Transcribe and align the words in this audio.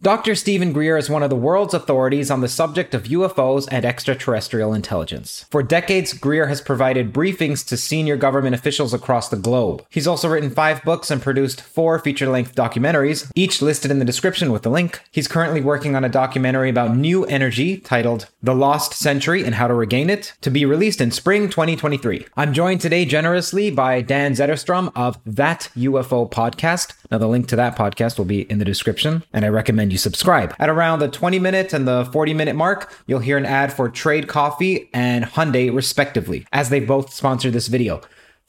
Dr. 0.00 0.36
Steven 0.36 0.72
Greer 0.72 0.96
is 0.96 1.10
one 1.10 1.24
of 1.24 1.30
the 1.30 1.34
world's 1.34 1.74
authorities 1.74 2.30
on 2.30 2.40
the 2.40 2.46
subject 2.46 2.94
of 2.94 3.04
UFOs 3.04 3.66
and 3.68 3.84
extraterrestrial 3.84 4.72
intelligence. 4.72 5.44
For 5.50 5.60
decades, 5.60 6.12
Greer 6.12 6.46
has 6.46 6.60
provided 6.60 7.12
briefings 7.12 7.66
to 7.66 7.76
senior 7.76 8.16
government 8.16 8.54
officials 8.54 8.94
across 8.94 9.28
the 9.28 9.36
globe. 9.36 9.84
He's 9.90 10.06
also 10.06 10.28
written 10.28 10.50
five 10.50 10.84
books 10.84 11.10
and 11.10 11.20
produced 11.20 11.60
four 11.60 11.98
feature 11.98 12.28
length 12.28 12.54
documentaries, 12.54 13.28
each 13.34 13.60
listed 13.60 13.90
in 13.90 13.98
the 13.98 14.04
description 14.04 14.52
with 14.52 14.64
a 14.64 14.70
link. 14.70 15.00
He's 15.10 15.26
currently 15.26 15.60
working 15.60 15.96
on 15.96 16.04
a 16.04 16.08
documentary 16.08 16.70
about 16.70 16.96
new 16.96 17.24
energy 17.24 17.78
titled 17.78 18.28
The 18.40 18.54
Lost 18.54 18.92
Century 18.92 19.44
and 19.44 19.56
How 19.56 19.66
to 19.66 19.74
Regain 19.74 20.10
It, 20.10 20.32
to 20.42 20.50
be 20.50 20.64
released 20.64 21.00
in 21.00 21.10
spring 21.10 21.48
2023. 21.48 22.24
I'm 22.36 22.54
joined 22.54 22.80
today 22.80 23.04
generously 23.04 23.72
by 23.72 24.02
Dan 24.02 24.34
Zetterstrom 24.34 24.92
of 24.94 25.18
That 25.26 25.70
UFO 25.76 26.30
Podcast. 26.30 26.94
Now, 27.10 27.18
the 27.18 27.26
link 27.26 27.48
to 27.48 27.56
that 27.56 27.76
podcast 27.76 28.16
will 28.16 28.26
be 28.26 28.42
in 28.42 28.58
the 28.58 28.64
description, 28.64 29.24
and 29.32 29.44
I 29.44 29.48
recommend 29.48 29.87
you 29.92 29.98
subscribe. 29.98 30.54
At 30.58 30.68
around 30.68 30.98
the 30.98 31.08
20 31.08 31.38
minute 31.38 31.72
and 31.72 31.86
the 31.86 32.04
40 32.12 32.34
minute 32.34 32.56
mark, 32.56 32.92
you'll 33.06 33.20
hear 33.20 33.36
an 33.36 33.46
ad 33.46 33.72
for 33.72 33.88
Trade 33.88 34.28
Coffee 34.28 34.88
and 34.92 35.24
Hyundai, 35.24 35.74
respectively, 35.74 36.46
as 36.52 36.70
they 36.70 36.80
both 36.80 37.12
sponsor 37.12 37.50
this 37.50 37.68
video. 37.68 38.00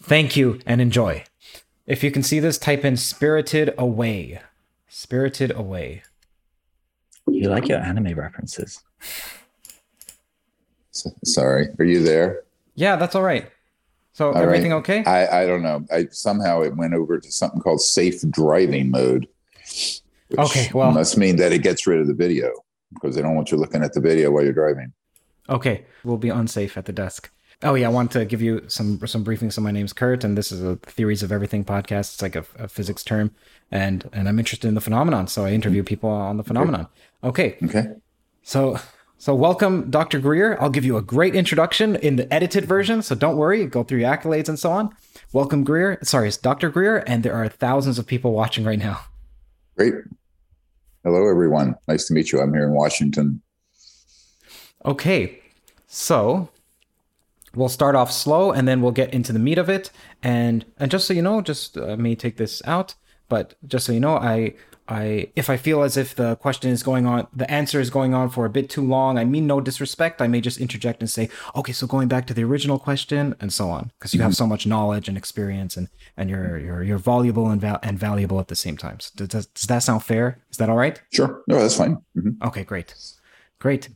Thank 0.02 0.36
you 0.38 0.60
and 0.66 0.80
enjoy. 0.82 1.24
If 1.86 2.04
you 2.04 2.12
can 2.12 2.24
see 2.24 2.40
this, 2.40 2.58
type 2.58 2.86
in 2.86 2.98
Spirited 2.98 3.74
Away. 3.78 4.42
Spirited 4.88 5.52
Away. 5.52 6.04
You 7.28 7.50
like 7.50 7.68
your 7.68 7.80
anime 7.80 8.14
references. 8.18 8.82
S- 10.94 11.08
Sorry, 11.24 11.68
are 11.80 11.86
you 11.86 12.04
there? 12.04 12.44
Yeah, 12.76 12.96
that's 12.96 13.16
all 13.16 13.24
right. 13.24 13.50
So, 14.14 14.34
All 14.34 14.38
everything 14.38 14.72
right. 14.72 14.78
okay? 14.80 15.04
I, 15.06 15.44
I 15.44 15.46
don't 15.48 15.62
know. 15.62 15.86
I 15.94 16.08
somehow 16.12 16.62
it 16.62 16.76
went 16.76 16.94
over 16.94 17.20
to 17.20 17.32
something 17.32 17.62
called 17.62 17.82
safe 17.82 18.22
driving 18.30 18.92
mode. 18.92 19.28
Okay, 20.38 20.70
well- 20.74 20.92
must 20.92 21.18
mean 21.18 21.38
that 21.38 21.52
it 21.52 21.64
gets 21.64 21.88
rid 21.88 22.00
of 22.00 22.08
the 22.08 22.14
video 22.14 22.52
because 22.94 23.16
they 23.16 23.22
don't 23.22 23.36
want 23.36 23.52
you 23.52 23.58
looking 23.58 23.84
at 23.84 23.94
the 23.94 24.02
video 24.02 24.32
while 24.32 24.44
you're 24.44 24.54
driving. 24.54 24.94
Okay, 25.50 25.86
we'll 26.04 26.18
be 26.18 26.30
unsafe 26.30 26.78
at 26.78 26.86
the 26.86 26.92
desk. 26.94 27.32
Oh 27.62 27.76
yeah, 27.76 27.88
I 27.88 27.92
want 27.92 28.12
to 28.12 28.24
give 28.24 28.42
you 28.42 28.64
some 28.68 29.06
some 29.06 29.26
briefings. 29.26 29.54
So 29.54 29.62
my 29.62 29.72
name's 29.72 29.92
Curt, 29.92 30.24
and 30.24 30.38
this 30.38 30.52
is 30.52 30.64
a 30.64 30.78
Theories 30.78 31.24
of 31.24 31.32
Everything 31.32 31.66
podcast. 31.66 32.14
It's 32.14 32.22
like 32.22 32.36
a, 32.36 32.46
a 32.58 32.70
physics 32.70 33.04
term, 33.04 33.32
and 33.70 34.10
and 34.14 34.30
I'm 34.30 34.40
interested 34.40 34.68
in 34.68 34.76
the 34.76 34.82
phenomenon, 34.82 35.28
so 35.28 35.44
I 35.44 35.52
interview 35.52 35.82
mm-hmm. 35.82 35.88
people 35.88 36.10
on 36.10 36.38
the 36.38 36.44
phenomenon. 36.44 36.88
Okay, 37.22 37.58
Okay. 37.64 37.88
so 38.44 38.80
so 39.18 39.36
welcome, 39.36 39.92
Dr. 39.92 40.20
Greer. 40.20 40.58
I'll 40.62 40.70
give 40.70 40.86
you 40.86 40.96
a 40.96 41.02
great 41.02 41.36
introduction 41.36 41.98
in 41.98 42.16
the 42.16 42.34
edited 42.34 42.64
version, 42.64 43.02
so 43.02 43.14
don't 43.14 43.36
worry. 43.36 43.66
Go 43.66 43.84
through 43.84 44.00
your 44.00 44.10
accolades 44.10 44.48
and 44.48 44.58
so 44.58 44.72
on. 44.72 44.96
Welcome, 45.34 45.66
Greer. 45.66 46.00
Sorry, 46.02 46.30
it's 46.30 46.38
Dr. 46.38 46.70
Greer, 46.70 47.04
and 47.06 47.24
there 47.24 47.36
are 47.36 47.50
thousands 47.50 48.00
of 48.00 48.08
people 48.08 48.32
watching 48.32 48.64
right 48.64 48.80
now. 48.80 49.02
Great. 49.76 49.96
Hello, 51.06 51.30
everyone. 51.30 51.76
Nice 51.88 52.08
to 52.08 52.14
meet 52.14 52.34
you. 52.34 52.42
I'm 52.42 52.54
here 52.54 52.68
in 52.68 52.74
Washington. 52.74 53.42
Okay, 54.84 55.40
so 55.88 56.50
we'll 57.56 57.70
start 57.70 57.96
off 57.96 58.12
slow 58.12 58.52
and 58.52 58.68
then 58.68 58.82
we'll 58.82 58.92
get 58.92 59.14
into 59.14 59.32
the 59.32 59.40
meat 59.40 59.58
of 59.58 59.70
it. 59.70 59.92
And 60.22 60.66
and 60.78 60.92
just 60.92 61.08
so 61.08 61.14
you 61.14 61.22
know, 61.22 61.40
just 61.40 61.78
uh, 61.78 61.96
may 61.96 62.16
take 62.16 62.36
this 62.36 62.62
out, 62.66 62.96
but 63.30 63.56
just 63.66 63.86
so 63.86 63.94
you 63.94 64.02
know, 64.02 64.18
I 64.18 64.56
I 64.92 65.32
if 65.36 65.52
I 65.52 65.58
feel 65.58 65.84
as 65.84 65.96
if 65.98 66.16
the 66.16 66.36
question 66.38 66.72
is 66.72 66.82
going 66.82 67.06
on, 67.06 67.28
the 67.34 67.50
answer 67.50 67.80
is 67.80 67.92
going 67.92 68.16
on 68.16 68.30
for 68.32 68.44
a 68.46 68.50
bit 68.50 68.72
too 68.72 68.82
long. 68.82 69.20
I 69.20 69.24
mean 69.24 69.46
no 69.46 69.62
disrespect. 69.62 70.20
I 70.20 70.28
may 70.28 70.42
just 70.42 70.58
interject 70.60 71.00
and 71.00 71.10
say, 71.10 71.30
okay, 71.56 71.72
so 71.74 71.86
going 71.86 72.08
back 72.08 72.26
to 72.28 72.34
the 72.34 72.44
original 72.44 72.80
question 72.80 73.36
and 73.40 73.54
so 73.54 73.70
on, 73.70 73.92
because 74.00 74.16
you 74.16 74.22
have 74.22 74.36
so 74.36 74.48
much 74.48 74.66
knowledge 74.66 75.08
and 75.08 75.16
experience 75.16 75.78
and 75.78 75.90
and 76.18 76.28
you're 76.30 76.58
you're 76.58 76.82
you're 76.84 76.98
voluble 76.98 77.50
and 77.52 77.62
val- 77.62 77.80
and 77.84 78.00
valuable 78.00 78.40
at 78.40 78.48
the 78.48 78.56
same 78.56 78.78
time. 78.78 79.00
So 79.00 79.28
does, 79.28 79.46
does 79.46 79.68
that 79.68 79.84
sound 79.84 80.04
fair? 80.04 80.40
Is 80.50 80.58
that 80.58 80.70
all 80.70 80.76
right? 80.78 81.00
Sure. 81.14 81.44
No, 81.48 81.60
that's 81.60 81.78
fine. 81.78 81.98
Mhm. 82.18 82.42
Okay, 82.48 82.64
great. 82.64 82.96
Great. 83.60 83.90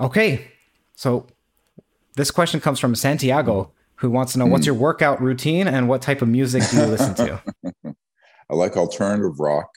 Okay. 0.00 0.46
So 0.94 1.26
this 2.16 2.30
question 2.30 2.60
comes 2.60 2.78
from 2.80 2.94
Santiago, 2.94 3.72
who 3.96 4.08
wants 4.10 4.32
to 4.32 4.38
know 4.38 4.46
what's 4.46 4.64
your 4.66 4.74
workout 4.74 5.20
routine 5.20 5.68
and 5.68 5.86
what 5.88 6.00
type 6.00 6.22
of 6.22 6.28
music 6.28 6.62
do 6.70 6.76
you 6.78 6.86
listen 6.86 7.14
to? 7.16 7.42
I 8.50 8.54
like 8.54 8.76
alternative 8.76 9.38
rock, 9.40 9.68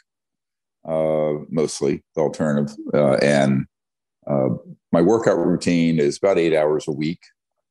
mostly 0.85 2.03
the 2.15 2.21
alternative. 2.21 2.75
Uh, 2.93 3.15
and 3.15 3.65
uh, 4.27 4.49
my 4.91 5.01
workout 5.01 5.37
routine 5.37 5.99
is 5.99 6.17
about 6.17 6.37
eight 6.37 6.55
hours 6.55 6.87
a 6.87 6.91
week. 6.91 7.19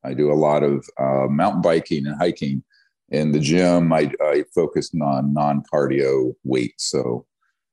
I 0.05 0.15
do 0.15 0.31
a 0.31 0.35
lot 0.35 0.63
of 0.63 0.87
uh, 0.99 1.27
mountain 1.29 1.63
biking 1.63 2.07
and 2.07 2.17
hiking. 2.17 2.63
In 3.11 3.33
the 3.33 3.39
gym, 3.39 3.93
I, 3.93 4.11
I 4.21 4.45
focus 4.55 4.91
on 5.01 5.33
non 5.33 5.63
cardio 5.73 6.35
weight. 6.43 6.75
So, 6.79 7.27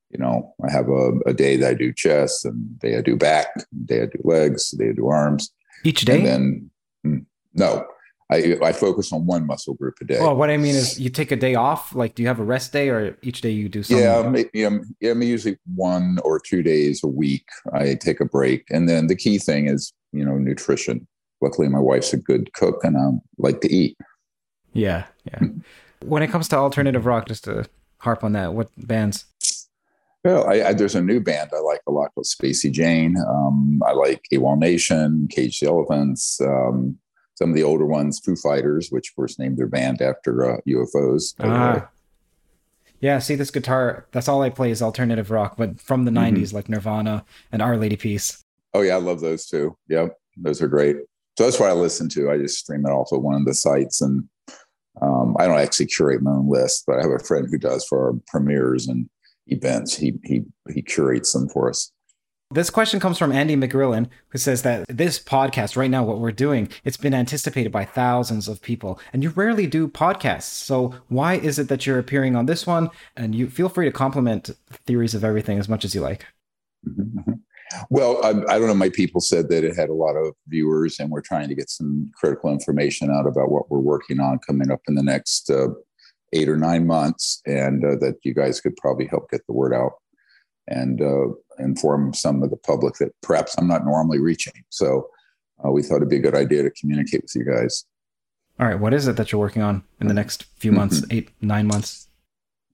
you 0.09 0.19
know, 0.19 0.53
I 0.63 0.71
have 0.71 0.89
a, 0.89 1.13
a 1.25 1.33
day 1.33 1.55
that 1.55 1.69
I 1.69 1.73
do 1.73 1.93
chest, 1.93 2.45
and 2.45 2.77
day 2.79 2.97
I 2.97 3.01
do 3.01 3.15
back, 3.15 3.47
day 3.85 4.03
I 4.03 4.05
do 4.05 4.19
legs, 4.23 4.71
day 4.71 4.89
I 4.89 4.93
do 4.93 5.07
arms. 5.07 5.51
Each 5.83 6.01
day? 6.01 6.17
And 6.17 6.25
then, 6.25 6.71
mm, 7.05 7.25
no, 7.53 7.85
I, 8.31 8.57
I 8.63 8.71
focus 8.71 9.11
on 9.11 9.25
one 9.25 9.45
muscle 9.45 9.73
group 9.73 9.95
a 9.99 10.05
day. 10.05 10.19
well, 10.19 10.35
what 10.35 10.49
I 10.49 10.55
mean 10.55 10.75
is 10.75 10.97
you 10.97 11.09
take 11.09 11.31
a 11.31 11.35
day 11.35 11.55
off, 11.55 11.93
like 11.93 12.15
do 12.15 12.23
you 12.23 12.29
have 12.29 12.39
a 12.39 12.43
rest 12.43 12.71
day 12.71 12.89
or 12.89 13.17
each 13.21 13.41
day 13.41 13.49
you 13.49 13.67
do 13.67 13.83
something? 13.83 14.05
Yeah, 14.05 14.21
maybe, 14.27 14.49
yeah, 14.53 14.69
yeah, 15.01 15.13
maybe 15.13 15.27
usually 15.27 15.57
one 15.75 16.17
or 16.23 16.39
two 16.39 16.63
days 16.63 17.03
a 17.03 17.07
week. 17.07 17.45
I 17.73 17.95
take 17.95 18.21
a 18.21 18.25
break, 18.25 18.65
and 18.69 18.87
then 18.87 19.07
the 19.07 19.17
key 19.17 19.37
thing 19.37 19.67
is, 19.67 19.91
you 20.13 20.23
know, 20.23 20.37
nutrition. 20.37 21.07
Luckily, 21.41 21.67
my 21.67 21.79
wife's 21.79 22.13
a 22.13 22.17
good 22.17 22.53
cook, 22.53 22.79
and 22.83 22.95
I 22.95 23.09
like 23.37 23.59
to 23.61 23.73
eat. 23.73 23.97
Yeah, 24.71 25.05
yeah. 25.25 25.39
when 26.01 26.23
it 26.23 26.29
comes 26.29 26.47
to 26.49 26.55
alternative 26.55 27.05
rock, 27.05 27.27
just 27.27 27.43
to 27.43 27.65
harp 27.97 28.23
on 28.23 28.31
that, 28.31 28.53
what 28.53 28.69
bands? 28.77 29.25
Well, 30.23 30.47
I, 30.47 30.67
I, 30.67 30.73
there's 30.73 30.95
a 30.95 31.01
new 31.01 31.19
band 31.19 31.49
I 31.53 31.59
like 31.59 31.81
a 31.87 31.91
lot 31.91 32.13
called 32.13 32.27
Spacey 32.27 32.71
Jane. 32.71 33.15
Um, 33.27 33.81
I 33.85 33.93
like 33.93 34.21
AWOL 34.31 34.57
Nation, 34.57 35.27
Cage 35.31 35.59
the 35.59 35.67
Elephants, 35.67 36.39
um, 36.41 36.97
some 37.41 37.49
of 37.49 37.55
the 37.55 37.63
older 37.63 37.87
ones, 37.87 38.19
Foo 38.23 38.35
Fighters, 38.35 38.89
which 38.91 39.09
of 39.09 39.15
course 39.15 39.39
named 39.39 39.57
their 39.57 39.65
band 39.65 39.99
after 39.99 40.53
uh, 40.53 40.57
UFOs. 40.67 41.33
Ah. 41.39 41.89
Yeah, 42.99 43.17
see 43.17 43.33
this 43.33 43.49
guitar, 43.49 44.05
that's 44.11 44.27
all 44.27 44.43
I 44.43 44.51
play 44.51 44.69
is 44.69 44.79
alternative 44.83 45.31
rock, 45.31 45.55
but 45.57 45.81
from 45.81 46.05
the 46.05 46.11
Mhm. 46.11 46.35
90s, 46.37 46.53
like 46.53 46.69
Nirvana 46.69 47.25
and 47.51 47.59
Our 47.63 47.77
Lady 47.77 47.95
Peace. 47.97 48.43
Oh 48.75 48.81
yeah, 48.81 48.93
I 48.93 48.99
love 48.99 49.21
those 49.21 49.47
too. 49.47 49.75
Yep, 49.89 50.15
those 50.37 50.61
are 50.61 50.67
great. 50.67 50.97
So 51.35 51.45
that's 51.45 51.59
what 51.59 51.69
I 51.69 51.73
listen 51.73 52.09
to. 52.09 52.29
I 52.29 52.37
just 52.37 52.59
stream 52.59 52.85
it 52.85 52.91
off 52.91 53.11
of 53.11 53.23
one 53.23 53.33
of 53.35 53.45
the 53.45 53.55
sites, 53.55 54.01
and 54.01 54.23
um, 55.01 55.35
I 55.39 55.47
don't 55.47 55.57
actually 55.57 55.87
curate 55.87 56.21
my 56.21 56.29
own 56.31 56.47
list, 56.47 56.83
but 56.85 56.99
I 56.99 57.01
have 57.01 57.09
a 57.11 57.17
friend 57.23 57.47
who 57.49 57.57
does 57.57 57.85
for 57.85 58.05
our 58.05 58.13
premieres 58.27 58.87
and 58.87 59.09
events. 59.47 59.97
He 59.97 60.19
he 60.23 60.43
he 60.71 60.83
curates 60.83 61.33
them 61.33 61.49
for 61.49 61.69
us. 61.71 61.91
This 62.53 62.69
question 62.69 62.99
comes 62.99 63.17
from 63.17 63.31
Andy 63.31 63.55
McGrillen, 63.55 64.09
who 64.27 64.37
says 64.37 64.61
that 64.63 64.85
this 64.89 65.17
podcast, 65.17 65.77
right 65.77 65.89
now, 65.89 66.03
what 66.03 66.19
we're 66.19 66.33
doing, 66.33 66.67
it's 66.83 66.97
been 66.97 67.13
anticipated 67.13 67.71
by 67.71 67.85
thousands 67.85 68.49
of 68.49 68.61
people, 68.61 68.99
and 69.13 69.23
you 69.23 69.29
rarely 69.29 69.67
do 69.67 69.87
podcasts. 69.87 70.41
So 70.43 70.93
why 71.07 71.35
is 71.35 71.59
it 71.59 71.69
that 71.69 71.85
you're 71.85 71.97
appearing 71.97 72.35
on 72.35 72.47
this 72.47 72.67
one? 72.67 72.89
And 73.15 73.33
you 73.33 73.49
feel 73.49 73.69
free 73.69 73.85
to 73.85 73.91
compliment 73.91 74.49
theories 74.85 75.15
of 75.15 75.23
everything 75.23 75.59
as 75.59 75.69
much 75.69 75.85
as 75.85 75.95
you 75.95 76.01
like. 76.01 76.25
Well, 77.89 78.19
I, 78.21 78.31
I 78.53 78.59
don't 78.59 78.67
know. 78.67 78.73
My 78.73 78.89
people 78.89 79.21
said 79.21 79.47
that 79.47 79.63
it 79.63 79.77
had 79.77 79.87
a 79.87 79.93
lot 79.93 80.17
of 80.17 80.35
viewers, 80.49 80.99
and 80.99 81.09
we're 81.09 81.21
trying 81.21 81.47
to 81.47 81.55
get 81.55 81.69
some 81.69 82.11
critical 82.19 82.51
information 82.51 83.09
out 83.09 83.27
about 83.27 83.49
what 83.49 83.71
we're 83.71 83.79
working 83.79 84.19
on 84.19 84.39
coming 84.45 84.69
up 84.69 84.81
in 84.89 84.95
the 84.95 85.03
next 85.03 85.49
uh, 85.49 85.69
eight 86.33 86.49
or 86.49 86.57
nine 86.57 86.85
months, 86.85 87.41
and 87.45 87.85
uh, 87.85 87.95
that 88.01 88.17
you 88.23 88.33
guys 88.33 88.59
could 88.59 88.75
probably 88.75 89.07
help 89.07 89.31
get 89.31 89.47
the 89.47 89.53
word 89.53 89.73
out 89.73 89.93
and 90.71 91.01
uh, 91.01 91.27
inform 91.59 92.13
some 92.13 92.41
of 92.41 92.49
the 92.49 92.57
public 92.57 92.95
that 92.95 93.13
perhaps 93.21 93.55
I'm 93.57 93.67
not 93.67 93.85
normally 93.85 94.19
reaching. 94.19 94.53
So 94.69 95.09
uh, 95.63 95.71
we 95.71 95.83
thought 95.83 95.97
it'd 95.97 96.09
be 96.09 96.17
a 96.17 96.21
good 96.21 96.35
idea 96.35 96.63
to 96.63 96.71
communicate 96.71 97.21
with 97.23 97.35
you 97.35 97.45
guys. 97.45 97.85
All 98.59 98.67
right, 98.67 98.79
what 98.79 98.93
is 98.93 99.07
it 99.07 99.17
that 99.17 99.31
you're 99.31 99.41
working 99.41 99.61
on 99.61 99.83
in 99.99 100.07
the 100.07 100.13
next 100.13 100.43
few 100.55 100.71
months, 100.71 101.03
eight, 101.09 101.31
nine 101.41 101.67
months? 101.67 102.07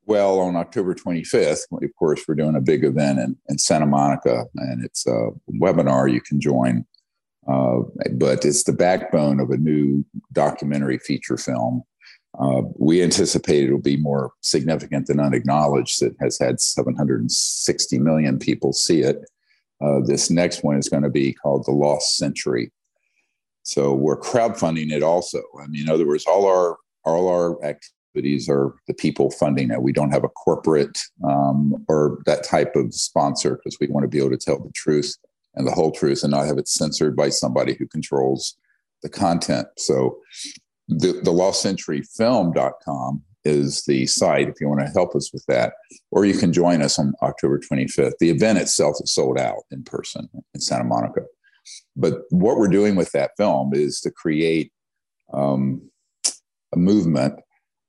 Well, 0.05 0.39
on 0.39 0.55
October 0.55 0.93
25th, 0.93 1.63
of 1.71 1.95
course, 1.97 2.23
we're 2.27 2.35
doing 2.35 2.55
a 2.55 2.61
big 2.61 2.83
event 2.83 3.19
in, 3.19 3.37
in 3.49 3.57
Santa 3.57 3.85
Monica, 3.85 4.45
and 4.55 4.83
it's 4.83 5.05
a 5.05 5.29
webinar 5.51 6.11
you 6.11 6.21
can 6.21 6.39
join. 6.39 6.85
Uh, 7.47 7.79
but 8.13 8.43
it's 8.43 8.63
the 8.63 8.73
backbone 8.73 9.39
of 9.39 9.49
a 9.49 9.57
new 9.57 10.05
documentary 10.33 10.97
feature 10.97 11.37
film. 11.37 11.83
Uh, 12.39 12.61
we 12.77 13.01
anticipate 13.01 13.63
it'll 13.63 13.79
be 13.79 13.97
more 13.97 14.31
significant 14.41 15.07
than 15.07 15.19
unacknowledged. 15.19 16.01
that 16.01 16.15
has 16.19 16.37
had 16.39 16.59
760 16.59 17.99
million 17.99 18.37
people 18.37 18.73
see 18.73 19.01
it. 19.01 19.23
Uh, 19.81 19.99
this 20.05 20.29
next 20.29 20.63
one 20.63 20.77
is 20.77 20.89
going 20.89 21.03
to 21.03 21.09
be 21.09 21.33
called 21.33 21.65
The 21.65 21.71
Lost 21.71 22.17
Century. 22.17 22.71
So 23.63 23.93
we're 23.93 24.19
crowdfunding 24.19 24.91
it 24.91 25.03
also. 25.03 25.41
I 25.61 25.67
mean, 25.67 25.83
in 25.83 25.89
other 25.89 26.07
words, 26.07 26.25
all 26.25 26.45
our 26.45 26.77
all 27.03 27.29
our 27.29 27.63
activities 27.63 28.49
are 28.49 28.75
the 28.87 28.93
people 28.93 29.31
funding 29.31 29.71
it. 29.71 29.81
We 29.81 29.93
don't 29.93 30.11
have 30.11 30.23
a 30.23 30.29
corporate 30.29 30.97
um, 31.23 31.85
or 31.87 32.19
that 32.25 32.43
type 32.43 32.75
of 32.75 32.93
sponsor 32.93 33.55
because 33.55 33.77
we 33.79 33.87
want 33.87 34.03
to 34.03 34.07
be 34.07 34.19
able 34.19 34.31
to 34.31 34.37
tell 34.37 34.59
the 34.59 34.71
truth 34.73 35.15
and 35.55 35.67
the 35.67 35.71
whole 35.71 35.91
truth 35.91 36.23
and 36.23 36.31
not 36.31 36.45
have 36.45 36.57
it 36.57 36.67
censored 36.67 37.15
by 37.15 37.29
somebody 37.29 37.75
who 37.75 37.87
controls 37.87 38.57
the 39.03 39.09
content. 39.09 39.67
So 39.77 40.19
the, 40.87 41.13
the 41.23 41.31
lostcenturyfilm.com 41.31 43.23
is 43.43 43.83
the 43.85 44.05
site 44.05 44.49
if 44.49 44.55
you 44.59 44.67
want 44.67 44.81
to 44.81 44.91
help 44.93 45.15
us 45.15 45.31
with 45.31 45.45
that, 45.47 45.73
or 46.11 46.25
you 46.25 46.37
can 46.37 46.51
join 46.51 46.81
us 46.81 46.99
on 46.99 47.13
October 47.21 47.59
25th. 47.59 48.17
The 48.19 48.29
event 48.29 48.59
itself 48.59 48.97
is 49.01 49.13
sold 49.13 49.37
out 49.37 49.63
in 49.71 49.83
person 49.83 50.29
in 50.53 50.59
Santa 50.59 50.83
Monica. 50.83 51.21
But 51.95 52.21
what 52.29 52.57
we're 52.57 52.67
doing 52.67 52.95
with 52.95 53.11
that 53.11 53.31
film 53.37 53.73
is 53.73 54.01
to 54.01 54.11
create 54.11 54.71
um, 55.33 55.81
a 56.73 56.77
movement 56.77 57.39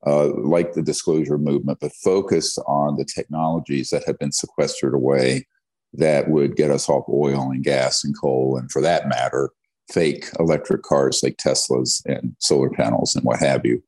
uh, 0.07 0.29
like 0.37 0.73
the 0.73 0.83
disclosure 0.83 1.39
movement, 1.39 1.79
but 1.81 1.93
focused 2.05 2.59
on 2.67 2.97
the 2.97 3.05
technologies 3.05 3.91
that 3.91 4.05
have 4.07 4.19
been 4.19 4.33
sequestered 4.33 4.95
away 4.95 5.47
that 5.93 6.29
would 6.29 6.55
get 6.55 6.71
us 6.71 6.89
off 6.89 7.05
oil 7.09 7.51
and 7.51 7.65
gas 7.65 8.05
and 8.05 8.19
coal, 8.19 8.57
and 8.57 8.71
for 8.71 8.81
that 8.83 9.09
matter, 9.09 9.51
fake 9.91 10.27
electric 10.39 10.83
cars 10.83 11.21
like 11.23 11.37
Teslas 11.37 12.03
and 12.07 12.37
solar 12.39 12.71
panels 12.71 13.15
and 13.15 13.25
what 13.25 13.41
have 13.41 13.65
you 13.65 13.83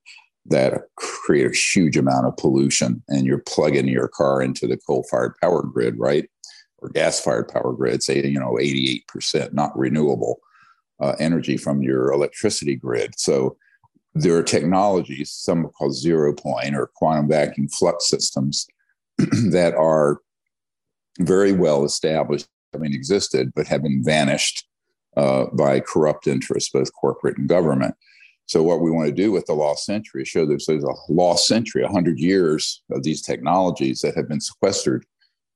that 0.47 0.83
create 0.97 1.47
a 1.47 1.57
huge 1.57 1.97
amount 1.97 2.27
of 2.27 2.37
pollution. 2.37 3.03
And 3.09 3.27
you're 3.27 3.43
plugging 3.47 3.89
your 3.89 4.09
car 4.09 4.43
into 4.43 4.67
the 4.67 4.79
coal 4.79 5.05
fired 5.11 5.35
power 5.41 5.63
grid, 5.63 5.99
right? 5.99 6.29
Or 6.79 6.89
gas 6.89 7.21
fired 7.21 7.49
power 7.49 7.73
grid, 7.73 8.03
say, 8.03 8.27
you 8.27 8.41
know, 8.41 8.59
88% 8.61 9.53
not 9.53 9.79
renewable 9.79 10.41
uh, 11.01 11.15
energy 11.19 11.57
from 11.57 11.83
your 11.83 12.11
electricity 12.13 12.75
grid. 12.75 13.13
So 13.17 13.57
there 14.15 14.37
are 14.37 14.43
technologies, 14.43 15.31
some 15.31 15.67
are 15.67 15.71
called 15.71 15.95
zero 15.95 16.35
point 16.35 16.75
or 16.75 16.91
quantum 16.95 17.29
vacuum 17.29 17.69
flux 17.69 18.09
systems, 18.09 18.67
that 19.19 19.75
are 19.75 20.21
very 21.21 21.53
well 21.53 21.85
established, 21.85 22.49
I 22.75 22.79
mean, 22.79 22.95
existed, 22.95 23.53
but 23.55 23.67
have 23.69 23.83
been 23.83 24.03
vanished 24.03 24.67
uh, 25.17 25.47
by 25.53 25.81
corrupt 25.81 26.27
interests, 26.27 26.71
both 26.71 26.93
corporate 26.93 27.39
and 27.39 27.49
government. 27.49 27.95
So, 28.47 28.63
what 28.63 28.81
we 28.81 28.91
want 28.91 29.09
to 29.09 29.15
do 29.15 29.31
with 29.31 29.47
the 29.47 29.55
lost 29.55 29.85
century 29.85 30.23
is 30.23 30.29
show 30.29 30.45
that 30.47 30.63
there's 30.67 30.85
a 30.85 31.13
lost 31.13 31.47
century, 31.47 31.83
100 31.83 32.19
years 32.19 32.83
of 32.91 33.03
these 33.03 33.23
technologies 33.23 34.01
that 34.01 34.17
have 34.17 34.29
been 34.29 34.41
sequestered, 34.41 35.05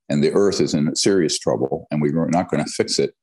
and 0.08 0.22
the 0.22 0.32
earth 0.32 0.60
is 0.60 0.74
in 0.74 0.94
serious 0.94 1.38
trouble, 1.38 1.86
and 1.90 2.00
we're 2.00 2.28
not 2.30 2.50
going 2.50 2.64
to 2.64 2.70
fix 2.70 2.98
it 2.98 3.14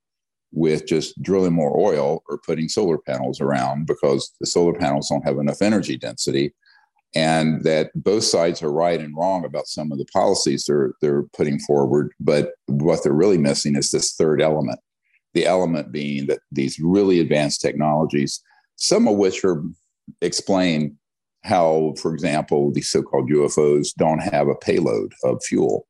with 0.51 0.85
just 0.85 1.21
drilling 1.21 1.53
more 1.53 1.77
oil 1.79 2.23
or 2.29 2.39
putting 2.45 2.67
solar 2.67 2.97
panels 2.97 3.39
around 3.39 3.87
because 3.87 4.33
the 4.39 4.45
solar 4.45 4.73
panels 4.73 5.09
don't 5.09 5.25
have 5.25 5.37
enough 5.37 5.61
energy 5.61 5.97
density 5.97 6.53
and 7.15 7.63
that 7.63 7.91
both 7.95 8.23
sides 8.23 8.61
are 8.61 8.71
right 8.71 8.99
and 8.99 9.15
wrong 9.17 9.45
about 9.45 9.67
some 9.67 9.91
of 9.91 9.97
the 9.97 10.05
policies 10.05 10.65
they're 10.65 10.93
they're 11.01 11.23
putting 11.33 11.59
forward 11.59 12.11
but 12.19 12.51
what 12.67 13.03
they're 13.03 13.13
really 13.13 13.37
missing 13.37 13.75
is 13.75 13.89
this 13.89 14.13
third 14.13 14.41
element 14.41 14.79
the 15.33 15.45
element 15.45 15.91
being 15.91 16.27
that 16.27 16.39
these 16.51 16.79
really 16.79 17.19
advanced 17.19 17.61
technologies 17.61 18.41
some 18.75 19.07
of 19.07 19.15
which 19.17 19.43
are 19.43 19.63
explain 20.21 20.97
how 21.43 21.93
for 21.97 22.13
example 22.13 22.71
these 22.71 22.89
so-called 22.89 23.29
ufos 23.29 23.93
don't 23.97 24.19
have 24.19 24.47
a 24.47 24.55
payload 24.55 25.13
of 25.23 25.41
fuel 25.43 25.87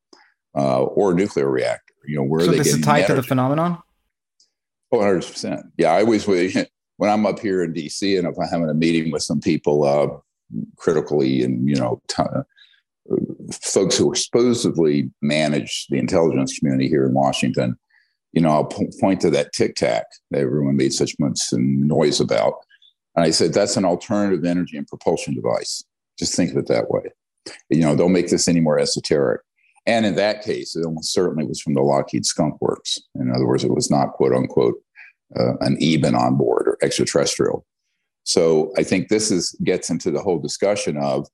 uh, 0.56 0.82
or 0.82 1.12
a 1.12 1.14
nuclear 1.14 1.50
reactor. 1.50 1.94
You 2.06 2.16
know 2.16 2.24
where 2.24 2.44
so 2.44 2.50
they 2.50 2.58
this 2.58 2.74
is 2.74 2.80
tied 2.80 3.06
to 3.06 3.14
the 3.14 3.22
phenomenon? 3.22 3.78
Oh, 4.90 4.98
100%. 4.98 5.62
Yeah, 5.78 5.92
I 5.92 6.02
always, 6.02 6.26
when 6.96 7.10
I'm 7.10 7.26
up 7.26 7.38
here 7.38 7.62
in 7.62 7.72
DC 7.72 8.18
and 8.18 8.28
if 8.28 8.34
I'm 8.38 8.48
having 8.48 8.68
a 8.68 8.74
meeting 8.74 9.10
with 9.10 9.22
some 9.22 9.40
people 9.40 9.84
uh, 9.84 10.08
critically 10.76 11.42
and, 11.42 11.68
you 11.68 11.76
know, 11.76 12.02
t- 12.08 12.22
uh, 12.22 12.42
folks 13.52 13.96
who 13.96 14.14
supposedly 14.14 15.10
manage 15.22 15.86
the 15.88 15.98
intelligence 15.98 16.58
community 16.58 16.88
here 16.88 17.06
in 17.06 17.14
Washington, 17.14 17.78
you 18.32 18.40
know, 18.40 18.50
I'll 18.50 18.64
po- 18.64 18.88
point 19.00 19.20
to 19.22 19.30
that 19.30 19.52
tic 19.52 19.76
tac 19.76 20.04
that 20.30 20.40
everyone 20.40 20.76
made 20.76 20.92
such 20.92 21.18
much 21.18 21.40
noise 21.52 22.20
about. 22.20 22.54
And 23.14 23.24
I 23.24 23.30
said, 23.30 23.52
that's 23.52 23.76
an 23.76 23.84
alternative 23.84 24.44
energy 24.44 24.76
and 24.76 24.86
propulsion 24.86 25.34
device. 25.34 25.84
Just 26.18 26.34
think 26.34 26.50
of 26.50 26.56
it 26.56 26.66
that 26.68 26.90
way. 26.90 27.02
You 27.68 27.80
know, 27.80 27.96
don't 27.96 28.12
make 28.12 28.28
this 28.28 28.48
any 28.48 28.60
more 28.60 28.78
esoteric. 28.78 29.42
And 29.86 30.06
in 30.06 30.14
that 30.14 30.42
case, 30.42 30.76
it 30.76 30.84
almost 30.84 31.12
certainly 31.12 31.44
was 31.44 31.60
from 31.60 31.74
the 31.74 31.82
Lockheed 31.82 32.24
Skunk 32.24 32.60
Works. 32.60 32.98
In 33.16 33.30
other 33.30 33.46
words, 33.46 33.64
it 33.64 33.74
was 33.74 33.90
not 33.90 34.12
quote 34.12 34.32
unquote 34.32 34.80
uh, 35.38 35.56
an 35.60 35.76
even 35.80 36.14
on 36.14 36.36
board 36.36 36.68
or 36.68 36.78
extraterrestrial. 36.82 37.66
So 38.24 38.72
I 38.76 38.84
think 38.84 39.08
this 39.08 39.30
is 39.30 39.56
gets 39.64 39.90
into 39.90 40.10
the 40.10 40.22
whole 40.22 40.38
discussion 40.38 40.96
of 40.96 41.26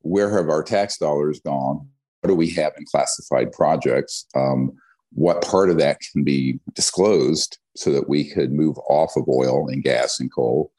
where 0.00 0.34
have 0.34 0.48
our 0.48 0.62
tax 0.62 0.96
dollars 0.96 1.40
gone? 1.40 1.86
What 2.20 2.28
do 2.28 2.34
we 2.34 2.50
have 2.50 2.72
in 2.78 2.84
classified 2.86 3.52
projects? 3.52 4.26
Um, 4.34 4.72
what 5.12 5.42
part 5.42 5.70
of 5.70 5.78
that 5.78 6.00
can 6.12 6.24
be 6.24 6.58
disclosed 6.74 7.58
so 7.76 7.90
that 7.92 8.08
we 8.08 8.28
could 8.28 8.52
move 8.52 8.76
off 8.88 9.16
of 9.16 9.28
oil 9.28 9.68
and 9.68 9.82
gas 9.82 10.20
and 10.20 10.32
coal, 10.32 10.72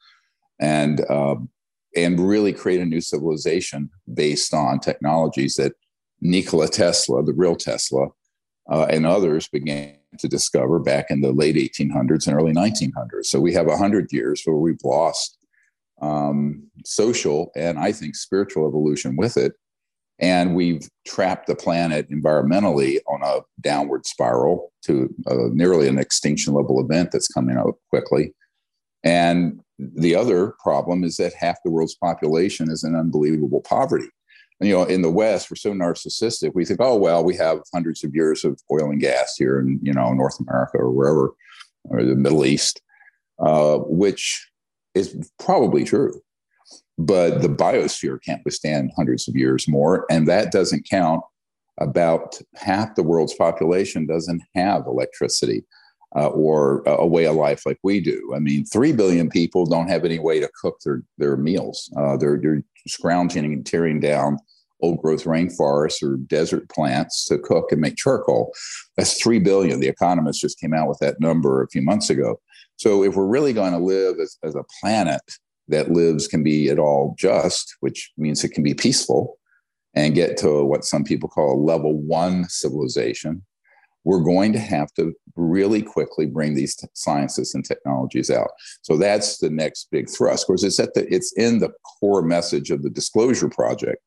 and 0.60 1.08
um, 1.10 1.48
and 1.96 2.20
really 2.20 2.52
create 2.52 2.80
a 2.80 2.86
new 2.86 3.00
civilization 3.00 3.90
based 4.12 4.54
on 4.54 4.80
technologies 4.80 5.54
that 5.56 5.72
Nikola 6.20 6.68
Tesla, 6.68 7.22
the 7.22 7.32
real 7.32 7.56
Tesla, 7.56 8.08
uh, 8.70 8.86
and 8.88 9.06
others 9.06 9.48
began 9.48 9.96
to 10.18 10.28
discover 10.28 10.78
back 10.78 11.06
in 11.10 11.20
the 11.20 11.32
late 11.32 11.56
1800s 11.56 12.26
and 12.26 12.36
early 12.36 12.52
1900s. 12.52 13.26
So 13.26 13.40
we 13.40 13.52
have 13.54 13.66
100 13.66 14.12
years 14.12 14.42
where 14.44 14.56
we've 14.56 14.82
lost 14.84 15.38
um, 16.00 16.64
social 16.84 17.50
and 17.56 17.78
I 17.78 17.92
think 17.92 18.16
spiritual 18.16 18.66
evolution 18.66 19.16
with 19.16 19.36
it. 19.36 19.54
And 20.22 20.54
we've 20.54 20.88
trapped 21.06 21.48
the 21.48 21.56
planet 21.56 22.08
environmentally 22.10 22.98
on 23.08 23.22
a 23.22 23.40
downward 23.60 24.06
spiral 24.06 24.72
to 24.84 25.12
uh, 25.26 25.48
nearly 25.52 25.88
an 25.88 25.98
extinction 25.98 26.54
level 26.54 26.80
event 26.80 27.10
that's 27.12 27.28
coming 27.28 27.58
up 27.58 27.74
quickly. 27.90 28.32
And 29.04 29.60
the 29.78 30.14
other 30.14 30.54
problem 30.62 31.02
is 31.02 31.16
that 31.16 31.34
half 31.34 31.56
the 31.64 31.72
world's 31.72 31.96
population 31.96 32.70
is 32.70 32.84
in 32.84 32.94
unbelievable 32.94 33.60
poverty 33.62 34.08
you 34.62 34.72
know, 34.72 34.84
in 34.84 35.02
the 35.02 35.10
West, 35.10 35.50
we're 35.50 35.56
so 35.56 35.72
narcissistic. 35.72 36.52
We 36.54 36.64
think, 36.64 36.80
oh 36.80 36.96
well, 36.96 37.24
we 37.24 37.36
have 37.36 37.60
hundreds 37.72 38.04
of 38.04 38.14
years 38.14 38.44
of 38.44 38.60
oil 38.70 38.90
and 38.90 39.00
gas 39.00 39.34
here 39.36 39.58
in 39.60 39.80
you 39.82 39.92
know 39.92 40.12
North 40.12 40.38
America 40.40 40.78
or 40.78 40.90
wherever, 40.90 41.32
or 41.84 42.04
the 42.04 42.14
Middle 42.14 42.44
East, 42.44 42.80
uh, 43.40 43.78
which 43.78 44.48
is 44.94 45.30
probably 45.38 45.84
true. 45.84 46.20
But 46.98 47.42
the 47.42 47.48
biosphere 47.48 48.18
can't 48.24 48.44
withstand 48.44 48.92
hundreds 48.96 49.28
of 49.28 49.34
years 49.34 49.66
more, 49.68 50.06
and 50.10 50.26
that 50.28 50.52
doesn't 50.52 50.88
count. 50.88 51.22
About 51.80 52.38
half 52.54 52.94
the 52.94 53.02
world's 53.02 53.34
population 53.34 54.06
doesn't 54.06 54.42
have 54.54 54.86
electricity. 54.86 55.64
Uh, 56.14 56.28
or 56.28 56.82
a, 56.84 57.06
way 57.06 57.24
of 57.24 57.34
life 57.34 57.64
like 57.64 57.78
we 57.82 57.98
do. 57.98 58.34
I 58.36 58.38
mean, 58.38 58.66
three 58.66 58.92
billion 58.92 59.30
people 59.30 59.64
don't 59.64 59.88
have 59.88 60.04
any 60.04 60.18
way 60.18 60.40
to 60.40 60.50
cook 60.60 60.76
their 60.84 61.02
their 61.16 61.38
meals. 61.38 61.90
Uh, 61.96 62.18
they're 62.18 62.38
they're 62.38 62.62
scrounging 62.86 63.46
and 63.46 63.64
tearing 63.64 63.98
down 63.98 64.36
old 64.82 65.00
growth 65.00 65.24
rainforests 65.24 66.02
or 66.02 66.16
desert 66.16 66.68
plants 66.68 67.24
to 67.26 67.38
cook 67.38 67.72
and 67.72 67.80
make 67.80 67.96
charcoal. 67.96 68.52
That's 68.96 69.22
3 69.22 69.38
billion. 69.38 69.80
The 69.80 69.88
Economist 69.88 70.40
just 70.40 70.60
came 70.60 70.74
out 70.74 70.88
with 70.88 70.98
that 70.98 71.20
number 71.20 71.62
a 71.62 71.68
few 71.68 71.82
months 71.82 72.10
ago. 72.10 72.40
So 72.76 73.04
if 73.04 73.14
we're 73.14 73.26
really 73.26 73.52
going 73.52 73.72
to 73.72 73.78
live 73.78 74.18
as, 74.20 74.36
as 74.42 74.54
a 74.54 74.64
planet 74.80 75.22
that 75.72 75.90
lives 75.90 76.28
can 76.28 76.42
be 76.42 76.68
at 76.68 76.78
all 76.78 77.14
just, 77.18 77.76
which 77.80 78.12
means 78.16 78.44
it 78.44 78.50
can 78.50 78.62
be 78.62 78.74
peaceful 78.74 79.38
and 79.94 80.14
get 80.14 80.36
to 80.38 80.64
what 80.64 80.84
some 80.84 81.04
people 81.04 81.28
call 81.28 81.54
a 81.54 81.64
level 81.64 81.98
one 82.00 82.48
civilization, 82.48 83.42
we're 84.04 84.22
going 84.22 84.52
to 84.52 84.58
have 84.58 84.92
to 84.94 85.12
really 85.36 85.82
quickly 85.82 86.26
bring 86.26 86.54
these 86.54 86.74
t- 86.74 86.88
sciences 86.94 87.54
and 87.54 87.64
technologies 87.64 88.30
out. 88.30 88.50
So 88.82 88.96
that's 88.96 89.38
the 89.38 89.50
next 89.50 89.88
big 89.90 90.08
thrust. 90.08 90.44
Of 90.44 90.46
course, 90.48 90.64
it's 90.64 90.80
at 90.80 90.94
the 90.94 91.12
it's 91.12 91.32
in 91.32 91.58
the 91.58 91.72
core 92.00 92.22
message 92.22 92.70
of 92.70 92.82
the 92.82 92.90
Disclosure 92.90 93.48
Project, 93.48 94.02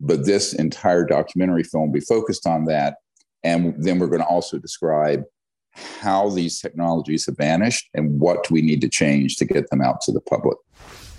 but 0.00 0.24
this 0.24 0.54
entire 0.54 1.04
documentary 1.04 1.64
film 1.64 1.86
will 1.86 1.92
be 1.92 2.00
focused 2.00 2.46
on 2.46 2.64
that. 2.66 2.96
And 3.42 3.74
then 3.82 3.98
we're 3.98 4.06
going 4.06 4.22
to 4.22 4.26
also 4.26 4.58
describe 4.58 5.24
how 6.00 6.30
these 6.30 6.60
technologies 6.60 7.26
have 7.26 7.36
vanished 7.36 7.88
and 7.94 8.18
what 8.20 8.50
we 8.50 8.62
need 8.62 8.80
to 8.80 8.88
change 8.88 9.36
to 9.36 9.44
get 9.44 9.68
them 9.70 9.82
out 9.82 10.00
to 10.02 10.12
the 10.12 10.20
public. 10.20 10.56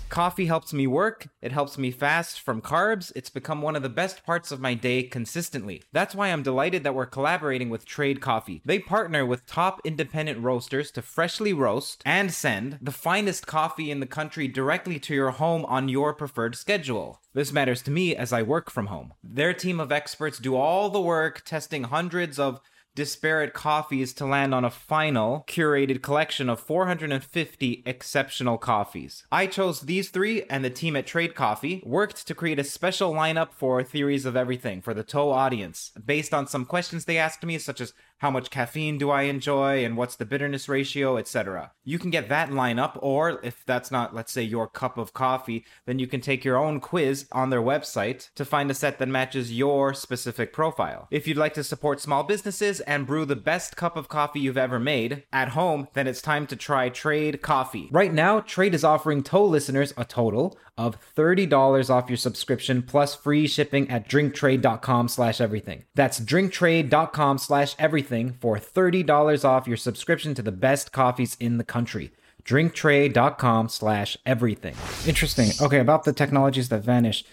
Coffee 0.08 0.46
helps 0.46 0.72
me 0.72 0.86
work, 0.86 1.28
it 1.42 1.52
helps 1.52 1.76
me 1.76 1.90
fast 1.90 2.40
from 2.40 2.62
carbs, 2.62 3.12
it's 3.16 3.28
become 3.28 3.60
one 3.60 3.74
of 3.76 3.82
the 3.82 3.88
best 3.88 4.24
parts 4.24 4.52
of 4.52 4.60
my 4.60 4.72
day 4.72 5.02
consistently. 5.02 5.82
That's 5.92 6.14
why 6.14 6.28
I'm 6.28 6.42
delighted 6.42 6.84
that 6.84 6.94
we're 6.94 7.06
collaborating 7.06 7.70
with 7.70 7.84
Trade 7.84 8.20
Coffee. 8.20 8.62
They 8.64 8.78
partner 8.78 9.26
with 9.26 9.46
top 9.46 9.80
independent 9.84 10.40
roasters 10.40 10.90
to 10.92 11.02
freshly 11.02 11.52
roast 11.52 12.02
and 12.06 12.32
send 12.32 12.78
the 12.80 12.92
finest 12.92 13.46
coffee 13.46 13.90
in 13.90 14.00
the 14.00 14.06
country 14.06 14.48
directly 14.48 14.98
to 15.00 15.14
your 15.14 15.32
home 15.32 15.64
on 15.66 15.88
your 15.88 16.14
preferred 16.14 16.54
schedule. 16.54 17.20
This 17.34 17.52
matters 17.52 17.82
to 17.82 17.90
me 17.90 18.16
as 18.16 18.32
I 18.32 18.42
work 18.42 18.70
from 18.70 18.86
home. 18.86 19.12
Their 19.22 19.52
team 19.52 19.80
of 19.80 19.92
experts 19.92 20.38
do 20.38 20.54
all 20.54 20.88
the 20.88 21.00
work 21.00 21.42
testing 21.44 21.84
hundreds 21.84 22.38
of 22.38 22.60
disparate 22.96 23.52
coffees 23.52 24.12
to 24.14 24.26
land 24.26 24.52
on 24.52 24.64
a 24.64 24.70
final 24.70 25.44
curated 25.46 26.02
collection 26.02 26.48
of 26.48 26.58
450 26.58 27.82
exceptional 27.86 28.58
coffees. 28.58 29.22
I 29.30 29.46
chose 29.46 29.82
these 29.82 30.08
three, 30.08 30.42
and 30.44 30.64
the 30.64 30.70
team 30.70 30.96
at 30.96 31.06
Trade 31.06 31.36
Coffee 31.36 31.82
worked 31.86 32.26
to 32.26 32.34
create 32.34 32.58
a 32.58 32.64
special 32.64 33.12
lineup 33.12 33.52
for 33.52 33.82
Theories 33.84 34.24
of 34.24 34.34
Everything 34.34 34.80
for 34.80 34.94
the 34.94 35.04
TOE 35.04 35.30
audience, 35.30 35.92
based 36.04 36.34
on 36.34 36.48
some 36.48 36.64
questions 36.64 37.04
they 37.04 37.18
asked 37.18 37.44
me, 37.44 37.58
such 37.58 37.80
as 37.80 37.92
how 38.18 38.30
much 38.30 38.50
caffeine 38.50 38.98
do 38.98 39.10
I 39.10 39.22
enjoy 39.22 39.84
and 39.84 39.96
what's 39.96 40.16
the 40.16 40.24
bitterness 40.24 40.68
ratio, 40.68 41.16
etc. 41.16 41.72
You 41.84 41.98
can 41.98 42.10
get 42.10 42.28
that 42.28 42.52
line 42.52 42.78
up, 42.78 42.98
or 43.00 43.40
if 43.42 43.64
that's 43.66 43.90
not, 43.90 44.14
let's 44.14 44.32
say, 44.32 44.42
your 44.42 44.66
cup 44.66 44.98
of 44.98 45.12
coffee, 45.12 45.64
then 45.84 45.98
you 45.98 46.06
can 46.06 46.20
take 46.20 46.44
your 46.44 46.56
own 46.56 46.80
quiz 46.80 47.26
on 47.32 47.50
their 47.50 47.62
website 47.62 48.30
to 48.34 48.44
find 48.44 48.70
a 48.70 48.74
set 48.74 48.98
that 48.98 49.08
matches 49.08 49.52
your 49.52 49.94
specific 49.94 50.52
profile. 50.52 51.08
If 51.10 51.26
you'd 51.26 51.36
like 51.36 51.54
to 51.54 51.64
support 51.64 52.00
small 52.00 52.22
businesses 52.22 52.80
and 52.80 53.06
brew 53.06 53.24
the 53.24 53.36
best 53.36 53.76
cup 53.76 53.96
of 53.96 54.08
coffee 54.08 54.40
you've 54.40 54.56
ever 54.56 54.78
made 54.78 55.24
at 55.32 55.50
home, 55.50 55.88
then 55.94 56.06
it's 56.06 56.22
time 56.22 56.46
to 56.48 56.56
try 56.56 56.88
Trade 56.88 57.42
Coffee. 57.42 57.88
Right 57.90 58.12
now, 58.12 58.40
Trade 58.40 58.74
is 58.74 58.84
offering 58.84 59.22
TOE 59.22 59.44
listeners 59.44 59.92
a 59.96 60.04
total 60.04 60.58
of 60.78 60.98
$30 61.16 61.90
off 61.90 62.10
your 62.10 62.16
subscription 62.16 62.82
plus 62.82 63.14
free 63.14 63.46
shipping 63.46 63.88
at 63.90 64.08
drinktrade.com 64.08 65.08
slash 65.08 65.40
everything. 65.40 65.84
That's 65.94 66.20
drinktrade.com 66.20 67.38
slash 67.38 67.74
everything 67.78 68.36
for 68.40 68.58
$30 68.58 69.44
off 69.44 69.66
your 69.66 69.76
subscription 69.76 70.34
to 70.34 70.42
the 70.42 70.52
best 70.52 70.92
coffees 70.92 71.36
in 71.40 71.58
the 71.58 71.64
country. 71.64 72.12
drinktrade.com 72.44 73.68
slash 73.68 74.16
everything. 74.26 74.74
Interesting. 75.06 75.50
Okay, 75.60 75.78
about 75.78 76.04
the 76.04 76.12
technologies 76.12 76.68
that 76.68 76.84
vanish. 76.84 77.24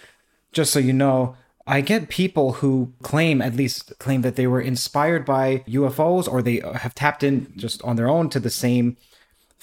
Just 0.51 0.71
so 0.71 0.79
you 0.79 0.93
know, 0.93 1.35
I 1.65 1.81
get 1.81 2.09
people 2.09 2.53
who 2.53 2.93
claim, 3.01 3.41
at 3.41 3.55
least 3.55 3.97
claim 4.00 4.21
that 4.21 4.35
they 4.35 4.47
were 4.47 4.62
inspired 4.62 5.25
by 5.25 5.59
UFOs 5.67 6.31
or 6.31 6.41
they 6.41 6.62
have 6.75 6.93
tapped 6.93 7.23
in 7.23 7.53
just 7.55 7.81
on 7.83 7.95
their 7.95 8.09
own 8.09 8.29
to 8.29 8.39
the 8.39 8.50
same 8.50 8.97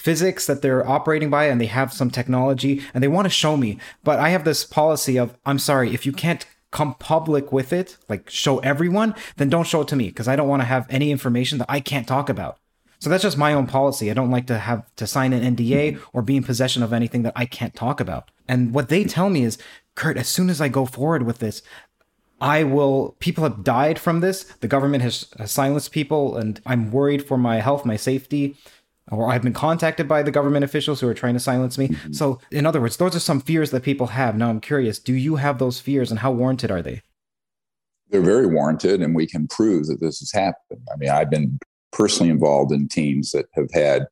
physics 0.00 0.46
that 0.46 0.62
they're 0.62 0.88
operating 0.88 1.28
by 1.28 1.44
and 1.44 1.60
they 1.60 1.66
have 1.66 1.92
some 1.92 2.10
technology 2.10 2.82
and 2.94 3.02
they 3.02 3.08
want 3.08 3.26
to 3.26 3.30
show 3.30 3.54
me. 3.56 3.78
But 4.02 4.18
I 4.18 4.30
have 4.30 4.44
this 4.44 4.64
policy 4.64 5.18
of, 5.18 5.36
I'm 5.44 5.58
sorry, 5.58 5.92
if 5.92 6.06
you 6.06 6.12
can't 6.12 6.46
come 6.70 6.94
public 6.94 7.52
with 7.52 7.70
it, 7.70 7.98
like 8.08 8.30
show 8.30 8.60
everyone, 8.60 9.14
then 9.36 9.50
don't 9.50 9.66
show 9.66 9.82
it 9.82 9.88
to 9.88 9.96
me 9.96 10.06
because 10.06 10.26
I 10.26 10.36
don't 10.36 10.48
want 10.48 10.62
to 10.62 10.66
have 10.66 10.86
any 10.88 11.10
information 11.10 11.58
that 11.58 11.70
I 11.70 11.80
can't 11.80 12.08
talk 12.08 12.30
about. 12.30 12.58
So 12.98 13.10
that's 13.10 13.22
just 13.22 13.36
my 13.36 13.52
own 13.52 13.66
policy. 13.66 14.10
I 14.10 14.14
don't 14.14 14.30
like 14.30 14.46
to 14.46 14.58
have 14.58 14.84
to 14.96 15.06
sign 15.06 15.34
an 15.34 15.54
NDA 15.54 16.00
or 16.14 16.22
be 16.22 16.36
in 16.36 16.44
possession 16.44 16.82
of 16.82 16.92
anything 16.92 17.22
that 17.22 17.34
I 17.36 17.44
can't 17.44 17.74
talk 17.74 18.00
about. 18.00 18.30
And 18.48 18.72
what 18.72 18.88
they 18.88 19.04
tell 19.04 19.28
me 19.28 19.44
is, 19.44 19.58
Curt, 19.94 20.16
as 20.16 20.28
soon 20.28 20.48
as 20.48 20.60
I 20.60 20.68
go 20.68 20.86
forward 20.86 21.24
with 21.24 21.38
this, 21.38 21.62
I 22.42 22.62
will. 22.62 23.16
People 23.18 23.44
have 23.44 23.64
died 23.64 23.98
from 23.98 24.20
this. 24.20 24.44
The 24.44 24.68
government 24.68 25.02
has, 25.02 25.26
has 25.38 25.50
silenced 25.50 25.92
people, 25.92 26.36
and 26.36 26.60
I'm 26.64 26.90
worried 26.90 27.26
for 27.26 27.36
my 27.36 27.60
health, 27.60 27.84
my 27.84 27.96
safety 27.96 28.56
or 29.10 29.30
I've 29.30 29.42
been 29.42 29.52
contacted 29.52 30.08
by 30.08 30.22
the 30.22 30.30
government 30.30 30.64
officials 30.64 31.00
who 31.00 31.08
are 31.08 31.14
trying 31.14 31.34
to 31.34 31.40
silence 31.40 31.78
me. 31.78 31.88
Mm-hmm. 31.88 32.12
So, 32.12 32.40
in 32.50 32.66
other 32.66 32.80
words, 32.80 32.96
those 32.96 33.16
are 33.16 33.20
some 33.20 33.40
fears 33.40 33.70
that 33.70 33.82
people 33.82 34.08
have. 34.08 34.36
Now, 34.36 34.48
I'm 34.48 34.60
curious 34.60 34.98
do 34.98 35.14
you 35.14 35.36
have 35.36 35.58
those 35.58 35.80
fears 35.80 36.10
and 36.10 36.20
how 36.20 36.32
warranted 36.32 36.70
are 36.70 36.82
they? 36.82 37.02
They're 38.08 38.20
very 38.20 38.46
warranted, 38.46 39.02
and 39.02 39.14
we 39.14 39.26
can 39.26 39.46
prove 39.46 39.86
that 39.86 40.00
this 40.00 40.18
has 40.18 40.32
happened. 40.32 40.86
I 40.92 40.96
mean, 40.96 41.10
I've 41.10 41.30
been 41.30 41.58
personally 41.92 42.30
involved 42.30 42.72
in 42.72 42.88
teams 42.88 43.30
that 43.32 43.46
have 43.54 43.70
had 43.72 44.06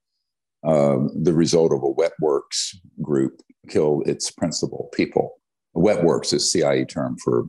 um, 0.65 1.11
the 1.15 1.33
result 1.33 1.73
of 1.73 1.83
a 1.83 1.91
wet 1.91 2.13
works 2.21 2.77
group 3.03 3.41
kill 3.69 4.03
its 4.07 4.31
principal 4.31 4.89
people. 4.93 5.41
Wet 5.75 6.03
works 6.03 6.33
is 6.33 6.51
CIA 6.51 6.85
term 6.85 7.17
for 7.23 7.47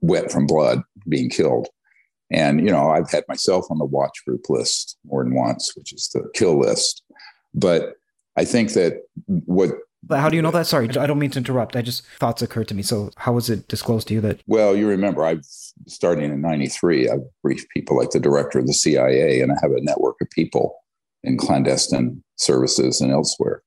wet 0.00 0.30
from 0.30 0.46
blood 0.46 0.82
being 1.08 1.30
killed. 1.30 1.68
And, 2.32 2.60
you 2.60 2.72
know, 2.72 2.90
I've 2.90 3.10
had 3.10 3.24
myself 3.28 3.66
on 3.70 3.78
the 3.78 3.84
watch 3.84 4.24
group 4.26 4.48
list 4.48 4.98
more 5.04 5.22
than 5.22 5.34
once, 5.34 5.72
which 5.76 5.92
is 5.92 6.08
the 6.08 6.28
kill 6.34 6.58
list. 6.58 7.02
But 7.54 7.94
I 8.36 8.44
think 8.44 8.72
that 8.72 9.02
what 9.26 9.72
but 10.04 10.18
how 10.18 10.28
do 10.28 10.36
you 10.36 10.42
know 10.42 10.50
that? 10.50 10.66
Sorry, 10.66 10.88
I 10.90 11.06
don't 11.06 11.18
mean 11.18 11.30
to 11.30 11.38
interrupt. 11.38 11.76
I 11.76 11.82
just 11.82 12.04
thoughts 12.18 12.42
occurred 12.42 12.66
to 12.68 12.74
me. 12.74 12.82
So 12.82 13.10
how 13.16 13.32
was 13.34 13.48
it 13.48 13.68
disclosed 13.68 14.08
to 14.08 14.14
you 14.14 14.20
that? 14.22 14.42
Well, 14.48 14.76
you 14.76 14.88
remember, 14.88 15.24
I've 15.24 15.44
starting 15.86 16.24
in 16.24 16.40
'93. 16.40 17.08
I've 17.08 17.20
briefed 17.42 17.68
people 17.70 17.96
like 17.98 18.10
the 18.10 18.18
director 18.18 18.58
of 18.58 18.66
the 18.66 18.74
CIA, 18.74 19.40
and 19.40 19.52
I 19.52 19.54
have 19.62 19.70
a 19.70 19.80
network 19.80 20.16
of 20.20 20.28
people 20.30 20.74
in 21.22 21.36
clandestine 21.36 22.22
services 22.36 23.00
and 23.00 23.12
elsewhere 23.12 23.62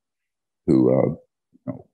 who, 0.68 0.90
uh, 0.90 1.08
you 1.08 1.60
know, 1.68 1.88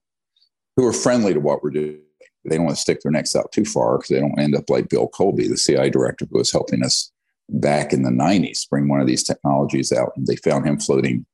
who 0.76 0.86
are 0.86 0.92
friendly 0.92 1.34
to 1.34 1.40
what 1.40 1.62
we're 1.62 1.70
doing 1.70 2.00
they 2.44 2.56
don't 2.56 2.66
want 2.66 2.76
to 2.76 2.82
stick 2.82 3.00
their 3.02 3.12
necks 3.12 3.36
out 3.36 3.52
too 3.52 3.64
far 3.64 3.98
because 3.98 4.08
they 4.08 4.20
don't 4.20 4.38
end 4.38 4.56
up 4.56 4.68
like 4.68 4.88
Bill 4.88 5.08
Colby, 5.08 5.48
the 5.48 5.56
CIA 5.56 5.90
director 5.90 6.26
who 6.30 6.38
was 6.38 6.52
helping 6.52 6.84
us 6.84 7.12
back 7.48 7.92
in 7.92 8.02
the 8.02 8.10
90s 8.10 8.68
bring 8.68 8.88
one 8.88 9.00
of 9.00 9.06
these 9.06 9.22
technologies 9.22 9.92
out. 9.92 10.12
And 10.16 10.26
they 10.26 10.36
found 10.36 10.66
him 10.66 10.78
floating 10.78 11.26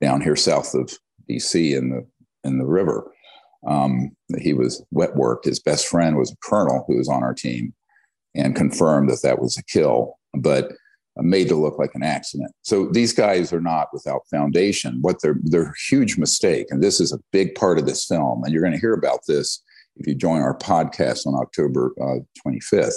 down 0.00 0.20
here 0.20 0.36
south 0.36 0.74
of 0.74 0.90
DC 1.30 1.76
in 1.76 1.90
the 1.90 2.06
in 2.44 2.58
the 2.58 2.66
river. 2.66 3.10
Um, 3.66 4.14
he 4.38 4.52
was 4.52 4.84
wet 4.90 5.16
worked. 5.16 5.46
His 5.46 5.60
best 5.60 5.86
friend 5.86 6.16
was 6.16 6.30
a 6.30 6.48
colonel 6.48 6.84
who 6.86 6.98
was 6.98 7.08
on 7.08 7.22
our 7.22 7.34
team 7.34 7.72
and 8.34 8.56
confirmed 8.56 9.08
that 9.08 9.22
that 9.22 9.40
was 9.40 9.56
a 9.56 9.64
kill, 9.64 10.18
but 10.34 10.72
made 11.16 11.48
to 11.48 11.54
look 11.54 11.78
like 11.78 11.94
an 11.94 12.02
accident. 12.02 12.50
So 12.62 12.88
these 12.88 13.12
guys 13.12 13.52
are 13.52 13.60
not 13.60 13.88
without 13.92 14.28
foundation. 14.30 14.98
What 15.00 15.22
they're 15.22 15.38
they're 15.42 15.74
huge 15.88 16.18
mistake, 16.18 16.66
and 16.70 16.82
this 16.82 17.00
is 17.00 17.12
a 17.12 17.20
big 17.32 17.54
part 17.54 17.78
of 17.78 17.86
this 17.86 18.04
film. 18.04 18.42
And 18.44 18.52
you're 18.52 18.62
going 18.62 18.74
to 18.74 18.80
hear 18.80 18.94
about 18.94 19.20
this 19.26 19.62
if 19.96 20.06
you 20.06 20.14
join 20.14 20.40
our 20.42 20.56
podcast 20.56 21.26
on 21.26 21.34
October 21.34 21.92
uh, 22.00 22.20
25th. 22.46 22.94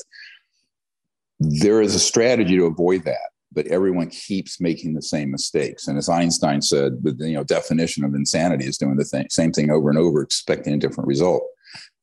There 1.40 1.82
is 1.82 1.94
a 1.94 2.00
strategy 2.00 2.58
to 2.58 2.66
avoid 2.66 3.04
that, 3.06 3.30
but 3.52 3.68
everyone 3.68 4.10
keeps 4.10 4.60
making 4.60 4.94
the 4.94 5.02
same 5.02 5.32
mistakes. 5.32 5.88
And 5.88 5.98
as 5.98 6.10
Einstein 6.10 6.62
said, 6.62 7.04
the 7.04 7.16
you 7.20 7.36
know, 7.36 7.44
definition 7.44 8.04
of 8.04 8.16
insanity 8.16 8.66
is 8.66 8.78
doing 8.78 8.96
the 8.96 9.06
thing, 9.06 9.28
same 9.30 9.52
thing 9.52 9.70
over 9.70 9.90
and 9.90 10.00
over, 10.00 10.22
expecting 10.22 10.74
a 10.74 10.78
different 10.78 11.08
result. 11.08 11.44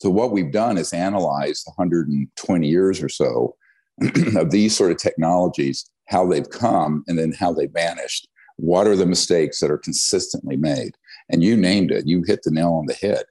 So 0.01 0.11
what 0.11 0.31
we've 0.31 0.53
done 0.53 0.79
is 0.79 0.93
analyzed 0.93 1.67
120 1.77 2.69
years 2.69 3.03
or 3.03 3.09
so 3.09 3.57
of 4.37 4.51
these 4.51 4.77
sort 4.77 4.93
of 4.93 4.99
technologies, 4.99 5.89
how 6.09 6.27
they've 6.27 6.49
come 6.49 7.05
and 7.09 7.19
then 7.19 7.33
how 7.33 7.53
they 7.53 7.67
vanished. 7.67 8.29
What 8.57 8.87
are 8.87 8.97
the 8.97 9.07
mistakes 9.07 9.61
that 9.61 9.71
are 9.71 9.79
consistently 9.79 10.57
made? 10.57 10.93
And 11.29 11.43
you 11.43 11.57
named 11.57 11.91
it. 11.91 12.07
You 12.07 12.23
hit 12.25 12.43
the 12.45 12.53
nail 12.53 12.73
on 12.75 12.87
the 12.87 12.95
head. 12.95 13.25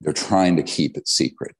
They're 0.00 0.12
trying 0.12 0.56
to 0.56 0.62
keep 0.62 0.96
it 0.96 1.08
secret. 1.08 1.54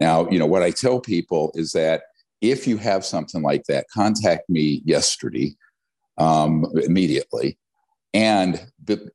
Now, 0.00 0.28
you 0.28 0.38
know, 0.38 0.46
what 0.46 0.62
I 0.62 0.70
tell 0.70 1.00
people 1.00 1.52
is 1.54 1.72
that 1.72 2.02
if 2.40 2.66
you 2.66 2.76
have 2.78 3.04
something 3.04 3.42
like 3.42 3.64
that, 3.68 3.86
contact 3.92 4.48
me 4.50 4.82
yesterday 4.84 5.56
um, 6.18 6.66
immediately. 6.82 7.58
And 8.12 8.64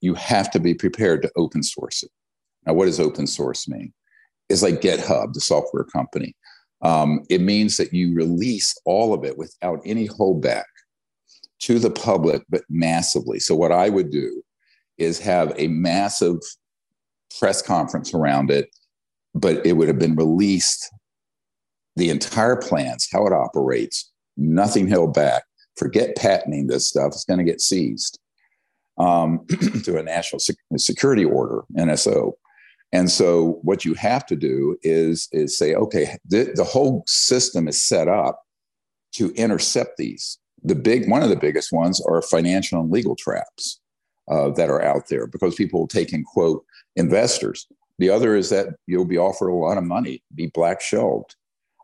you 0.01 0.13
have 0.15 0.51
to 0.51 0.59
be 0.59 0.73
prepared 0.73 1.21
to 1.21 1.31
open 1.37 1.63
source 1.63 2.03
it. 2.03 2.11
Now, 2.65 2.73
what 2.73 2.85
does 2.85 2.99
open 2.99 3.27
source 3.27 3.67
mean? 3.67 3.93
It's 4.49 4.63
like 4.63 4.81
GitHub, 4.81 5.33
the 5.33 5.41
software 5.41 5.85
company. 5.85 6.35
Um, 6.81 7.23
it 7.29 7.41
means 7.41 7.77
that 7.77 7.93
you 7.93 8.13
release 8.13 8.75
all 8.85 9.13
of 9.13 9.23
it 9.23 9.37
without 9.37 9.79
any 9.85 10.07
holdback 10.07 10.63
to 11.59 11.79
the 11.79 11.91
public, 11.91 12.43
but 12.49 12.63
massively. 12.69 13.39
So, 13.39 13.55
what 13.55 13.71
I 13.71 13.89
would 13.89 14.11
do 14.11 14.41
is 14.97 15.19
have 15.19 15.53
a 15.57 15.67
massive 15.67 16.37
press 17.37 17.61
conference 17.61 18.13
around 18.13 18.51
it, 18.51 18.69
but 19.33 19.65
it 19.65 19.73
would 19.73 19.87
have 19.87 19.99
been 19.99 20.15
released 20.15 20.89
the 21.95 22.09
entire 22.09 22.55
plans, 22.55 23.07
how 23.11 23.25
it 23.27 23.33
operates, 23.33 24.11
nothing 24.37 24.87
held 24.87 25.13
back. 25.13 25.43
Forget 25.77 26.15
patenting 26.15 26.67
this 26.67 26.87
stuff, 26.87 27.07
it's 27.07 27.25
going 27.25 27.39
to 27.39 27.43
get 27.43 27.61
seized 27.61 28.19
um, 28.97 29.45
through 29.83 29.97
a 29.97 30.03
national 30.03 30.39
security 30.77 31.25
order, 31.25 31.63
NSO. 31.77 32.33
And 32.91 33.09
so 33.09 33.59
what 33.61 33.85
you 33.85 33.93
have 33.93 34.25
to 34.27 34.35
do 34.35 34.77
is, 34.81 35.27
is 35.31 35.57
say, 35.57 35.75
okay, 35.75 36.17
the, 36.25 36.51
the 36.55 36.63
whole 36.63 37.03
system 37.05 37.67
is 37.67 37.81
set 37.81 38.07
up 38.07 38.41
to 39.13 39.31
intercept 39.33 39.97
these. 39.97 40.39
The 40.63 40.75
big 40.75 41.09
one 41.09 41.23
of 41.23 41.29
the 41.29 41.35
biggest 41.35 41.71
ones 41.71 42.01
are 42.05 42.21
financial 42.21 42.81
and 42.81 42.91
legal 42.91 43.15
traps 43.15 43.79
uh, 44.29 44.49
that 44.51 44.69
are 44.69 44.81
out 44.81 45.07
there 45.07 45.27
because 45.27 45.55
people 45.55 45.81
will 45.81 45.87
take 45.87 46.13
in 46.13 46.23
quote 46.23 46.63
investors. 46.95 47.67
The 47.97 48.09
other 48.09 48.35
is 48.35 48.49
that 48.49 48.75
you'll 48.87 49.05
be 49.05 49.17
offered 49.17 49.49
a 49.49 49.55
lot 49.55 49.77
of 49.77 49.83
money, 49.83 50.23
be 50.35 50.47
black 50.47 50.81
shelved. 50.81 51.35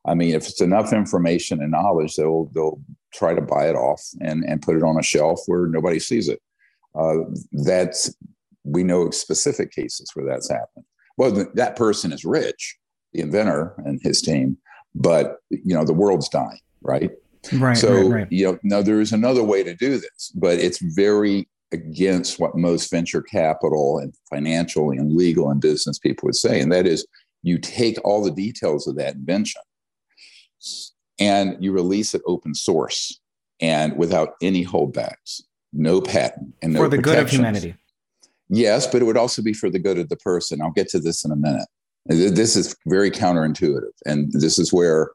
I 0.05 0.13
mean, 0.13 0.35
if 0.35 0.47
it's 0.47 0.61
enough 0.61 0.93
information 0.93 1.61
and 1.61 1.71
knowledge, 1.71 2.15
they'll 2.15 2.45
they'll 2.53 2.79
try 3.13 3.33
to 3.33 3.41
buy 3.41 3.67
it 3.67 3.75
off 3.75 4.01
and 4.21 4.43
and 4.45 4.61
put 4.61 4.75
it 4.75 4.83
on 4.83 4.99
a 4.99 5.03
shelf 5.03 5.41
where 5.47 5.67
nobody 5.67 5.99
sees 5.99 6.29
it. 6.29 6.41
Uh, 6.93 7.17
that's 7.51 8.15
we 8.63 8.83
know 8.83 9.09
specific 9.09 9.71
cases 9.71 10.11
where 10.13 10.25
that's 10.25 10.49
happened. 10.49 10.85
Well, 11.17 11.33
th- 11.33 11.47
that 11.55 11.75
person 11.75 12.11
is 12.11 12.23
rich, 12.23 12.77
the 13.13 13.21
inventor 13.21 13.73
and 13.85 13.99
his 14.01 14.21
team, 14.21 14.57
but 14.93 15.37
you 15.49 15.75
know 15.75 15.83
the 15.83 15.93
world's 15.93 16.29
dying, 16.29 16.61
right? 16.81 17.11
Right. 17.53 17.77
So 17.77 17.93
right, 17.93 18.11
right. 18.11 18.31
you 18.31 18.45
know, 18.45 18.59
now 18.63 18.81
there 18.81 19.01
is 19.01 19.11
another 19.11 19.43
way 19.43 19.63
to 19.63 19.75
do 19.75 19.97
this, 19.97 20.31
but 20.35 20.59
it's 20.59 20.79
very 20.79 21.47
against 21.71 22.39
what 22.39 22.55
most 22.55 22.89
venture 22.89 23.21
capital 23.21 23.97
and 23.97 24.13
financial 24.29 24.91
and 24.91 25.13
legal 25.13 25.49
and 25.49 25.61
business 25.61 25.99
people 25.99 26.27
would 26.27 26.35
say. 26.35 26.61
And 26.61 26.71
that 26.71 26.85
is 26.85 27.05
you 27.43 27.57
take 27.57 27.97
all 28.03 28.23
the 28.23 28.31
details 28.31 28.87
of 28.87 28.95
that 28.95 29.15
invention 29.15 29.61
and 31.19 31.57
you 31.63 31.71
release 31.71 32.13
it 32.13 32.21
open 32.25 32.53
source 32.53 33.19
and 33.61 33.97
without 33.97 34.33
any 34.41 34.65
holdbacks, 34.65 35.41
no 35.73 36.01
patent 36.01 36.53
and 36.61 36.73
no 36.73 36.79
for 36.79 36.89
the 36.89 36.97
good 36.97 37.19
of 37.19 37.29
humanity. 37.29 37.75
Yes, 38.49 38.85
but 38.85 39.01
it 39.01 39.05
would 39.05 39.17
also 39.17 39.41
be 39.41 39.53
for 39.53 39.69
the 39.69 39.79
good 39.79 39.97
of 39.97 40.09
the 40.09 40.17
person. 40.17 40.61
I'll 40.61 40.71
get 40.71 40.89
to 40.89 40.99
this 40.99 41.25
in 41.25 41.31
a 41.31 41.35
minute. 41.35 41.67
This 42.05 42.55
is 42.55 42.75
very 42.85 43.09
counterintuitive. 43.09 43.93
And 44.05 44.31
this 44.31 44.59
is 44.59 44.71
where 44.71 45.11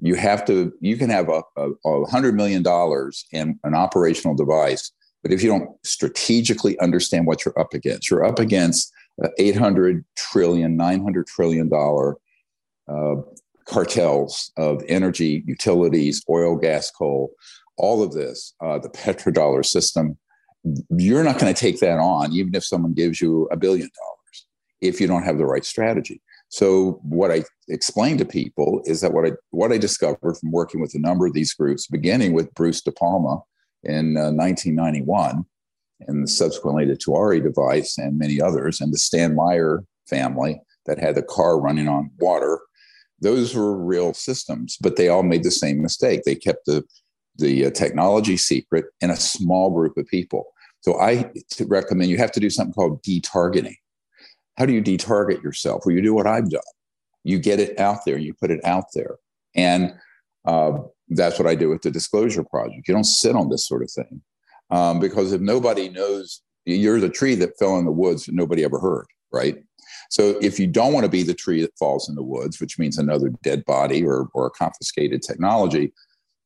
you 0.00 0.14
have 0.14 0.44
to 0.46 0.72
you 0.80 0.96
can 0.96 1.10
have 1.10 1.28
a, 1.28 1.42
a, 1.56 1.70
a 1.84 2.10
hundred 2.10 2.34
million 2.34 2.62
dollars 2.62 3.26
in 3.32 3.58
an 3.64 3.74
operational 3.74 4.34
device 4.34 4.92
but 5.22 5.32
if 5.32 5.42
you 5.42 5.48
don't 5.48 5.70
strategically 5.84 6.78
understand 6.80 7.26
what 7.26 7.44
you're 7.44 7.58
up 7.58 7.74
against 7.74 8.10
you're 8.10 8.24
up 8.24 8.38
against 8.38 8.92
800 9.38 10.04
trillion 10.16 10.76
900 10.76 11.26
trillion 11.26 11.68
dollar 11.68 12.16
uh, 12.88 13.16
cartels 13.66 14.52
of 14.56 14.82
energy 14.88 15.42
utilities 15.46 16.22
oil 16.28 16.56
gas 16.56 16.90
coal 16.90 17.30
all 17.76 18.02
of 18.02 18.12
this 18.12 18.54
uh, 18.60 18.78
the 18.78 18.88
petrodollar 18.90 19.64
system 19.64 20.18
you're 20.90 21.24
not 21.24 21.38
going 21.38 21.52
to 21.52 21.58
take 21.58 21.80
that 21.80 21.98
on 21.98 22.32
even 22.32 22.54
if 22.54 22.64
someone 22.64 22.92
gives 22.92 23.20
you 23.20 23.48
a 23.50 23.56
billion 23.56 23.88
dollars 23.96 24.20
if 24.80 25.00
you 25.00 25.06
don't 25.06 25.22
have 25.22 25.38
the 25.38 25.46
right 25.46 25.64
strategy. 25.64 26.20
So 26.48 27.00
what 27.02 27.30
I 27.30 27.44
explain 27.68 28.18
to 28.18 28.24
people 28.24 28.82
is 28.84 29.00
that 29.02 29.12
what 29.12 29.26
I 29.26 29.32
what 29.50 29.72
I 29.72 29.78
discovered 29.78 30.36
from 30.36 30.50
working 30.50 30.80
with 30.80 30.94
a 30.94 30.98
number 30.98 31.26
of 31.26 31.32
these 31.32 31.54
groups, 31.54 31.86
beginning 31.86 32.32
with 32.32 32.52
Bruce 32.54 32.80
De 32.82 32.90
Palma 32.90 33.40
in 33.82 34.16
uh, 34.16 34.30
1991, 34.30 35.44
and 36.00 36.28
subsequently 36.28 36.84
the 36.84 36.96
Tewari 36.96 37.42
device 37.42 37.98
and 37.98 38.18
many 38.18 38.40
others, 38.40 38.80
and 38.80 38.92
the 38.92 38.98
Stan 38.98 39.34
Meyer 39.34 39.84
family 40.08 40.60
that 40.86 40.98
had 40.98 41.14
the 41.14 41.22
car 41.22 41.60
running 41.60 41.88
on 41.88 42.10
water. 42.18 42.60
Those 43.20 43.54
were 43.54 43.76
real 43.76 44.14
systems, 44.14 44.76
but 44.80 44.96
they 44.96 45.08
all 45.08 45.22
made 45.22 45.44
the 45.44 45.50
same 45.50 45.82
mistake. 45.82 46.22
They 46.24 46.34
kept 46.34 46.66
the 46.66 46.84
the 47.36 47.66
uh, 47.66 47.70
technology 47.70 48.36
secret 48.36 48.86
in 49.00 49.10
a 49.10 49.16
small 49.16 49.70
group 49.70 49.96
of 49.96 50.06
people. 50.06 50.46
So 50.82 51.00
I 51.00 51.30
recommend 51.66 52.10
you 52.10 52.18
have 52.18 52.32
to 52.32 52.40
do 52.40 52.50
something 52.50 52.72
called 52.72 53.02
detargeting. 53.02 53.76
How 54.56 54.66
do 54.66 54.72
you 54.72 54.82
detarget 54.82 55.42
yourself? 55.42 55.82
Well, 55.84 55.94
you 55.94 56.02
do 56.02 56.14
what 56.14 56.26
I've 56.26 56.50
done. 56.50 56.60
You 57.24 57.38
get 57.38 57.60
it 57.60 57.78
out 57.78 58.04
there, 58.04 58.18
you 58.18 58.34
put 58.34 58.50
it 58.50 58.64
out 58.64 58.86
there. 58.94 59.16
And 59.54 59.94
uh, 60.44 60.72
that's 61.10 61.38
what 61.38 61.48
I 61.48 61.54
do 61.54 61.68
with 61.68 61.82
the 61.82 61.90
Disclosure 61.90 62.44
Project. 62.44 62.86
You 62.86 62.94
don't 62.94 63.04
sit 63.04 63.36
on 63.36 63.48
this 63.48 63.66
sort 63.66 63.82
of 63.82 63.90
thing 63.90 64.22
um, 64.70 65.00
because 65.00 65.32
if 65.32 65.40
nobody 65.40 65.88
knows, 65.88 66.42
you're 66.64 67.00
the 67.00 67.08
tree 67.08 67.34
that 67.36 67.58
fell 67.58 67.76
in 67.78 67.84
the 67.84 67.92
woods 67.92 68.26
that 68.26 68.34
nobody 68.34 68.64
ever 68.64 68.78
heard, 68.78 69.06
right? 69.32 69.56
So 70.10 70.38
if 70.40 70.58
you 70.58 70.66
don't 70.66 70.92
want 70.92 71.04
to 71.04 71.10
be 71.10 71.22
the 71.22 71.34
tree 71.34 71.60
that 71.62 71.78
falls 71.78 72.08
in 72.08 72.14
the 72.14 72.22
woods, 72.22 72.60
which 72.60 72.78
means 72.78 72.98
another 72.98 73.30
dead 73.42 73.64
body 73.64 74.04
or, 74.04 74.28
or 74.34 74.46
a 74.46 74.50
confiscated 74.50 75.22
technology, 75.22 75.92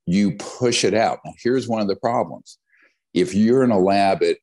you 0.06 0.36
push 0.36 0.84
it 0.84 0.94
out. 0.94 1.20
Now, 1.24 1.32
here's 1.42 1.68
one 1.68 1.80
of 1.80 1.88
the 1.88 1.96
problems. 1.96 2.58
If 3.14 3.34
you're 3.34 3.64
in 3.64 3.70
a 3.70 3.78
lab 3.78 4.22
at 4.22 4.38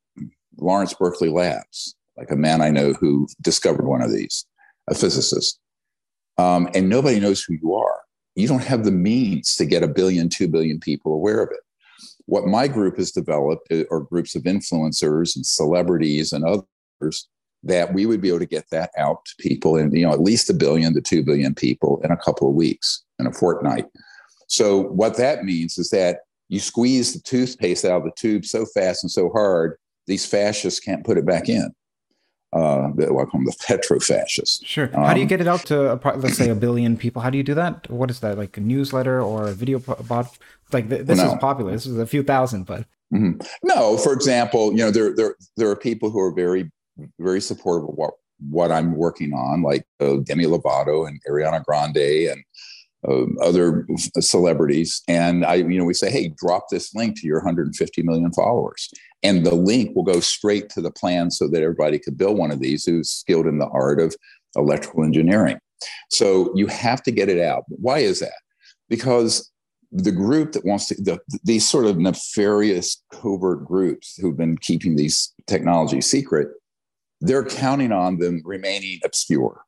Lawrence 0.57 0.93
Berkeley 0.93 1.29
Labs 1.29 1.95
like 2.17 2.31
a 2.31 2.35
man 2.35 2.61
I 2.61 2.69
know 2.69 2.93
who 2.93 3.27
discovered 3.41 3.87
one 3.87 4.01
of 4.01 4.11
these, 4.11 4.45
a 4.87 4.95
physicist. 4.95 5.59
Um, 6.37 6.69
and 6.73 6.89
nobody 6.89 7.19
knows 7.19 7.43
who 7.43 7.55
you 7.61 7.73
are. 7.73 8.01
You 8.35 8.47
don't 8.47 8.63
have 8.63 8.85
the 8.85 8.91
means 8.91 9.55
to 9.55 9.65
get 9.65 9.83
a 9.83 9.87
billion, 9.87 10.29
two 10.29 10.47
billion 10.47 10.79
people 10.79 11.13
aware 11.13 11.43
of 11.43 11.49
it. 11.51 11.59
What 12.25 12.45
my 12.45 12.67
group 12.67 12.97
has 12.97 13.11
developed 13.11 13.71
uh, 13.71 13.83
are 13.91 14.01
groups 14.01 14.35
of 14.35 14.43
influencers 14.43 15.35
and 15.35 15.45
celebrities 15.45 16.31
and 16.31 16.45
others 16.45 17.27
that 17.63 17.93
we 17.93 18.05
would 18.05 18.21
be 18.21 18.29
able 18.29 18.39
to 18.39 18.45
get 18.45 18.69
that 18.71 18.91
out 18.97 19.23
to 19.25 19.35
people 19.37 19.75
and 19.75 19.93
you 19.93 20.03
know 20.05 20.13
at 20.13 20.21
least 20.21 20.49
a 20.49 20.53
billion 20.53 20.93
to 20.93 21.01
two 21.01 21.23
billion 21.23 21.53
people 21.53 22.01
in 22.03 22.11
a 22.11 22.17
couple 22.17 22.47
of 22.47 22.55
weeks 22.55 23.03
in 23.19 23.27
a 23.27 23.33
fortnight. 23.33 23.85
So 24.47 24.81
what 24.81 25.17
that 25.17 25.43
means 25.43 25.77
is 25.77 25.89
that 25.89 26.21
you 26.49 26.59
squeeze 26.59 27.13
the 27.13 27.19
toothpaste 27.19 27.85
out 27.85 27.97
of 27.97 28.03
the 28.03 28.11
tube 28.17 28.45
so 28.45 28.65
fast 28.65 29.03
and 29.03 29.11
so 29.11 29.29
hard, 29.29 29.77
these 30.07 30.25
fascists 30.25 30.79
can't 30.79 31.05
put 31.05 31.17
it 31.17 31.25
back 31.25 31.49
in 31.49 31.73
uh, 32.53 32.87
what 32.89 33.27
I 33.27 33.29
call 33.29 33.39
them 33.39 33.45
the 33.45 33.55
petro-fascists. 33.65 34.65
Sure. 34.65 34.87
How 34.87 35.05
um, 35.05 35.13
do 35.13 35.19
you 35.19 35.25
um, 35.25 35.29
get 35.29 35.41
it 35.41 35.47
out 35.47 35.65
to, 35.67 35.99
let's 36.15 36.37
say, 36.37 36.49
a 36.49 36.55
billion 36.55 36.97
people? 36.97 37.21
How 37.21 37.29
do 37.29 37.37
you 37.37 37.43
do 37.43 37.53
that? 37.53 37.89
What 37.89 38.09
is 38.09 38.19
that, 38.19 38.37
like 38.37 38.57
a 38.57 38.61
newsletter 38.61 39.21
or 39.21 39.47
a 39.47 39.53
video 39.53 39.79
bot? 39.79 40.37
Like 40.71 40.89
th- 40.89 41.05
this 41.05 41.17
no. 41.17 41.33
is 41.33 41.39
popular. 41.39 41.71
This 41.71 41.85
is 41.85 41.97
a 41.97 42.05
few 42.05 42.23
thousand, 42.23 42.65
but 42.65 42.85
mm-hmm. 43.13 43.41
no. 43.63 43.97
For 43.97 44.13
example, 44.13 44.71
you 44.71 44.79
know, 44.79 44.91
there 44.91 45.15
there 45.15 45.35
there 45.57 45.69
are 45.69 45.75
people 45.75 46.09
who 46.09 46.19
are 46.19 46.33
very 46.33 46.71
very 47.19 47.41
supportive 47.41 47.89
of 47.89 47.95
what 47.95 48.13
what 48.49 48.71
I'm 48.71 48.95
working 48.95 49.33
on, 49.33 49.61
like 49.61 49.85
uh, 49.99 50.17
Demi 50.23 50.45
Lovato 50.45 51.07
and 51.07 51.21
Ariana 51.29 51.63
Grande 51.63 52.31
and 52.31 52.43
uh, 53.07 53.25
other 53.43 53.87
celebrities. 54.19 55.01
And 55.07 55.45
I, 55.45 55.55
you 55.55 55.77
know, 55.77 55.85
we 55.85 55.93
say, 55.93 56.11
hey, 56.11 56.33
drop 56.37 56.67
this 56.69 56.93
link 56.95 57.19
to 57.19 57.27
your 57.27 57.39
150 57.39 58.03
million 58.03 58.31
followers. 58.31 58.91
And 59.23 59.45
the 59.45 59.55
link 59.55 59.95
will 59.95 60.03
go 60.03 60.19
straight 60.19 60.69
to 60.69 60.81
the 60.81 60.91
plan 60.91 61.29
so 61.29 61.47
that 61.47 61.61
everybody 61.61 61.99
could 61.99 62.17
build 62.17 62.37
one 62.37 62.51
of 62.51 62.59
these 62.59 62.85
who's 62.85 63.09
skilled 63.09 63.45
in 63.45 63.59
the 63.59 63.67
art 63.67 63.99
of 63.99 64.15
electrical 64.55 65.03
engineering. 65.03 65.59
So 66.09 66.51
you 66.55 66.67
have 66.67 67.03
to 67.03 67.11
get 67.11 67.29
it 67.29 67.39
out. 67.39 67.63
Why 67.67 67.99
is 67.99 68.19
that? 68.19 68.33
Because 68.89 69.51
the 69.91 70.11
group 70.11 70.53
that 70.53 70.65
wants 70.65 70.87
to, 70.87 70.95
the, 70.95 71.19
these 71.43 71.67
sort 71.67 71.85
of 71.85 71.97
nefarious 71.97 73.01
covert 73.11 73.65
groups 73.65 74.17
who've 74.17 74.37
been 74.37 74.57
keeping 74.57 74.95
these 74.95 75.33
technologies 75.47 76.09
secret, 76.09 76.47
they're 77.19 77.45
counting 77.45 77.91
on 77.91 78.17
them 78.17 78.41
remaining 78.43 78.99
obscure. 79.03 79.61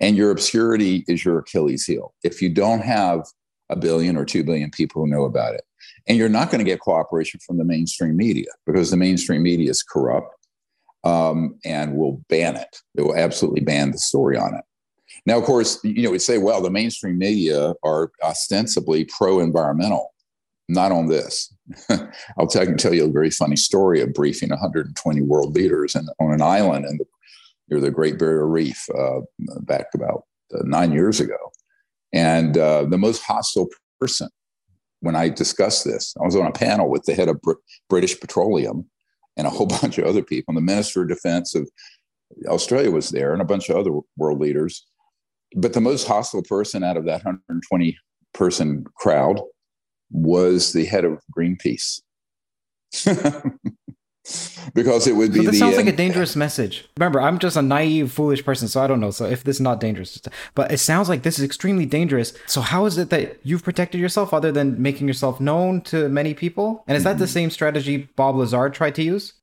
And 0.00 0.16
your 0.16 0.30
obscurity 0.30 1.04
is 1.08 1.24
your 1.24 1.38
Achilles 1.38 1.84
heel. 1.84 2.14
If 2.22 2.40
you 2.40 2.48
don't 2.48 2.80
have 2.80 3.26
a 3.68 3.76
billion 3.76 4.16
or 4.16 4.24
two 4.24 4.44
billion 4.44 4.70
people 4.70 5.02
who 5.02 5.10
know 5.10 5.24
about 5.24 5.54
it, 5.54 5.62
and 6.08 6.16
you're 6.16 6.28
not 6.28 6.50
going 6.50 6.58
to 6.58 6.64
get 6.64 6.80
cooperation 6.80 7.38
from 7.46 7.58
the 7.58 7.64
mainstream 7.64 8.16
media 8.16 8.50
because 8.66 8.90
the 8.90 8.96
mainstream 8.96 9.42
media 9.42 9.70
is 9.70 9.82
corrupt 9.82 10.34
um, 11.04 11.58
and 11.64 11.96
will 11.96 12.22
ban 12.28 12.56
it. 12.56 12.80
They 12.94 13.02
will 13.02 13.16
absolutely 13.16 13.60
ban 13.60 13.92
the 13.92 13.98
story 13.98 14.36
on 14.36 14.54
it. 14.54 14.64
Now, 15.26 15.38
of 15.38 15.44
course, 15.44 15.78
you 15.84 16.02
know, 16.02 16.10
we 16.10 16.18
say, 16.18 16.38
well, 16.38 16.62
the 16.62 16.70
mainstream 16.70 17.18
media 17.18 17.74
are 17.84 18.10
ostensibly 18.22 19.04
pro 19.04 19.40
environmental. 19.40 20.14
Not 20.70 20.92
on 20.92 21.06
this. 21.06 21.54
I'll 22.38 22.46
tell, 22.46 22.62
I 22.62 22.66
can 22.66 22.76
tell 22.76 22.94
you 22.94 23.04
a 23.04 23.10
very 23.10 23.30
funny 23.30 23.56
story 23.56 24.00
of 24.00 24.12
briefing 24.12 24.50
120 24.50 25.22
world 25.22 25.54
leaders 25.54 25.94
in, 25.94 26.06
on 26.20 26.32
an 26.32 26.42
island 26.42 26.84
in 26.84 26.98
the, 26.98 27.04
near 27.68 27.80
the 27.80 27.90
Great 27.90 28.18
Barrier 28.18 28.46
Reef 28.46 28.86
uh, 28.98 29.20
back 29.62 29.86
about 29.94 30.24
uh, 30.54 30.62
nine 30.64 30.92
years 30.92 31.20
ago. 31.20 31.36
And 32.12 32.56
uh, 32.56 32.84
the 32.84 32.98
most 32.98 33.22
hostile 33.22 33.68
person 33.98 34.28
when 35.00 35.16
I 35.16 35.28
discussed 35.28 35.84
this. 35.84 36.14
I 36.20 36.24
was 36.24 36.36
on 36.36 36.46
a 36.46 36.52
panel 36.52 36.90
with 36.90 37.04
the 37.04 37.14
head 37.14 37.28
of 37.28 37.40
Br- 37.40 37.52
British 37.88 38.18
Petroleum 38.18 38.88
and 39.36 39.46
a 39.46 39.50
whole 39.50 39.66
bunch 39.82 39.98
of 39.98 40.04
other 40.04 40.22
people. 40.22 40.52
And 40.52 40.56
the 40.56 40.72
Minister 40.72 41.02
of 41.02 41.08
Defense 41.08 41.54
of 41.54 41.68
Australia 42.46 42.90
was 42.90 43.10
there 43.10 43.32
and 43.32 43.42
a 43.42 43.46
bunch 43.46 43.68
of 43.68 43.76
other 43.76 43.92
world 44.16 44.40
leaders. 44.40 44.86
But 45.56 45.72
the 45.72 45.80
most 45.80 46.06
hostile 46.06 46.42
person 46.42 46.84
out 46.84 46.96
of 46.96 47.04
that 47.06 47.24
120 47.24 47.96
person 48.34 48.84
crowd 48.96 49.40
was 50.10 50.72
the 50.72 50.84
head 50.84 51.04
of 51.04 51.20
Greenpeace. 51.36 52.00
because 54.74 55.06
it 55.06 55.16
would 55.16 55.32
be. 55.32 55.40
So 55.40 55.50
this 55.50 55.58
sounds 55.58 55.76
like 55.76 55.86
a 55.86 55.92
dangerous 55.92 56.36
message. 56.36 56.88
Remember, 56.96 57.20
I'm 57.20 57.38
just 57.38 57.56
a 57.56 57.62
naive, 57.62 58.12
foolish 58.12 58.44
person, 58.44 58.68
so 58.68 58.82
I 58.82 58.86
don't 58.86 59.00
know. 59.00 59.10
So 59.10 59.24
if 59.24 59.44
this 59.44 59.56
is 59.56 59.60
not 59.60 59.80
dangerous, 59.80 60.20
but 60.54 60.70
it 60.70 60.78
sounds 60.78 61.08
like 61.08 61.22
this 61.22 61.38
is 61.38 61.44
extremely 61.44 61.86
dangerous. 61.86 62.34
So 62.46 62.60
how 62.60 62.86
is 62.86 62.98
it 62.98 63.10
that 63.10 63.38
you've 63.42 63.64
protected 63.64 64.00
yourself 64.00 64.34
other 64.34 64.52
than 64.52 64.80
making 64.80 65.06
yourself 65.06 65.40
known 65.40 65.80
to 65.82 66.08
many 66.08 66.34
people? 66.34 66.84
And 66.86 66.96
is 66.96 67.04
that 67.04 67.18
the 67.18 67.24
mm-hmm. 67.24 67.32
same 67.32 67.50
strategy 67.50 68.08
Bob 68.16 68.36
Lazar 68.36 68.70
tried 68.70 68.94
to 68.96 69.02
use? 69.02 69.34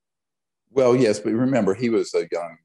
Well, 0.72 0.96
yes, 0.96 1.20
but 1.20 1.34
remember, 1.34 1.74
he 1.74 1.90
was 1.90 2.14
a 2.14 2.28
young 2.32 2.58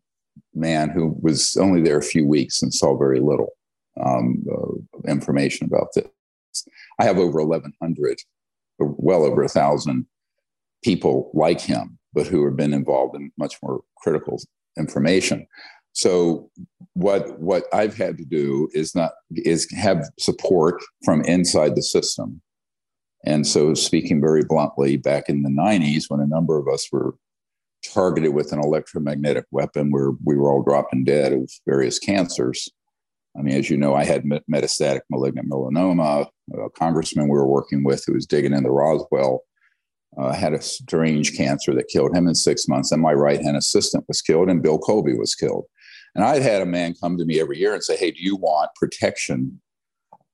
man 0.55 0.91
who 0.91 1.17
was 1.21 1.57
only 1.57 1.81
there 1.81 1.99
a 1.99 2.03
few 2.03 2.27
weeks 2.27 2.63
and 2.63 2.75
saw 2.75 2.97
very 2.97 3.21
little 3.21 3.53
um, 4.05 4.45
uh, 4.53 5.11
information 5.11 5.67
about 5.67 5.95
this. 5.95 6.05
I 6.99 7.05
have 7.05 7.19
over 7.19 7.43
1,100, 7.45 8.21
well 8.79 9.25
over 9.25 9.43
a 9.45 9.49
thousand 9.49 10.07
people 10.83 11.31
like 11.35 11.61
him 11.61 11.99
but 12.13 12.27
who 12.27 12.45
have 12.45 12.57
been 12.57 12.73
involved 12.73 13.17
in 13.17 13.33
much 13.39 13.57
more 13.63 13.83
critical 13.97 14.41
information. 14.79 15.47
So 15.93 16.51
what 16.95 17.39
what 17.41 17.65
I've 17.73 17.97
had 17.97 18.17
to 18.19 18.25
do 18.25 18.69
is 18.73 18.95
not 18.95 19.13
is 19.33 19.71
have 19.73 20.09
support 20.19 20.83
from 21.05 21.23
inside 21.23 21.75
the 21.75 21.83
system. 21.83 22.41
And 23.25 23.47
so 23.47 23.75
speaking 23.75 24.21
very 24.21 24.45
bluntly, 24.45 24.97
back 24.97 25.29
in 25.29 25.43
the 25.43 25.51
90s, 25.51 26.05
when 26.09 26.21
a 26.21 26.27
number 26.27 26.59
of 26.59 26.69
us 26.73 26.89
were 26.91 27.17
targeted 27.85 28.35
with 28.35 28.53
an 28.53 28.61
electromagnetic 28.61 29.45
weapon 29.51 29.91
where 29.91 30.13
we 30.25 30.37
were 30.37 30.51
all 30.51 30.63
dropping 30.63 31.05
dead 31.05 31.33
of 31.33 31.51
various 31.67 31.99
cancers. 31.99 32.69
I 33.39 33.43
mean, 33.43 33.55
as 33.57 33.71
you 33.71 33.77
know, 33.77 33.95
I 33.95 34.05
had 34.05 34.25
metastatic 34.25 35.01
malignant 35.11 35.51
melanoma. 35.51 36.27
A 36.55 36.71
congressman 36.71 37.27
we 37.27 37.31
were 37.31 37.47
working 37.47 37.85
with 37.85 38.05
who 38.07 38.15
was 38.15 38.27
digging 38.27 38.53
in 38.53 38.65
the 38.65 38.71
Roswell 38.71 39.43
uh, 40.19 40.33
had 40.33 40.53
a 40.53 40.61
strange 40.61 41.37
cancer 41.37 41.75
that 41.75 41.89
killed 41.89 42.17
him 42.17 42.27
in 42.27 42.35
six 42.35 42.67
months, 42.67 42.93
and 42.93 43.01
my 43.01 43.13
right 43.13 43.43
hand 43.43 43.57
assistant 43.57 44.05
was 44.09 44.23
killed, 44.23 44.49
and 44.49 44.63
Bill 44.63 44.79
Colby 44.79 45.15
was 45.15 45.35
killed. 45.35 45.67
And 46.15 46.25
I'd 46.25 46.43
had 46.43 46.63
a 46.63 46.67
man 46.67 46.95
come 47.01 47.17
to 47.19 47.25
me 47.25 47.41
every 47.41 47.59
year 47.59 47.73
and 47.73 47.83
say, 47.83 47.97
"Hey, 47.97 48.11
do 48.11 48.21
you 48.21 48.37
want 48.37 48.71
protection?" 48.75 49.61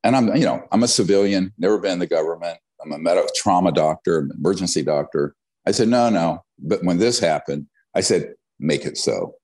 And 0.02 0.16
I'm, 0.16 0.34
you 0.36 0.44
know, 0.44 0.62
I'm 0.72 0.82
a 0.82 0.88
civilian, 0.88 1.52
never 1.58 1.78
been 1.78 1.92
in 1.92 1.98
the 1.98 2.06
government. 2.06 2.58
I'm 2.82 2.92
a 2.92 2.98
medical 2.98 3.30
trauma 3.34 3.72
doctor, 3.72 4.28
emergency 4.38 4.82
doctor. 4.82 5.34
I 5.66 5.72
said, 5.72 5.88
"No, 5.88 6.08
no." 6.08 6.44
But 6.58 6.84
when 6.84 6.98
this 6.98 7.18
happened, 7.18 7.66
I 7.94 8.00
said, 8.00 8.34
"Make 8.58 8.86
it 8.86 8.96
so." 8.96 9.34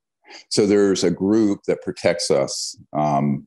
So 0.49 0.67
there's 0.67 1.05
a 1.05 1.11
group 1.11 1.61
that 1.67 1.83
protects 1.83 2.31
us 2.31 2.77
um, 2.95 3.47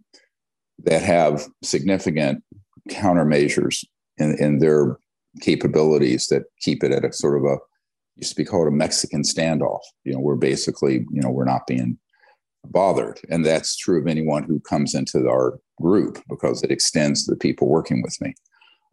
that 0.83 1.01
have 1.01 1.47
significant 1.63 2.43
countermeasures 2.89 3.83
in, 4.17 4.37
in 4.39 4.59
their 4.59 4.97
capabilities 5.41 6.27
that 6.27 6.43
keep 6.61 6.83
it 6.83 6.91
at 6.91 7.05
a 7.05 7.13
sort 7.13 7.37
of 7.37 7.43
a 7.45 7.57
used 8.15 8.31
to 8.31 8.35
be 8.35 8.45
called 8.45 8.67
a 8.67 8.71
Mexican 8.71 9.23
standoff. 9.23 9.81
You 10.03 10.13
know, 10.13 10.19
we're 10.19 10.35
basically, 10.35 11.05
you 11.11 11.21
know, 11.21 11.29
we're 11.29 11.45
not 11.45 11.67
being 11.67 11.97
bothered. 12.63 13.19
And 13.29 13.45
that's 13.45 13.75
true 13.75 13.99
of 13.99 14.07
anyone 14.07 14.43
who 14.43 14.59
comes 14.61 14.95
into 14.95 15.27
our 15.27 15.59
group 15.81 16.21
because 16.29 16.63
it 16.63 16.71
extends 16.71 17.25
to 17.25 17.31
the 17.31 17.37
people 17.37 17.67
working 17.67 18.01
with 18.01 18.19
me. 18.21 18.33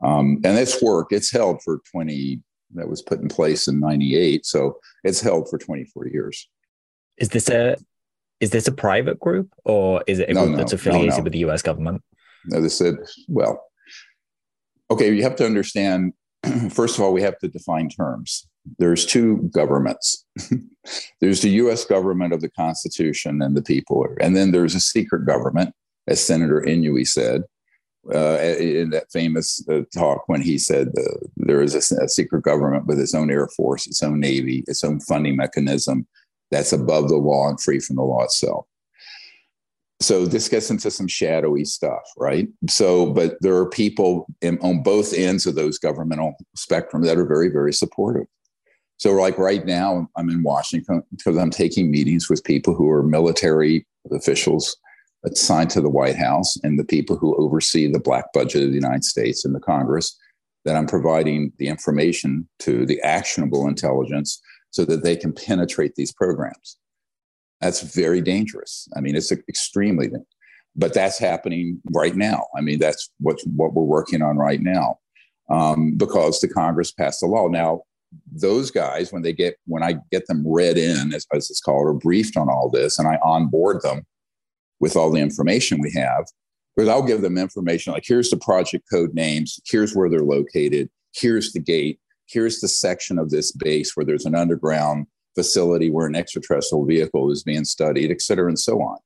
Um, 0.02 0.40
and 0.44 0.58
it's 0.58 0.82
worked. 0.82 1.12
It's 1.12 1.30
held 1.30 1.62
for 1.62 1.80
20, 1.92 2.40
that 2.74 2.88
was 2.88 3.02
put 3.02 3.20
in 3.20 3.28
place 3.28 3.68
in 3.68 3.80
98. 3.80 4.44
So 4.44 4.78
it's 5.04 5.20
held 5.20 5.48
for 5.48 5.58
24 5.58 6.08
years. 6.08 6.48
Is 7.18 7.28
this 7.28 7.48
a 7.48 7.76
is 8.40 8.50
this 8.50 8.66
a 8.66 8.72
private 8.72 9.20
group 9.20 9.52
or 9.64 10.02
is 10.08 10.18
it 10.18 10.28
a 10.28 10.34
No, 10.34 10.40
group 10.40 10.52
no, 10.52 10.56
that's 10.56 10.72
affiliated 10.72 11.18
no, 11.18 11.22
with 11.22 11.32
the 11.32 11.38
US 11.40 11.62
government? 11.62 12.02
No, 12.46 12.60
they 12.60 12.68
said, 12.68 12.96
well, 13.28 13.64
okay, 14.90 15.14
you 15.14 15.22
have 15.22 15.36
to 15.36 15.46
understand, 15.46 16.12
first 16.70 16.96
of 16.96 17.04
all, 17.04 17.12
we 17.12 17.22
have 17.22 17.38
to 17.38 17.48
define 17.48 17.88
terms. 17.88 18.46
There's 18.78 19.04
two 19.04 19.50
governments. 19.54 20.24
there's 21.20 21.42
the 21.42 21.50
US 21.50 21.84
government 21.84 22.32
of 22.32 22.40
the 22.40 22.50
Constitution 22.50 23.42
and 23.42 23.56
the 23.56 23.62
people, 23.62 24.06
and 24.20 24.36
then 24.36 24.52
there's 24.52 24.74
a 24.74 24.80
secret 24.80 25.26
government, 25.26 25.74
as 26.06 26.24
Senator 26.24 26.62
Inouye 26.66 27.06
said. 27.06 27.42
Uh, 28.12 28.36
in 28.58 28.90
that 28.90 29.06
famous 29.12 29.64
uh, 29.68 29.82
talk, 29.94 30.28
when 30.28 30.42
he 30.42 30.58
said 30.58 30.88
uh, 30.98 31.24
there 31.36 31.62
is 31.62 31.76
a, 31.76 32.02
a 32.02 32.08
secret 32.08 32.42
government 32.42 32.84
with 32.84 32.98
its 32.98 33.14
own 33.14 33.30
air 33.30 33.46
force, 33.56 33.86
its 33.86 34.02
own 34.02 34.18
navy, 34.18 34.64
its 34.66 34.82
own 34.82 34.98
funding 34.98 35.36
mechanism 35.36 36.04
that's 36.52 36.72
above 36.72 37.08
the 37.08 37.16
law 37.16 37.48
and 37.48 37.60
free 37.60 37.80
from 37.80 37.96
the 37.96 38.02
law 38.02 38.22
itself 38.22 38.66
so 40.04 40.26
this 40.26 40.48
gets 40.48 40.70
into 40.70 40.90
some 40.90 41.08
shadowy 41.08 41.64
stuff 41.64 42.02
right? 42.16 42.48
So 42.68 43.12
but 43.12 43.36
there 43.40 43.56
are 43.56 43.68
people 43.68 44.26
in, 44.40 44.58
on 44.60 44.82
both 44.82 45.12
ends 45.14 45.46
of 45.46 45.54
those 45.54 45.78
governmental 45.78 46.34
spectrum 46.56 47.02
that 47.02 47.18
are 47.18 47.26
very 47.26 47.48
very 47.48 47.72
supportive. 47.72 48.26
So 48.98 49.12
like 49.12 49.36
right 49.36 49.66
now 49.66 50.08
i'm 50.16 50.30
in 50.30 50.44
washington 50.44 51.02
because 51.10 51.36
i'm 51.36 51.50
taking 51.50 51.90
meetings 51.90 52.30
with 52.30 52.44
people 52.44 52.72
who 52.72 52.88
are 52.88 53.02
military 53.02 53.84
officials 54.12 54.76
assigned 55.24 55.70
to 55.70 55.80
the 55.80 55.88
white 55.88 56.16
house 56.16 56.56
and 56.62 56.78
the 56.78 56.84
people 56.84 57.16
who 57.16 57.36
oversee 57.36 57.90
the 57.90 57.98
black 57.98 58.32
budget 58.32 58.62
of 58.62 58.68
the 58.68 58.76
united 58.76 59.04
states 59.04 59.44
and 59.44 59.54
the 59.54 59.60
congress 59.60 60.16
that 60.64 60.76
i'm 60.76 60.86
providing 60.86 61.52
the 61.58 61.66
information 61.66 62.48
to 62.60 62.86
the 62.86 63.00
actionable 63.02 63.66
intelligence 63.66 64.40
so 64.70 64.84
that 64.84 65.02
they 65.02 65.16
can 65.16 65.32
penetrate 65.32 65.96
these 65.96 66.12
programs 66.12 66.76
that's 67.62 67.80
very 67.80 68.20
dangerous. 68.20 68.88
I 68.96 69.00
mean, 69.00 69.14
it's 69.14 69.30
extremely, 69.30 70.10
but 70.74 70.92
that's 70.92 71.18
happening 71.18 71.80
right 71.92 72.16
now. 72.16 72.46
I 72.56 72.60
mean, 72.60 72.78
that's 72.80 73.10
what 73.20 73.38
what 73.54 73.72
we're 73.72 73.84
working 73.84 74.20
on 74.20 74.36
right 74.36 74.60
now, 74.60 74.98
um, 75.48 75.96
because 75.96 76.40
the 76.40 76.48
Congress 76.48 76.90
passed 76.90 77.22
a 77.22 77.26
law. 77.26 77.46
Now, 77.48 77.82
those 78.32 78.70
guys, 78.70 79.12
when 79.12 79.22
they 79.22 79.32
get 79.32 79.56
when 79.66 79.82
I 79.82 79.94
get 80.10 80.26
them 80.26 80.44
read 80.46 80.76
in, 80.76 81.14
as, 81.14 81.26
as 81.32 81.50
it's 81.50 81.60
called, 81.60 81.86
or 81.86 81.94
briefed 81.94 82.36
on 82.36 82.48
all 82.48 82.68
this, 82.68 82.98
and 82.98 83.06
I 83.06 83.18
onboard 83.22 83.82
them 83.82 84.04
with 84.80 84.96
all 84.96 85.12
the 85.12 85.20
information 85.20 85.80
we 85.80 85.92
have, 85.92 86.24
because 86.74 86.88
I'll 86.88 87.06
give 87.06 87.22
them 87.22 87.38
information 87.38 87.92
like 87.92 88.04
here's 88.04 88.30
the 88.30 88.36
project 88.36 88.86
code 88.92 89.14
names, 89.14 89.60
here's 89.64 89.94
where 89.94 90.10
they're 90.10 90.20
located, 90.20 90.90
here's 91.14 91.52
the 91.52 91.60
gate, 91.60 92.00
here's 92.26 92.60
the 92.60 92.68
section 92.68 93.20
of 93.20 93.30
this 93.30 93.52
base 93.52 93.92
where 93.94 94.04
there's 94.04 94.26
an 94.26 94.34
underground 94.34 95.06
facility 95.34 95.90
where 95.90 96.06
an 96.06 96.14
extraterrestrial 96.14 96.84
vehicle 96.84 97.30
is 97.30 97.42
being 97.42 97.64
studied, 97.64 98.10
et 98.10 98.20
cetera, 98.20 98.48
and 98.48 98.58
so 98.58 98.80
on. 98.82 98.98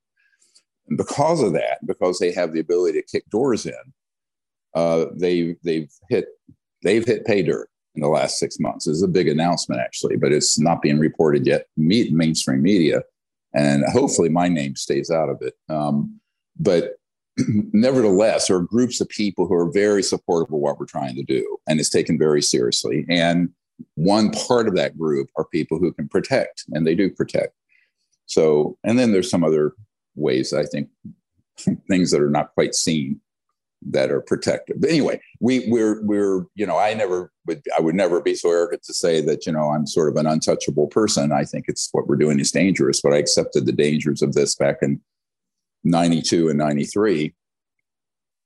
And 0.89 0.97
because 0.97 1.43
of 1.43 1.53
that, 1.55 1.79
because 1.87 2.19
they 2.19 2.33
have 2.33 2.53
the 2.53 2.61
ability 2.61 3.01
to 3.01 3.07
kick 3.07 3.29
doors 3.31 3.67
in, 3.67 3.93
uh, 4.75 5.07
they 5.15 5.57
they've 5.65 5.91
hit 6.09 6.27
they've 6.83 7.05
hit 7.05 7.25
pay 7.25 7.43
dirt 7.43 7.69
in 7.95 8.03
the 8.03 8.09
last 8.09 8.39
six 8.39 8.59
months. 8.61 8.87
Is 8.87 9.03
a 9.03 9.09
big 9.09 9.29
announcement 9.29 9.81
actually, 9.81 10.17
but 10.17 10.33
it's 10.33 10.59
not 10.59 10.83
being 10.83 10.99
reported 10.99 11.47
yet. 11.47 11.67
Meet 11.77 12.13
mainstream 12.13 12.63
media, 12.63 13.03
and 13.55 13.85
hopefully 13.87 14.29
my 14.29 14.49
name 14.49 14.77
stays 14.77 15.11
out 15.11 15.29
of 15.29 15.41
it. 15.41 15.55
Um, 15.69 16.21
but 16.59 16.97
nevertheless, 17.73 18.49
there 18.49 18.57
are 18.57 18.63
groups 18.63 19.01
of 19.01 19.09
people 19.09 19.47
who 19.47 19.55
are 19.55 19.71
very 19.73 20.03
supportive 20.03 20.53
of 20.53 20.61
what 20.61 20.79
we're 20.79 20.87
trying 20.87 21.17
to 21.17 21.23
do, 21.23 21.59
and 21.67 21.81
it's 21.81 21.91
taken 21.91 22.19
very 22.19 22.43
seriously. 22.43 23.05
And 23.09 23.51
one 23.95 24.31
part 24.31 24.69
of 24.69 24.75
that 24.77 24.99
group 24.99 25.29
are 25.37 25.45
people 25.45 25.79
who 25.79 25.93
can 25.93 26.09
protect, 26.09 26.65
and 26.73 26.87
they 26.87 26.95
do 26.95 27.11
protect. 27.11 27.55
So, 28.27 28.77
and 28.85 28.99
then 28.99 29.13
there's 29.13 29.31
some 29.31 29.45
other 29.45 29.75
ways 30.15 30.53
I 30.53 30.65
think 30.65 30.89
things 31.89 32.11
that 32.11 32.21
are 32.21 32.31
not 32.31 32.55
quite 32.55 32.75
seen 32.75 33.21
that 33.89 34.11
are 34.11 34.21
protective. 34.21 34.81
But 34.81 34.91
anyway, 34.91 35.21
we 35.41 35.69
we're 35.69 36.03
we're 36.05 36.47
you 36.55 36.67
know 36.67 36.79
I 36.79 36.95
never 36.95 37.33
would 37.47 37.63
I 37.77 37.81
would 37.81 37.95
never 37.95 38.21
be 38.21 38.35
so 38.35 38.51
arrogant 38.51 38.83
to 38.85 38.95
say 38.95 39.21
that 39.23 39.47
you 39.47 39.53
know 39.53 39.71
I'm 39.71 39.87
sort 39.87 40.09
of 40.09 40.17
an 40.17 40.27
untouchable 40.27 40.89
person. 40.89 41.33
I 41.33 41.45
think 41.45 41.67
it's 41.69 41.89
what 41.93 42.07
we're 42.07 42.17
doing 42.17 42.41
is 42.41 42.51
dangerous, 42.51 43.01
but 43.01 43.13
I 43.13 43.19
accepted 43.19 43.67
the 43.67 43.73
dangers 43.73 44.23
of 44.23 44.33
this 44.33 44.55
back 44.55 44.79
in 44.83 45.01
92 45.85 46.49
and 46.49 46.59
93. 46.59 47.35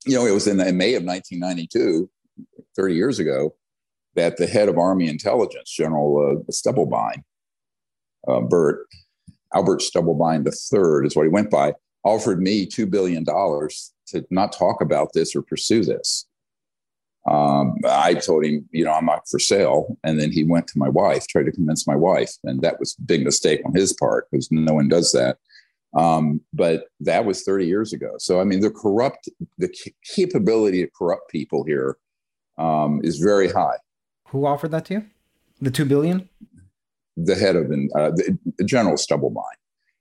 You 0.06 0.14
know, 0.16 0.26
it 0.26 0.32
was 0.32 0.46
in, 0.46 0.60
in 0.60 0.76
May 0.76 0.94
of 0.94 1.04
1992, 1.04 2.08
30 2.76 2.94
years 2.94 3.18
ago, 3.18 3.54
that 4.16 4.36
the 4.36 4.46
head 4.46 4.68
of 4.68 4.78
Army 4.78 5.08
intelligence, 5.08 5.70
General 5.70 6.38
uh, 6.48 6.52
Stubblebine, 6.52 7.22
uh, 8.28 8.40
Bert, 8.40 8.86
Albert 9.54 9.80
Stubblebine 9.80 10.46
III 10.46 11.06
is 11.06 11.16
what 11.16 11.24
he 11.24 11.28
went 11.28 11.50
by, 11.50 11.74
offered 12.04 12.40
me 12.40 12.66
$2 12.66 12.90
billion 12.90 13.24
to 13.24 14.26
not 14.30 14.52
talk 14.52 14.80
about 14.80 15.12
this 15.12 15.34
or 15.34 15.42
pursue 15.42 15.84
this. 15.84 16.26
Um, 17.28 17.76
I 17.86 18.14
told 18.14 18.44
him, 18.44 18.66
you 18.70 18.84
know, 18.84 18.92
I'm 18.92 19.04
not 19.04 19.28
for 19.28 19.38
sale. 19.38 19.98
And 20.04 20.18
then 20.18 20.32
he 20.32 20.42
went 20.44 20.66
to 20.68 20.78
my 20.78 20.88
wife, 20.88 21.26
tried 21.26 21.44
to 21.44 21.52
convince 21.52 21.86
my 21.86 21.96
wife. 21.96 22.32
And 22.44 22.62
that 22.62 22.80
was 22.80 22.96
a 22.98 23.02
big 23.02 23.24
mistake 23.24 23.60
on 23.66 23.74
his 23.74 23.92
part 23.92 24.26
because 24.30 24.50
no 24.50 24.74
one 24.74 24.88
does 24.88 25.12
that. 25.12 25.36
Um, 25.94 26.40
but 26.52 26.84
that 27.00 27.24
was 27.24 27.42
30 27.42 27.66
years 27.66 27.92
ago. 27.92 28.12
So, 28.18 28.40
I 28.40 28.44
mean, 28.44 28.60
the 28.60 28.70
corrupt, 28.70 29.28
the 29.58 29.72
capability 30.14 30.84
to 30.84 30.90
corrupt 30.96 31.30
people 31.30 31.64
here 31.64 31.98
um, 32.58 33.00
is 33.02 33.18
very 33.18 33.48
high. 33.48 33.76
Who 34.30 34.46
offered 34.46 34.70
that 34.70 34.86
to 34.86 34.94
you? 34.94 35.06
The 35.60 35.70
two 35.70 35.84
billion? 35.84 36.28
The 37.16 37.34
head 37.34 37.56
of 37.56 37.66
uh, 37.66 38.10
the, 38.10 38.64
General 38.64 38.96
Stubblebine. 38.96 39.42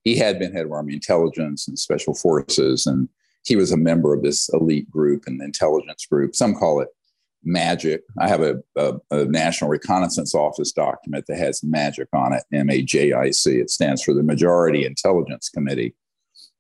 He 0.04 0.15
had 0.15 0.39
been 0.39 0.54
head 0.54 0.65
of 0.65 0.72
Army 0.72 0.94
intelligence 0.94 1.68
and 1.68 1.78
special 1.78 2.13
forces, 2.13 2.88
and 2.88 3.10
he 3.44 3.56
was 3.56 3.72
a 3.72 3.78
member 3.78 4.13
of 4.13 4.24
this 4.24 4.50
elite 4.54 4.89
group 4.89 5.24
and 5.28 5.42
intelligence 5.42 6.06
group. 6.06 6.36
Some 6.36 6.56
call 6.56 6.80
it 6.80 6.89
MAJIC. 7.46 8.00
I 8.20 8.28
have 8.28 8.42
a, 8.42 8.62
a, 8.76 8.94
a 9.12 9.26
National 9.26 9.70
Reconnaissance 9.70 10.36
Office 10.36 10.72
document 10.72 11.26
that 11.28 11.38
has 11.38 11.62
MAJIC 11.62 12.08
on 12.13 12.34
it, 12.34 12.44
M 12.54 12.70
A 12.70 12.82
J 12.82 13.13
I 13.13 13.32
C. 13.32 13.58
It 13.58 13.70
stands 13.70 14.04
for 14.04 14.13
the 14.13 14.24
Majority 14.24 14.86
Intelligence 14.86 15.50
Committee 15.50 15.96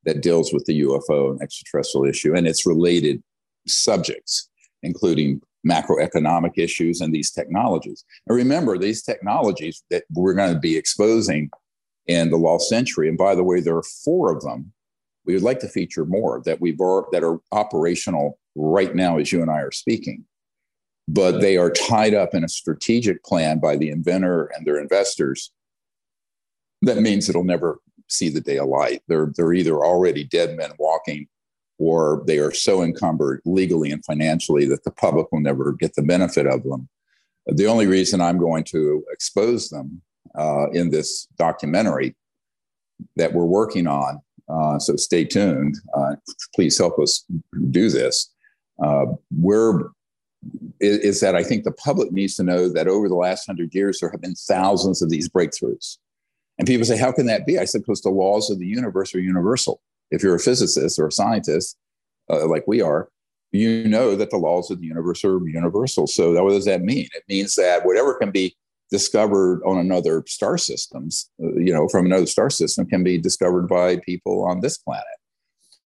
that 0.05 0.21
deals 0.21 0.51
with 0.51 0.65
the 0.65 0.81
UFO 0.81 1.31
and 1.31 1.41
extraterrestrial 1.41 2.05
issue 2.05 2.35
and 2.35 2.47
its 2.47 2.65
related 2.65 3.21
subjects, 3.67 4.49
including 4.81 5.41
macroeconomic 5.67 6.53
issues 6.57 7.01
and 7.01 7.13
these 7.13 7.31
technologies. 7.31 8.05
And 8.27 8.35
remember, 8.35 8.77
these 8.77 9.03
technologies 9.03 9.83
that 9.89 10.03
we're 10.11 10.33
going 10.33 10.53
to 10.53 10.59
be 10.59 10.77
exposing 10.77 11.49
in 12.07 12.29
the 12.29 12.37
lost 12.37 12.69
century, 12.69 13.07
and 13.07 13.17
by 13.17 13.35
the 13.35 13.43
way, 13.43 13.59
there 13.59 13.77
are 13.77 13.83
four 13.83 14.33
of 14.35 14.41
them. 14.41 14.71
We 15.25 15.33
would 15.33 15.43
like 15.43 15.59
to 15.59 15.67
feature 15.67 16.05
more 16.05 16.41
that 16.45 16.59
we've 16.59 16.77
that 16.77 17.23
are 17.23 17.39
operational 17.51 18.39
right 18.55 18.95
now 18.95 19.17
as 19.17 19.31
you 19.31 19.41
and 19.41 19.51
I 19.51 19.61
are 19.61 19.71
speaking. 19.71 20.25
But 21.07 21.41
they 21.41 21.57
are 21.57 21.71
tied 21.71 22.13
up 22.13 22.33
in 22.33 22.43
a 22.43 22.49
strategic 22.49 23.23
plan 23.23 23.59
by 23.59 23.75
the 23.75 23.89
inventor 23.89 24.51
and 24.55 24.65
their 24.65 24.79
investors. 24.79 25.51
That 26.83 26.97
means 26.99 27.27
it'll 27.27 27.43
never 27.43 27.79
see 28.07 28.29
the 28.29 28.41
day 28.41 28.57
of 28.57 28.67
light. 28.67 29.01
They're, 29.07 29.31
they're 29.35 29.53
either 29.53 29.83
already 29.83 30.23
dead 30.23 30.55
men 30.55 30.71
walking 30.79 31.27
or 31.79 32.23
they 32.27 32.37
are 32.39 32.51
so 32.51 32.83
encumbered 32.83 33.41
legally 33.45 33.89
and 33.89 34.03
financially 34.05 34.65
that 34.65 34.83
the 34.83 34.91
public 34.91 35.31
will 35.31 35.39
never 35.39 35.71
get 35.73 35.95
the 35.95 36.03
benefit 36.03 36.45
of 36.45 36.63
them. 36.63 36.89
The 37.47 37.65
only 37.65 37.87
reason 37.87 38.21
I'm 38.21 38.37
going 38.37 38.65
to 38.65 39.03
expose 39.11 39.69
them 39.69 40.01
uh, 40.37 40.69
in 40.71 40.91
this 40.91 41.27
documentary 41.37 42.15
that 43.15 43.33
we're 43.33 43.45
working 43.45 43.87
on, 43.87 44.19
uh, 44.49 44.77
so 44.77 44.97
stay 44.97 45.23
tuned. 45.23 45.77
Uh, 45.95 46.15
please 46.53 46.77
help 46.77 46.99
us 46.99 47.25
do 47.71 47.89
this. 47.89 48.31
Uh, 48.83 49.05
we're 49.31 49.89
is, 50.79 50.99
is 50.99 51.19
that 51.19 51.35
I 51.35 51.43
think 51.43 51.63
the 51.63 51.71
public 51.71 52.11
needs 52.11 52.35
to 52.35 52.43
know 52.43 52.69
that 52.69 52.87
over 52.87 53.09
the 53.09 53.15
last 53.15 53.45
hundred 53.45 53.73
years 53.73 53.99
there 53.99 54.09
have 54.09 54.21
been 54.21 54.35
thousands 54.35 55.01
of 55.01 55.09
these 55.09 55.27
breakthroughs, 55.27 55.97
and 56.57 56.67
people 56.67 56.85
say, 56.85 56.97
"How 56.97 57.11
can 57.11 57.25
that 57.25 57.45
be?" 57.45 57.59
I 57.59 57.65
said, 57.65 57.81
"Because 57.81 58.01
the 58.01 58.09
laws 58.09 58.49
of 58.49 58.59
the 58.59 58.67
universe 58.67 59.13
are 59.13 59.19
universal." 59.19 59.81
If 60.11 60.23
you're 60.23 60.35
a 60.35 60.39
physicist 60.39 60.99
or 60.99 61.07
a 61.07 61.11
scientist 61.11 61.77
uh, 62.29 62.47
like 62.47 62.63
we 62.67 62.81
are, 62.81 63.09
you 63.51 63.87
know 63.87 64.15
that 64.15 64.29
the 64.29 64.37
laws 64.37 64.69
of 64.69 64.79
the 64.79 64.87
universe 64.87 65.23
are 65.23 65.39
universal. 65.47 66.07
So 66.07 66.41
what 66.43 66.51
does 66.51 66.65
that 66.65 66.81
mean? 66.81 67.07
It 67.15 67.23
means 67.27 67.55
that 67.55 67.85
whatever 67.85 68.13
can 68.15 68.31
be 68.31 68.55
discovered 68.91 69.61
on 69.65 69.77
another 69.77 70.23
star 70.27 70.57
systems, 70.57 71.29
uh, 71.43 71.53
you 71.55 71.73
know, 71.73 71.87
from 71.87 72.05
another 72.05 72.25
star 72.25 72.49
system 72.49 72.85
can 72.85 73.03
be 73.03 73.17
discovered 73.17 73.67
by 73.67 73.97
people 73.97 74.45
on 74.45 74.61
this 74.61 74.77
planet. 74.77 75.05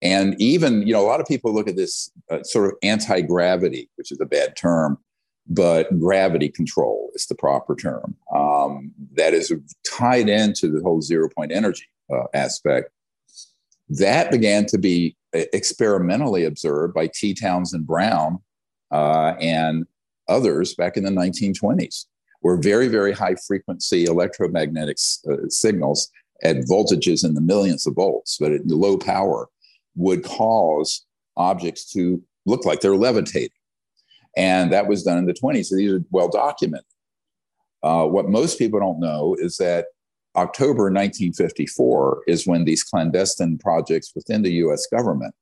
And 0.01 0.35
even, 0.41 0.87
you 0.87 0.93
know, 0.93 1.01
a 1.01 1.07
lot 1.07 1.21
of 1.21 1.27
people 1.27 1.53
look 1.53 1.67
at 1.67 1.75
this 1.75 2.11
uh, 2.29 2.43
sort 2.43 2.67
of 2.67 2.73
anti 2.81 3.21
gravity, 3.21 3.89
which 3.95 4.11
is 4.11 4.19
a 4.19 4.25
bad 4.25 4.55
term, 4.55 4.97
but 5.47 5.99
gravity 5.99 6.49
control 6.49 7.11
is 7.13 7.27
the 7.27 7.35
proper 7.35 7.75
term. 7.75 8.15
Um, 8.35 8.91
that 9.15 9.33
is 9.33 9.53
tied 9.89 10.27
into 10.27 10.71
the 10.71 10.81
whole 10.81 11.01
zero 11.01 11.29
point 11.29 11.51
energy 11.51 11.85
uh, 12.11 12.23
aspect. 12.33 12.89
That 13.99 14.31
began 14.31 14.65
to 14.67 14.77
be 14.77 15.17
uh, 15.35 15.41
experimentally 15.51 16.45
observed 16.45 16.93
by 16.93 17.07
T. 17.07 17.33
Townsend 17.33 17.85
Brown 17.85 18.39
uh, 18.89 19.33
and 19.39 19.85
others 20.29 20.73
back 20.75 20.95
in 20.95 21.03
the 21.03 21.09
1920s, 21.09 22.05
where 22.39 22.55
very, 22.55 22.87
very 22.87 23.11
high 23.11 23.35
frequency 23.35 24.05
electromagnetic 24.05 24.97
uh, 25.29 25.49
signals 25.49 26.09
at 26.41 26.55
voltages 26.69 27.25
in 27.25 27.33
the 27.33 27.41
millions 27.41 27.85
of 27.85 27.95
volts, 27.95 28.37
but 28.39 28.53
at 28.53 28.65
low 28.65 28.97
power, 28.97 29.49
would 29.95 30.23
cause 30.23 31.05
objects 31.35 31.91
to 31.91 32.23
look 32.45 32.65
like 32.65 32.79
they're 32.79 32.95
levitating. 32.95 33.49
And 34.37 34.71
that 34.71 34.87
was 34.87 35.03
done 35.03 35.17
in 35.17 35.25
the 35.25 35.33
20s. 35.33 35.65
So 35.65 35.75
these 35.75 35.91
are 35.91 36.03
well 36.11 36.29
documented. 36.29 36.85
Uh, 37.83 38.05
what 38.05 38.29
most 38.29 38.57
people 38.57 38.79
don't 38.79 39.01
know 39.01 39.35
is 39.37 39.57
that 39.57 39.87
October 40.35 40.83
1954 40.83 42.23
is 42.27 42.47
when 42.47 42.65
these 42.65 42.83
clandestine 42.83 43.57
projects 43.57 44.11
within 44.15 44.41
the 44.41 44.53
US 44.53 44.87
government 44.87 45.35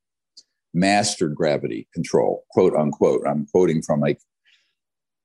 mastered 0.74 1.36
gravity 1.36 1.88
control, 1.94 2.46
quote 2.52 2.76
unquote. 2.76 3.22
I'm 3.28 3.46
quoting 3.48 3.82
from 3.82 4.04
a, 4.04 4.16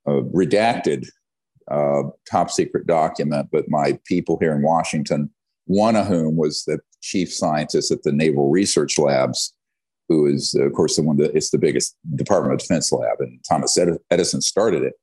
a 0.06 0.22
redacted 0.22 1.06
uh, 1.70 2.02
top 2.30 2.50
secret 2.50 2.86
document, 2.86 3.48
but 3.50 3.68
my 3.68 3.98
people 4.04 4.38
here 4.40 4.54
in 4.54 4.62
Washington, 4.62 5.30
one 5.66 5.96
of 5.96 6.06
whom 6.06 6.36
was 6.36 6.64
the 6.64 6.78
chief 7.00 7.32
scientist 7.32 7.90
at 7.90 8.02
the 8.02 8.12
Naval 8.12 8.50
Research 8.50 8.98
Labs, 8.98 9.54
who 10.08 10.26
is, 10.26 10.54
of 10.54 10.72
course, 10.74 10.96
the 10.96 11.02
one 11.02 11.16
that 11.16 11.34
it's 11.34 11.50
the 11.50 11.58
biggest 11.58 11.96
Department 12.14 12.54
of 12.54 12.60
Defense 12.60 12.92
lab, 12.92 13.20
and 13.20 13.40
Thomas 13.48 13.78
Edison 14.10 14.42
started 14.42 14.82
it. 14.82 14.94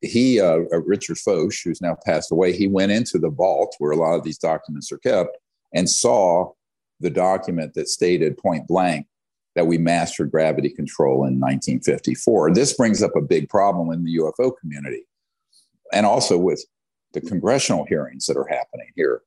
He, 0.00 0.40
uh, 0.40 0.60
uh, 0.72 0.80
Richard 0.82 1.18
Foch, 1.18 1.52
who's 1.64 1.80
now 1.80 1.96
passed 2.06 2.30
away, 2.30 2.56
he 2.56 2.68
went 2.68 2.92
into 2.92 3.18
the 3.18 3.30
vault 3.30 3.74
where 3.78 3.90
a 3.90 3.96
lot 3.96 4.14
of 4.14 4.22
these 4.22 4.38
documents 4.38 4.92
are 4.92 4.98
kept 4.98 5.36
and 5.74 5.90
saw 5.90 6.52
the 7.00 7.10
document 7.10 7.74
that 7.74 7.88
stated 7.88 8.38
point 8.38 8.66
blank 8.66 9.06
that 9.54 9.66
we 9.66 9.76
mastered 9.76 10.30
gravity 10.30 10.70
control 10.70 11.24
in 11.24 11.40
1954. 11.40 12.54
This 12.54 12.74
brings 12.74 13.02
up 13.02 13.16
a 13.16 13.20
big 13.20 13.48
problem 13.48 13.90
in 13.90 14.04
the 14.04 14.16
UFO 14.18 14.52
community 14.60 15.04
and 15.92 16.06
also 16.06 16.38
with 16.38 16.64
the 17.12 17.20
congressional 17.20 17.84
hearings 17.84 18.26
that 18.26 18.36
are 18.36 18.46
happening 18.48 18.90
here. 18.94 19.22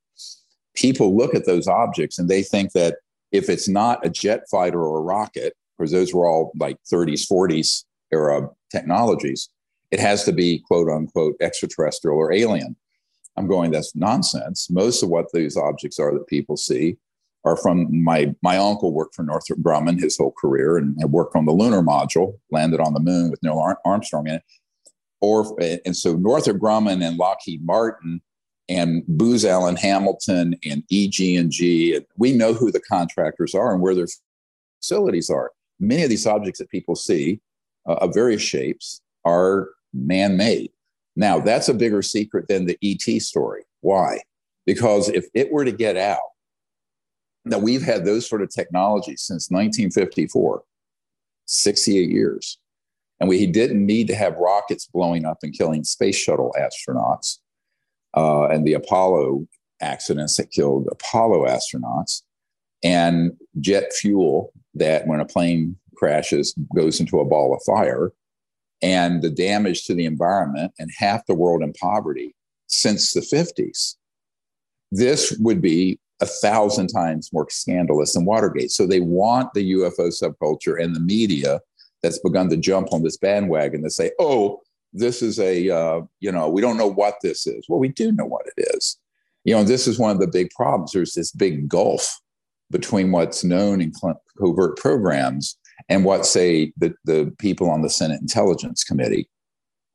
People 0.74 1.18
look 1.18 1.36
at 1.36 1.46
those 1.46 1.68
objects 1.68 2.18
and 2.18 2.30
they 2.30 2.44
think 2.44 2.72
that 2.74 2.98
if 3.32 3.50
it's 3.50 3.68
not 3.68 4.06
a 4.06 4.10
jet 4.10 4.44
fighter 4.50 4.82
or 4.82 5.00
a 5.00 5.04
rocket, 5.04 5.54
because 5.78 5.92
those 5.92 6.14
were 6.14 6.28
all 6.28 6.52
like 6.58 6.78
30s, 6.92 7.28
40s 7.30 7.84
era 8.14 8.50
technologies, 8.72 9.50
it 9.92 10.00
has 10.00 10.24
to 10.24 10.32
be 10.32 10.60
quote 10.60 10.90
unquote 10.90 11.36
extraterrestrial 11.42 12.18
or 12.18 12.34
alien. 12.34 12.76
I'm 13.38 13.48
going, 13.48 13.72
that's 13.72 13.96
nonsense. 13.96 14.70
Most 14.70 15.04
of 15.04 15.10
what 15.10 15.28
these 15.34 15.56
objects 15.56 16.00
are 16.00 16.14
that 16.14 16.28
people 16.28 16.58
see 16.58 16.98
are 17.44 17.58
from 17.58 18.04
my 18.04 18.34
my 18.42 18.58
uncle 18.58 18.94
worked 18.94 19.16
for 19.16 19.24
Northrop 19.24 19.60
Grumman 19.60 20.00
his 20.00 20.18
whole 20.18 20.34
career 20.40 20.78
and 20.78 20.96
had 21.00 21.12
worked 21.12 21.36
on 21.36 21.46
the 21.46 21.52
lunar 21.52 21.82
module, 21.82 22.38
landed 22.52 22.80
on 22.80 22.94
the 22.94 23.00
moon 23.00 23.32
with 23.32 23.42
Neil 23.42 23.76
Armstrong 23.86 24.28
in 24.28 24.36
it. 24.36 24.44
Or 25.22 25.58
and 25.86 25.96
so 25.96 26.16
Northrop 26.16 26.58
Grumman 26.58 27.06
and 27.06 27.18
Lockheed 27.18 27.64
Martin 27.66 28.22
and 28.70 29.04
Booz 29.08 29.44
Allen 29.44 29.76
Hamilton 29.76 30.56
and 30.64 30.84
EG&G, 30.92 32.00
we 32.18 32.32
know 32.32 32.54
who 32.54 32.72
the 32.72 32.80
contractors 32.80 33.54
are 33.54 33.74
and 33.74 33.82
where 33.82 33.94
their 33.94 34.08
facilities 34.82 35.30
are. 35.30 35.52
Many 35.80 36.04
of 36.04 36.10
these 36.10 36.26
objects 36.26 36.60
that 36.60 36.70
people 36.70 36.96
see 36.96 37.42
uh, 37.88 37.96
of 37.96 38.14
various 38.14 38.42
shapes 38.42 39.02
are 39.26 39.70
man-made. 39.94 40.72
Now, 41.16 41.40
that's 41.40 41.70
a 41.70 41.74
bigger 41.74 42.02
secret 42.02 42.48
than 42.48 42.66
the 42.66 42.78
ET 42.84 43.22
story. 43.22 43.64
Why? 43.82 44.20
Because 44.66 45.10
if 45.10 45.26
it 45.34 45.52
were 45.52 45.66
to 45.66 45.72
get 45.72 45.98
out, 45.98 46.20
now 47.44 47.58
we've 47.58 47.82
had 47.82 48.06
those 48.06 48.28
sort 48.28 48.42
of 48.42 48.50
technologies 48.50 49.22
since 49.22 49.50
1954, 49.50 50.64
68 51.46 52.10
years. 52.10 52.60
And 53.20 53.30
we 53.30 53.46
didn't 53.46 53.86
need 53.86 54.08
to 54.08 54.16
have 54.16 54.36
rockets 54.38 54.88
blowing 54.88 55.26
up 55.26 55.40
and 55.44 55.54
killing 55.54 55.84
space 55.84 56.16
shuttle 56.16 56.56
astronauts 56.58 57.38
uh, 58.16 58.48
and 58.48 58.66
the 58.66 58.74
Apollo 58.74 59.48
accidents 59.82 60.38
that 60.38 60.52
killed 60.52 60.88
Apollo 60.92 61.46
astronauts 61.46 62.22
and 62.84 63.34
jet 63.60 63.92
fuel 63.94 64.54
that 64.74 65.06
when 65.08 65.20
a 65.20 65.26
plane 65.26 65.76
crashes 65.96 66.56
goes 66.76 67.00
into 67.00 67.20
a 67.20 67.26
ball 67.26 67.54
of 67.54 67.62
fire 67.64 68.12
and 68.82 69.22
the 69.22 69.30
damage 69.30 69.86
to 69.86 69.94
the 69.94 70.06
environment 70.06 70.74
and 70.80 70.90
half 70.98 71.26
the 71.26 71.36
world 71.36 71.62
in 71.62 71.74
poverty 71.74 72.36
since 72.68 73.14
the 73.14 73.22
50s. 73.22 73.96
This 74.92 75.36
would 75.40 75.62
be 75.62 76.00
a 76.22 76.26
thousand 76.26 76.88
times 76.88 77.32
more 77.34 77.48
scandalous 77.50 78.14
than 78.14 78.26
Watergate. 78.26 78.72
So 78.72 78.86
they 78.86 79.00
want 79.00 79.54
the 79.54 79.74
UFO 79.74 80.10
subculture 80.10 80.82
and 80.82 80.96
the 80.96 81.00
media 81.00 81.60
that's 82.04 82.20
begun 82.20 82.50
to 82.50 82.58
jump 82.58 82.94
on 82.94 83.04
this 83.04 83.18
bandwagon 83.18 83.84
to 83.84 83.90
say, 83.90 84.12
oh, 84.20 84.62
this 84.94 85.22
is 85.22 85.40
a, 85.40 85.70
uh, 85.70 86.02
you 86.20 86.32
know, 86.32 86.50
we 86.50 86.62
don't 86.62 86.78
know 86.78 86.88
what 86.88 87.16
this 87.22 87.48
is. 87.48 87.66
Well, 87.70 87.80
we 87.80 87.90
do 87.90 88.12
know 88.12 88.26
what 88.26 88.46
it 88.56 88.70
is. 88.76 88.98
You 89.46 89.56
know, 89.56 89.64
this 89.64 89.88
is 89.88 89.98
one 89.98 90.12
of 90.12 90.20
the 90.20 90.28
big 90.28 90.50
problems. 90.52 90.92
There's 90.92 91.14
this 91.14 91.32
big 91.32 91.68
gulf 91.68 92.20
between 92.70 93.12
what's 93.12 93.44
known 93.44 93.82
in 93.82 93.92
covert 94.38 94.78
programs 94.78 95.58
and 95.90 96.06
what, 96.06 96.26
say, 96.26 96.74
the, 96.78 96.94
the 97.06 97.34
people 97.38 97.70
on 97.70 97.82
the 97.82 97.90
Senate 97.90 98.22
Intelligence 98.22 98.84
Committee 98.84 99.30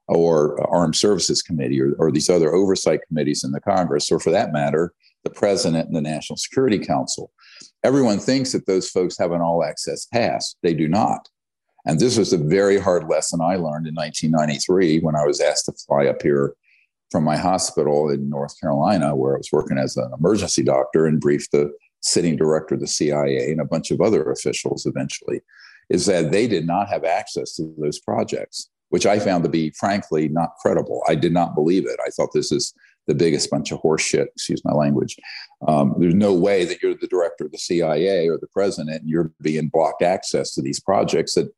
or 0.08 0.60
Armed 0.72 0.96
Services 0.96 1.42
Committee 1.42 1.80
or, 1.80 1.94
or 1.98 2.12
these 2.12 2.30
other 2.30 2.54
oversight 2.54 3.00
committees 3.08 3.44
in 3.44 3.52
the 3.52 3.60
Congress, 3.60 4.10
or 4.10 4.20
for 4.20 4.30
that 4.30 4.52
matter, 4.52 4.92
the 5.24 5.30
President 5.30 5.86
and 5.86 5.96
the 5.96 6.00
National 6.00 6.36
Security 6.36 6.78
Council. 6.78 7.32
Everyone 7.82 8.18
thinks 8.18 8.52
that 8.52 8.66
those 8.66 8.88
folks 8.88 9.18
have 9.18 9.32
an 9.32 9.40
all 9.40 9.64
access 9.64 10.06
pass. 10.06 10.54
They 10.62 10.74
do 10.74 10.88
not. 10.88 11.28
And 11.84 12.00
this 12.00 12.18
was 12.18 12.32
a 12.32 12.38
very 12.38 12.78
hard 12.78 13.08
lesson 13.08 13.40
I 13.40 13.56
learned 13.56 13.86
in 13.86 13.94
1993 13.94 15.00
when 15.00 15.14
I 15.14 15.24
was 15.24 15.40
asked 15.40 15.66
to 15.66 15.72
fly 15.72 16.06
up 16.06 16.22
here 16.22 16.54
from 17.10 17.22
my 17.24 17.36
hospital 17.36 18.10
in 18.10 18.28
North 18.28 18.60
Carolina, 18.60 19.14
where 19.14 19.34
I 19.34 19.38
was 19.38 19.52
working 19.52 19.78
as 19.78 19.96
an 19.96 20.10
emergency 20.18 20.64
doctor 20.64 21.06
and 21.06 21.20
briefed 21.20 21.52
the 21.52 21.72
sitting 22.00 22.36
director 22.36 22.74
of 22.74 22.80
the 22.80 22.86
CIA 22.86 23.50
and 23.50 23.60
a 23.60 23.64
bunch 23.64 23.90
of 23.90 24.00
other 24.00 24.30
officials 24.30 24.86
eventually, 24.86 25.40
is 25.88 26.06
that 26.06 26.32
they 26.32 26.46
did 26.46 26.66
not 26.66 26.88
have 26.88 27.04
access 27.04 27.54
to 27.56 27.74
those 27.78 27.98
projects, 27.98 28.70
which 28.88 29.06
I 29.06 29.18
found 29.18 29.44
to 29.44 29.50
be, 29.50 29.70
frankly, 29.70 30.28
not 30.28 30.50
credible. 30.60 31.02
I 31.08 31.14
did 31.14 31.32
not 31.32 31.54
believe 31.54 31.86
it. 31.86 31.98
I 32.04 32.10
thought 32.10 32.30
this 32.32 32.52
is 32.52 32.74
the 33.06 33.14
biggest 33.14 33.50
bunch 33.50 33.70
of 33.70 33.80
horseshit, 33.80 34.26
excuse 34.26 34.64
my 34.64 34.72
language. 34.72 35.16
Um, 35.66 35.94
there's 35.98 36.14
no 36.14 36.34
way 36.34 36.64
that 36.64 36.82
you're 36.82 36.94
the 36.94 37.06
director 37.06 37.44
of 37.44 37.52
the 37.52 37.58
CIA 37.58 38.28
or 38.28 38.36
the 38.38 38.48
president 38.48 39.00
and 39.00 39.08
you're 39.08 39.30
being 39.40 39.68
blocked 39.68 40.02
access 40.02 40.54
to 40.54 40.62
these 40.62 40.80
projects 40.80 41.34
that 41.34 41.50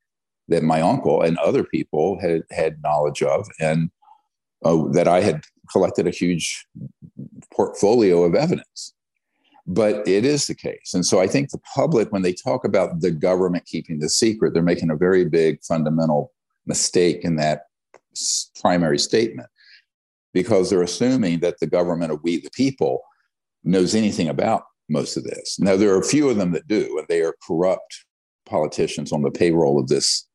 that 0.49 0.63
my 0.63 0.81
uncle 0.81 1.23
and 1.23 1.37
other 1.39 1.63
people 1.63 2.19
had 2.21 2.43
had 2.51 2.83
knowledge 2.83 3.23
of, 3.23 3.47
and 3.61 3.91
uh, 4.65 4.83
that 4.93 5.07
I 5.07 5.21
had 5.21 5.45
collected 5.71 6.07
a 6.07 6.11
huge 6.11 6.67
portfolio 7.53 8.25
of 8.25 8.35
evidence. 8.35 8.95
But 9.71 10.09
it 10.09 10.25
is 10.25 10.47
the 10.47 10.55
case. 10.55 10.95
And 10.95 11.05
so 11.05 11.21
I 11.21 11.27
think 11.27 11.51
the 11.51 11.61
public, 11.75 12.11
when 12.11 12.23
they 12.23 12.33
talk 12.33 12.65
about 12.65 13.01
the 13.01 13.11
government 13.11 13.67
keeping 13.67 13.99
the 13.99 14.09
secret, 14.09 14.55
they're 14.55 14.63
making 14.63 14.91
a 14.91 14.97
very 14.97 15.27
big 15.27 15.63
fundamental 15.63 16.33
mistake 16.67 17.21
in 17.23 17.37
that 17.37 17.67
primary 18.61 18.99
statement 18.99 19.49
because 20.33 20.71
they're 20.71 20.83
assuming 20.83 21.41
that 21.41 21.59
the 21.61 21.67
government 21.67 22.13
of 22.13 22.21
we 22.23 22.41
the 22.41 22.51
people 22.51 23.03
knows 23.63 23.95
anything 23.95 24.29
about 24.29 24.63
most 24.89 25.17
of 25.17 25.25
this. 25.25 25.59
Now, 25.59 25.77
there 25.77 25.93
are 25.95 26.01
a 26.01 26.05
few 26.05 26.29
of 26.31 26.37
them 26.37 26.53
that 26.53 26.67
do, 26.67 26.99
and 26.99 27.07
they 27.09 27.21
are 27.21 27.35
corrupt 27.47 28.05
politicians 28.47 29.13
on 29.13 29.23
the 29.23 29.31
payroll 29.31 29.79
of 29.79 29.89
this 29.89 30.27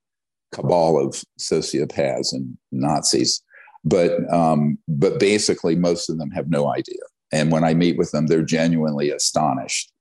cabal 0.53 1.03
of 1.03 1.23
sociopaths 1.39 2.33
and 2.33 2.57
Nazis. 2.71 3.41
But 3.83 4.31
um, 4.31 4.77
but 4.87 5.19
basically, 5.19 5.75
most 5.75 6.09
of 6.09 6.17
them 6.17 6.31
have 6.31 6.49
no 6.49 6.71
idea. 6.71 7.01
And 7.33 7.51
when 7.51 7.63
I 7.63 7.73
meet 7.73 7.97
with 7.97 8.11
them, 8.11 8.27
they're 8.27 8.43
genuinely 8.43 9.09
astonished 9.09 9.91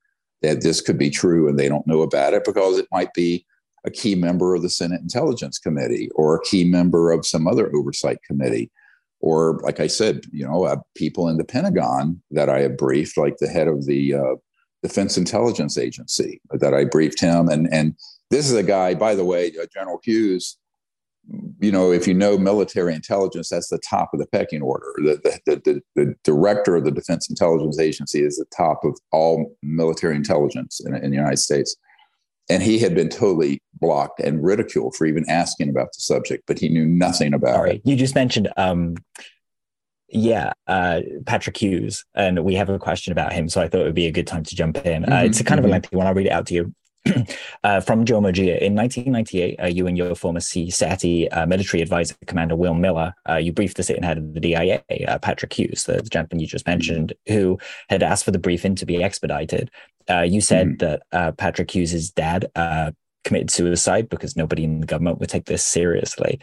that 0.43 0.61
this 0.61 0.81
could 0.81 0.99
be 0.99 1.09
true, 1.09 1.49
and 1.49 1.57
they 1.57 1.67
don't 1.67 1.87
know 1.87 2.03
about 2.03 2.33
it 2.33 2.45
because 2.45 2.77
it 2.77 2.87
might 2.91 3.11
be 3.13 3.45
a 3.85 3.89
key 3.89 4.13
member 4.13 4.53
of 4.53 4.61
the 4.61 4.69
Senate 4.69 5.01
Intelligence 5.01 5.57
Committee 5.57 6.09
or 6.13 6.35
a 6.35 6.43
key 6.43 6.63
member 6.63 7.11
of 7.11 7.25
some 7.25 7.47
other 7.47 7.75
oversight 7.75 8.19
committee. 8.23 8.71
Or, 9.19 9.59
like 9.63 9.79
I 9.79 9.87
said, 9.87 10.25
you 10.31 10.45
know, 10.45 10.65
uh, 10.65 10.77
people 10.95 11.27
in 11.27 11.37
the 11.37 11.45
Pentagon 11.45 12.21
that 12.31 12.49
I 12.49 12.59
have 12.59 12.77
briefed, 12.77 13.17
like 13.17 13.37
the 13.37 13.47
head 13.47 13.67
of 13.67 13.85
the 13.85 14.13
uh, 14.13 14.35
Defense 14.83 15.17
Intelligence 15.17 15.77
Agency, 15.77 16.39
that 16.51 16.73
I 16.73 16.83
briefed 16.83 17.19
him, 17.19 17.49
and 17.49 17.67
and 17.73 17.95
this 18.29 18.49
is 18.49 18.55
a 18.55 18.63
guy, 18.63 18.93
by 18.93 19.15
the 19.15 19.25
way, 19.25 19.51
uh, 19.59 19.65
General 19.73 19.99
Hughes. 20.03 20.57
You 21.59 21.71
know, 21.71 21.91
if 21.91 22.05
you 22.07 22.13
know 22.13 22.37
military 22.37 22.93
intelligence, 22.93 23.49
that's 23.49 23.69
the 23.69 23.79
top 23.79 24.09
of 24.13 24.19
the 24.19 24.27
pecking 24.27 24.61
order. 24.61 24.85
The, 24.97 25.39
the, 25.45 25.55
the, 25.63 25.81
the 25.95 26.15
director 26.25 26.75
of 26.75 26.83
the 26.83 26.91
Defense 26.91 27.29
Intelligence 27.29 27.79
Agency 27.79 28.21
is 28.21 28.35
the 28.37 28.45
top 28.55 28.83
of 28.83 28.99
all 29.13 29.55
military 29.63 30.15
intelligence 30.17 30.81
in, 30.85 30.93
in 30.95 31.11
the 31.11 31.15
United 31.17 31.37
States. 31.37 31.75
and 32.49 32.61
he 32.61 32.77
had 32.77 32.93
been 32.93 33.07
totally 33.07 33.61
blocked 33.79 34.19
and 34.19 34.43
ridiculed 34.43 34.95
for 34.97 35.05
even 35.05 35.23
asking 35.29 35.69
about 35.69 35.87
the 35.93 36.01
subject, 36.01 36.43
but 36.45 36.59
he 36.59 36.67
knew 36.67 36.85
nothing 36.85 37.33
about 37.33 37.55
Sorry, 37.55 37.75
it. 37.77 37.81
you 37.85 37.95
just 37.95 38.15
mentioned, 38.15 38.49
um, 38.57 38.95
yeah, 40.09 40.51
uh, 40.67 41.01
Patrick 41.25 41.55
Hughes, 41.57 42.03
and 42.15 42.43
we 42.43 42.55
have 42.55 42.69
a 42.69 42.77
question 42.77 43.13
about 43.13 43.31
him, 43.33 43.47
so 43.47 43.61
I 43.61 43.69
thought 43.69 43.81
it 43.81 43.85
would 43.85 43.95
be 43.95 44.07
a 44.07 44.11
good 44.11 44.27
time 44.27 44.43
to 44.43 44.55
jump 44.55 44.85
in. 44.85 45.05
Uh, 45.05 45.21
Mhm, 45.21 45.25
it's 45.27 45.39
a 45.39 45.43
kind 45.45 45.57
of 45.59 45.63
a 45.65 45.69
mhm. 45.69 45.71
lengthy 45.71 45.95
one. 45.95 46.05
I'll 46.05 46.13
read 46.13 46.27
it 46.27 46.31
out 46.33 46.45
to 46.47 46.53
you. 46.53 46.75
uh, 47.63 47.81
from 47.81 48.05
Joe 48.05 48.21
Mojia. 48.21 48.59
In 48.59 48.75
1998, 48.75 49.59
uh, 49.61 49.67
you 49.67 49.87
and 49.87 49.97
your 49.97 50.15
former 50.15 50.39
CSETI 50.39 51.27
uh, 51.35 51.45
military 51.45 51.81
advisor, 51.81 52.15
Commander 52.27 52.55
Will 52.55 52.73
Miller, 52.73 53.13
uh, 53.29 53.35
you 53.35 53.51
briefed 53.51 53.77
the 53.77 53.83
sitting 53.83 54.03
head 54.03 54.17
of 54.17 54.33
the 54.33 54.39
DIA, 54.39 54.81
uh, 55.07 55.17
Patrick 55.19 55.51
Hughes, 55.53 55.83
the, 55.83 55.93
the 55.93 56.09
gentleman 56.09 56.39
you 56.39 56.47
just 56.47 56.65
mentioned, 56.67 57.13
who 57.27 57.57
had 57.89 58.03
asked 58.03 58.23
for 58.25 58.31
the 58.31 58.39
briefing 58.39 58.75
to 58.75 58.85
be 58.85 59.03
expedited. 59.03 59.69
Uh, 60.09 60.21
you 60.21 60.41
said 60.41 60.67
Mhm. 60.67 60.79
that 60.79 61.03
uh, 61.11 61.31
Patrick 61.33 61.71
Hughes' 61.71 62.09
dad 62.11 62.51
uh, 62.55 62.91
committed 63.23 63.49
suicide 63.51 64.09
because 64.09 64.35
nobody 64.35 64.63
in 64.63 64.81
the 64.81 64.85
government 64.87 65.19
would 65.19 65.29
take 65.29 65.45
this 65.45 65.63
seriously. 65.63 66.39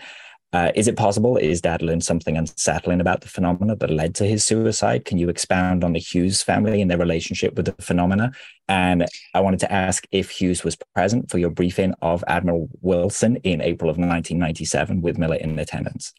Uh, 0.53 0.73
is 0.75 0.89
it 0.89 0.97
possible? 0.97 1.37
Is 1.37 1.61
dad 1.61 1.81
learned 1.81 2.05
something 2.05 2.37
unsettling 2.37 3.01
about 3.01 3.21
the 3.21 3.29
phenomena 3.29 3.77
that 3.77 3.91
led 3.91 4.17
to 4.17 4.27
his 4.27 4.45
suicide? 4.45 5.05
Can 5.05 5.17
you 5.17 5.29
expound 5.29 5.85
on 5.85 5.93
the 5.93 6.01
Hughes 6.01 6.43
family 6.43 6.83
and 6.83 6.91
their 6.91 6.99
relationship 6.99 7.55
with 7.55 7.67
the 7.67 7.83
phenomena? 7.83 8.33
And 8.69 9.07
I 9.33 9.41
wanted 9.41 9.61
to 9.61 9.73
ask 9.73 10.07
if 10.11 10.31
Hughes 10.31 10.65
was 10.65 10.77
present 10.95 11.31
for 11.31 11.39
your 11.39 11.51
briefing 11.51 11.95
of 12.03 12.25
Admiral 12.27 12.69
Wilson 12.81 13.37
in 13.37 13.61
April 13.61 13.89
of 13.89 13.97
1997 13.97 15.03
with 15.03 15.19
Miller 15.19 15.37
in 15.37 15.57
attendance. 15.57 16.13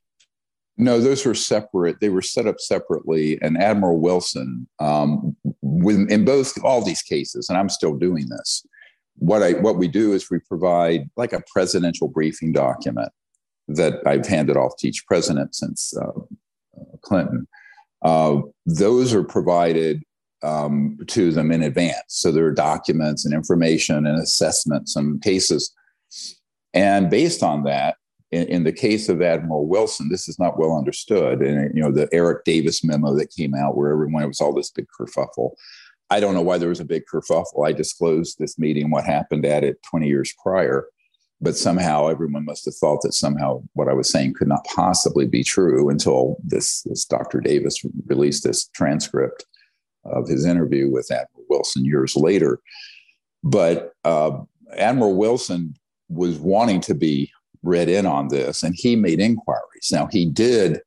No, 0.77 1.01
those 1.01 1.25
were 1.25 1.35
separate. 1.35 1.99
They 1.99 2.09
were 2.09 2.21
set 2.21 2.47
up 2.47 2.59
separately. 2.59 3.37
And 3.41 3.61
Admiral 3.61 3.99
Wilson, 3.99 4.67
um, 4.79 5.35
with, 5.61 6.09
in 6.09 6.23
both 6.23 6.53
all 6.63 6.81
these 6.81 7.01
cases, 7.01 7.49
and 7.49 7.57
I'm 7.57 7.69
still 7.69 7.97
doing 7.97 8.29
this. 8.29 8.65
What 9.17 9.43
I 9.43 9.51
what 9.51 9.77
we 9.77 9.87
do 9.89 10.13
is 10.13 10.31
we 10.31 10.39
provide 10.39 11.07
like 11.17 11.33
a 11.33 11.43
presidential 11.53 12.07
briefing 12.07 12.53
document 12.53 13.09
that 13.75 14.01
I've 14.05 14.27
handed 14.27 14.57
off 14.57 14.73
to 14.79 14.87
each 14.87 15.05
president 15.05 15.55
since 15.55 15.95
uh, 15.97 16.11
Clinton. 17.01 17.47
Uh, 18.01 18.41
those 18.65 19.13
are 19.13 19.23
provided 19.23 20.03
um, 20.43 20.97
to 21.07 21.31
them 21.31 21.51
in 21.51 21.61
advance. 21.61 22.03
So 22.07 22.31
there 22.31 22.45
are 22.45 22.53
documents 22.53 23.25
and 23.25 23.33
information 23.33 24.07
and 24.07 24.19
assessments 24.19 24.95
and 24.95 25.21
cases. 25.21 25.73
And 26.73 27.09
based 27.09 27.43
on 27.43 27.63
that, 27.63 27.97
in, 28.31 28.47
in, 28.47 28.63
the 28.63 28.71
case 28.71 29.09
of 29.09 29.21
Admiral 29.21 29.67
Wilson, 29.67 30.09
this 30.09 30.29
is 30.29 30.39
not 30.39 30.57
well 30.57 30.77
understood. 30.77 31.41
And 31.41 31.75
you 31.75 31.83
know, 31.83 31.91
the 31.91 32.07
Eric 32.13 32.45
Davis 32.45 32.83
memo 32.83 33.13
that 33.17 33.29
came 33.29 33.53
out 33.53 33.75
where 33.75 33.91
everyone 33.91 34.23
it 34.23 34.27
was 34.27 34.41
all 34.41 34.53
this 34.53 34.71
big 34.71 34.87
kerfuffle. 34.97 35.51
I 36.09 36.19
don't 36.19 36.33
know 36.33 36.41
why 36.41 36.57
there 36.57 36.69
was 36.69 36.79
a 36.79 36.85
big 36.85 37.03
kerfuffle. 37.11 37.67
I 37.67 37.73
disclosed 37.73 38.39
this 38.39 38.57
meeting, 38.57 38.89
what 38.89 39.05
happened 39.05 39.45
at 39.45 39.63
it 39.63 39.81
20 39.83 40.07
years 40.07 40.33
prior, 40.41 40.87
but 41.41 41.57
somehow 41.57 42.07
everyone 42.07 42.45
must 42.45 42.65
have 42.65 42.75
thought 42.75 43.01
that 43.01 43.13
somehow 43.13 43.63
what 43.73 43.87
I 43.87 43.93
was 43.93 44.09
saying 44.09 44.35
could 44.35 44.47
not 44.47 44.65
possibly 44.75 45.25
be 45.25 45.43
true 45.43 45.89
until 45.89 46.37
this, 46.43 46.83
this 46.83 47.03
Dr. 47.03 47.41
Davis 47.41 47.83
released 48.05 48.43
this 48.43 48.67
transcript 48.75 49.45
of 50.05 50.27
his 50.27 50.45
interview 50.45 50.89
with 50.91 51.11
Admiral 51.11 51.45
Wilson 51.49 51.83
years 51.83 52.15
later. 52.15 52.59
But 53.43 53.93
uh, 54.03 54.39
Admiral 54.77 55.15
Wilson 55.15 55.73
was 56.09 56.37
wanting 56.37 56.81
to 56.81 56.93
be 56.93 57.31
read 57.63 57.89
in 57.89 58.05
on 58.05 58.27
this, 58.27 58.61
and 58.61 58.75
he 58.77 58.95
made 58.95 59.19
inquiries. 59.19 59.89
Now, 59.91 60.07
he 60.07 60.25
did, 60.25 60.81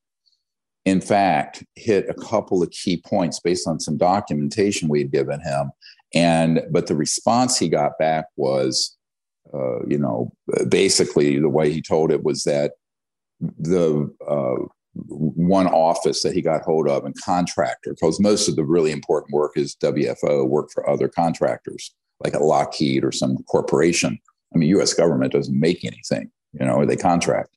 in 0.84 1.00
fact, 1.00 1.64
hit 1.74 2.08
a 2.08 2.14
couple 2.14 2.62
of 2.62 2.70
key 2.70 3.02
points 3.04 3.40
based 3.40 3.66
on 3.66 3.80
some 3.80 3.96
documentation 3.96 4.88
we 4.88 5.00
had 5.00 5.10
given 5.10 5.40
him. 5.40 5.70
And 6.14 6.62
but 6.70 6.86
the 6.86 6.94
response 6.94 7.58
he 7.58 7.68
got 7.68 7.98
back 7.98 8.26
was, 8.36 8.96
uh, 9.54 9.84
you 9.86 9.98
know, 9.98 10.32
basically 10.68 11.38
the 11.38 11.48
way 11.48 11.72
he 11.72 11.80
told 11.80 12.10
it 12.10 12.24
was 12.24 12.44
that 12.44 12.72
the 13.40 14.12
uh, 14.28 14.66
one 14.94 15.66
office 15.66 16.22
that 16.22 16.34
he 16.34 16.40
got 16.40 16.62
hold 16.62 16.88
of 16.88 17.04
and 17.04 17.14
contractor, 17.22 17.94
because 17.94 18.20
most 18.20 18.48
of 18.48 18.56
the 18.56 18.64
really 18.64 18.90
important 18.90 19.32
work 19.32 19.52
is 19.56 19.76
WFO 19.76 20.48
work 20.48 20.70
for 20.72 20.88
other 20.88 21.08
contractors, 21.08 21.94
like 22.20 22.34
a 22.34 22.42
Lockheed 22.42 23.04
or 23.04 23.12
some 23.12 23.36
corporation. 23.44 24.18
I 24.54 24.58
mean, 24.58 24.68
U.S. 24.70 24.94
government 24.94 25.32
doesn't 25.32 25.58
make 25.58 25.84
anything, 25.84 26.30
you 26.52 26.66
know, 26.66 26.84
they 26.84 26.96
contract. 26.96 27.50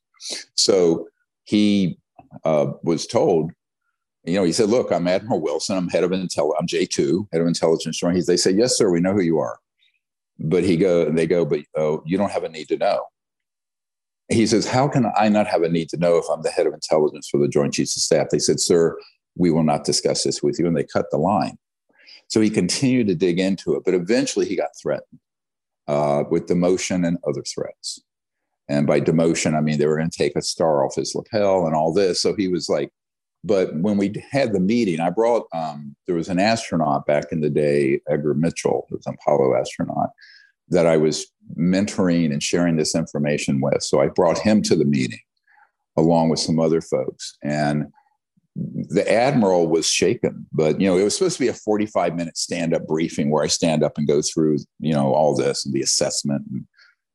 So 0.56 1.08
he 1.44 1.98
uh, 2.44 2.72
was 2.84 3.06
told, 3.06 3.52
you 4.24 4.34
know, 4.34 4.44
he 4.44 4.52
said, 4.52 4.70
"Look, 4.70 4.92
I'm 4.92 5.08
Admiral 5.08 5.42
Wilson. 5.42 5.78
I'm 5.78 5.90
head 5.90 6.04
of 6.04 6.12
intel. 6.12 6.54
I'm 6.60 6.68
J2, 6.68 7.28
head 7.32 7.42
of 7.42 7.48
intelligence." 7.48 8.00
He, 8.00 8.22
they 8.22 8.36
say, 8.36 8.52
"Yes, 8.52 8.78
sir. 8.78 8.90
We 8.92 9.00
know 9.00 9.14
who 9.14 9.22
you 9.22 9.38
are." 9.38 9.60
But 10.40 10.64
he 10.64 10.78
go, 10.78 11.12
they 11.12 11.26
go, 11.26 11.46
"But 11.46 11.62
oh, 11.76 12.04
you 12.06 12.18
don't 12.18 12.32
have 12.32 12.44
a 12.44 12.50
need 12.50 12.68
to 12.70 12.78
know." 12.78 13.02
He 14.30 14.46
says, 14.46 14.68
How 14.68 14.88
can 14.88 15.12
I 15.18 15.30
not 15.30 15.48
have 15.48 15.64
a 15.64 15.70
need 15.70 15.90
to 15.90 15.98
know 15.98 16.18
if 16.18 16.26
I'm 16.30 16.42
the 16.42 16.50
head 16.50 16.68
of 16.68 16.74
intelligence 16.74 17.30
for 17.30 17.40
the 17.40 17.48
Joint 17.48 17.74
Chiefs 17.74 17.96
of 17.96 18.04
Staff? 18.04 18.28
They 18.30 18.40
said, 18.40 18.60
Sir, 18.60 18.98
we 19.36 19.52
will 19.52 19.64
not 19.64 19.86
discuss 19.86 20.24
this 20.24 20.44
with 20.44 20.60
you. 20.60 20.68
And 20.68 20.76
they 20.76 20.84
cut 20.84 21.06
the 21.12 21.18
line. 21.18 21.58
So 22.28 22.42
he 22.42 22.50
continued 22.50 23.08
to 23.08 23.16
dig 23.16 23.40
into 23.40 23.76
it, 23.76 23.84
but 23.86 23.94
eventually 23.94 24.46
he 24.46 24.58
got 24.58 24.70
threatened 24.82 25.20
uh, 25.88 26.26
with 26.30 26.48
demotion 26.48 27.08
and 27.08 27.18
other 27.26 27.44
threats. 27.44 28.02
And 28.68 28.86
by 28.86 29.00
demotion, 29.00 29.56
I 29.56 29.62
mean 29.62 29.80
they 29.80 29.88
were 29.88 29.98
going 29.98 30.10
to 30.10 30.18
take 30.18 30.36
a 30.36 30.42
star 30.42 30.86
off 30.86 30.96
his 30.96 31.16
lapel 31.16 31.66
and 31.66 31.74
all 31.74 31.94
this. 31.94 32.22
So 32.22 32.36
he 32.36 32.50
was 32.50 32.68
like, 32.68 32.92
but 33.48 33.74
when 33.76 33.98
we 33.98 34.14
had 34.30 34.52
the 34.52 34.60
meeting, 34.60 35.00
I 35.00 35.10
brought, 35.10 35.48
um, 35.54 35.96
there 36.06 36.16
was 36.16 36.28
an 36.28 36.40
astronaut 36.40 37.06
back 37.06 37.32
in 37.32 37.40
the 37.40 37.50
day, 37.50 38.02
Edgar 38.10 38.34
Mitchell, 38.34 38.86
who 38.90 38.98
was 38.98 39.08
an 39.08 39.16
Apollo 39.20 39.56
astronaut, 39.56 40.10
that 40.70 40.86
I 40.86 40.98
was 40.98 41.26
mentoring 41.58 42.32
and 42.32 42.44
sharing 42.44 42.76
this 42.76 42.94
information 42.94 43.62
with. 43.62 43.82
So 43.82 44.02
I 44.02 44.08
brought 44.10 44.38
him 44.38 44.62
to 44.64 44.76
the 44.76 44.86
meeting 44.86 45.20
along 45.96 46.30
with 46.30 46.40
some 46.40 46.60
other 46.60 46.82
folks. 46.82 47.38
And 47.42 47.86
the 48.56 49.10
admiral 49.10 49.68
was 49.68 49.88
shaken, 49.88 50.46
but 50.52 50.82
you 50.82 50.88
know, 50.88 50.98
it 50.98 51.04
was 51.04 51.16
supposed 51.16 51.38
to 51.38 51.44
be 51.44 51.48
a 51.48 51.54
45 51.54 52.16
minute 52.16 52.38
stand 52.38 52.74
up 52.74 52.86
briefing 52.86 53.30
where 53.30 53.44
I 53.44 53.48
stand 53.48 53.84
up 53.84 53.98
and 53.98 54.08
go 54.08 54.22
through, 54.22 54.58
you 54.80 54.94
know, 54.94 55.14
all 55.14 55.36
this 55.36 55.66
and 55.66 55.74
the 55.74 55.82
assessment 55.82 56.44
and 56.52 56.66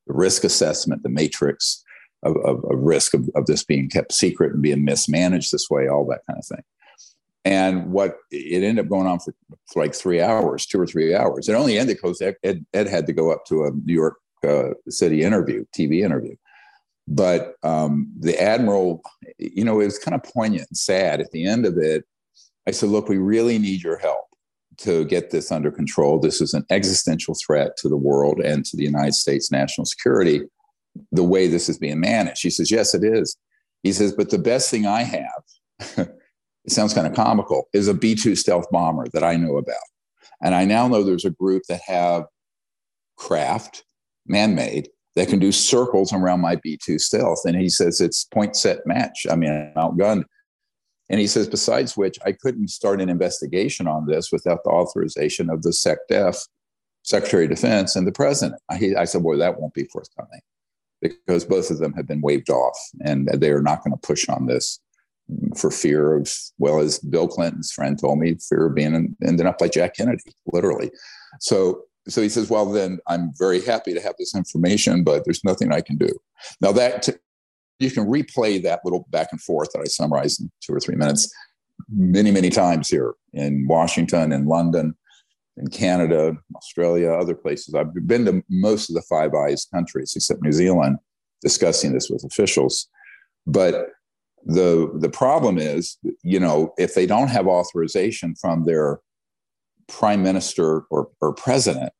the 0.06 0.14
risk 0.14 0.44
assessment, 0.44 1.02
the 1.02 1.08
matrix 1.08 1.84
of, 2.22 2.36
of, 2.38 2.64
of 2.64 2.78
risk 2.78 3.14
of, 3.14 3.28
of 3.34 3.46
this 3.46 3.64
being 3.64 3.88
kept 3.88 4.12
secret 4.12 4.52
and 4.52 4.62
being 4.62 4.84
mismanaged 4.84 5.52
this 5.52 5.68
way, 5.70 5.88
all 5.88 6.06
that 6.06 6.22
kind 6.26 6.38
of 6.38 6.46
thing. 6.46 6.64
And 7.44 7.90
what 7.90 8.18
it 8.30 8.62
ended 8.62 8.84
up 8.84 8.90
going 8.90 9.08
on 9.08 9.18
for, 9.18 9.34
for 9.72 9.82
like 9.82 9.94
three 9.94 10.20
hours, 10.20 10.64
two 10.64 10.80
or 10.80 10.86
three 10.86 11.14
hours. 11.14 11.48
It 11.48 11.54
only 11.54 11.76
ended 11.76 11.96
because 11.96 12.22
Ed, 12.22 12.36
Ed, 12.44 12.64
Ed 12.72 12.86
had 12.86 13.06
to 13.06 13.12
go 13.12 13.32
up 13.32 13.44
to 13.46 13.64
a 13.64 13.70
New 13.84 13.94
York 13.94 14.16
uh, 14.46 14.70
City 14.88 15.22
interview, 15.22 15.64
TV 15.76 16.04
interview. 16.04 16.36
But 17.08 17.56
um, 17.64 18.12
the 18.18 18.40
admiral, 18.40 19.02
you 19.38 19.64
know, 19.64 19.80
it 19.80 19.86
was 19.86 19.98
kind 19.98 20.14
of 20.14 20.22
poignant 20.22 20.68
and 20.68 20.76
sad. 20.76 21.20
At 21.20 21.32
the 21.32 21.44
end 21.44 21.66
of 21.66 21.76
it, 21.76 22.04
I 22.68 22.70
said, 22.70 22.90
"Look, 22.90 23.08
we 23.08 23.18
really 23.18 23.58
need 23.58 23.82
your 23.82 23.98
help 23.98 24.26
to 24.78 25.04
get 25.04 25.30
this 25.30 25.50
under 25.50 25.70
control. 25.70 26.18
This 26.18 26.40
is 26.40 26.54
an 26.54 26.64
existential 26.70 27.34
threat 27.34 27.76
to 27.78 27.88
the 27.88 27.96
world 27.96 28.40
and 28.40 28.64
to 28.66 28.76
the 28.76 28.84
United 28.84 29.14
States 29.14 29.50
national 29.50 29.84
security. 29.84 30.42
The 31.10 31.24
way 31.24 31.46
this 31.46 31.68
is 31.68 31.78
being 31.78 32.00
managed." 32.00 32.42
He 32.42 32.50
says, 32.50 32.70
"Yes, 32.70 32.94
it 32.94 33.04
is." 33.04 33.36
He 33.82 33.92
says, 33.92 34.12
"But 34.12 34.30
the 34.30 34.38
best 34.38 34.70
thing 34.70 34.86
I 34.86 35.02
have." 35.02 36.08
it 36.64 36.72
sounds 36.72 36.94
kind 36.94 37.06
of 37.06 37.14
comical, 37.14 37.68
is 37.72 37.88
a 37.88 37.94
B 37.94 38.14
2 38.14 38.36
stealth 38.36 38.66
bomber 38.70 39.06
that 39.12 39.24
I 39.24 39.36
know 39.36 39.56
about. 39.56 39.76
And 40.42 40.54
I 40.54 40.64
now 40.64 40.88
know 40.88 41.02
there's 41.02 41.24
a 41.24 41.30
group 41.30 41.64
that 41.68 41.80
have 41.86 42.24
craft, 43.16 43.84
man 44.26 44.54
made, 44.54 44.88
that 45.14 45.28
can 45.28 45.38
do 45.38 45.52
circles 45.52 46.12
around 46.12 46.40
my 46.40 46.56
B 46.56 46.78
2 46.82 46.98
stealth. 46.98 47.40
And 47.44 47.56
he 47.56 47.68
says 47.68 48.00
it's 48.00 48.24
point 48.24 48.56
set 48.56 48.86
match. 48.86 49.26
I 49.30 49.36
mean, 49.36 49.50
I'm 49.50 49.74
outgunned. 49.74 50.24
And 51.10 51.20
he 51.20 51.26
says, 51.26 51.48
besides 51.48 51.96
which, 51.96 52.18
I 52.24 52.32
couldn't 52.32 52.68
start 52.68 53.00
an 53.00 53.10
investigation 53.10 53.86
on 53.86 54.06
this 54.06 54.32
without 54.32 54.64
the 54.64 54.70
authorization 54.70 55.50
of 55.50 55.62
the 55.62 55.70
SecDef, 55.70 56.38
Secretary 57.02 57.44
of 57.44 57.50
Defense, 57.50 57.96
and 57.96 58.06
the 58.06 58.12
President. 58.12 58.58
I, 58.70 58.94
I 58.96 59.04
said, 59.04 59.22
Boy, 59.22 59.36
that 59.36 59.60
won't 59.60 59.74
be 59.74 59.84
forthcoming 59.84 60.40
because 61.02 61.44
both 61.44 61.70
of 61.70 61.78
them 61.78 61.92
have 61.94 62.06
been 62.06 62.20
waved 62.20 62.48
off 62.48 62.78
and 63.04 63.28
they 63.34 63.50
are 63.50 63.60
not 63.60 63.82
going 63.84 63.92
to 63.92 64.06
push 64.06 64.28
on 64.28 64.46
this 64.46 64.80
for 65.56 65.70
fear 65.70 66.16
of, 66.16 66.32
well, 66.58 66.80
as 66.80 66.98
Bill 67.00 67.28
Clinton's 67.28 67.72
friend 67.72 67.98
told 67.98 68.18
me, 68.18 68.36
fear 68.48 68.66
of 68.66 68.74
being 68.74 69.16
ended 69.26 69.46
up 69.46 69.60
like 69.60 69.72
Jack 69.72 69.96
Kennedy, 69.96 70.32
literally. 70.46 70.90
So, 71.40 71.82
so 72.08 72.22
he 72.22 72.28
says, 72.28 72.50
well, 72.50 72.66
then 72.66 72.98
I'm 73.08 73.32
very 73.38 73.60
happy 73.60 73.94
to 73.94 74.00
have 74.00 74.14
this 74.18 74.34
information, 74.34 75.04
but 75.04 75.24
there's 75.24 75.44
nothing 75.44 75.72
I 75.72 75.80
can 75.80 75.96
do. 75.96 76.10
Now 76.60 76.72
that 76.72 77.02
t- 77.02 77.12
you 77.78 77.90
can 77.90 78.06
replay 78.06 78.62
that 78.62 78.80
little 78.84 79.06
back 79.10 79.28
and 79.32 79.40
forth 79.40 79.70
that 79.72 79.80
I 79.80 79.84
summarized 79.84 80.40
in 80.40 80.50
two 80.60 80.74
or 80.74 80.80
three 80.80 80.96
minutes 80.96 81.32
many, 81.88 82.30
many 82.30 82.50
times 82.50 82.88
here 82.88 83.14
in 83.32 83.66
Washington, 83.66 84.32
in 84.32 84.46
London, 84.46 84.94
in 85.56 85.68
Canada, 85.68 86.36
Australia, 86.56 87.12
other 87.12 87.34
places. 87.34 87.74
I've 87.74 87.94
been 88.06 88.24
to 88.24 88.42
most 88.48 88.88
of 88.88 88.94
the 88.94 89.02
Five 89.02 89.34
Eyes 89.34 89.66
countries 89.72 90.14
except 90.16 90.42
New 90.42 90.52
Zealand 90.52 90.98
discussing 91.42 91.92
this 91.92 92.08
with 92.08 92.24
officials. 92.24 92.88
But 93.46 93.88
the 94.44 94.90
the 94.98 95.10
problem 95.10 95.56
is 95.56 95.98
you 96.24 96.40
know 96.40 96.74
if 96.76 96.94
they 96.94 97.06
don't 97.06 97.28
have 97.28 97.46
authorization 97.46 98.34
from 98.34 98.64
their 98.64 98.98
prime 99.88 100.22
minister 100.22 100.80
or, 100.90 101.08
or 101.20 101.32
president 101.32 101.92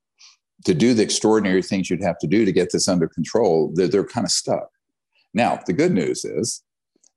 to 0.65 0.75
do 0.75 0.95
the 0.95 1.03
extraordinary 1.03 1.63
things 1.63 1.91
you'd 1.91 2.03
have 2.03 2.19
to 2.19 2.27
do 2.27 2.45
to 2.45 2.53
get 2.53 2.71
this 2.73 2.89
under 2.89 3.09
control, 3.09 3.73
they're, 3.75 3.89
they're 3.89 4.05
kind 4.05 4.25
of 4.25 4.31
stuck. 4.31 4.69
Now, 5.35 5.61
the 5.67 5.73
good 5.73 5.93
news 5.93 6.25
is 6.25 6.63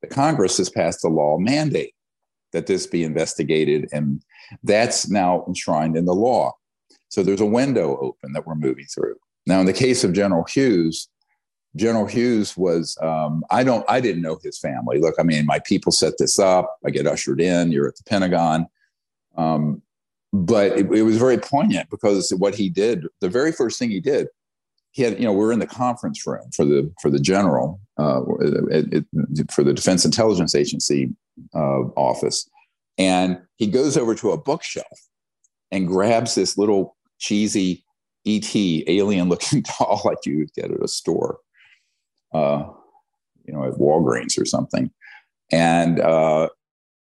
the 0.02 0.08
Congress 0.08 0.58
has 0.58 0.70
passed 0.70 1.04
a 1.06 1.10
law 1.10 1.38
mandate 1.38 1.95
that 2.56 2.68
this 2.68 2.88
be 2.88 3.04
investigated, 3.04 3.90
and 3.92 4.22
that's 4.64 5.10
now 5.10 5.44
enshrined 5.46 5.98
in 5.98 6.06
the 6.06 6.14
law. 6.14 6.54
So 7.10 7.22
there's 7.22 7.42
a 7.42 7.46
window 7.46 7.98
open 8.00 8.32
that 8.32 8.48
we're 8.48 8.56
moving 8.56 8.86
through. 8.86 9.16
Now, 9.46 9.60
in 9.60 9.66
the 9.66 9.74
case 9.74 10.06
of 10.06 10.14
General 10.14 10.46
Hughes, 10.46 11.10
General 11.76 12.06
Hughes 12.06 12.56
was, 12.56 12.98
um, 13.02 13.44
I 13.52 13.66
don't, 13.66 13.86
I 13.90 14.00
didn't 14.00 14.22
know 14.22 14.40
his 14.42 14.58
family. 14.58 15.00
Look, 15.00 15.16
I 15.20 15.24
mean, 15.24 15.46
my 15.46 15.60
people 15.60 15.92
set 15.92 16.14
this 16.18 16.40
up. 16.40 16.78
I 16.86 16.92
get 16.92 17.06
ushered 17.06 17.42
in. 17.42 17.74
You're 17.74 17.90
at 17.90 17.98
the 17.98 18.04
Pentagon. 18.06 18.68
Um, 19.36 19.82
but 20.32 20.72
it, 20.80 20.90
it, 20.94 21.02
was 21.02 21.18
very 21.18 21.38
poignant 21.38 21.90
because 21.90 22.34
what 22.38 22.56
he 22.56 22.70
did, 22.70 23.06
the 23.20 23.30
very 23.30 23.52
first 23.52 23.78
thing 23.78 23.90
he 23.90 24.00
did, 24.00 24.28
he 24.92 25.04
had, 25.04 25.20
you 25.20 25.26
know, 25.26 25.34
we're 25.34 25.52
in 25.52 25.60
the 25.60 25.68
conference 25.68 26.26
room 26.26 26.50
for 26.56 26.64
the 26.64 26.90
for 27.02 27.10
the 27.10 27.20
general, 27.20 27.82
uh, 27.98 28.22
it, 28.40 29.06
it, 29.14 29.52
for 29.52 29.66
the 29.66 29.74
Defense 29.74 30.06
Intelligence 30.06 30.56
Agency 30.56 31.14
uh, 31.54 31.82
office, 31.96 32.50
and 32.98 33.40
he 33.58 33.68
goes 33.68 33.98
over 33.98 34.16
to 34.16 34.32
a 34.32 34.38
bookshelf 34.38 35.00
and 35.72 35.88
grabs 35.88 36.36
this 36.36 36.58
little 36.58 36.96
cheesy 37.20 37.84
ET 38.26 38.56
alien 38.88 39.30
looking 39.30 39.64
doll 39.80 40.02
like 40.06 40.26
you 40.26 40.40
would 40.40 40.54
get 40.54 40.72
at 40.72 40.84
a 40.84 40.88
store, 40.88 41.40
uh, 42.34 42.66
you 43.46 43.54
know, 43.54 43.64
at 43.66 43.74
Walgreens 43.74 44.40
or 44.40 44.46
something, 44.46 44.92
and 45.52 46.00
uh, 46.00 46.50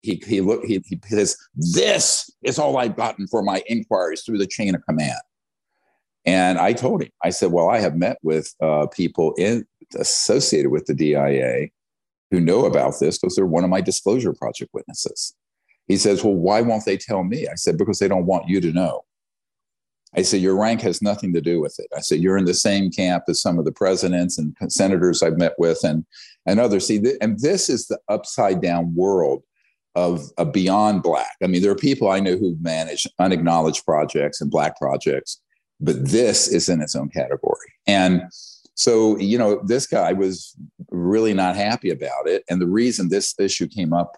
he 0.01 0.21
he 0.25 0.41
look 0.41 0.63
he, 0.65 0.81
he 0.85 0.99
says 1.07 1.37
this 1.55 2.29
is 2.43 2.59
all 2.59 2.77
I've 2.77 2.95
gotten 2.95 3.27
for 3.27 3.41
my 3.41 3.63
inquiries 3.67 4.23
through 4.23 4.37
the 4.37 4.47
chain 4.47 4.75
of 4.75 4.85
command. 4.85 5.19
And 6.25 6.59
I 6.59 6.73
told 6.73 7.03
him, 7.03 7.09
I 7.23 7.29
said, 7.29 7.53
well, 7.53 7.69
I 7.69 7.79
have 7.79 7.95
met 7.95 8.17
with 8.21 8.53
uh, 8.61 8.87
people 8.87 9.33
in, 9.37 9.65
associated 9.95 10.71
with 10.71 10.85
the 10.85 10.93
DIA 10.93 11.69
who 12.31 12.39
know 12.39 12.65
about 12.65 12.95
this 12.99 13.17
because 13.17 13.35
they're 13.35 13.45
one 13.45 13.63
of 13.63 13.69
my 13.69 13.81
disclosure 13.81 14.33
project 14.33 14.71
witnesses. 14.73 15.33
He 15.87 15.97
says, 15.97 16.23
well, 16.23 16.35
why 16.35 16.61
won't 16.61 16.85
they 16.85 16.97
tell 16.97 17.23
me? 17.23 17.47
I 17.47 17.55
said, 17.55 17.77
because 17.77 17.99
they 17.99 18.07
don't 18.07 18.25
want 18.25 18.49
you 18.49 18.59
to 18.61 18.71
know. 18.71 19.05
I 20.15 20.21
said, 20.21 20.41
your 20.41 20.59
rank 20.59 20.81
has 20.81 21.01
nothing 21.01 21.33
to 21.33 21.41
do 21.41 21.59
with 21.61 21.75
it. 21.79 21.87
I 21.95 21.99
said, 21.99 22.19
you're 22.19 22.37
in 22.37 22.45
the 22.45 22.53
same 22.53 22.91
camp 22.91 23.23
as 23.27 23.41
some 23.41 23.59
of 23.59 23.65
the 23.65 23.71
presidents 23.71 24.37
and 24.37 24.55
senators 24.69 25.21
I've 25.21 25.37
met 25.37 25.53
with 25.57 25.83
and, 25.83 26.05
and 26.45 26.59
others. 26.59 26.87
See, 26.87 26.99
th- 26.99 27.17
and 27.21 27.39
this 27.39 27.69
is 27.69 27.87
the 27.87 27.99
upside 28.09 28.61
down 28.61 28.95
world 28.95 29.43
of 29.95 30.29
a 30.37 30.45
beyond 30.45 31.03
black. 31.03 31.35
I 31.43 31.47
mean, 31.47 31.61
there 31.61 31.71
are 31.71 31.75
people 31.75 32.09
I 32.09 32.19
know 32.19 32.37
who 32.37 32.55
manage 32.61 33.07
unacknowledged 33.19 33.85
projects 33.85 34.41
and 34.41 34.51
black 34.51 34.77
projects, 34.77 35.41
but 35.79 36.07
this 36.07 36.47
is 36.47 36.69
in 36.69 36.81
its 36.81 36.95
own 36.95 37.09
category. 37.09 37.73
And 37.85 38.23
so, 38.77 39.17
you 39.17 39.39
know, 39.39 39.59
this 39.65 39.87
guy 39.87 40.13
was 40.13 40.55
really 40.91 41.33
not 41.33 41.55
happy 41.55 41.89
about 41.89 42.27
it. 42.27 42.43
And 42.47 42.61
the 42.61 42.67
reason 42.67 43.09
this 43.09 43.33
issue 43.39 43.67
came 43.67 43.91
up 43.91 44.17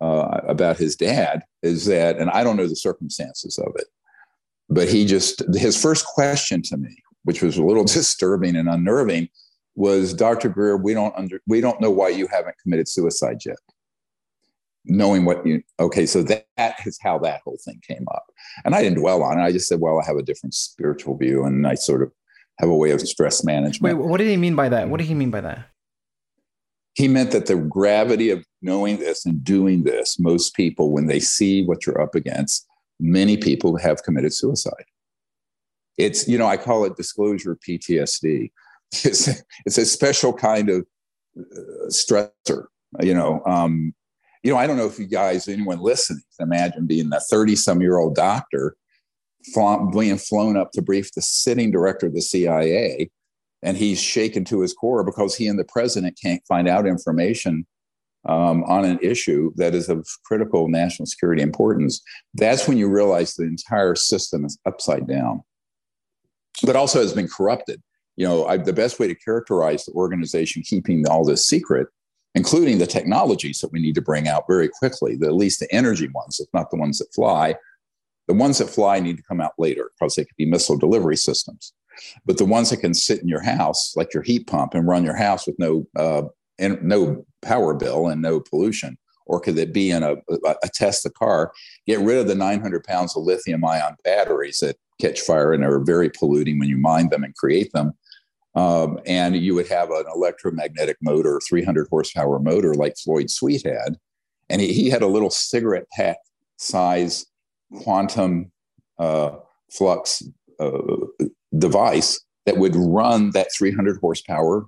uh, 0.00 0.40
about 0.48 0.78
his 0.78 0.96
dad 0.96 1.42
is 1.62 1.84
that, 1.86 2.16
and 2.16 2.30
I 2.30 2.42
don't 2.42 2.56
know 2.56 2.66
the 2.66 2.74
circumstances 2.74 3.58
of 3.58 3.74
it, 3.76 3.88
but 4.70 4.88
he 4.88 5.04
just, 5.04 5.42
his 5.54 5.80
first 5.80 6.06
question 6.06 6.62
to 6.62 6.78
me, 6.78 6.96
which 7.24 7.42
was 7.42 7.58
a 7.58 7.62
little 7.62 7.84
disturbing 7.98 8.56
and 8.56 8.66
unnerving, 8.66 9.28
was 9.74 10.14
Dr. 10.14 10.48
Greer, 10.48 10.78
we 10.78 10.94
don't 10.94 11.14
under, 11.14 11.42
we 11.46 11.60
don't 11.60 11.80
know 11.80 11.90
why 11.90 12.08
you 12.08 12.26
haven't 12.28 12.56
committed 12.62 12.88
suicide 12.88 13.38
yet 13.44 13.58
knowing 14.84 15.24
what 15.24 15.46
you 15.46 15.62
okay 15.78 16.04
so 16.04 16.24
that, 16.24 16.44
that 16.56 16.74
is 16.84 16.98
how 17.00 17.16
that 17.16 17.40
whole 17.44 17.56
thing 17.64 17.80
came 17.86 18.04
up 18.12 18.24
and 18.64 18.74
i 18.74 18.82
didn't 18.82 18.98
dwell 18.98 19.22
on 19.22 19.38
it 19.38 19.42
i 19.44 19.52
just 19.52 19.68
said 19.68 19.78
well 19.78 20.00
i 20.00 20.04
have 20.04 20.16
a 20.16 20.24
different 20.24 20.52
spiritual 20.52 21.16
view 21.16 21.44
and 21.44 21.68
i 21.68 21.74
sort 21.76 22.02
of 22.02 22.10
have 22.58 22.68
a 22.68 22.76
way 22.76 22.90
of 22.90 23.00
stress 23.00 23.44
management. 23.44 23.98
Wait 23.98 24.06
what 24.06 24.18
did 24.18 24.28
he 24.28 24.36
mean 24.36 24.54
by 24.54 24.68
that? 24.68 24.88
What 24.88 24.98
did 24.98 25.06
he 25.06 25.14
mean 25.14 25.30
by 25.30 25.40
that? 25.40 25.68
He 26.94 27.08
meant 27.08 27.30
that 27.30 27.46
the 27.46 27.56
gravity 27.56 28.30
of 28.30 28.44
knowing 28.60 28.98
this 28.98 29.24
and 29.24 29.42
doing 29.42 29.84
this 29.84 30.18
most 30.18 30.54
people 30.54 30.92
when 30.92 31.06
they 31.06 31.20
see 31.20 31.64
what 31.64 31.86
you're 31.86 32.00
up 32.00 32.14
against 32.14 32.66
many 33.00 33.36
people 33.36 33.76
have 33.78 34.02
committed 34.02 34.32
suicide. 34.32 34.84
It's 35.98 36.26
you 36.26 36.38
know 36.38 36.46
i 36.46 36.56
call 36.56 36.84
it 36.86 36.96
disclosure 36.96 37.54
ptsd 37.56 38.50
it's, 39.04 39.28
it's 39.66 39.78
a 39.78 39.84
special 39.84 40.32
kind 40.32 40.70
of 40.70 40.86
uh, 41.38 41.88
stressor 41.88 42.64
you 43.00 43.12
know 43.12 43.42
um, 43.44 43.94
you 44.42 44.52
know, 44.52 44.58
I 44.58 44.66
don't 44.66 44.76
know 44.76 44.86
if 44.86 44.98
you 44.98 45.06
guys, 45.06 45.46
anyone 45.48 45.78
listening, 45.78 46.22
imagine 46.40 46.86
being 46.86 47.12
a 47.12 47.20
30 47.20 47.56
some 47.56 47.80
year 47.80 47.98
old 47.98 48.14
doctor 48.14 48.76
being 49.92 50.18
flown 50.18 50.56
up 50.56 50.72
to 50.72 50.82
brief 50.82 51.12
the 51.12 51.22
sitting 51.22 51.70
director 51.70 52.06
of 52.06 52.14
the 52.14 52.22
CIA, 52.22 53.10
and 53.62 53.76
he's 53.76 54.00
shaken 54.00 54.44
to 54.46 54.60
his 54.60 54.72
core 54.72 55.04
because 55.04 55.36
he 55.36 55.46
and 55.46 55.58
the 55.58 55.64
president 55.64 56.18
can't 56.20 56.42
find 56.46 56.68
out 56.68 56.86
information 56.86 57.66
um, 58.28 58.62
on 58.64 58.84
an 58.84 58.98
issue 59.02 59.52
that 59.56 59.74
is 59.74 59.88
of 59.88 60.06
critical 60.24 60.68
national 60.68 61.06
security 61.06 61.42
importance. 61.42 62.02
That's 62.34 62.68
when 62.68 62.78
you 62.78 62.88
realize 62.88 63.34
the 63.34 63.44
entire 63.44 63.94
system 63.94 64.44
is 64.44 64.58
upside 64.66 65.06
down, 65.06 65.42
but 66.64 66.76
also 66.76 67.00
has 67.00 67.12
been 67.12 67.28
corrupted. 67.28 67.82
You 68.16 68.26
know, 68.26 68.46
I, 68.46 68.58
the 68.58 68.72
best 68.72 69.00
way 69.00 69.08
to 69.08 69.14
characterize 69.14 69.84
the 69.84 69.92
organization 69.92 70.62
keeping 70.62 71.06
all 71.08 71.24
this 71.24 71.46
secret 71.46 71.88
including 72.34 72.78
the 72.78 72.86
technologies 72.86 73.58
that 73.58 73.72
we 73.72 73.80
need 73.80 73.94
to 73.94 74.02
bring 74.02 74.28
out 74.28 74.44
very 74.48 74.68
quickly, 74.68 75.16
the, 75.16 75.26
at 75.26 75.34
least 75.34 75.60
the 75.60 75.72
energy 75.72 76.08
ones, 76.14 76.40
if 76.40 76.48
not 76.54 76.70
the 76.70 76.76
ones 76.76 76.98
that 76.98 77.12
fly. 77.14 77.54
The 78.32 78.38
ones 78.38 78.56
that 78.58 78.70
fly 78.70 78.98
need 78.98 79.18
to 79.18 79.22
come 79.22 79.42
out 79.42 79.52
later 79.58 79.90
because 79.92 80.14
they 80.14 80.24
could 80.24 80.36
be 80.38 80.46
missile 80.46 80.78
delivery 80.78 81.18
systems. 81.18 81.74
But 82.24 82.38
the 82.38 82.46
ones 82.46 82.70
that 82.70 82.78
can 82.78 82.94
sit 82.94 83.20
in 83.20 83.28
your 83.28 83.42
house, 83.42 83.94
like 83.94 84.14
your 84.14 84.22
heat 84.22 84.46
pump, 84.46 84.72
and 84.72 84.88
run 84.88 85.04
your 85.04 85.16
house 85.16 85.46
with 85.46 85.58
no 85.58 85.86
uh, 85.96 86.22
and 86.58 86.82
no 86.82 87.26
power 87.42 87.74
bill 87.74 88.08
and 88.08 88.22
no 88.22 88.40
pollution, 88.40 88.96
or 89.26 89.38
could 89.38 89.58
it 89.58 89.74
be 89.74 89.90
in 89.90 90.02
a, 90.02 90.16
a, 90.46 90.68
Tesla 90.72 91.10
car? 91.10 91.52
Get 91.86 92.00
rid 92.00 92.18
of 92.18 92.26
the 92.26 92.34
900 92.34 92.84
pounds 92.84 93.14
of 93.14 93.24
lithium 93.24 93.64
ion 93.64 93.96
batteries 94.02 94.58
that 94.58 94.76
catch 94.98 95.20
fire 95.20 95.52
and 95.52 95.62
are 95.62 95.80
very 95.80 96.08
polluting 96.08 96.58
when 96.58 96.70
you 96.70 96.78
mine 96.78 97.10
them 97.10 97.24
and 97.24 97.36
create 97.36 97.70
them 97.72 97.92
um, 98.54 98.98
and 99.06 99.36
you 99.36 99.54
would 99.54 99.68
have 99.68 99.90
an 99.90 100.04
electromagnetic 100.14 100.98
motor, 101.02 101.40
300 101.46 101.88
horsepower 101.88 102.38
motor 102.38 102.74
like 102.74 102.96
Floyd 102.98 103.30
Sweet 103.30 103.64
had. 103.64 103.96
And 104.50 104.60
he, 104.60 104.72
he 104.72 104.90
had 104.90 105.02
a 105.02 105.06
little 105.06 105.30
cigarette 105.30 105.86
pack 105.92 106.18
size 106.58 107.26
quantum 107.80 108.50
uh, 108.98 109.36
flux 109.70 110.22
uh, 110.60 110.70
device 111.56 112.20
that 112.46 112.58
would 112.58 112.74
run 112.76 113.30
that 113.30 113.48
300 113.56 113.98
horsepower 114.00 114.66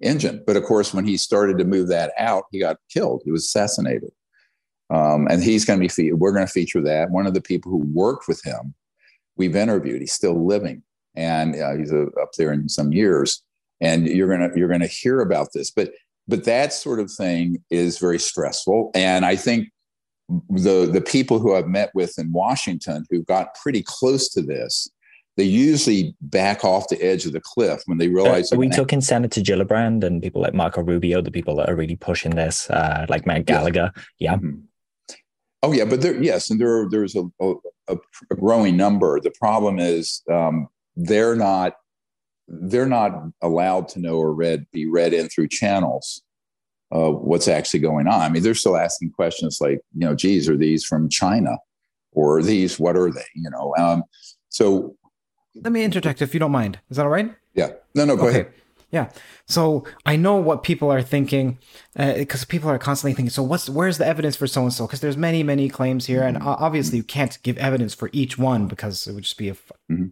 engine. 0.00 0.42
But 0.46 0.56
of 0.56 0.64
course, 0.64 0.92
when 0.92 1.04
he 1.04 1.16
started 1.16 1.58
to 1.58 1.64
move 1.64 1.88
that 1.88 2.12
out, 2.18 2.44
he 2.50 2.60
got 2.60 2.76
killed. 2.92 3.22
He 3.24 3.30
was 3.30 3.44
assassinated. 3.44 4.10
Um, 4.90 5.26
and 5.30 5.42
he's 5.42 5.64
going 5.64 5.78
to 5.78 5.84
be, 5.84 5.88
fe- 5.88 6.12
we're 6.12 6.32
going 6.32 6.46
to 6.46 6.52
feature 6.52 6.82
that. 6.82 7.10
One 7.10 7.26
of 7.26 7.34
the 7.34 7.40
people 7.40 7.70
who 7.70 7.78
worked 7.92 8.28
with 8.28 8.44
him, 8.44 8.74
we've 9.36 9.56
interviewed, 9.56 10.00
he's 10.00 10.12
still 10.12 10.46
living 10.46 10.82
and 11.14 11.54
uh, 11.60 11.76
he's 11.76 11.92
uh, 11.92 12.06
up 12.20 12.32
there 12.36 12.52
in 12.52 12.68
some 12.68 12.92
years. 12.92 13.42
And 13.80 14.06
you're 14.06 14.28
gonna 14.28 14.50
you're 14.54 14.68
gonna 14.68 14.86
hear 14.86 15.20
about 15.20 15.48
this, 15.52 15.70
but 15.70 15.90
but 16.28 16.44
that 16.44 16.72
sort 16.72 17.00
of 17.00 17.10
thing 17.10 17.62
is 17.70 17.98
very 17.98 18.18
stressful. 18.18 18.90
And 18.94 19.24
I 19.24 19.36
think 19.36 19.68
the 20.28 20.88
the 20.90 21.00
people 21.00 21.38
who 21.38 21.54
I've 21.54 21.68
met 21.68 21.90
with 21.94 22.18
in 22.18 22.32
Washington 22.32 23.04
who 23.10 23.22
got 23.24 23.54
pretty 23.54 23.82
close 23.82 24.28
to 24.30 24.42
this, 24.42 24.88
they 25.36 25.44
usually 25.44 26.14
back 26.20 26.64
off 26.64 26.88
the 26.88 27.02
edge 27.02 27.26
of 27.26 27.32
the 27.32 27.40
cliff 27.40 27.82
when 27.86 27.98
they 27.98 28.08
realize. 28.08 28.52
Uh, 28.52 28.56
we 28.56 28.68
took 28.68 28.92
in 28.92 29.00
Senator 29.00 29.40
Gillibrand 29.40 30.04
and 30.04 30.22
people 30.22 30.40
like 30.40 30.54
Marco 30.54 30.82
Rubio, 30.82 31.20
the 31.20 31.30
people 31.30 31.56
that 31.56 31.68
are 31.68 31.76
really 31.76 31.96
pushing 31.96 32.32
this, 32.32 32.70
uh, 32.70 33.06
like 33.08 33.26
Matt 33.26 33.46
Gallagher. 33.46 33.92
Yeah. 34.18 34.32
yeah. 34.32 34.36
Mm-hmm. 34.36 34.60
Oh 35.62 35.72
yeah, 35.72 35.86
but 35.86 36.02
there 36.02 36.22
yes, 36.22 36.50
and 36.50 36.60
there 36.60 36.86
there's 36.90 37.16
a, 37.16 37.24
a, 37.40 37.54
a, 37.88 37.96
growing 38.36 38.76
number. 38.76 39.18
The 39.18 39.30
problem 39.30 39.78
is 39.78 40.22
um, 40.30 40.68
they're 40.94 41.36
not 41.36 41.76
they're 42.46 42.88
not 42.88 43.28
allowed 43.40 43.88
to 43.88 43.98
know 43.98 44.16
or 44.16 44.34
read 44.34 44.66
be 44.72 44.86
read 44.86 45.14
in 45.14 45.28
through 45.28 45.48
channels 45.48 46.22
uh, 46.94 47.10
what's 47.10 47.48
actually 47.48 47.80
going 47.80 48.06
on. 48.06 48.20
I 48.20 48.28
mean, 48.28 48.42
they're 48.42 48.54
still 48.54 48.76
asking 48.76 49.10
questions 49.10 49.58
like, 49.60 49.80
you 49.94 50.06
know, 50.06 50.14
geez, 50.14 50.48
are 50.48 50.56
these 50.56 50.84
from 50.84 51.08
China, 51.08 51.58
or 52.12 52.38
are 52.38 52.42
these 52.42 52.78
what 52.78 52.96
are 52.96 53.10
they? 53.10 53.24
You 53.34 53.50
know, 53.50 53.74
um, 53.76 54.04
so 54.48 54.96
let 55.56 55.72
me 55.72 55.82
interject 55.82 56.22
if 56.22 56.34
you 56.34 56.40
don't 56.40 56.52
mind. 56.52 56.78
Is 56.90 56.96
that 56.96 57.04
all 57.04 57.10
right? 57.10 57.34
Yeah. 57.54 57.72
No, 57.94 58.04
no, 58.04 58.16
go 58.16 58.28
okay. 58.28 58.40
ahead. 58.40 58.52
Yeah. 58.90 59.10
So 59.46 59.84
I 60.06 60.14
know 60.14 60.36
what 60.36 60.62
people 60.62 60.88
are 60.90 61.02
thinking 61.02 61.58
because 61.96 62.44
uh, 62.44 62.46
people 62.48 62.70
are 62.70 62.78
constantly 62.78 63.12
thinking, 63.12 63.30
so 63.30 63.42
what's 63.42 63.68
where's 63.68 63.98
the 63.98 64.06
evidence 64.06 64.36
for 64.36 64.46
so 64.46 64.62
and 64.62 64.72
so? 64.72 64.86
Because 64.86 65.00
there's 65.00 65.16
many, 65.16 65.42
many 65.42 65.68
claims 65.68 66.06
here, 66.06 66.22
and 66.22 66.38
obviously 66.40 66.98
you 66.98 67.02
can't 67.02 67.36
give 67.42 67.58
evidence 67.58 67.92
for 67.92 68.08
each 68.12 68.38
one 68.38 68.68
because 68.68 69.08
it 69.08 69.14
would 69.14 69.24
just 69.24 69.38
be 69.38 69.48
a 69.48 69.54
mm-hmm 69.90 70.06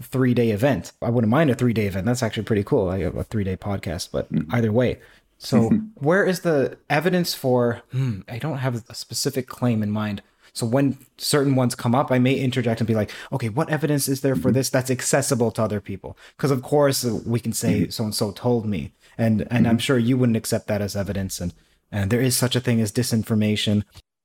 three 0.00 0.34
day 0.34 0.50
event. 0.50 0.92
I 1.02 1.10
wouldn't 1.10 1.30
mind 1.30 1.50
a 1.50 1.54
three 1.54 1.72
day 1.72 1.86
event. 1.86 2.06
That's 2.06 2.22
actually 2.22 2.44
pretty 2.44 2.64
cool. 2.64 2.88
I 2.88 3.00
have 3.00 3.16
a 3.16 3.24
three 3.24 3.44
day 3.44 3.56
podcast, 3.56 4.10
but 4.12 4.32
mm-hmm. 4.32 4.54
either 4.54 4.72
way. 4.72 4.98
So, 5.38 5.70
where 5.94 6.24
is 6.24 6.40
the 6.40 6.78
evidence 6.90 7.34
for? 7.34 7.82
Hmm, 7.92 8.20
I 8.28 8.38
don't 8.38 8.58
have 8.58 8.84
a 8.88 8.94
specific 8.94 9.46
claim 9.46 9.82
in 9.82 9.90
mind. 9.90 10.22
So 10.52 10.66
when 10.66 10.98
certain 11.18 11.54
ones 11.54 11.76
come 11.76 11.94
up, 11.94 12.10
I 12.10 12.18
may 12.18 12.34
interject 12.34 12.80
and 12.80 12.88
be 12.88 12.94
like, 12.94 13.12
okay, 13.32 13.48
what 13.48 13.70
evidence 13.70 14.08
is 14.08 14.22
there 14.22 14.34
for 14.34 14.48
mm-hmm. 14.48 14.54
this 14.54 14.70
that's 14.70 14.90
accessible 14.90 15.52
to 15.52 15.62
other 15.62 15.80
people? 15.80 16.18
Because 16.36 16.50
of 16.50 16.62
course 16.62 17.04
uh, 17.04 17.20
we 17.24 17.38
can 17.38 17.52
say 17.52 17.88
so 17.88 18.04
and 18.04 18.14
so 18.14 18.32
told 18.32 18.66
me, 18.66 18.92
and 19.16 19.42
and 19.52 19.68
I'm 19.68 19.74
mm-hmm. 19.74 19.78
sure 19.78 19.98
you 19.98 20.18
wouldn't 20.18 20.36
accept 20.36 20.66
that 20.66 20.82
as 20.82 20.96
evidence, 20.96 21.40
and 21.40 21.54
and 21.92 22.10
there 22.10 22.20
is 22.20 22.36
such 22.36 22.56
a 22.56 22.60
thing 22.60 22.80
as 22.80 22.90
disinformation. 22.90 23.84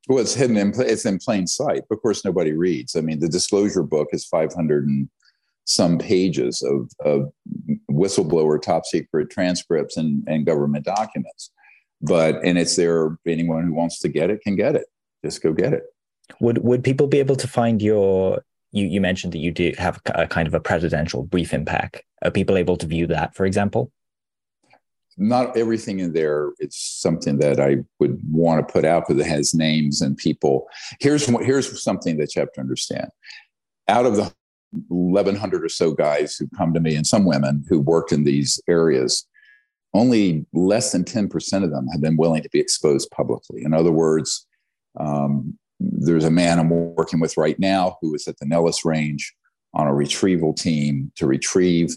Well, 0.10 0.20
it's 0.20 0.34
hidden 0.34 0.58
in 0.58 0.74
it's 0.78 1.06
in 1.06 1.20
plain 1.20 1.46
sight. 1.46 1.84
Of 1.92 2.02
course, 2.02 2.26
nobody 2.26 2.54
reads. 2.54 2.96
I 2.96 3.02
mean, 3.02 3.20
the 3.20 3.30
disclosure 3.30 3.84
book 3.84 4.10
is 4.12 4.26
500 4.26 4.88
and 4.88 5.10
some 5.66 5.98
pages 5.98 6.62
of, 6.62 6.92
of 7.06 7.32
whistleblower 7.90 8.62
top 8.62 8.86
secret 8.86 9.30
transcripts 9.30 9.98
and, 9.98 10.24
and 10.28 10.46
government 10.46 10.86
documents. 10.86 11.52
But 12.02 12.44
and 12.44 12.58
it's 12.58 12.76
there. 12.76 13.18
Anyone 13.26 13.66
who 13.66 13.74
wants 13.74 14.00
to 14.00 14.10
get 14.10 14.30
it 14.30 14.42
can 14.42 14.56
get 14.56 14.76
it. 14.76 14.86
Just 15.24 15.42
go 15.42 15.54
get 15.54 15.74
it. 15.74 15.84
Would 16.42 16.58
would 16.64 16.84
people 16.84 17.08
be 17.08 17.20
able 17.20 17.38
to 17.38 17.48
find 17.48 17.82
your? 17.82 18.44
You 18.72 18.86
you 18.88 19.00
mentioned 19.00 19.34
that 19.34 19.40
you 19.40 19.52
do 19.52 19.72
have 19.78 20.02
a 20.08 20.28
kind 20.28 20.48
of 20.48 20.54
a 20.54 20.60
presidential 20.60 21.24
briefing 21.24 21.64
pack. 21.64 22.06
Are 22.24 22.32
people 22.32 22.58
able 22.58 22.76
to 22.78 22.88
view 22.88 23.08
that, 23.08 23.36
for 23.36 23.46
example? 23.46 23.92
not 25.18 25.56
everything 25.58 26.00
in 26.00 26.14
there. 26.14 26.52
It's 26.60 26.78
something 26.78 27.38
that 27.40 27.60
I 27.60 27.78
would 28.00 28.20
want 28.32 28.68
to 28.68 28.72
put 28.72 28.86
out 28.86 29.08
because 29.08 29.24
it 29.24 29.30
has 29.30 29.54
names 29.54 30.02
and 30.02 30.18
people. 30.18 30.68
Here's 31.00 31.28
what 31.28 31.46
here's 31.46 31.82
something 31.84 32.18
that 32.18 32.36
you 32.36 32.40
have 32.40 32.52
to 32.54 32.62
understand. 32.62 33.10
Out 33.88 34.06
of 34.06 34.16
the 34.16 34.34
1,100 34.88 35.64
or 35.64 35.70
so 35.70 35.94
guys 35.94 36.36
who 36.36 36.48
come 36.58 36.74
to 36.74 36.80
me, 36.80 36.96
and 36.96 37.08
some 37.08 37.26
women 37.26 37.64
who 37.70 37.80
worked 37.80 38.12
in 38.12 38.24
these 38.24 38.60
areas, 38.68 39.28
only 39.94 40.46
less 40.54 40.92
than 40.92 41.04
10% 41.04 41.64
of 41.64 41.72
them 41.72 41.88
have 41.88 42.02
been 42.02 42.18
willing 42.18 42.42
to 42.42 42.50
be 42.50 42.60
exposed 42.60 43.12
publicly. 43.12 43.64
In 43.64 43.74
other 43.74 43.92
words, 43.92 44.48
um, 45.00 45.58
there's 45.80 46.26
a 46.26 46.32
man 46.32 46.60
I'm 46.60 46.70
working 46.70 47.20
with 47.20 47.38
right 47.38 47.60
now 47.60 47.98
who 48.02 48.16
is 48.16 48.28
at 48.28 48.38
the 48.40 48.46
Nellis 48.46 48.86
Range 48.86 49.34
on 49.74 49.88
a 49.88 49.94
retrieval 49.94 50.54
team 50.54 51.12
to 51.16 51.28
retrieve 51.28 51.96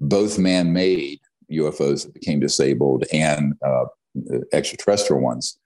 both 0.00 0.38
man 0.38 0.72
made 0.72 1.20
UFOs 1.52 2.04
that 2.04 2.14
became 2.14 2.40
disabled 2.40 3.04
and 3.12 3.54
uh, 3.64 3.84
extraterrestrial 4.52 5.22
ones. 5.22 5.58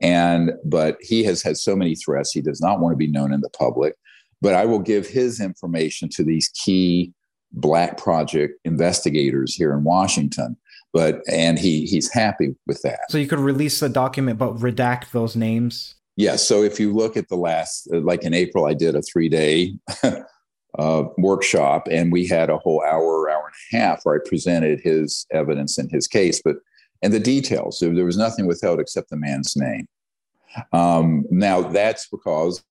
And 0.00 0.52
but 0.64 0.98
he 1.00 1.24
has 1.24 1.42
had 1.42 1.56
so 1.56 1.76
many 1.76 1.94
threats. 1.94 2.32
He 2.32 2.40
does 2.40 2.60
not 2.60 2.80
want 2.80 2.92
to 2.92 2.96
be 2.96 3.06
known 3.06 3.32
in 3.32 3.40
the 3.40 3.50
public. 3.50 3.94
But 4.40 4.54
I 4.54 4.64
will 4.66 4.78
give 4.78 5.06
his 5.06 5.40
information 5.40 6.08
to 6.10 6.24
these 6.24 6.48
key 6.48 7.12
Black 7.52 7.96
Project 7.96 8.58
investigators 8.64 9.54
here 9.54 9.72
in 9.72 9.84
Washington. 9.84 10.56
But 10.92 11.22
and 11.30 11.58
he 11.58 11.86
he's 11.86 12.12
happy 12.12 12.54
with 12.66 12.82
that. 12.82 13.00
So 13.10 13.18
you 13.18 13.26
could 13.26 13.40
release 13.40 13.80
the 13.80 13.88
document, 13.88 14.38
but 14.38 14.56
redact 14.56 15.10
those 15.10 15.34
names. 15.34 15.94
Yes. 16.16 16.30
Yeah, 16.30 16.36
so 16.36 16.62
if 16.62 16.78
you 16.78 16.94
look 16.94 17.16
at 17.16 17.28
the 17.28 17.36
last, 17.36 17.88
like 17.92 18.22
in 18.22 18.34
April, 18.34 18.66
I 18.66 18.74
did 18.74 18.94
a 18.94 19.02
three 19.02 19.28
day 19.28 19.74
uh, 20.78 21.04
workshop, 21.18 21.88
and 21.90 22.12
we 22.12 22.26
had 22.26 22.50
a 22.50 22.58
whole 22.58 22.82
hour, 22.84 23.28
hour 23.28 23.50
and 23.72 23.80
a 23.80 23.84
half 23.84 24.00
where 24.04 24.14
I 24.14 24.28
presented 24.28 24.80
his 24.80 25.26
evidence 25.32 25.78
in 25.78 25.88
his 25.88 26.06
case, 26.06 26.40
but 26.44 26.56
and 27.02 27.12
the 27.12 27.20
details. 27.20 27.78
So 27.78 27.92
there 27.92 28.04
was 28.04 28.16
nothing 28.16 28.46
withheld 28.46 28.80
except 28.80 29.10
the 29.10 29.16
man's 29.16 29.54
name. 29.56 29.86
Um, 30.72 31.26
now 31.30 31.62
that's 31.62 32.08
because 32.08 32.62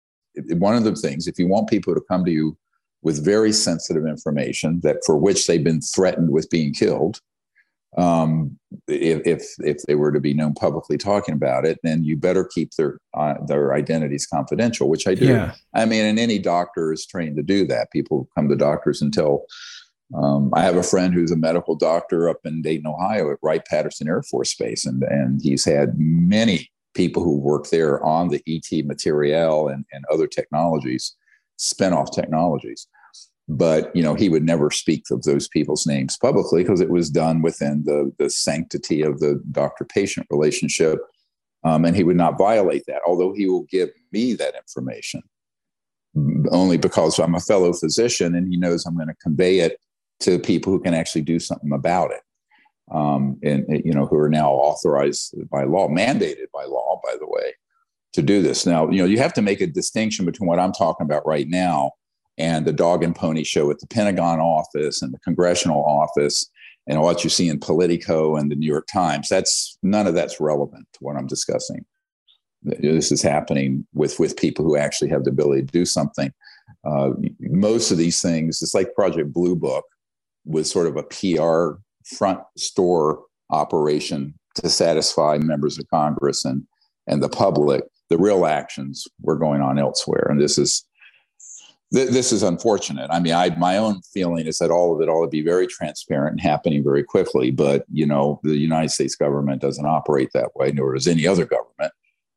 one 0.49 0.75
of 0.75 0.83
the 0.83 0.95
things, 0.95 1.27
if 1.27 1.37
you 1.37 1.47
want 1.47 1.69
people 1.69 1.93
to 1.93 2.01
come 2.09 2.25
to 2.25 2.31
you 2.31 2.57
with 3.01 3.23
very 3.23 3.51
sensitive 3.51 4.05
information 4.05 4.79
that 4.83 4.97
for 5.05 5.17
which 5.17 5.45
they've 5.45 5.63
been 5.63 5.81
threatened 5.81 6.31
with 6.31 6.49
being 6.49 6.73
killed, 6.73 7.19
um, 7.97 8.57
if, 8.87 9.21
if, 9.25 9.43
if 9.59 9.77
they 9.83 9.95
were 9.95 10.11
to 10.11 10.19
be 10.19 10.33
known 10.33 10.53
publicly 10.53 10.97
talking 10.97 11.35
about 11.35 11.65
it, 11.65 11.79
then 11.83 12.03
you 12.03 12.17
better 12.17 12.43
keep 12.43 12.71
their 12.75 12.97
uh, 13.13 13.35
their 13.45 13.73
identities 13.73 14.25
confidential, 14.25 14.89
which 14.89 15.07
I 15.07 15.13
do. 15.13 15.27
Yeah. 15.27 15.53
I 15.75 15.85
mean, 15.85 16.03
and 16.03 16.17
any 16.17 16.39
doctor 16.39 16.91
is 16.91 17.05
trained 17.05 17.37
to 17.37 17.43
do 17.43 17.67
that. 17.67 17.91
People 17.91 18.27
come 18.35 18.49
to 18.49 18.55
doctors 18.55 19.01
and 19.01 19.13
tell. 19.13 19.45
Um, 20.15 20.51
I 20.53 20.61
have 20.61 20.75
a 20.75 20.83
friend 20.83 21.13
who's 21.13 21.31
a 21.31 21.35
medical 21.35 21.75
doctor 21.75 22.29
up 22.29 22.37
in 22.45 22.61
Dayton, 22.61 22.85
Ohio, 22.85 23.31
at 23.31 23.39
Wright 23.41 23.63
Patterson 23.65 24.07
Air 24.07 24.23
Force 24.23 24.55
Base, 24.55 24.85
and 24.85 25.03
and 25.03 25.41
he's 25.41 25.65
had 25.65 25.93
many 25.97 26.71
people 26.93 27.23
who 27.23 27.37
work 27.37 27.69
there 27.69 28.03
on 28.03 28.29
the 28.29 28.41
ET 28.47 28.85
material 28.85 29.67
and, 29.67 29.85
and 29.91 30.05
other 30.11 30.27
technologies, 30.27 31.15
spin-off 31.57 32.11
technologies. 32.11 32.87
But 33.49 33.93
you 33.93 34.01
know 34.01 34.13
he 34.13 34.29
would 34.29 34.43
never 34.43 34.71
speak 34.71 35.03
of 35.11 35.23
those 35.23 35.49
people's 35.49 35.85
names 35.85 36.17
publicly 36.17 36.63
because 36.63 36.79
it 36.79 36.89
was 36.89 37.09
done 37.09 37.41
within 37.41 37.83
the 37.83 38.13
the 38.17 38.29
sanctity 38.29 39.01
of 39.01 39.19
the 39.19 39.41
doctor 39.51 39.83
patient 39.83 40.27
relationship 40.29 40.99
um, 41.65 41.83
and 41.83 41.95
he 41.95 42.05
would 42.05 42.15
not 42.15 42.37
violate 42.37 42.85
that 42.87 43.01
although 43.05 43.33
he 43.33 43.47
will 43.47 43.63
give 43.63 43.89
me 44.13 44.33
that 44.33 44.55
information 44.55 45.21
only 46.51 46.77
because 46.77 47.19
i'm 47.19 47.35
a 47.35 47.39
fellow 47.41 47.73
physician 47.73 48.33
and 48.33 48.47
he 48.47 48.55
knows 48.55 48.85
i'm 48.85 48.95
going 48.95 49.09
to 49.09 49.15
convey 49.15 49.59
it 49.59 49.77
to 50.21 50.39
people 50.39 50.71
who 50.71 50.79
can 50.79 50.93
actually 50.93 51.21
do 51.21 51.37
something 51.37 51.73
about 51.73 52.11
it 52.11 52.21
um, 52.91 53.39
and 53.43 53.65
you 53.85 53.93
know 53.93 54.05
who 54.05 54.17
are 54.17 54.29
now 54.29 54.51
authorized 54.51 55.35
by 55.49 55.63
law 55.63 55.87
mandated 55.87 56.47
by 56.53 56.65
law 56.65 56.99
by 57.03 57.15
the 57.19 57.27
way 57.27 57.53
to 58.13 58.21
do 58.21 58.41
this 58.41 58.65
now 58.65 58.89
you 58.89 58.97
know 58.97 59.05
you 59.05 59.17
have 59.17 59.33
to 59.33 59.41
make 59.41 59.61
a 59.61 59.67
distinction 59.67 60.25
between 60.25 60.47
what 60.47 60.59
i'm 60.59 60.73
talking 60.73 61.05
about 61.05 61.25
right 61.25 61.47
now 61.47 61.91
and 62.37 62.65
the 62.65 62.73
dog 62.73 63.03
and 63.03 63.15
pony 63.15 63.43
show 63.43 63.69
at 63.69 63.79
the 63.79 63.87
Pentagon 63.87 64.39
office 64.39 65.01
and 65.01 65.13
the 65.13 65.19
congressional 65.19 65.83
office 65.83 66.49
and 66.87 66.99
what 67.01 67.23
you 67.23 67.29
see 67.29 67.47
in 67.47 67.59
Politico 67.59 68.35
and 68.35 68.51
the 68.51 68.55
New 68.55 68.67
York 68.67 68.87
Times. 68.91 69.29
That's 69.29 69.77
none 69.83 70.07
of 70.07 70.15
that's 70.15 70.39
relevant 70.39 70.87
to 70.93 70.99
what 71.01 71.15
I'm 71.15 71.27
discussing. 71.27 71.85
This 72.63 73.11
is 73.11 73.21
happening 73.21 73.85
with 73.93 74.19
with 74.19 74.37
people 74.37 74.63
who 74.63 74.77
actually 74.77 75.09
have 75.09 75.25
the 75.25 75.31
ability 75.31 75.63
to 75.63 75.71
do 75.71 75.85
something. 75.85 76.31
Uh, 76.85 77.11
most 77.39 77.91
of 77.91 77.97
these 77.97 78.21
things, 78.21 78.61
it's 78.61 78.73
like 78.73 78.95
Project 78.95 79.33
Blue 79.33 79.55
Book, 79.55 79.85
was 80.45 80.71
sort 80.71 80.87
of 80.87 80.95
a 80.97 81.03
PR 81.03 81.81
front 82.05 82.39
store 82.57 83.23
operation 83.49 84.33
to 84.55 84.69
satisfy 84.69 85.37
members 85.37 85.77
of 85.79 85.87
Congress 85.89 86.45
and 86.45 86.63
and 87.07 87.21
the 87.21 87.29
public. 87.29 87.83
The 88.09 88.17
real 88.17 88.45
actions 88.45 89.07
were 89.21 89.37
going 89.37 89.61
on 89.61 89.79
elsewhere, 89.79 90.27
and 90.29 90.39
this 90.39 90.57
is 90.57 90.85
th- 91.93 92.09
this 92.09 92.31
is 92.31 92.43
unfortunate. 92.43 93.09
I 93.09 93.19
mean, 93.19 93.33
I 93.33 93.55
my 93.57 93.77
own 93.77 94.01
feeling 94.13 94.47
is 94.47 94.57
that 94.59 94.71
all 94.71 94.95
of 94.95 95.01
it 95.01 95.09
ought 95.09 95.25
to 95.25 95.29
be 95.29 95.41
very 95.41 95.67
transparent 95.67 96.33
and 96.33 96.41
happening 96.41 96.83
very 96.83 97.03
quickly. 97.03 97.51
But 97.51 97.85
you 97.91 98.05
know, 98.05 98.39
the 98.43 98.57
United 98.57 98.89
States 98.89 99.15
government 99.15 99.61
doesn't 99.61 99.85
operate 99.85 100.29
that 100.33 100.55
way, 100.55 100.71
nor 100.71 100.93
does 100.93 101.07
any 101.07 101.25
other 101.27 101.45
government. 101.45 101.93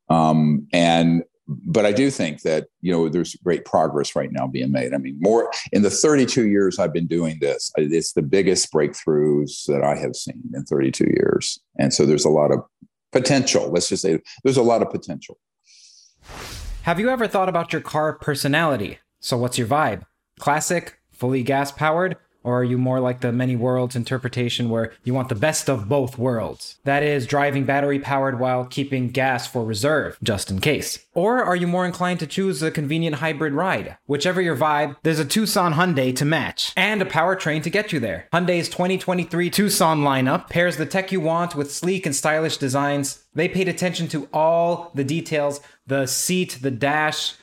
Um, 0.09 0.67
and 0.71 1.23
but 1.47 1.85
I 1.85 1.91
do 1.91 2.11
think 2.11 2.41
that 2.41 2.67
you 2.81 2.91
know 2.91 3.09
there's 3.09 3.35
great 3.35 3.65
progress 3.65 4.15
right 4.15 4.31
now 4.31 4.47
being 4.47 4.71
made. 4.71 4.93
I 4.93 4.97
mean, 4.97 5.17
more 5.19 5.51
in 5.71 5.81
the 5.81 5.89
32 5.89 6.47
years 6.47 6.79
I've 6.79 6.93
been 6.93 7.07
doing 7.07 7.37
this, 7.39 7.71
it's 7.77 8.13
the 8.13 8.21
biggest 8.21 8.71
breakthroughs 8.73 9.65
that 9.67 9.83
I 9.83 9.95
have 9.95 10.15
seen 10.15 10.41
in 10.53 10.63
32 10.63 11.05
years, 11.05 11.59
and 11.77 11.93
so 11.93 12.05
there's 12.05 12.25
a 12.25 12.29
lot 12.29 12.51
of 12.51 12.59
potential. 13.11 13.69
Let's 13.69 13.89
just 13.89 14.01
say 14.01 14.19
there's 14.43 14.57
a 14.57 14.63
lot 14.63 14.81
of 14.81 14.89
potential. 14.89 15.37
Have 16.83 16.99
you 16.99 17.09
ever 17.09 17.27
thought 17.27 17.49
about 17.49 17.73
your 17.73 17.81
car 17.81 18.13
personality? 18.13 18.99
So, 19.19 19.37
what's 19.37 19.57
your 19.57 19.67
vibe? 19.67 20.03
Classic, 20.39 20.99
fully 21.11 21.43
gas 21.43 21.71
powered? 21.71 22.17
Or 22.47 22.61
are 22.61 22.63
you 22.63 22.77
more 22.77 23.01
like 23.01 23.19
the 23.19 23.33
many 23.33 23.57
worlds 23.57 23.93
interpretation 23.93 24.69
where 24.69 24.93
you 25.03 25.13
want 25.13 25.27
the 25.27 25.35
best 25.35 25.69
of 25.69 25.89
both 25.89 26.17
worlds? 26.17 26.77
That 26.85 27.03
is, 27.03 27.27
driving 27.27 27.65
battery 27.65 27.99
powered 27.99 28.39
while 28.39 28.63
keeping 28.63 29.09
gas 29.09 29.45
for 29.45 29.65
reserve, 29.65 30.17
just 30.23 30.49
in 30.49 30.61
case. 30.61 31.05
Or 31.13 31.43
are 31.43 31.57
you 31.57 31.67
more 31.67 31.85
inclined 31.85 32.21
to 32.21 32.25
choose 32.25 32.63
a 32.63 32.71
convenient 32.71 33.17
hybrid 33.17 33.51
ride? 33.51 33.97
Whichever 34.05 34.39
your 34.39 34.55
vibe, 34.55 34.95
there's 35.03 35.19
a 35.19 35.25
Tucson 35.25 35.73
Hyundai 35.73 36.15
to 36.15 36.23
match, 36.23 36.71
and 36.77 37.01
a 37.01 37.05
powertrain 37.05 37.63
to 37.63 37.69
get 37.69 37.91
you 37.91 37.99
there. 37.99 38.29
Hyundai's 38.31 38.69
2023 38.69 39.49
Tucson 39.49 39.99
lineup 39.99 40.49
pairs 40.49 40.77
the 40.77 40.85
tech 40.85 41.11
you 41.11 41.19
want 41.19 41.53
with 41.53 41.69
sleek 41.69 42.05
and 42.05 42.15
stylish 42.15 42.55
designs. 42.55 43.25
They 43.35 43.49
paid 43.49 43.67
attention 43.67 44.07
to 44.07 44.29
all 44.31 44.91
the 44.95 45.03
details 45.03 45.59
the 45.85 46.05
seat, 46.05 46.59
the 46.61 46.71
dash, 46.71 47.33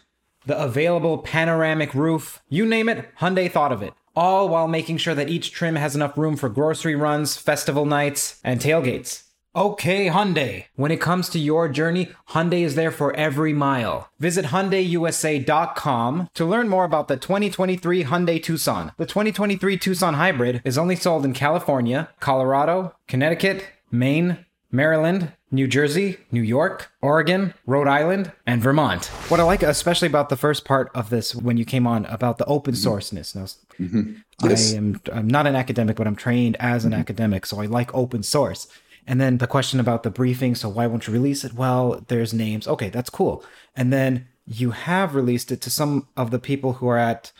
the 0.47 0.59
available 0.59 1.19
panoramic 1.19 1.93
roof, 1.95 2.43
you 2.49 2.65
name 2.65 2.89
it, 2.89 3.07
Hyundai 3.21 3.53
thought 3.53 3.73
of 3.73 3.83
it. 3.83 3.93
All 4.17 4.49
while 4.49 4.69
making 4.69 4.99
sure 4.99 5.15
that 5.15 5.29
each 5.29 5.53
trim 5.53 5.77
has 5.77 5.95
enough 5.95 6.17
room 6.17 6.37
for 6.37 6.49
grocery 6.49 6.95
runs, 6.95 7.37
festival 7.37 7.85
nights, 7.85 8.41
and 8.45 8.61
tailgates. 8.61 9.25
Okay, 9.57 10.09
Hyundai. 10.09 10.65
When 10.75 10.91
it 10.91 11.01
comes 11.01 11.29
to 11.29 11.39
your 11.39 11.69
journey, 11.69 12.11
Hyundai 12.31 12.63
is 12.63 12.75
there 12.75 12.91
for 12.91 13.15
every 13.15 13.53
mile. 13.53 14.09
Visit 14.19 14.47
HyundaiUSA.com 14.47 16.29
to 16.35 16.45
learn 16.45 16.69
more 16.69 16.85
about 16.85 17.07
the 17.07 17.17
2023 17.17 18.03
Hyundai 18.05 18.43
Tucson. 18.43 18.91
The 18.97 19.07
2023 19.07 19.79
Tucson 19.79 20.15
Hybrid 20.15 20.61
is 20.65 20.77
only 20.77 20.97
sold 20.97 21.25
in 21.25 21.35
California, 21.35 22.09
Colorado, 22.19 22.97
Connecticut, 23.07 23.65
Maine, 23.93 24.45
Maryland, 24.73 25.33
New 25.55 25.67
Jersey, 25.67 26.19
New 26.31 26.43
York, 26.43 26.91
Oregon, 27.01 27.55
Rhode 27.67 27.89
Island, 27.89 28.33
and 28.47 28.61
Vermont. 28.61 29.07
What 29.29 29.41
I 29.41 29.45
like 29.45 29.63
especially 29.63 30.09
about 30.09 30.29
the 30.29 30.37
first 30.37 30.65
part 30.65 30.91
of 30.95 31.11
this 31.11 31.35
when 31.35 31.57
you 31.57 31.65
came 31.65 31.87
on 31.87 32.07
about 32.07 32.39
the 32.39 32.45
open 32.47 32.75
mm-hmm. 32.75 32.89
sourceness. 32.89 33.35
Now, 33.35 33.45
mm-hmm. 33.85 34.15
yes. 34.43 34.73
I 34.73 34.77
am 34.77 35.01
I'm 35.13 35.29
not 35.29 35.47
an 35.47 35.57
academic, 35.57 35.97
but 35.97 36.07
I'm 36.07 36.17
trained 36.17 36.57
as 36.59 36.85
an 36.85 36.93
mm-hmm. 36.93 37.01
academic, 37.01 37.47
so 37.47 37.61
I 37.61 37.67
like 37.67 37.95
open 37.95 38.23
source. 38.23 38.67
And 39.07 39.21
then 39.21 39.39
the 39.39 39.47
question 39.47 39.81
about 39.81 40.03
the 40.03 40.11
briefing, 40.11 40.55
so 40.55 40.69
why 40.69 40.87
won't 40.87 41.07
you 41.07 41.13
release 41.13 41.45
it? 41.45 41.55
Well, 41.55 42.05
there's 42.09 42.33
names. 42.33 42.67
Okay, 42.67 42.89
that's 42.89 43.11
cool. 43.11 43.45
And 43.77 43.93
then 43.93 44.29
you 44.47 44.71
have 44.71 45.15
released 45.15 45.53
it 45.53 45.61
to 45.63 45.71
some 45.71 46.09
of 46.17 46.31
the 46.31 46.39
people 46.39 46.75
who 46.75 46.89
are 46.89 46.99
at 46.99 47.33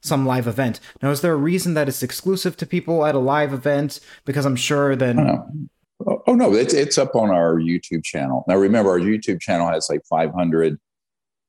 some 0.00 0.26
live 0.26 0.48
event. 0.48 0.80
Now, 1.00 1.10
is 1.10 1.20
there 1.20 1.32
a 1.32 1.36
reason 1.36 1.74
that 1.74 1.88
it's 1.88 2.02
exclusive 2.02 2.56
to 2.56 2.66
people 2.66 3.06
at 3.06 3.14
a 3.14 3.20
live 3.20 3.52
event? 3.52 4.00
Because 4.24 4.44
I'm 4.44 4.56
sure 4.56 4.96
then. 4.96 5.68
Oh, 6.06 6.22
oh 6.26 6.34
no, 6.34 6.54
it's 6.54 6.74
it's 6.74 6.98
up 6.98 7.14
on 7.14 7.30
our 7.30 7.56
YouTube 7.56 8.04
channel. 8.04 8.44
Now 8.48 8.56
remember, 8.56 8.90
our 8.90 8.98
YouTube 8.98 9.40
channel 9.40 9.68
has 9.68 9.88
like 9.90 10.02
500 10.08 10.78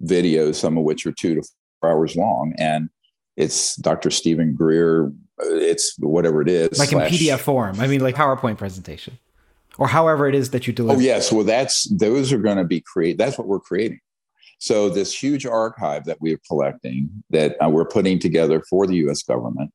videos, 0.04 0.56
some 0.56 0.78
of 0.78 0.84
which 0.84 1.06
are 1.06 1.12
two 1.12 1.36
to 1.36 1.43
four 1.82 1.91
hours 1.91 2.16
long, 2.16 2.54
and 2.58 2.89
it's 3.36 3.76
Dr. 3.78 4.12
Steven 4.12 4.56
Greer. 4.56 5.12
It's 5.39 5.95
whatever 5.99 6.41
it 6.41 6.49
is, 6.49 6.78
like 6.78 6.89
slash, 6.89 7.12
in 7.12 7.18
PDF 7.18 7.39
form. 7.39 7.80
I 7.80 7.88
mean, 7.88 8.01
like 8.01 8.16
PowerPoint 8.16 8.58
presentation, 8.58 9.18
or 9.78 9.88
however 9.88 10.28
it 10.28 10.36
is 10.36 10.51
that 10.51 10.68
you 10.68 10.74
deliver. 10.74 10.99
Oh 10.99 11.01
yes, 11.01 11.32
well 11.32 11.43
that's 11.43 11.86
those 11.89 12.32
are 12.32 12.38
going 12.38 12.58
to 12.58 12.66
be 12.66 12.82
create. 12.82 13.18
That's 13.18 13.38
what 13.38 13.47
we're 13.47 13.60
creating. 13.60 13.99
So 14.60 14.88
this 14.88 15.14
huge 15.22 15.45
archive 15.45 16.06
that 16.06 16.22
we're 16.22 16.39
collecting, 16.47 17.10
that 17.32 17.58
uh, 17.62 17.70
we're 17.70 17.86
putting 17.86 18.18
together 18.18 18.64
for 18.70 18.88
the 18.88 18.95
U.S. 18.97 19.22
government, 19.22 19.72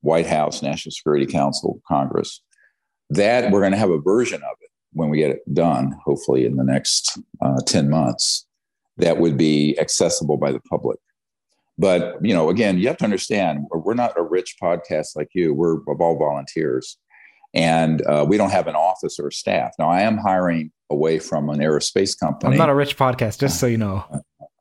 White 0.00 0.26
House, 0.26 0.60
National 0.60 0.90
Security 0.90 1.26
Council, 1.26 1.80
Congress, 1.86 2.42
that 3.10 3.50
we're 3.50 3.60
going 3.60 3.72
to 3.72 3.78
have 3.78 3.90
a 3.90 4.00
version 4.00 4.42
of 4.42 4.56
it 4.60 4.70
when 4.92 5.10
we 5.10 5.18
get 5.18 5.30
it 5.30 5.54
done, 5.54 5.96
hopefully 6.04 6.46
in 6.46 6.56
the 6.56 6.64
next 6.64 7.18
uh, 7.42 7.60
10 7.66 7.90
months, 7.90 8.46
that 8.96 9.18
would 9.18 9.36
be 9.36 9.78
accessible 9.78 10.36
by 10.36 10.52
the 10.52 10.60
public. 10.60 10.98
But, 11.76 12.18
you 12.22 12.32
know, 12.32 12.50
again, 12.50 12.78
you 12.78 12.86
have 12.86 12.98
to 12.98 13.04
understand 13.04 13.66
we're 13.70 13.94
not 13.94 14.16
a 14.16 14.22
rich 14.22 14.54
podcast 14.62 15.16
like 15.16 15.30
you. 15.34 15.52
We're 15.52 15.78
all 15.84 16.16
volunteers 16.16 16.96
and 17.54 18.04
uh, 18.06 18.24
we 18.28 18.36
don't 18.36 18.50
have 18.50 18.66
an 18.66 18.74
office 18.74 19.18
or 19.18 19.30
staff. 19.30 19.72
Now, 19.78 19.88
I 19.88 20.02
am 20.02 20.18
hiring 20.18 20.72
away 20.90 21.18
from 21.18 21.48
an 21.48 21.60
aerospace 21.60 22.18
company. 22.18 22.52
I'm 22.52 22.58
not 22.58 22.68
a 22.68 22.74
rich 22.74 22.96
podcast, 22.96 23.38
just 23.38 23.60
so 23.60 23.66
you 23.66 23.78
know. 23.78 24.04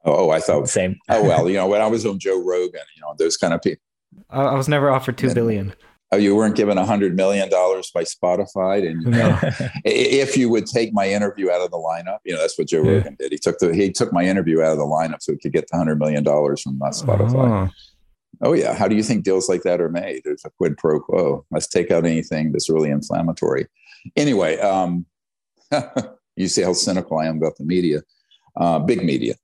Oh, 0.06 0.30
I 0.30 0.40
thought 0.40 0.70
same. 0.70 0.98
oh 1.10 1.24
well, 1.24 1.50
you 1.50 1.56
know, 1.56 1.68
when 1.68 1.82
I 1.82 1.88
was 1.88 2.06
on 2.06 2.20
Joe 2.20 2.44
Rogan, 2.44 2.82
you 2.96 3.02
know, 3.02 3.16
those 3.18 3.36
kind 3.36 3.54
of 3.54 3.62
people. 3.62 3.82
I 4.30 4.54
was 4.54 4.68
never 4.68 4.92
offered 4.92 5.18
two 5.18 5.34
billion 5.34 5.72
oh, 5.72 5.84
you 6.16 6.36
weren't 6.36 6.56
given 6.56 6.78
a 6.78 6.86
hundred 6.86 7.16
million 7.16 7.50
dollars 7.50 7.92
by 7.94 8.04
Spotify, 8.04 8.88
and 8.88 9.04
you 9.04 9.12
know, 9.12 9.40
if 9.86 10.36
you 10.38 10.50
would 10.50 10.66
take 10.66 10.94
my 10.94 11.08
interview 11.08 11.50
out 11.50 11.62
of 11.62 11.72
the 11.72 11.78
lineup, 11.78 12.20
you 12.24 12.34
know, 12.34 12.40
that's 12.40 12.58
what 12.58 12.68
Joe 12.68 12.82
Rogan 12.82 13.16
did. 13.20 13.32
He 13.32 13.38
took 13.38 13.60
the 13.60 13.74
he 13.74 13.92
took 13.92 14.12
my 14.14 14.24
interview 14.24 14.62
out 14.62 14.74
of 14.74 14.78
the 14.78 14.86
lineup 14.86 15.22
so 15.22 15.34
he 15.34 15.38
could 15.38 15.54
get 15.54 15.68
the 15.70 15.78
hundred 15.78 16.00
million 16.00 16.24
dollars 16.24 16.62
from 16.62 16.80
Spotify. 16.80 17.72
Oh. 18.44 18.50
oh. 18.50 18.54
yeah, 18.54 18.74
how 18.74 18.88
do 18.88 18.96
you 18.96 19.04
think 19.04 19.24
deals 19.24 19.50
like 19.50 19.64
that 19.64 19.82
are 19.82 19.90
made? 19.90 20.22
There's 20.24 20.46
a 20.46 20.52
quid 20.58 20.78
pro 20.78 21.00
quo. 21.00 21.46
Let's 21.52 21.68
take 21.68 21.92
out 21.92 22.06
anything 22.06 22.52
that's 22.52 22.70
really 22.70 22.90
inflammatory. 22.90 23.68
Anyway, 24.16 24.58
um, 24.60 25.06
you 26.36 26.48
see 26.48 26.62
how 26.62 26.74
cynical 26.74 27.20
I 27.20 27.26
am 27.26 27.38
about 27.38 27.58
the 27.58 27.66
media, 27.66 28.02
uh, 28.58 28.80
big 28.80 29.04
media. 29.04 29.36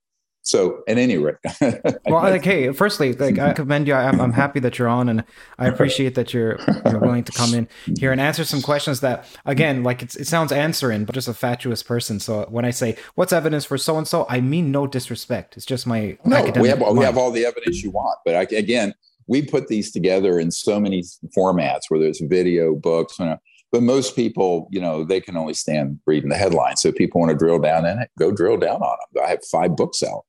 So, 0.49 0.81
at 0.87 0.97
any 0.97 1.15
rate, 1.19 1.35
well, 1.61 1.93
like, 2.07 2.43
hey, 2.43 2.73
firstly, 2.73 3.13
like, 3.13 3.37
I 3.37 3.53
commend 3.61 3.87
you. 3.87 3.93
I'm, 3.93 4.19
I'm 4.19 4.31
happy 4.33 4.59
that 4.61 4.79
you're 4.79 4.87
on, 4.87 5.07
and 5.07 5.23
I 5.59 5.67
appreciate 5.67 6.15
that 6.15 6.33
you're, 6.33 6.59
you're 6.85 6.97
willing 6.97 7.23
to 7.25 7.31
come 7.31 7.53
in 7.53 7.67
here 7.99 8.11
and 8.11 8.19
answer 8.19 8.43
some 8.43 8.63
questions 8.63 9.01
that, 9.01 9.25
again, 9.45 9.83
like 9.83 10.01
it 10.01 10.25
sounds 10.25 10.51
answering, 10.51 11.05
but 11.05 11.13
just 11.13 11.27
a 11.27 11.35
fatuous 11.35 11.83
person. 11.83 12.19
So 12.19 12.47
when 12.49 12.65
I 12.65 12.71
say 12.71 12.97
what's 13.13 13.31
evidence 13.31 13.63
for 13.63 13.77
so 13.77 13.99
and 13.99 14.07
so, 14.07 14.25
I 14.27 14.41
mean 14.41 14.71
no 14.71 14.87
disrespect. 14.87 15.55
It's 15.55 15.67
just 15.67 15.85
my 15.85 16.17
no. 16.25 16.41
We 16.59 16.67
have 16.69 16.79
mind. 16.79 16.97
we 16.97 17.05
have 17.05 17.15
all 17.15 17.29
the 17.29 17.45
evidence 17.45 17.83
you 17.83 17.91
want, 17.91 18.17
but 18.25 18.33
I, 18.33 18.41
again, 18.55 18.95
we 19.27 19.43
put 19.43 19.67
these 19.67 19.91
together 19.91 20.39
in 20.39 20.49
so 20.49 20.79
many 20.79 21.03
formats, 21.37 21.81
whether 21.89 22.05
it's 22.05 22.21
video, 22.21 22.73
books, 22.73 23.19
you 23.19 23.25
know, 23.25 23.37
but 23.71 23.83
most 23.83 24.15
people, 24.15 24.67
you 24.71 24.81
know, 24.81 25.03
they 25.03 25.21
can 25.21 25.37
only 25.37 25.53
stand 25.53 25.99
reading 26.07 26.29
the 26.29 26.37
headlines. 26.37 26.81
So 26.81 26.89
if 26.89 26.95
people 26.95 27.21
want 27.21 27.29
to 27.29 27.37
drill 27.37 27.59
down 27.59 27.85
in 27.85 27.99
it, 27.99 28.09
go 28.17 28.31
drill 28.31 28.57
down 28.57 28.81
on 28.81 28.97
them. 29.13 29.23
I 29.23 29.29
have 29.29 29.45
five 29.45 29.75
books 29.75 30.01
out. 30.01 30.25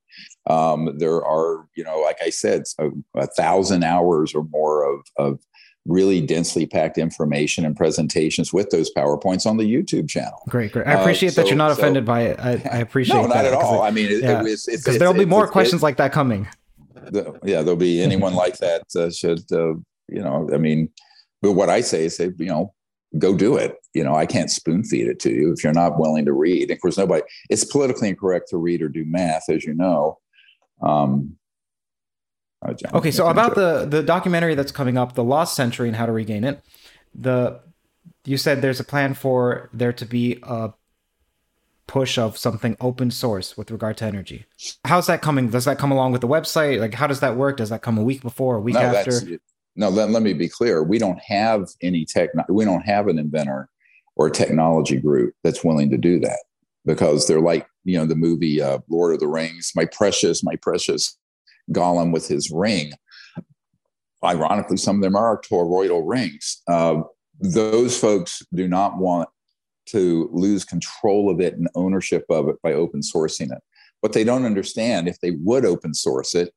Um, 0.49 0.97
there 0.97 1.23
are, 1.23 1.67
you 1.75 1.83
know, 1.83 1.99
like 1.99 2.17
I 2.23 2.29
said, 2.29 2.63
a, 2.79 2.89
a 3.15 3.27
thousand 3.27 3.83
hours 3.83 4.33
or 4.33 4.43
more 4.45 4.83
of, 4.83 5.01
of 5.17 5.39
really 5.85 6.21
densely 6.21 6.65
packed 6.65 6.97
information 6.97 7.65
and 7.65 7.75
presentations 7.75 8.53
with 8.53 8.69
those 8.69 8.91
PowerPoints 8.93 9.45
on 9.45 9.57
the 9.57 9.63
YouTube 9.63 10.09
channel. 10.09 10.41
Great, 10.49 10.71
great. 10.71 10.87
I 10.87 10.93
appreciate 10.93 11.29
uh, 11.29 11.31
so, 11.33 11.41
that 11.41 11.47
you're 11.47 11.57
not 11.57 11.75
so, 11.75 11.81
offended 11.81 12.05
by 12.05 12.21
it. 12.21 12.39
I, 12.39 12.51
I 12.71 12.77
appreciate 12.79 13.15
no, 13.15 13.27
not 13.27 13.35
that 13.35 13.45
at 13.45 13.53
all. 13.53 13.81
I 13.81 13.91
mean, 13.91 14.09
yeah. 14.21 14.43
it, 14.43 14.59
because 14.67 14.97
there'll 14.97 15.13
be 15.13 15.25
more 15.25 15.47
questions 15.47 15.81
like 15.83 15.97
that 15.97 16.11
coming. 16.11 16.47
The, 16.93 17.39
yeah, 17.43 17.61
there'll 17.61 17.75
be 17.75 18.01
anyone 18.01 18.35
like 18.35 18.57
that 18.59 18.83
uh, 18.95 19.09
should, 19.09 19.51
uh, 19.51 19.73
you 20.07 20.21
know, 20.21 20.49
I 20.53 20.57
mean, 20.57 20.89
but 21.41 21.53
what 21.53 21.69
I 21.69 21.81
say 21.81 22.05
is, 22.05 22.15
say, 22.15 22.31
you 22.37 22.45
know, 22.45 22.73
go 23.17 23.35
do 23.35 23.57
it. 23.57 23.75
You 23.93 24.03
know, 24.03 24.15
I 24.15 24.25
can't 24.25 24.51
spoon 24.51 24.83
feed 24.83 25.07
it 25.07 25.19
to 25.21 25.31
you 25.31 25.51
if 25.51 25.63
you're 25.63 25.73
not 25.73 25.99
willing 25.99 26.25
to 26.25 26.33
read. 26.33 26.71
Of 26.71 26.79
course, 26.79 26.97
nobody, 26.97 27.23
it's 27.49 27.65
politically 27.65 28.09
incorrect 28.09 28.49
to 28.49 28.57
read 28.57 28.81
or 28.81 28.89
do 28.89 29.03
math, 29.05 29.49
as 29.49 29.63
you 29.65 29.73
know. 29.73 30.19
Um, 30.81 31.37
okay, 32.93 33.11
so 33.11 33.27
about 33.27 33.55
the 33.55 33.85
the 33.85 34.03
documentary 34.03 34.55
that's 34.55 34.71
coming 34.71 34.97
up, 34.97 35.15
"The 35.15 35.23
Lost 35.23 35.55
Century 35.55 35.87
and 35.87 35.95
How 35.95 36.05
to 36.05 36.11
Regain 36.11 36.43
It," 36.43 36.61
the 37.13 37.61
you 38.25 38.37
said 38.37 38.61
there's 38.61 38.79
a 38.79 38.83
plan 38.83 39.13
for 39.13 39.69
there 39.73 39.93
to 39.93 40.05
be 40.05 40.39
a 40.43 40.73
push 41.87 42.17
of 42.17 42.37
something 42.37 42.77
open 42.79 43.11
source 43.11 43.57
with 43.57 43.71
regard 43.71 43.97
to 43.97 44.05
energy. 44.05 44.45
How's 44.85 45.07
that 45.07 45.21
coming? 45.21 45.49
Does 45.49 45.65
that 45.65 45.77
come 45.77 45.91
along 45.91 46.11
with 46.13 46.21
the 46.21 46.27
website? 46.27 46.79
Like, 46.79 46.93
how 46.93 47.07
does 47.07 47.19
that 47.19 47.35
work? 47.35 47.57
Does 47.57 47.69
that 47.69 47.81
come 47.81 47.97
a 47.97 48.03
week 48.03 48.21
before, 48.21 48.55
a 48.55 48.61
week 48.61 48.75
no, 48.75 48.81
after? 48.81 49.39
no, 49.75 49.89
let, 49.89 50.09
let 50.09 50.23
me 50.23 50.33
be 50.33 50.47
clear. 50.47 50.83
We 50.83 50.99
don't 50.99 51.19
have 51.19 51.67
any 51.81 52.05
tech. 52.05 52.29
We 52.47 52.63
don't 52.63 52.85
have 52.85 53.07
an 53.07 53.19
inventor 53.19 53.67
or 54.15 54.27
a 54.27 54.31
technology 54.31 54.97
group 54.97 55.33
that's 55.43 55.63
willing 55.63 55.89
to 55.89 55.97
do 55.97 56.19
that 56.19 56.39
because 56.85 57.27
they're 57.27 57.41
like 57.41 57.67
you 57.83 57.97
know 57.97 58.05
the 58.05 58.15
movie 58.15 58.61
uh, 58.61 58.79
Lord 58.89 59.13
of 59.13 59.19
the 59.19 59.27
Rings. 59.27 59.71
My 59.75 59.85
precious, 59.85 60.43
my 60.43 60.55
precious 60.55 61.17
Gollum 61.71 62.11
with 62.11 62.27
his 62.27 62.51
ring. 62.51 62.93
Ironically, 64.23 64.77
some 64.77 64.97
of 64.97 65.01
them 65.01 65.15
are 65.15 65.41
toroidal 65.41 66.03
rings. 66.05 66.61
Uh, 66.67 67.01
those 67.39 67.99
folks 67.99 68.43
do 68.53 68.67
not 68.67 68.97
want 68.97 69.29
to 69.87 70.29
lose 70.31 70.63
control 70.63 71.31
of 71.31 71.41
it 71.41 71.55
and 71.55 71.67
ownership 71.73 72.25
of 72.29 72.47
it 72.47 72.55
by 72.61 72.73
open 72.73 73.01
sourcing 73.01 73.51
it. 73.51 73.63
What 74.01 74.13
they 74.13 74.23
don't 74.23 74.45
understand, 74.45 75.07
if 75.07 75.19
they 75.21 75.31
would 75.31 75.65
open 75.65 75.93
source 75.95 76.35
it 76.35 76.53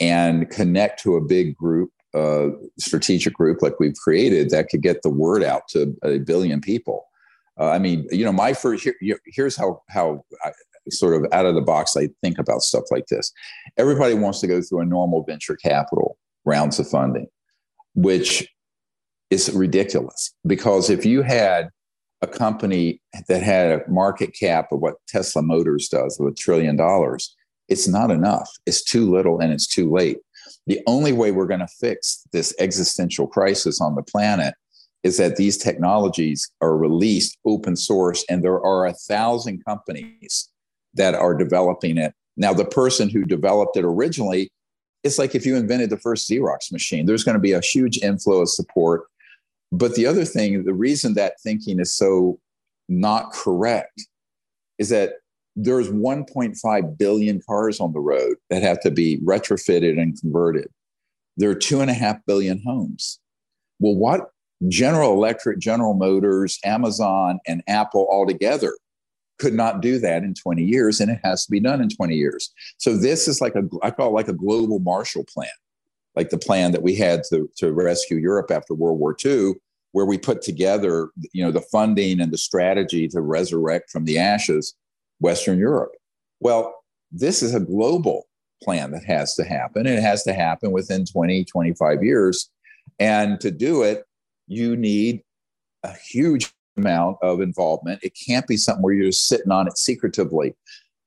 and 0.00 0.50
connect 0.50 1.00
to 1.02 1.16
a 1.16 1.20
big 1.20 1.56
group 1.56 1.90
uh, 2.14 2.50
strategic 2.78 3.34
group 3.34 3.60
like 3.60 3.80
we've 3.80 3.96
created 3.96 4.50
that 4.50 4.68
could 4.68 4.82
get 4.82 5.02
the 5.02 5.10
word 5.10 5.42
out 5.42 5.66
to 5.68 5.96
a 6.04 6.18
billion 6.18 6.60
people. 6.60 7.06
Uh, 7.58 7.70
I 7.70 7.78
mean, 7.78 8.06
you 8.10 8.24
know, 8.24 8.32
my 8.32 8.52
first 8.52 8.84
here, 8.84 9.20
here's 9.26 9.56
how 9.56 9.82
how 9.88 10.24
I, 10.44 10.52
sort 10.90 11.14
of 11.14 11.32
out 11.32 11.46
of 11.46 11.54
the 11.54 11.60
box 11.60 11.96
I 11.96 12.08
think 12.22 12.38
about 12.38 12.62
stuff 12.62 12.84
like 12.90 13.06
this. 13.06 13.32
Everybody 13.76 14.14
wants 14.14 14.40
to 14.40 14.46
go 14.46 14.60
through 14.60 14.80
a 14.80 14.84
normal 14.84 15.24
venture 15.24 15.56
capital 15.56 16.18
rounds 16.44 16.78
of 16.78 16.88
funding, 16.88 17.26
which 17.94 18.46
is 19.30 19.50
ridiculous 19.52 20.32
because 20.46 20.90
if 20.90 21.06
you 21.06 21.22
had 21.22 21.68
a 22.22 22.26
company 22.26 23.00
that 23.28 23.42
had 23.42 23.72
a 23.72 23.90
market 23.90 24.34
cap 24.38 24.72
of 24.72 24.80
what 24.80 24.94
Tesla 25.08 25.42
Motors 25.42 25.88
does 25.88 26.18
of 26.20 26.26
a 26.26 26.32
trillion 26.32 26.76
dollars, 26.76 27.34
it's 27.68 27.88
not 27.88 28.10
enough. 28.10 28.50
It's 28.66 28.82
too 28.82 29.10
little 29.10 29.40
and 29.40 29.52
it's 29.52 29.66
too 29.66 29.90
late. 29.90 30.18
The 30.66 30.80
only 30.86 31.12
way 31.12 31.32
we're 31.32 31.46
going 31.46 31.60
to 31.60 31.68
fix 31.80 32.22
this 32.32 32.54
existential 32.58 33.26
crisis 33.26 33.80
on 33.80 33.94
the 33.94 34.02
planet 34.02 34.54
is 35.04 35.18
that 35.18 35.36
these 35.36 35.58
technologies 35.58 36.50
are 36.62 36.76
released 36.76 37.38
open 37.44 37.76
source, 37.76 38.24
and 38.28 38.42
there 38.42 38.60
are 38.60 38.86
a 38.86 38.94
thousand 38.94 39.62
companies 39.64 40.50
that 40.94 41.14
are 41.14 41.34
developing 41.34 41.98
it. 41.98 42.14
Now, 42.36 42.52
the 42.54 42.64
person 42.64 43.10
who 43.10 43.24
developed 43.24 43.76
it 43.76 43.84
originally, 43.84 44.50
it's 45.04 45.18
like 45.18 45.34
if 45.34 45.44
you 45.44 45.56
invented 45.56 45.90
the 45.90 45.98
first 45.98 46.28
Xerox 46.28 46.72
machine, 46.72 47.04
there's 47.04 47.22
going 47.22 47.34
to 47.34 47.40
be 47.40 47.52
a 47.52 47.60
huge 47.60 47.98
inflow 47.98 48.40
of 48.40 48.48
support. 48.48 49.04
But 49.70 49.94
the 49.94 50.06
other 50.06 50.24
thing, 50.24 50.64
the 50.64 50.72
reason 50.72 51.14
that 51.14 51.34
thinking 51.42 51.78
is 51.78 51.94
so 51.94 52.38
not 52.88 53.32
correct 53.32 54.02
is 54.78 54.88
that 54.88 55.14
there's 55.56 55.90
1.5 55.90 56.98
billion 56.98 57.40
cars 57.46 57.78
on 57.78 57.92
the 57.92 58.00
road 58.00 58.36
that 58.50 58.62
have 58.62 58.80
to 58.80 58.90
be 58.90 59.18
retrofitted 59.18 60.00
and 60.00 60.18
converted. 60.20 60.68
There 61.36 61.50
are 61.50 61.54
two 61.54 61.80
and 61.80 61.90
a 61.90 61.94
half 61.94 62.18
billion 62.26 62.62
homes. 62.64 63.20
Well, 63.78 63.94
what 63.94 64.30
General 64.68 65.12
Electric, 65.12 65.58
General 65.58 65.94
Motors, 65.94 66.58
Amazon, 66.64 67.38
and 67.46 67.62
Apple 67.66 68.06
all 68.10 68.26
together 68.26 68.76
could 69.38 69.54
not 69.54 69.80
do 69.80 69.98
that 69.98 70.22
in 70.22 70.34
20 70.34 70.62
years, 70.62 71.00
and 71.00 71.10
it 71.10 71.18
has 71.24 71.44
to 71.44 71.50
be 71.50 71.60
done 71.60 71.80
in 71.80 71.88
20 71.88 72.14
years. 72.14 72.52
So 72.78 72.96
this 72.96 73.26
is 73.26 73.40
like 73.40 73.54
a 73.54 73.62
I 73.82 73.90
call 73.90 74.08
it 74.08 74.12
like 74.12 74.28
a 74.28 74.32
global 74.32 74.78
Marshall 74.78 75.24
Plan, 75.32 75.48
like 76.14 76.30
the 76.30 76.38
plan 76.38 76.72
that 76.72 76.82
we 76.82 76.94
had 76.94 77.22
to, 77.30 77.50
to 77.56 77.72
rescue 77.72 78.16
Europe 78.16 78.50
after 78.50 78.74
World 78.74 78.98
War 78.98 79.16
II, 79.24 79.54
where 79.92 80.06
we 80.06 80.18
put 80.18 80.42
together 80.42 81.10
you 81.32 81.44
know 81.44 81.50
the 81.50 81.60
funding 81.60 82.20
and 82.20 82.32
the 82.32 82.38
strategy 82.38 83.08
to 83.08 83.20
resurrect 83.20 83.90
from 83.90 84.04
the 84.04 84.18
ashes 84.18 84.74
Western 85.20 85.58
Europe. 85.58 85.92
Well, 86.40 86.74
this 87.10 87.42
is 87.42 87.54
a 87.54 87.60
global 87.60 88.26
plan 88.62 88.90
that 88.92 89.04
has 89.04 89.34
to 89.34 89.44
happen. 89.44 89.86
It 89.86 90.00
has 90.00 90.22
to 90.24 90.32
happen 90.32 90.72
within 90.72 91.04
20, 91.04 91.44
25 91.44 92.02
years. 92.02 92.50
And 92.98 93.40
to 93.40 93.50
do 93.50 93.82
it, 93.82 94.04
you 94.46 94.76
need 94.76 95.22
a 95.82 95.92
huge 95.92 96.52
amount 96.76 97.18
of 97.22 97.40
involvement. 97.40 98.02
It 98.02 98.16
can't 98.26 98.46
be 98.46 98.56
something 98.56 98.82
where 98.82 98.94
you're 98.94 99.06
just 99.06 99.26
sitting 99.26 99.52
on 99.52 99.66
it 99.66 99.78
secretively. 99.78 100.54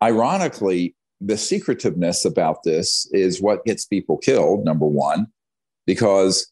Ironically, 0.01 0.95
the 1.19 1.37
secretiveness 1.37 2.25
about 2.25 2.63
this 2.63 3.09
is 3.11 3.41
what 3.41 3.65
gets 3.65 3.85
people 3.85 4.17
killed, 4.17 4.63
number 4.63 4.85
one, 4.85 5.27
because 5.85 6.51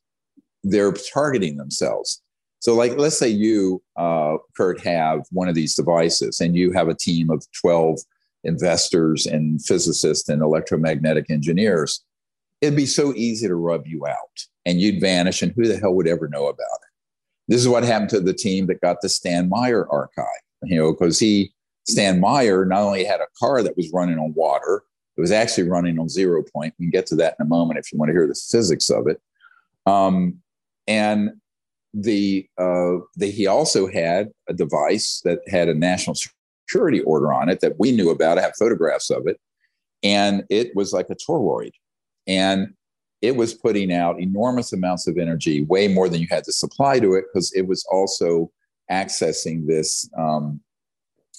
they're 0.63 0.91
targeting 0.91 1.57
themselves. 1.57 2.21
So, 2.59 2.73
like, 2.73 2.97
let's 2.97 3.17
say 3.17 3.27
you, 3.27 3.83
uh, 3.95 4.37
Curt, 4.57 4.81
have 4.81 5.21
one 5.31 5.47
of 5.47 5.53
these 5.53 5.75
devices 5.75 6.39
and 6.39 6.55
you 6.55 6.71
have 6.71 6.87
a 6.87 6.95
team 6.95 7.29
of 7.29 7.45
12 7.61 7.99
investors 8.43 9.27
and 9.27 9.63
physicists 9.63 10.29
and 10.29 10.41
electromagnetic 10.41 11.29
engineers. 11.29 12.03
It'd 12.61 12.75
be 12.75 12.87
so 12.87 13.13
easy 13.15 13.47
to 13.47 13.55
rub 13.55 13.85
you 13.85 14.07
out 14.07 14.47
and 14.65 14.81
you'd 14.81 15.01
vanish, 15.01 15.41
and 15.41 15.51
who 15.55 15.67
the 15.67 15.77
hell 15.77 15.93
would 15.93 16.07
ever 16.07 16.27
know 16.27 16.47
about 16.47 16.79
it? 16.81 16.89
This 17.47 17.61
is 17.61 17.67
what 17.67 17.83
happened 17.83 18.09
to 18.11 18.19
the 18.19 18.33
team 18.33 18.67
that 18.67 18.81
got 18.81 19.01
the 19.01 19.09
Stan 19.09 19.49
Meyer 19.49 19.87
archive, 19.91 20.25
you 20.63 20.77
know, 20.77 20.91
because 20.91 21.19
he 21.19 21.53
Stan 21.87 22.19
Meyer 22.19 22.65
not 22.65 22.81
only 22.81 23.03
had 23.03 23.21
a 23.21 23.27
car 23.39 23.61
that 23.61 23.77
was 23.77 23.91
running 23.93 24.17
on 24.17 24.33
water, 24.33 24.83
it 25.17 25.21
was 25.21 25.31
actually 25.31 25.69
running 25.69 25.99
on 25.99 26.09
zero 26.09 26.43
point. 26.43 26.73
We 26.79 26.85
can 26.85 26.91
get 26.91 27.05
to 27.07 27.15
that 27.17 27.35
in 27.39 27.45
a 27.45 27.49
moment 27.49 27.79
if 27.79 27.91
you 27.91 27.99
want 27.99 28.09
to 28.09 28.13
hear 28.13 28.27
the 28.27 28.33
physics 28.33 28.89
of 28.89 29.07
it. 29.07 29.21
Um, 29.85 30.41
and 30.87 31.31
the, 31.93 32.47
uh, 32.57 32.97
the 33.15 33.31
he 33.31 33.47
also 33.47 33.87
had 33.87 34.31
a 34.49 34.53
device 34.53 35.21
that 35.23 35.39
had 35.47 35.69
a 35.69 35.73
national 35.73 36.15
security 36.15 37.01
order 37.01 37.31
on 37.31 37.49
it 37.49 37.61
that 37.61 37.79
we 37.79 37.91
knew 37.91 38.09
about. 38.09 38.37
I 38.37 38.41
have 38.41 38.55
photographs 38.57 39.09
of 39.09 39.27
it, 39.27 39.39
and 40.03 40.43
it 40.49 40.75
was 40.75 40.91
like 40.91 41.09
a 41.09 41.15
toroid, 41.15 41.71
and 42.27 42.73
it 43.25 43.35
was 43.35 43.53
putting 43.53 43.91
out 43.91 44.19
enormous 44.19 44.71
amounts 44.71 45.07
of 45.07 45.17
energy, 45.17 45.63
way 45.65 45.87
more 45.87 46.07
than 46.07 46.21
you 46.21 46.27
had 46.29 46.43
to 46.43 46.53
supply 46.53 46.99
to 46.99 47.13
it, 47.15 47.25
because 47.33 47.51
it 47.53 47.67
was 47.67 47.83
also 47.91 48.51
accessing 48.91 49.65
this 49.65 50.09
um, 50.17 50.61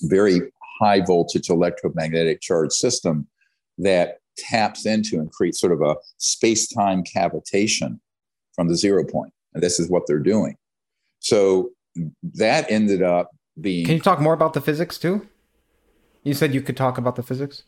very 0.02 0.40
high 0.80 1.00
voltage 1.00 1.48
electromagnetic 1.48 2.40
charge 2.40 2.72
system 2.72 3.26
that 3.78 4.18
taps 4.36 4.84
into 4.84 5.18
and 5.18 5.30
creates 5.32 5.60
sort 5.60 5.72
of 5.72 5.80
a 5.80 5.96
space 6.18 6.68
time 6.68 7.02
cavitation 7.04 8.00
from 8.54 8.68
the 8.68 8.76
zero 8.76 9.04
point. 9.04 9.32
And 9.54 9.62
this 9.62 9.78
is 9.78 9.88
what 9.88 10.02
they're 10.06 10.18
doing. 10.18 10.56
So 11.20 11.70
that 12.34 12.70
ended 12.70 13.02
up 13.02 13.30
being. 13.60 13.86
Can 13.86 13.94
you 13.94 14.02
talk 14.02 14.20
more 14.20 14.34
about 14.34 14.52
the 14.52 14.60
physics 14.60 14.98
too? 14.98 15.26
You 16.24 16.34
said 16.34 16.52
you 16.52 16.60
could 16.60 16.76
talk 16.76 16.98
about 16.98 17.16
the 17.16 17.22
physics. 17.22 17.62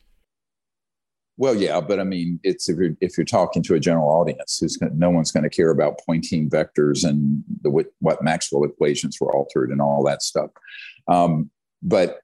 Well, 1.38 1.54
yeah, 1.54 1.80
but 1.80 2.00
I 2.00 2.04
mean, 2.04 2.40
it's 2.42 2.68
if 2.68 2.76
you're 2.76 2.96
if 3.00 3.16
you're 3.16 3.24
talking 3.24 3.62
to 3.62 3.74
a 3.74 3.80
general 3.80 4.10
audience, 4.10 4.58
who's 4.58 4.76
gonna, 4.76 4.92
no 4.94 5.08
one's 5.08 5.30
going 5.30 5.44
to 5.44 5.48
care 5.48 5.70
about 5.70 6.00
Poynting 6.04 6.50
vectors 6.50 7.08
and 7.08 7.44
the 7.62 7.70
what 8.00 8.22
Maxwell 8.22 8.64
equations 8.64 9.18
were 9.20 9.32
altered 9.32 9.70
and 9.70 9.80
all 9.80 10.02
that 10.04 10.22
stuff. 10.22 10.50
Um, 11.06 11.48
but 11.80 12.18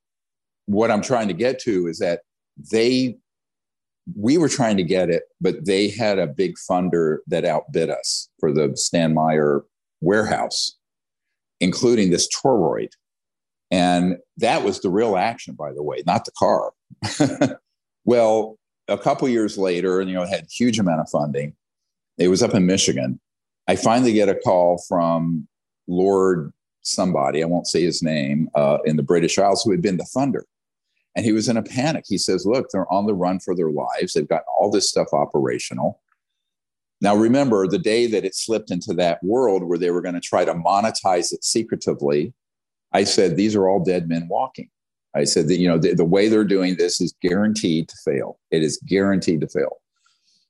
what 0.67 0.91
I'm 0.91 1.01
trying 1.01 1.29
to 1.29 1.35
get 1.35 1.61
to 1.61 1.87
is 1.87 2.01
that 2.01 2.23
they, 2.73 3.17
we 4.17 4.37
were 4.37 4.49
trying 4.49 4.77
to 4.79 4.83
get 4.83 5.11
it, 5.11 5.23
but 5.41 5.65
they 5.65 5.89
had 5.89 6.19
a 6.19 6.27
big 6.27 6.57
funder 6.57 7.19
that 7.29 7.45
outbid 7.45 7.91
us 7.91 8.29
for 8.41 8.53
the 8.53 8.77
Stan 8.77 9.15
Meyer 9.15 9.65
warehouse, 10.01 10.77
including 11.61 12.11
this 12.11 12.29
toroid. 12.29 12.91
And 13.71 14.19
that 14.39 14.65
was 14.65 14.81
the 14.81 14.91
real 14.91 15.17
action, 15.17 15.55
by 15.55 15.73
the 15.73 15.83
way, 15.83 16.03
not 16.05 16.25
the 16.25 16.33
car. 16.33 16.73
well, 18.05 18.59
a 18.89 18.99
couple 18.99 19.29
years 19.29 19.57
later, 19.57 20.01
and 20.01 20.09
you 20.11 20.17
know, 20.17 20.27
had 20.27 20.47
huge 20.51 20.79
amount 20.79 21.01
of 21.01 21.09
funding. 21.09 21.55
It 22.19 22.29
was 22.29 22.43
up 22.43 22.55
in 22.55 22.67
Michigan. 22.67 23.21
I 23.67 23.77
finally 23.77 24.13
get 24.13 24.29
a 24.29 24.35
call 24.35 24.83
from 24.89 25.49
Lord 25.87 26.53
somebody, 26.83 27.43
I 27.43 27.47
won't 27.47 27.67
say 27.67 27.83
his 27.83 28.03
name, 28.03 28.49
uh, 28.55 28.79
in 28.85 28.97
the 28.97 29.03
British 29.03 29.39
Isles, 29.39 29.63
who 29.63 29.71
had 29.71 29.83
been 29.83 29.97
the 29.97 30.09
funder. 30.15 30.43
And 31.17 31.25
he 31.25 31.33
was 31.33 31.49
in 31.49 31.57
a 31.57 31.63
panic. 31.63 32.05
He 32.07 32.19
says, 32.19 32.45
Look, 32.45 32.69
they're 32.71 32.93
on 32.93 33.07
the 33.07 33.15
run 33.15 33.41
for 33.41 33.55
their 33.55 33.71
lives. 33.71 34.13
They've 34.13 34.29
got 34.29 34.43
all 34.59 34.71
this 34.71 34.89
stuff 34.89 35.09
operational. 35.13 36.01
Now, 37.01 37.15
remember 37.15 37.67
the 37.67 37.79
day 37.79 38.07
that 38.07 38.25
it 38.25 38.35
slipped 38.35 38.71
into 38.71 38.95
that 38.95 39.23
world 39.23 39.63
where 39.63 39.79
they 39.79 39.91
were 39.91 40.01
going 40.01 40.15
to 40.15 40.21
try 40.21 40.45
to 40.45 40.55
monetize 40.55 41.33
it 41.33 41.45
secretively, 41.45 42.33
I 42.93 43.05
said, 43.05 43.37
These 43.37 43.55
are 43.57 43.69
all 43.69 43.83
dead 43.83 44.09
men 44.09 44.29
walking. 44.29 44.71
I 45.15 45.25
said 45.25 45.49
that, 45.49 45.59
you 45.59 45.69
know, 45.69 45.79
the, 45.79 45.95
the 45.95 46.05
way 46.05 46.29
they're 46.29 46.45
doing 46.45 46.77
this 46.77 47.01
is 47.01 47.15
guaranteed 47.23 47.89
to 47.89 47.97
fail. 48.05 48.39
It 48.51 48.63
is 48.63 48.81
guaranteed 48.87 49.41
to 49.43 49.49
fail. 49.49 49.81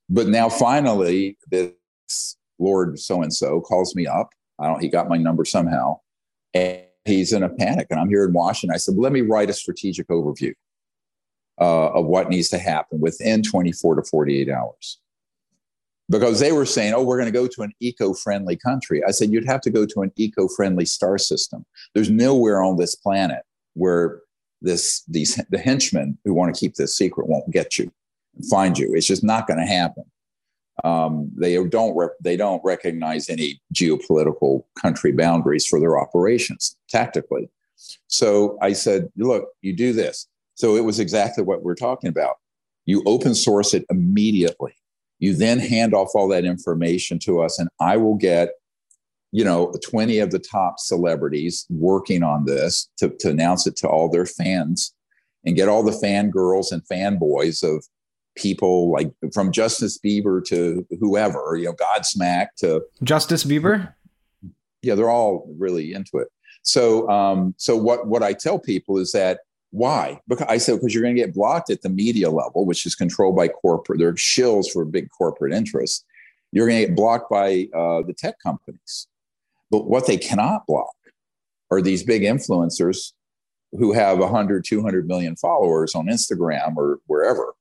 But 0.08 0.28
now 0.28 0.48
finally, 0.48 1.36
this 1.50 1.72
Lord 2.58 2.98
so 2.98 3.22
and 3.22 3.32
so 3.32 3.60
calls 3.60 3.94
me 3.94 4.06
up. 4.06 4.30
I 4.58 4.68
don't, 4.68 4.80
he 4.80 4.88
got 4.88 5.08
my 5.08 5.16
number 5.16 5.44
somehow 5.44 5.98
and 6.54 6.82
he's 7.04 7.32
in 7.32 7.42
a 7.42 7.48
panic. 7.48 7.88
And 7.90 8.00
I'm 8.00 8.08
here 8.08 8.24
in 8.24 8.32
Washington. 8.32 8.74
I 8.74 8.78
said, 8.78 8.96
let 8.96 9.12
me 9.12 9.20
write 9.20 9.50
a 9.50 9.54
strategic 9.54 10.08
overview 10.08 10.54
uh, 11.60 11.88
of 11.88 12.06
what 12.06 12.28
needs 12.28 12.48
to 12.50 12.58
happen 12.58 13.00
within 13.00 13.42
24 13.42 13.96
to 13.96 14.02
48 14.02 14.48
hours. 14.48 15.00
Because 16.10 16.38
they 16.38 16.52
were 16.52 16.66
saying, 16.66 16.92
oh, 16.92 17.02
we're 17.02 17.16
going 17.16 17.32
to 17.32 17.38
go 17.38 17.46
to 17.46 17.62
an 17.62 17.72
eco 17.80 18.12
friendly 18.12 18.56
country. 18.56 19.02
I 19.06 19.10
said, 19.10 19.30
you'd 19.30 19.46
have 19.46 19.62
to 19.62 19.70
go 19.70 19.86
to 19.86 20.02
an 20.02 20.12
eco 20.16 20.48
friendly 20.48 20.84
star 20.84 21.16
system. 21.16 21.64
There's 21.94 22.10
nowhere 22.10 22.62
on 22.62 22.76
this 22.76 22.94
planet 22.94 23.42
where 23.72 24.20
this, 24.62 25.02
these, 25.08 25.40
the 25.50 25.58
henchmen 25.58 26.18
who 26.24 26.34
want 26.34 26.54
to 26.54 26.58
keep 26.58 26.74
this 26.74 26.96
secret 26.96 27.28
won't 27.28 27.50
get 27.50 27.78
you 27.78 27.90
and 28.36 28.46
find 28.48 28.78
you. 28.78 28.94
It's 28.94 29.06
just 29.06 29.24
not 29.24 29.46
going 29.46 29.60
to 29.60 29.66
happen. 29.66 30.04
Um, 30.82 31.30
they 31.36 31.62
don't 31.64 31.96
rep- 31.96 32.18
they 32.20 32.36
don't 32.36 32.60
recognize 32.64 33.28
any 33.28 33.60
geopolitical 33.72 34.64
country 34.80 35.12
boundaries 35.12 35.64
for 35.64 35.78
their 35.78 35.98
operations 36.00 36.76
tactically. 36.88 37.48
So 38.08 38.58
I 38.60 38.72
said, 38.72 39.08
look, 39.16 39.50
you 39.60 39.72
do 39.72 39.92
this. 39.92 40.26
So 40.54 40.76
it 40.76 40.84
was 40.84 40.98
exactly 40.98 41.44
what 41.44 41.62
we're 41.62 41.76
talking 41.76 42.08
about. 42.08 42.36
You 42.86 43.02
open 43.06 43.34
source 43.34 43.72
it 43.72 43.84
immediately. 43.88 44.74
You 45.20 45.34
then 45.34 45.60
hand 45.60 45.94
off 45.94 46.10
all 46.14 46.28
that 46.28 46.44
information 46.44 47.18
to 47.20 47.40
us, 47.40 47.58
and 47.58 47.68
I 47.80 47.96
will 47.96 48.16
get, 48.16 48.50
you 49.34 49.42
know, 49.42 49.72
20 49.82 50.20
of 50.20 50.30
the 50.30 50.38
top 50.38 50.78
celebrities 50.78 51.66
working 51.68 52.22
on 52.22 52.44
this 52.44 52.88
to, 52.96 53.08
to 53.18 53.30
announce 53.30 53.66
it 53.66 53.74
to 53.74 53.88
all 53.88 54.08
their 54.08 54.26
fans 54.26 54.94
and 55.44 55.56
get 55.56 55.68
all 55.68 55.82
the 55.82 55.90
fangirls 55.90 56.70
and 56.70 56.86
fanboys 56.86 57.64
of 57.64 57.84
people 58.36 58.92
like 58.92 59.12
from 59.32 59.50
Justice 59.50 59.98
Bieber 59.98 60.42
to 60.44 60.86
whoever, 61.00 61.56
you 61.56 61.64
know, 61.64 61.72
Godsmack 61.72 62.46
to 62.58 62.82
Justice 63.02 63.42
Bieber. 63.42 63.92
Yeah, 64.82 64.94
they're 64.94 65.10
all 65.10 65.52
really 65.58 65.94
into 65.94 66.18
it. 66.18 66.28
So, 66.62 67.08
um, 67.10 67.56
so 67.56 67.76
what 67.76 68.06
what 68.06 68.22
I 68.22 68.34
tell 68.34 68.60
people 68.60 68.98
is 68.98 69.10
that 69.12 69.40
why? 69.72 70.20
Because 70.28 70.46
I 70.48 70.58
said 70.58 70.76
because 70.76 70.94
you're 70.94 71.02
going 71.02 71.16
to 71.16 71.20
get 71.20 71.34
blocked 71.34 71.70
at 71.70 71.82
the 71.82 71.88
media 71.88 72.30
level, 72.30 72.66
which 72.66 72.86
is 72.86 72.94
controlled 72.94 73.34
by 73.34 73.48
corporate. 73.48 73.98
They're 73.98 74.12
shills 74.12 74.70
for 74.72 74.84
big 74.84 75.08
corporate 75.10 75.52
interests. 75.52 76.04
You're 76.52 76.68
going 76.68 76.82
to 76.82 76.86
get 76.86 76.96
blocked 76.96 77.28
by 77.28 77.66
uh, 77.74 78.02
the 78.02 78.14
tech 78.16 78.36
companies. 78.38 79.08
But 79.74 79.88
what 79.88 80.06
they 80.06 80.16
cannot 80.16 80.68
block 80.68 80.94
are 81.72 81.82
these 81.82 82.04
big 82.04 82.22
influencers 82.22 83.12
who 83.72 83.92
have 83.92 84.20
100, 84.20 84.64
200 84.64 85.08
million 85.08 85.34
followers 85.34 85.96
on 85.96 86.06
Instagram 86.06 86.76
or 86.76 87.00
wherever 87.06 87.54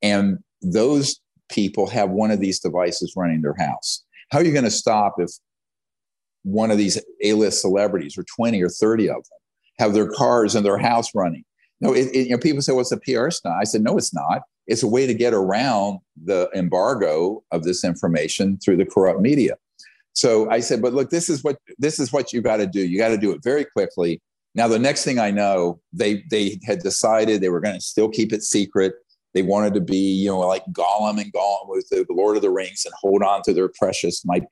and 0.00 0.38
those 0.62 1.20
people 1.50 1.86
have 1.88 2.08
one 2.08 2.30
of 2.30 2.40
these 2.40 2.60
devices 2.60 3.12
running 3.14 3.42
their 3.42 3.56
house. 3.58 4.02
How 4.30 4.38
are 4.38 4.44
you 4.44 4.52
going 4.52 4.64
to 4.64 4.70
stop 4.70 5.16
if 5.18 5.30
one 6.44 6.70
of 6.70 6.78
these 6.78 6.98
A-list 7.22 7.60
celebrities 7.60 8.16
or 8.16 8.24
20 8.24 8.62
or 8.62 8.70
30 8.70 9.10
of 9.10 9.16
them 9.16 9.38
have 9.78 9.92
their 9.92 10.08
cars 10.08 10.54
and 10.54 10.64
their 10.64 10.78
house 10.78 11.14
running? 11.14 11.44
No, 11.82 11.92
it, 11.92 12.08
it, 12.14 12.28
you 12.28 12.30
know, 12.30 12.38
people 12.38 12.62
say, 12.62 12.72
"What's 12.72 12.90
well, 12.90 13.00
a 13.06 13.26
PR 13.26 13.30
stunt?" 13.30 13.56
I 13.60 13.64
said, 13.64 13.82
"No, 13.82 13.98
it's 13.98 14.14
not. 14.14 14.42
It's 14.66 14.82
a 14.82 14.86
way 14.86 15.06
to 15.06 15.12
get 15.12 15.34
around 15.34 15.98
the 16.24 16.48
embargo 16.54 17.42
of 17.50 17.64
this 17.64 17.84
information 17.84 18.58
through 18.58 18.78
the 18.78 18.86
corrupt 18.86 19.20
media." 19.20 19.56
So 20.14 20.50
I 20.50 20.60
said, 20.60 20.82
"But 20.82 20.92
look, 20.92 21.10
this 21.10 21.28
is 21.30 21.44
what 21.44 21.58
this 21.78 21.98
is 21.98 22.12
what 22.12 22.32
you 22.32 22.40
got 22.40 22.56
to 22.56 22.66
do. 22.66 22.80
You 22.80 22.98
got 22.98 23.08
to 23.08 23.18
do 23.18 23.32
it 23.32 23.42
very 23.42 23.64
quickly." 23.64 24.20
Now, 24.54 24.66
the 24.66 24.78
next 24.78 25.04
thing 25.04 25.18
I 25.18 25.30
know, 25.30 25.80
they 25.92 26.24
they 26.30 26.58
had 26.64 26.80
decided 26.80 27.40
they 27.40 27.48
were 27.48 27.60
going 27.60 27.76
to 27.76 27.80
still 27.80 28.08
keep 28.08 28.32
it 28.32 28.42
secret. 28.42 28.94
They 29.32 29.42
wanted 29.42 29.74
to 29.74 29.80
be, 29.80 29.96
you 29.96 30.28
know, 30.30 30.40
like 30.40 30.64
Gollum 30.72 31.20
and 31.20 31.32
Gollum 31.32 31.68
with 31.68 31.88
the, 31.88 32.04
Lord 32.10 32.36
of 32.36 32.42
the 32.42 32.50
Rings 32.50 32.84
and 32.84 32.92
hold 33.00 33.22
on 33.22 33.42
to 33.42 33.52
their 33.52 33.70
precious. 33.78 34.24
Might 34.24 34.42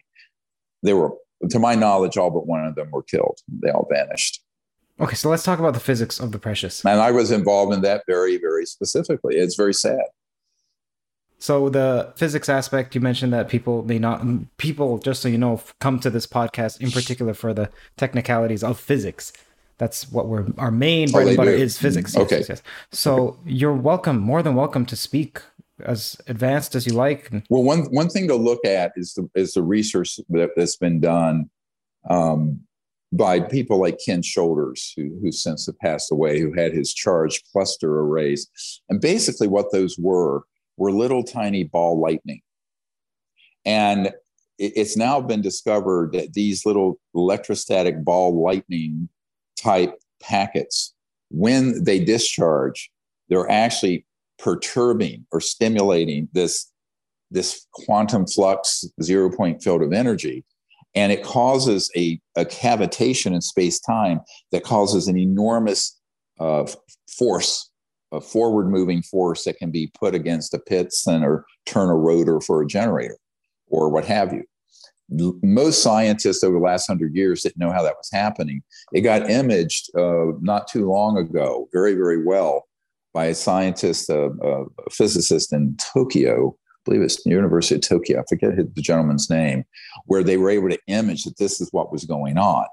they 0.85 0.93
were, 0.93 1.11
to 1.51 1.59
my 1.59 1.75
knowledge, 1.75 2.17
all 2.17 2.31
but 2.31 2.47
one 2.47 2.65
of 2.65 2.77
them 2.77 2.91
were 2.93 3.03
killed. 3.03 3.39
They 3.49 3.71
all 3.71 3.89
vanished. 3.91 4.41
Okay, 5.01 5.15
so 5.15 5.29
let's 5.29 5.43
talk 5.43 5.59
about 5.59 5.75
the 5.75 5.81
physics 5.81 6.21
of 6.21 6.33
the 6.33 6.39
precious. 6.39 6.85
And 6.85 7.01
I 7.01 7.11
was 7.11 7.31
involved 7.31 7.73
in 7.73 7.83
that 7.83 8.05
very, 8.07 8.37
very 8.37 8.67
specifically. 8.67 9.37
It's 9.37 9.55
very 9.57 9.75
sad. 9.75 10.03
So 11.39 11.68
the 11.68 12.12
physics 12.16 12.49
aspect, 12.49 12.95
you 12.95 13.01
mentioned 13.01 13.32
that 13.32 13.49
people 13.49 13.84
may 13.84 13.99
not 13.99 14.24
people, 14.57 14.99
just 14.99 15.22
so 15.22 15.28
you 15.28 15.39
know, 15.39 15.61
come 15.80 16.01
to 16.01 16.11
this 16.11 16.26
podcast 16.26 16.80
in 16.80 16.91
particular 16.91 17.32
for 17.32 17.55
the 17.55 17.70
technicalities 17.97 18.64
of 18.64 18.78
physics 18.78 19.32
that's 19.78 20.11
what 20.11 20.26
we're 20.26 20.47
our 20.59 20.70
main 20.70 21.11
bread 21.11 21.26
oh, 21.26 21.28
and 21.28 21.36
butter 21.36 21.57
do. 21.57 21.62
is 21.62 21.78
physics. 21.78 22.14
Yes, 22.14 22.24
okay. 22.24 22.39
Yes, 22.39 22.49
yes. 22.49 22.62
So 22.93 23.39
you're 23.47 23.74
welcome, 23.74 24.18
more 24.18 24.43
than 24.43 24.55
welcome 24.55 24.84
to 24.86 24.97
speak 24.97 25.41
as 25.84 26.16
advanced 26.26 26.74
as 26.74 26.86
you 26.86 26.93
like. 26.93 27.30
Well, 27.49 27.62
one 27.62 27.84
one 27.93 28.09
thing 28.09 28.28
to 28.28 28.34
look 28.34 28.64
at 28.64 28.93
is 28.97 29.14
the 29.14 29.30
is 29.34 29.55
the 29.55 29.62
research 29.62 30.18
that, 30.30 30.51
has 30.57 30.76
been 30.76 31.01
done 31.01 31.49
um, 32.11 32.61
by 33.12 33.41
people 33.41 33.78
like 33.78 33.99
Ken 34.05 34.20
Shoulders, 34.20 34.93
who, 34.97 35.16
who 35.22 35.30
since 35.30 35.66
have 35.66 35.78
passed 35.78 36.11
away, 36.11 36.41
who 36.41 36.53
had 36.53 36.72
his 36.72 36.93
charge 36.93 37.43
cluster 37.53 38.01
arrays. 38.01 38.49
And 38.89 39.01
basically, 39.01 39.47
what 39.47 39.70
those 39.70 39.97
were 39.97 40.43
were 40.79 40.93
little 40.93 41.22
tiny 41.22 41.64
ball 41.64 42.01
lightning. 42.01 42.41
And 43.66 44.11
it's 44.59 44.97
now 44.97 45.20
been 45.20 45.43
discovered 45.43 46.12
that 46.12 46.33
these 46.33 46.64
little 46.64 46.99
electrostatic 47.14 48.03
ball 48.05 48.43
lightning 48.43 49.09
type 49.57 49.95
packets, 50.22 50.95
when 51.31 51.85
they 51.85 52.03
discharge, 52.03 52.91
they're 53.29 53.51
actually 53.51 54.07
perturbing 54.39 55.26
or 55.33 55.41
stimulating 55.41 56.29
this, 56.33 56.72
this 57.31 57.66
quantum 57.72 58.26
flux 58.26 58.85
zero 59.03 59.31
point 59.31 59.62
field 59.62 59.83
of 59.83 59.93
energy. 59.93 60.45
And 60.95 61.12
it 61.12 61.22
causes 61.22 61.91
a, 61.97 62.18
a 62.35 62.45
cavitation 62.45 63.35
in 63.35 63.41
space 63.41 63.79
time 63.79 64.20
that 64.53 64.64
causes 64.64 65.07
an 65.07 65.18
enormous 65.18 66.01
uh, 66.41 66.66
force, 67.16 67.68
a 68.13 68.21
forward 68.21 68.69
moving 68.71 69.03
force 69.03 69.45
that 69.45 69.59
can 69.59 69.71
be 69.71 69.91
put 69.99 70.15
against 70.15 70.55
a 70.55 70.59
piston 70.59 71.23
or 71.23 71.45
turn 71.67 71.89
a 71.89 71.95
rotor 71.95 72.41
for 72.41 72.63
a 72.63 72.67
generator 72.67 73.19
or 73.69 73.89
what 73.91 74.05
have 74.05 74.33
you. 74.33 74.45
Most 75.43 75.83
scientists 75.83 76.45
over 76.45 76.59
the 76.59 76.65
last 76.65 76.87
hundred 76.87 77.15
years 77.15 77.43
didn't 77.43 77.59
know 77.59 77.73
how 77.73 77.83
that 77.83 77.97
was 77.97 78.11
happening. 78.13 78.63
It 78.93 79.01
got 79.01 79.31
imaged 79.31 79.91
uh, 79.97 80.33
not 80.41 80.69
too 80.69 80.87
long 80.91 81.17
ago, 81.17 81.69
very, 81.73 81.95
very 81.95 82.23
well, 82.23 82.65
by 83.15 83.27
a 83.27 83.35
scientist, 83.35 84.11
a, 84.11 84.27
a 84.27 84.91
physicist 84.91 85.53
in 85.53 85.77
Tokyo, 85.95 86.55
I 86.59 86.79
believe 86.85 87.03
it's 87.03 87.23
the 87.23 87.31
University 87.31 87.77
of 87.77 87.81
Tokyo, 87.81 88.21
I 88.21 88.25
forget 88.29 88.57
the 88.57 88.83
gentleman's 88.83 89.31
name, 89.31 89.65
where 90.05 90.23
they 90.23 90.37
were 90.37 90.51
able 90.51 90.69
to 90.69 90.79
image 90.89 91.25
that 91.25 91.39
this 91.39 91.61
is 91.61 91.71
what 91.73 91.91
was 91.91 92.05
going 92.05 92.37
on. 92.37 92.67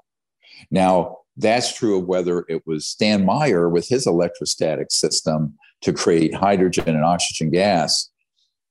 Now, 0.70 1.18
that's 1.36 1.76
true 1.76 1.98
of 1.98 2.06
whether 2.06 2.44
it 2.48 2.62
was 2.66 2.86
Stan 2.86 3.24
Meyer 3.24 3.68
with 3.68 3.88
his 3.88 4.06
electrostatic 4.06 4.90
system 4.90 5.54
to 5.82 5.92
create 5.92 6.34
hydrogen 6.34 6.88
and 6.88 7.04
oxygen 7.04 7.50
gas 7.50 8.10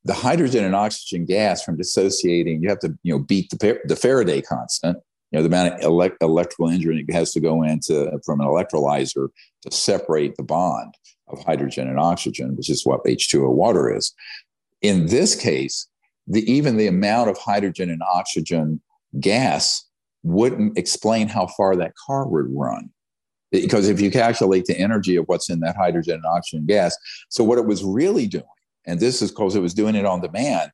the 0.06 0.14
hydrogen 0.14 0.64
and 0.64 0.76
oxygen 0.76 1.26
gas 1.26 1.64
from 1.64 1.78
dissociating, 1.78 2.62
you 2.62 2.70
have 2.70 2.80
to 2.80 2.96
you 3.04 3.12
know 3.12 3.20
beat 3.20 3.50
the, 3.50 3.80
the 3.86 3.96
Faraday 3.96 4.42
constant. 4.42 4.98
You 5.32 5.40
know 5.40 5.44
the 5.44 5.48
amount 5.48 5.74
of 5.74 5.82
elect, 5.82 6.18
electrical 6.22 6.70
energy 6.70 7.04
that 7.06 7.14
has 7.14 7.34
to 7.34 7.40
go 7.40 7.64
into 7.64 8.12
from 8.24 8.40
an 8.40 8.48
electrolyzer 8.48 9.28
to 9.64 9.72
separate 9.72 10.38
the 10.38 10.44
bond 10.44 10.94
of 11.28 11.44
hydrogen 11.44 11.90
and 11.90 12.00
oxygen, 12.00 12.56
which 12.56 12.70
is 12.70 12.86
what 12.86 13.04
H2O 13.04 13.52
water 13.52 13.94
is. 13.94 14.14
In 14.82 15.08
this 15.08 15.36
case, 15.36 15.88
the, 16.28 16.50
even 16.50 16.78
the 16.78 16.88
amount 16.88 17.32
of 17.32 17.38
hydrogen 17.40 17.90
and 17.90 18.02
oxygen 18.14 18.82
gas 19.20 19.84
wouldn't 20.26 20.78
explain 20.78 21.28
how 21.28 21.48
far 21.48 21.76
that 21.76 21.94
car 21.96 22.28
would 22.28 22.48
run. 22.50 22.90
Because 23.52 23.88
if 23.88 24.02
you 24.02 24.12
calculate 24.12 24.66
the 24.66 24.78
energy 24.78 25.16
of 25.16 25.26
what's 25.28 25.50
in 25.50 25.62
that 25.62 25.78
hydrogen 25.78 26.16
and 26.16 26.26
oxygen 26.26 26.66
gas, 26.66 26.98
so 27.30 27.44
what 27.44 27.58
it 27.58 27.66
was 27.66 27.84
really 27.84 28.28
doing 28.28 28.44
and 28.86 29.00
this 29.00 29.22
is 29.22 29.32
because 29.32 29.56
it 29.56 29.62
was 29.62 29.74
doing 29.74 29.96
it 29.96 30.06
on 30.06 30.22
demand, 30.22 30.72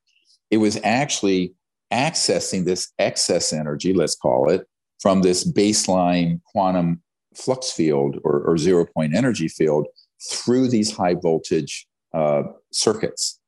it 0.50 0.58
was 0.58 0.80
actually 0.84 1.54
accessing 1.92 2.66
this 2.66 2.92
excess 3.00 3.54
energy, 3.54 3.94
let's 3.94 4.16
call 4.16 4.50
it, 4.50 4.68
from 5.00 5.22
this 5.22 5.50
baseline 5.50 6.42
quantum 6.52 7.02
flux 7.36 7.72
field 7.72 8.18
or, 8.24 8.42
or 8.42 8.58
zero 8.58 8.86
point 8.86 9.16
energy 9.16 9.48
field 9.48 9.88
through 10.30 10.68
these 10.68 10.96
high 10.96 11.16
voltage 11.16 11.88
uh, 12.14 12.44
circuits. 12.72 13.40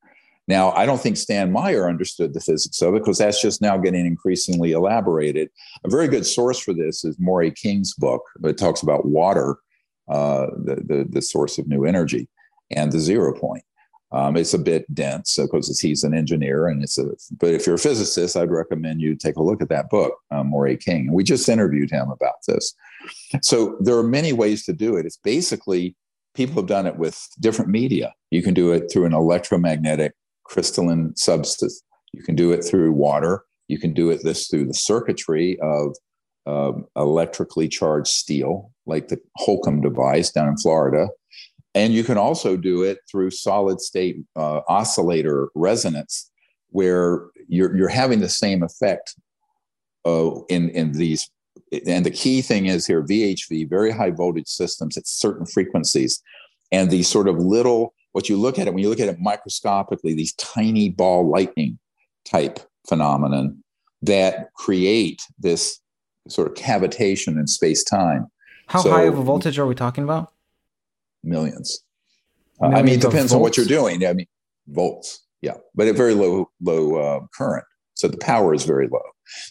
Now, 0.47 0.71
I 0.71 0.85
don't 0.85 0.99
think 0.99 1.15
Stan 1.15 1.51
Meyer 1.51 1.87
understood 1.87 2.33
the 2.33 2.41
physics 2.41 2.81
of 2.81 2.95
it 2.95 2.99
because 2.99 3.17
that's 3.17 3.41
just 3.41 3.61
now 3.61 3.77
getting 3.77 4.05
increasingly 4.05 4.73
elaborated. 4.73 5.49
A 5.85 5.89
very 5.89 6.07
good 6.07 6.25
source 6.25 6.59
for 6.59 6.73
this 6.73 7.05
is 7.05 7.17
Moray 7.19 7.51
King's 7.51 7.93
book 7.93 8.23
that 8.41 8.57
talks 8.57 8.81
about 8.81 9.05
water, 9.05 9.57
uh, 10.09 10.47
the, 10.57 10.75
the, 10.85 11.07
the 11.09 11.21
source 11.21 11.57
of 11.57 11.67
new 11.67 11.85
energy, 11.85 12.27
and 12.71 12.91
the 12.91 12.99
zero 12.99 13.37
point. 13.37 13.63
Um, 14.11 14.37
it's 14.37 14.53
a 14.53 14.59
bit 14.59 14.93
dense 14.93 15.37
because 15.37 15.79
he's 15.79 16.03
an 16.03 16.13
engineer, 16.13 16.67
and 16.67 16.83
it's 16.83 16.99
a. 16.99 17.05
But 17.39 17.55
if 17.55 17.65
you're 17.65 17.75
a 17.75 17.79
physicist, 17.79 18.37
I'd 18.37 18.51
recommend 18.51 19.01
you 19.01 19.15
take 19.15 19.37
a 19.37 19.43
look 19.43 19.59
at 19.61 19.69
that 19.69 19.89
book, 19.89 20.13
um, 20.29 20.49
Moray 20.49 20.77
King. 20.77 21.07
And 21.07 21.13
we 21.13 21.23
just 21.23 21.49
interviewed 21.49 21.89
him 21.89 22.11
about 22.11 22.35
this. 22.47 22.75
So 23.41 23.75
there 23.79 23.97
are 23.97 24.03
many 24.03 24.31
ways 24.31 24.65
to 24.65 24.73
do 24.73 24.97
it. 24.97 25.07
It's 25.07 25.17
basically 25.17 25.95
people 26.35 26.55
have 26.55 26.67
done 26.67 26.85
it 26.85 26.97
with 26.97 27.27
different 27.39 27.71
media. 27.71 28.13
You 28.29 28.43
can 28.43 28.53
do 28.53 28.71
it 28.71 28.91
through 28.91 29.05
an 29.05 29.13
electromagnetic 29.13 30.13
crystalline 30.53 31.15
substance. 31.15 31.81
You 32.13 32.21
can 32.21 32.35
do 32.35 32.51
it 32.51 32.63
through 32.63 32.93
water. 32.93 33.43
You 33.67 33.79
can 33.79 33.93
do 33.93 34.11
it 34.11 34.23
this 34.23 34.47
through 34.47 34.67
the 34.67 34.73
circuitry 34.73 35.57
of 35.61 35.95
uh, 36.45 36.73
electrically 36.95 37.67
charged 37.67 38.11
steel, 38.11 38.71
like 38.85 39.07
the 39.07 39.19
Holcomb 39.37 39.81
device 39.81 40.31
down 40.31 40.49
in 40.49 40.57
Florida. 40.57 41.07
And 41.73 41.93
you 41.93 42.03
can 42.03 42.17
also 42.17 42.55
do 42.55 42.83
it 42.83 42.99
through 43.09 43.31
solid 43.31 43.81
state 43.81 44.17
uh, 44.35 44.61
oscillator 44.67 45.49
resonance, 45.55 46.29
where 46.69 47.29
you're, 47.47 47.75
you're 47.75 47.87
having 47.87 48.19
the 48.19 48.29
same 48.29 48.61
effect 48.61 49.15
uh, 50.05 50.31
in, 50.49 50.69
in 50.69 50.91
these. 50.91 51.29
And 51.87 52.05
the 52.05 52.11
key 52.11 52.41
thing 52.43 52.67
is 52.67 52.85
here 52.85 53.03
VHV, 53.03 53.69
very 53.69 53.89
high 53.89 54.11
voltage 54.11 54.47
systems 54.47 54.97
at 54.97 55.07
certain 55.07 55.47
frequencies. 55.47 56.21
And 56.71 56.91
these 56.91 57.07
sort 57.07 57.27
of 57.27 57.37
little, 57.37 57.93
what 58.13 58.29
you 58.29 58.37
look 58.37 58.57
at 58.57 58.67
it, 58.67 58.73
when 58.73 58.81
you 58.81 58.89
look 58.89 58.99
at 58.99 59.09
it 59.09 59.19
microscopically, 59.19 60.13
these 60.13 60.33
tiny 60.35 60.89
ball 60.89 61.29
lightning 61.29 61.77
type 62.25 62.59
phenomenon 62.87 63.63
that 64.01 64.53
create 64.55 65.21
this 65.39 65.79
sort 66.27 66.47
of 66.47 66.53
cavitation 66.55 67.39
in 67.39 67.47
space 67.47 67.83
time. 67.83 68.27
How 68.67 68.81
so, 68.81 68.91
high 68.91 69.03
of 69.03 69.17
a 69.17 69.23
voltage 69.23 69.59
are 69.59 69.67
we 69.67 69.75
talking 69.75 70.03
about? 70.03 70.33
millions. 71.23 71.83
Uh, 72.61 72.67
I 72.67 72.81
mean, 72.81 72.95
it 72.95 73.01
depends 73.01 73.33
on 73.33 73.41
what 73.41 73.57
you're 73.57 73.65
doing. 73.65 74.05
I 74.05 74.13
mean, 74.13 74.27
volts, 74.67 75.25
yeah, 75.41 75.55
but 75.73 75.87
a 75.87 75.93
very 75.93 76.13
low 76.13 76.49
low 76.61 76.95
uh, 76.95 77.19
current, 77.35 77.65
so 77.93 78.07
the 78.07 78.17
power 78.17 78.53
is 78.53 78.65
very 78.65 78.87
low. 78.87 79.01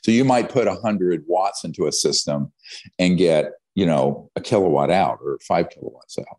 So 0.04 0.12
you 0.12 0.24
might 0.24 0.48
put 0.48 0.68
hundred 0.68 1.24
watts 1.26 1.64
into 1.64 1.86
a 1.86 1.92
system 1.92 2.52
and 2.98 3.18
get 3.18 3.52
you 3.74 3.86
know 3.86 4.30
a 4.36 4.40
kilowatt 4.40 4.90
out 4.90 5.18
or 5.24 5.38
five 5.46 5.70
kilowatts 5.70 6.18
out. 6.18 6.38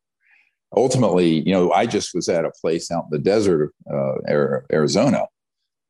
Ultimately, 0.75 1.41
you 1.41 1.53
know, 1.53 1.71
I 1.71 1.85
just 1.85 2.13
was 2.13 2.29
at 2.29 2.45
a 2.45 2.51
place 2.61 2.91
out 2.91 3.05
in 3.05 3.09
the 3.11 3.19
desert 3.19 3.73
of 3.87 4.17
uh, 4.27 4.59
Arizona 4.71 5.27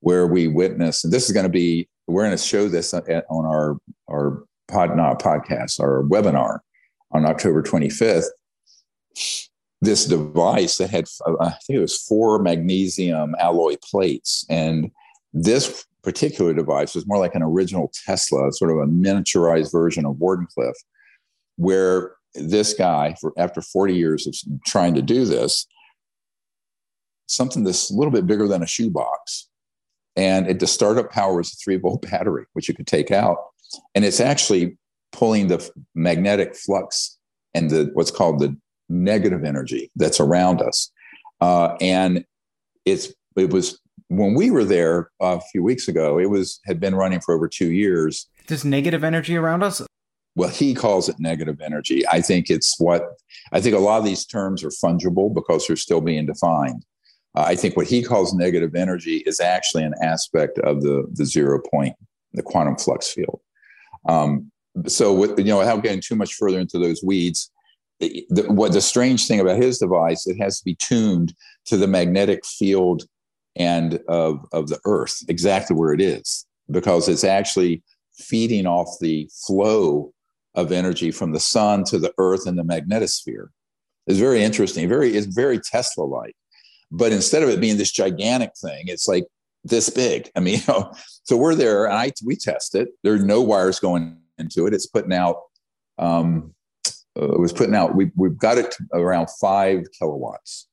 where 0.01 0.27
we 0.27 0.47
witnessed, 0.47 1.05
and 1.05 1.13
this 1.13 1.25
is 1.25 1.31
going 1.31 1.45
to 1.45 1.49
be 1.49 1.87
we're 2.07 2.23
going 2.23 2.35
to 2.35 2.43
show 2.43 2.67
this 2.67 2.93
on 2.93 3.05
our 3.29 3.77
our 4.09 4.43
pod 4.67 4.95
not 4.97 5.21
podcast 5.21 5.79
our 5.79 6.03
webinar 6.03 6.59
on 7.11 7.25
October 7.25 7.63
25th 7.63 8.25
this 9.83 10.05
device 10.05 10.77
that 10.77 10.89
had, 10.89 11.05
uh, 11.25 11.35
I 11.39 11.49
think 11.65 11.77
it 11.77 11.79
was 11.79 12.01
four 12.01 12.39
magnesium 12.39 13.35
alloy 13.39 13.75
plates. 13.83 14.45
And 14.49 14.91
this 15.33 15.85
particular 16.03 16.53
device 16.53 16.95
was 16.95 17.07
more 17.07 17.19
like 17.19 17.35
an 17.35 17.43
original 17.43 17.91
Tesla, 18.05 18.51
sort 18.51 18.71
of 18.71 18.77
a 18.77 18.87
miniaturized 18.87 19.71
version 19.71 20.05
of 20.05 20.15
Wardenclyffe, 20.15 20.73
where 21.57 22.15
this 22.35 22.73
guy, 22.73 23.15
for 23.19 23.33
after 23.37 23.61
40 23.61 23.95
years 23.95 24.27
of 24.27 24.35
trying 24.65 24.93
to 24.95 25.01
do 25.01 25.25
this, 25.25 25.67
something 27.27 27.63
that's 27.63 27.89
a 27.89 27.95
little 27.95 28.11
bit 28.11 28.27
bigger 28.27 28.47
than 28.47 28.63
a 28.63 28.67
shoebox. 28.67 29.49
And 30.15 30.47
it, 30.47 30.59
the 30.59 30.67
startup 30.67 31.11
power 31.11 31.41
is 31.41 31.53
a 31.53 31.55
three 31.55 31.77
volt 31.77 32.01
battery, 32.09 32.45
which 32.53 32.67
you 32.67 32.73
could 32.73 32.87
take 32.87 33.11
out. 33.11 33.37
And 33.95 34.05
it's 34.05 34.19
actually 34.19 34.77
pulling 35.11 35.47
the 35.47 35.69
magnetic 35.95 36.55
flux 36.55 37.17
and 37.53 37.69
the 37.69 37.91
what's 37.93 38.11
called 38.11 38.39
the 38.39 38.55
negative 38.89 39.43
energy 39.43 39.91
that's 39.95 40.19
around 40.19 40.61
us. 40.61 40.91
Uh, 41.41 41.75
and 41.81 42.25
it's 42.85 43.13
it 43.35 43.51
was 43.51 43.79
when 44.09 44.35
we 44.35 44.51
were 44.51 44.63
there 44.63 45.09
a 45.19 45.39
few 45.39 45.63
weeks 45.63 45.87
ago. 45.87 46.19
It 46.19 46.29
was 46.29 46.59
had 46.65 46.79
been 46.79 46.95
running 46.95 47.19
for 47.19 47.33
over 47.33 47.47
two 47.47 47.71
years. 47.71 48.27
There's 48.47 48.65
negative 48.65 49.03
energy 49.03 49.35
around 49.35 49.63
us. 49.63 49.81
Well, 50.35 50.49
he 50.49 50.73
calls 50.73 51.09
it 51.09 51.15
negative 51.19 51.61
energy. 51.61 52.03
I 52.07 52.21
think 52.21 52.49
it's 52.49 52.79
what 52.79 53.03
I 53.51 53.61
think. 53.61 53.75
A 53.75 53.79
lot 53.79 53.99
of 53.99 54.05
these 54.05 54.25
terms 54.25 54.63
are 54.63 54.69
fungible 54.69 55.33
because 55.33 55.67
they're 55.67 55.75
still 55.75 56.01
being 56.01 56.25
defined. 56.25 56.85
Uh, 57.35 57.45
I 57.47 57.55
think 57.55 57.77
what 57.77 57.87
he 57.87 58.01
calls 58.01 58.33
negative 58.33 58.75
energy 58.75 59.17
is 59.25 59.39
actually 59.39 59.83
an 59.83 59.93
aspect 60.01 60.57
of 60.59 60.81
the 60.81 61.07
the 61.13 61.25
zero 61.25 61.61
point, 61.71 61.95
the 62.33 62.41
quantum 62.41 62.77
flux 62.77 63.11
field. 63.11 63.41
Um, 64.09 64.51
so, 64.87 65.13
with, 65.13 65.37
you 65.37 65.45
know, 65.45 65.59
without 65.59 65.83
getting 65.83 66.01
too 66.01 66.15
much 66.15 66.33
further 66.33 66.59
into 66.59 66.79
those 66.79 67.03
weeds, 67.03 67.51
the, 67.99 68.45
what 68.47 68.73
the 68.73 68.81
strange 68.81 69.27
thing 69.27 69.39
about 69.39 69.61
his 69.61 69.77
device, 69.77 70.27
it 70.27 70.37
has 70.37 70.59
to 70.59 70.65
be 70.65 70.75
tuned 70.75 71.33
to 71.65 71.77
the 71.77 71.87
magnetic 71.87 72.45
field 72.45 73.03
and 73.55 73.99
of, 74.07 74.43
of 74.51 74.67
the 74.67 74.79
earth, 74.85 75.23
exactly 75.27 75.75
where 75.75 75.93
it 75.93 76.01
is, 76.01 76.45
because 76.71 77.07
it's 77.07 77.23
actually 77.23 77.83
feeding 78.17 78.65
off 78.65 78.97
the 78.99 79.29
flow 79.45 80.11
of 80.55 80.71
energy 80.71 81.11
from 81.11 81.31
the 81.31 81.39
sun 81.39 81.83
to 81.85 81.97
the 81.99 82.13
earth 82.17 82.45
and 82.47 82.57
the 82.57 82.63
magnetosphere. 82.63 83.47
It's 84.07 84.19
very 84.19 84.43
interesting. 84.43 84.87
Very, 84.87 85.15
it's 85.15 85.27
very 85.27 85.59
Tesla-like. 85.59 86.35
But 86.91 87.11
instead 87.11 87.41
of 87.41 87.49
it 87.49 87.59
being 87.59 87.77
this 87.77 87.91
gigantic 87.91 88.51
thing, 88.61 88.83
it's 88.87 89.07
like 89.07 89.25
this 89.63 89.89
big. 89.89 90.29
I 90.35 90.41
mean, 90.41 90.55
you 90.67 90.73
know, 90.73 90.93
so 91.23 91.37
we're 91.37 91.55
there 91.55 91.85
and 91.85 91.95
I 91.95 92.11
we 92.25 92.35
test 92.35 92.75
it. 92.75 92.89
There 93.03 93.13
are 93.13 93.19
no 93.19 93.41
wires 93.41 93.79
going 93.79 94.17
into 94.37 94.67
it. 94.67 94.73
It's 94.73 94.87
putting 94.87 95.13
out 95.13 95.37
um, 95.97 96.53
uh, 97.19 97.27
was 97.37 97.53
putting 97.53 97.75
out. 97.75 97.95
We, 97.95 98.11
we've 98.15 98.37
got 98.37 98.57
it 98.57 98.75
around 98.93 99.29
five 99.39 99.85
kilowatts 99.97 100.67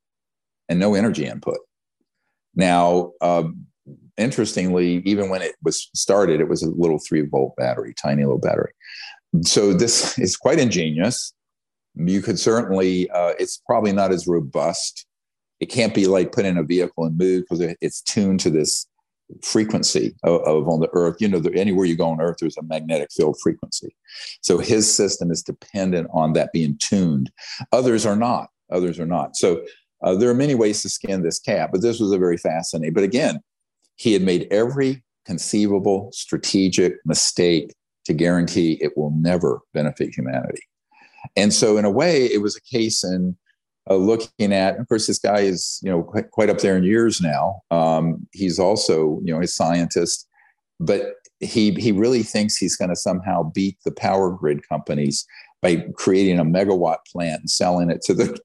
and 0.69 0.79
no 0.79 0.95
energy 0.95 1.27
input. 1.27 1.59
Now, 2.55 3.13
um, 3.21 3.67
interestingly, 4.17 5.03
even 5.05 5.29
when 5.29 5.43
it 5.43 5.55
was 5.63 5.91
started, 5.95 6.41
it 6.41 6.49
was 6.49 6.63
a 6.63 6.71
little 6.71 6.99
three 6.99 7.23
volt 7.23 7.57
battery, 7.57 7.95
tiny 7.95 8.23
little 8.23 8.39
battery. 8.39 8.73
So 9.43 9.73
this 9.73 10.19
is 10.19 10.37
quite 10.37 10.59
ingenious. 10.59 11.33
You 11.95 12.23
could 12.23 12.39
certainly, 12.39 13.11
uh, 13.11 13.35
it's 13.39 13.63
probably 13.67 13.93
not 13.93 14.13
as 14.13 14.27
robust. 14.27 15.07
It 15.61 15.67
can't 15.67 15.95
be 15.95 16.07
like 16.07 16.33
put 16.33 16.47
in 16.47 16.57
a 16.57 16.63
vehicle 16.63 17.05
and 17.05 17.19
move 17.19 17.43
because 17.43 17.75
it's 17.81 18.01
tuned 18.01 18.41
to 18.41 18.51
this 18.51 18.87
frequency 19.43 20.15
of, 20.25 20.41
of, 20.43 20.69
on 20.69 20.81
the 20.81 20.89
earth. 20.93 21.17
You 21.21 21.29
know 21.29 21.43
anywhere 21.55 21.87
you 21.87 21.97
go 21.97 22.09
on 22.09 22.21
earth 22.21 22.39
there's 22.41 22.57
a 22.57 22.63
magnetic 22.63 23.11
field 23.13 23.37
frequency. 23.41 23.95
So 24.41 24.59
his 24.59 24.93
system 24.93 25.31
is 25.31 25.43
dependent 25.43 26.09
on 26.13 26.33
that 26.33 26.53
being 26.53 26.79
tuned. 26.79 27.31
Others 27.73 28.07
are 28.07 28.17
not. 28.17 28.49
Others 28.73 28.99
are 28.99 29.07
not. 29.07 29.37
So 29.37 29.65
uh, 30.03 30.15
there 30.15 30.31
are 30.31 30.35
many 30.35 30.55
ways 30.55 30.83
to 30.83 30.89
skin 30.89 31.23
this 31.23 31.39
cat 31.39 31.71
but 31.73 31.83
this 31.83 32.01
was 32.01 32.13
a 32.13 32.19
very 32.19 32.37
fascinating 32.37 32.95
but 32.95 33.05
again 33.05 33.41
he 33.97 34.13
had 34.13 34.23
made 34.23 34.49
every 34.51 35.03
conceivable 35.27 36.11
strategic 36.13 36.95
mistake 37.05 37.75
to 38.11 38.15
guarantee 38.15 38.79
it 38.81 38.97
will 38.97 39.13
never 39.17 39.61
benefit 39.73 40.15
humanity 40.15 40.63
and 41.37 41.53
so 41.53 41.77
in 41.77 41.85
a 41.85 41.91
way 41.91 42.27
it 42.27 42.43
was 42.43 42.57
a 42.57 42.61
case 42.63 43.05
in 43.05 43.37
uh, 43.89 43.97
looking 43.97 44.53
at, 44.53 44.79
of 44.79 44.89
course, 44.89 45.07
this 45.07 45.19
guy 45.19 45.41
is 45.41 45.81
you 45.83 45.91
know 45.91 46.03
quite, 46.03 46.31
quite 46.31 46.51
up 46.51 46.59
there 46.59 46.77
in 46.77 46.85
years 46.85 47.21
now. 47.21 47.61
Um, 47.71 48.27
he's 48.33 48.59
also 48.59 49.21
you 49.25 49.33
know 49.33 49.41
a 49.41 49.47
scientist, 49.47 50.29
but 50.79 51.15
he 51.41 51.73
he 51.73 51.93
really 51.93 52.23
thinks 52.23 52.57
he's 52.57 52.77
going 52.77 52.91
to 52.91 52.97
somehow 52.97 53.43
beat 53.43 53.79
the 53.85 53.93
power 53.93 54.31
grid 54.31 54.67
companies 54.69 55.27
by 55.63 55.85
creating 55.95 56.39
a 56.39 56.45
megawatt 56.45 56.99
plant 57.11 57.41
and 57.41 57.51
selling 57.51 57.91
it 57.91 58.03
to 58.03 58.15
the 58.15 58.39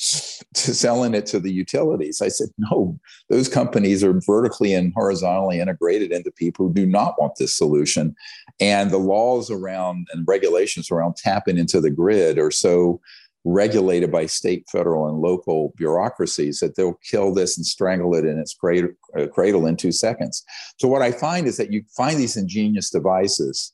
to 0.54 0.74
selling 0.74 1.14
it 1.14 1.26
to 1.26 1.38
the 1.38 1.52
utilities. 1.52 2.22
I 2.22 2.28
said, 2.28 2.48
no, 2.56 2.98
those 3.28 3.48
companies 3.48 4.02
are 4.02 4.18
vertically 4.24 4.72
and 4.72 4.92
horizontally 4.94 5.60
integrated 5.60 6.10
into 6.10 6.30
people 6.32 6.68
who 6.68 6.74
do 6.74 6.86
not 6.86 7.20
want 7.20 7.36
this 7.36 7.54
solution. 7.54 8.14
And 8.60 8.90
the 8.90 8.98
laws 8.98 9.50
around 9.50 10.08
and 10.12 10.26
regulations 10.26 10.90
around 10.90 11.16
tapping 11.16 11.58
into 11.58 11.80
the 11.80 11.90
grid 11.90 12.38
are 12.38 12.50
so 12.50 13.00
regulated 13.44 14.10
by 14.10 14.26
state, 14.26 14.64
federal, 14.70 15.08
and 15.08 15.18
local 15.18 15.72
bureaucracies 15.76 16.60
that 16.60 16.76
they'll 16.76 16.98
kill 17.04 17.34
this 17.34 17.56
and 17.56 17.66
strangle 17.66 18.14
it 18.14 18.24
in 18.24 18.38
its 18.38 18.54
cradle, 18.54 18.90
uh, 19.16 19.66
in 19.66 19.76
two 19.76 19.92
seconds. 19.92 20.44
So, 20.78 20.88
what 20.88 21.00
I 21.00 21.10
find 21.10 21.46
is 21.46 21.56
that 21.56 21.72
you 21.72 21.82
find 21.96 22.18
these 22.18 22.36
ingenious 22.36 22.90
devices 22.90 23.72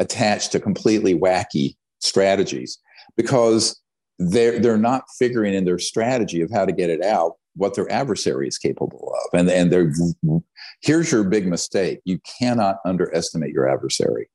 attached 0.00 0.50
to 0.52 0.60
completely 0.60 1.16
wacky 1.16 1.76
strategies 2.00 2.78
because 3.16 3.80
they're, 4.18 4.58
they're 4.58 4.78
not 4.78 5.04
figuring 5.18 5.54
in 5.54 5.64
their 5.64 5.78
strategy 5.78 6.40
of 6.40 6.50
how 6.50 6.64
to 6.64 6.72
get 6.72 6.90
it 6.90 7.02
out 7.02 7.32
what 7.56 7.74
their 7.74 7.90
adversary 7.90 8.48
is 8.48 8.58
capable 8.58 9.14
of. 9.14 9.38
And, 9.38 9.48
and 9.48 9.72
they're, 9.72 9.92
here's 10.82 11.12
your 11.12 11.24
big 11.24 11.46
mistake. 11.46 12.00
You 12.04 12.18
cannot 12.38 12.78
underestimate 12.84 13.52
your 13.52 13.68
adversary. 13.68 14.28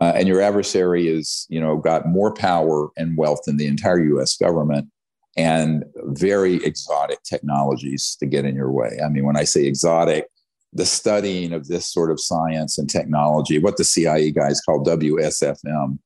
Uh, 0.00 0.12
and 0.14 0.26
your 0.26 0.40
adversary 0.40 1.08
is 1.08 1.46
you 1.50 1.60
know 1.60 1.76
got 1.76 2.08
more 2.08 2.32
power 2.32 2.88
and 2.96 3.16
wealth 3.18 3.40
than 3.44 3.58
the 3.58 3.66
entire 3.66 4.00
us 4.18 4.36
government 4.36 4.88
and 5.36 5.84
very 6.06 6.54
exotic 6.64 7.22
technologies 7.22 8.16
to 8.18 8.26
get 8.26 8.44
in 8.44 8.54
your 8.54 8.72
way. 8.72 8.98
I 9.04 9.08
mean 9.08 9.26
when 9.26 9.36
i 9.36 9.44
say 9.44 9.66
exotic 9.66 10.26
the 10.72 10.86
studying 10.86 11.52
of 11.52 11.68
this 11.68 11.92
sort 11.92 12.10
of 12.10 12.20
science 12.20 12.78
and 12.78 12.88
technology 12.88 13.58
what 13.58 13.76
the 13.76 13.84
cia 13.84 14.30
guys 14.30 14.60
call 14.60 14.84
wsfm 14.84 15.98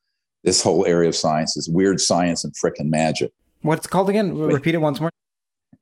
this 0.44 0.62
whole 0.62 0.86
area 0.86 1.08
of 1.08 1.16
science 1.16 1.56
is 1.56 1.68
weird 1.68 2.00
science 2.00 2.44
and 2.44 2.54
frickin' 2.54 2.88
magic 2.88 3.32
what's 3.62 3.86
called 3.86 4.08
again 4.08 4.36
repeat 4.36 4.74
it 4.74 4.78
once 4.78 5.00
more 5.00 5.10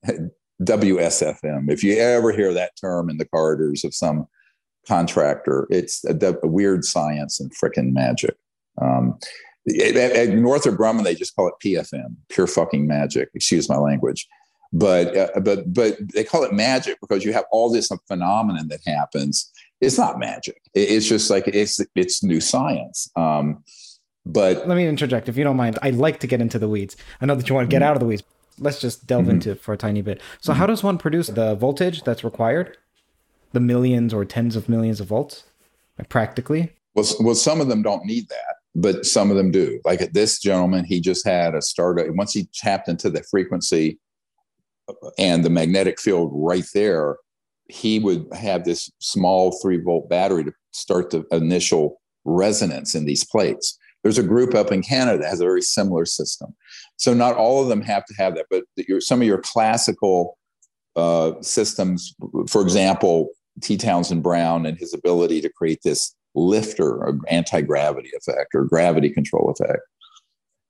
WSFM. 0.62 1.72
If 1.72 1.82
you 1.82 1.96
ever 1.98 2.30
hear 2.30 2.54
that 2.54 2.72
term 2.80 3.10
in 3.10 3.16
the 3.16 3.24
corridors 3.24 3.82
of 3.82 3.94
some 3.94 4.28
contractor. 4.86 5.66
It's 5.70 6.04
a, 6.04 6.36
a 6.42 6.46
weird 6.46 6.84
science 6.84 7.40
and 7.40 7.52
frickin' 7.52 7.92
magic. 7.92 8.36
Um, 8.80 9.18
at, 9.68 9.96
at 9.96 10.28
Northrop 10.30 10.76
Grumman, 10.76 11.04
they 11.04 11.14
just 11.14 11.36
call 11.36 11.48
it 11.48 11.54
PFM, 11.64 12.16
pure 12.28 12.46
fucking 12.46 12.86
magic. 12.86 13.28
Excuse 13.34 13.68
my 13.68 13.76
language, 13.76 14.26
but 14.72 15.16
uh, 15.16 15.40
but 15.40 15.72
but 15.72 15.98
they 16.12 16.24
call 16.24 16.42
it 16.42 16.52
magic 16.52 16.98
because 17.00 17.24
you 17.24 17.32
have 17.32 17.44
all 17.52 17.70
this 17.70 17.90
phenomenon 18.08 18.68
that 18.68 18.80
happens. 18.84 19.50
It's 19.80 19.98
not 19.98 20.18
magic. 20.18 20.60
It's 20.74 21.06
just 21.06 21.30
like 21.30 21.46
it's 21.46 21.80
it's 21.94 22.24
new 22.24 22.40
science. 22.40 23.08
Um, 23.14 23.62
but 24.24 24.68
let 24.68 24.76
me 24.76 24.86
interject, 24.86 25.28
if 25.28 25.36
you 25.36 25.44
don't 25.44 25.56
mind. 25.56 25.78
I'd 25.82 25.96
like 25.96 26.20
to 26.20 26.26
get 26.26 26.40
into 26.40 26.58
the 26.58 26.68
weeds. 26.68 26.96
I 27.20 27.26
know 27.26 27.34
that 27.34 27.48
you 27.48 27.54
want 27.54 27.68
to 27.68 27.74
get 27.74 27.82
mm-hmm. 27.82 27.90
out 27.90 27.96
of 27.96 28.00
the 28.00 28.06
weeds. 28.06 28.22
Let's 28.58 28.80
just 28.80 29.06
delve 29.06 29.22
mm-hmm. 29.22 29.32
into 29.32 29.52
it 29.52 29.60
for 29.60 29.72
a 29.72 29.76
tiny 29.76 30.02
bit. 30.02 30.20
So, 30.40 30.52
mm-hmm. 30.52 30.60
how 30.60 30.66
does 30.66 30.82
one 30.82 30.98
produce 30.98 31.28
the 31.28 31.54
voltage 31.54 32.02
that's 32.02 32.22
required? 32.22 32.76
the 33.52 33.60
millions 33.60 34.12
or 34.12 34.24
tens 34.24 34.56
of 34.56 34.68
millions 34.68 35.00
of 35.00 35.06
volts, 35.06 35.44
like 35.98 36.08
practically? 36.08 36.72
Well, 36.94 37.06
well, 37.20 37.34
some 37.34 37.60
of 37.60 37.68
them 37.68 37.82
don't 37.82 38.04
need 38.04 38.28
that, 38.28 38.56
but 38.74 39.06
some 39.06 39.30
of 39.30 39.36
them 39.36 39.50
do. 39.50 39.80
Like 39.84 40.12
this 40.12 40.38
gentleman, 40.38 40.84
he 40.84 41.00
just 41.00 41.26
had 41.26 41.54
a 41.54 41.62
startup. 41.62 42.06
Once 42.10 42.32
he 42.32 42.48
tapped 42.54 42.88
into 42.88 43.08
the 43.08 43.22
frequency 43.22 43.98
and 45.18 45.44
the 45.44 45.50
magnetic 45.50 46.00
field 46.00 46.30
right 46.34 46.66
there, 46.74 47.16
he 47.68 47.98
would 47.98 48.26
have 48.32 48.64
this 48.64 48.90
small 48.98 49.58
three 49.62 49.78
volt 49.78 50.08
battery 50.08 50.44
to 50.44 50.52
start 50.72 51.10
the 51.10 51.24
initial 51.30 52.00
resonance 52.24 52.94
in 52.94 53.04
these 53.06 53.24
plates. 53.24 53.78
There's 54.02 54.18
a 54.18 54.22
group 54.22 54.54
up 54.54 54.72
in 54.72 54.82
Canada 54.82 55.18
that 55.18 55.28
has 55.28 55.40
a 55.40 55.44
very 55.44 55.62
similar 55.62 56.04
system. 56.04 56.54
So 56.96 57.14
not 57.14 57.36
all 57.36 57.62
of 57.62 57.68
them 57.68 57.82
have 57.82 58.04
to 58.06 58.14
have 58.14 58.34
that, 58.34 58.46
but 58.50 58.64
your, 58.76 59.00
some 59.00 59.20
of 59.20 59.26
your 59.26 59.38
classical 59.38 60.38
uh, 60.96 61.32
systems, 61.40 62.14
for 62.48 62.62
example, 62.62 63.28
T. 63.60 63.76
Townsend 63.76 64.22
Brown 64.22 64.66
and 64.66 64.78
his 64.78 64.94
ability 64.94 65.40
to 65.42 65.48
create 65.48 65.80
this 65.84 66.14
lifter 66.34 66.88
or 66.88 67.18
anti-gravity 67.28 68.10
effect 68.16 68.54
or 68.54 68.64
gravity 68.64 69.10
control 69.10 69.50
effect. 69.50 69.82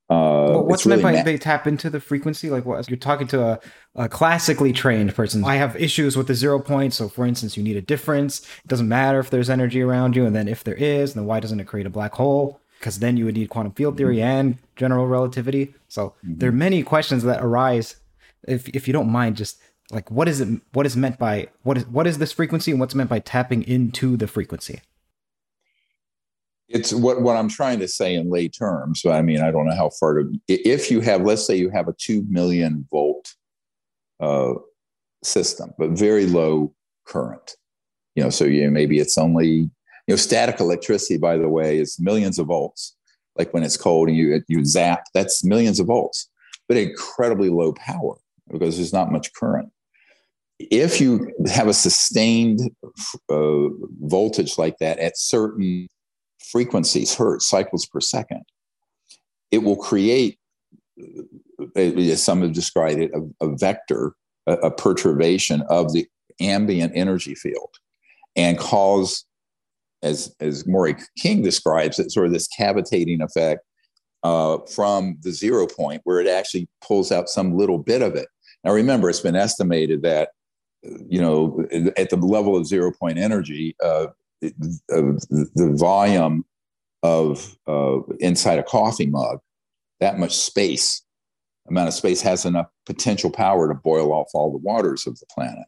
Uh, 0.09 0.51
well, 0.51 0.65
what's 0.65 0.85
meant 0.85 1.01
by 1.01 1.13
ma- 1.13 1.23
they 1.23 1.37
tap 1.37 1.65
into 1.65 1.89
the 1.89 1.99
frequency? 1.99 2.49
Like 2.49 2.65
what 2.65 2.87
you're 2.89 2.97
talking 2.97 3.25
to 3.27 3.41
a, 3.41 3.59
a, 3.95 4.09
classically 4.09 4.73
trained 4.73 5.15
person. 5.15 5.43
I 5.45 5.55
have 5.55 5.75
issues 5.77 6.17
with 6.17 6.27
the 6.27 6.35
zero 6.35 6.59
point. 6.59 6.93
So 6.93 7.07
for 7.07 7.25
instance, 7.25 7.55
you 7.55 7.63
need 7.63 7.77
a 7.77 7.81
difference. 7.81 8.41
It 8.41 8.67
doesn't 8.67 8.87
matter 8.87 9.19
if 9.19 9.29
there's 9.29 9.49
energy 9.49 9.81
around 9.81 10.15
you. 10.15 10.25
And 10.25 10.35
then 10.35 10.47
if 10.47 10.63
there 10.63 10.75
is, 10.75 11.13
then 11.13 11.25
why 11.25 11.39
doesn't 11.39 11.59
it 11.59 11.65
create 11.65 11.87
a 11.87 11.89
black 11.89 12.13
hole? 12.13 12.59
Because 12.83 12.99
then 12.99 13.15
you 13.15 13.23
would 13.23 13.35
need 13.35 13.49
quantum 13.49 13.71
field 13.71 13.95
theory 13.95 14.17
mm-hmm. 14.17 14.39
and 14.39 14.57
general 14.75 15.07
relativity. 15.07 15.73
So 15.87 16.15
mm-hmm. 16.25 16.39
there 16.39 16.49
are 16.49 16.51
many 16.51 16.83
questions 16.83 17.23
that 17.23 17.41
arise. 17.41 17.95
If, 18.45 18.67
if 18.67 18.87
you 18.87 18.91
don't 18.91 19.09
mind, 19.09 19.37
just 19.37 19.57
like 19.89 20.11
what 20.11 20.27
is 20.27 20.41
it 20.41 20.61
what 20.73 20.85
is 20.85 20.97
meant 20.97 21.17
by 21.17 21.47
what 21.61 21.77
is 21.77 21.87
what 21.87 22.07
is 22.07 22.17
this 22.17 22.31
frequency 22.31 22.71
and 22.71 22.79
what's 22.79 22.95
meant 22.95 23.09
by 23.09 23.19
tapping 23.19 23.63
into 23.63 24.17
the 24.17 24.27
frequency 24.27 24.81
it's 26.69 26.93
what, 26.93 27.21
what 27.21 27.35
i'm 27.35 27.49
trying 27.49 27.79
to 27.79 27.87
say 27.87 28.15
in 28.15 28.29
lay 28.29 28.47
terms 28.47 29.01
but 29.03 29.11
i 29.11 29.21
mean 29.21 29.41
i 29.41 29.51
don't 29.51 29.67
know 29.67 29.75
how 29.75 29.89
far 29.99 30.15
to 30.15 30.39
if 30.47 30.89
you 30.89 31.01
have 31.01 31.21
let's 31.21 31.45
say 31.45 31.55
you 31.55 31.69
have 31.69 31.87
a 31.87 31.93
2 31.93 32.25
million 32.29 32.87
volt 32.89 33.35
uh, 34.19 34.53
system 35.23 35.73
but 35.77 35.89
very 35.91 36.25
low 36.25 36.73
current 37.05 37.55
you 38.15 38.23
know 38.23 38.29
so 38.29 38.45
you 38.45 38.71
maybe 38.71 38.99
it's 38.99 39.17
only 39.17 39.69
you 40.07 40.13
know 40.13 40.17
static 40.17 40.59
electricity 40.59 41.17
by 41.17 41.37
the 41.37 41.49
way 41.49 41.77
is 41.77 41.99
millions 41.99 42.39
of 42.39 42.47
volts. 42.47 42.95
Like 43.37 43.53
when 43.53 43.63
it's 43.63 43.77
cold 43.77 44.09
and 44.09 44.17
you 44.17 44.41
you 44.47 44.65
zap 44.65 45.05
that's 45.13 45.43
millions 45.43 45.79
of 45.79 45.87
volts. 45.87 46.29
But 46.67 46.77
incredibly 46.77 47.49
low 47.49 47.73
power 47.73 48.15
because 48.51 48.77
there's 48.77 48.93
not 48.93 49.11
much 49.11 49.33
current. 49.33 49.69
If 50.59 51.01
you 51.01 51.31
have 51.51 51.67
a 51.67 51.73
sustained 51.73 52.71
uh, 53.29 53.67
voltage 54.01 54.57
like 54.57 54.77
that 54.77 54.99
at 54.99 55.17
certain 55.17 55.87
frequencies, 56.51 57.15
hertz, 57.15 57.47
cycles 57.47 57.85
per 57.85 57.99
second, 57.99 58.43
it 59.51 59.63
will 59.63 59.75
create, 59.75 60.39
uh, 60.99 61.79
as 61.79 62.23
some 62.23 62.41
have 62.41 62.53
described 62.53 62.99
it, 62.99 63.11
a, 63.13 63.45
a 63.45 63.55
vector, 63.57 64.13
a, 64.47 64.53
a, 64.53 64.71
perturbation 64.71 65.63
of 65.69 65.93
the 65.93 66.07
ambient 66.39 66.91
energy 66.95 67.35
field 67.35 67.69
and 68.35 68.57
cause, 68.57 69.25
as, 70.03 70.35
as 70.39 70.67
Moray 70.67 70.95
King 71.17 71.41
describes 71.41 71.97
it, 71.97 72.11
sort 72.11 72.27
of 72.27 72.33
this 72.33 72.47
cavitating 72.47 73.21
effect 73.21 73.61
uh, 74.23 74.59
from 74.69 75.17
the 75.21 75.31
zero 75.31 75.65
point 75.65 76.01
where 76.03 76.19
it 76.19 76.27
actually 76.27 76.67
pulls 76.81 77.11
out 77.11 77.29
some 77.29 77.57
little 77.57 77.79
bit 77.79 78.01
of 78.01 78.15
it. 78.15 78.27
Now, 78.63 78.73
remember, 78.73 79.09
it's 79.09 79.19
been 79.19 79.35
estimated 79.35 80.03
that 80.03 80.29
you 81.07 81.21
know, 81.21 81.65
at 81.97 82.09
the 82.09 82.17
level 82.17 82.57
of 82.57 82.67
zero 82.67 82.91
point 82.91 83.17
energy, 83.17 83.75
uh, 83.83 84.07
the 84.41 85.75
volume 85.77 86.45
of 87.03 87.57
uh, 87.67 87.99
inside 88.19 88.59
a 88.59 88.63
coffee 88.63 89.05
mug, 89.05 89.39
that 89.99 90.19
much 90.19 90.35
space, 90.35 91.01
amount 91.69 91.87
of 91.87 91.93
space 91.93 92.21
has 92.21 92.45
enough 92.45 92.67
potential 92.85 93.31
power 93.31 93.67
to 93.67 93.73
boil 93.73 94.11
off 94.11 94.27
all 94.33 94.51
the 94.51 94.57
waters 94.57 95.07
of 95.07 95.17
the 95.19 95.25
planet. 95.27 95.65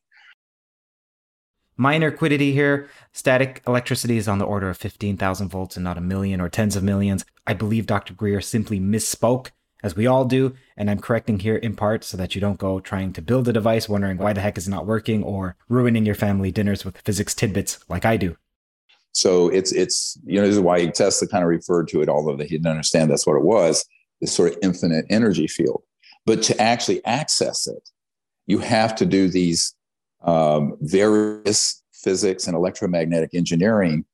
Minor 1.77 2.09
quiddity 2.09 2.53
here. 2.53 2.89
Static 3.11 3.61
electricity 3.67 4.15
is 4.15 4.29
on 4.29 4.37
the 4.37 4.45
order 4.45 4.69
of 4.69 4.77
15,000 4.77 5.49
volts 5.49 5.75
and 5.75 5.83
not 5.83 5.97
a 5.97 6.01
million 6.01 6.39
or 6.39 6.47
tens 6.47 6.77
of 6.77 6.83
millions. 6.83 7.25
I 7.45 7.53
believe 7.53 7.85
Dr. 7.85 8.13
Greer 8.13 8.39
simply 8.39 8.79
misspoke, 8.79 9.49
as 9.83 9.93
we 9.93 10.07
all 10.07 10.23
do, 10.23 10.55
and 10.77 10.89
I'm 10.89 10.99
correcting 10.99 11.39
here 11.39 11.57
in 11.57 11.75
part 11.75 12.05
so 12.05 12.15
that 12.15 12.33
you 12.33 12.39
don't 12.39 12.57
go 12.57 12.79
trying 12.79 13.11
to 13.13 13.21
build 13.21 13.49
a 13.49 13.53
device 13.53 13.89
wondering 13.89 14.17
why 14.17 14.31
the 14.31 14.39
heck 14.39 14.57
is 14.57 14.69
not 14.69 14.85
working 14.85 15.21
or 15.21 15.57
ruining 15.67 16.05
your 16.05 16.15
family 16.15 16.49
dinners 16.49 16.85
with 16.85 16.97
physics 16.99 17.35
tidbits 17.35 17.79
like 17.89 18.05
I 18.05 18.15
do. 18.15 18.37
So 19.11 19.49
it's 19.49 19.71
it's 19.71 20.17
you 20.25 20.39
know 20.39 20.47
this 20.47 20.55
is 20.55 20.61
why 20.61 20.85
Tesla 20.87 21.27
kind 21.27 21.43
of 21.43 21.49
referred 21.49 21.87
to 21.89 22.01
it, 22.01 22.09
although 22.09 22.37
he 22.37 22.49
didn't 22.49 22.67
understand 22.67 23.11
that's 23.11 23.27
what 23.27 23.37
it 23.37 23.43
was, 23.43 23.85
this 24.21 24.33
sort 24.33 24.53
of 24.53 24.57
infinite 24.61 25.05
energy 25.09 25.47
field. 25.47 25.83
But 26.25 26.41
to 26.43 26.61
actually 26.61 27.03
access 27.05 27.67
it, 27.67 27.89
you 28.47 28.59
have 28.59 28.95
to 28.95 29.05
do 29.05 29.29
these 29.29 29.73
um, 30.25 30.77
various 30.81 31.83
physics 31.93 32.47
and 32.47 32.55
electromagnetic 32.55 33.33
engineering 33.33 34.05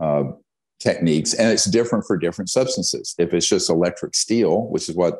uh, 0.00 0.24
techniques, 0.80 1.34
and 1.34 1.50
it's 1.50 1.64
different 1.64 2.04
for 2.06 2.16
different 2.16 2.48
substances. 2.48 3.14
If 3.18 3.34
it's 3.34 3.48
just 3.48 3.68
electric 3.68 4.14
steel, 4.14 4.68
which 4.68 4.88
is 4.88 4.94
what 4.94 5.18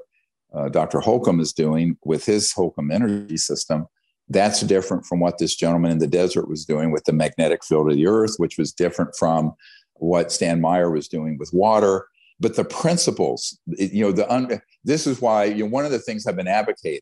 uh, 0.54 0.68
Dr. 0.68 1.00
Holcomb 1.00 1.40
is 1.40 1.52
doing 1.52 1.96
with 2.04 2.24
his 2.24 2.52
Holcomb 2.52 2.90
energy 2.90 3.36
system, 3.36 3.86
that's 4.28 4.60
different 4.60 5.06
from 5.06 5.20
what 5.20 5.38
this 5.38 5.56
gentleman 5.56 5.90
in 5.90 5.98
the 5.98 6.06
desert 6.06 6.48
was 6.48 6.64
doing 6.64 6.90
with 6.90 7.04
the 7.04 7.12
magnetic 7.12 7.64
field 7.64 7.90
of 7.90 7.96
the 7.96 8.06
earth, 8.06 8.34
which 8.36 8.58
was 8.58 8.72
different 8.72 9.16
from 9.16 9.52
what 9.94 10.30
Stan 10.30 10.60
Meyer 10.60 10.90
was 10.90 11.08
doing 11.08 11.38
with 11.38 11.50
water. 11.52 12.06
But 12.38 12.54
the 12.54 12.64
principles, 12.64 13.58
you 13.66 14.04
know, 14.04 14.12
the 14.12 14.32
un- 14.32 14.60
this 14.84 15.06
is 15.06 15.20
why 15.20 15.44
you 15.44 15.64
know, 15.64 15.70
one 15.70 15.84
of 15.84 15.90
the 15.90 15.98
things 15.98 16.26
I've 16.26 16.36
been 16.36 16.46
advocating 16.46 17.00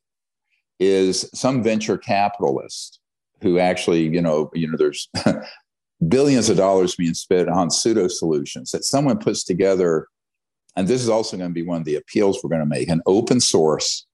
is 0.78 1.28
some 1.34 1.62
venture 1.62 1.98
capitalist 1.98 3.00
who 3.42 3.58
actually, 3.58 4.08
you 4.08 4.20
know, 4.20 4.50
you 4.54 4.70
know, 4.70 4.76
there's 4.76 5.08
billions 6.08 6.48
of 6.48 6.56
dollars 6.56 6.94
being 6.94 7.14
spent 7.14 7.48
on 7.48 7.70
pseudo 7.70 8.08
solutions 8.08 8.70
that 8.70 8.84
someone 8.84 9.18
puts 9.18 9.44
together. 9.44 10.08
And 10.76 10.86
this 10.88 11.02
is 11.02 11.08
also 11.08 11.36
going 11.36 11.50
to 11.50 11.54
be 11.54 11.62
one 11.62 11.80
of 11.80 11.84
the 11.84 11.96
appeals 11.96 12.40
we're 12.42 12.50
going 12.50 12.60
to 12.60 12.66
make 12.66 12.88
an 12.88 13.02
open 13.06 13.40
source 13.40 14.06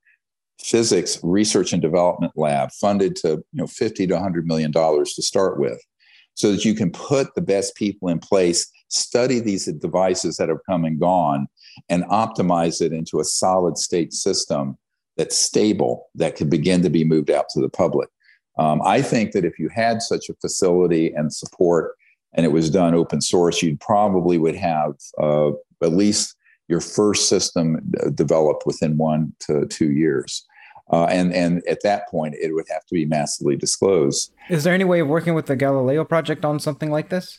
physics 0.62 1.18
research 1.22 1.72
and 1.72 1.82
development 1.82 2.32
lab 2.36 2.70
funded 2.72 3.16
to 3.16 3.28
you 3.28 3.44
know 3.52 3.66
50 3.66 4.06
to 4.06 4.14
100 4.14 4.46
million 4.46 4.70
dollars 4.70 5.14
to 5.14 5.22
start 5.22 5.58
with 5.58 5.80
so 6.34 6.52
that 6.52 6.64
you 6.64 6.74
can 6.74 6.90
put 6.90 7.34
the 7.34 7.42
best 7.42 7.74
people 7.74 8.08
in 8.08 8.18
place 8.18 8.70
study 8.88 9.40
these 9.40 9.66
devices 9.66 10.36
that 10.36 10.48
have 10.48 10.64
come 10.68 10.84
and 10.84 11.00
gone 11.00 11.48
and 11.88 12.04
optimize 12.04 12.80
it 12.80 12.92
into 12.92 13.18
a 13.18 13.24
solid 13.24 13.76
state 13.76 14.12
system 14.12 14.78
that's 15.16 15.36
stable 15.36 16.06
that 16.14 16.36
can 16.36 16.48
begin 16.48 16.82
to 16.82 16.90
be 16.90 17.04
moved 17.04 17.30
out 17.30 17.46
to 17.50 17.60
the 17.60 17.68
public 17.68 18.08
um, 18.58 18.80
i 18.84 19.00
think 19.00 19.32
that 19.32 19.44
if 19.44 19.58
you 19.58 19.68
had 19.68 20.02
such 20.02 20.28
a 20.28 20.34
facility 20.34 21.12
and 21.14 21.32
support 21.32 21.94
and 22.34 22.46
it 22.46 22.50
was 22.50 22.70
done 22.70 22.94
open 22.94 23.20
source 23.20 23.62
you'd 23.62 23.80
probably 23.80 24.38
would 24.38 24.56
have 24.56 24.94
uh, 25.20 25.50
at 25.82 25.92
least 25.92 26.36
your 26.68 26.80
first 26.80 27.28
system 27.28 27.92
uh, 28.00 28.10
developed 28.10 28.64
within 28.66 28.96
one 28.96 29.32
to 29.40 29.66
two 29.66 29.92
years 29.92 30.46
uh, 30.92 31.06
and 31.06 31.32
and 31.32 31.62
at 31.66 31.82
that 31.82 32.08
point, 32.08 32.34
it 32.34 32.52
would 32.52 32.66
have 32.68 32.84
to 32.84 32.94
be 32.94 33.06
massively 33.06 33.56
disclosed. 33.56 34.32
Is 34.50 34.64
there 34.64 34.74
any 34.74 34.84
way 34.84 35.00
of 35.00 35.08
working 35.08 35.34
with 35.34 35.46
the 35.46 35.56
Galileo 35.56 36.04
project 36.04 36.44
on 36.44 36.60
something 36.60 36.90
like 36.90 37.08
this? 37.08 37.38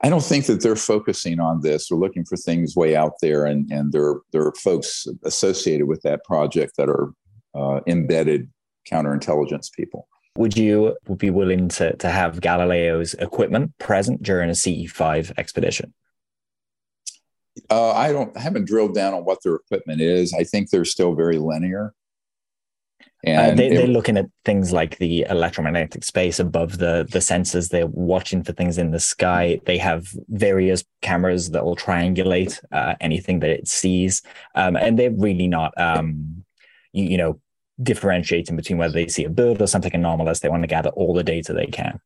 I 0.00 0.08
don't 0.08 0.24
think 0.24 0.46
that 0.46 0.62
they're 0.62 0.74
focusing 0.74 1.38
on 1.38 1.60
this. 1.60 1.88
They're 1.88 1.98
looking 1.98 2.24
for 2.24 2.36
things 2.36 2.74
way 2.74 2.96
out 2.96 3.14
there, 3.20 3.44
and 3.44 3.70
and 3.70 3.92
there 3.92 4.14
there 4.32 4.46
are 4.46 4.54
folks 4.54 5.06
associated 5.24 5.86
with 5.86 6.00
that 6.02 6.24
project 6.24 6.76
that 6.78 6.88
are 6.88 7.12
uh, 7.54 7.80
embedded 7.86 8.50
counterintelligence 8.90 9.72
people. 9.72 10.08
Would 10.36 10.56
you 10.56 10.96
be 11.16 11.30
willing 11.30 11.68
to 11.70 11.94
to 11.96 12.08
have 12.08 12.40
Galileo's 12.40 13.14
equipment 13.14 13.76
present 13.78 14.22
during 14.22 14.48
a 14.48 14.54
CE5 14.54 15.32
expedition? 15.36 15.92
Uh, 17.70 17.92
I 17.92 18.12
don't 18.12 18.34
I 18.36 18.40
haven't 18.40 18.66
drilled 18.66 18.94
down 18.94 19.12
on 19.12 19.24
what 19.24 19.42
their 19.44 19.56
equipment 19.56 20.00
is. 20.00 20.32
I 20.32 20.44
think 20.44 20.70
they're 20.70 20.86
still 20.86 21.14
very 21.14 21.38
linear. 21.38 21.94
Uh, 23.24 23.54
they, 23.54 23.80
are 23.80 23.86
looking 23.86 24.16
at 24.16 24.26
things 24.44 24.72
like 24.72 24.98
the 24.98 25.24
electromagnetic 25.30 26.02
space 26.02 26.40
above 26.40 26.78
the 26.78 27.06
the 27.12 27.20
sensors. 27.20 27.68
They're 27.68 27.86
watching 27.86 28.42
for 28.42 28.52
things 28.52 28.78
in 28.78 28.90
the 28.90 28.98
sky. 28.98 29.60
They 29.64 29.78
have 29.78 30.08
various 30.28 30.82
cameras 31.02 31.50
that 31.50 31.64
will 31.64 31.76
triangulate 31.76 32.58
uh, 32.72 32.96
anything 33.00 33.38
that 33.40 33.50
it 33.50 33.68
sees, 33.68 34.22
um, 34.56 34.74
and 34.74 34.98
they're 34.98 35.12
really 35.12 35.46
not, 35.46 35.72
um, 35.80 36.44
you, 36.92 37.04
you, 37.04 37.16
know, 37.16 37.40
differentiating 37.82 38.56
between 38.56 38.78
whether 38.78 38.92
they 38.92 39.08
see 39.08 39.24
a 39.24 39.30
bird 39.30 39.60
or 39.60 39.66
something 39.66 39.94
anomalous. 39.94 40.40
They 40.40 40.48
want 40.48 40.62
to 40.62 40.68
gather 40.68 40.90
all 40.90 41.14
the 41.14 41.24
data 41.24 41.52
they 41.52 41.66
can. 41.66 42.00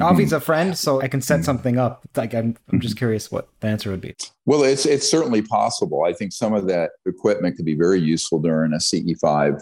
Avi's 0.00 0.32
a 0.32 0.40
friend, 0.40 0.76
so 0.76 1.00
I 1.00 1.08
can 1.08 1.20
set 1.20 1.36
mm-hmm. 1.36 1.44
something 1.44 1.78
up. 1.78 2.04
Like 2.16 2.34
I'm, 2.34 2.56
I'm 2.72 2.80
just 2.80 2.96
curious 2.96 3.30
what 3.30 3.48
the 3.60 3.68
answer 3.68 3.90
would 3.90 4.00
be. 4.00 4.16
Well, 4.44 4.64
it's 4.64 4.86
it's 4.86 5.08
certainly 5.08 5.42
possible. 5.42 6.04
I 6.04 6.12
think 6.12 6.32
some 6.32 6.52
of 6.52 6.66
that 6.66 6.92
equipment 7.06 7.56
could 7.56 7.64
be 7.64 7.76
very 7.76 8.00
useful 8.00 8.40
during 8.40 8.72
a 8.72 8.78
CE5 8.78 9.60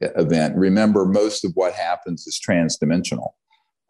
event. 0.00 0.56
Remember, 0.56 1.04
most 1.04 1.44
of 1.44 1.52
what 1.54 1.74
happens 1.74 2.26
is 2.26 2.40
transdimensional. 2.40 3.30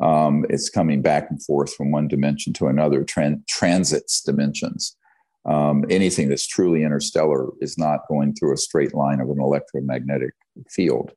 Um, 0.00 0.46
it's 0.48 0.68
coming 0.68 1.02
back 1.02 1.30
and 1.30 1.42
forth 1.42 1.74
from 1.74 1.92
one 1.92 2.08
dimension 2.08 2.52
to 2.54 2.66
another, 2.66 3.04
tran- 3.04 3.46
transits 3.46 4.20
dimensions. 4.20 4.96
Um, 5.44 5.84
anything 5.90 6.28
that's 6.28 6.46
truly 6.46 6.84
interstellar 6.84 7.50
is 7.60 7.76
not 7.76 8.06
going 8.08 8.34
through 8.34 8.54
a 8.54 8.58
straight 8.58 8.94
line 8.94 9.20
of 9.20 9.28
an 9.28 9.40
electromagnetic 9.40 10.34
field. 10.68 11.12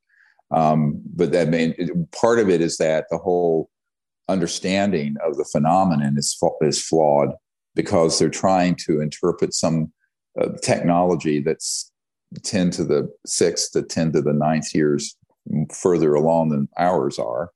Um, 0.50 1.00
but 1.14 1.32
that 1.32 1.48
main 1.48 1.74
part 2.12 2.38
of 2.38 2.48
it 2.48 2.60
is 2.60 2.76
that 2.78 3.06
the 3.10 3.18
whole 3.18 3.70
understanding 4.28 5.16
of 5.24 5.36
the 5.36 5.44
phenomenon 5.44 6.16
is 6.18 6.36
is 6.62 6.82
flawed 6.82 7.30
because 7.74 8.18
they're 8.18 8.28
trying 8.28 8.74
to 8.86 9.00
interpret 9.00 9.54
some 9.54 9.92
uh, 10.40 10.48
technology 10.62 11.40
that's 11.40 11.92
10 12.42 12.70
to 12.70 12.84
the 12.84 13.12
sixth 13.24 13.72
to 13.72 13.82
10 13.82 14.12
to 14.12 14.22
the 14.22 14.32
ninth 14.32 14.74
years 14.74 15.16
further 15.72 16.14
along 16.14 16.48
than 16.48 16.68
ours 16.78 17.18
are, 17.18 17.50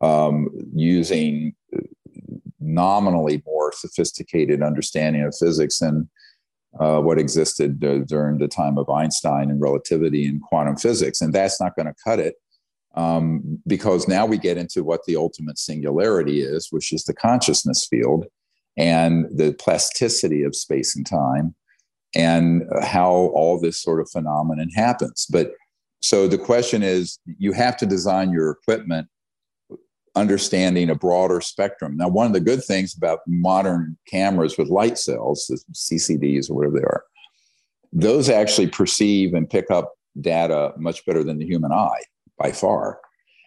um, 0.00 0.48
using 0.74 1.54
nominally 2.72 3.42
more 3.46 3.72
sophisticated 3.72 4.62
understanding 4.62 5.22
of 5.22 5.36
physics 5.36 5.78
than 5.78 6.08
uh, 6.80 7.00
what 7.00 7.18
existed 7.18 7.84
uh, 7.84 7.98
during 8.06 8.38
the 8.38 8.48
time 8.48 8.78
of 8.78 8.88
Einstein 8.88 9.50
and 9.50 9.60
relativity 9.60 10.26
and 10.26 10.40
quantum 10.42 10.76
physics. 10.76 11.20
And 11.20 11.32
that's 11.32 11.60
not 11.60 11.76
going 11.76 11.86
to 11.86 11.94
cut 12.02 12.18
it 12.18 12.36
um, 12.94 13.60
because 13.66 14.08
now 14.08 14.26
we 14.26 14.38
get 14.38 14.56
into 14.56 14.82
what 14.82 15.04
the 15.06 15.16
ultimate 15.16 15.58
singularity 15.58 16.40
is, 16.40 16.68
which 16.70 16.92
is 16.92 17.04
the 17.04 17.14
consciousness 17.14 17.86
field 17.88 18.26
and 18.76 19.26
the 19.34 19.52
plasticity 19.54 20.42
of 20.42 20.56
space 20.56 20.96
and 20.96 21.06
time 21.06 21.54
and 22.14 22.62
how 22.82 23.10
all 23.10 23.60
this 23.60 23.80
sort 23.80 24.00
of 24.00 24.10
phenomenon 24.10 24.68
happens. 24.74 25.26
But 25.30 25.52
so 26.00 26.26
the 26.26 26.38
question 26.38 26.82
is 26.82 27.18
you 27.38 27.52
have 27.52 27.76
to 27.78 27.86
design 27.86 28.32
your 28.32 28.50
equipment 28.50 29.08
understanding 30.14 30.90
a 30.90 30.94
broader 30.94 31.40
spectrum. 31.40 31.96
Now, 31.96 32.08
one 32.08 32.26
of 32.26 32.32
the 32.32 32.40
good 32.40 32.62
things 32.62 32.94
about 32.94 33.20
modern 33.26 33.96
cameras 34.06 34.58
with 34.58 34.68
light 34.68 34.98
cells, 34.98 35.46
the 35.48 35.58
CCDs 35.72 36.50
or 36.50 36.54
whatever 36.54 36.78
they 36.78 36.84
are, 36.84 37.04
those 37.92 38.28
actually 38.28 38.68
perceive 38.68 39.34
and 39.34 39.48
pick 39.48 39.70
up 39.70 39.94
data 40.20 40.72
much 40.76 41.04
better 41.06 41.24
than 41.24 41.38
the 41.38 41.46
human 41.46 41.72
eye 41.72 42.02
by 42.38 42.52
far. 42.52 43.00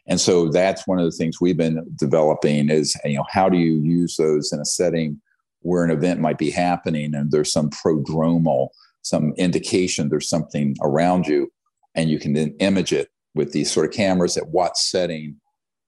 And 0.07 0.19
so 0.19 0.49
that's 0.49 0.87
one 0.87 0.99
of 0.99 1.05
the 1.05 1.15
things 1.15 1.41
we've 1.41 1.57
been 1.57 1.83
developing 1.95 2.69
is 2.69 2.95
you 3.05 3.17
know 3.17 3.25
how 3.29 3.49
do 3.49 3.57
you 3.57 3.81
use 3.81 4.17
those 4.17 4.51
in 4.51 4.59
a 4.59 4.65
setting 4.65 5.19
where 5.61 5.83
an 5.83 5.91
event 5.91 6.19
might 6.19 6.37
be 6.37 6.51
happening 6.51 7.15
and 7.15 7.31
there's 7.31 7.51
some 7.51 7.71
prodromal, 7.71 8.69
some 9.01 9.33
indication 9.37 10.09
there's 10.09 10.29
something 10.29 10.75
around 10.81 11.25
you, 11.25 11.51
and 11.95 12.09
you 12.09 12.19
can 12.19 12.33
then 12.33 12.55
image 12.59 12.93
it 12.93 13.09
with 13.33 13.51
these 13.51 13.71
sort 13.71 13.87
of 13.87 13.93
cameras 13.93 14.37
at 14.37 14.49
what 14.49 14.77
setting, 14.77 15.35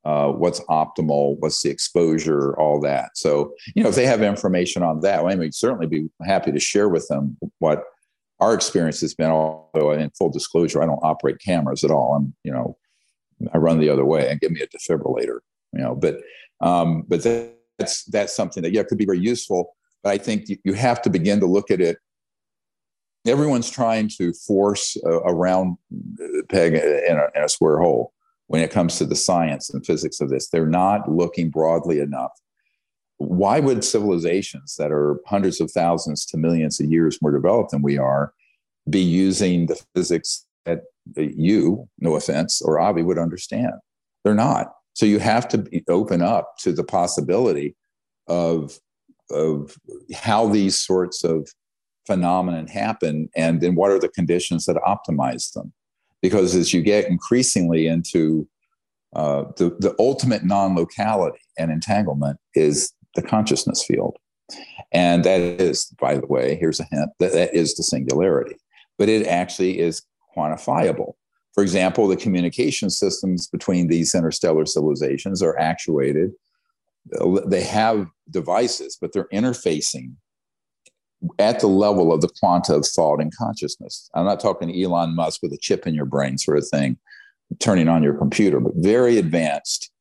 uh, 0.08 0.32
what's 0.32 0.62
optimal, 0.70 1.36
what's 1.40 1.62
the 1.62 1.70
exposure, 1.70 2.58
all 2.58 2.80
that. 2.80 3.10
So, 3.16 3.54
you 3.76 3.84
know, 3.84 3.90
if 3.90 3.96
they 3.96 4.06
have 4.06 4.22
information 4.22 4.82
on 4.82 5.02
that, 5.02 5.22
well, 5.22 5.34
I 5.34 5.36
mean, 5.36 5.52
certainly 5.52 5.86
be 5.86 6.08
happy 6.26 6.54
to 6.54 6.62
share 6.62 6.88
with 6.88 7.06
them 7.10 7.38
what 7.60 7.84
our 8.40 8.54
experience 8.54 9.02
has 9.02 9.14
been. 9.14 9.30
Although, 9.30 9.92
in 9.92 10.10
full 10.12 10.30
disclosure, 10.30 10.82
I 10.82 10.86
don't 10.86 11.04
operate 11.04 11.40
cameras 11.44 11.84
at 11.84 11.92
all. 11.92 12.16
I'm, 12.16 12.34
you 12.46 12.54
know, 12.54 12.78
I 13.54 13.58
run 13.58 13.80
the 13.80 13.90
other 13.90 14.06
way 14.06 14.30
and 14.30 14.40
give 14.40 14.52
me 14.52 14.62
a 14.62 14.68
defibrillator, 14.68 15.40
you 15.74 15.82
know, 15.82 15.94
but, 15.94 16.22
um, 16.62 17.04
but 17.10 17.22
that's 17.78 18.06
that's 18.06 18.34
something 18.34 18.64
that 18.64 18.72
yeah 18.72 18.84
could 18.84 18.98
be 18.98 19.06
very 19.06 19.20
useful. 19.20 19.76
But 20.04 20.12
I 20.12 20.20
think 20.20 20.46
you, 20.64 20.74
have 20.74 21.02
to 21.02 21.10
begin 21.10 21.42
to 21.42 21.48
look 21.48 21.70
at 21.70 21.82
it. 21.82 21.98
Everyone's 23.26 23.70
trying 23.70 24.10
to 24.20 24.32
force 24.32 24.96
a, 25.04 25.10
a 25.10 25.34
round 25.34 25.76
peg 26.48 26.76
in 26.76 27.18
a, 27.18 27.38
in 27.38 27.44
a 27.44 27.50
square 27.50 27.80
hole 27.80 28.14
when 28.48 28.62
it 28.62 28.72
comes 28.72 28.98
to 28.98 29.06
the 29.06 29.16
science 29.16 29.70
and 29.70 29.86
physics 29.86 30.20
of 30.20 30.30
this. 30.30 30.50
They're 30.50 30.66
not 30.66 31.12
looking 31.12 31.50
broadly 31.50 32.00
enough. 32.00 32.32
Why 33.18 33.60
would 33.60 33.84
civilizations 33.84 34.76
that 34.78 34.92
are 34.92 35.20
hundreds 35.26 35.60
of 35.60 35.72
thousands 35.72 36.26
to 36.28 36.38
millions 36.38 36.80
of 36.80 36.90
years 36.90 37.22
more 37.22 37.32
developed 37.32 37.72
than 37.72 37.82
we 37.82 37.98
are 37.98 38.34
be 38.90 39.02
using 39.02 39.66
the 39.66 39.82
physics 39.94 40.46
that 40.66 40.84
you, 41.16 41.88
no 42.00 42.16
offense, 42.16 42.62
or 42.62 42.80
Avi 42.80 43.04
would 43.04 43.18
understand? 43.18 43.74
They're 44.24 44.34
not. 44.34 44.74
So 44.94 45.06
you 45.06 45.20
have 45.20 45.48
to 45.50 45.60
be, 45.60 45.84
open 45.90 46.22
up 46.22 46.58
to 46.60 46.72
the 46.72 46.84
possibility 46.84 47.76
of 48.28 48.80
of 49.30 49.76
how 50.16 50.48
these 50.48 50.80
sorts 50.80 51.24
of 51.24 51.50
phenomenon 52.06 52.68
happen 52.68 53.30
and 53.36 53.60
then 53.60 53.76
what 53.76 53.92
are 53.92 54.00
the 54.00 54.08
conditions 54.08 54.66
that 54.66 54.78
optimize 54.78 55.52
them 55.52 55.74
because 56.22 56.56
as 56.56 56.74
you 56.74 56.82
get 56.82 57.06
increasingly 57.06 57.88
into 57.88 58.48
uh, 59.16 59.44
the, 59.58 59.76
the 59.80 59.96
ultimate 60.00 60.44
non-locality 60.44 61.40
and 61.58 61.72
entanglement 61.72 62.40
is 62.56 62.94
the 63.16 63.22
consciousness 63.22 63.84
field. 63.84 64.18
And 64.92 65.24
that 65.24 65.42
is 65.42 65.86
by 66.00 66.18
the 66.18 66.28
way 66.28 66.56
here's 66.56 66.80
a 66.80 66.88
hint 66.92 67.10
that 67.20 67.34
that 67.34 67.54
is 67.54 67.76
the 67.76 67.84
singularity 67.84 68.56
but 68.98 69.10
it 69.10 69.28
actually 69.28 69.80
is 69.80 70.02
quantifiable. 70.36 71.14
For 71.54 71.62
example 71.62 72.08
the 72.08 72.16
communication 72.16 72.90
systems 72.90 73.48
between 73.48 73.88
these 73.88 74.16
interstellar 74.16 74.66
civilizations 74.66 75.42
are 75.42 75.58
actuated 75.60 76.32
they 77.48 77.64
have 77.64 78.08
devices, 78.30 78.98
but 79.00 79.14
they're 79.14 79.30
interfacing 79.34 80.14
at 81.40 81.60
the 81.60 81.68
level 81.68 82.14
of 82.14 82.22
the 82.22 82.30
quanta 82.40 82.76
of 82.76 82.86
thought 82.86 83.22
and 83.22 83.36
consciousness. 83.36 84.10
I'm 84.14 84.26
not 84.26 84.40
talking 84.40 84.84
Elon 84.84 85.16
Musk 85.16 85.42
with 85.42 85.54
a 85.54 85.58
chip 85.58 85.88
in 85.88 85.96
your 85.96 86.06
brain 86.06 86.38
sort 86.38 86.58
of 86.58 86.68
thing, 86.68 86.98
turning 87.60 87.88
on 87.88 88.04
your 88.04 88.14
computer, 88.14 88.60
but 88.60 88.74
very 88.76 89.18
advanced, 89.18 89.92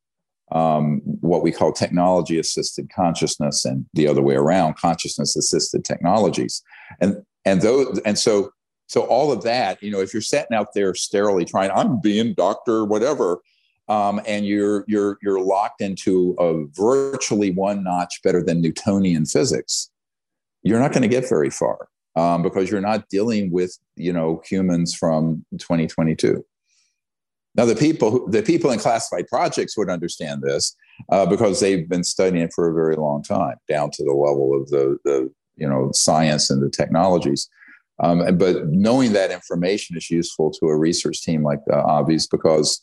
um, 0.51 1.01
what 1.03 1.43
we 1.43 1.51
call 1.51 1.71
technology 1.71 2.37
assisted 2.37 2.91
consciousness, 2.93 3.65
and 3.65 3.85
the 3.93 4.07
other 4.07 4.21
way 4.21 4.35
around, 4.35 4.77
consciousness 4.77 5.35
assisted 5.35 5.83
technologies. 5.83 6.61
And 7.01 7.23
and 7.45 7.61
those 7.61 7.99
and 8.05 8.17
so 8.17 8.51
so 8.87 9.01
all 9.01 9.31
of 9.31 9.43
that, 9.43 9.81
you 9.83 9.91
know, 9.91 9.99
if 9.99 10.13
you're 10.13 10.21
sitting 10.21 10.55
out 10.55 10.73
there 10.73 10.93
sterilely 10.93 11.45
trying, 11.45 11.71
I'm 11.71 11.99
being 11.99 12.33
doctor, 12.33 12.85
whatever, 12.85 13.41
um, 13.89 14.21
and 14.27 14.45
you're 14.45 14.85
you're 14.87 15.17
you're 15.21 15.41
locked 15.41 15.81
into 15.81 16.35
a 16.39 16.65
virtually 16.73 17.51
one 17.51 17.83
notch 17.83 18.21
better 18.23 18.43
than 18.43 18.61
Newtonian 18.61 19.25
physics, 19.25 19.89
you're 20.63 20.79
not 20.79 20.91
going 20.91 21.03
to 21.03 21.07
get 21.07 21.29
very 21.29 21.49
far 21.49 21.87
um, 22.15 22.41
because 22.41 22.69
you're 22.69 22.81
not 22.81 23.07
dealing 23.09 23.51
with 23.51 23.77
you 23.95 24.11
know 24.11 24.41
humans 24.45 24.93
from 24.93 25.45
2022. 25.57 26.43
Now 27.55 27.65
the 27.65 27.75
people 27.75 28.27
the 28.29 28.43
people 28.43 28.71
in 28.71 28.79
classified 28.79 29.27
projects 29.27 29.77
would 29.77 29.89
understand 29.89 30.41
this 30.41 30.75
uh, 31.11 31.25
because 31.25 31.59
they've 31.59 31.87
been 31.87 32.03
studying 32.03 32.43
it 32.43 32.53
for 32.53 32.69
a 32.69 32.73
very 32.73 32.95
long 32.95 33.23
time, 33.23 33.57
down 33.67 33.91
to 33.91 34.03
the 34.03 34.13
level 34.13 34.59
of 34.59 34.69
the 34.69 34.97
the 35.05 35.31
you 35.55 35.67
know 35.67 35.91
science 35.93 36.49
and 36.49 36.61
the 36.61 36.69
technologies. 36.69 37.49
Um, 37.99 38.37
but 38.37 38.67
knowing 38.67 39.13
that 39.13 39.31
information 39.31 39.97
is 39.97 40.11
useful 40.11 40.51
to 40.51 40.67
a 40.67 40.77
research 40.77 41.23
team 41.23 41.43
like 41.43 41.61
uh, 41.71 41.81
Avi's 41.99 42.27
because 42.27 42.79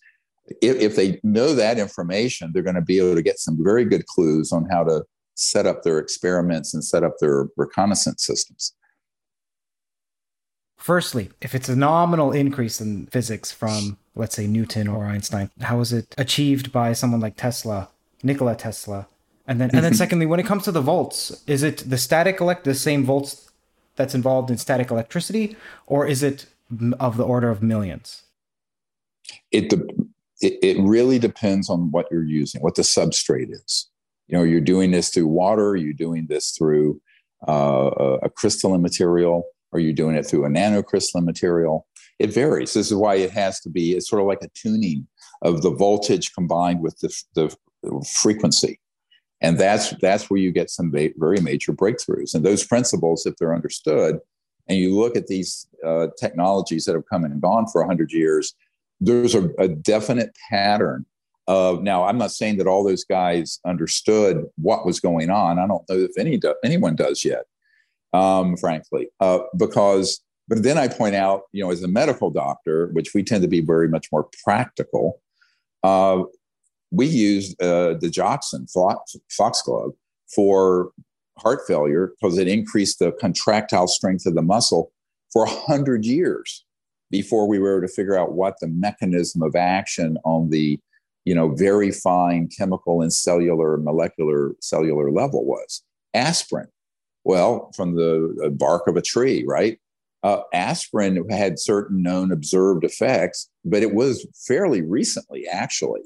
if, 0.60 0.76
if 0.76 0.96
they 0.96 1.20
know 1.22 1.54
that 1.54 1.78
information, 1.78 2.50
they're 2.52 2.64
going 2.64 2.74
to 2.74 2.82
be 2.82 2.98
able 2.98 3.14
to 3.14 3.22
get 3.22 3.38
some 3.38 3.56
very 3.62 3.84
good 3.84 4.06
clues 4.06 4.52
on 4.52 4.66
how 4.68 4.82
to 4.82 5.04
set 5.34 5.66
up 5.66 5.82
their 5.82 5.98
experiments 5.98 6.74
and 6.74 6.84
set 6.84 7.02
up 7.02 7.14
their 7.20 7.48
reconnaissance 7.56 8.24
systems. 8.24 8.74
Firstly, 10.76 11.30
if 11.40 11.54
it's 11.54 11.68
a 11.68 11.76
nominal 11.76 12.32
increase 12.32 12.80
in 12.80 13.06
physics 13.06 13.50
from, 13.50 13.96
let's 14.14 14.34
say, 14.34 14.46
Newton 14.46 14.86
or 14.86 15.06
Einstein, 15.06 15.50
how 15.62 15.80
is 15.80 15.92
it 15.92 16.14
achieved 16.18 16.72
by 16.72 16.92
someone 16.92 17.20
like 17.20 17.36
Tesla, 17.36 17.88
Nikola 18.22 18.54
Tesla? 18.54 19.06
And 19.46 19.60
then, 19.60 19.70
and 19.70 19.84
then, 19.84 19.92
mm-hmm. 19.92 19.98
secondly, 19.98 20.26
when 20.26 20.40
it 20.40 20.46
comes 20.46 20.64
to 20.64 20.72
the 20.72 20.80
volts, 20.80 21.42
is 21.46 21.62
it 21.62 21.78
the 21.88 21.98
static 21.98 22.40
elect 22.40 22.64
the 22.64 22.74
same 22.74 23.04
volts 23.04 23.50
that's 23.96 24.14
involved 24.14 24.50
in 24.50 24.58
static 24.58 24.90
electricity, 24.90 25.56
or 25.86 26.06
is 26.06 26.22
it 26.22 26.46
of 26.98 27.16
the 27.16 27.24
order 27.24 27.50
of 27.50 27.62
millions? 27.62 28.22
It 29.52 29.72
it, 30.40 30.58
it 30.62 30.82
really 30.82 31.18
depends 31.18 31.70
on 31.70 31.90
what 31.90 32.06
you're 32.10 32.24
using, 32.24 32.60
what 32.60 32.74
the 32.74 32.82
substrate 32.82 33.50
is. 33.50 33.88
You 34.26 34.38
know, 34.38 34.44
you're 34.44 34.60
doing 34.60 34.90
this 34.90 35.10
through 35.10 35.26
water, 35.26 35.76
you're 35.76 35.92
doing 35.92 36.26
this 36.28 36.52
through 36.52 37.00
uh, 37.46 38.18
a 38.22 38.30
crystalline 38.30 38.82
material, 38.82 39.44
or 39.72 39.80
you're 39.80 39.92
doing 39.92 40.16
it 40.16 40.26
through 40.26 40.44
a 40.44 40.48
nanocrystalline 40.48 41.24
material. 41.24 41.86
It 42.18 42.32
varies. 42.32 42.72
This 42.72 42.90
is 42.90 42.96
why 42.96 43.16
it 43.16 43.30
has 43.32 43.60
to 43.60 43.68
be, 43.68 43.92
it's 43.92 44.08
sort 44.08 44.22
of 44.22 44.28
like 44.28 44.42
a 44.42 44.48
tuning 44.54 45.06
of 45.42 45.62
the 45.62 45.70
voltage 45.70 46.32
combined 46.32 46.80
with 46.80 46.98
the, 47.00 47.12
the 47.34 47.54
frequency. 48.22 48.80
And 49.40 49.58
that's, 49.58 49.90
that's 50.00 50.30
where 50.30 50.40
you 50.40 50.52
get 50.52 50.70
some 50.70 50.90
very 50.90 51.40
major 51.40 51.72
breakthroughs. 51.72 52.34
And 52.34 52.44
those 52.44 52.64
principles, 52.64 53.26
if 53.26 53.36
they're 53.36 53.54
understood, 53.54 54.20
and 54.68 54.78
you 54.78 54.98
look 54.98 55.16
at 55.16 55.26
these 55.26 55.66
uh, 55.84 56.06
technologies 56.18 56.86
that 56.86 56.94
have 56.94 57.04
come 57.10 57.24
and 57.24 57.40
gone 57.42 57.66
for 57.66 57.82
100 57.82 58.12
years, 58.12 58.54
there's 59.00 59.34
a, 59.34 59.50
a 59.58 59.68
definite 59.68 60.34
pattern 60.48 61.04
of 61.46 61.82
now 61.82 62.04
i'm 62.04 62.18
not 62.18 62.30
saying 62.30 62.56
that 62.56 62.66
all 62.66 62.84
those 62.84 63.04
guys 63.04 63.60
understood 63.66 64.44
what 64.56 64.86
was 64.86 65.00
going 65.00 65.30
on. 65.30 65.58
I 65.58 65.66
don't 65.66 65.88
know 65.88 65.96
if 65.96 66.16
any 66.18 66.38
do, 66.38 66.54
anyone 66.64 66.96
does 66.96 67.24
yet 67.24 67.44
um, 68.12 68.56
frankly 68.56 69.08
uh, 69.20 69.40
because 69.56 70.20
but 70.48 70.62
then 70.62 70.78
i 70.78 70.88
point 70.88 71.14
out 71.14 71.42
you 71.52 71.62
know 71.62 71.70
as 71.70 71.82
a 71.82 71.88
medical 71.88 72.30
doctor 72.30 72.88
which 72.92 73.14
we 73.14 73.22
tend 73.22 73.42
to 73.42 73.48
be 73.48 73.60
very 73.60 73.88
much 73.88 74.08
more 74.12 74.28
practical 74.44 75.20
uh, 75.82 76.22
we 76.90 77.06
used 77.06 77.60
uh, 77.60 77.94
the 77.94 78.08
Digoxin 78.08 78.70
foxglove 79.30 79.92
for 80.34 80.92
heart 81.38 81.60
failure 81.66 82.12
because 82.20 82.38
it 82.38 82.48
increased 82.48 82.98
the 82.98 83.12
contractile 83.12 83.88
strength 83.88 84.26
of 84.26 84.34
the 84.34 84.42
muscle 84.42 84.92
for 85.32 85.44
100 85.44 86.04
years 86.04 86.64
before 87.10 87.46
we 87.46 87.58
were 87.58 87.78
able 87.78 87.86
to 87.86 87.92
figure 87.92 88.18
out 88.18 88.32
what 88.32 88.54
the 88.60 88.68
mechanism 88.68 89.42
of 89.42 89.56
action 89.56 90.16
on 90.24 90.50
the 90.50 90.78
you 91.24 91.34
know 91.34 91.54
very 91.54 91.90
fine 91.90 92.48
chemical 92.48 93.02
and 93.02 93.12
cellular 93.12 93.76
molecular 93.78 94.54
cellular 94.60 95.10
level 95.10 95.44
was. 95.44 95.82
Aspirin. 96.14 96.68
Well 97.24 97.70
from 97.74 97.96
the 97.96 98.54
bark 98.56 98.86
of 98.86 98.96
a 98.96 99.02
tree 99.02 99.44
right? 99.46 99.78
Uh, 100.22 100.40
aspirin 100.54 101.28
had 101.28 101.58
certain 101.58 102.02
known 102.02 102.32
observed 102.32 102.82
effects 102.82 103.50
but 103.64 103.82
it 103.82 103.94
was 103.94 104.26
fairly 104.46 104.80
recently 104.80 105.46
actually 105.46 106.00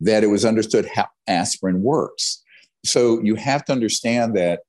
that 0.00 0.24
it 0.24 0.26
was 0.26 0.44
understood 0.44 0.84
how 0.92 1.06
aspirin 1.28 1.80
works. 1.80 2.42
So 2.84 3.22
you 3.22 3.36
have 3.36 3.64
to 3.66 3.72
understand 3.72 4.36
that 4.36 4.62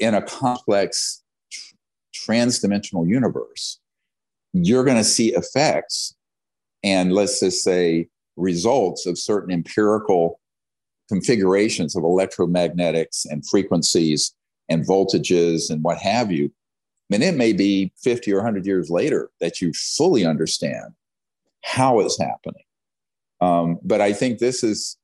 in 0.00 0.14
a 0.14 0.22
complex 0.22 1.22
transdimensional 2.12 3.08
universe 3.08 3.78
you're 4.52 4.84
going 4.84 4.96
to 4.96 5.04
see 5.04 5.34
effects 5.34 6.14
and 6.82 7.12
let's 7.12 7.40
just 7.40 7.62
say 7.62 8.08
results 8.38 9.06
of 9.06 9.18
certain 9.18 9.52
empirical 9.52 10.40
configurations 11.08 11.96
of 11.96 12.02
electromagnetics 12.02 13.26
and 13.28 13.46
frequencies 13.46 14.34
and 14.68 14.86
voltages 14.86 15.70
and 15.70 15.82
what 15.82 15.98
have 15.98 16.30
you. 16.30 16.50
And 17.10 17.22
it 17.22 17.36
may 17.36 17.52
be 17.52 17.92
50 18.02 18.32
or 18.32 18.36
100 18.36 18.66
years 18.66 18.90
later 18.90 19.30
that 19.40 19.60
you 19.60 19.72
fully 19.72 20.26
understand 20.26 20.92
how 21.64 22.00
it's 22.00 22.20
happening. 22.20 22.64
Um, 23.40 23.78
but 23.82 24.00
I 24.00 24.12
think 24.12 24.38
this 24.38 24.62
is 24.62 24.96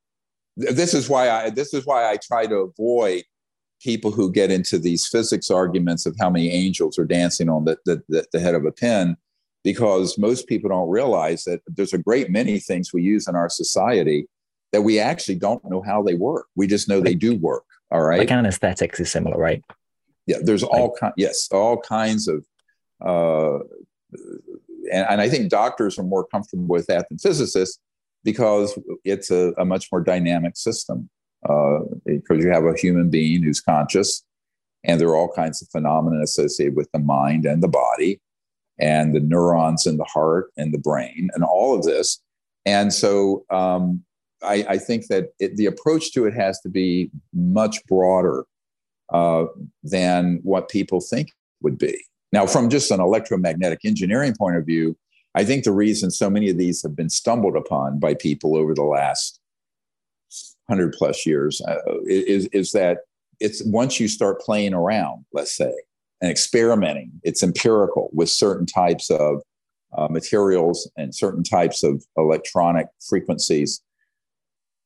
this 0.56 0.94
is 0.94 1.08
why 1.08 1.30
I 1.30 1.50
this 1.50 1.74
is 1.74 1.84
why 1.84 2.10
I 2.10 2.16
try 2.16 2.46
to 2.46 2.56
avoid 2.56 3.24
people 3.80 4.10
who 4.10 4.30
get 4.30 4.50
into 4.50 4.78
these 4.78 5.06
physics 5.06 5.50
arguments 5.50 6.06
of 6.06 6.16
how 6.20 6.30
many 6.30 6.50
angels 6.50 6.98
are 6.98 7.04
dancing 7.04 7.48
on 7.48 7.64
the, 7.64 7.76
the, 7.84 8.24
the 8.32 8.40
head 8.40 8.54
of 8.54 8.64
a 8.64 8.72
pin 8.72 9.16
because 9.64 10.18
most 10.18 10.46
people 10.46 10.68
don't 10.68 10.90
realize 10.90 11.44
that 11.44 11.60
there's 11.66 11.94
a 11.94 11.98
great 11.98 12.30
many 12.30 12.60
things 12.60 12.92
we 12.92 13.02
use 13.02 13.26
in 13.26 13.34
our 13.34 13.48
society 13.48 14.28
that 14.72 14.82
we 14.82 15.00
actually 15.00 15.36
don't 15.36 15.64
know 15.68 15.82
how 15.82 16.02
they 16.02 16.14
work. 16.14 16.46
We 16.54 16.66
just 16.66 16.88
know 16.88 17.00
they 17.00 17.14
do 17.14 17.34
work. 17.36 17.64
All 17.90 18.02
right. 18.02 18.18
Like 18.18 18.30
anesthetics 18.30 19.00
is 19.00 19.10
similar, 19.10 19.38
right? 19.38 19.64
Yeah. 20.26 20.36
There's 20.42 20.62
all 20.62 20.94
kind. 20.94 21.14
Yes, 21.16 21.48
all 21.50 21.80
kinds 21.80 22.28
of. 22.28 22.44
Uh, 23.04 23.60
and, 24.92 25.06
and 25.08 25.20
I 25.20 25.28
think 25.28 25.48
doctors 25.48 25.98
are 25.98 26.02
more 26.02 26.26
comfortable 26.26 26.66
with 26.66 26.86
that 26.86 27.08
than 27.08 27.18
physicists 27.18 27.78
because 28.22 28.78
it's 29.04 29.30
a, 29.30 29.52
a 29.58 29.64
much 29.64 29.90
more 29.90 30.02
dynamic 30.02 30.56
system. 30.56 31.08
Uh, 31.48 31.80
because 32.06 32.42
you 32.42 32.50
have 32.50 32.64
a 32.64 32.74
human 32.74 33.10
being 33.10 33.42
who's 33.42 33.60
conscious, 33.60 34.24
and 34.82 34.98
there 34.98 35.08
are 35.08 35.16
all 35.16 35.30
kinds 35.30 35.60
of 35.60 35.68
phenomena 35.68 36.22
associated 36.22 36.74
with 36.74 36.90
the 36.92 36.98
mind 36.98 37.44
and 37.44 37.62
the 37.62 37.68
body 37.68 38.18
and 38.78 39.14
the 39.14 39.20
neurons 39.20 39.86
in 39.86 39.96
the 39.96 40.04
heart 40.04 40.50
and 40.56 40.72
the 40.72 40.78
brain 40.78 41.30
and 41.34 41.44
all 41.44 41.74
of 41.74 41.84
this. 41.84 42.20
And 42.66 42.92
so 42.92 43.44
um, 43.50 44.02
I, 44.42 44.64
I, 44.70 44.78
think 44.78 45.06
that 45.08 45.28
it, 45.38 45.56
the 45.56 45.66
approach 45.66 46.12
to 46.12 46.26
it 46.26 46.34
has 46.34 46.60
to 46.60 46.68
be 46.68 47.10
much 47.32 47.84
broader 47.86 48.44
uh, 49.12 49.44
than 49.82 50.40
what 50.42 50.68
people 50.68 51.00
think 51.00 51.30
would 51.62 51.78
be. 51.78 52.04
Now, 52.32 52.46
from 52.46 52.68
just 52.68 52.90
an 52.90 53.00
electromagnetic 53.00 53.80
engineering 53.84 54.34
point 54.36 54.56
of 54.56 54.66
view, 54.66 54.96
I 55.34 55.44
think 55.44 55.64
the 55.64 55.72
reason 55.72 56.10
so 56.10 56.30
many 56.30 56.50
of 56.50 56.58
these 56.58 56.82
have 56.82 56.96
been 56.96 57.10
stumbled 57.10 57.56
upon 57.56 57.98
by 57.98 58.14
people 58.14 58.56
over 58.56 58.74
the 58.74 58.82
last 58.82 59.40
100 60.66 60.92
plus 60.92 61.26
years 61.26 61.60
uh, 61.60 61.76
is, 62.06 62.46
is 62.46 62.72
that 62.72 62.98
it's 63.40 63.62
once 63.64 64.00
you 64.00 64.08
start 64.08 64.40
playing 64.40 64.74
around, 64.74 65.24
let's 65.32 65.54
say, 65.54 65.72
and 66.24 66.30
experimenting. 66.30 67.12
It's 67.22 67.42
empirical 67.42 68.08
with 68.14 68.30
certain 68.30 68.64
types 68.64 69.10
of 69.10 69.42
uh, 69.94 70.08
materials 70.08 70.90
and 70.96 71.14
certain 71.14 71.42
types 71.42 71.82
of 71.82 72.02
electronic 72.16 72.86
frequencies. 73.06 73.82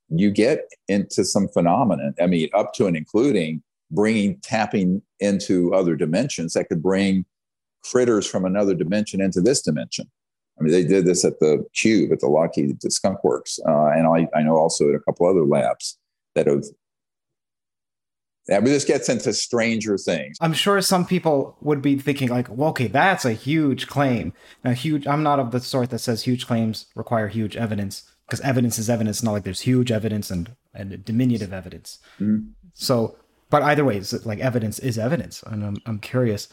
you 0.09 0.33
get 0.33 0.63
into 0.89 1.25
some 1.25 1.47
phenomenon. 1.47 2.13
I 2.21 2.27
mean, 2.27 2.49
up 2.55 2.73
to 2.75 2.87
and 2.87 2.97
including 2.97 3.63
bringing 3.93 4.41
tapping 4.43 5.01
into 5.21 5.73
other 5.73 5.95
dimensions 5.95 6.55
that 6.55 6.69
could 6.69 6.83
bring 6.83 7.25
critters 7.85 8.27
from 8.27 8.45
another 8.45 8.75
dimension 8.75 9.21
into 9.21 9.41
this 9.41 9.63
dimension. 9.63 10.11
I 10.59 10.65
mean, 10.65 10.73
they 10.73 10.83
did 10.83 11.07
this 11.07 11.25
at 11.25 11.39
the 11.39 11.65
Cube 11.73 12.11
at 12.11 12.19
the 12.19 12.27
Lockheed 12.27 12.83
Skunk 12.91 13.23
Works, 13.23 13.61
uh, 13.65 13.91
and 13.91 14.09
I, 14.09 14.27
I 14.37 14.43
know 14.43 14.57
also 14.57 14.89
at 14.89 14.97
a 14.97 15.01
couple 15.01 15.29
other 15.29 15.45
labs 15.45 15.99
that 16.35 16.49
have. 16.49 16.65
Yeah, 18.49 18.61
but 18.61 18.71
this 18.71 18.85
gets 18.85 19.11
into 19.11 19.33
stranger 19.35 19.99
things. 19.99 20.39
I'm 20.41 20.55
sure 20.55 20.81
some 20.81 21.05
people 21.05 21.57
would 21.61 21.83
be 21.83 21.99
thinking 21.99 22.31
like, 22.31 22.49
well, 22.49 22.71
okay, 22.71 22.87
that's 22.87 23.27
a 23.27 23.35
huge 23.35 23.87
claim. 23.87 24.33
Now, 24.65 24.71
huge. 24.73 25.07
I'm 25.07 25.23
not 25.23 25.39
of 25.39 25.51
the 25.51 25.61
sort 25.61 25.91
that 25.91 25.99
says 25.99 26.23
huge 26.23 26.47
claims 26.47 26.87
require 26.95 27.29
huge 27.29 27.57
evidence 27.57 28.11
because 28.27 28.41
evidence 28.41 28.79
is 28.79 28.89
evidence. 28.89 29.23
Not 29.23 29.33
like 29.33 29.45
there's 29.45 29.61
huge 29.61 29.93
evidence 29.93 30.31
and 30.31 30.57
and 30.75 31.05
diminutive 31.05 31.53
evidence. 31.53 31.99
Mm-hmm. 32.19 32.49
So, 32.73 33.17
but 33.51 33.63
either 33.63 33.85
way, 33.85 33.99
it's 33.99 34.25
like 34.25 34.39
evidence 34.39 34.79
is 34.79 34.99
evidence, 34.99 35.43
and 35.43 35.63
I'm 35.63 35.77
I'm 35.85 35.99
curious. 35.99 36.49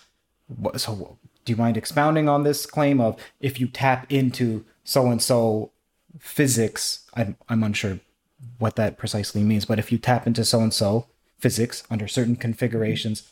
What, 0.48 0.80
so, 0.82 1.18
do 1.46 1.54
you 1.54 1.58
mind 1.58 1.78
expounding 1.78 2.28
on 2.28 2.44
this 2.44 2.66
claim 2.66 3.00
of 3.00 3.18
if 3.40 3.60
you 3.60 3.68
tap 3.68 4.12
into 4.12 4.66
so 4.84 5.08
and 5.08 5.22
so 5.22 5.72
physics? 6.20 7.06
I'm 7.14 7.38
I'm 7.48 7.64
unsure 7.64 8.02
what 8.60 8.76
that 8.76 8.98
precisely 8.98 9.44
means, 9.44 9.64
but 9.64 9.80
if 9.80 9.94
you 9.94 9.98
tap 9.98 10.28
into 10.28 10.44
so 10.44 10.60
and 10.60 10.74
so 10.74 11.08
physics 11.38 11.84
under 11.90 12.08
certain 12.08 12.36
configurations, 12.36 13.32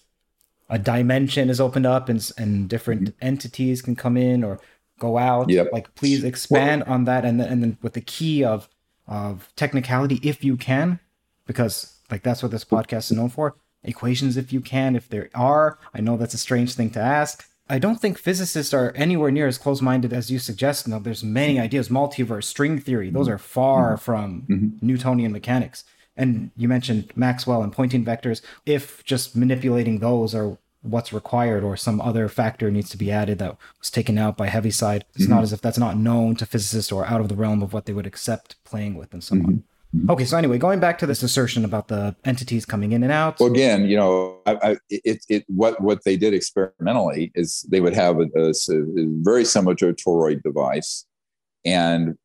a 0.69 0.79
dimension 0.79 1.49
is 1.49 1.59
opened 1.59 1.85
up 1.85 2.09
and 2.09 2.31
and 2.37 2.69
different 2.69 3.01
mm-hmm. 3.01 3.25
entities 3.25 3.81
can 3.81 3.95
come 3.95 4.17
in 4.17 4.43
or 4.43 4.59
go 4.99 5.17
out. 5.17 5.49
Yep. 5.49 5.69
Like, 5.71 5.93
please 5.95 6.23
expand 6.23 6.83
well, 6.85 6.93
on 6.93 7.05
that, 7.05 7.25
and 7.25 7.39
then 7.39 7.47
and 7.47 7.61
then 7.61 7.77
with 7.81 7.93
the 7.93 8.01
key 8.01 8.43
of 8.43 8.67
of 9.07 9.51
technicality, 9.55 10.19
if 10.23 10.43
you 10.43 10.55
can, 10.57 10.99
because 11.45 11.99
like 12.09 12.23
that's 12.23 12.41
what 12.41 12.51
this 12.51 12.65
podcast 12.65 13.11
is 13.11 13.13
known 13.13 13.29
for. 13.29 13.55
Equations, 13.83 14.37
if 14.37 14.53
you 14.53 14.61
can, 14.61 14.95
if 14.95 15.09
there 15.09 15.29
are. 15.35 15.77
I 15.93 15.99
know 15.99 16.15
that's 16.15 16.33
a 16.33 16.37
strange 16.37 16.73
thing 16.73 16.89
to 16.91 17.01
ask. 17.01 17.45
I 17.69 17.79
don't 17.79 17.99
think 17.99 18.17
physicists 18.17 18.73
are 18.73 18.91
anywhere 18.95 19.31
near 19.31 19.47
as 19.47 19.57
close-minded 19.57 20.13
as 20.13 20.29
you 20.29 20.39
suggest. 20.39 20.87
No, 20.87 20.99
there's 20.99 21.23
many 21.23 21.59
ideas, 21.59 21.89
multiverse, 21.89 22.43
string 22.43 22.79
theory. 22.79 23.09
Those 23.09 23.29
are 23.29 23.37
far 23.37 23.93
mm-hmm. 23.93 24.03
from 24.03 24.45
mm-hmm. 24.49 24.85
Newtonian 24.85 25.31
mechanics. 25.31 25.83
And 26.15 26.51
you 26.55 26.67
mentioned 26.67 27.11
Maxwell 27.15 27.63
and 27.63 27.73
Poynting 27.73 28.05
vectors. 28.05 28.41
If 28.65 29.03
just 29.03 29.35
manipulating 29.35 29.99
those 29.99 30.35
are 30.35 30.57
what's 30.83 31.13
required 31.13 31.63
or 31.63 31.75
some 31.77 32.01
other 32.01 32.27
factor 32.27 32.69
needs 32.69 32.89
to 32.89 32.97
be 32.97 33.09
added 33.09 33.39
that 33.39 33.57
was 33.79 33.89
taken 33.89 34.17
out 34.17 34.37
by 34.37 34.47
Heaviside. 34.47 35.05
It's 35.15 35.23
mm-hmm. 35.23 35.33
not 35.33 35.43
as 35.43 35.53
if 35.53 35.61
that's 35.61 35.77
not 35.77 35.97
known 35.97 36.35
to 36.35 36.45
physicists 36.45 36.91
or 36.91 37.05
out 37.05 37.21
of 37.21 37.29
the 37.29 37.35
realm 37.35 37.63
of 37.63 37.73
what 37.73 37.85
they 37.85 37.93
would 37.93 38.05
accept 38.05 38.61
playing 38.65 38.95
with 38.95 39.13
and 39.13 39.23
so 39.23 39.35
mm-hmm. 39.35 39.45
on. 39.45 39.63
Mm-hmm. 39.95 40.11
Okay, 40.11 40.25
so 40.25 40.37
anyway, 40.37 40.57
going 40.57 40.79
back 40.79 40.97
to 40.99 41.05
this 41.05 41.21
assertion 41.23 41.63
about 41.63 41.87
the 41.87 42.15
entities 42.25 42.65
coming 42.65 42.91
in 42.91 43.03
and 43.03 43.11
out. 43.11 43.39
Well, 43.39 43.49
again, 43.49 43.85
you 43.85 43.95
know, 43.95 44.39
I, 44.45 44.55
I, 44.55 44.77
it, 44.89 45.23
it, 45.29 45.45
what 45.47 45.79
what 45.81 46.03
they 46.03 46.17
did 46.17 46.33
experimentally 46.33 47.31
is 47.35 47.63
they 47.69 47.79
would 47.79 47.93
have 47.93 48.19
a, 48.19 48.27
a, 48.35 48.49
a 48.49 49.05
very 49.21 49.45
similar 49.45 49.75
to 49.75 49.89
a 49.89 49.93
toroid 49.93 50.41
device, 50.41 51.05
and 51.63 52.17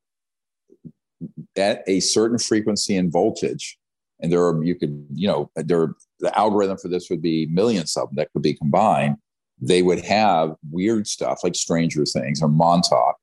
at 1.58 1.82
a 1.86 2.00
certain 2.00 2.38
frequency 2.38 2.96
and 2.96 3.12
voltage, 3.12 3.78
and 4.20 4.32
there 4.32 4.44
are 4.44 4.62
you 4.62 4.74
could 4.74 5.06
you 5.12 5.28
know 5.28 5.50
there 5.56 5.94
the 6.20 6.36
algorithm 6.38 6.78
for 6.78 6.88
this 6.88 7.08
would 7.10 7.22
be 7.22 7.46
millions 7.46 7.96
of 7.96 8.08
them 8.08 8.16
that 8.16 8.32
could 8.32 8.42
be 8.42 8.54
combined. 8.54 9.16
They 9.60 9.82
would 9.82 10.04
have 10.04 10.54
weird 10.70 11.06
stuff 11.06 11.40
like 11.42 11.54
stranger 11.54 12.04
things 12.04 12.42
or 12.42 12.48
montauk 12.48 13.16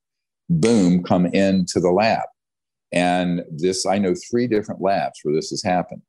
boom 0.48 1.02
come 1.02 1.26
into 1.26 1.80
the 1.80 1.90
lab. 1.90 2.24
And 2.92 3.42
this 3.50 3.84
i 3.86 3.98
know 3.98 4.14
three 4.14 4.46
different 4.46 4.80
labs 4.80 5.20
where 5.22 5.34
this 5.34 5.50
has 5.50 5.62
happened. 5.62 6.02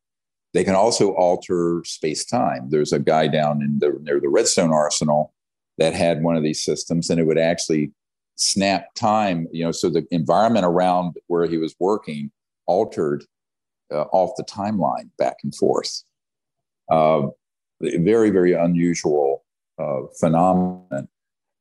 They 0.54 0.64
can 0.64 0.76
also 0.76 1.14
alter 1.14 1.84
space-time. 1.86 2.70
There's 2.70 2.94
a 2.94 3.00
guy 3.00 3.28
down 3.28 3.62
in 3.62 3.80
the 3.80 3.98
near 4.02 4.20
the 4.20 4.30
redstone 4.30 4.72
arsenal 4.72 5.34
that 5.78 5.94
had 5.94 6.24
one 6.24 6.36
of 6.36 6.44
these 6.44 6.64
systems 6.64 7.10
and 7.10 7.20
it 7.20 7.26
would 7.26 7.38
actually 7.38 7.92
snap 8.40 8.94
time 8.94 9.48
you 9.52 9.64
know 9.64 9.72
so 9.72 9.90
the 9.90 10.06
environment 10.12 10.64
around 10.64 11.16
where 11.28 11.48
he 11.48 11.58
was 11.58 11.76
working 11.80 12.32
altered 12.68 13.26
uh, 13.92 14.04
off 14.12 14.36
the 14.38 14.44
timeline 14.44 15.10
back 15.18 15.38
and 15.44 15.56
forth. 15.56 16.04
Uh, 16.92 17.28
very, 17.82 18.30
very 18.30 18.54
unusual 18.54 19.44
uh, 19.80 20.02
phenomenon. 20.20 21.08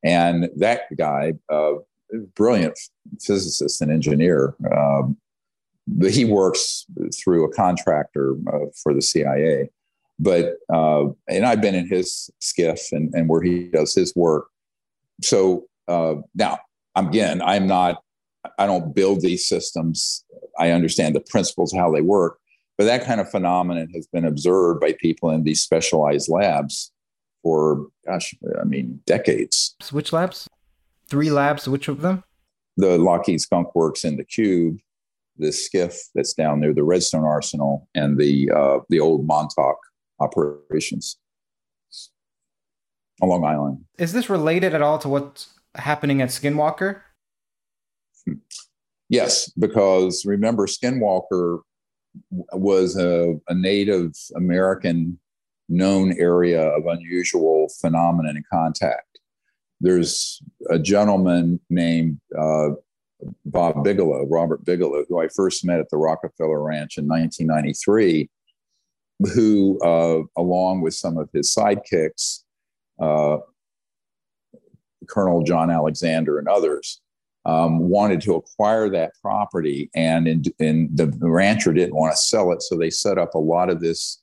And 0.03 0.49
that 0.57 0.83
guy, 0.97 1.35
uh, 1.51 1.75
brilliant 2.35 2.79
physicist 3.21 3.81
and 3.81 3.91
engineer, 3.91 4.55
um, 4.77 5.17
he 6.09 6.25
works 6.25 6.85
through 7.15 7.45
a 7.45 7.53
contractor 7.53 8.35
uh, 8.53 8.67
for 8.83 8.95
the 8.95 9.03
CIA. 9.03 9.71
But, 10.19 10.55
uh, 10.73 11.07
and 11.29 11.45
I've 11.45 11.61
been 11.61 11.75
in 11.75 11.89
his 11.89 12.31
SCIF 12.41 12.93
and, 12.93 13.13
and 13.15 13.29
where 13.29 13.43
he 13.43 13.69
does 13.69 13.95
his 13.95 14.15
work. 14.17 14.47
So 15.23 15.67
now, 16.35 16.61
again, 16.97 17.43
I'm 17.43 17.67
not 17.67 18.03
I 18.59 18.67
don't 18.67 18.95
build 18.95 19.21
these 19.21 19.47
systems. 19.47 20.25
I 20.59 20.71
understand 20.71 21.15
the 21.15 21.21
principles 21.21 21.73
of 21.73 21.79
how 21.79 21.93
they 21.93 22.01
work, 22.01 22.39
but 22.79 22.85
that 22.85 23.05
kind 23.05 23.21
of 23.21 23.31
phenomenon 23.31 23.89
has 23.95 24.07
been 24.07 24.25
observed 24.25 24.81
by 24.81 24.95
people 25.01 25.31
in 25.31 25.45
these 25.45 25.63
specialized 25.63 26.29
labs 26.29 26.93
for, 27.43 27.87
gosh, 28.07 28.35
I 28.61 28.65
mean, 28.65 29.01
decades. 29.07 29.77
Which 29.91 30.13
labs? 30.13 30.49
Three 31.09 31.31
labs. 31.31 31.69
Which 31.69 31.89
of 31.89 32.01
them? 32.01 32.25
The 32.77 32.99
Lockheed 32.99 33.41
Skunk 33.41 33.75
Works 33.75 34.05
in 34.05 34.17
the 34.17 34.25
Cube, 34.25 34.79
the 35.39 35.49
SCIF 35.49 35.97
that's 36.15 36.35
down 36.35 36.61
near 36.61 36.75
the 36.75 36.83
Redstone 36.83 37.25
Arsenal, 37.25 37.89
and 37.95 38.19
the 38.19 38.51
uh, 38.51 38.79
the 38.89 39.01
old 39.01 39.27
Montauk 39.27 39.79
operations 40.21 41.19
on 43.23 43.29
Long 43.29 43.45
Island. 43.45 43.85
Is 43.99 44.13
this 44.13 44.29
related 44.29 44.75
at 44.75 44.83
all 44.83 44.99
to 44.99 45.09
what's 45.09 45.56
happening 45.77 46.23
at 46.23 46.29
Skinwalker? 46.29 47.01
Yes, 49.09 49.51
because 49.51 50.25
remember, 50.25 50.67
Skinwalker 50.67 51.61
was 52.31 52.97
a, 52.97 53.39
a 53.49 53.55
Native 53.55 54.13
American 54.35 55.19
known 55.69 56.13
area 56.19 56.63
of 56.63 56.87
unusual 56.87 57.69
phenomenon 57.81 58.37
and 58.37 58.49
contact. 58.49 59.21
There's 59.81 60.41
a 60.71 60.79
gentleman 60.79 61.61
named 61.69 62.19
uh, 62.37 62.71
Bob 63.45 63.85
Bigelow, 63.85 64.27
Robert 64.27 64.65
Bigelow, 64.65 65.05
who 65.09 65.21
I 65.21 65.29
first 65.29 65.65
met 65.65 65.81
at 65.81 65.91
the 65.91 65.97
Rockefeller 65.97 66.63
Ranch 66.63 66.99
in 66.99 67.07
1993, 67.07 68.31
who, 69.35 69.79
uh, 69.83 70.23
along 70.41 70.81
with 70.81 70.95
some 70.95 71.19
of 71.19 71.29
his 71.33 71.55
sidekicks, 71.55 72.43
uh, 73.01 73.39
Colonel 75.09 75.43
John 75.43 75.71
Alexander 75.71 76.39
and 76.39 76.49
others, 76.49 77.01
um, 77.47 77.79
wanted 77.79 78.21
to 78.23 78.35
acquire 78.35 78.91
that 78.91 79.13
property, 79.23 79.89
and, 79.95 80.27
in, 80.27 80.43
in 80.59 80.89
the 80.93 81.07
rancher 81.21 81.73
didn't 81.73 81.95
want 81.95 82.13
to 82.13 82.19
sell 82.19 82.51
it, 82.53 82.61
so 82.63 82.77
they 82.77 82.91
set 82.91 83.19
up 83.19 83.35
a 83.35 83.39
lot 83.39 83.71
of 83.71 83.81
this 83.81 84.21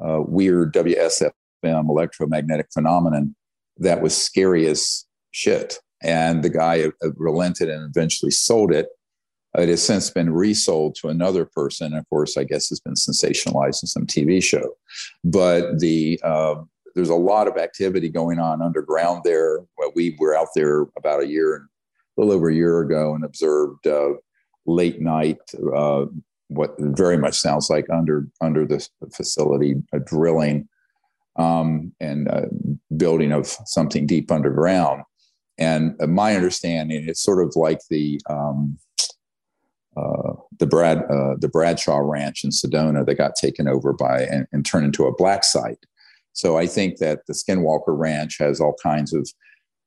uh, 0.00 0.20
weird 0.26 0.72
WSFM 0.72 1.32
electromagnetic 1.64 2.68
phenomenon 2.72 3.34
that 3.78 4.00
was 4.00 4.16
scary 4.16 4.66
as 4.66 5.04
shit. 5.32 5.78
And 6.02 6.42
the 6.42 6.50
guy 6.50 6.84
uh, 6.84 7.12
relented 7.16 7.68
and 7.68 7.82
eventually 7.82 8.30
sold 8.30 8.72
it. 8.72 8.86
It 9.56 9.68
has 9.70 9.82
since 9.82 10.10
been 10.10 10.32
resold 10.32 10.96
to 10.96 11.08
another 11.08 11.46
person. 11.46 11.94
Of 11.94 12.08
course, 12.10 12.36
I 12.36 12.44
guess 12.44 12.70
it's 12.70 12.80
been 12.80 12.94
sensationalized 12.94 13.82
in 13.82 13.88
some 13.88 14.06
TV 14.06 14.42
show. 14.42 14.76
But 15.24 15.80
the 15.80 16.20
uh, 16.22 16.56
there's 16.96 17.10
a 17.10 17.14
lot 17.14 17.46
of 17.46 17.58
activity 17.58 18.08
going 18.08 18.38
on 18.38 18.62
underground 18.62 19.20
there. 19.22 19.60
Well, 19.76 19.92
we 19.94 20.16
were 20.18 20.34
out 20.34 20.48
there 20.56 20.86
about 20.96 21.22
a 21.22 21.28
year 21.28 21.56
a 21.56 22.20
little 22.20 22.34
over 22.34 22.48
a 22.48 22.54
year 22.54 22.80
ago 22.80 23.14
and 23.14 23.22
observed 23.22 23.86
uh, 23.86 24.14
late 24.64 25.00
night 25.00 25.38
uh, 25.76 26.06
what 26.48 26.74
very 26.78 27.18
much 27.18 27.38
sounds 27.38 27.68
like 27.68 27.86
under 27.90 28.26
under 28.40 28.66
this 28.66 28.88
facility 29.12 29.74
drilling 30.04 30.68
um, 31.36 31.92
and 32.00 32.28
uh, 32.28 32.46
building 32.96 33.30
of 33.30 33.46
something 33.46 34.06
deep 34.06 34.32
underground. 34.32 35.02
And 35.58 35.96
my 36.08 36.34
understanding, 36.34 37.08
it's 37.08 37.22
sort 37.22 37.46
of 37.46 37.54
like 37.56 37.80
the 37.90 38.20
um, 38.30 38.78
uh, 39.98 40.32
the 40.58 40.66
Brad 40.66 40.98
uh, 41.10 41.34
the 41.38 41.50
Bradshaw 41.52 41.98
Ranch 41.98 42.42
in 42.42 42.50
Sedona 42.50 43.04
that 43.04 43.16
got 43.16 43.36
taken 43.36 43.68
over 43.68 43.92
by 43.92 44.22
and, 44.22 44.46
and, 44.52 44.64
turned 44.64 44.84
into 44.84 45.04
a 45.06 45.14
black 45.14 45.42
site. 45.44 45.84
So 46.36 46.58
I 46.58 46.66
think 46.66 46.98
that 46.98 47.20
the 47.26 47.32
Skinwalker 47.32 47.98
Ranch 47.98 48.36
has 48.38 48.60
all 48.60 48.76
kinds 48.82 49.14
of 49.14 49.26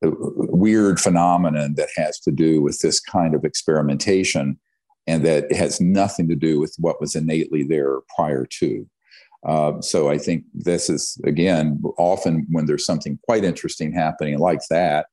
weird 0.02 1.00
phenomenon 1.00 1.76
that 1.76 1.90
has 1.96 2.20
to 2.22 2.32
do 2.32 2.62
with 2.62 2.80
this 2.80 3.00
kind 3.00 3.36
of 3.36 3.46
experimentation 3.46 4.60
and 5.06 5.24
that 5.26 5.52
has 5.52 5.80
nothing 5.80 6.28
to 6.28 6.36
do 6.36 6.60
with 6.60 6.76
what 6.80 7.00
was 7.00 7.16
innately 7.16 7.64
there 7.64 8.00
prior 8.16 8.48
to. 8.60 8.90
Uh, 9.46 9.80
so 9.80 10.10
I 10.10 10.18
think 10.18 10.44
this 10.54 10.90
is, 10.90 11.22
again, 11.24 11.82
often 12.00 12.48
when 12.50 12.66
there's 12.66 12.86
something 12.86 13.20
quite 13.24 13.44
interesting 13.44 13.94
happening 13.94 14.40
like 14.40 14.62
that, 14.72 15.06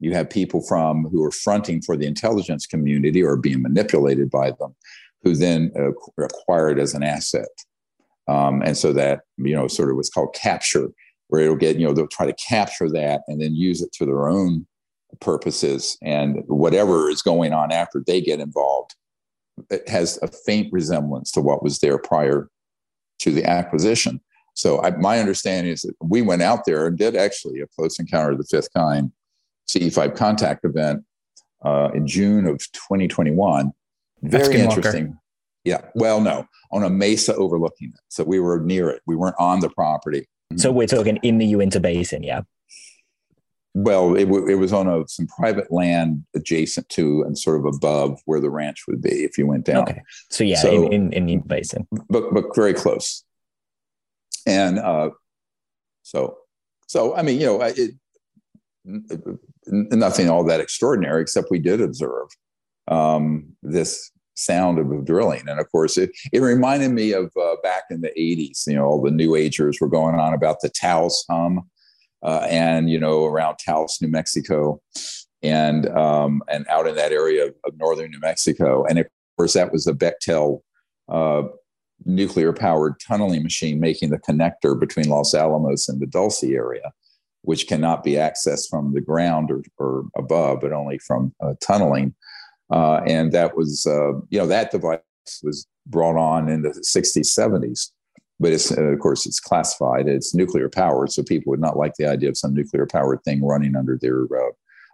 you 0.00 0.12
have 0.14 0.28
people 0.30 0.62
from 0.62 1.04
who 1.04 1.22
are 1.22 1.30
fronting 1.30 1.80
for 1.80 1.96
the 1.96 2.06
intelligence 2.06 2.66
community 2.66 3.22
or 3.22 3.36
being 3.36 3.62
manipulated 3.62 4.30
by 4.30 4.50
them 4.50 4.74
who 5.22 5.36
then 5.36 5.70
uh, 5.78 5.92
acquired 6.24 6.80
as 6.80 6.92
an 6.94 7.04
asset. 7.04 7.46
Um, 8.28 8.62
and 8.62 8.76
so 8.76 8.92
that, 8.92 9.20
you 9.36 9.54
know, 9.54 9.66
sort 9.68 9.90
of 9.90 9.96
what's 9.96 10.10
called 10.10 10.34
capture, 10.34 10.88
where 11.28 11.42
it'll 11.42 11.56
get, 11.56 11.76
you 11.76 11.86
know, 11.86 11.92
they'll 11.92 12.06
try 12.06 12.26
to 12.26 12.34
capture 12.34 12.88
that 12.90 13.22
and 13.28 13.40
then 13.40 13.54
use 13.54 13.82
it 13.82 13.92
to 13.94 14.06
their 14.06 14.28
own 14.28 14.66
purposes. 15.20 15.98
And 16.02 16.42
whatever 16.46 17.10
is 17.10 17.22
going 17.22 17.52
on 17.52 17.72
after 17.72 18.02
they 18.06 18.20
get 18.20 18.40
involved, 18.40 18.94
it 19.70 19.88
has 19.88 20.18
a 20.22 20.28
faint 20.28 20.72
resemblance 20.72 21.30
to 21.32 21.40
what 21.40 21.62
was 21.62 21.80
there 21.80 21.98
prior 21.98 22.48
to 23.20 23.30
the 23.30 23.44
acquisition. 23.44 24.20
So 24.54 24.82
I, 24.82 24.90
my 24.96 25.18
understanding 25.18 25.72
is 25.72 25.82
that 25.82 25.94
we 26.00 26.22
went 26.22 26.42
out 26.42 26.64
there 26.64 26.86
and 26.86 26.98
did 26.98 27.16
actually 27.16 27.60
a 27.60 27.66
close 27.66 27.98
encounter 27.98 28.32
of 28.32 28.38
the 28.38 28.44
fifth 28.44 28.72
kind 28.74 29.12
CE5 29.68 30.16
contact 30.16 30.64
event 30.64 31.04
uh, 31.64 31.90
in 31.94 32.06
June 32.06 32.46
of 32.46 32.58
2021. 32.72 33.72
Very 34.22 34.60
interesting. 34.60 35.18
Yeah. 35.64 35.82
Well, 35.94 36.20
no, 36.20 36.46
on 36.72 36.82
a 36.82 36.90
mesa 36.90 37.34
overlooking 37.36 37.92
it. 37.94 38.00
So 38.08 38.24
we 38.24 38.40
were 38.40 38.60
near 38.60 38.90
it. 38.90 39.02
We 39.06 39.16
weren't 39.16 39.36
on 39.38 39.60
the 39.60 39.70
property. 39.70 40.26
So 40.56 40.70
we're 40.72 40.86
talking 40.86 41.18
in 41.22 41.38
the 41.38 41.46
Uinta 41.46 41.80
Basin, 41.80 42.22
yeah. 42.22 42.42
Well, 43.74 44.16
it, 44.16 44.26
w- 44.26 44.46
it 44.48 44.56
was 44.56 44.72
on 44.72 44.86
a, 44.86 45.08
some 45.08 45.26
private 45.26 45.72
land 45.72 46.24
adjacent 46.36 46.88
to 46.90 47.22
and 47.22 47.38
sort 47.38 47.58
of 47.58 47.64
above 47.64 48.20
where 48.26 48.40
the 48.40 48.50
ranch 48.50 48.84
would 48.86 49.00
be 49.00 49.24
if 49.24 49.38
you 49.38 49.46
went 49.46 49.64
down. 49.64 49.84
Okay. 49.84 50.02
So 50.30 50.44
yeah, 50.44 50.56
so, 50.56 50.70
in, 50.70 50.92
in, 50.92 51.12
in 51.12 51.26
the 51.26 51.36
basin, 51.38 51.88
but 52.10 52.34
but 52.34 52.54
very 52.54 52.74
close. 52.74 53.24
And 54.46 54.78
uh, 54.78 55.10
so 56.02 56.36
so 56.86 57.16
I 57.16 57.22
mean, 57.22 57.40
you 57.40 57.46
know, 57.46 57.62
it, 57.62 57.92
nothing 59.66 60.28
all 60.28 60.44
that 60.44 60.60
extraordinary, 60.60 61.22
except 61.22 61.50
we 61.50 61.58
did 61.58 61.80
observe 61.80 62.28
um, 62.88 63.56
this 63.62 64.10
sound 64.34 64.78
of 64.78 65.04
drilling. 65.04 65.42
And 65.48 65.60
of 65.60 65.70
course, 65.70 65.96
it, 65.96 66.10
it 66.32 66.40
reminded 66.40 66.90
me 66.90 67.12
of 67.12 67.32
uh, 67.36 67.56
back 67.62 67.84
in 67.90 68.00
the 68.00 68.12
80s, 68.18 68.66
you 68.66 68.74
know, 68.74 68.84
all 68.84 69.02
the 69.02 69.10
new 69.10 69.34
agers 69.34 69.78
were 69.80 69.88
going 69.88 70.14
on 70.14 70.32
about 70.32 70.60
the 70.60 70.70
Taos 70.70 71.24
hum 71.28 71.68
uh, 72.22 72.46
and, 72.48 72.90
you 72.90 72.98
know, 72.98 73.24
around 73.24 73.56
Taos, 73.56 74.00
New 74.00 74.08
Mexico, 74.08 74.80
and, 75.42 75.88
um, 75.88 76.42
and 76.48 76.66
out 76.68 76.86
in 76.86 76.94
that 76.94 77.12
area 77.12 77.46
of, 77.46 77.54
of, 77.64 77.76
northern 77.76 78.10
New 78.10 78.20
Mexico. 78.20 78.84
And 78.84 78.98
of 78.98 79.06
course, 79.36 79.54
that 79.54 79.72
was 79.72 79.84
the 79.84 79.92
Bechtel 79.92 80.60
uh, 81.08 81.42
nuclear 82.04 82.52
powered 82.52 82.94
tunneling 83.00 83.42
machine 83.42 83.80
making 83.80 84.10
the 84.10 84.18
connector 84.18 84.78
between 84.78 85.08
Los 85.08 85.34
Alamos 85.34 85.88
and 85.88 86.00
the 86.00 86.06
Dulce 86.06 86.44
area 86.44 86.92
which 87.42 87.66
cannot 87.66 88.02
be 88.02 88.12
accessed 88.12 88.68
from 88.70 88.94
the 88.94 89.00
ground 89.00 89.50
or, 89.50 89.62
or 89.78 90.04
above, 90.16 90.60
but 90.60 90.72
only 90.72 90.98
from 90.98 91.34
uh, 91.40 91.54
tunneling. 91.60 92.14
Uh, 92.70 93.00
and 93.06 93.32
that 93.32 93.56
was, 93.56 93.86
uh, 93.86 94.12
you 94.30 94.38
know, 94.38 94.46
that 94.46 94.70
device 94.70 95.00
was 95.42 95.66
brought 95.86 96.16
on 96.16 96.48
in 96.48 96.62
the 96.62 96.70
60s, 96.70 97.26
70s. 97.26 97.90
But 98.40 98.52
it's, 98.52 98.76
uh, 98.76 98.82
of 98.82 98.98
course, 98.98 99.26
it's 99.26 99.40
classified. 99.40 100.08
It's 100.08 100.34
nuclear 100.34 100.68
powered, 100.68 101.12
so 101.12 101.22
people 101.22 101.50
would 101.50 101.60
not 101.60 101.76
like 101.76 101.94
the 101.94 102.06
idea 102.06 102.28
of 102.28 102.36
some 102.36 102.54
nuclear 102.54 102.86
powered 102.86 103.22
thing 103.24 103.44
running 103.44 103.76
under 103.76 103.98
their 104.00 104.24
uh, 104.24 104.50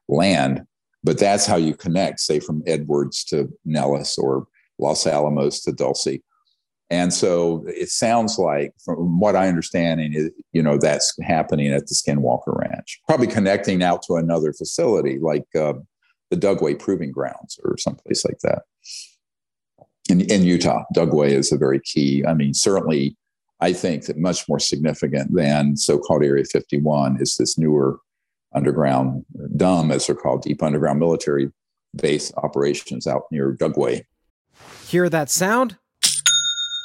land. 0.08 0.66
But 1.02 1.18
that's 1.18 1.46
how 1.46 1.56
you 1.56 1.74
connect, 1.74 2.20
say, 2.20 2.40
from 2.40 2.62
Edwards 2.66 3.24
to 3.26 3.48
Nellis 3.64 4.18
or 4.18 4.46
Los 4.78 5.06
Alamos 5.06 5.60
to 5.62 5.72
Dulce. 5.72 6.18
And 6.90 7.12
so 7.12 7.64
it 7.66 7.90
sounds 7.90 8.38
like, 8.38 8.72
from 8.82 9.20
what 9.20 9.36
I 9.36 9.48
understand, 9.48 10.00
you 10.52 10.62
know 10.62 10.78
that's 10.78 11.14
happening 11.22 11.72
at 11.72 11.86
the 11.86 11.94
Skinwalker 11.94 12.58
Ranch, 12.58 13.00
probably 13.06 13.26
connecting 13.26 13.82
out 13.82 14.02
to 14.04 14.14
another 14.14 14.52
facility 14.54 15.18
like 15.20 15.44
uh, 15.54 15.74
the 16.30 16.36
Dugway 16.36 16.78
Proving 16.78 17.10
Grounds 17.10 17.58
or 17.64 17.76
someplace 17.78 18.24
like 18.24 18.38
that. 18.40 18.62
In, 20.08 20.20
in 20.22 20.44
Utah, 20.44 20.84
Dugway 20.94 21.30
is 21.30 21.52
a 21.52 21.58
very 21.58 21.80
key. 21.80 22.24
I 22.26 22.34
mean, 22.34 22.54
certainly, 22.54 23.16
I 23.60 23.72
think 23.72 24.06
that 24.06 24.16
much 24.16 24.48
more 24.48 24.58
significant 24.58 25.34
than 25.34 25.76
so-called 25.76 26.22
Area 26.22 26.44
51 26.44 27.18
is 27.20 27.36
this 27.36 27.58
newer 27.58 27.98
underground 28.54 29.24
DUM, 29.56 29.90
as 29.90 30.06
they're 30.06 30.16
called, 30.16 30.42
deep 30.42 30.62
underground 30.62 30.98
military 30.98 31.50
base 31.96 32.32
operations 32.36 33.06
out 33.06 33.24
near 33.30 33.52
Dugway. 33.52 34.04
Hear 34.86 35.08
that 35.08 35.30
sound? 35.30 35.76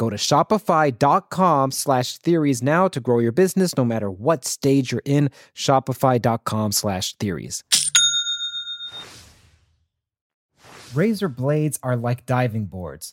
Go 0.00 0.08
to 0.08 0.16
shopify.com 0.16 1.72
slash 1.72 2.16
theories 2.16 2.62
now 2.62 2.88
to 2.88 3.00
grow 3.00 3.18
your 3.18 3.32
business 3.32 3.76
no 3.76 3.84
matter 3.84 4.10
what 4.10 4.46
stage 4.46 4.92
you're 4.92 5.02
in. 5.04 5.28
Shopify.com 5.54 6.72
slash 6.72 7.14
theories. 7.16 7.62
Razor 10.94 11.28
blades 11.28 11.78
are 11.82 11.96
like 11.96 12.24
diving 12.24 12.64
boards. 12.64 13.12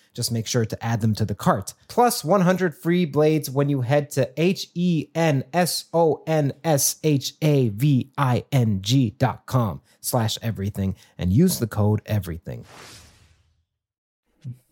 Just 0.13 0.31
make 0.31 0.45
sure 0.45 0.65
to 0.65 0.83
add 0.83 0.99
them 0.99 1.15
to 1.15 1.25
the 1.25 1.35
cart. 1.35 1.73
Plus 1.87 2.23
100 2.23 2.75
free 2.75 3.05
blades 3.05 3.49
when 3.49 3.69
you 3.69 3.81
head 3.81 4.09
to 4.11 4.29
H 4.35 4.67
E 4.75 5.07
N 5.15 5.45
S 5.53 5.85
O 5.93 6.21
N 6.27 6.53
S 6.63 6.97
H 7.03 7.33
A 7.41 7.69
V 7.69 8.11
I 8.17 8.43
N 8.51 8.81
G 8.81 9.11
dot 9.11 9.45
com 9.45 9.81
slash 10.01 10.37
everything 10.41 10.95
and 11.17 11.31
use 11.31 11.59
the 11.59 11.67
code 11.67 12.01
everything. 12.05 12.65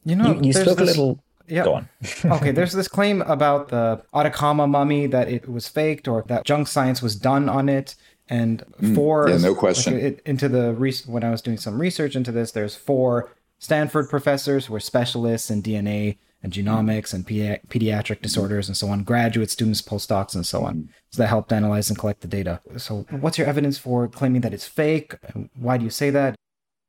You 0.03 0.15
know, 0.15 0.33
you, 0.33 0.41
you 0.47 0.53
spoke 0.53 0.77
this, 0.77 0.79
a 0.79 0.83
little. 0.83 1.23
Yeah. 1.47 1.63
Go 1.63 1.73
on. 1.75 1.89
okay, 2.25 2.51
there's 2.51 2.73
this 2.73 2.87
claim 2.87 3.21
about 3.21 3.69
the 3.69 4.03
Atacama 4.13 4.67
mummy 4.67 5.07
that 5.07 5.29
it 5.29 5.49
was 5.49 5.67
faked 5.67 6.07
or 6.07 6.23
that 6.27 6.45
junk 6.45 6.67
science 6.67 7.01
was 7.01 7.15
done 7.15 7.47
on 7.47 7.69
it. 7.69 7.95
And 8.31 8.63
mm, 8.79 8.93
four, 8.93 9.29
yeah, 9.29 9.37
no 9.37 9.55
question. 9.55 9.95
Like 9.95 10.03
it, 10.03 10.21
into 10.25 10.47
the 10.47 10.73
when 11.07 11.23
I 11.23 11.31
was 11.31 11.41
doing 11.41 11.57
some 11.57 11.81
research 11.81 12.15
into 12.15 12.31
this, 12.31 12.51
there's 12.51 12.75
four 12.75 13.31
Stanford 13.59 14.09
professors 14.09 14.65
who 14.65 14.75
are 14.75 14.79
specialists 14.79 15.49
in 15.49 15.61
DNA 15.61 16.17
and 16.41 16.53
genomics 16.53 17.13
and 17.13 17.27
pedi- 17.27 17.59
pediatric 17.67 18.21
disorders 18.21 18.69
and 18.69 18.77
so 18.77 18.87
on, 18.87 19.03
graduate 19.03 19.51
students, 19.51 19.81
postdocs, 19.81 20.33
and 20.33 20.45
so 20.45 20.63
on. 20.63 20.89
So 21.11 21.21
that 21.21 21.27
helped 21.27 21.51
analyze 21.51 21.89
and 21.89 21.99
collect 21.99 22.21
the 22.21 22.27
data. 22.27 22.61
So, 22.77 23.05
what's 23.09 23.37
your 23.37 23.47
evidence 23.47 23.77
for 23.77 24.07
claiming 24.07 24.41
that 24.41 24.53
it's 24.53 24.67
fake? 24.67 25.15
Why 25.55 25.77
do 25.77 25.83
you 25.83 25.89
say 25.89 26.09
that? 26.11 26.35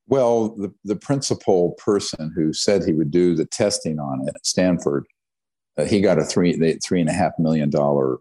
Well, 0.06 0.50
the, 0.50 0.72
the 0.84 0.96
principal 0.96 1.72
person 1.72 2.32
who 2.34 2.52
said 2.52 2.84
he 2.84 2.92
would 2.92 3.10
do 3.10 3.34
the 3.34 3.46
testing 3.46 3.98
on 3.98 4.26
it 4.26 4.34
at 4.34 4.46
Stanford, 4.46 5.06
uh, 5.76 5.84
he 5.84 6.00
got 6.00 6.18
a 6.18 6.24
three 6.24 6.78
three 6.82 7.00
and 7.00 7.10
a 7.10 7.12
half 7.12 7.32
million 7.38 7.70
dollar 7.70 8.18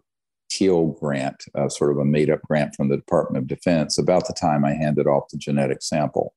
Teal 0.50 0.86
grant, 0.86 1.44
uh, 1.54 1.68
sort 1.68 1.92
of 1.92 1.98
a 1.98 2.04
made 2.04 2.28
up 2.28 2.42
grant 2.42 2.74
from 2.74 2.88
the 2.88 2.96
Department 2.96 3.42
of 3.42 3.48
Defense, 3.48 3.98
about 3.98 4.26
the 4.26 4.32
time 4.32 4.64
I 4.64 4.72
handed 4.72 5.06
off 5.06 5.28
the 5.30 5.38
genetic 5.38 5.80
sample. 5.80 6.34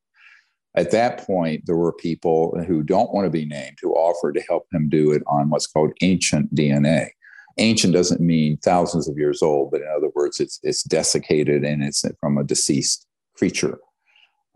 At 0.76 0.90
that 0.90 1.24
point, 1.24 1.66
there 1.66 1.76
were 1.76 1.92
people 1.92 2.58
who 2.66 2.82
don't 2.82 3.12
want 3.12 3.26
to 3.26 3.30
be 3.30 3.46
named 3.46 3.78
who 3.80 3.94
offered 3.94 4.34
to 4.34 4.42
help 4.48 4.66
him 4.72 4.88
do 4.88 5.12
it 5.12 5.22
on 5.26 5.48
what's 5.48 5.68
called 5.68 5.92
ancient 6.02 6.52
DNA. 6.54 7.10
Ancient 7.58 7.92
doesn't 7.92 8.20
mean 8.20 8.58
thousands 8.58 9.08
of 9.08 9.16
years 9.16 9.40
old, 9.40 9.70
but 9.70 9.82
in 9.82 9.88
other 9.96 10.10
words, 10.16 10.40
it's, 10.40 10.58
it's 10.64 10.82
desiccated 10.82 11.62
and 11.62 11.84
it's 11.84 12.04
from 12.18 12.38
a 12.38 12.44
deceased 12.44 13.06
creature. 13.36 13.78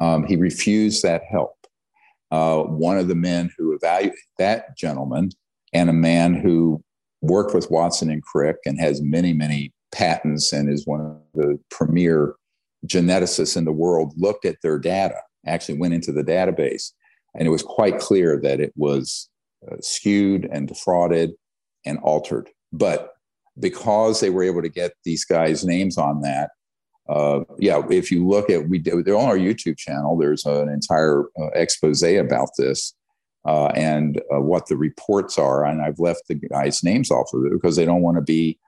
Um, 0.00 0.24
he 0.24 0.34
refused 0.34 1.04
that 1.04 1.22
help. 1.30 1.54
Uh, 2.32 2.62
one 2.62 2.98
of 2.98 3.06
the 3.06 3.14
men 3.14 3.50
who 3.56 3.72
evaluated 3.72 4.18
that 4.38 4.76
gentleman 4.76 5.30
and 5.72 5.88
a 5.88 5.94
man 5.94 6.34
who 6.34 6.82
worked 7.20 7.54
with 7.54 7.70
Watson 7.70 8.10
and 8.10 8.22
Crick 8.22 8.56
and 8.66 8.80
has 8.80 9.00
many, 9.00 9.32
many 9.32 9.72
patents 9.92 10.52
and 10.52 10.68
is 10.68 10.86
one 10.86 11.00
of 11.00 11.16
the 11.34 11.58
premier 11.70 12.34
geneticists 12.86 13.56
in 13.56 13.64
the 13.64 13.72
world 13.72 14.12
looked 14.16 14.44
at 14.44 14.60
their 14.62 14.78
data 14.78 15.16
actually 15.48 15.78
went 15.78 15.94
into 15.94 16.12
the 16.12 16.22
database, 16.22 16.92
and 17.34 17.46
it 17.46 17.50
was 17.50 17.62
quite 17.62 17.98
clear 17.98 18.40
that 18.40 18.60
it 18.60 18.72
was 18.76 19.28
uh, 19.70 19.76
skewed 19.80 20.48
and 20.50 20.68
defrauded 20.68 21.32
and 21.84 21.98
altered. 21.98 22.48
But 22.72 23.12
because 23.58 24.20
they 24.20 24.30
were 24.30 24.44
able 24.44 24.62
to 24.62 24.68
get 24.68 24.92
these 25.04 25.24
guys' 25.24 25.64
names 25.64 25.98
on 25.98 26.20
that, 26.22 26.50
uh, 27.08 27.40
yeah, 27.58 27.82
if 27.90 28.10
you 28.10 28.26
look 28.28 28.50
at 28.50 28.68
we 28.68 28.78
they're 28.78 29.16
on 29.16 29.28
our 29.28 29.38
YouTube 29.38 29.78
channel. 29.78 30.18
There's 30.18 30.44
an 30.44 30.68
entire 30.68 31.24
uh, 31.40 31.48
expose 31.54 32.02
about 32.02 32.50
this 32.58 32.94
uh, 33.46 33.68
and 33.68 34.20
uh, 34.32 34.40
what 34.40 34.66
the 34.66 34.76
reports 34.76 35.38
are, 35.38 35.64
and 35.64 35.80
I've 35.80 35.98
left 35.98 36.22
the 36.28 36.34
guys' 36.34 36.84
names 36.84 37.10
off 37.10 37.32
of 37.32 37.46
it 37.46 37.52
because 37.52 37.76
they 37.76 37.86
don't 37.86 38.02
want 38.02 38.18
to 38.18 38.22
be 38.22 38.58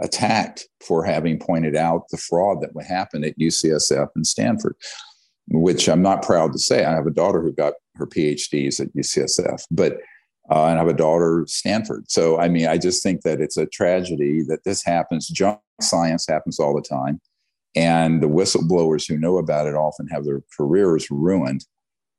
attacked 0.00 0.66
for 0.80 1.04
having 1.04 1.38
pointed 1.38 1.76
out 1.76 2.08
the 2.10 2.16
fraud 2.16 2.62
that 2.62 2.74
would 2.74 2.86
happen 2.86 3.22
at 3.22 3.38
UCSF 3.38 4.08
and 4.16 4.26
Stanford 4.26 4.74
which 5.48 5.88
I'm 5.88 6.02
not 6.02 6.22
proud 6.22 6.52
to 6.52 6.58
say. 6.58 6.84
I 6.84 6.92
have 6.92 7.06
a 7.06 7.12
daughter 7.12 7.42
who 7.42 7.52
got 7.52 7.74
her 7.96 8.06
PhDs 8.06 8.80
at 8.80 8.94
UCSF, 8.94 9.64
but 9.70 9.98
uh, 10.50 10.64
and 10.64 10.74
I 10.74 10.78
have 10.78 10.88
a 10.88 10.94
daughter 10.94 11.44
Stanford. 11.46 12.10
So 12.10 12.38
I 12.38 12.48
mean, 12.48 12.66
I 12.66 12.78
just 12.78 13.02
think 13.02 13.22
that 13.22 13.40
it's 13.40 13.56
a 13.56 13.66
tragedy 13.66 14.42
that 14.48 14.64
this 14.64 14.84
happens. 14.84 15.28
Junk 15.28 15.60
science 15.80 16.26
happens 16.28 16.58
all 16.58 16.74
the 16.74 16.82
time, 16.82 17.20
and 17.76 18.22
the 18.22 18.28
whistleblowers 18.28 19.08
who 19.08 19.18
know 19.18 19.38
about 19.38 19.66
it 19.66 19.74
often 19.74 20.08
have 20.08 20.24
their 20.24 20.42
careers 20.56 21.10
ruined. 21.10 21.64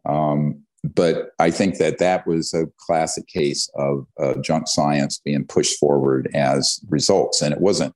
Um, 0.08 0.64
but 0.84 1.30
I 1.38 1.52
think 1.52 1.78
that 1.78 2.00
that 2.00 2.26
was 2.26 2.54
a 2.54 2.66
classic 2.78 3.28
case 3.28 3.70
of 3.76 4.08
uh, 4.20 4.36
junk 4.42 4.68
science 4.68 5.22
being 5.24 5.46
pushed 5.46 5.78
forward 5.80 6.30
as 6.34 6.80
results, 6.90 7.42
and 7.42 7.54
it 7.54 7.62
wasn't 7.62 7.94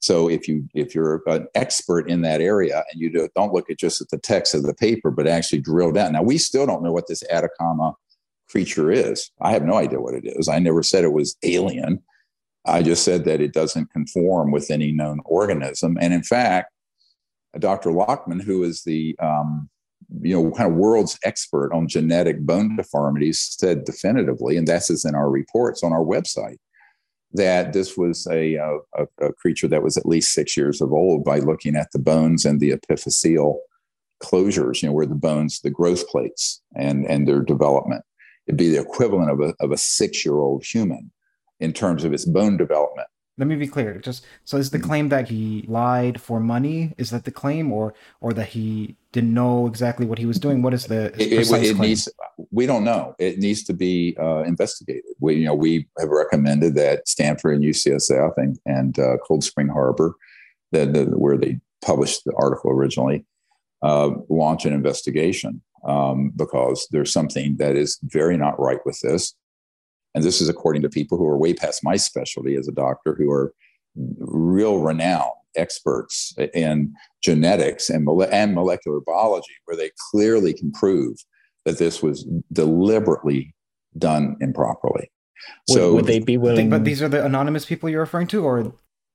so 0.00 0.28
if 0.30 0.48
you 0.48 0.66
if 0.74 0.94
you're 0.94 1.22
an 1.26 1.46
expert 1.54 2.10
in 2.10 2.22
that 2.22 2.40
area 2.40 2.82
and 2.90 3.00
you 3.00 3.12
do, 3.12 3.28
don't 3.36 3.52
look 3.52 3.70
at 3.70 3.78
just 3.78 4.00
at 4.00 4.08
the 4.08 4.18
text 4.18 4.54
of 4.54 4.62
the 4.62 4.74
paper, 4.74 5.10
but 5.10 5.26
actually 5.26 5.60
drill 5.60 5.92
down. 5.92 6.12
Now 6.12 6.22
we 6.22 6.38
still 6.38 6.66
don't 6.66 6.82
know 6.82 6.92
what 6.92 7.06
this 7.06 7.22
Atacama 7.30 7.94
creature 8.48 8.90
is. 8.90 9.30
I 9.42 9.52
have 9.52 9.62
no 9.62 9.74
idea 9.74 10.00
what 10.00 10.14
it 10.14 10.24
is. 10.24 10.48
I 10.48 10.58
never 10.58 10.82
said 10.82 11.04
it 11.04 11.12
was 11.12 11.36
alien. 11.42 12.02
I 12.64 12.82
just 12.82 13.04
said 13.04 13.24
that 13.26 13.40
it 13.40 13.52
doesn't 13.52 13.92
conform 13.92 14.50
with 14.50 14.70
any 14.70 14.90
known 14.90 15.20
organism. 15.26 15.98
And 16.00 16.12
in 16.14 16.22
fact, 16.22 16.72
Dr. 17.58 17.90
Lachman, 17.90 18.42
who 18.42 18.62
is 18.62 18.82
the 18.84 19.16
um, 19.18 19.68
you 20.22 20.34
know 20.34 20.50
kind 20.52 20.70
of 20.72 20.78
world's 20.78 21.18
expert 21.24 21.74
on 21.74 21.88
genetic 21.88 22.40
bone 22.40 22.74
deformities, 22.76 23.54
said 23.58 23.84
definitively, 23.84 24.56
and 24.56 24.66
that's 24.66 24.88
is 24.88 25.04
in 25.04 25.14
our 25.14 25.28
reports 25.28 25.82
on 25.82 25.92
our 25.92 26.04
website 26.04 26.56
that 27.32 27.72
this 27.72 27.96
was 27.96 28.26
a, 28.30 28.54
a, 28.54 28.78
a, 29.20 29.32
creature 29.34 29.68
that 29.68 29.82
was 29.82 29.96
at 29.96 30.06
least 30.06 30.32
six 30.32 30.56
years 30.56 30.80
of 30.80 30.92
old 30.92 31.24
by 31.24 31.38
looking 31.38 31.76
at 31.76 31.92
the 31.92 31.98
bones 31.98 32.44
and 32.44 32.58
the 32.60 32.70
epiphyseal 32.72 33.56
closures, 34.22 34.82
you 34.82 34.88
know, 34.88 34.92
where 34.92 35.06
the 35.06 35.14
bones, 35.14 35.60
the 35.60 35.70
growth 35.70 36.06
plates 36.08 36.60
and, 36.74 37.06
and 37.06 37.28
their 37.28 37.40
development. 37.40 38.02
It'd 38.46 38.58
be 38.58 38.70
the 38.70 38.80
equivalent 38.80 39.30
of 39.30 39.40
a, 39.40 39.54
of 39.60 39.70
a 39.70 39.76
six 39.76 40.24
year 40.24 40.38
old 40.38 40.64
human 40.64 41.12
in 41.60 41.72
terms 41.72 42.04
of 42.04 42.12
its 42.12 42.24
bone 42.24 42.56
development 42.56 43.08
let 43.40 43.46
me 43.46 43.56
be 43.56 43.66
clear. 43.66 43.98
Just 43.98 44.26
so 44.44 44.58
is 44.58 44.70
the 44.70 44.76
mm-hmm. 44.78 44.86
claim 44.86 45.08
that 45.08 45.28
he 45.28 45.64
lied 45.66 46.20
for 46.20 46.38
money? 46.38 46.94
Is 46.98 47.08
that 47.10 47.24
the 47.24 47.30
claim 47.30 47.72
or 47.72 47.94
or 48.20 48.34
that 48.34 48.48
he 48.48 48.96
didn't 49.12 49.32
know 49.32 49.66
exactly 49.66 50.04
what 50.04 50.18
he 50.18 50.26
was 50.26 50.38
doing? 50.38 50.60
What 50.60 50.74
is 50.74 50.84
the 50.86 51.06
it, 51.20 51.50
it, 51.50 51.50
it 51.50 51.78
needs 51.78 52.08
we 52.50 52.66
don't 52.66 52.84
know. 52.84 53.16
It 53.18 53.38
needs 53.38 53.64
to 53.64 53.72
be 53.72 54.14
uh, 54.20 54.42
investigated. 54.42 55.04
We 55.20 55.36
you 55.36 55.46
know 55.46 55.54
we 55.54 55.88
have 55.98 56.10
recommended 56.10 56.74
that 56.74 57.08
stanford 57.08 57.56
and 57.56 57.64
ucsf 57.64 58.32
and, 58.36 58.58
and 58.66 58.98
uh, 58.98 59.16
cold 59.26 59.42
spring 59.42 59.68
harbor 59.68 60.14
that 60.72 60.92
the, 60.92 61.04
where 61.06 61.38
they 61.38 61.58
published 61.82 62.24
the 62.24 62.34
article 62.36 62.70
originally 62.70 63.24
uh, 63.82 64.10
launch 64.28 64.66
an 64.66 64.74
investigation 64.74 65.62
um, 65.84 66.30
because 66.36 66.86
there's 66.90 67.12
something 67.12 67.56
that 67.56 67.74
is 67.74 67.98
very 68.02 68.36
not 68.36 68.60
right 68.60 68.84
with 68.84 69.00
this 69.00 69.34
and 70.14 70.24
this 70.24 70.40
is 70.40 70.48
according 70.48 70.82
to 70.82 70.88
people 70.88 71.18
who 71.18 71.26
are 71.26 71.36
way 71.36 71.54
past 71.54 71.84
my 71.84 71.96
specialty 71.96 72.56
as 72.56 72.68
a 72.68 72.72
doctor, 72.72 73.14
who 73.14 73.30
are 73.30 73.54
real 74.18 74.78
renowned 74.80 75.30
experts 75.56 76.34
in 76.54 76.94
genetics 77.22 77.90
and, 77.90 78.04
mole- 78.04 78.28
and 78.30 78.54
molecular 78.54 79.00
biology, 79.00 79.52
where 79.64 79.76
they 79.76 79.90
clearly 80.10 80.52
can 80.52 80.72
prove 80.72 81.16
that 81.64 81.78
this 81.78 82.02
was 82.02 82.26
deliberately 82.52 83.54
done 83.98 84.36
improperly. 84.40 85.10
Would, 85.68 85.74
so 85.74 85.94
would 85.94 86.06
they 86.06 86.18
be 86.18 86.36
willing? 86.36 86.70
But 86.70 86.84
these 86.84 87.02
are 87.02 87.08
the 87.08 87.24
anonymous 87.24 87.64
people 87.64 87.88
you're 87.88 88.00
referring 88.00 88.26
to, 88.28 88.44
or 88.44 88.72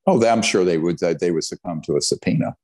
oh, 0.07 0.25
I'm 0.25 0.41
sure 0.41 0.63
they 0.65 0.77
would. 0.77 1.01
Uh, 1.01 1.13
they 1.19 1.31
would 1.31 1.43
succumb 1.43 1.81
to 1.83 1.97
a 1.97 2.01
subpoena. 2.01 2.55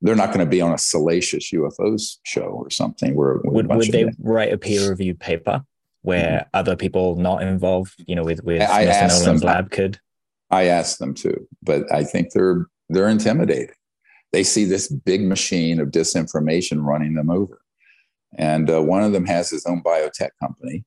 They're 0.00 0.16
not 0.16 0.28
going 0.28 0.44
to 0.44 0.50
be 0.50 0.60
on 0.60 0.72
a 0.72 0.78
salacious 0.78 1.50
UFOs 1.52 2.18
show 2.24 2.42
or 2.42 2.70
something. 2.70 3.14
Where 3.14 3.38
would, 3.44 3.68
would 3.68 3.92
they 3.92 4.10
write 4.18 4.52
a 4.52 4.58
peer-reviewed 4.58 5.20
paper 5.20 5.64
where 6.02 6.40
mm-hmm. 6.40 6.48
other 6.54 6.76
people 6.76 7.16
not 7.16 7.42
involved, 7.42 7.94
you 8.06 8.14
know, 8.14 8.24
with 8.24 8.42
with 8.44 8.62
I 8.62 8.86
Mr. 8.86 9.08
Nolan's 9.08 9.40
them, 9.40 9.48
lab 9.48 9.70
could? 9.70 9.98
I 10.50 10.64
asked 10.64 10.98
them 10.98 11.14
to, 11.14 11.48
but 11.62 11.90
I 11.92 12.04
think 12.04 12.32
they're 12.32 12.66
they're 12.88 13.08
intimidated. 13.08 13.74
They 14.32 14.42
see 14.42 14.64
this 14.64 14.88
big 14.88 15.22
machine 15.22 15.80
of 15.80 15.88
disinformation 15.88 16.84
running 16.84 17.14
them 17.14 17.30
over, 17.30 17.60
and 18.36 18.68
uh, 18.68 18.82
one 18.82 19.02
of 19.02 19.12
them 19.12 19.26
has 19.26 19.50
his 19.50 19.64
own 19.66 19.82
biotech 19.82 20.30
company, 20.40 20.84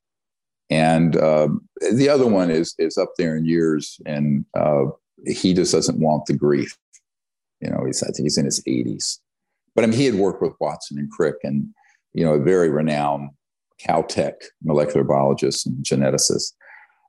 and 0.69 1.15
uh, 1.15 1.49
the 1.93 2.09
other 2.09 2.27
one 2.27 2.51
is 2.51 2.75
is 2.77 2.97
up 2.97 3.13
there 3.17 3.35
in 3.35 3.45
years, 3.45 3.99
and 4.05 4.45
uh, 4.53 4.85
he 5.25 5.53
just 5.53 5.71
doesn't 5.71 5.99
want 5.99 6.25
the 6.25 6.33
grief. 6.33 6.77
You 7.61 7.69
know, 7.69 7.83
he's 7.85 8.03
I 8.03 8.07
think 8.07 8.25
he's 8.25 8.37
in 8.37 8.45
his 8.45 8.61
80s, 8.67 9.19
but 9.73 9.83
I 9.83 9.87
mean, 9.87 9.97
he 9.97 10.05
had 10.05 10.15
worked 10.15 10.41
with 10.41 10.53
Watson 10.59 10.99
and 10.99 11.09
Crick, 11.09 11.37
and 11.43 11.67
you 12.13 12.25
know, 12.25 12.33
a 12.33 12.43
very 12.43 12.69
renowned 12.69 13.29
Caltech 13.79 14.33
molecular 14.63 15.03
biologists 15.03 15.65
and 15.65 15.83
geneticists. 15.83 16.53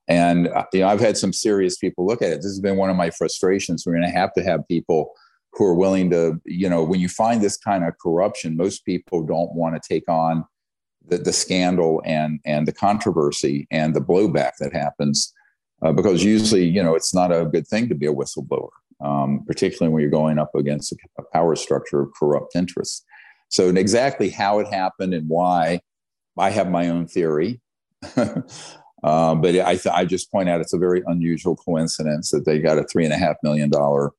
And 0.09 0.49
uh, 0.49 0.65
you 0.73 0.81
know, 0.81 0.89
I've 0.89 1.01
had 1.01 1.17
some 1.17 1.33
serious 1.33 1.77
people 1.77 2.07
look 2.07 2.23
at 2.23 2.31
it. 2.31 2.37
This 2.37 2.47
has 2.47 2.61
been 2.61 2.77
one 2.77 2.91
of 2.91 2.97
my 2.97 3.11
frustrations. 3.11 3.85
We're 3.85 3.95
going 3.95 4.11
to 4.11 4.19
have 4.19 4.33
to 4.35 4.43
have 4.43 4.67
people 4.69 5.13
who 5.53 5.65
are 5.65 5.75
willing 5.75 6.11
to, 6.11 6.41
you 6.45 6.69
know, 6.69 6.85
when 6.85 7.01
you 7.01 7.09
find 7.09 7.41
this 7.41 7.57
kind 7.57 7.85
of 7.85 7.95
corruption, 7.99 8.57
most 8.57 8.85
people 8.85 9.23
don't 9.25 9.53
want 9.55 9.81
to 9.81 9.89
take 9.89 10.09
on 10.09 10.45
the, 11.09 11.19
the 11.19 11.33
scandal 11.33 12.03
and 12.05 12.41
and 12.45 12.67
the 12.69 12.73
controversy 12.73 13.67
and 13.71 13.95
the 13.95 14.01
blowback 14.01 14.53
that 14.61 14.73
happens, 14.73 15.33
uh, 15.83 15.93
because 15.93 16.25
usually, 16.25 16.65
you 16.65 16.83
know, 16.83 16.95
it's 16.95 17.15
not 17.15 17.33
a 17.33 17.47
good 17.47 17.67
thing 17.67 17.89
to 17.89 17.95
be 17.95 18.07
a 18.07 18.13
whistleblower, 18.13 18.69
um, 19.01 19.45
particularly 19.47 19.93
when 19.93 20.03
you're 20.03 20.11
going 20.11 20.39
up 20.39 20.55
against 20.55 20.93
a 21.19 21.23
power 21.33 21.57
structure 21.57 22.01
of 22.01 22.13
corrupt 22.19 22.55
interests. 22.55 23.05
So, 23.49 23.69
exactly 23.69 24.29
how 24.31 24.59
it 24.59 24.67
happened 24.69 25.15
and 25.15 25.29
why 25.29 25.81
I 26.39 26.51
have 26.51 26.71
my 26.71 26.89
own 26.89 27.07
theory. 27.07 27.61
Um, 29.03 29.41
but 29.41 29.55
I, 29.55 29.77
th- 29.77 29.95
I 29.95 30.05
just 30.05 30.33
point 30.33 30.49
out 30.49 30.61
it's 30.61 30.73
a 30.73 30.79
very 30.79 31.03
unusual 31.07 31.55
coincidence 31.55 32.31
that 32.31 32.45
they 32.45 32.59
got 32.59 32.79
a 32.79 32.85
three 32.85 33.05
and 33.05 33.13
a 33.13 33.17
half 33.17 33.37
million 33.43 33.71
dollar 33.71 34.13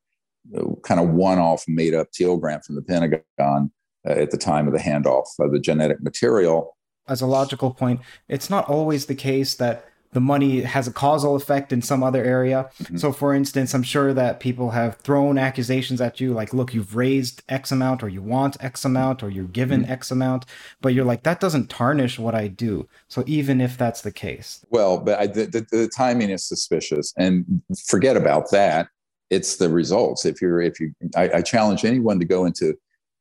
uh, 0.56 0.76
kind 0.84 1.00
of 1.00 1.10
one-off 1.10 1.66
made-up 1.68 2.12
Teal 2.12 2.38
grant 2.38 2.64
from 2.64 2.76
the 2.76 2.82
Pentagon 2.82 3.72
uh, 4.08 4.12
at 4.12 4.32
the 4.32 4.38
time 4.38 4.68
of 4.68 4.74
the 4.74 4.80
handoff 4.80 5.26
of 5.40 5.52
the 5.52 5.60
genetic 5.60 6.02
material. 6.02 6.78
As 7.08 7.22
a 7.22 7.28
logical 7.28 7.74
point, 7.74 8.02
it's 8.30 8.50
not 8.50 8.70
always 8.70 9.08
the 9.08 9.16
case 9.16 9.56
that 9.56 9.86
the 10.14 10.22
money 10.22 10.62
has 10.62 10.88
a 10.88 10.92
causal 10.92 11.36
effect 11.36 11.74
in 11.74 11.82
some 11.82 12.02
other 12.02 12.24
area. 12.24 12.70
Mm-hmm. 12.84 12.98
So, 12.98 13.12
for 13.12 13.34
instance, 13.34 13.74
I'm 13.74 13.84
sure 13.84 14.14
that 14.14 14.40
people 14.40 14.72
have 14.72 14.98
thrown 14.98 15.38
accusations 15.38 16.02
at 16.02 16.20
you 16.20 16.34
like, 16.34 16.54
look, 16.54 16.74
you've 16.74 16.96
raised 16.96 17.44
X 17.50 17.72
amount, 17.72 18.04
or 18.04 18.10
you 18.10 18.22
want 18.22 18.58
X 18.60 18.86
amount, 18.86 19.24
or 19.24 19.30
you're 19.30 19.46
given 19.46 19.84
mm-hmm. 19.84 19.92
X 19.92 20.12
amount. 20.12 20.46
But 20.82 20.94
you're 20.94 21.06
like, 21.06 21.24
that 21.24 21.40
doesn't 21.40 21.70
tarnish 21.70 22.18
what 22.18 22.36
I 22.36 22.48
do. 22.48 22.88
So, 23.08 23.24
even 23.28 23.62
if 23.62 23.78
that's 23.78 24.02
the 24.02 24.12
case. 24.12 24.66
Well, 24.70 24.98
but 25.00 25.20
I, 25.20 25.28
the, 25.28 25.46
the, 25.46 25.68
the 25.72 25.90
timing 25.96 26.30
is 26.30 26.48
suspicious. 26.48 27.14
And 27.18 27.62
forget 27.88 28.18
about 28.18 28.52
that. 28.52 28.88
It's 29.30 29.58
the 29.58 29.70
results. 29.70 30.26
If 30.26 30.42
you're, 30.42 30.62
if 30.62 30.80
you, 30.80 30.94
I, 31.16 31.30
I 31.36 31.42
challenge 31.42 31.84
anyone 31.84 32.18
to 32.20 32.26
go 32.26 32.46
into 32.46 32.76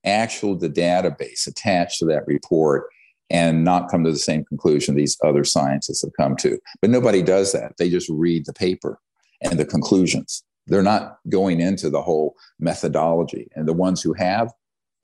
actual 0.05 0.57
the 0.57 0.71
database 0.71 1.49
attached 1.49 1.99
to 1.99 2.05
that 2.07 2.27
report 2.29 2.87
and 3.31 3.65
not 3.65 3.91
come 3.91 4.05
to 4.05 4.13
the 4.13 4.19
same 4.19 4.45
conclusion 4.45 4.95
these 4.95 5.17
other 5.25 5.45
scientists 5.45 6.03
have 6.03 6.13
come 6.17 6.37
to. 6.37 6.59
But 6.81 6.91
nobody 6.91 7.23
does 7.23 7.53
that. 7.53 7.77
They 7.77 7.91
just 7.91 8.09
read 8.09 8.47
the 8.47 8.53
paper 8.53 9.01
and 9.43 9.59
the 9.59 9.65
conclusions. 9.65 10.45
They're 10.67 10.83
not 10.83 11.19
going 11.29 11.61
into 11.61 11.91
the 11.91 12.03
whole 12.03 12.37
methodology. 12.59 13.49
And 13.55 13.67
the 13.69 13.73
ones 13.73 14.03
who 14.03 14.13
have, 14.15 14.53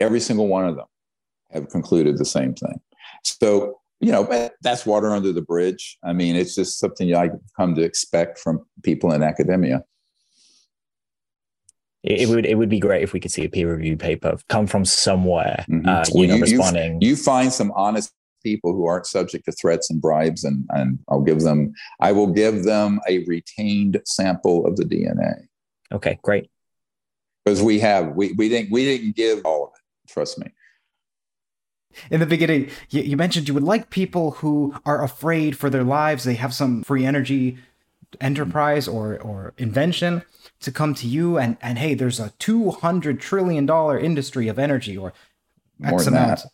every 0.01 0.21
single 0.21 0.49
one 0.49 0.67
of 0.67 0.77
them 0.77 0.87
have 1.51 1.69
concluded 1.69 2.19
the 2.19 2.25
same 2.25 2.55
thing. 2.55 2.81
So, 3.25 3.81
you 4.01 4.11
know, 4.11 4.51
that's 4.63 4.87
water 4.87 5.11
under 5.11 5.33
the 5.33 5.43
bridge. 5.43 5.99
I 6.03 6.13
mean, 6.13 6.35
it's 6.35 6.55
just 6.55 6.81
something 6.81 7.15
I 7.15 7.31
come 7.57 7.75
to 7.77 7.83
expect 7.83 8.39
from 8.39 8.65
people 8.83 9.13
in 9.13 9.23
academia. 9.23 9.85
It, 12.03 12.29
would 12.29 12.47
it 12.47 12.57
would 12.57 12.69
be 12.69 12.81
great 12.81 13.03
if 13.03 13.13
we 13.13 13.21
could 13.21 13.31
see 13.31 13.45
a 13.45 13.49
peer 13.49 13.71
reviewed 13.71 14.01
paper 14.01 14.37
come 14.49 14.67
from 14.67 14.85
somewhere. 14.85 15.65
Mm-hmm. 15.71 15.89
Uh, 15.89 16.05
you 16.09 16.19
well, 16.19 16.29
know, 16.29 16.35
you, 16.35 16.41
responding. 16.43 17.01
You, 17.01 17.11
you 17.11 17.17
find 17.17 17.53
some 17.53 17.71
honest 17.77 18.13
people 18.43 18.73
who 18.73 18.87
aren't 18.87 19.07
subject 19.07 19.45
to 19.45 19.53
threats 19.53 19.89
and 19.89 20.01
bribes, 20.01 20.43
and 20.43 20.67
and 20.71 20.99
I'll 21.09 21.21
give 21.21 21.41
them. 21.43 21.73
I 22.01 22.11
will 22.11 22.27
give 22.27 22.65
them 22.65 23.01
a 23.09 23.25
retained 23.25 24.01
sample 24.05 24.67
of 24.67 24.77
the 24.77 24.85
DNA. 24.85 25.47
Okay, 25.93 26.19
great. 26.23 26.51
Because 27.45 27.63
we 27.63 27.79
have 27.79 28.17
we 28.17 28.33
we 28.33 28.49
didn't 28.49 28.73
we 28.73 28.85
didn't 28.85 29.15
give 29.15 29.45
all 29.45 29.67
of 29.67 29.71
it. 29.75 30.13
Trust 30.13 30.39
me. 30.39 30.49
In 32.11 32.21
the 32.21 32.27
beginning, 32.27 32.71
you, 32.91 33.03
you 33.03 33.17
mentioned 33.17 33.47
you 33.47 33.55
would 33.55 33.63
like 33.63 33.91
people 33.91 34.33
who 34.33 34.75
are 34.85 35.05
afraid 35.05 35.57
for 35.57 35.71
their 35.71 35.85
lives. 35.85 36.25
They 36.25 36.35
have 36.35 36.55
some 36.55 36.83
free 36.83 37.05
energy 37.05 37.59
enterprise 38.21 38.89
or 38.89 39.19
or 39.21 39.55
invention 39.57 40.23
to 40.63 40.73
come 40.73 40.95
to 40.95 41.07
you 41.07 41.39
and 41.39 41.57
and 41.61 41.79
hey 41.79 41.95
there's 41.95 42.21
a 42.21 42.33
200 42.39 43.21
trillion 43.21 43.67
dollar 43.67 43.99
industry 43.99 44.49
of 44.49 44.59
energy 44.59 44.97
or 44.97 45.13
More 45.79 45.99
x 45.99 46.07
amount 46.07 46.41
that. 46.41 46.47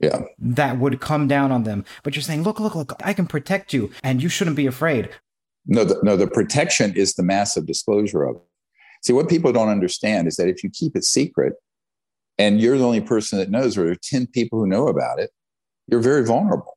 yeah. 0.00 0.22
That 0.38 0.78
would 0.78 1.00
come 1.00 1.28
down 1.28 1.52
on 1.52 1.62
them. 1.64 1.84
But 2.02 2.14
you're 2.14 2.22
saying 2.22 2.42
look 2.42 2.60
look 2.60 2.74
look 2.74 2.92
i 3.04 3.12
can 3.12 3.26
protect 3.26 3.72
you 3.72 3.90
and 4.02 4.22
you 4.22 4.28
shouldn't 4.28 4.56
be 4.56 4.66
afraid. 4.66 5.10
No 5.66 5.84
the, 5.84 5.98
no 6.02 6.16
the 6.16 6.26
protection 6.26 6.94
is 6.94 7.14
the 7.14 7.22
massive 7.22 7.66
disclosure 7.66 8.24
of 8.24 8.36
it. 8.36 8.42
See 9.02 9.12
what 9.12 9.28
people 9.28 9.52
don't 9.52 9.68
understand 9.68 10.28
is 10.28 10.36
that 10.36 10.48
if 10.48 10.64
you 10.64 10.70
keep 10.70 10.96
it 10.96 11.04
secret 11.04 11.54
and 12.38 12.60
you're 12.60 12.78
the 12.78 12.84
only 12.84 13.00
person 13.00 13.38
that 13.38 13.50
knows 13.50 13.76
or 13.78 13.84
there 13.84 13.92
are 13.92 13.96
10 13.96 14.26
people 14.28 14.58
who 14.58 14.66
know 14.66 14.88
about 14.88 15.18
it 15.20 15.30
you're 15.86 16.00
very 16.00 16.24
vulnerable 16.24 16.76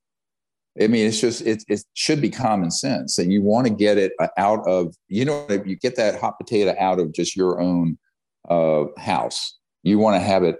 I 0.81 0.87
mean, 0.87 1.07
it's 1.07 1.19
just 1.19 1.41
it, 1.41 1.63
it 1.67 1.83
should 1.93 2.21
be 2.21 2.29
common 2.29 2.71
sense, 2.71 3.17
and 3.17 3.31
you 3.31 3.41
want 3.41 3.67
to 3.67 3.73
get 3.73 3.97
it 3.97 4.13
uh, 4.19 4.27
out 4.37 4.67
of 4.67 4.95
you 5.07 5.25
know 5.25 5.45
you 5.65 5.75
get 5.75 5.95
that 5.95 6.19
hot 6.19 6.37
potato 6.37 6.75
out 6.79 6.99
of 6.99 7.13
just 7.13 7.35
your 7.35 7.59
own 7.59 7.97
uh, 8.49 8.85
house. 8.97 9.57
You 9.83 9.99
want 9.99 10.15
to 10.15 10.19
have 10.19 10.43
it 10.43 10.57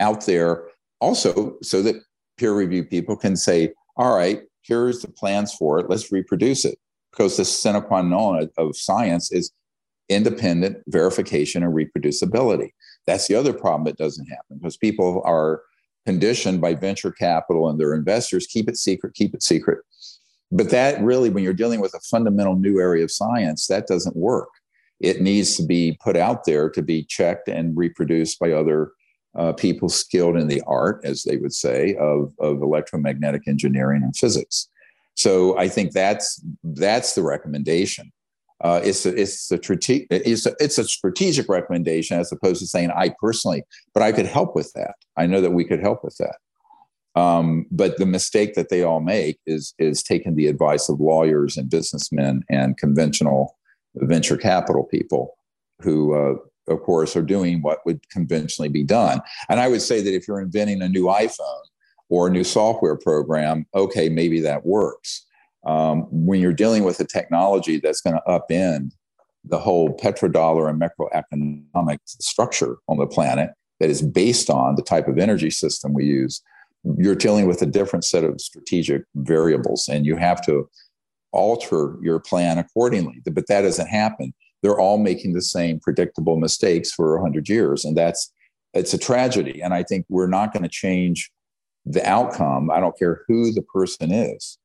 out 0.00 0.26
there 0.26 0.66
also 1.00 1.56
so 1.62 1.82
that 1.82 1.96
peer 2.36 2.54
review 2.54 2.84
people 2.84 3.16
can 3.16 3.36
say, 3.36 3.72
"All 3.96 4.14
right, 4.14 4.42
here's 4.62 5.02
the 5.02 5.08
plans 5.08 5.54
for 5.54 5.78
it. 5.78 5.88
Let's 5.88 6.10
reproduce 6.10 6.64
it." 6.64 6.78
Because 7.12 7.36
the 7.36 7.44
sine 7.44 7.80
qua 7.82 8.02
non 8.02 8.48
of 8.56 8.76
science 8.76 9.30
is 9.32 9.52
independent 10.08 10.78
verification 10.88 11.62
and 11.62 11.72
reproducibility. 11.72 12.70
That's 13.06 13.28
the 13.28 13.36
other 13.36 13.52
problem 13.52 13.84
that 13.84 13.96
doesn't 13.96 14.26
happen 14.26 14.58
because 14.58 14.76
people 14.76 15.22
are 15.24 15.62
conditioned 16.06 16.60
by 16.60 16.74
venture 16.74 17.12
capital 17.12 17.68
and 17.68 17.78
their 17.78 17.94
investors 17.94 18.46
keep 18.46 18.68
it 18.68 18.76
secret, 18.76 19.14
keep 19.14 19.34
it 19.34 19.42
secret. 19.42 19.78
But 20.52 20.70
that 20.70 21.00
really, 21.00 21.30
when 21.30 21.44
you're 21.44 21.52
dealing 21.52 21.80
with 21.80 21.94
a 21.94 22.00
fundamental 22.00 22.56
new 22.56 22.80
area 22.80 23.04
of 23.04 23.10
science, 23.10 23.66
that 23.68 23.86
doesn't 23.86 24.16
work. 24.16 24.48
It 24.98 25.22
needs 25.22 25.56
to 25.56 25.64
be 25.64 25.96
put 26.02 26.16
out 26.16 26.44
there 26.44 26.68
to 26.70 26.82
be 26.82 27.04
checked 27.04 27.48
and 27.48 27.76
reproduced 27.76 28.38
by 28.38 28.52
other 28.52 28.92
uh, 29.38 29.52
people 29.52 29.88
skilled 29.88 30.36
in 30.36 30.48
the 30.48 30.62
art, 30.66 31.00
as 31.04 31.22
they 31.22 31.36
would 31.36 31.54
say, 31.54 31.94
of, 32.00 32.34
of 32.40 32.62
electromagnetic 32.62 33.46
engineering 33.46 34.02
and 34.02 34.16
physics. 34.16 34.68
So 35.14 35.56
I 35.56 35.68
think 35.68 35.92
that's 35.92 36.42
that's 36.64 37.14
the 37.14 37.22
recommendation 37.22 38.10
uh, 38.62 38.80
it's 38.84 39.06
a, 39.06 39.20
it's 39.20 39.50
a 39.50 39.56
strategic 39.56 40.06
it's 40.10 40.46
a, 40.46 40.54
it's 40.58 40.78
a 40.78 40.84
strategic 40.84 41.48
recommendation 41.48 42.18
as 42.18 42.30
opposed 42.30 42.60
to 42.60 42.66
saying 42.66 42.90
I 42.90 43.14
personally, 43.20 43.64
but 43.94 44.02
I 44.02 44.12
could 44.12 44.26
help 44.26 44.54
with 44.54 44.72
that. 44.74 44.94
I 45.16 45.26
know 45.26 45.40
that 45.40 45.52
we 45.52 45.64
could 45.64 45.80
help 45.80 46.04
with 46.04 46.16
that. 46.18 46.36
Um, 47.20 47.66
but 47.70 47.96
the 47.96 48.06
mistake 48.06 48.54
that 48.54 48.68
they 48.68 48.82
all 48.82 49.00
make 49.00 49.38
is 49.46 49.74
is 49.78 50.02
taking 50.02 50.36
the 50.36 50.46
advice 50.46 50.88
of 50.88 51.00
lawyers 51.00 51.56
and 51.56 51.70
businessmen 51.70 52.42
and 52.50 52.76
conventional 52.76 53.56
venture 53.94 54.36
capital 54.36 54.84
people 54.84 55.34
who 55.80 56.14
uh, 56.14 56.34
of 56.72 56.82
course 56.82 57.16
are 57.16 57.22
doing 57.22 57.62
what 57.62 57.84
would 57.84 58.08
conventionally 58.10 58.68
be 58.68 58.84
done 58.84 59.20
and 59.48 59.58
i 59.58 59.66
would 59.66 59.82
say 59.82 60.00
that 60.00 60.14
if 60.14 60.28
you're 60.28 60.40
inventing 60.40 60.80
a 60.82 60.88
new 60.88 61.06
iphone 61.06 61.62
or 62.08 62.28
a 62.28 62.30
new 62.30 62.44
software 62.44 62.96
program 62.96 63.66
okay 63.74 64.08
maybe 64.08 64.40
that 64.40 64.64
works 64.64 65.26
um, 65.66 66.06
when 66.10 66.40
you're 66.40 66.52
dealing 66.52 66.84
with 66.84 67.00
a 67.00 67.04
technology 67.04 67.78
that's 67.78 68.00
going 68.00 68.16
to 68.16 68.22
upend 68.26 68.92
the 69.44 69.58
whole 69.58 69.96
petrodollar 69.96 70.68
and 70.68 70.80
macroeconomic 70.80 71.98
structure 72.04 72.76
on 72.88 72.98
the 72.98 73.06
planet 73.06 73.50
that 73.78 73.90
is 73.90 74.02
based 74.02 74.50
on 74.50 74.74
the 74.74 74.82
type 74.82 75.08
of 75.08 75.18
energy 75.18 75.50
system 75.50 75.94
we 75.94 76.04
use, 76.04 76.42
you're 76.98 77.14
dealing 77.14 77.46
with 77.46 77.62
a 77.62 77.66
different 77.66 78.04
set 78.04 78.24
of 78.24 78.40
strategic 78.40 79.02
variables 79.14 79.88
and 79.88 80.06
you 80.06 80.16
have 80.16 80.44
to 80.44 80.68
alter 81.32 81.96
your 82.02 82.18
plan 82.18 82.58
accordingly. 82.58 83.22
But 83.24 83.46
that 83.48 83.62
doesn't 83.62 83.86
happen. 83.86 84.34
They're 84.62 84.78
all 84.78 84.98
making 84.98 85.32
the 85.32 85.42
same 85.42 85.80
predictable 85.80 86.36
mistakes 86.36 86.92
for 86.92 87.14
100 87.14 87.48
years. 87.48 87.84
And 87.84 87.96
that's, 87.96 88.32
it's 88.74 88.94
a 88.94 88.98
tragedy. 88.98 89.62
And 89.62 89.72
I 89.72 89.82
think 89.82 90.06
we're 90.08 90.26
not 90.26 90.52
going 90.52 90.62
to 90.62 90.68
change 90.68 91.30
the 91.86 92.06
outcome. 92.06 92.70
I 92.70 92.80
don't 92.80 92.98
care 92.98 93.22
who 93.26 93.52
the 93.52 93.62
person 93.62 94.12
is. 94.12 94.58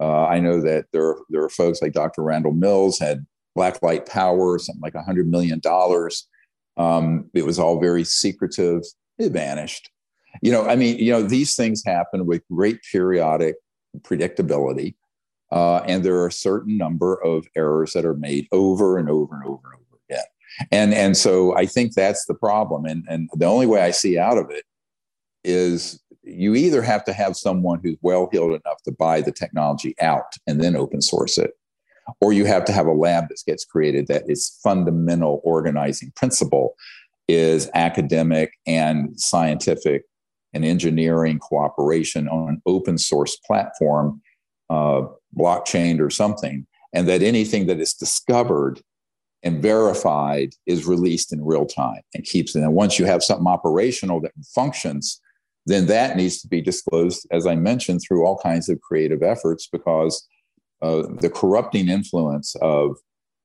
Uh, 0.00 0.26
I 0.26 0.40
know 0.40 0.60
that 0.60 0.86
there 0.92 1.16
there 1.28 1.42
are 1.42 1.50
folks 1.50 1.82
like 1.82 1.92
Dr. 1.92 2.22
Randall 2.22 2.52
Mills 2.52 2.98
had 2.98 3.26
Blacklight 3.56 4.06
Power, 4.06 4.58
something 4.58 4.80
like 4.80 4.94
hundred 4.94 5.28
million 5.28 5.60
dollars. 5.60 6.28
Um, 6.76 7.30
it 7.34 7.44
was 7.44 7.58
all 7.58 7.80
very 7.80 8.04
secretive. 8.04 8.82
It 9.18 9.32
vanished. 9.32 9.90
You 10.40 10.50
know, 10.50 10.66
I 10.66 10.76
mean, 10.76 10.98
you 10.98 11.12
know, 11.12 11.22
these 11.22 11.54
things 11.54 11.82
happen 11.84 12.26
with 12.26 12.42
great 12.50 12.80
periodic 12.90 13.56
predictability, 14.00 14.94
uh, 15.50 15.78
and 15.86 16.02
there 16.02 16.16
are 16.16 16.26
a 16.26 16.32
certain 16.32 16.78
number 16.78 17.22
of 17.22 17.46
errors 17.54 17.92
that 17.92 18.06
are 18.06 18.14
made 18.14 18.46
over 18.50 18.96
and 18.96 19.10
over 19.10 19.34
and 19.34 19.44
over 19.44 19.68
and 19.72 19.74
over 19.74 20.00
again. 20.08 20.24
And 20.70 20.94
and 20.94 21.16
so 21.16 21.54
I 21.54 21.66
think 21.66 21.92
that's 21.92 22.24
the 22.24 22.34
problem. 22.34 22.86
And 22.86 23.04
and 23.08 23.28
the 23.34 23.46
only 23.46 23.66
way 23.66 23.82
I 23.82 23.90
see 23.90 24.18
out 24.18 24.38
of 24.38 24.50
it 24.50 24.64
is 25.44 26.01
you 26.22 26.54
either 26.54 26.82
have 26.82 27.04
to 27.04 27.12
have 27.12 27.36
someone 27.36 27.80
who's 27.82 27.96
well 28.00 28.28
heeled 28.30 28.52
enough 28.52 28.82
to 28.84 28.92
buy 28.92 29.20
the 29.20 29.32
technology 29.32 29.94
out 30.00 30.34
and 30.46 30.60
then 30.60 30.76
open 30.76 31.00
source 31.00 31.38
it, 31.38 31.52
or 32.20 32.32
you 32.32 32.44
have 32.44 32.64
to 32.66 32.72
have 32.72 32.86
a 32.86 32.92
lab 32.92 33.28
that 33.28 33.42
gets 33.46 33.64
created 33.64 34.06
that 34.08 34.28
its 34.28 34.60
fundamental 34.62 35.40
organizing 35.44 36.12
principle 36.14 36.74
is 37.28 37.70
academic 37.74 38.52
and 38.66 39.18
scientific 39.18 40.04
and 40.52 40.64
engineering 40.64 41.38
cooperation 41.38 42.28
on 42.28 42.48
an 42.48 42.62
open 42.66 42.98
source 42.98 43.36
platform, 43.36 44.20
uh, 44.70 45.02
blockchain 45.36 46.00
or 46.00 46.10
something, 46.10 46.66
and 46.92 47.08
that 47.08 47.22
anything 47.22 47.66
that 47.66 47.80
is 47.80 47.94
discovered 47.94 48.80
and 49.42 49.62
verified 49.62 50.54
is 50.66 50.86
released 50.86 51.32
in 51.32 51.44
real 51.44 51.66
time 51.66 52.02
and 52.14 52.24
keeps 52.24 52.54
it. 52.54 52.60
And 52.60 52.74
once 52.74 52.98
you 52.98 53.06
have 53.06 53.24
something 53.24 53.46
operational 53.46 54.20
that 54.20 54.32
functions, 54.54 55.20
then 55.66 55.86
that 55.86 56.16
needs 56.16 56.40
to 56.42 56.48
be 56.48 56.60
disclosed, 56.60 57.26
as 57.30 57.46
I 57.46 57.54
mentioned, 57.54 58.00
through 58.02 58.26
all 58.26 58.38
kinds 58.38 58.68
of 58.68 58.80
creative 58.80 59.22
efforts 59.22 59.68
because 59.70 60.26
uh, 60.82 61.04
the 61.20 61.30
corrupting 61.30 61.88
influence 61.88 62.56
of 62.56 62.96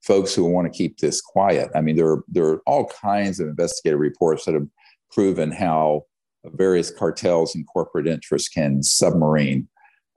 folks 0.01 0.33
who 0.33 0.45
want 0.45 0.71
to 0.71 0.75
keep 0.75 0.97
this 0.97 1.21
quiet. 1.21 1.69
I 1.75 1.81
mean, 1.81 1.95
there 1.95 2.09
are, 2.09 2.23
there 2.27 2.45
are 2.45 2.61
all 2.65 2.85
kinds 2.87 3.39
of 3.39 3.47
investigative 3.47 3.99
reports 3.99 4.45
that 4.45 4.53
have 4.53 4.67
proven 5.11 5.51
how 5.51 6.03
various 6.45 6.91
cartels 6.91 7.53
and 7.55 7.67
corporate 7.67 8.07
interests 8.07 8.49
can 8.49 8.81
submarine 8.81 9.67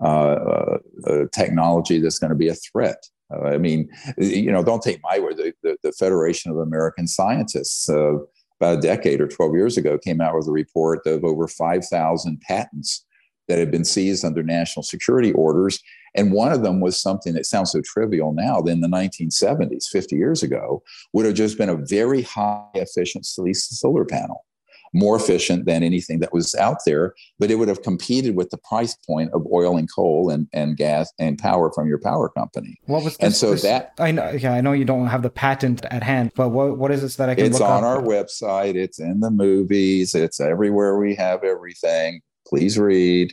uh, 0.02 0.78
uh, 1.06 1.24
technology 1.32 2.00
that's 2.00 2.18
going 2.18 2.30
to 2.30 2.36
be 2.36 2.48
a 2.48 2.54
threat. 2.54 3.04
Uh, 3.32 3.48
I 3.48 3.58
mean, 3.58 3.88
you 4.16 4.50
know, 4.50 4.62
don't 4.62 4.82
take 4.82 5.00
my 5.02 5.18
word. 5.18 5.36
The, 5.36 5.52
the, 5.62 5.76
the 5.82 5.92
Federation 5.92 6.50
of 6.50 6.58
American 6.58 7.06
Scientists, 7.06 7.88
uh, 7.88 8.14
about 8.60 8.78
a 8.78 8.80
decade 8.80 9.20
or 9.20 9.28
12 9.28 9.54
years 9.54 9.76
ago, 9.76 9.98
came 9.98 10.20
out 10.20 10.34
with 10.34 10.48
a 10.48 10.52
report 10.52 11.06
of 11.06 11.24
over 11.24 11.48
5,000 11.48 12.40
patents 12.40 13.06
that 13.48 13.58
had 13.58 13.70
been 13.70 13.84
seized 13.84 14.24
under 14.24 14.42
national 14.42 14.82
security 14.82 15.32
orders. 15.32 15.80
And 16.14 16.32
one 16.32 16.52
of 16.52 16.62
them 16.62 16.80
was 16.80 17.00
something 17.00 17.34
that 17.34 17.46
sounds 17.46 17.72
so 17.72 17.80
trivial 17.80 18.32
now, 18.32 18.60
in 18.62 18.80
the 18.80 18.88
1970s, 18.88 19.86
50 19.90 20.16
years 20.16 20.42
ago, 20.42 20.82
would 21.12 21.24
have 21.26 21.34
just 21.34 21.56
been 21.56 21.68
a 21.68 21.76
very 21.76 22.22
high 22.22 22.66
efficiency 22.74 23.54
solar 23.54 24.04
panel 24.04 24.44
more 24.92 25.16
efficient 25.16 25.66
than 25.66 25.82
anything 25.82 26.18
that 26.20 26.32
was 26.32 26.54
out 26.54 26.78
there, 26.84 27.14
but 27.38 27.50
it 27.50 27.56
would 27.56 27.68
have 27.68 27.82
competed 27.82 28.36
with 28.36 28.50
the 28.50 28.58
price 28.58 28.94
point 29.06 29.32
of 29.32 29.46
oil 29.52 29.76
and 29.76 29.88
coal 29.94 30.30
and, 30.30 30.48
and 30.52 30.76
gas 30.76 31.12
and 31.18 31.38
power 31.38 31.72
from 31.72 31.88
your 31.88 31.98
power 31.98 32.28
company. 32.28 32.76
What 32.86 33.04
was 33.04 33.16
and 33.18 33.34
so 33.34 33.52
this, 33.52 33.62
that 33.62 33.92
I 33.98 34.10
know 34.10 34.30
yeah, 34.30 34.54
I 34.54 34.60
know 34.60 34.72
you 34.72 34.84
don't 34.84 35.06
have 35.06 35.22
the 35.22 35.30
patent 35.30 35.84
at 35.86 36.02
hand, 36.02 36.32
but 36.34 36.48
what 36.50 36.76
what 36.78 36.90
is 36.90 37.02
this 37.02 37.16
that 37.16 37.28
I 37.28 37.34
can 37.34 37.44
look? 37.44 37.52
It's 37.52 37.60
on 37.60 37.84
up? 37.84 37.90
our 37.90 38.02
website, 38.02 38.74
it's 38.74 38.98
in 38.98 39.20
the 39.20 39.30
movies, 39.30 40.14
it's 40.14 40.40
everywhere 40.40 40.98
we 40.98 41.14
have 41.14 41.44
everything. 41.44 42.20
Please 42.46 42.78
read. 42.78 43.32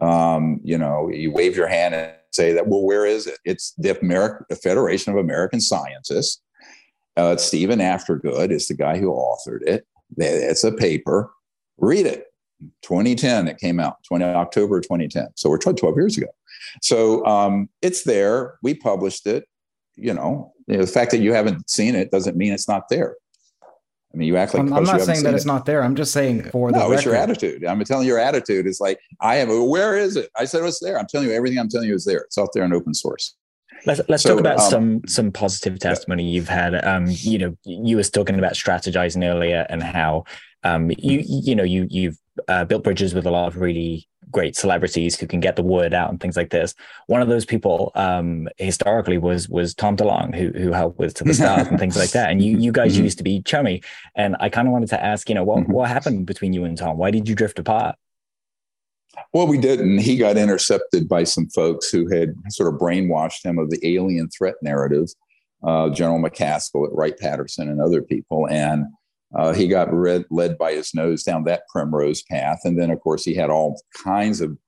Um, 0.00 0.60
you 0.62 0.78
know, 0.78 1.10
you 1.10 1.30
wave 1.30 1.56
your 1.56 1.66
hand 1.66 1.94
and 1.94 2.12
say 2.32 2.52
that, 2.52 2.68
well, 2.68 2.82
where 2.82 3.04
is 3.04 3.26
it? 3.26 3.38
It's 3.44 3.74
the 3.76 3.98
American 4.00 4.46
the 4.48 4.56
Federation 4.56 5.12
of 5.12 5.18
American 5.18 5.60
Scientists. 5.60 6.40
Uh, 7.16 7.36
Steven 7.36 7.80
Aftergood 7.80 8.50
is 8.50 8.68
the 8.68 8.74
guy 8.74 8.98
who 8.98 9.10
authored 9.10 9.62
it. 9.62 9.84
It's 10.16 10.64
a 10.64 10.72
paper. 10.72 11.30
Read 11.78 12.06
it. 12.06 12.26
2010, 12.82 13.48
it 13.48 13.58
came 13.58 13.80
out, 13.80 13.96
20 14.04 14.24
October 14.24 14.80
2010. 14.80 15.28
So 15.34 15.48
we're 15.48 15.58
12 15.58 15.96
years 15.96 16.18
ago. 16.18 16.26
So 16.82 17.24
um, 17.24 17.68
it's 17.80 18.04
there. 18.04 18.58
We 18.62 18.74
published 18.74 19.26
it. 19.26 19.46
You 19.96 20.14
know, 20.14 20.52
the 20.66 20.86
fact 20.86 21.10
that 21.12 21.20
you 21.20 21.32
haven't 21.32 21.68
seen 21.68 21.94
it 21.94 22.10
doesn't 22.10 22.36
mean 22.36 22.52
it's 22.52 22.68
not 22.68 22.88
there. 22.88 23.16
I 24.12 24.16
mean, 24.16 24.26
you 24.26 24.36
act 24.36 24.54
like 24.54 24.62
I'm, 24.62 24.72
I'm 24.72 24.84
not 24.84 25.02
saying 25.02 25.22
that 25.22 25.34
it's 25.34 25.44
not 25.44 25.66
there. 25.66 25.84
I'm 25.84 25.94
just 25.94 26.12
saying 26.12 26.44
for 26.50 26.72
the 26.72 26.78
no, 26.78 26.84
record. 26.84 26.94
it's 26.94 27.04
your 27.04 27.14
attitude. 27.14 27.64
I'm 27.64 27.82
telling 27.84 28.06
you, 28.06 28.12
your 28.12 28.20
attitude 28.20 28.66
is 28.66 28.80
like 28.80 28.98
I 29.20 29.36
am. 29.36 29.48
Where 29.68 29.96
is 29.96 30.16
it? 30.16 30.30
I 30.36 30.46
said 30.46 30.64
it's 30.64 30.80
there. 30.80 30.98
I'm 30.98 31.06
telling 31.06 31.28
you, 31.28 31.34
everything 31.34 31.58
I'm 31.58 31.68
telling 31.68 31.88
you 31.88 31.94
is 31.94 32.04
there. 32.04 32.22
It's 32.22 32.36
out 32.36 32.48
there 32.52 32.64
in 32.64 32.72
open 32.72 32.92
source. 32.92 33.36
Let's 33.86 34.00
let's 34.08 34.22
so, 34.22 34.30
talk 34.30 34.40
about 34.40 34.60
um, 34.60 34.70
some 34.70 35.02
some 35.06 35.32
positive 35.32 35.78
testimony 35.78 36.24
yeah. 36.24 36.34
you've 36.34 36.48
had. 36.48 36.84
Um, 36.84 37.06
you 37.08 37.38
know, 37.38 37.56
you 37.64 37.96
were 37.96 38.02
talking 38.02 38.38
about 38.38 38.52
strategizing 38.52 39.24
earlier 39.24 39.66
and 39.68 39.82
how 39.82 40.24
um, 40.64 40.90
you 40.98 41.22
you 41.26 41.54
know 41.54 41.64
you 41.64 41.86
you've 41.90 42.18
uh, 42.48 42.64
built 42.64 42.84
bridges 42.84 43.14
with 43.14 43.26
a 43.26 43.30
lot 43.30 43.48
of 43.48 43.56
really 43.56 44.08
great 44.30 44.56
celebrities 44.56 45.18
who 45.18 45.26
can 45.26 45.40
get 45.40 45.56
the 45.56 45.62
word 45.62 45.92
out 45.92 46.10
and 46.10 46.20
things 46.20 46.36
like 46.36 46.50
this. 46.50 46.74
One 47.06 47.20
of 47.20 47.28
those 47.28 47.44
people 47.44 47.90
um, 47.94 48.48
historically 48.58 49.18
was 49.18 49.48
was 49.48 49.74
Tom 49.74 49.96
DeLonge, 49.96 50.34
who 50.34 50.50
who 50.58 50.72
helped 50.72 50.98
with 50.98 51.14
To 51.14 51.24
the 51.24 51.34
Stars 51.34 51.66
and 51.66 51.78
things 51.78 51.96
like 51.96 52.10
that. 52.10 52.30
And 52.30 52.42
you 52.42 52.58
you 52.60 52.72
guys 52.72 52.94
mm-hmm. 52.94 53.04
used 53.04 53.18
to 53.18 53.24
be 53.24 53.42
chummy. 53.42 53.82
And 54.14 54.36
I 54.40 54.48
kind 54.48 54.68
of 54.68 54.72
wanted 54.72 54.90
to 54.90 55.02
ask, 55.02 55.28
you 55.28 55.34
know, 55.34 55.44
what 55.44 55.60
mm-hmm. 55.60 55.72
what 55.72 55.88
happened 55.88 56.26
between 56.26 56.52
you 56.52 56.64
and 56.64 56.76
Tom? 56.76 56.96
Why 56.96 57.10
did 57.10 57.28
you 57.28 57.34
drift 57.34 57.58
apart? 57.58 57.96
Well, 59.32 59.46
we 59.46 59.58
didn't. 59.58 59.98
He 59.98 60.16
got 60.16 60.36
intercepted 60.36 61.08
by 61.08 61.22
some 61.24 61.48
folks 61.48 61.88
who 61.88 62.08
had 62.08 62.34
sort 62.48 62.72
of 62.72 62.80
brainwashed 62.80 63.44
him 63.44 63.58
of 63.58 63.70
the 63.70 63.80
alien 63.86 64.28
threat 64.28 64.56
narrative, 64.60 65.08
uh, 65.62 65.90
General 65.90 66.18
McCasland 66.18 66.88
at 66.88 66.92
Wright 66.92 67.16
Patterson 67.16 67.68
and 67.68 67.80
other 67.80 68.02
people. 68.02 68.48
And 68.48 68.86
uh, 69.36 69.52
he 69.52 69.68
got 69.68 69.92
read, 69.92 70.24
led 70.30 70.58
by 70.58 70.72
his 70.72 70.92
nose 70.94 71.22
down 71.22 71.44
that 71.44 71.68
primrose 71.68 72.22
path. 72.22 72.60
And 72.64 72.76
then, 72.76 72.90
of 72.90 73.00
course, 73.00 73.24
he 73.24 73.34
had 73.34 73.50
all 73.50 73.80
kinds 74.02 74.40
of, 74.40 74.58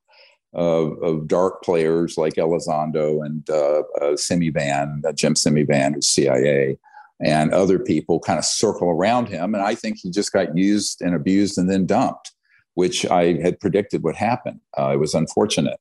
of, 0.52 1.02
of 1.02 1.26
dark 1.26 1.64
players 1.64 2.16
like 2.16 2.34
Elizondo 2.34 3.26
and 3.26 3.48
uh, 3.50 3.80
uh, 4.00 4.14
Semivan, 4.14 5.04
uh, 5.04 5.12
Jim 5.12 5.34
Semivan, 5.34 5.94
who's 5.94 6.08
CIA, 6.08 6.78
and 7.20 7.52
other 7.52 7.80
people 7.80 8.20
kind 8.20 8.38
of 8.38 8.44
circle 8.44 8.90
around 8.90 9.28
him. 9.28 9.56
And 9.56 9.64
I 9.64 9.74
think 9.74 9.98
he 10.00 10.10
just 10.12 10.32
got 10.32 10.56
used 10.56 11.02
and 11.02 11.16
abused 11.16 11.58
and 11.58 11.68
then 11.68 11.84
dumped 11.84 12.30
which 12.74 13.06
I 13.06 13.34
had 13.40 13.60
predicted 13.60 14.02
would 14.02 14.16
happen. 14.16 14.60
Uh, 14.78 14.90
it 14.94 14.98
was 14.98 15.14
unfortunate. 15.14 15.78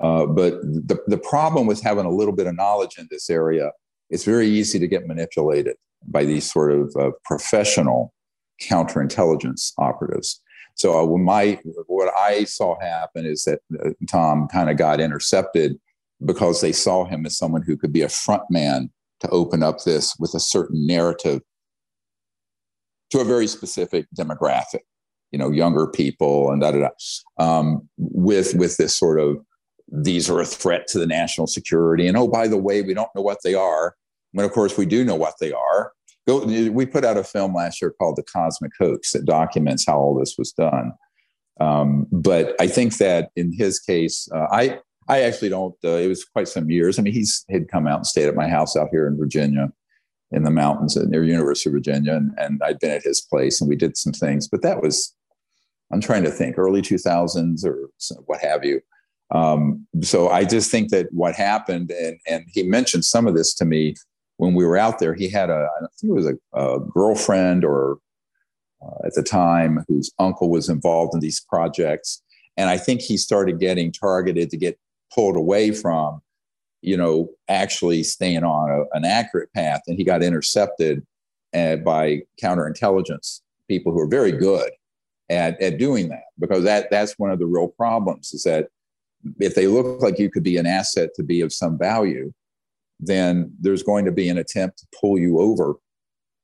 Uh, 0.00 0.26
but 0.26 0.60
the, 0.62 0.98
the 1.06 1.18
problem 1.18 1.66
with 1.66 1.82
having 1.82 2.06
a 2.06 2.10
little 2.10 2.34
bit 2.34 2.46
of 2.46 2.56
knowledge 2.56 2.96
in 2.98 3.06
this 3.10 3.28
area, 3.28 3.72
it's 4.08 4.24
very 4.24 4.46
easy 4.48 4.78
to 4.78 4.88
get 4.88 5.06
manipulated 5.06 5.76
by 6.06 6.24
these 6.24 6.50
sort 6.50 6.72
of 6.72 6.94
uh, 6.98 7.10
professional 7.24 8.12
counterintelligence 8.62 9.72
operatives. 9.78 10.40
So 10.74 10.98
uh, 10.98 11.18
my 11.18 11.60
what 11.86 12.12
I 12.16 12.44
saw 12.44 12.80
happen 12.80 13.26
is 13.26 13.44
that 13.44 13.60
uh, 13.84 13.90
Tom 14.10 14.48
kind 14.48 14.70
of 14.70 14.78
got 14.78 15.00
intercepted 15.00 15.78
because 16.24 16.60
they 16.60 16.72
saw 16.72 17.04
him 17.04 17.26
as 17.26 17.36
someone 17.36 17.62
who 17.62 17.76
could 17.76 17.92
be 17.92 18.02
a 18.02 18.08
front 18.08 18.44
man 18.50 18.90
to 19.20 19.28
open 19.28 19.62
up 19.62 19.84
this 19.84 20.16
with 20.18 20.34
a 20.34 20.40
certain 20.40 20.86
narrative 20.86 21.42
to 23.10 23.20
a 23.20 23.24
very 23.24 23.46
specific 23.46 24.06
demographic 24.16 24.80
you 25.30 25.38
know 25.38 25.50
younger 25.50 25.86
people 25.86 26.50
and 26.50 26.60
da 26.60 26.72
da 26.72 26.78
da. 26.78 26.88
Um, 27.38 27.88
with 27.98 28.54
with 28.54 28.76
this 28.76 28.96
sort 28.96 29.20
of 29.20 29.38
these 29.92 30.30
are 30.30 30.40
a 30.40 30.46
threat 30.46 30.86
to 30.88 30.98
the 30.98 31.06
national 31.06 31.46
security 31.46 32.06
and 32.06 32.16
oh 32.16 32.28
by 32.28 32.46
the 32.46 32.56
way 32.56 32.82
we 32.82 32.94
don't 32.94 33.14
know 33.14 33.22
what 33.22 33.38
they 33.44 33.54
are. 33.54 33.94
When 34.32 34.46
of 34.46 34.52
course 34.52 34.78
we 34.78 34.86
do 34.86 35.04
know 35.04 35.16
what 35.16 35.34
they 35.40 35.52
are. 35.52 35.92
Go 36.26 36.44
we 36.44 36.86
put 36.86 37.04
out 37.04 37.16
a 37.16 37.24
film 37.24 37.54
last 37.54 37.80
year 37.80 37.90
called 37.90 38.16
the 38.16 38.22
cosmic 38.22 38.72
hoax 38.78 39.12
that 39.12 39.24
documents 39.24 39.86
how 39.86 39.98
all 39.98 40.18
this 40.18 40.36
was 40.38 40.52
done. 40.52 40.92
Um, 41.60 42.06
but 42.10 42.54
i 42.60 42.66
think 42.66 42.96
that 42.98 43.30
in 43.36 43.52
his 43.52 43.78
case 43.78 44.28
uh, 44.34 44.46
i 44.50 44.78
i 45.08 45.20
actually 45.20 45.50
don't 45.50 45.74
uh, 45.84 45.96
it 45.96 46.08
was 46.08 46.24
quite 46.24 46.48
some 46.48 46.70
years. 46.70 46.98
I 46.98 47.02
mean 47.02 47.12
he's 47.12 47.44
had 47.50 47.68
come 47.68 47.86
out 47.86 47.98
and 47.98 48.06
stayed 48.06 48.28
at 48.28 48.34
my 48.34 48.48
house 48.48 48.76
out 48.76 48.88
here 48.90 49.06
in 49.06 49.18
virginia 49.18 49.70
in 50.32 50.44
the 50.44 50.50
mountains 50.50 50.96
near 50.96 51.24
University 51.24 51.68
of 51.68 51.74
Virginia, 51.74 52.14
and, 52.14 52.32
and 52.38 52.62
I'd 52.62 52.78
been 52.78 52.92
at 52.92 53.02
his 53.02 53.20
place, 53.20 53.60
and 53.60 53.68
we 53.68 53.76
did 53.76 53.96
some 53.96 54.12
things. 54.12 54.48
But 54.48 54.62
that 54.62 54.82
was 54.82 55.14
I'm 55.92 56.00
trying 56.00 56.24
to 56.24 56.30
think 56.30 56.56
early 56.58 56.82
2000s 56.82 57.64
or 57.64 57.90
what 58.26 58.40
have 58.40 58.64
you. 58.64 58.80
Um, 59.32 59.86
so 60.02 60.28
I 60.28 60.44
just 60.44 60.70
think 60.70 60.90
that 60.90 61.06
what 61.12 61.34
happened, 61.34 61.90
and, 61.90 62.18
and 62.26 62.44
he 62.48 62.62
mentioned 62.62 63.04
some 63.04 63.26
of 63.26 63.34
this 63.34 63.54
to 63.54 63.64
me 63.64 63.94
when 64.38 64.54
we 64.54 64.64
were 64.64 64.76
out 64.76 64.98
there. 64.98 65.14
He 65.14 65.28
had 65.28 65.50
a, 65.50 65.68
I 65.80 65.86
think 66.00 66.10
it 66.10 66.14
was 66.14 66.26
a, 66.26 66.58
a 66.58 66.80
girlfriend 66.80 67.64
or 67.64 67.98
uh, 68.82 69.06
at 69.06 69.14
the 69.14 69.22
time 69.22 69.84
whose 69.88 70.10
uncle 70.18 70.50
was 70.50 70.68
involved 70.68 71.14
in 71.14 71.20
these 71.20 71.40
projects. 71.40 72.22
And 72.56 72.68
I 72.68 72.76
think 72.76 73.00
he 73.00 73.16
started 73.16 73.60
getting 73.60 73.92
targeted 73.92 74.50
to 74.50 74.56
get 74.56 74.78
pulled 75.14 75.36
away 75.36 75.70
from, 75.70 76.20
you 76.82 76.96
know, 76.96 77.28
actually 77.48 78.02
staying 78.02 78.42
on 78.42 78.70
a, 78.70 78.96
an 78.96 79.04
accurate 79.04 79.52
path. 79.52 79.82
And 79.86 79.96
he 79.96 80.04
got 80.04 80.22
intercepted 80.22 81.06
uh, 81.54 81.76
by 81.76 82.22
counterintelligence 82.42 83.40
people 83.68 83.92
who 83.92 84.00
are 84.00 84.08
very 84.08 84.32
good 84.32 84.70
at, 85.30 85.60
at 85.62 85.78
doing 85.78 86.08
that 86.08 86.24
because 86.38 86.64
that 86.64 86.90
that's 86.90 87.18
one 87.18 87.30
of 87.30 87.38
the 87.38 87.46
real 87.46 87.68
problems 87.68 88.34
is 88.34 88.42
that 88.42 88.68
if 89.38 89.54
they 89.54 89.66
look 89.66 90.02
like 90.02 90.18
you 90.18 90.30
could 90.30 90.42
be 90.42 90.56
an 90.56 90.66
asset 90.66 91.10
to 91.14 91.22
be 91.22 91.40
of 91.40 91.52
some 91.52 91.78
value 91.78 92.32
then 92.98 93.50
there's 93.60 93.82
going 93.82 94.04
to 94.04 94.12
be 94.12 94.28
an 94.28 94.36
attempt 94.36 94.78
to 94.78 94.86
pull 95.00 95.18
you 95.18 95.40
over 95.40 95.76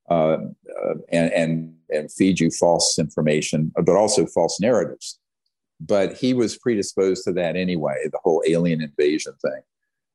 uh, 0.08 0.38
uh, 0.82 0.94
and, 1.10 1.32
and 1.32 1.74
and 1.90 2.12
feed 2.12 2.38
you 2.40 2.50
false 2.50 2.98
information 2.98 3.72
but 3.84 3.96
also 3.96 4.24
false 4.24 4.60
narratives 4.60 5.18
but 5.80 6.14
he 6.14 6.32
was 6.32 6.56
predisposed 6.56 7.24
to 7.24 7.32
that 7.32 7.56
anyway 7.56 7.96
the 8.12 8.20
whole 8.22 8.42
alien 8.46 8.80
invasion 8.80 9.32
thing 9.42 9.60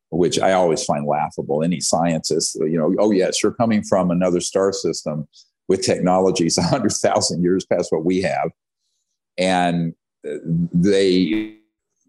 which 0.09 0.39
i 0.39 0.53
always 0.53 0.83
find 0.83 1.05
laughable 1.05 1.61
any 1.61 1.81
scientist 1.81 2.55
you 2.61 2.77
know 2.77 2.93
oh 2.99 3.11
yes 3.11 3.43
you're 3.43 3.53
coming 3.53 3.83
from 3.83 4.11
another 4.11 4.39
star 4.39 4.71
system 4.71 5.27
with 5.71 5.83
technologies 5.83 6.57
100,000 6.57 7.41
years 7.41 7.65
past 7.65 7.91
what 7.91 8.05
we 8.05 8.21
have. 8.21 8.51
And 9.37 9.93
they, 10.35 11.57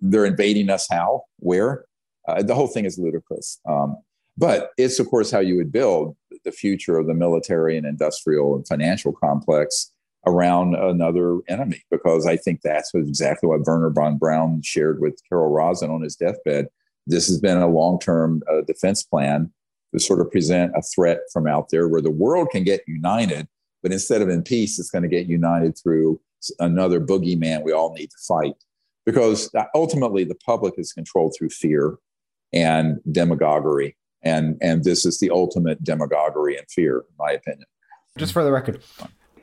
they're 0.00 0.26
invading 0.26 0.70
us 0.70 0.86
how, 0.90 1.24
where? 1.38 1.84
Uh, 2.28 2.42
the 2.42 2.54
whole 2.54 2.68
thing 2.68 2.84
is 2.84 2.98
ludicrous. 2.98 3.60
Um, 3.68 3.96
but 4.36 4.70
it's, 4.78 4.98
of 4.98 5.08
course, 5.08 5.30
how 5.30 5.40
you 5.40 5.56
would 5.56 5.72
build 5.72 6.16
the 6.44 6.52
future 6.52 6.98
of 6.98 7.06
the 7.06 7.14
military 7.14 7.76
and 7.76 7.86
industrial 7.86 8.56
and 8.56 8.66
financial 8.66 9.12
complex 9.12 9.90
around 10.26 10.74
another 10.74 11.40
enemy, 11.48 11.82
because 11.90 12.26
I 12.26 12.36
think 12.36 12.60
that's 12.62 12.92
exactly 12.94 13.48
what 13.48 13.66
werner 13.66 13.90
von 13.90 14.18
Braun 14.18 14.62
shared 14.62 15.00
with 15.00 15.20
Carol 15.28 15.50
Rosin 15.50 15.90
on 15.90 16.02
his 16.02 16.16
deathbed. 16.16 16.68
This 17.06 17.26
has 17.26 17.40
been 17.40 17.58
a 17.58 17.66
long 17.66 17.98
term 17.98 18.42
uh, 18.50 18.62
defense 18.62 19.02
plan 19.02 19.52
to 19.92 20.00
sort 20.00 20.20
of 20.20 20.30
present 20.30 20.72
a 20.76 20.82
threat 20.82 21.18
from 21.32 21.46
out 21.46 21.70
there 21.70 21.88
where 21.88 22.00
the 22.00 22.10
world 22.10 22.48
can 22.50 22.62
get 22.62 22.82
united 22.86 23.48
but 23.82 23.92
instead 23.92 24.22
of 24.22 24.28
in 24.28 24.42
peace, 24.42 24.78
it's 24.78 24.90
going 24.90 25.02
to 25.02 25.08
get 25.08 25.26
united 25.26 25.76
through 25.76 26.20
another 26.58 27.00
boogeyman 27.00 27.62
we 27.62 27.72
all 27.72 27.92
need 27.92 28.10
to 28.10 28.18
fight. 28.26 28.54
Because 29.04 29.50
ultimately, 29.74 30.24
the 30.24 30.36
public 30.36 30.74
is 30.78 30.92
controlled 30.92 31.34
through 31.36 31.50
fear 31.50 31.96
and 32.52 33.00
demagoguery. 33.10 33.96
And, 34.22 34.56
and 34.62 34.84
this 34.84 35.04
is 35.04 35.18
the 35.18 35.30
ultimate 35.30 35.82
demagoguery 35.82 36.56
and 36.56 36.66
fear, 36.70 36.98
in 36.98 37.14
my 37.18 37.32
opinion. 37.32 37.66
Just 38.16 38.32
for 38.32 38.44
the 38.44 38.52
record, 38.52 38.80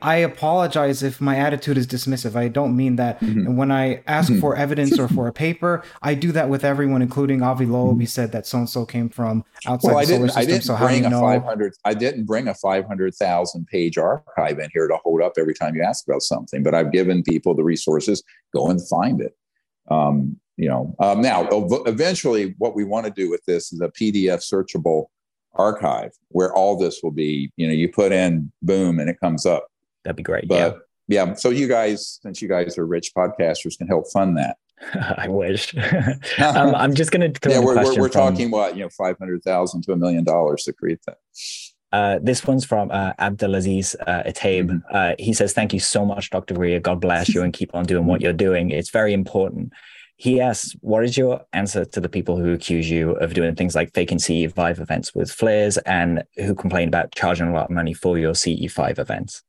I 0.02 0.16
apologize 0.16 1.02
if 1.02 1.20
my 1.20 1.36
attitude 1.36 1.76
is 1.76 1.86
dismissive. 1.86 2.36
I 2.36 2.48
don't 2.48 2.76
mean 2.76 2.96
that. 2.96 3.20
Mm-hmm. 3.20 3.46
And 3.46 3.56
when 3.56 3.70
I 3.70 4.02
ask 4.06 4.30
mm-hmm. 4.30 4.40
for 4.40 4.56
evidence 4.56 4.98
or 4.98 5.08
for 5.08 5.26
a 5.26 5.32
paper, 5.32 5.82
I 6.02 6.14
do 6.14 6.32
that 6.32 6.48
with 6.48 6.64
everyone, 6.64 7.02
including 7.02 7.42
Avi 7.42 7.66
Loeb. 7.66 8.00
He 8.00 8.06
said 8.06 8.32
that 8.32 8.46
so 8.46 8.58
and 8.58 8.68
so 8.68 8.86
came 8.86 9.08
from 9.08 9.44
outside 9.66 9.92
well, 9.92 10.00
the 10.00 10.06
solar 10.06 10.26
system. 10.28 10.42
I 10.42 10.44
didn't 10.46 10.62
so 10.62 10.76
bring 10.76 11.04
a 11.04 11.10
500. 11.10 11.74
I 11.84 11.94
didn't 11.94 12.24
bring 12.24 12.48
a 12.48 12.54
500,000 12.54 13.66
page 13.66 13.98
archive 13.98 14.58
in 14.58 14.70
here 14.72 14.88
to 14.88 14.96
hold 14.96 15.22
up 15.22 15.34
every 15.38 15.54
time 15.54 15.74
you 15.74 15.82
ask 15.82 16.06
about 16.06 16.22
something. 16.22 16.62
But 16.62 16.74
I've 16.74 16.92
given 16.92 17.22
people 17.22 17.54
the 17.54 17.64
resources. 17.64 18.22
Go 18.54 18.68
and 18.68 18.86
find 18.88 19.20
it. 19.20 19.36
Um, 19.90 20.38
you 20.56 20.68
know. 20.68 20.94
Um, 20.98 21.20
now, 21.20 21.48
eventually, 21.86 22.54
what 22.58 22.74
we 22.74 22.84
want 22.84 23.06
to 23.06 23.12
do 23.12 23.30
with 23.30 23.44
this 23.46 23.72
is 23.72 23.80
a 23.80 23.88
PDF 23.88 24.42
searchable 24.42 25.06
archive 25.54 26.12
where 26.28 26.54
all 26.54 26.76
this 26.76 27.00
will 27.02 27.10
be. 27.10 27.50
You 27.56 27.66
know, 27.66 27.72
you 27.72 27.88
put 27.88 28.12
in 28.12 28.52
boom 28.62 29.00
and 29.00 29.08
it 29.08 29.18
comes 29.20 29.46
up 29.46 29.69
That'd 30.04 30.16
be 30.16 30.22
great. 30.22 30.48
But 30.48 30.80
yeah. 31.08 31.26
yeah. 31.26 31.34
So 31.34 31.50
you 31.50 31.68
guys, 31.68 32.18
since 32.22 32.40
you 32.40 32.48
guys 32.48 32.78
are 32.78 32.86
rich 32.86 33.12
podcasters, 33.16 33.78
can 33.78 33.86
help 33.86 34.10
fund 34.12 34.36
that. 34.38 34.56
I 34.94 35.28
wish. 35.28 35.74
um, 36.38 36.74
I'm 36.74 36.94
just 36.94 37.10
going 37.10 37.32
to. 37.32 37.50
Yeah, 37.50 37.60
we're, 37.60 37.76
we're, 37.76 38.00
we're 38.00 38.08
from, 38.08 38.32
talking 38.32 38.50
what 38.50 38.76
you 38.76 38.82
know, 38.82 38.88
five 38.88 39.18
hundred 39.18 39.42
thousand 39.42 39.82
to 39.82 39.92
a 39.92 39.96
million 39.96 40.24
dollars 40.24 40.64
to 40.64 40.72
create 40.72 41.00
that. 41.06 41.18
Uh, 41.92 42.20
this 42.22 42.46
one's 42.46 42.64
from 42.64 42.90
uh, 42.90 43.12
Abdelaziz 43.18 43.96
uh, 44.06 44.22
Ataib. 44.22 44.66
Mm-hmm. 44.66 44.78
Uh, 44.94 45.14
he 45.18 45.32
says, 45.32 45.52
"Thank 45.52 45.72
you 45.72 45.80
so 45.80 46.04
much, 46.04 46.30
Dr. 46.30 46.54
Greer. 46.54 46.80
God 46.80 47.00
bless 47.00 47.28
you, 47.28 47.42
and 47.42 47.52
keep 47.52 47.74
on 47.74 47.84
doing 47.84 48.06
what 48.06 48.20
you're 48.20 48.32
doing. 48.32 48.70
It's 48.70 48.90
very 48.90 49.12
important." 49.12 49.72
He 50.16 50.40
asks, 50.40 50.76
"What 50.80 51.04
is 51.04 51.16
your 51.16 51.42
answer 51.52 51.84
to 51.84 52.00
the 52.00 52.08
people 52.08 52.36
who 52.36 52.52
accuse 52.52 52.88
you 52.88 53.12
of 53.12 53.34
doing 53.34 53.54
things 53.54 53.74
like 53.74 53.92
faking 53.92 54.18
CE5 54.18 54.80
events 54.80 55.14
with 55.14 55.30
flares 55.30 55.78
and 55.78 56.22
who 56.36 56.54
complain 56.54 56.88
about 56.88 57.12
charging 57.12 57.48
a 57.48 57.52
lot 57.52 57.64
of 57.64 57.70
money 57.70 57.92
for 57.92 58.18
your 58.18 58.32
CE5 58.32 58.98
events?" 58.98 59.42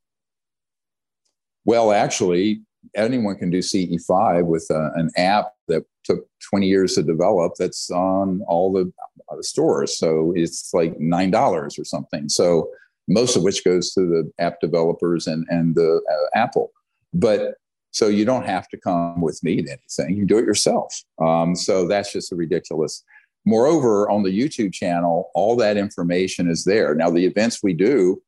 Well, 1.65 1.91
actually, 1.91 2.61
anyone 2.95 3.37
can 3.37 3.49
do 3.49 3.59
CE5 3.59 4.45
with 4.45 4.67
a, 4.71 4.75
uh, 4.75 4.89
an 4.95 5.09
app 5.17 5.53
that 5.67 5.83
took 6.03 6.27
20 6.49 6.67
years 6.67 6.95
to 6.95 7.03
develop 7.03 7.53
that's 7.57 7.91
on 7.91 8.41
all 8.47 8.71
the, 8.71 8.91
uh, 9.31 9.41
stores. 9.41 9.97
So 9.97 10.33
it's 10.35 10.73
like 10.73 10.97
$9 10.97 11.79
or 11.79 11.85
something. 11.85 12.27
So 12.27 12.69
most 13.07 13.35
of 13.35 13.43
which 13.43 13.63
goes 13.63 13.93
to 13.93 14.01
the 14.01 14.31
app 14.39 14.59
developers 14.61 15.27
and, 15.27 15.45
and 15.49 15.75
the 15.75 16.01
uh, 16.09 16.37
Apple. 16.37 16.71
But 17.13 17.55
so 17.91 18.07
you 18.07 18.25
don't 18.25 18.45
have 18.45 18.67
to 18.69 18.77
come 18.77 19.21
with 19.21 19.43
me 19.43 19.61
to 19.61 19.69
anything. 19.69 20.15
You 20.15 20.25
do 20.25 20.37
it 20.37 20.45
yourself. 20.45 20.95
Um, 21.21 21.55
so 21.55 21.87
that's 21.87 22.13
just 22.13 22.31
ridiculous. 22.31 23.03
Moreover, 23.45 24.09
on 24.09 24.23
the 24.23 24.29
YouTube 24.29 24.71
channel, 24.73 25.29
all 25.35 25.55
that 25.57 25.75
information 25.75 26.49
is 26.49 26.63
there. 26.63 26.95
Now, 26.95 27.09
the 27.09 27.25
events 27.25 27.61
we 27.61 27.73
do 27.73 28.21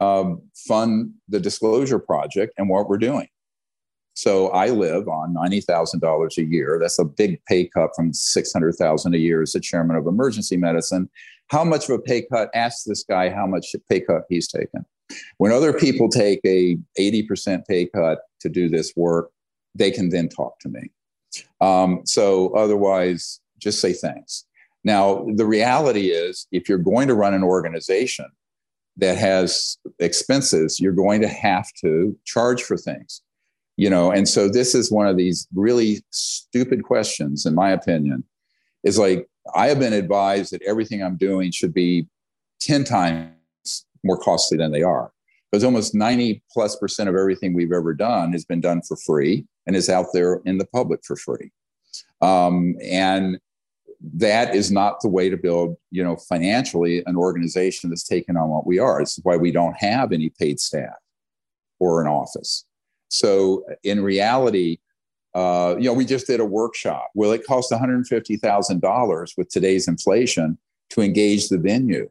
um, 0.00 0.42
fund 0.54 1.12
the 1.28 1.40
disclosure 1.40 1.98
project 1.98 2.54
and 2.58 2.68
what 2.68 2.88
we're 2.88 2.98
doing. 2.98 3.28
So 4.14 4.48
I 4.48 4.70
live 4.70 5.06
on 5.06 5.32
ninety 5.32 5.60
thousand 5.60 6.00
dollars 6.00 6.38
a 6.38 6.44
year. 6.44 6.78
That's 6.80 6.98
a 6.98 7.04
big 7.04 7.40
pay 7.46 7.68
cut 7.68 7.90
from 7.94 8.12
six 8.12 8.52
hundred 8.52 8.74
thousand 8.74 9.14
a 9.14 9.18
year 9.18 9.42
as 9.42 9.52
the 9.52 9.60
chairman 9.60 9.96
of 9.96 10.06
emergency 10.08 10.56
medicine. 10.56 11.08
How 11.48 11.62
much 11.64 11.88
of 11.88 11.90
a 11.90 12.02
pay 12.02 12.22
cut? 12.22 12.50
Ask 12.52 12.84
this 12.84 13.04
guy 13.04 13.30
how 13.30 13.46
much 13.46 13.76
pay 13.88 14.00
cut 14.00 14.22
he's 14.28 14.48
taken. 14.48 14.84
When 15.38 15.52
other 15.52 15.72
people 15.72 16.08
take 16.08 16.40
a 16.44 16.76
eighty 16.96 17.22
percent 17.22 17.66
pay 17.68 17.86
cut 17.86 18.18
to 18.40 18.48
do 18.48 18.68
this 18.68 18.92
work, 18.96 19.30
they 19.74 19.92
can 19.92 20.08
then 20.08 20.28
talk 20.28 20.58
to 20.60 20.68
me. 20.68 20.90
Um, 21.60 22.00
so 22.04 22.52
otherwise, 22.54 23.40
just 23.58 23.80
say 23.80 23.92
thanks. 23.92 24.44
Now 24.82 25.26
the 25.36 25.46
reality 25.46 26.08
is, 26.08 26.48
if 26.50 26.68
you're 26.68 26.78
going 26.78 27.06
to 27.06 27.14
run 27.14 27.34
an 27.34 27.44
organization 27.44 28.26
that 28.98 29.16
has 29.16 29.78
expenses, 30.00 30.80
you're 30.80 30.92
going 30.92 31.20
to 31.22 31.28
have 31.28 31.66
to 31.80 32.16
charge 32.24 32.62
for 32.62 32.76
things. 32.76 33.22
You 33.76 33.88
know, 33.88 34.10
and 34.10 34.28
so 34.28 34.48
this 34.48 34.74
is 34.74 34.90
one 34.90 35.06
of 35.06 35.16
these 35.16 35.46
really 35.54 36.02
stupid 36.10 36.82
questions, 36.82 37.46
in 37.46 37.54
my 37.54 37.70
opinion, 37.70 38.24
is 38.82 38.98
like 38.98 39.28
I 39.54 39.68
have 39.68 39.78
been 39.78 39.92
advised 39.92 40.52
that 40.52 40.62
everything 40.62 41.02
I'm 41.02 41.16
doing 41.16 41.52
should 41.52 41.72
be 41.72 42.08
10 42.60 42.82
times 42.84 43.32
more 44.02 44.18
costly 44.18 44.58
than 44.58 44.72
they 44.72 44.82
are. 44.82 45.12
Because 45.50 45.64
almost 45.64 45.94
90 45.94 46.42
plus 46.52 46.76
percent 46.76 47.08
of 47.08 47.14
everything 47.14 47.54
we've 47.54 47.72
ever 47.72 47.94
done 47.94 48.32
has 48.32 48.44
been 48.44 48.60
done 48.60 48.82
for 48.82 48.96
free 48.96 49.46
and 49.66 49.76
is 49.76 49.88
out 49.88 50.06
there 50.12 50.42
in 50.44 50.58
the 50.58 50.66
public 50.66 51.00
for 51.04 51.16
free. 51.16 51.50
Um, 52.20 52.74
and 52.82 53.38
that 54.14 54.54
is 54.54 54.70
not 54.70 55.00
the 55.00 55.08
way 55.08 55.28
to 55.28 55.36
build, 55.36 55.76
you 55.90 56.04
know, 56.04 56.16
financially 56.16 57.02
an 57.06 57.16
organization 57.16 57.90
that's 57.90 58.06
taken 58.06 58.36
on 58.36 58.48
what 58.48 58.66
we 58.66 58.78
are. 58.78 59.00
It's 59.00 59.18
why 59.22 59.36
we 59.36 59.50
don't 59.50 59.76
have 59.76 60.12
any 60.12 60.30
paid 60.30 60.60
staff 60.60 60.94
or 61.80 62.00
an 62.00 62.08
office. 62.08 62.64
So 63.08 63.64
in 63.82 64.02
reality, 64.02 64.78
uh, 65.34 65.76
you 65.78 65.84
know, 65.84 65.92
we 65.92 66.04
just 66.04 66.26
did 66.26 66.40
a 66.40 66.44
workshop. 66.44 67.10
Well, 67.14 67.32
it 67.32 67.46
cost 67.46 67.72
$150,000 67.72 69.30
with 69.36 69.48
today's 69.48 69.88
inflation 69.88 70.58
to 70.90 71.00
engage 71.00 71.48
the 71.48 71.58
venue. 71.58 72.08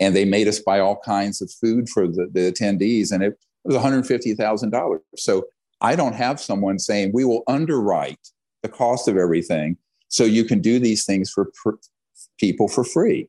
And 0.00 0.16
they 0.16 0.24
made 0.24 0.48
us 0.48 0.58
buy 0.58 0.80
all 0.80 0.98
kinds 1.04 1.40
of 1.42 1.50
food 1.50 1.88
for 1.88 2.08
the, 2.08 2.28
the 2.32 2.52
attendees, 2.52 3.12
and 3.12 3.22
it 3.22 3.38
was 3.64 3.76
$150,000. 3.76 4.98
So 5.16 5.44
I 5.80 5.94
don't 5.96 6.14
have 6.14 6.40
someone 6.40 6.78
saying 6.78 7.12
we 7.12 7.24
will 7.24 7.44
underwrite 7.46 8.28
the 8.62 8.68
cost 8.68 9.08
of 9.08 9.16
everything 9.16 9.76
so 10.12 10.24
you 10.24 10.44
can 10.44 10.60
do 10.60 10.78
these 10.78 11.06
things 11.06 11.30
for 11.30 11.50
per- 11.64 11.78
people 12.38 12.68
for 12.68 12.84
free. 12.84 13.28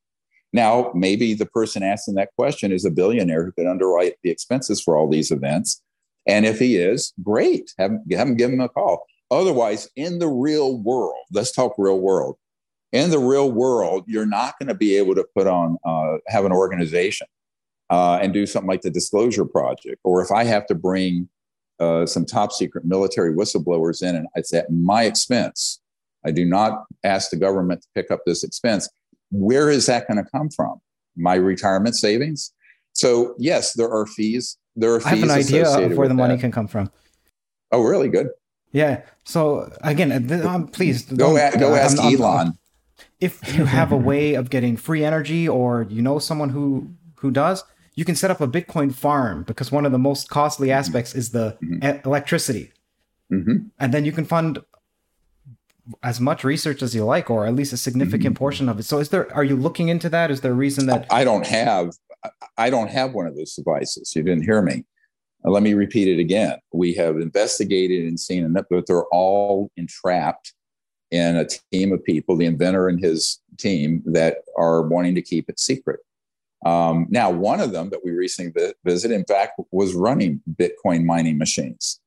Now, 0.52 0.92
maybe 0.94 1.34
the 1.34 1.46
person 1.46 1.82
asking 1.82 2.16
that 2.16 2.36
question 2.36 2.74
is 2.74 2.84
a 2.84 2.92
billionaire 2.92 3.46
who 3.46 3.54
could 3.54 3.68
underwrite 3.68 4.16
the 4.22 4.30
expenses 4.30 4.82
for 4.82 4.98
all 4.98 5.10
these 5.10 5.32
events. 5.32 5.82
And 6.28 6.46
if 6.46 6.60
he 6.60 6.76
is, 6.76 7.14
great, 7.24 7.72
have, 7.80 7.92
have 8.12 8.28
him 8.28 8.36
give 8.36 8.52
him 8.52 8.60
a 8.60 8.68
call. 8.68 9.06
Otherwise, 9.32 9.90
in 9.96 10.20
the 10.20 10.28
real 10.28 10.78
world, 10.78 11.26
let's 11.32 11.54
talk 11.54 11.74
real 11.78 12.00
world. 12.00 12.36
In 12.92 13.10
the 13.10 13.18
real 13.18 13.50
world, 13.50 14.04
you're 14.06 14.26
not 14.26 14.60
going 14.60 14.68
to 14.68 14.76
be 14.76 14.98
able 14.98 15.16
to 15.16 15.26
put 15.36 15.48
on, 15.48 15.78
uh, 15.86 16.18
have 16.28 16.44
an 16.44 16.52
organization 16.52 17.28
uh, 17.90 18.20
and 18.22 18.34
do 18.34 18.46
something 18.46 18.70
like 18.70 18.82
the 18.82 18.92
Disclosure 18.92 19.46
Project. 19.46 20.02
Or 20.04 20.22
if 20.22 20.32
I 20.32 20.44
have 20.44 20.66
to 20.68 20.76
bring 20.76 21.30
uh, 21.80 22.06
some 22.06 22.26
top 22.26 22.52
secret 22.52 22.84
military 22.86 23.34
whistleblowers 23.34 24.04
in 24.04 24.16
and 24.16 24.28
it's 24.36 24.54
at 24.54 24.70
my 24.70 25.06
expense, 25.06 25.80
I 26.26 26.32
do 26.32 26.46
not 26.46 26.86
ask 27.04 27.30
the 27.30 27.38
government 27.38 27.82
to 27.82 27.88
pick 27.96 28.12
up 28.12 28.22
this 28.26 28.44
expense. 28.44 28.90
Where 29.32 29.70
is 29.70 29.86
that 29.88 30.08
going 30.08 30.24
to 30.24 30.30
come 30.32 30.50
from? 30.50 30.80
My 31.16 31.36
retirement 31.36 31.96
savings? 31.96 32.54
So, 32.94 33.36
yes, 33.38 33.74
there 33.74 33.92
are 33.92 34.06
fees. 34.06 34.58
There 34.76 34.94
are 34.94 35.00
fees. 35.00 35.08
I 35.08 35.16
have 35.16 35.24
an 35.24 35.32
idea 35.32 35.70
of 35.70 35.98
where 35.98 36.08
the 36.08 36.14
money 36.14 36.36
that. 36.36 36.42
can 36.42 36.52
come 36.52 36.68
from. 36.68 36.92
Oh, 37.72 37.82
really? 37.82 38.10
Good. 38.10 38.30
Yeah. 38.72 39.02
So 39.24 39.72
again, 39.82 40.32
um, 40.46 40.68
please 40.68 41.04
go, 41.04 41.38
at, 41.38 41.60
go 41.60 41.76
ask 41.76 42.00
I'm, 42.00 42.16
Elon. 42.16 42.48
I'm, 42.48 42.54
if 43.22 43.56
you 43.56 43.66
have 43.66 43.92
a 43.92 43.98
way 43.98 44.34
of 44.34 44.50
getting 44.50 44.76
free 44.76 45.04
energy, 45.06 45.48
or 45.48 45.84
you 45.90 46.02
know 46.02 46.20
someone 46.20 46.50
who 46.50 46.90
who 47.16 47.32
does, 47.32 47.64
you 47.96 48.04
can 48.04 48.16
set 48.16 48.32
up 48.32 48.42
a 48.42 48.48
Bitcoin 48.48 48.94
farm 48.94 49.44
because 49.44 49.72
one 49.72 49.86
of 49.86 49.92
the 49.92 50.00
most 50.00 50.30
costly 50.30 50.72
aspects 50.72 51.16
is 51.16 51.32
the 51.32 51.58
mm-hmm. 51.64 52.06
electricity, 52.06 52.74
mm-hmm. 53.32 53.68
and 53.80 53.94
then 53.94 54.04
you 54.04 54.12
can 54.12 54.26
fund 54.26 54.60
as 56.02 56.20
much 56.20 56.44
research 56.44 56.82
as 56.82 56.96
you 56.96 57.04
like, 57.06 57.30
or 57.30 57.46
at 57.46 57.56
least 57.56 57.74
a 57.74 57.78
significant 57.78 58.36
mm-hmm. 58.36 58.40
portion 58.40 58.70
of 58.70 58.80
it. 58.80 58.84
So, 58.84 59.00
is 59.00 59.10
there? 59.10 59.34
Are 59.36 59.44
you 59.44 59.56
looking 59.56 59.90
into 59.90 60.10
that? 60.10 60.32
Is 60.32 60.42
there 60.42 60.52
a 60.52 60.56
reason 60.56 60.86
that 60.88 61.06
I 61.12 61.24
don't 61.24 61.46
have? 61.46 61.92
I 62.58 62.70
don't 62.70 62.90
have 62.90 63.14
one 63.14 63.28
of 63.28 63.36
those 63.36 63.54
devices. 63.54 64.14
You 64.16 64.24
didn't 64.24 64.44
hear 64.44 64.62
me. 64.62 64.86
Let 65.44 65.62
me 65.62 65.74
repeat 65.74 66.08
it 66.08 66.22
again. 66.22 66.58
We 66.72 66.94
have 66.94 67.18
investigated 67.18 68.06
and 68.06 68.18
seen 68.18 68.46
enough, 68.46 68.66
but 68.70 68.86
they're 68.88 69.06
all 69.08 69.72
entrapped 69.76 70.54
in 71.12 71.36
a 71.36 71.46
team 71.72 71.92
of 71.92 72.04
people, 72.06 72.38
the 72.38 72.46
inventor 72.46 72.88
and 72.88 73.04
his 73.04 73.42
team, 73.60 74.02
that 74.06 74.38
are 74.58 74.84
wanting 74.84 75.16
to 75.16 75.22
keep 75.22 75.50
it 75.50 75.60
secret. 75.60 76.00
Um, 76.66 77.08
now, 77.10 77.30
one 77.30 77.60
of 77.60 77.74
them 77.74 77.90
that 77.90 78.06
we 78.06 78.12
recently 78.12 78.54
visited, 78.86 79.14
in 79.14 79.26
fact, 79.26 79.60
was 79.72 79.94
running 79.94 80.42
Bitcoin 80.50 81.04
mining 81.04 81.38
machines. 81.38 82.00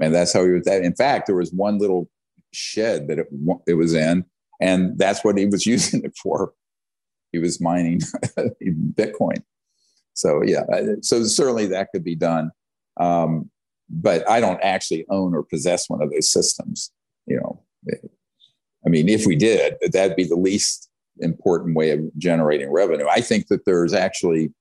And 0.00 0.14
that's 0.14 0.32
how 0.32 0.44
he 0.44 0.50
was. 0.50 0.64
That. 0.64 0.82
In 0.82 0.94
fact, 0.94 1.26
there 1.26 1.36
was 1.36 1.52
one 1.52 1.78
little 1.78 2.08
shed 2.52 3.08
that 3.08 3.18
it, 3.18 3.28
it 3.66 3.74
was 3.74 3.94
in, 3.94 4.24
and 4.60 4.98
that's 4.98 5.24
what 5.24 5.38
he 5.38 5.46
was 5.46 5.66
using 5.74 6.04
it 6.04 6.16
for. 6.16 6.52
He 7.32 7.38
was 7.38 7.60
mining 7.60 8.00
Bitcoin. 8.94 9.42
So 10.14 10.42
yeah, 10.44 10.64
so 11.00 11.24
certainly 11.24 11.66
that 11.66 11.88
could 11.92 12.04
be 12.04 12.14
done, 12.14 12.50
um, 12.98 13.50
but 13.88 14.28
I 14.28 14.40
don't 14.40 14.60
actually 14.62 15.06
own 15.08 15.34
or 15.34 15.42
possess 15.42 15.88
one 15.88 16.02
of 16.02 16.10
those 16.10 16.30
systems. 16.30 16.92
You 17.26 17.36
know, 17.36 17.62
I 18.84 18.88
mean, 18.90 19.08
if 19.08 19.26
we 19.26 19.36
did, 19.36 19.76
that'd 19.92 20.16
be 20.16 20.24
the 20.24 20.36
least 20.36 20.90
important 21.20 21.76
way 21.76 21.90
of 21.90 22.00
generating 22.18 22.70
revenue. 22.70 23.06
I 23.08 23.20
think 23.20 23.48
that 23.48 23.64
there's 23.64 23.94
actually 23.94 24.52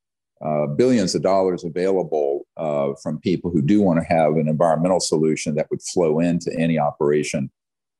uh, 0.43 0.68
billions 0.68 1.15
of 1.15 1.22
dollars 1.22 1.63
available 1.63 2.45
uh, 2.57 2.93
from 3.01 3.19
people 3.19 3.51
who 3.51 3.61
do 3.61 3.81
want 3.81 3.99
to 3.99 4.05
have 4.05 4.34
an 4.34 4.47
environmental 4.47 4.99
solution 4.99 5.55
that 5.55 5.68
would 5.69 5.81
flow 5.81 6.19
into 6.19 6.51
any 6.57 6.80
operation 6.80 7.51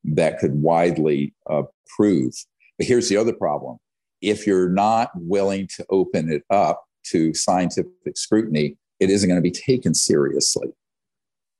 that 0.04 0.40
could 0.40 0.62
widely 0.62 1.34
uh, 1.50 1.64
prove. 1.96 2.34
But 2.78 2.88
here's 2.88 3.10
the 3.10 3.18
other 3.18 3.34
problem 3.34 3.78
if 4.22 4.46
you're 4.46 4.70
not 4.70 5.10
willing 5.16 5.68
to 5.76 5.86
open 5.90 6.32
it 6.32 6.44
up 6.50 6.84
to 7.04 7.34
scientific 7.34 8.16
scrutiny, 8.16 8.78
it 9.00 9.10
isn't 9.10 9.28
going 9.28 9.42
to 9.42 9.42
be 9.42 9.52
taken 9.52 9.94
seriously. 9.94 10.68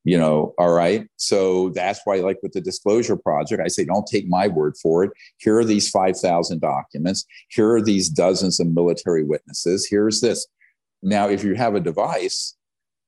You 0.04 0.18
know, 0.18 0.52
all 0.58 0.72
right. 0.72 1.06
So 1.16 1.68
that's 1.70 2.00
why, 2.04 2.16
like 2.16 2.38
with 2.42 2.52
the 2.52 2.60
disclosure 2.60 3.16
project, 3.16 3.62
I 3.64 3.68
say, 3.68 3.84
don't 3.84 4.06
take 4.06 4.28
my 4.28 4.48
word 4.48 4.76
for 4.76 5.04
it. 5.04 5.12
Here 5.38 5.56
are 5.56 5.64
these 5.64 5.90
5,000 5.90 6.60
documents. 6.60 7.24
Here 7.48 7.70
are 7.70 7.80
these 7.80 8.08
dozens 8.08 8.58
of 8.58 8.66
military 8.68 9.22
witnesses. 9.22 9.86
Here's 9.88 10.20
this. 10.20 10.46
Now, 11.04 11.28
if 11.28 11.44
you 11.44 11.54
have 11.54 11.76
a 11.76 11.80
device, 11.80 12.56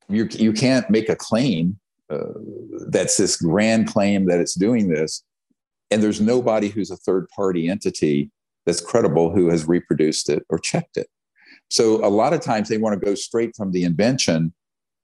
you, 0.08 0.28
you 0.30 0.52
can't 0.52 0.88
make 0.88 1.08
a 1.08 1.16
claim 1.16 1.80
that's 2.88 3.16
this 3.16 3.36
grand 3.36 3.88
claim 3.88 4.26
that 4.26 4.40
it's 4.40 4.54
doing 4.54 4.88
this. 4.88 5.22
And 5.90 6.02
there's 6.02 6.20
nobody 6.20 6.68
who's 6.68 6.90
a 6.90 6.96
third 6.96 7.28
party 7.28 7.68
entity 7.68 8.30
that's 8.66 8.80
credible 8.80 9.30
who 9.30 9.50
has 9.50 9.66
reproduced 9.66 10.28
it 10.28 10.44
or 10.48 10.58
checked 10.58 10.96
it. 10.96 11.08
So 11.68 12.04
a 12.04 12.08
lot 12.08 12.32
of 12.32 12.40
times 12.40 12.68
they 12.68 12.78
want 12.78 12.98
to 12.98 13.04
go 13.04 13.14
straight 13.14 13.54
from 13.56 13.72
the 13.72 13.84
invention 13.84 14.52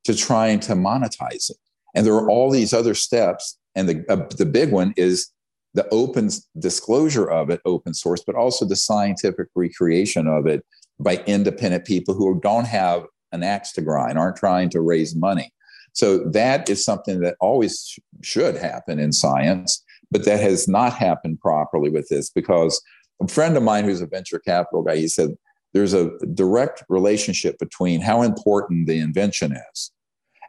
to 0.05 0.15
trying 0.15 0.61
to 0.61 0.75
monetize 0.75 1.51
it. 1.51 1.57
And 1.95 2.07
there 2.07 2.15
are 2.15 2.29
all 2.29 2.51
these 2.51 2.73
other 2.73 2.95
steps. 2.95 3.59
And 3.75 3.89
the, 3.89 4.05
uh, 4.09 4.27
the 4.37 4.47
big 4.47 4.73
one 4.73 4.95
is 4.97 5.31
the 5.75 5.89
open 5.91 6.31
disclosure 6.59 7.31
of 7.31 7.51
it, 7.51 7.61
open 7.65 7.95
source, 7.95 8.23
but 8.25 8.35
also 8.35 8.65
the 8.65 8.77
scientific 8.77 9.47
recreation 9.55 10.27
of 10.27 10.47
it 10.47 10.65
by 10.99 11.23
independent 11.27 11.85
people 11.85 12.15
who 12.15 12.41
don't 12.41 12.67
have 12.67 13.05
an 13.33 13.43
axe 13.43 13.73
to 13.73 13.83
grind, 13.83 14.19
aren't 14.19 14.37
trying 14.37 14.69
to 14.71 14.81
raise 14.81 15.15
money. 15.15 15.53
So 15.93 16.19
that 16.31 16.69
is 16.69 16.85
something 16.85 17.21
that 17.21 17.37
always 17.41 17.85
sh- 17.87 17.99
should 18.23 18.57
happen 18.57 18.99
in 18.99 19.13
science, 19.13 19.85
but 20.11 20.25
that 20.25 20.41
has 20.41 20.69
not 20.69 20.93
happened 20.93 21.41
properly 21.41 21.91
with 21.91 22.09
this 22.09 22.31
because 22.31 22.83
a 23.21 23.29
friend 23.29 23.57
of 23.57 23.63
mine 23.63 23.85
who's 23.85 24.01
a 24.01 24.07
venture 24.07 24.39
capital 24.39 24.83
guy, 24.83 24.97
he 24.97 25.09
said 25.09 25.31
there's 25.73 25.95
a 25.95 26.11
direct 26.35 26.83
relationship 26.89 27.59
between 27.59 28.01
how 28.01 28.23
important 28.23 28.87
the 28.87 28.99
invention 28.99 29.57
is 29.73 29.93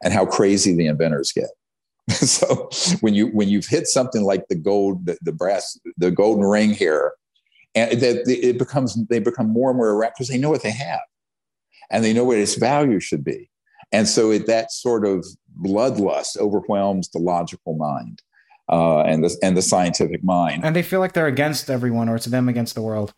and 0.03 0.13
how 0.13 0.25
crazy 0.25 0.75
the 0.75 0.87
inventors 0.87 1.31
get. 1.31 1.49
so 2.09 2.69
when 3.01 3.13
you 3.13 3.27
when 3.27 3.47
you've 3.47 3.67
hit 3.67 3.87
something 3.87 4.23
like 4.23 4.47
the 4.47 4.55
gold, 4.55 5.05
the, 5.05 5.17
the 5.21 5.31
brass, 5.31 5.79
the 5.97 6.11
golden 6.11 6.43
ring 6.43 6.71
here, 6.71 7.13
and 7.75 8.01
that 8.01 8.27
it 8.27 8.57
becomes 8.57 8.97
they 9.07 9.19
become 9.19 9.47
more 9.47 9.69
and 9.69 9.77
more 9.77 9.89
erratic 9.89 10.15
because 10.15 10.27
they 10.27 10.37
know 10.37 10.49
what 10.49 10.63
they 10.63 10.71
have, 10.71 10.99
and 11.91 12.03
they 12.03 12.11
know 12.11 12.23
what 12.23 12.37
its 12.37 12.55
value 12.55 12.99
should 12.99 13.23
be, 13.23 13.49
and 13.91 14.07
so 14.07 14.31
it, 14.31 14.47
that 14.47 14.71
sort 14.71 15.05
of 15.05 15.25
bloodlust 15.61 16.37
overwhelms 16.37 17.09
the 17.09 17.19
logical 17.19 17.75
mind 17.75 18.21
uh, 18.69 19.01
and 19.01 19.23
the 19.23 19.37
and 19.43 19.57
the 19.57 19.61
scientific 19.61 20.23
mind. 20.23 20.63
And 20.63 20.75
they 20.75 20.83
feel 20.83 20.99
like 20.99 21.13
they're 21.13 21.27
against 21.27 21.69
everyone, 21.69 22.09
or 22.09 22.15
it's 22.15 22.25
them 22.25 22.49
against 22.49 22.75
the 22.75 22.81
world. 22.81 23.13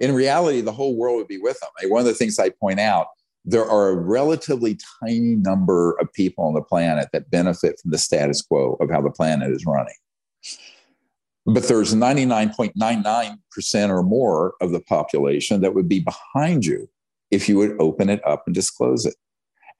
In 0.00 0.14
reality, 0.14 0.60
the 0.60 0.72
whole 0.72 0.96
world 0.96 1.16
would 1.18 1.28
be 1.28 1.38
with 1.38 1.58
them. 1.60 1.90
One 1.90 2.00
of 2.00 2.06
the 2.06 2.14
things 2.14 2.38
I 2.38 2.50
point 2.50 2.80
out 2.80 3.06
there 3.44 3.68
are 3.68 3.90
a 3.90 3.96
relatively 3.96 4.78
tiny 5.00 5.36
number 5.36 5.96
of 6.00 6.12
people 6.12 6.44
on 6.44 6.54
the 6.54 6.62
planet 6.62 7.08
that 7.12 7.30
benefit 7.30 7.80
from 7.80 7.90
the 7.90 7.98
status 7.98 8.40
quo 8.42 8.76
of 8.80 8.90
how 8.90 9.00
the 9.00 9.10
planet 9.10 9.50
is 9.50 9.66
running. 9.66 9.94
But 11.44 11.66
there's 11.66 11.92
99.99% 11.92 13.88
or 13.88 14.02
more 14.04 14.54
of 14.60 14.70
the 14.70 14.80
population 14.80 15.60
that 15.60 15.74
would 15.74 15.88
be 15.88 15.98
behind 16.00 16.64
you 16.64 16.88
if 17.32 17.48
you 17.48 17.56
would 17.58 17.74
open 17.80 18.08
it 18.08 18.24
up 18.24 18.44
and 18.46 18.54
disclose 18.54 19.06
it. 19.06 19.16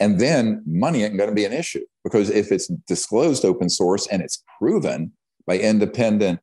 And 0.00 0.20
then 0.20 0.62
money 0.66 1.02
ain't 1.04 1.16
going 1.16 1.28
to 1.28 1.34
be 1.34 1.44
an 1.44 1.52
issue 1.52 1.84
because 2.04 2.30
if 2.30 2.50
it's 2.50 2.68
disclosed 2.86 3.44
open 3.44 3.68
source 3.68 4.06
and 4.08 4.22
it's 4.22 4.42
proven 4.58 5.12
by 5.46 5.58
independent, 5.58 6.40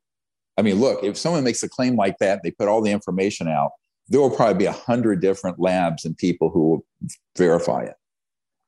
I 0.56 0.62
mean, 0.62 0.76
look, 0.76 1.02
if 1.04 1.16
someone 1.16 1.44
makes 1.44 1.62
a 1.62 1.68
claim 1.68 1.96
like 1.96 2.18
that, 2.18 2.42
they 2.42 2.50
put 2.50 2.68
all 2.68 2.82
the 2.82 2.90
information 2.90 3.48
out, 3.48 3.72
there 4.08 4.20
will 4.20 4.30
probably 4.30 4.58
be 4.58 4.66
a 4.66 4.72
hundred 4.72 5.20
different 5.20 5.60
labs 5.60 6.04
and 6.04 6.16
people 6.16 6.50
who 6.50 6.60
will 6.60 6.86
verify 7.36 7.82
it. 7.82 7.94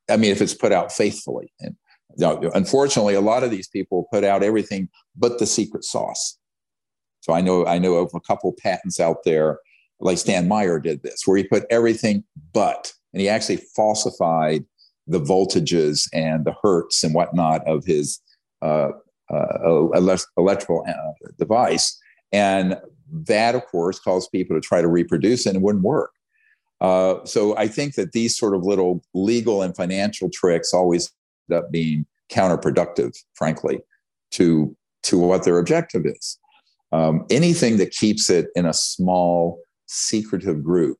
I 0.08 0.16
mean, 0.16 0.30
if 0.30 0.40
it's 0.40 0.54
put 0.54 0.72
out 0.72 0.92
faithfully. 0.92 1.52
And 1.60 1.76
unfortunately, 2.54 3.14
a 3.14 3.20
lot 3.20 3.42
of 3.42 3.50
these 3.50 3.68
people 3.68 4.08
put 4.12 4.24
out 4.24 4.42
everything 4.42 4.88
but 5.16 5.38
the 5.38 5.46
secret 5.46 5.84
sauce. 5.84 6.38
So 7.20 7.32
I 7.32 7.40
know 7.40 7.66
I 7.66 7.78
know 7.78 7.94
of 7.94 8.10
a 8.14 8.20
couple 8.20 8.54
patents 8.58 8.98
out 8.98 9.24
there, 9.24 9.58
like 10.00 10.18
Stan 10.18 10.48
Meyer 10.48 10.80
did 10.80 11.02
this, 11.02 11.22
where 11.24 11.36
he 11.36 11.44
put 11.44 11.64
everything 11.70 12.24
but, 12.52 12.92
and 13.12 13.20
he 13.20 13.28
actually 13.28 13.58
falsified 13.76 14.64
the 15.06 15.20
voltages 15.20 16.08
and 16.12 16.44
the 16.44 16.54
hertz 16.62 17.02
and 17.04 17.14
whatnot 17.14 17.66
of 17.66 17.84
his 17.84 18.20
uh, 18.62 18.90
uh, 19.32 19.88
electrical 20.36 20.84
uh, 20.88 21.28
device. 21.38 21.98
And 22.32 22.78
that, 23.12 23.54
of 23.54 23.66
course, 23.66 23.98
caused 23.98 24.30
people 24.30 24.56
to 24.56 24.60
try 24.60 24.80
to 24.80 24.88
reproduce 24.88 25.46
it 25.46 25.50
and 25.50 25.56
it 25.56 25.62
wouldn't 25.62 25.84
work. 25.84 26.12
Uh, 26.80 27.24
so 27.24 27.56
I 27.56 27.68
think 27.68 27.94
that 27.94 28.12
these 28.12 28.36
sort 28.36 28.54
of 28.54 28.64
little 28.64 29.02
legal 29.14 29.62
and 29.62 29.76
financial 29.76 30.28
tricks 30.32 30.74
always 30.74 31.12
end 31.50 31.58
up 31.58 31.70
being 31.70 32.06
counterproductive, 32.30 33.16
frankly, 33.34 33.80
to 34.32 34.76
to 35.04 35.18
what 35.18 35.44
their 35.44 35.58
objective 35.58 36.06
is. 36.06 36.38
Um, 36.92 37.24
anything 37.30 37.76
that 37.78 37.90
keeps 37.90 38.30
it 38.30 38.48
in 38.54 38.66
a 38.66 38.72
small, 38.72 39.60
secretive 39.86 40.62
group, 40.62 40.98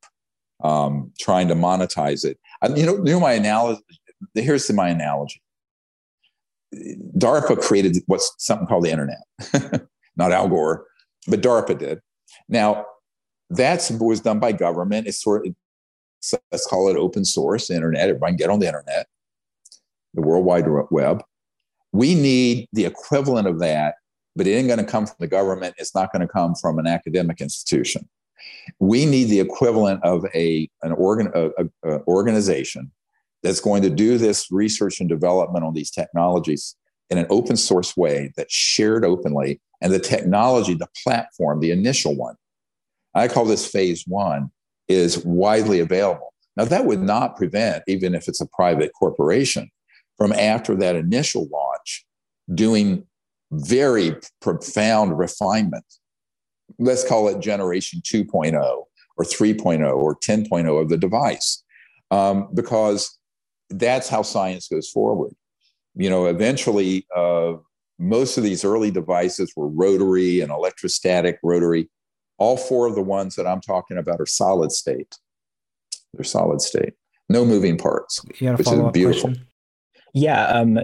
um, 0.63 1.13
trying 1.21 1.49
to 1.49 1.55
monetize 1.55 2.25
it. 2.25 2.39
I, 2.63 2.69
you 2.69 2.87
know, 2.87 2.97
you 2.97 3.13
know 3.13 3.21
my 3.21 3.33
analogy. 3.33 3.83
Here's 4.35 4.71
my 4.73 4.89
analogy. 4.89 5.43
DARPA 7.19 7.61
created 7.61 7.99
what's 8.07 8.33
something 8.39 8.67
called 8.67 8.85
the 8.85 8.91
internet, 8.91 9.23
not 10.17 10.33
Al 10.33 10.49
Gore, 10.49 10.87
but 11.29 11.43
DARPA 11.43 11.79
did. 11.79 12.01
Now, 12.49 12.87
that 13.51 13.91
was 14.01 14.21
done 14.21 14.39
by 14.39 14.53
government. 14.53 15.07
It's 15.07 15.23
sort 15.23 15.47
of, 15.47 15.55
let's 16.51 16.67
call 16.67 16.89
it 16.89 16.97
open 16.97 17.25
source 17.25 17.69
internet. 17.69 18.09
Everybody 18.09 18.33
can 18.33 18.37
get 18.39 18.51
on 18.51 18.61
the 18.61 18.67
internet, 18.67 19.07
the 20.15 20.23
World 20.23 20.47
Wide 20.47 20.67
Web. 20.91 21.23
We 21.93 22.15
need 22.15 22.69
the 22.73 22.87
equivalent 22.87 23.47
of 23.47 23.59
that, 23.59 23.97
but 24.35 24.47
it 24.47 24.53
ain't 24.53 24.69
going 24.69 24.79
to 24.79 24.91
come 24.91 25.07
from 25.07 25.17
the 25.19 25.27
government. 25.27 25.75
It's 25.77 25.95
not 25.95 26.11
going 26.11 26.27
to 26.27 26.33
come 26.33 26.55
from 26.55 26.79
an 26.79 26.87
academic 26.87 27.43
institution. 27.43 28.09
We 28.79 29.07
need 29.07 29.25
the 29.25 29.41
equivalent 29.41 30.03
of 30.05 30.25
a 30.35 30.69
an 30.83 30.93
organ 30.93 31.31
a, 31.35 31.49
a, 31.49 31.67
a 31.85 32.01
organization 32.07 32.91
that's 33.43 33.61
going 33.61 33.83
to 33.83 33.91
do 33.91 34.19
this 34.19 34.51
research 34.51 35.01
and 35.01 35.09
development 35.09 35.65
on 35.65 35.75
these 35.75 35.91
technologies 35.91 36.77
in 37.11 37.19
an 37.19 37.27
open 37.29 37.57
source 37.57 37.97
way 37.97 38.33
that's 38.37 38.55
shared 38.55 39.05
openly 39.05 39.61
and 39.83 39.93
the 39.93 39.99
technology, 39.99 40.75
the 40.75 40.89
platform, 41.03 41.61
the 41.61 41.73
initial 41.73 42.15
one, 42.15 42.37
I 43.15 43.29
call 43.29 43.45
this 43.45 43.67
phase 43.67 44.05
one, 44.07 44.51
is 44.89 45.25
widely 45.25 45.81
available. 45.81 46.33
Now, 46.57 46.65
that 46.67 46.87
would 46.87 47.03
not 47.03 47.37
prevent, 47.37 47.83
even 47.89 48.15
if 48.15 48.29
it's 48.29 48.41
a 48.41 48.47
private 48.47 48.93
corporation, 48.99 49.71
from 50.17 50.33
after 50.33 50.77
that 50.77 50.95
initial 50.95 51.49
launch 51.53 52.07
doing 52.55 53.05
very 53.51 54.17
profound 54.41 55.19
refinement. 55.19 55.85
Let's 56.79 57.07
call 57.07 57.29
it 57.29 57.41
generation 57.41 58.01
2.0 58.05 58.55
or 59.17 59.25
3.0 59.25 59.97
or 59.97 60.17
10.0 60.17 60.81
of 60.81 60.89
the 60.89 60.97
device, 60.97 61.63
um, 62.11 62.49
because 62.55 63.19
that's 63.71 64.09
how 64.09 64.23
science 64.23 64.69
goes 64.69 64.91
forward. 64.91 65.33
You 65.95 66.11
know, 66.11 66.27
eventually, 66.27 67.07
uh, 67.15 67.55
most 67.99 68.39
of 68.39 68.45
these 68.45 68.65
early 68.65 68.91
devices 68.91 69.53
were 69.57 69.69
rotary 69.69 70.41
and 70.41 70.51
electrostatic 70.51 71.39
rotary. 71.43 71.91
All 72.39 72.57
four 72.57 72.87
of 72.87 72.95
the 72.95 73.03
ones 73.03 73.37
that 73.37 73.47
I'm 73.47 73.61
talking 73.61 73.99
about 73.99 74.21
are 74.21 74.27
solid 74.27 74.73
state. 74.73 75.17
They're 76.13 76.25
solid 76.25 76.61
state, 76.61 76.95
no 77.29 77.45
moving 77.45 77.79
parts, 77.79 78.23
which 78.25 78.43
is 78.43 78.93
beautiful. 78.93 79.31
Question? 79.31 79.47
Yeah, 80.15 80.47
um, 80.47 80.79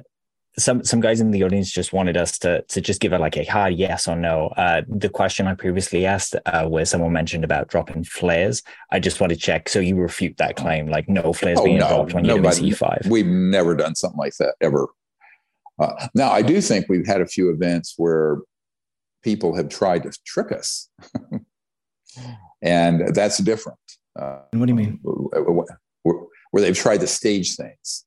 some 0.59 0.85
some 0.85 1.01
guys 1.01 1.21
in 1.21 1.31
the 1.31 1.45
audience 1.45 1.71
just 1.71 1.93
wanted 1.93 2.17
us 2.17 2.39
to 2.39 2.63
to 2.63 2.81
just 2.81 3.01
give 3.01 3.13
it 3.13 3.21
like 3.21 3.37
a 3.37 3.45
hard 3.45 3.75
yes 3.75 4.09
or 4.09 4.17
no. 4.17 4.49
Uh, 4.49 4.83
the 4.89 5.09
question 5.09 5.47
I 5.47 5.55
previously 5.55 6.05
asked, 6.05 6.37
uh, 6.47 6.67
where 6.67 6.85
someone 6.85 7.13
mentioned 7.13 7.45
about 7.45 7.69
dropping 7.69 8.05
flares, 8.05 8.63
I 8.91 9.01
just 9.01 9.21
want 9.21 9.33
to 9.33 9.39
check. 9.39 9.69
So 9.69 9.79
you 9.81 9.97
refute 9.97 10.37
that 10.39 10.57
claim, 10.57 10.89
like 10.89 11.09
no 11.09 11.33
flares 11.33 11.59
oh, 11.61 11.65
being 11.65 11.79
no, 11.79 11.89
dropped 11.89 12.15
when 12.15 12.25
you're 12.25 12.39
doing 12.39 12.51
CE5. 12.51 13.09
We've 13.09 13.27
never 13.27 13.75
done 13.75 13.95
something 13.95 14.19
like 14.19 14.35
that 14.39 14.55
ever. 14.61 14.89
Uh, 15.79 16.09
now, 16.15 16.31
I 16.31 16.43
do 16.43 16.61
think 16.61 16.87
we've 16.89 17.07
had 17.07 17.21
a 17.21 17.27
few 17.27 17.51
events 17.51 17.95
where 17.97 18.39
people 19.23 19.55
have 19.55 19.69
tried 19.69 20.03
to 20.03 20.13
trick 20.27 20.51
us, 20.53 20.89
and 22.63 23.15
that's 23.15 23.39
different. 23.39 23.79
Uh, 24.19 24.41
what 24.53 24.67
do 24.67 24.73
you 24.73 24.77
mean? 24.77 24.99
Where, 25.03 26.27
where, 26.51 26.63
they've 26.63 26.77
tried 26.77 27.01
to 27.01 27.07
stage 27.07 27.55
things 27.55 28.05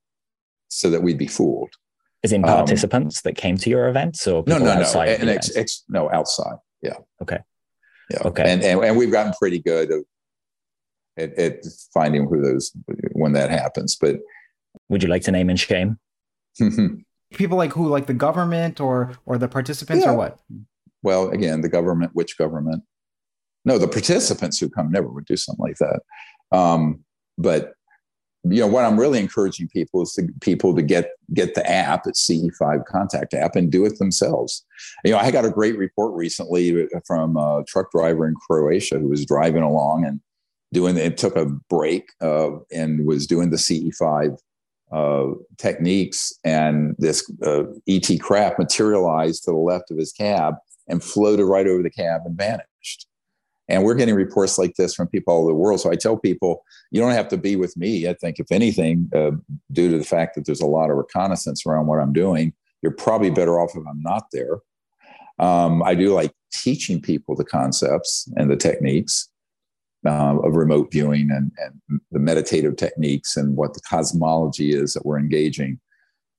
so 0.67 0.89
that 0.89 1.01
we'd 1.01 1.17
be 1.17 1.27
fooled. 1.27 1.69
Is 2.23 2.31
in 2.31 2.43
um, 2.43 2.49
participants 2.49 3.17
um, 3.17 3.21
that 3.25 3.35
came 3.35 3.57
to 3.57 3.69
your 3.69 3.87
events, 3.87 4.27
or 4.27 4.43
no, 4.45 4.59
no, 4.59 4.79
no, 4.79 5.01
and 5.01 5.29
ex, 5.29 5.55
ex, 5.55 5.83
no 5.89 6.11
outside. 6.11 6.57
Yeah. 6.81 6.97
Okay. 7.21 7.39
Yeah. 8.11 8.19
Okay. 8.25 8.43
And, 8.45 8.63
and 8.63 8.83
and 8.83 8.97
we've 8.97 9.11
gotten 9.11 9.33
pretty 9.39 9.59
good 9.59 9.91
at, 11.17 11.33
at 11.33 11.65
finding 11.93 12.27
who 12.27 12.41
those 12.41 12.71
when 13.13 13.33
that 13.33 13.49
happens. 13.49 13.97
But 13.99 14.17
would 14.89 15.01
you 15.01 15.09
like 15.09 15.23
to 15.23 15.31
name 15.31 15.49
and 15.49 15.59
shame? 15.59 15.97
people 17.33 17.57
like 17.57 17.73
who 17.73 17.87
like 17.87 18.07
the 18.07 18.13
government 18.13 18.79
or 18.79 19.13
or 19.25 19.37
the 19.37 19.47
participants 19.47 20.05
yeah. 20.05 20.11
or 20.11 20.17
what 20.17 20.39
well 21.01 21.29
again 21.29 21.61
the 21.61 21.69
government 21.69 22.11
which 22.13 22.37
government 22.37 22.83
no 23.65 23.77
the 23.77 23.87
participants 23.87 24.59
who 24.59 24.69
come 24.69 24.91
never 24.91 25.07
would 25.07 25.25
do 25.25 25.37
something 25.37 25.63
like 25.63 25.77
that 25.77 26.01
um, 26.51 27.03
but 27.37 27.73
you 28.43 28.59
know 28.59 28.67
what 28.67 28.85
I'm 28.85 28.99
really 28.99 29.19
encouraging 29.19 29.67
people 29.67 30.01
is 30.01 30.13
to 30.13 30.27
people 30.41 30.75
to 30.75 30.81
get 30.81 31.11
get 31.33 31.53
the 31.53 31.69
app, 31.69 32.03
the 32.03 32.11
CE5 32.11 32.85
contact 32.85 33.33
app, 33.33 33.55
and 33.55 33.71
do 33.71 33.85
it 33.85 33.99
themselves. 33.99 34.65
You 35.05 35.11
know, 35.11 35.17
I 35.17 35.31
got 35.31 35.45
a 35.45 35.51
great 35.51 35.77
report 35.77 36.13
recently 36.15 36.87
from 37.05 37.37
a 37.37 37.63
truck 37.67 37.91
driver 37.91 38.27
in 38.27 38.35
Croatia 38.35 38.97
who 38.97 39.09
was 39.09 39.25
driving 39.25 39.61
along 39.61 40.05
and 40.05 40.19
doing 40.73 40.97
it 40.97 41.17
took 41.17 41.35
a 41.35 41.45
break 41.45 42.09
uh, 42.21 42.51
and 42.71 43.05
was 43.05 43.27
doing 43.27 43.51
the 43.51 43.57
CE5 43.57 44.37
uh, 44.91 45.27
techniques, 45.57 46.33
and 46.43 46.95
this 46.97 47.31
uh, 47.45 47.63
ET 47.87 48.09
craft 48.19 48.57
materialized 48.57 49.43
to 49.43 49.51
the 49.51 49.57
left 49.57 49.91
of 49.91 49.97
his 49.97 50.11
cab 50.11 50.55
and 50.87 51.03
floated 51.03 51.45
right 51.45 51.67
over 51.67 51.83
the 51.83 51.89
cab 51.89 52.21
and 52.25 52.35
vanished. 52.35 52.67
And 53.71 53.83
we're 53.83 53.95
getting 53.95 54.15
reports 54.15 54.57
like 54.57 54.75
this 54.75 54.93
from 54.93 55.07
people 55.07 55.33
all 55.33 55.41
over 55.43 55.51
the 55.51 55.55
world. 55.55 55.79
So 55.79 55.91
I 55.91 55.95
tell 55.95 56.17
people, 56.17 56.63
you 56.91 56.99
don't 56.99 57.11
have 57.11 57.29
to 57.29 57.37
be 57.37 57.55
with 57.55 57.75
me. 57.77 58.07
I 58.07 58.13
think, 58.13 58.37
if 58.37 58.51
anything, 58.51 59.09
uh, 59.15 59.31
due 59.71 59.89
to 59.89 59.97
the 59.97 60.03
fact 60.03 60.35
that 60.35 60.45
there's 60.45 60.61
a 60.61 60.65
lot 60.67 60.89
of 60.89 60.97
reconnaissance 60.97 61.65
around 61.65 61.87
what 61.87 61.99
I'm 61.99 62.13
doing, 62.13 62.53
you're 62.81 62.91
probably 62.91 63.29
better 63.29 63.59
off 63.59 63.71
if 63.75 63.83
I'm 63.87 64.01
not 64.01 64.25
there. 64.33 64.59
Um, 65.39 65.81
I 65.83 65.95
do 65.95 66.13
like 66.13 66.31
teaching 66.53 67.01
people 67.01 67.35
the 67.35 67.45
concepts 67.45 68.27
and 68.35 68.51
the 68.51 68.57
techniques 68.57 69.29
uh, 70.05 70.37
of 70.39 70.55
remote 70.55 70.91
viewing 70.91 71.29
and, 71.31 71.51
and, 71.57 72.01
the 72.11 72.19
meditative 72.19 72.75
techniques 72.75 73.37
and 73.37 73.55
what 73.55 73.73
the 73.73 73.81
cosmology 73.81 74.73
is 74.73 74.93
that 74.93 75.05
we're 75.05 75.19
engaging. 75.19 75.79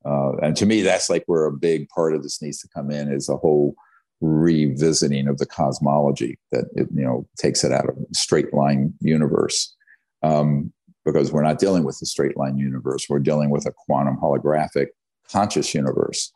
Uh, 0.05 0.33
and 0.43 0.57
to 0.57 0.67
me, 0.67 0.83
that's 0.83 1.09
like 1.09 1.23
where 1.27 1.47
a 1.47 1.53
big 1.53 1.89
part 1.89 2.15
of 2.15 2.23
this 2.23 2.43
needs 2.43 2.59
to 2.61 2.69
come 2.75 2.91
in 2.91 3.11
is 3.11 3.29
a 3.29 3.37
whole 3.37 3.75
revisiting 4.23 5.29
of 5.29 5.39
the 5.39 5.47
cosmology 5.47 6.39
that 6.53 6.65
it, 6.75 6.89
you 6.95 7.05
know 7.05 7.27
takes 7.37 7.65
it 7.65 7.73
out 7.73 7.89
of 7.89 7.97
straight 8.13 8.55
line 8.55 8.95
universe. 9.01 9.75
Um, 10.23 10.73
because 11.05 11.33
we're 11.33 11.43
not 11.43 11.59
dealing 11.59 11.83
with 11.83 11.99
the 11.99 12.07
straight 12.07 12.37
line 12.37 12.57
universe 12.57 13.09
we're 13.09 13.19
dealing 13.19 13.51
with 13.51 13.67
a 13.67 13.73
quantum 13.73 14.17
holographic 14.17 14.87
conscious 15.33 15.75
universe. 15.75 16.33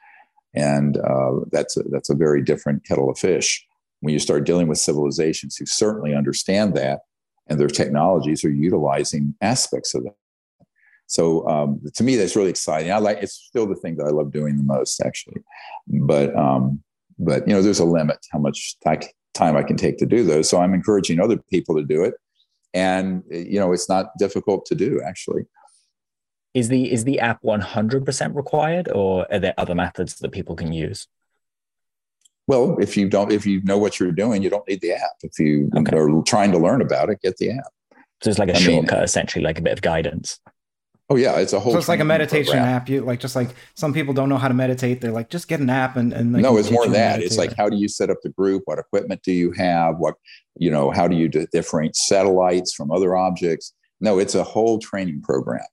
And 0.54 0.96
uh, 0.96 1.40
that's 1.52 1.76
a, 1.76 1.82
that's 1.84 2.10
a 2.10 2.14
very 2.14 2.42
different 2.42 2.84
kettle 2.84 3.10
of 3.10 3.18
fish. 3.18 3.64
When 4.00 4.12
you 4.12 4.18
start 4.18 4.44
dealing 4.44 4.68
with 4.68 4.78
civilizations 4.78 5.56
who 5.56 5.66
certainly 5.66 6.14
understand 6.14 6.74
that 6.76 7.00
and 7.46 7.60
their 7.60 7.68
technologies 7.68 8.44
are 8.44 8.50
utilizing 8.50 9.34
aspects 9.40 9.94
of 9.94 10.04
that. 10.04 10.14
So 11.06 11.46
um, 11.48 11.80
to 11.94 12.02
me 12.02 12.16
that's 12.16 12.36
really 12.36 12.50
exciting. 12.50 12.90
I 12.90 12.98
like 12.98 13.18
it's 13.22 13.34
still 13.34 13.66
the 13.66 13.76
thing 13.76 13.96
that 13.96 14.06
i 14.06 14.10
love 14.10 14.32
doing 14.32 14.56
the 14.56 14.64
most 14.64 15.00
actually. 15.00 15.42
But 15.86 16.34
um, 16.36 16.82
but 17.18 17.46
you 17.46 17.54
know 17.54 17.62
there's 17.62 17.78
a 17.78 17.84
limit 17.84 18.18
how 18.32 18.38
much 18.38 18.76
time 19.34 19.56
i 19.56 19.62
can 19.62 19.76
take 19.76 19.98
to 19.98 20.06
do 20.06 20.24
those. 20.24 20.48
So 20.48 20.60
i'm 20.60 20.74
encouraging 20.74 21.20
other 21.20 21.36
people 21.50 21.76
to 21.76 21.84
do 21.84 22.04
it. 22.04 22.14
And 22.74 23.22
you 23.30 23.58
know 23.58 23.72
it's 23.72 23.88
not 23.88 24.16
difficult 24.18 24.66
to 24.66 24.74
do 24.74 25.00
actually. 25.06 25.44
Is 26.54 26.68
the 26.68 26.90
is 26.90 27.04
the 27.04 27.20
app 27.20 27.42
100% 27.42 28.34
required 28.34 28.88
or 28.88 29.26
are 29.30 29.38
there 29.38 29.54
other 29.58 29.74
methods 29.74 30.16
that 30.16 30.32
people 30.32 30.56
can 30.56 30.72
use? 30.72 31.06
Well 32.46 32.76
if 32.80 32.96
you 32.96 33.08
don't 33.08 33.32
if 33.32 33.46
you 33.46 33.62
know 33.62 33.78
what 33.78 33.98
you're 33.98 34.12
doing 34.12 34.42
you 34.42 34.50
don't 34.50 34.66
need 34.68 34.80
the 34.80 34.92
app. 34.92 35.16
If 35.22 35.38
you 35.38 35.70
okay. 35.76 35.96
are 35.96 36.22
trying 36.22 36.52
to 36.52 36.58
learn 36.58 36.80
about 36.80 37.10
it 37.10 37.20
get 37.20 37.36
the 37.38 37.50
app. 37.50 37.72
So 38.22 38.30
it's 38.30 38.38
like 38.38 38.48
a 38.48 38.56
I 38.56 38.58
shortcut 38.58 38.98
mean, 38.98 39.04
essentially 39.04 39.44
like 39.44 39.58
a 39.58 39.62
bit 39.62 39.74
of 39.74 39.82
guidance 39.82 40.40
Oh 41.08 41.16
yeah, 41.16 41.38
it's 41.38 41.52
a 41.52 41.60
whole. 41.60 41.72
So 41.72 41.78
it's 41.78 41.88
like 41.88 42.00
a 42.00 42.04
meditation 42.04 42.54
program. 42.54 42.74
app. 42.74 42.88
You 42.88 43.02
like 43.02 43.20
just 43.20 43.36
like 43.36 43.50
some 43.74 43.92
people 43.92 44.12
don't 44.12 44.28
know 44.28 44.38
how 44.38 44.48
to 44.48 44.54
meditate. 44.54 45.00
They're 45.00 45.12
like, 45.12 45.30
just 45.30 45.46
get 45.46 45.60
an 45.60 45.70
app 45.70 45.96
and 45.96 46.12
and. 46.12 46.32
No, 46.32 46.56
it's 46.56 46.70
more 46.70 46.84
than 46.84 46.94
that. 46.94 47.22
It's 47.22 47.38
like 47.38 47.54
how 47.56 47.68
do 47.68 47.76
you 47.76 47.88
set 47.88 48.10
up 48.10 48.18
the 48.22 48.30
group? 48.30 48.62
What 48.64 48.78
equipment 48.78 49.22
do 49.22 49.32
you 49.32 49.52
have? 49.52 49.98
What 49.98 50.14
you 50.56 50.70
know? 50.70 50.90
How 50.90 51.06
do 51.06 51.16
you 51.16 51.28
differentiate 51.28 51.96
satellites 51.96 52.74
from 52.74 52.90
other 52.90 53.14
objects? 53.16 53.72
No, 54.00 54.18
it's 54.18 54.34
a 54.34 54.42
whole 54.42 54.78
training 54.78 55.22
program. 55.22 55.64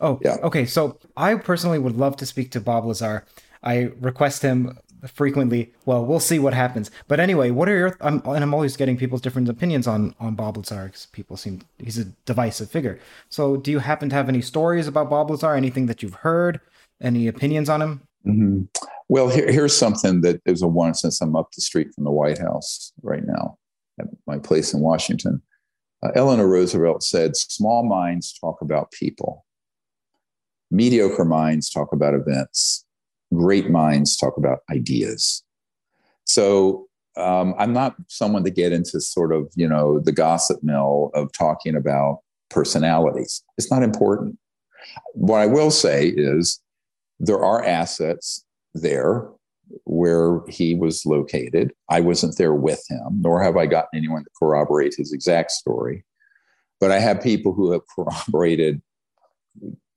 Oh, 0.00 0.18
yeah. 0.22 0.36
Okay, 0.42 0.66
so 0.66 0.98
I 1.16 1.34
personally 1.34 1.78
would 1.78 1.96
love 1.96 2.16
to 2.16 2.26
speak 2.26 2.50
to 2.52 2.60
Bob 2.60 2.84
Lazar. 2.84 3.24
I 3.62 3.90
request 4.00 4.42
him 4.42 4.78
frequently. 5.10 5.72
Well, 5.84 6.04
we'll 6.04 6.20
see 6.20 6.38
what 6.38 6.54
happens. 6.54 6.90
But 7.08 7.20
anyway, 7.20 7.50
what 7.50 7.68
are 7.68 7.76
your? 7.76 7.96
I'm, 8.00 8.22
and 8.24 8.44
I'm 8.44 8.54
always 8.54 8.76
getting 8.76 8.96
people's 8.96 9.20
different 9.20 9.48
opinions 9.48 9.86
on 9.86 10.14
on 10.20 10.34
Bob 10.34 10.56
Lazar 10.56 10.86
because 10.86 11.06
people 11.06 11.36
seem 11.36 11.62
he's 11.78 11.98
a 11.98 12.04
divisive 12.24 12.70
figure. 12.70 12.98
So, 13.28 13.56
do 13.56 13.70
you 13.70 13.80
happen 13.80 14.08
to 14.10 14.14
have 14.14 14.28
any 14.28 14.42
stories 14.42 14.86
about 14.86 15.10
Bob 15.10 15.30
Lazar? 15.30 15.54
Anything 15.54 15.86
that 15.86 16.02
you've 16.02 16.14
heard? 16.14 16.60
Any 17.00 17.26
opinions 17.26 17.68
on 17.68 17.82
him? 17.82 18.02
Mm-hmm. 18.26 18.62
Well, 19.08 19.28
here, 19.28 19.50
here's 19.50 19.76
something 19.76 20.20
that 20.20 20.40
is 20.46 20.62
a 20.62 20.68
one 20.68 20.94
since 20.94 21.20
I'm 21.20 21.34
up 21.34 21.50
the 21.52 21.60
street 21.60 21.92
from 21.94 22.04
the 22.04 22.12
White 22.12 22.38
House 22.38 22.92
right 23.02 23.24
now 23.24 23.58
at 24.00 24.06
my 24.26 24.38
place 24.38 24.72
in 24.72 24.80
Washington. 24.80 25.42
Uh, 26.02 26.10
Eleanor 26.14 26.48
Roosevelt 26.48 27.02
said, 27.02 27.36
"Small 27.36 27.84
minds 27.84 28.32
talk 28.32 28.60
about 28.60 28.92
people." 28.92 29.44
Mediocre 30.70 31.26
minds 31.26 31.68
talk 31.68 31.92
about 31.92 32.14
events 32.14 32.86
great 33.34 33.70
minds 33.70 34.16
talk 34.16 34.36
about 34.36 34.60
ideas. 34.70 35.42
So 36.24 36.86
um, 37.16 37.54
I'm 37.58 37.72
not 37.72 37.96
someone 38.08 38.44
to 38.44 38.50
get 38.50 38.72
into 38.72 39.00
sort 39.00 39.32
of, 39.32 39.50
you 39.54 39.68
know, 39.68 40.00
the 40.00 40.12
gossip 40.12 40.62
mill 40.62 41.10
of 41.14 41.32
talking 41.32 41.76
about 41.76 42.20
personalities. 42.50 43.42
It's 43.58 43.70
not 43.70 43.82
important. 43.82 44.38
What 45.14 45.38
I 45.38 45.46
will 45.46 45.70
say 45.70 46.08
is 46.08 46.60
there 47.20 47.42
are 47.42 47.64
assets 47.64 48.44
there 48.74 49.28
where 49.84 50.40
he 50.48 50.74
was 50.74 51.06
located. 51.06 51.72
I 51.88 52.00
wasn't 52.00 52.36
there 52.36 52.54
with 52.54 52.84
him, 52.88 53.20
nor 53.20 53.42
have 53.42 53.56
I 53.56 53.66
gotten 53.66 53.96
anyone 53.96 54.24
to 54.24 54.30
corroborate 54.38 54.94
his 54.96 55.12
exact 55.12 55.50
story. 55.50 56.04
But 56.80 56.90
I 56.90 56.98
have 56.98 57.22
people 57.22 57.52
who 57.52 57.72
have 57.72 57.82
corroborated 57.94 58.82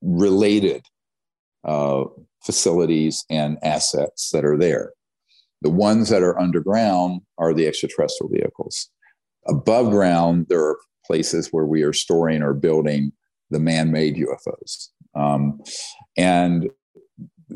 related 0.02 0.84
uh, 1.64 2.04
facilities 2.46 3.24
and 3.28 3.58
assets 3.62 4.30
that 4.30 4.44
are 4.44 4.56
there. 4.56 4.92
The 5.62 5.70
ones 5.70 6.08
that 6.10 6.22
are 6.22 6.38
underground 6.38 7.22
are 7.38 7.52
the 7.52 7.66
extraterrestrial 7.66 8.30
vehicles. 8.30 8.88
Above 9.48 9.90
ground, 9.90 10.46
there 10.48 10.64
are 10.64 10.78
places 11.04 11.48
where 11.50 11.66
we 11.66 11.82
are 11.82 11.92
storing 11.92 12.42
or 12.42 12.54
building 12.54 13.12
the 13.50 13.60
man 13.60 13.90
made 13.90 14.16
UFOs. 14.16 14.88
Um, 15.14 15.60
and 16.16 16.70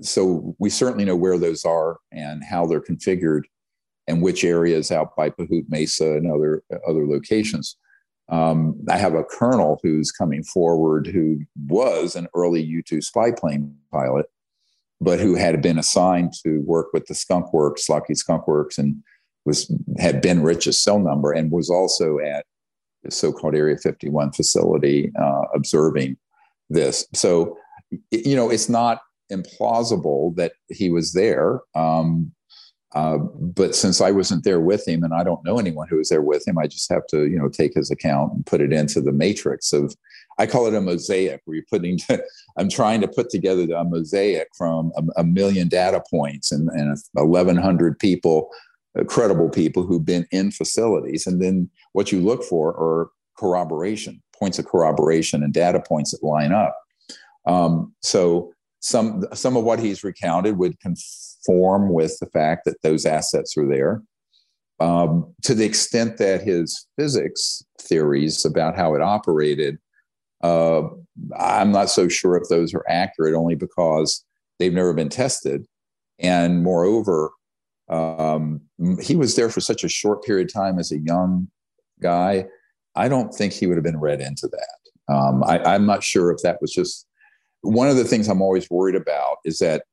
so 0.00 0.54
we 0.58 0.70
certainly 0.70 1.04
know 1.04 1.16
where 1.16 1.38
those 1.38 1.64
are 1.64 1.98
and 2.12 2.42
how 2.44 2.66
they're 2.66 2.80
configured 2.80 3.42
and 4.06 4.22
which 4.22 4.44
areas 4.44 4.90
out 4.90 5.14
by 5.16 5.30
Pahute 5.30 5.68
Mesa 5.68 6.16
and 6.16 6.30
other, 6.30 6.62
other 6.88 7.06
locations. 7.06 7.76
Um, 8.28 8.76
I 8.88 8.96
have 8.96 9.14
a 9.14 9.24
colonel 9.24 9.80
who's 9.82 10.12
coming 10.12 10.44
forward 10.44 11.08
who 11.08 11.40
was 11.66 12.14
an 12.14 12.28
early 12.34 12.62
U 12.62 12.82
2 12.82 13.02
spy 13.02 13.32
plane 13.32 13.76
pilot 13.92 14.26
but 15.00 15.18
who 15.18 15.34
had 15.34 15.62
been 15.62 15.78
assigned 15.78 16.32
to 16.44 16.60
work 16.60 16.88
with 16.92 17.06
the 17.06 17.14
Skunk 17.14 17.52
Works, 17.52 17.88
Lockheed 17.88 18.18
Skunk 18.18 18.46
Works, 18.46 18.78
and 18.78 18.96
was 19.44 19.72
had 19.98 20.20
Ben 20.20 20.42
Rich's 20.42 20.82
cell 20.82 20.98
number 20.98 21.32
and 21.32 21.50
was 21.50 21.70
also 21.70 22.18
at 22.18 22.44
the 23.02 23.10
so-called 23.10 23.54
Area 23.54 23.78
51 23.78 24.32
facility 24.32 25.10
uh, 25.18 25.42
observing 25.54 26.18
this. 26.68 27.06
So, 27.14 27.56
you 28.10 28.36
know, 28.36 28.50
it's 28.50 28.68
not 28.68 29.00
implausible 29.32 30.36
that 30.36 30.52
he 30.68 30.90
was 30.90 31.12
there. 31.12 31.60
Um, 31.74 32.32
uh, 32.94 33.18
but 33.18 33.74
since 33.74 34.00
I 34.00 34.10
wasn't 34.10 34.44
there 34.44 34.60
with 34.60 34.86
him, 34.86 35.04
and 35.04 35.14
I 35.14 35.22
don't 35.22 35.44
know 35.44 35.58
anyone 35.58 35.86
who 35.88 35.98
was 35.98 36.08
there 36.08 36.22
with 36.22 36.46
him, 36.46 36.58
I 36.58 36.66
just 36.66 36.90
have 36.90 37.06
to, 37.08 37.26
you 37.26 37.38
know, 37.38 37.48
take 37.48 37.72
his 37.74 37.90
account 37.90 38.32
and 38.32 38.44
put 38.44 38.60
it 38.60 38.72
into 38.72 39.00
the 39.00 39.12
matrix 39.12 39.72
of. 39.72 39.94
I 40.40 40.46
call 40.46 40.66
it 40.66 40.74
a 40.74 40.80
mosaic, 40.80 41.42
where 41.44 41.56
you're 41.56 41.64
putting. 41.70 41.98
I'm 42.56 42.70
trying 42.70 43.02
to 43.02 43.08
put 43.08 43.28
together 43.28 43.66
a 43.74 43.84
mosaic 43.84 44.48
from 44.56 44.90
a, 44.96 45.20
a 45.20 45.24
million 45.24 45.68
data 45.68 46.02
points 46.10 46.50
and, 46.50 46.68
and 46.70 46.96
1,100 47.12 47.98
people, 47.98 48.48
credible 49.06 49.50
people 49.50 49.82
who've 49.82 50.04
been 50.04 50.26
in 50.30 50.50
facilities, 50.50 51.26
and 51.26 51.42
then 51.42 51.68
what 51.92 52.10
you 52.10 52.20
look 52.20 52.42
for 52.42 52.70
are 52.70 53.10
corroboration 53.36 54.22
points 54.40 54.58
of 54.58 54.66
corroboration 54.66 55.42
and 55.42 55.52
data 55.52 55.82
points 55.86 56.12
that 56.12 56.22
line 56.22 56.52
up. 56.52 56.74
Um, 57.46 57.94
so 58.02 58.52
some 58.80 59.26
some 59.34 59.56
of 59.56 59.64
what 59.64 59.78
he's 59.78 60.02
recounted 60.02 60.56
would 60.56 60.80
conform 60.80 61.92
with 61.92 62.18
the 62.18 62.26
fact 62.26 62.64
that 62.64 62.80
those 62.82 63.04
assets 63.04 63.56
are 63.58 63.68
there. 63.68 64.02
Um, 64.80 65.34
to 65.42 65.54
the 65.54 65.66
extent 65.66 66.16
that 66.16 66.40
his 66.40 66.86
physics 66.96 67.62
theories 67.78 68.46
about 68.46 68.76
how 68.76 68.94
it 68.94 69.02
operated, 69.02 69.78
uh, 70.42 70.82
I'm 71.38 71.72
not 71.72 71.90
so 71.90 72.08
sure 72.08 72.36
if 72.36 72.48
those 72.48 72.74
are 72.74 72.84
accurate, 72.88 73.34
only 73.34 73.54
because 73.54 74.24
they've 74.58 74.72
never 74.72 74.92
been 74.92 75.08
tested. 75.08 75.66
And 76.18 76.62
moreover, 76.62 77.30
um, 77.88 78.60
he 79.00 79.16
was 79.16 79.36
there 79.36 79.50
for 79.50 79.60
such 79.60 79.84
a 79.84 79.88
short 79.88 80.22
period 80.22 80.48
of 80.48 80.54
time 80.54 80.78
as 80.78 80.92
a 80.92 80.98
young 80.98 81.48
guy. 82.00 82.46
I 82.94 83.08
don't 83.08 83.34
think 83.34 83.52
he 83.52 83.66
would 83.66 83.76
have 83.76 83.84
been 83.84 84.00
read 84.00 84.20
into 84.20 84.48
that. 84.48 85.14
Um, 85.14 85.42
I, 85.44 85.58
I'm 85.58 85.86
not 85.86 86.04
sure 86.04 86.30
if 86.30 86.38
that 86.42 86.60
was 86.60 86.72
just 86.72 87.06
one 87.62 87.88
of 87.88 87.96
the 87.96 88.04
things 88.04 88.28
I'm 88.28 88.42
always 88.42 88.70
worried 88.70 88.94
about 88.94 89.38
is 89.44 89.58
that 89.58 89.84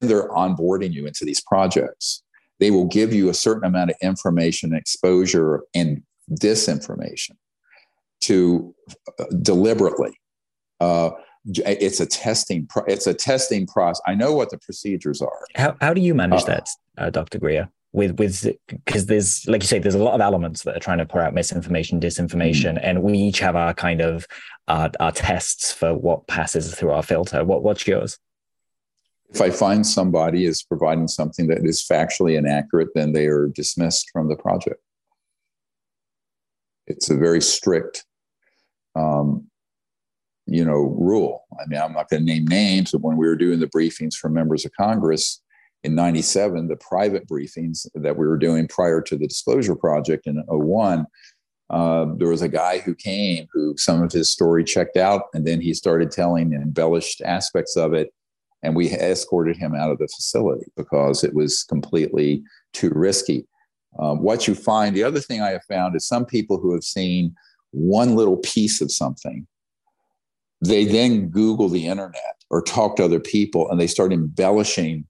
they're 0.00 0.28
onboarding 0.30 0.92
you 0.92 1.06
into 1.06 1.24
these 1.24 1.40
projects, 1.40 2.22
they 2.58 2.70
will 2.70 2.86
give 2.86 3.12
you 3.12 3.28
a 3.28 3.34
certain 3.34 3.64
amount 3.64 3.90
of 3.90 3.96
information, 4.00 4.74
exposure, 4.74 5.62
and 5.74 6.02
disinformation 6.40 7.32
to 8.22 8.74
uh, 9.18 9.24
deliberately 9.42 10.18
Uh, 10.80 11.10
it's 11.46 12.00
a 12.00 12.06
testing. 12.06 12.66
Pro- 12.66 12.84
it's 12.84 13.06
a 13.06 13.14
testing 13.14 13.66
process. 13.66 14.02
I 14.06 14.14
know 14.14 14.32
what 14.32 14.50
the 14.50 14.58
procedures 14.58 15.22
are. 15.22 15.40
How 15.54 15.76
how 15.80 15.94
do 15.94 16.00
you 16.00 16.14
manage 16.14 16.42
uh, 16.42 16.46
that, 16.46 16.68
uh, 16.98 17.10
Dr. 17.10 17.38
Greer? 17.38 17.68
With 17.92 18.18
with 18.18 18.46
because 18.68 19.06
there's 19.06 19.46
like 19.46 19.62
you 19.62 19.68
say, 19.68 19.78
there's 19.78 19.94
a 19.94 20.02
lot 20.02 20.14
of 20.14 20.20
elements 20.20 20.64
that 20.64 20.76
are 20.76 20.80
trying 20.80 20.98
to 20.98 21.06
put 21.06 21.20
out 21.20 21.34
misinformation, 21.34 22.00
disinformation, 22.00 22.74
mm-hmm. 22.74 22.84
and 22.84 23.02
we 23.02 23.16
each 23.16 23.38
have 23.38 23.56
our 23.56 23.72
kind 23.72 24.00
of 24.00 24.26
our, 24.68 24.90
our 24.98 25.12
tests 25.12 25.72
for 25.72 25.94
what 25.94 26.26
passes 26.26 26.74
through 26.74 26.90
our 26.90 27.02
filter. 27.02 27.44
What 27.44 27.62
what's 27.62 27.86
yours? 27.86 28.18
If 29.30 29.40
I 29.40 29.50
find 29.50 29.86
somebody 29.86 30.46
is 30.46 30.62
providing 30.62 31.08
something 31.08 31.46
that 31.48 31.64
is 31.64 31.84
factually 31.84 32.36
inaccurate, 32.36 32.88
then 32.94 33.12
they 33.12 33.26
are 33.26 33.48
dismissed 33.48 34.10
from 34.12 34.28
the 34.28 34.36
project. 34.36 34.80
It's 36.86 37.10
a 37.10 37.16
very 37.16 37.40
strict 37.40 38.05
um, 38.96 39.46
you 40.46 40.64
know, 40.64 40.94
rule. 40.98 41.44
I 41.60 41.66
mean, 41.66 41.80
I'm 41.80 41.92
not 41.92 42.08
going 42.08 42.24
to 42.24 42.32
name 42.32 42.46
names, 42.46 42.92
but 42.92 43.02
when 43.02 43.16
we 43.16 43.26
were 43.26 43.36
doing 43.36 43.60
the 43.60 43.66
briefings 43.66 44.14
for 44.14 44.28
members 44.28 44.64
of 44.64 44.72
Congress 44.72 45.42
in 45.82 45.94
97, 45.94 46.68
the 46.68 46.76
private 46.76 47.28
briefings 47.28 47.86
that 47.94 48.16
we 48.16 48.26
were 48.26 48.38
doing 48.38 48.68
prior 48.68 49.00
to 49.02 49.16
the 49.16 49.26
disclosure 49.26 49.74
project 49.74 50.26
in 50.26 50.42
01, 50.46 51.06
uh, 51.68 52.06
there 52.16 52.28
was 52.28 52.42
a 52.42 52.48
guy 52.48 52.78
who 52.78 52.94
came 52.94 53.46
who 53.52 53.76
some 53.76 54.02
of 54.02 54.12
his 54.12 54.30
story 54.30 54.62
checked 54.62 54.96
out, 54.96 55.22
and 55.34 55.44
then 55.44 55.60
he 55.60 55.74
started 55.74 56.12
telling 56.12 56.52
embellished 56.52 57.20
aspects 57.22 57.76
of 57.76 57.92
it. 57.92 58.12
And 58.62 58.74
we 58.74 58.90
escorted 58.90 59.56
him 59.56 59.74
out 59.74 59.90
of 59.90 59.98
the 59.98 60.08
facility 60.08 60.66
because 60.76 61.22
it 61.22 61.34
was 61.34 61.64
completely 61.64 62.42
too 62.72 62.90
risky. 62.94 63.46
Um, 63.98 64.22
what 64.22 64.48
you 64.48 64.54
find, 64.54 64.94
the 64.94 65.04
other 65.04 65.20
thing 65.20 65.40
I 65.40 65.50
have 65.50 65.64
found 65.68 65.96
is 65.96 66.06
some 66.06 66.24
people 66.24 66.58
who 66.58 66.72
have 66.72 66.84
seen 66.84 67.34
one 67.76 68.16
little 68.16 68.38
piece 68.38 68.80
of 68.80 68.90
something 68.90 69.46
they 70.60 70.84
then 70.84 71.28
Google 71.28 71.68
the 71.68 71.86
internet 71.86 72.42
or 72.50 72.62
talk 72.62 72.96
to 72.96 73.04
other 73.04 73.20
people 73.20 73.70
and 73.70 73.80
they 73.80 73.86
start 73.86 74.12
embellishing 74.12 75.06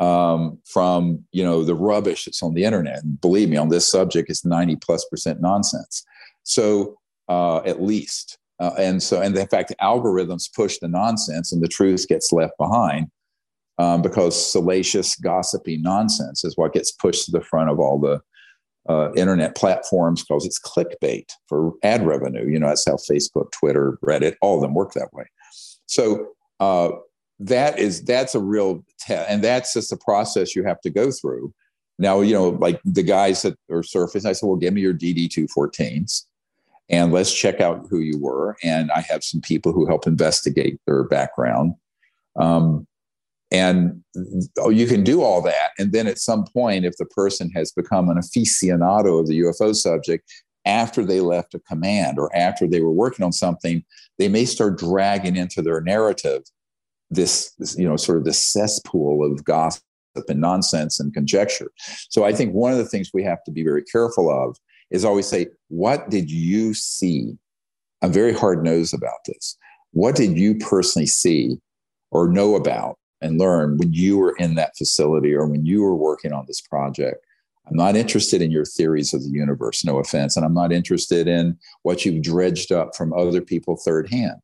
um, 0.00 0.58
from 0.64 1.24
you 1.32 1.42
know 1.42 1.64
the 1.64 1.74
rubbish 1.74 2.24
that's 2.24 2.42
on 2.42 2.54
the 2.54 2.64
internet. 2.64 3.02
And 3.02 3.20
believe 3.20 3.48
me, 3.48 3.56
on 3.56 3.68
this 3.68 3.86
subject, 3.86 4.30
it's 4.30 4.44
90 4.44 4.76
plus 4.76 5.04
percent 5.06 5.40
nonsense. 5.40 6.04
So 6.44 6.96
uh, 7.28 7.58
at 7.58 7.82
least. 7.82 8.38
Uh, 8.60 8.74
and 8.76 9.00
so, 9.00 9.20
and 9.22 9.36
in 9.36 9.46
fact, 9.46 9.72
algorithms 9.80 10.52
push 10.52 10.78
the 10.78 10.88
nonsense 10.88 11.52
and 11.52 11.62
the 11.62 11.68
truth 11.68 12.08
gets 12.08 12.32
left 12.32 12.54
behind 12.58 13.08
um, 13.78 14.02
because 14.02 14.50
salacious, 14.50 15.14
gossipy 15.14 15.76
nonsense 15.76 16.44
is 16.44 16.56
what 16.56 16.72
gets 16.72 16.90
pushed 16.90 17.26
to 17.26 17.30
the 17.30 17.40
front 17.40 17.70
of 17.70 17.78
all 17.78 18.00
the 18.00 18.20
uh, 18.88 19.12
internet 19.14 19.56
platforms 19.56 20.24
because 20.24 20.46
it's 20.46 20.60
clickbait 20.60 21.30
for 21.46 21.74
ad 21.82 22.06
revenue. 22.06 22.48
You 22.48 22.58
know, 22.58 22.68
that's 22.68 22.86
how 22.86 22.96
Facebook, 22.96 23.52
Twitter, 23.52 23.98
Reddit, 24.04 24.36
all 24.40 24.56
of 24.56 24.62
them 24.62 24.74
work 24.74 24.92
that 24.94 25.12
way. 25.12 25.26
So 25.86 26.28
uh, 26.60 26.90
that 27.40 27.78
is 27.78 28.02
that's 28.02 28.34
a 28.34 28.40
real 28.40 28.84
test, 28.98 29.30
and 29.30 29.42
that's 29.42 29.74
just 29.74 29.92
a 29.92 29.96
process 29.96 30.56
you 30.56 30.64
have 30.64 30.80
to 30.82 30.90
go 30.90 31.10
through. 31.10 31.52
Now, 31.98 32.20
you 32.20 32.32
know, 32.32 32.50
like 32.50 32.80
the 32.84 33.02
guys 33.02 33.42
that 33.42 33.58
are 33.70 33.82
surfacing, 33.82 34.28
I 34.28 34.32
said, 34.32 34.46
well, 34.46 34.56
give 34.56 34.72
me 34.72 34.80
your 34.80 34.94
DD214s 34.94 36.24
and 36.88 37.12
let's 37.12 37.34
check 37.34 37.60
out 37.60 37.86
who 37.90 37.98
you 37.98 38.18
were. 38.18 38.56
And 38.62 38.90
I 38.92 39.00
have 39.00 39.24
some 39.24 39.40
people 39.40 39.72
who 39.72 39.86
help 39.86 40.06
investigate 40.06 40.80
their 40.86 41.04
background. 41.04 41.74
Um, 42.36 42.86
and 43.50 44.02
oh, 44.58 44.70
you 44.70 44.86
can 44.86 45.02
do 45.02 45.22
all 45.22 45.40
that. 45.42 45.70
And 45.78 45.92
then 45.92 46.06
at 46.06 46.18
some 46.18 46.44
point, 46.44 46.84
if 46.84 46.96
the 46.98 47.06
person 47.06 47.50
has 47.52 47.72
become 47.72 48.08
an 48.08 48.18
aficionado 48.18 49.20
of 49.20 49.26
the 49.26 49.40
UFO 49.40 49.74
subject, 49.74 50.30
after 50.66 51.04
they 51.04 51.20
left 51.20 51.54
a 51.54 51.60
command 51.60 52.18
or 52.18 52.34
after 52.36 52.66
they 52.66 52.80
were 52.80 52.92
working 52.92 53.24
on 53.24 53.32
something, 53.32 53.82
they 54.18 54.28
may 54.28 54.44
start 54.44 54.78
dragging 54.78 55.36
into 55.36 55.62
their 55.62 55.80
narrative 55.80 56.42
this, 57.10 57.52
this 57.58 57.78
you 57.78 57.88
know, 57.88 57.96
sort 57.96 58.18
of 58.18 58.24
this 58.24 58.44
cesspool 58.44 59.24
of 59.24 59.42
gossip 59.44 59.82
and 60.28 60.40
nonsense 60.40 61.00
and 61.00 61.14
conjecture. 61.14 61.70
So 62.10 62.24
I 62.24 62.34
think 62.34 62.52
one 62.52 62.72
of 62.72 62.78
the 62.78 62.84
things 62.84 63.10
we 63.14 63.22
have 63.24 63.42
to 63.44 63.50
be 63.50 63.62
very 63.62 63.82
careful 63.84 64.30
of 64.30 64.56
is 64.90 65.04
always 65.04 65.26
say, 65.26 65.46
what 65.68 66.10
did 66.10 66.30
you 66.30 66.74
see? 66.74 67.38
I'm 68.02 68.12
very 68.12 68.34
hard 68.34 68.62
nosed 68.62 68.94
about 68.94 69.24
this. 69.26 69.56
What 69.92 70.16
did 70.16 70.38
you 70.38 70.56
personally 70.56 71.06
see 71.06 71.56
or 72.10 72.28
know 72.28 72.56
about 72.56 72.98
and 73.20 73.38
learn 73.38 73.78
when 73.78 73.92
you 73.92 74.18
were 74.18 74.34
in 74.38 74.54
that 74.54 74.76
facility 74.76 75.34
or 75.34 75.46
when 75.46 75.64
you 75.64 75.82
were 75.82 75.96
working 75.96 76.32
on 76.32 76.44
this 76.46 76.60
project. 76.60 77.24
I'm 77.68 77.76
not 77.76 77.96
interested 77.96 78.40
in 78.40 78.50
your 78.50 78.64
theories 78.64 79.12
of 79.12 79.22
the 79.22 79.30
universe, 79.30 79.84
no 79.84 79.98
offense. 79.98 80.36
And 80.36 80.46
I'm 80.46 80.54
not 80.54 80.72
interested 80.72 81.28
in 81.28 81.58
what 81.82 82.04
you've 82.04 82.22
dredged 82.22 82.72
up 82.72 82.96
from 82.96 83.12
other 83.12 83.42
people 83.42 83.76
third 83.76 84.08
hand. 84.10 84.36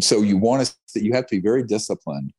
So 0.00 0.22
you 0.22 0.36
want 0.36 0.74
to, 0.88 1.02
you 1.02 1.12
have 1.14 1.26
to 1.28 1.36
be 1.36 1.40
very 1.40 1.62
disciplined. 1.62 2.32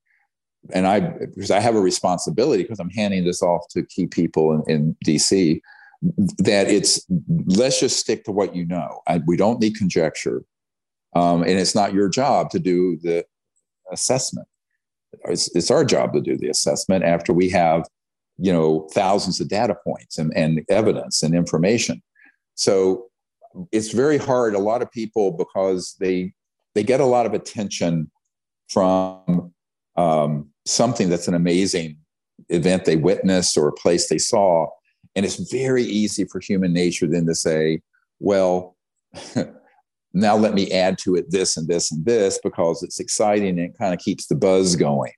And 0.74 0.86
I, 0.86 1.00
because 1.00 1.50
I 1.50 1.60
have 1.60 1.76
a 1.76 1.82
responsibility 1.82 2.64
because 2.64 2.80
I'm 2.80 2.90
handing 2.90 3.24
this 3.24 3.42
off 3.42 3.68
to 3.70 3.84
key 3.84 4.06
people 4.06 4.54
in, 4.54 4.64
in 4.72 4.98
DC, 5.06 5.62
that 6.40 6.68
it's, 6.68 7.04
let's 7.46 7.80
just 7.80 8.00
stick 8.00 8.26
to 8.26 8.32
what 8.32 8.56
you 8.56 8.66
know. 8.66 9.02
I, 9.08 9.22
we 9.26 9.38
don't 9.38 9.60
need 9.60 9.78
conjecture. 9.78 10.44
Um, 11.16 11.42
and 11.42 11.52
it's 11.52 11.74
not 11.74 11.94
your 11.94 12.10
job 12.10 12.52
to 12.52 12.60
do 12.60 13.00
the 13.02 13.26
assessment 13.92 14.48
it's, 15.26 15.54
it's 15.56 15.72
our 15.72 15.86
job 15.86 16.14
to 16.14 16.22
do 16.22 16.38
the 16.38 16.50
assessment 16.50 17.04
after 17.04 17.34
we 17.34 17.50
have 17.50 17.86
you 18.38 18.54
know 18.54 18.88
thousands 18.92 19.40
of 19.42 19.50
data 19.50 19.76
points 19.86 20.18
and, 20.18 20.32
and 20.36 20.62
evidence 20.70 21.24
and 21.24 21.34
information. 21.36 22.02
So 22.56 23.06
it's 23.72 23.92
very 23.92 24.18
hard. 24.18 24.54
A 24.54 24.60
lot 24.60 24.82
of 24.82 24.92
people 24.92 25.32
because 25.32 25.96
they 26.00 26.34
they 26.76 26.84
get 26.84 27.00
a 27.00 27.06
lot 27.06 27.26
of 27.26 27.34
attention 27.34 28.12
from 28.70 29.54
um, 29.96 30.50
something 30.66 31.10
that's 31.10 31.28
an 31.28 31.34
amazing 31.34 31.98
event 32.50 32.86
they 32.86 32.98
witnessed 32.98 33.58
or 33.58 33.68
a 33.68 33.74
place 33.74 34.10
they 34.10 34.18
saw. 34.18 34.68
And 35.16 35.26
it's 35.26 35.52
very 35.52 35.84
easy 35.84 36.26
for 36.26 36.40
human 36.40 36.74
nature 36.74 37.08
then 37.08 37.26
to 37.26 37.34
say 37.34 37.82
well 38.20 38.76
now 40.22 40.36
let 40.36 40.54
me 40.54 40.72
add 40.72 40.98
to 41.00 41.16
it 41.16 41.30
this 41.30 41.58
and 41.58 41.68
this 41.68 41.92
and 41.92 42.06
this 42.06 42.40
because 42.44 42.84
it's 42.84 43.00
exciting 43.00 43.60
and 43.60 43.72
it 43.72 43.78
kind 43.78 43.94
of 43.94 44.00
keeps 44.00 44.28
the 44.28 44.36
buzz 44.36 44.76
going. 44.76 45.14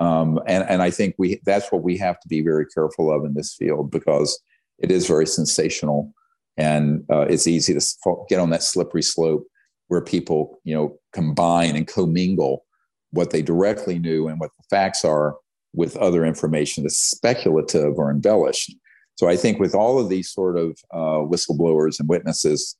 Um, 0.00 0.40
and, 0.46 0.64
and 0.68 0.82
I 0.82 0.90
think 0.90 1.14
we 1.18 1.40
that's 1.44 1.70
what 1.70 1.82
we 1.82 1.96
have 1.98 2.18
to 2.20 2.28
be 2.28 2.40
very 2.40 2.66
careful 2.66 3.12
of 3.14 3.24
in 3.24 3.34
this 3.34 3.54
field 3.54 3.90
because 3.90 4.40
it 4.78 4.90
is 4.90 5.06
very 5.06 5.26
sensational 5.26 6.12
and 6.56 7.04
uh, 7.10 7.26
it's 7.28 7.46
easy 7.46 7.74
to 7.74 8.16
get 8.28 8.40
on 8.40 8.50
that 8.50 8.62
slippery 8.62 9.02
slope 9.02 9.46
where 9.88 10.00
people 10.00 10.60
you 10.64 10.74
know 10.74 10.98
combine 11.12 11.76
and 11.76 11.86
commingle 11.86 12.64
what 13.10 13.30
they 13.30 13.42
directly 13.42 13.98
knew 13.98 14.28
and 14.28 14.40
what 14.40 14.50
the 14.56 14.64
facts 14.70 15.04
are 15.04 15.36
with 15.74 15.96
other 15.96 16.24
information 16.24 16.82
that's 16.82 16.98
speculative 16.98 17.98
or 17.98 18.10
embellished. 18.10 18.74
So 19.16 19.28
I 19.28 19.36
think 19.36 19.58
with 19.58 19.74
all 19.74 19.98
of 19.98 20.08
these 20.08 20.30
sort 20.30 20.56
of 20.56 20.70
uh, 20.92 21.20
whistleblowers 21.28 22.00
and 22.00 22.08
witnesses, 22.08 22.76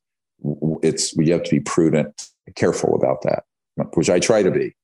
it's 0.83 1.17
we 1.17 1.29
have 1.31 1.43
to 1.45 1.51
be 1.51 1.61
prudent, 1.61 2.29
careful 2.55 2.95
about 2.95 3.23
that, 3.23 3.45
which 3.95 4.11
I 4.11 4.19
try 4.19 4.43
to 4.43 4.51
be. 4.51 4.75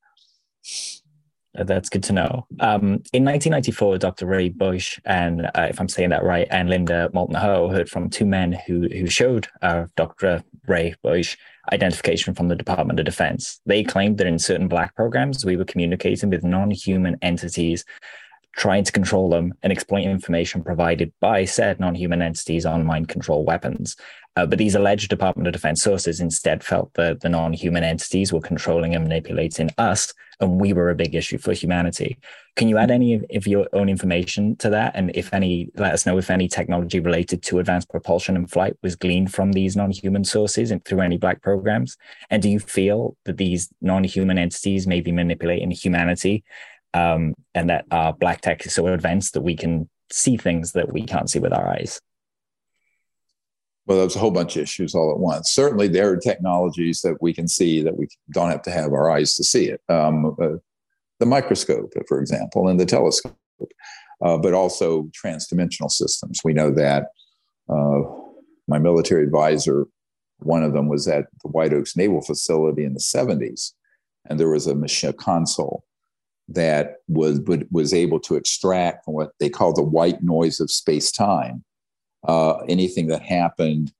Uh, 1.58 1.64
that's 1.64 1.88
good 1.88 2.02
to 2.04 2.12
know. 2.12 2.46
Um, 2.60 3.02
in 3.12 3.24
1994, 3.24 3.98
Dr. 3.98 4.26
Ray 4.26 4.50
Boeche 4.50 5.00
and, 5.04 5.46
uh, 5.46 5.66
if 5.70 5.80
I'm 5.80 5.88
saying 5.88 6.10
that 6.10 6.22
right, 6.22 6.46
and 6.50 6.68
Linda 6.68 7.10
Moulton 7.12 7.34
Howe 7.34 7.68
heard 7.68 7.88
from 7.88 8.10
two 8.10 8.26
men 8.26 8.52
who 8.66 8.88
who 8.88 9.06
showed 9.06 9.48
uh, 9.62 9.86
Dr. 9.96 10.44
Ray 10.66 10.94
Boeche 11.04 11.36
identification 11.72 12.34
from 12.34 12.48
the 12.48 12.56
Department 12.56 12.98
of 12.98 13.06
Defense. 13.06 13.60
They 13.66 13.82
claimed 13.82 14.18
that 14.18 14.26
in 14.26 14.38
certain 14.38 14.68
black 14.68 14.94
programs, 14.94 15.44
we 15.44 15.56
were 15.56 15.64
communicating 15.64 16.30
with 16.30 16.44
non-human 16.44 17.18
entities 17.22 17.84
trying 18.58 18.82
to 18.82 18.90
control 18.90 19.30
them 19.30 19.54
and 19.62 19.72
exploit 19.72 20.02
information 20.02 20.64
provided 20.64 21.12
by 21.20 21.44
said 21.44 21.78
non-human 21.78 22.20
entities 22.20 22.66
on 22.66 22.84
mind 22.84 23.08
control 23.08 23.44
weapons. 23.44 23.94
Uh, 24.34 24.44
but 24.44 24.58
these 24.58 24.74
alleged 24.74 25.08
Department 25.08 25.46
of 25.46 25.52
Defense 25.52 25.80
sources 25.80 26.20
instead 26.20 26.64
felt 26.64 26.92
that 26.94 27.20
the 27.20 27.28
non-human 27.28 27.84
entities 27.84 28.32
were 28.32 28.40
controlling 28.40 28.96
and 28.96 29.04
manipulating 29.04 29.70
us, 29.78 30.12
and 30.40 30.60
we 30.60 30.72
were 30.72 30.90
a 30.90 30.96
big 30.96 31.14
issue 31.14 31.38
for 31.38 31.52
humanity. 31.52 32.18
Can 32.56 32.68
you 32.68 32.78
add 32.78 32.90
any 32.90 33.14
of, 33.14 33.46
your 33.46 33.68
own 33.72 33.88
information 33.88 34.56
to 34.56 34.70
that? 34.70 34.92
And 34.96 35.12
if 35.14 35.32
any, 35.32 35.70
let 35.76 35.92
us 35.92 36.04
know 36.04 36.18
if 36.18 36.28
any 36.28 36.48
technology 36.48 36.98
related 36.98 37.44
to 37.44 37.60
advanced 37.60 37.88
propulsion 37.88 38.34
and 38.34 38.50
flight 38.50 38.74
was 38.82 38.96
gleaned 38.96 39.32
from 39.32 39.52
these 39.52 39.76
non-human 39.76 40.24
sources 40.24 40.72
and 40.72 40.84
through 40.84 41.00
any 41.00 41.16
black 41.16 41.42
programs. 41.42 41.96
And 42.28 42.42
do 42.42 42.48
you 42.48 42.58
feel 42.58 43.16
that 43.24 43.36
these 43.36 43.68
non-human 43.80 44.38
entities 44.38 44.86
may 44.88 45.00
be 45.00 45.12
manipulating 45.12 45.70
humanity 45.70 46.44
um, 46.94 47.34
and 47.54 47.70
that 47.70 47.84
our 47.90 48.12
black 48.12 48.40
tech 48.40 48.64
is 48.66 48.74
so 48.74 48.86
advanced 48.86 49.34
that 49.34 49.42
we 49.42 49.56
can 49.56 49.88
see 50.10 50.36
things 50.36 50.72
that 50.72 50.92
we 50.92 51.02
can't 51.02 51.30
see 51.30 51.38
with 51.38 51.52
our 51.52 51.68
eyes. 51.68 52.00
Well, 53.86 53.98
there's 53.98 54.16
a 54.16 54.18
whole 54.18 54.30
bunch 54.30 54.56
of 54.56 54.62
issues 54.62 54.94
all 54.94 55.10
at 55.10 55.18
once. 55.18 55.50
Certainly, 55.50 55.88
there 55.88 56.10
are 56.10 56.16
technologies 56.16 57.00
that 57.02 57.16
we 57.22 57.32
can 57.32 57.48
see 57.48 57.82
that 57.82 57.96
we 57.96 58.08
don't 58.30 58.50
have 58.50 58.62
to 58.62 58.70
have 58.70 58.92
our 58.92 59.10
eyes 59.10 59.34
to 59.36 59.44
see 59.44 59.66
it. 59.66 59.80
Um, 59.88 60.36
uh, 60.40 60.56
the 61.20 61.26
microscope, 61.26 61.92
for 62.06 62.20
example, 62.20 62.68
and 62.68 62.78
the 62.78 62.84
telescope, 62.84 63.34
uh, 64.22 64.36
but 64.36 64.52
also 64.52 65.10
transdimensional 65.24 65.90
systems. 65.90 66.40
We 66.44 66.52
know 66.52 66.70
that 66.72 67.06
uh, 67.68 68.00
my 68.66 68.78
military 68.78 69.24
advisor 69.24 69.86
One 70.40 70.62
of 70.62 70.72
them 70.72 70.88
was 70.88 71.08
at 71.08 71.26
the 71.42 71.48
White 71.48 71.72
Oaks 71.72 71.96
Naval 71.96 72.20
Facility 72.20 72.84
in 72.84 72.94
the 72.94 73.00
70s, 73.00 73.72
and 74.26 74.38
there 74.38 74.50
was 74.50 74.66
a 74.66 74.74
machine 74.74 75.14
console 75.14 75.84
that 76.48 76.96
was 77.08 77.40
was 77.70 77.92
able 77.92 78.18
to 78.20 78.34
extract 78.34 79.04
from 79.04 79.14
what 79.14 79.32
they 79.38 79.50
call 79.50 79.72
the 79.72 79.82
white 79.82 80.22
noise 80.22 80.60
of 80.60 80.70
space 80.70 81.12
time 81.12 81.64
uh, 82.26 82.58
anything 82.68 83.08
that 83.08 83.22
happened 83.22 83.92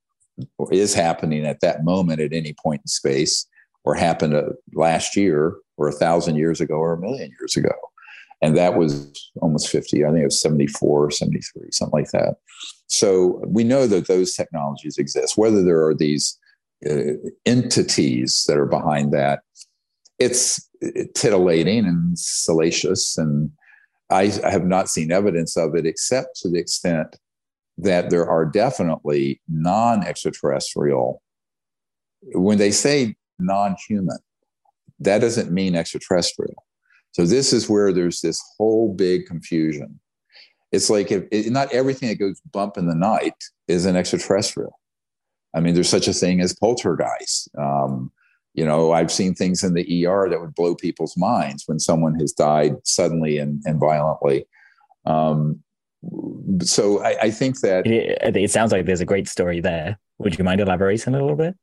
or 0.57 0.71
is 0.73 0.93
happening 0.93 1.45
at 1.45 1.61
that 1.61 1.83
moment 1.83 2.21
at 2.21 2.33
any 2.33 2.53
point 2.53 2.81
in 2.81 2.87
space 2.87 3.45
or 3.83 3.95
happened 3.95 4.33
uh, 4.33 4.43
last 4.73 5.15
year 5.15 5.55
or 5.77 5.87
a 5.87 5.93
thousand 5.93 6.35
years 6.35 6.59
ago 6.59 6.75
or 6.75 6.93
a 6.93 6.99
million 6.99 7.31
years 7.39 7.55
ago. 7.55 7.73
And 8.41 8.55
that 8.57 8.75
was 8.75 9.31
almost 9.41 9.67
50 9.67 10.05
i 10.05 10.09
think 10.09 10.21
it 10.21 10.25
was 10.25 10.41
74 10.41 11.05
or 11.05 11.11
73 11.11 11.69
something 11.71 11.99
like 11.99 12.11
that. 12.11 12.35
So 12.87 13.41
we 13.45 13.63
know 13.63 13.85
that 13.87 14.07
those 14.07 14.33
technologies 14.33 14.97
exist 14.97 15.37
whether 15.37 15.63
there 15.63 15.85
are 15.85 15.95
these 15.95 16.37
uh, 16.89 17.13
entities 17.45 18.45
that 18.47 18.57
are 18.57 18.65
behind 18.65 19.13
that 19.13 19.41
it's 20.19 20.69
titillating 21.15 21.85
and 21.85 22.17
salacious 22.17 23.17
and 23.17 23.51
I, 24.09 24.31
I 24.43 24.49
have 24.51 24.65
not 24.65 24.89
seen 24.89 25.11
evidence 25.11 25.55
of 25.55 25.75
it 25.75 25.85
except 25.85 26.35
to 26.41 26.49
the 26.49 26.59
extent 26.59 27.17
that 27.77 28.09
there 28.09 28.27
are 28.27 28.45
definitely 28.45 29.41
non 29.47 30.05
extraterrestrial. 30.05 31.21
When 32.33 32.57
they 32.57 32.71
say 32.71 33.15
non 33.37 33.75
human, 33.87 34.17
that 34.99 35.19
doesn't 35.19 35.51
mean 35.51 35.75
extraterrestrial. 35.75 36.65
So, 37.11 37.25
this 37.25 37.53
is 37.53 37.69
where 37.69 37.93
there's 37.93 38.21
this 38.21 38.41
whole 38.57 38.93
big 38.93 39.25
confusion. 39.25 39.99
It's 40.71 40.89
like 40.89 41.11
if 41.11 41.25
it, 41.31 41.51
not 41.51 41.71
everything 41.71 42.09
that 42.09 42.19
goes 42.19 42.41
bump 42.51 42.77
in 42.77 42.87
the 42.87 42.95
night 42.95 43.35
is 43.67 43.85
an 43.85 43.95
extraterrestrial. 43.95 44.77
I 45.55 45.61
mean, 45.61 45.73
there's 45.73 45.89
such 45.89 46.07
a 46.07 46.13
thing 46.13 46.41
as 46.41 46.55
poltergeist. 46.55 47.49
Um, 47.57 48.11
you 48.53 48.65
know, 48.65 48.91
I've 48.91 49.11
seen 49.11 49.35
things 49.35 49.63
in 49.63 49.73
the 49.73 50.07
ER 50.07 50.27
that 50.29 50.39
would 50.39 50.55
blow 50.55 50.75
people's 50.75 51.15
minds 51.17 51.63
when 51.67 51.79
someone 51.79 52.19
has 52.19 52.31
died 52.31 52.75
suddenly 52.83 53.37
and, 53.37 53.61
and 53.65 53.79
violently. 53.79 54.45
Um, 55.05 55.63
so 56.61 57.03
I, 57.03 57.17
I 57.23 57.31
think 57.31 57.59
that 57.61 57.85
it, 57.85 58.35
it, 58.35 58.51
sounds 58.51 58.71
like 58.71 58.85
there's 58.85 59.01
a 59.01 59.05
great 59.05 59.27
story 59.27 59.59
there. 59.59 59.99
Would 60.17 60.37
you 60.37 60.43
mind 60.43 60.61
elaborating 60.61 61.13
a 61.13 61.21
little 61.21 61.35
bit? 61.35 61.55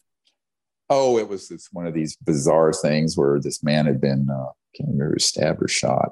Oh, 0.88 1.18
it 1.18 1.28
was 1.28 1.50
it's 1.50 1.72
one 1.72 1.86
of 1.86 1.94
these 1.94 2.16
bizarre 2.16 2.72
things 2.72 3.16
where 3.16 3.40
this 3.40 3.62
man 3.62 3.86
had 3.86 4.00
been 4.00 4.28
uh, 4.30 4.50
can't 4.76 4.90
remember 4.90 5.18
stabbed 5.18 5.62
or 5.62 5.68
shot. 5.68 6.10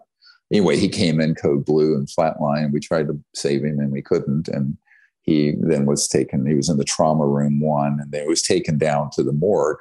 Anyway, 0.52 0.76
he 0.76 0.88
came 0.88 1.20
in 1.20 1.34
code 1.34 1.64
blue 1.64 1.94
and 1.94 2.08
flatline. 2.08 2.72
We 2.72 2.80
tried 2.80 3.06
to 3.08 3.20
save 3.34 3.64
him 3.64 3.78
and 3.78 3.92
we 3.92 4.02
couldn't. 4.02 4.48
And 4.48 4.76
he 5.22 5.54
then 5.58 5.86
was 5.86 6.06
taken. 6.06 6.46
He 6.46 6.54
was 6.54 6.68
in 6.68 6.76
the 6.76 6.84
trauma 6.84 7.26
room 7.26 7.60
one, 7.60 7.98
and 8.00 8.10
then 8.12 8.26
was 8.26 8.42
taken 8.42 8.76
down 8.76 9.10
to 9.12 9.22
the 9.22 9.32
morgue. 9.32 9.78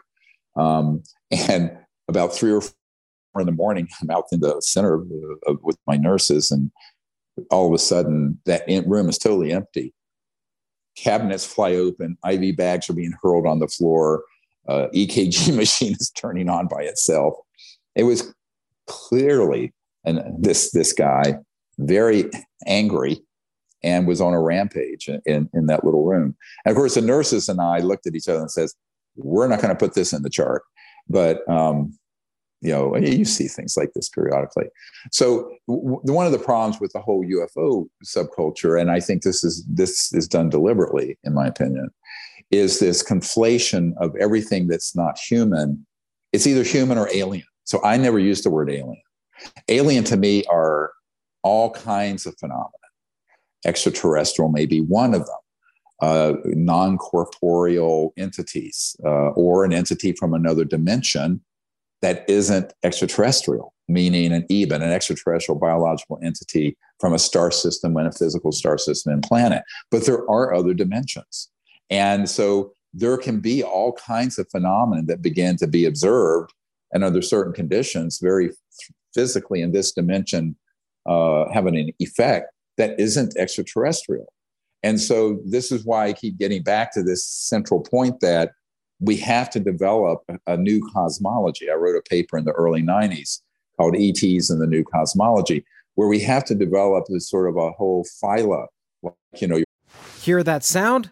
Um, 0.56 1.04
and 1.32 1.78
about 2.08 2.34
three 2.34 2.52
or 2.52 2.62
four 2.62 2.74
in 3.40 3.46
the 3.46 3.52
morning, 3.52 3.88
I'm 4.02 4.10
out 4.10 4.26
in 4.32 4.40
the 4.40 4.60
center 4.62 4.96
of, 4.96 5.08
of, 5.48 5.58
with 5.64 5.78
my 5.88 5.98
nurses, 5.98 6.52
and 6.52 6.72
all 7.50 7.68
of 7.68 7.74
a 7.74 7.80
sudden 7.80 8.40
that 8.46 8.64
room 8.86 9.10
is 9.10 9.18
totally 9.18 9.52
empty. 9.52 9.94
Cabinets 10.96 11.46
fly 11.46 11.74
open, 11.74 12.18
IV 12.30 12.56
bags 12.56 12.90
are 12.90 12.94
being 12.94 13.14
hurled 13.22 13.48
on 13.48 13.60
the 13.60 13.68
floor, 13.68 14.24
uh, 14.68 14.88
EKG 14.94 15.56
machine 15.56 15.94
is 15.94 16.12
turning 16.12 16.50
on 16.50 16.68
by 16.68 16.84
itself. 16.84 17.36
It 17.96 18.04
was 18.04 18.34
clearly, 18.88 19.74
and 20.06 20.22
this 20.44 20.72
this 20.72 20.94
guy 20.94 21.36
very 21.80 22.30
angry 22.68 23.20
and 23.84 24.08
was 24.08 24.22
on 24.22 24.34
a 24.34 24.42
rampage 24.42 25.10
in, 25.10 25.22
in, 25.26 25.50
in 25.54 25.66
that 25.68 25.84
little 25.84 26.06
room. 26.06 26.36
And 26.66 26.72
of 26.72 26.78
course, 26.78 26.96
the 26.96 27.02
nurses 27.02 27.50
and 27.50 27.60
I 27.60 27.80
looked 27.80 28.08
at 28.08 28.16
each 28.16 28.28
other 28.28 28.40
and 28.40 28.52
says, 28.52 28.76
"We're 29.16 29.48
not 29.48 29.62
going 29.62 29.74
to 29.74 29.80
put 29.80 29.96
this 29.96 30.14
in 30.14 30.24
the 30.24 30.30
chart." 30.30 30.64
But 31.10 31.48
um, 31.50 31.94
you 32.64 32.72
know 32.72 32.96
you 32.96 33.26
see 33.26 33.48
things 33.48 33.76
like 33.78 33.92
this 33.94 34.10
periodically. 34.10 34.66
So 35.12 35.52
w- 35.68 36.00
one 36.04 36.26
of 36.26 36.32
the 36.32 36.40
problems 36.40 36.80
with 36.80 36.94
the 36.94 37.02
whole 37.02 37.24
ufo 37.26 37.88
subculture 38.06 38.80
and 38.80 38.90
i 38.90 39.00
think 39.00 39.22
this 39.22 39.44
is 39.44 39.66
this 39.70 40.14
is 40.14 40.28
done 40.28 40.50
deliberately 40.50 41.18
in 41.24 41.34
my 41.34 41.46
opinion 41.46 41.90
is 42.52 42.80
this 42.80 43.04
conflation 43.04 43.94
of 43.98 44.16
everything 44.18 44.68
that's 44.68 44.96
not 44.96 45.18
human. 45.18 45.86
It's 46.32 46.48
either 46.48 46.64
human 46.64 46.98
or 46.98 47.10
alien. 47.14 47.46
So 47.66 47.84
i 47.84 47.98
never 47.98 48.20
use 48.20 48.42
the 48.42 48.50
word 48.50 48.70
alien. 48.70 49.02
Alien 49.68 50.04
to 50.06 50.18
me 50.18 50.46
are 50.46 50.92
all 51.42 51.72
kinds 51.72 52.26
of 52.26 52.36
phenomena. 52.40 52.70
Extraterrestrial 53.66 54.52
may 54.52 54.66
be 54.66 54.82
one 54.82 55.14
of 55.14 55.26
them 55.26 55.43
uh, 56.04 56.34
non 56.44 56.98
corporeal 56.98 58.14
entities 58.18 58.94
uh, 59.06 59.30
or 59.44 59.64
an 59.64 59.72
entity 59.72 60.12
from 60.12 60.34
another 60.34 60.66
dimension 60.66 61.42
that 62.02 62.30
isn't 62.30 62.74
extraterrestrial, 62.84 63.74
meaning 63.88 64.34
an 64.34 64.46
EBEN, 64.50 64.82
an 64.82 64.92
extraterrestrial 64.92 65.58
biological 65.58 66.20
entity 66.22 66.78
from 67.00 67.14
a 67.14 67.20
star 67.20 67.52
system 67.52 67.96
and 67.96 68.08
a 68.08 68.12
physical 68.12 68.52
star 68.52 68.78
system 68.78 69.14
and 69.14 69.24
planet. 69.24 69.64
But 69.92 70.06
there 70.06 70.30
are 70.30 70.54
other 70.54 70.74
dimensions. 70.74 71.50
And 71.90 72.30
so 72.30 72.74
there 72.94 73.18
can 73.18 73.40
be 73.40 73.64
all 73.64 73.94
kinds 73.94 74.38
of 74.38 74.50
phenomena 74.52 75.04
that 75.04 75.22
begin 75.22 75.56
to 75.58 75.68
be 75.68 75.86
observed 75.86 76.54
and 76.92 77.06
under 77.06 77.22
certain 77.22 77.54
conditions, 77.54 78.20
very 78.22 78.52
physically 79.14 79.62
in 79.62 79.72
this 79.72 79.94
dimension, 79.94 80.58
uh, 81.06 81.46
having 81.54 81.78
an 81.78 81.92
effect 82.00 82.52
that 82.78 83.00
isn't 83.00 83.38
extraterrestrial. 83.38 84.34
And 84.84 85.00
so 85.00 85.40
this 85.46 85.72
is 85.72 85.86
why 85.86 86.08
I 86.08 86.14
keep 86.14 86.38
getting 86.38 86.62
back 86.62 86.94
to 86.94 87.04
this 87.04 87.26
central 87.26 87.82
point 87.82 88.20
that 88.20 88.52
we 89.00 89.18
have 89.18 89.50
to 89.52 89.60
develop 89.60 90.24
a 90.48 90.58
new 90.58 90.82
cosmology. 90.94 91.70
I 91.70 91.76
wrote 91.76 91.96
a 91.96 92.02
paper 92.02 92.38
in 92.38 92.46
the 92.46 92.52
early 92.52 92.82
90s 92.82 93.42
called 93.78 93.96
ETs 93.96 94.50
and 94.50 94.62
the 94.62 94.68
New 94.68 94.84
Cosmology, 94.84 95.66
where 95.96 96.08
we 96.08 96.20
have 96.20 96.46
to 96.46 96.56
develop 96.56 97.06
this 97.10 97.30
sort 97.30 97.50
of 97.50 97.58
a 97.58 97.72
whole 97.72 98.06
phyla. 98.24 98.68
Like, 99.02 99.14
you 99.38 99.48
know, 99.48 99.64
hear 100.22 100.44
that 100.44 100.64
sound? 100.64 101.12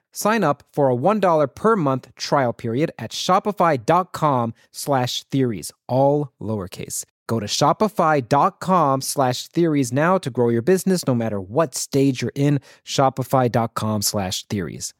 Sign 0.11 0.43
up 0.43 0.63
for 0.73 0.89
a 0.89 0.95
$1 0.95 1.55
per 1.55 1.75
month 1.75 2.13
trial 2.15 2.53
period 2.53 2.91
at 2.99 3.11
shopify.com 3.11 4.53
slash 4.71 5.23
theories, 5.23 5.71
all 5.87 6.33
lowercase. 6.41 7.05
Go 7.27 7.39
to 7.39 7.45
shopify.com 7.45 8.99
slash 8.99 9.47
theories 9.47 9.93
now 9.93 10.17
to 10.17 10.29
grow 10.29 10.49
your 10.49 10.61
business 10.61 11.07
no 11.07 11.15
matter 11.15 11.39
what 11.39 11.73
stage 11.73 12.21
you're 12.21 12.33
in. 12.35 12.59
Shopify.com 12.83 14.01
slash 14.01 14.43
theories. 14.47 14.93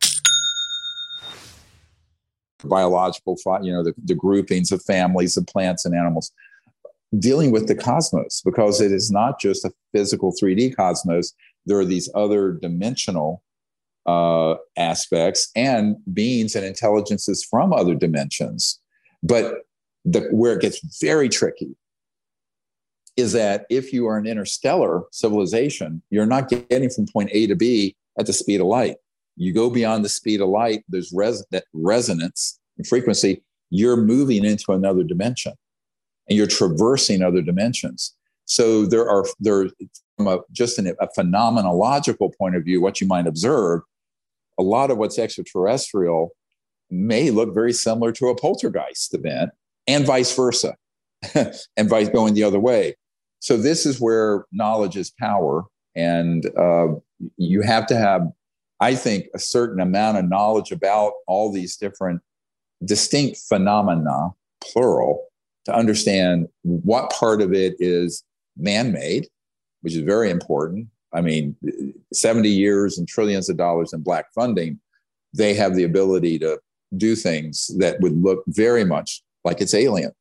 Biological, 2.63 3.35
you 3.63 3.73
know, 3.73 3.83
the, 3.83 3.93
the 4.05 4.15
groupings 4.15 4.71
of 4.71 4.81
families 4.83 5.35
of 5.35 5.45
plants 5.47 5.83
and 5.83 5.93
animals 5.93 6.31
dealing 7.19 7.51
with 7.51 7.67
the 7.67 7.75
cosmos 7.75 8.41
because 8.45 8.79
it 8.79 8.93
is 8.93 9.11
not 9.11 9.37
just 9.37 9.65
a 9.65 9.73
physical 9.91 10.31
3D 10.31 10.73
cosmos. 10.73 11.33
There 11.65 11.77
are 11.79 11.85
these 11.85 12.09
other 12.15 12.53
dimensional 12.53 13.43
uh, 14.05 14.55
aspects 14.77 15.49
and 15.55 15.95
beings 16.13 16.55
and 16.55 16.65
intelligences 16.65 17.43
from 17.43 17.73
other 17.73 17.95
dimensions. 17.95 18.79
But 19.21 19.65
The, 20.03 20.21
where 20.31 20.57
it 20.57 20.61
gets 20.61 20.79
very 20.99 21.29
tricky 21.29 21.75
is 23.15 23.33
that 23.33 23.65
if 23.69 23.93
you 23.93 24.07
are 24.07 24.17
an 24.17 24.25
interstellar 24.25 25.03
civilization, 25.11 26.01
you're 26.09 26.25
not 26.25 26.49
getting 26.49 26.89
from 26.89 27.05
point 27.05 27.29
A 27.31 27.45
to 27.45 27.55
B 27.55 27.95
at 28.17 28.25
the 28.25 28.33
speed 28.33 28.61
of 28.61 28.67
light. 28.67 28.97
You 29.35 29.53
go 29.53 29.69
beyond 29.69 30.03
the 30.03 30.09
speed 30.09 30.41
of 30.41 30.49
light, 30.49 30.83
there's 30.89 31.11
res- 31.13 31.45
resonance 31.73 32.59
and 32.77 32.87
frequency, 32.87 33.43
you're 33.69 33.97
moving 33.97 34.43
into 34.43 34.71
another 34.71 35.03
dimension 35.03 35.53
and 36.27 36.35
you're 36.35 36.47
traversing 36.47 37.21
other 37.21 37.43
dimensions. 37.43 38.15
So 38.45 38.87
there 38.87 39.07
are 39.07 39.25
there 39.39 39.69
from 40.17 40.27
a, 40.27 40.39
just 40.51 40.79
an, 40.79 40.87
a 40.99 41.07
phenomenological 41.17 42.31
point 42.39 42.55
of 42.55 42.63
view, 42.63 42.81
what 42.81 42.99
you 42.99 43.07
might 43.07 43.27
observe, 43.27 43.81
a 44.59 44.63
lot 44.63 44.91
of 44.91 44.97
what's 44.97 45.19
extraterrestrial 45.19 46.31
may 46.89 47.31
look 47.31 47.53
very 47.53 47.73
similar 47.73 48.11
to 48.11 48.27
a 48.27 48.35
poltergeist 48.35 49.13
event, 49.13 49.51
and 49.87 50.05
vice 50.05 50.35
versa, 50.35 50.75
and 51.33 51.89
vice 51.89 52.09
going 52.09 52.33
the 52.33 52.43
other 52.43 52.59
way. 52.59 52.95
So 53.39 53.57
this 53.57 53.85
is 53.85 53.99
where 53.99 54.45
knowledge 54.51 54.97
is 54.97 55.11
power, 55.19 55.65
and 55.95 56.45
uh, 56.57 56.87
you 57.37 57.61
have 57.61 57.87
to 57.87 57.97
have, 57.97 58.27
I 58.79 58.95
think, 58.95 59.25
a 59.33 59.39
certain 59.39 59.79
amount 59.79 60.17
of 60.17 60.29
knowledge 60.29 60.71
about 60.71 61.13
all 61.27 61.51
these 61.51 61.77
different 61.77 62.21
distinct 62.83 63.37
phenomena, 63.37 64.29
plural, 64.61 65.25
to 65.65 65.75
understand 65.75 66.47
what 66.63 67.11
part 67.11 67.41
of 67.41 67.53
it 67.53 67.75
is 67.79 68.23
man-made, 68.57 69.27
which 69.81 69.95
is 69.95 70.01
very 70.01 70.29
important. 70.29 70.87
I 71.13 71.21
mean, 71.21 71.55
70 72.13 72.49
years 72.49 72.97
and 72.97 73.07
trillions 73.07 73.49
of 73.49 73.57
dollars 73.57 73.93
in 73.93 74.01
black 74.01 74.31
funding, 74.33 74.79
they 75.33 75.53
have 75.53 75.75
the 75.75 75.83
ability 75.83 76.39
to 76.39 76.59
do 76.97 77.15
things 77.15 77.71
that 77.77 77.99
would 78.01 78.21
look 78.21 78.43
very 78.47 78.83
much 78.83 79.21
like 79.43 79.61
it's 79.61 79.73
alien. 79.73 80.11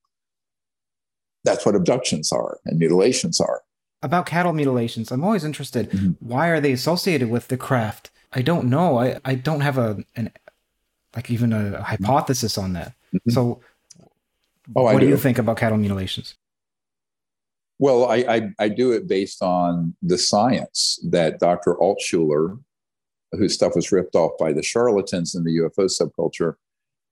That's 1.45 1.65
what 1.65 1.75
abductions 1.75 2.33
are 2.33 2.59
and 2.65 2.79
mutilations 2.79 3.41
are. 3.41 3.63
About 4.03 4.27
cattle 4.27 4.53
mutilations, 4.53 5.11
I'm 5.11 5.25
always 5.25 5.45
interested. 5.45 5.91
Mm-hmm. 5.91 6.13
Why 6.21 6.49
are 6.49 6.61
they 6.61 6.73
associated 6.73 7.31
with 7.31 7.49
the 7.49 7.57
craft? 7.57 8.11
I 8.33 8.43
don't 8.43 8.69
know. 8.69 8.99
I, 8.99 9.19
I 9.25 9.35
don't 9.35 9.61
have 9.61 9.77
a 9.77 9.99
an 10.17 10.31
like 11.15 11.31
even 11.31 11.53
a 11.53 11.83
hypothesis 11.83 12.57
on 12.57 12.73
that. 12.75 12.95
Mm-hmm. 13.15 13.31
So, 13.31 13.61
oh, 14.77 14.85
what 14.85 14.93
do. 14.95 15.01
do 15.01 15.09
you 15.09 15.17
think 15.17 15.39
about 15.39 15.57
cattle 15.59 15.77
mutilations? 15.77 16.35
Well, 17.81 18.05
I, 18.11 18.17
I, 18.17 18.51
I 18.59 18.69
do 18.69 18.93
it 18.93 19.09
based 19.09 19.43
on 19.43 19.97
the 20.03 20.19
science 20.19 21.01
that 21.09 21.41
Dr. 21.41 21.77
Altshuler, 21.77 22.63
whose 23.33 23.55
stuff 23.55 23.75
was 23.75 23.91
ripped 23.91 24.15
off 24.15 24.33
by 24.39 24.53
the 24.53 24.63
charlatans 24.63 25.35
in 25.35 25.45
the 25.45 25.57
UFO 25.61 25.89
subculture, 25.89 26.57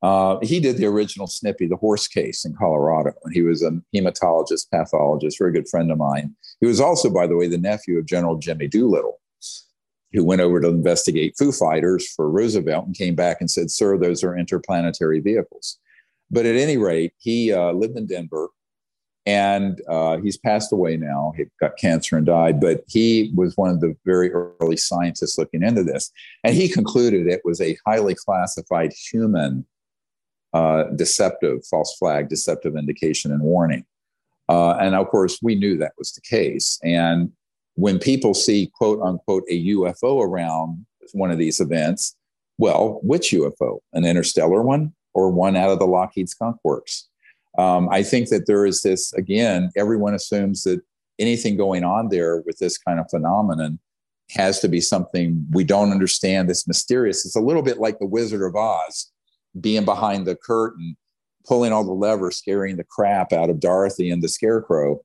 uh, 0.02 0.36
he 0.42 0.60
did 0.60 0.76
the 0.76 0.84
original 0.84 1.26
Snippy, 1.26 1.66
the 1.68 1.76
horse 1.76 2.06
case 2.06 2.44
in 2.44 2.54
Colorado, 2.54 3.12
and 3.24 3.32
he 3.32 3.40
was 3.40 3.62
a 3.62 3.80
hematologist, 3.96 4.70
pathologist, 4.70 5.38
very 5.38 5.52
good 5.52 5.66
friend 5.70 5.90
of 5.90 5.96
mine. 5.96 6.36
He 6.60 6.66
was 6.66 6.82
also, 6.82 7.08
by 7.08 7.26
the 7.26 7.34
way, 7.34 7.48
the 7.48 7.56
nephew 7.56 7.98
of 7.98 8.04
General 8.04 8.36
Jimmy 8.36 8.68
Doolittle, 8.68 9.18
who 10.12 10.22
went 10.22 10.42
over 10.42 10.60
to 10.60 10.68
investigate 10.68 11.34
Foo 11.38 11.50
Fighters 11.50 12.12
for 12.12 12.30
Roosevelt 12.30 12.84
and 12.84 12.94
came 12.94 13.14
back 13.14 13.38
and 13.40 13.50
said, 13.50 13.70
"Sir, 13.70 13.96
those 13.96 14.22
are 14.22 14.36
interplanetary 14.36 15.20
vehicles." 15.20 15.78
But 16.30 16.44
at 16.44 16.56
any 16.56 16.76
rate, 16.76 17.14
he 17.16 17.54
uh, 17.54 17.72
lived 17.72 17.96
in 17.96 18.06
Denver 18.06 18.50
and 19.28 19.82
uh, 19.90 20.16
he's 20.16 20.38
passed 20.38 20.72
away 20.72 20.96
now. 20.96 21.34
He 21.36 21.44
got 21.60 21.76
cancer 21.76 22.16
and 22.16 22.24
died, 22.24 22.62
but 22.62 22.82
he 22.88 23.30
was 23.34 23.54
one 23.58 23.68
of 23.68 23.82
the 23.82 23.94
very 24.06 24.32
early 24.32 24.78
scientists 24.78 25.36
looking 25.36 25.62
into 25.62 25.84
this. 25.84 26.10
And 26.44 26.54
he 26.54 26.66
concluded 26.66 27.26
it 27.26 27.42
was 27.44 27.60
a 27.60 27.76
highly 27.86 28.14
classified 28.14 28.94
human 28.94 29.66
uh, 30.54 30.84
deceptive, 30.96 31.58
false 31.66 31.94
flag, 31.98 32.30
deceptive 32.30 32.74
indication 32.74 33.30
and 33.30 33.42
warning. 33.42 33.84
Uh, 34.48 34.76
and 34.80 34.94
of 34.94 35.08
course, 35.08 35.40
we 35.42 35.56
knew 35.56 35.76
that 35.76 35.92
was 35.98 36.12
the 36.12 36.22
case. 36.22 36.80
And 36.82 37.30
when 37.74 37.98
people 37.98 38.32
see, 38.32 38.72
quote 38.78 38.98
unquote, 39.02 39.44
a 39.50 39.66
UFO 39.66 40.24
around 40.24 40.86
one 41.12 41.30
of 41.30 41.36
these 41.36 41.60
events, 41.60 42.16
well, 42.56 42.98
which 43.02 43.32
UFO? 43.32 43.80
An 43.92 44.06
interstellar 44.06 44.62
one 44.62 44.94
or 45.12 45.30
one 45.30 45.54
out 45.54 45.68
of 45.68 45.80
the 45.80 45.86
Lockheed 45.86 46.30
Skunk 46.30 46.56
Works? 46.64 47.10
Um, 47.58 47.88
I 47.90 48.02
think 48.02 48.28
that 48.28 48.46
there 48.46 48.64
is 48.64 48.82
this, 48.82 49.12
again, 49.14 49.70
everyone 49.76 50.14
assumes 50.14 50.62
that 50.62 50.80
anything 51.18 51.56
going 51.56 51.84
on 51.84 52.08
there 52.08 52.42
with 52.46 52.58
this 52.58 52.78
kind 52.78 53.00
of 53.00 53.10
phenomenon 53.10 53.80
has 54.30 54.60
to 54.60 54.68
be 54.68 54.80
something 54.80 55.44
we 55.50 55.64
don't 55.64 55.90
understand 55.90 56.48
that's 56.48 56.68
mysterious. 56.68 57.26
It's 57.26 57.36
a 57.36 57.40
little 57.40 57.62
bit 57.62 57.78
like 57.78 57.98
the 57.98 58.06
Wizard 58.06 58.42
of 58.42 58.54
Oz 58.54 59.10
being 59.60 59.84
behind 59.84 60.26
the 60.26 60.36
curtain, 60.36 60.96
pulling 61.46 61.72
all 61.72 61.84
the 61.84 61.92
levers, 61.92 62.36
scaring 62.36 62.76
the 62.76 62.84
crap 62.84 63.32
out 63.32 63.50
of 63.50 63.58
Dorothy 63.58 64.10
and 64.10 64.22
the 64.22 64.28
Scarecrow. 64.28 65.00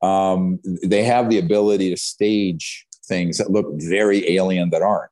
Um, 0.00 0.60
they 0.82 1.02
have 1.02 1.28
the 1.28 1.38
ability 1.38 1.90
to 1.90 1.96
stage 1.96 2.86
things 3.04 3.38
that 3.38 3.50
look 3.50 3.66
very 3.72 4.30
alien 4.36 4.70
that 4.70 4.82
aren't. 4.82 5.10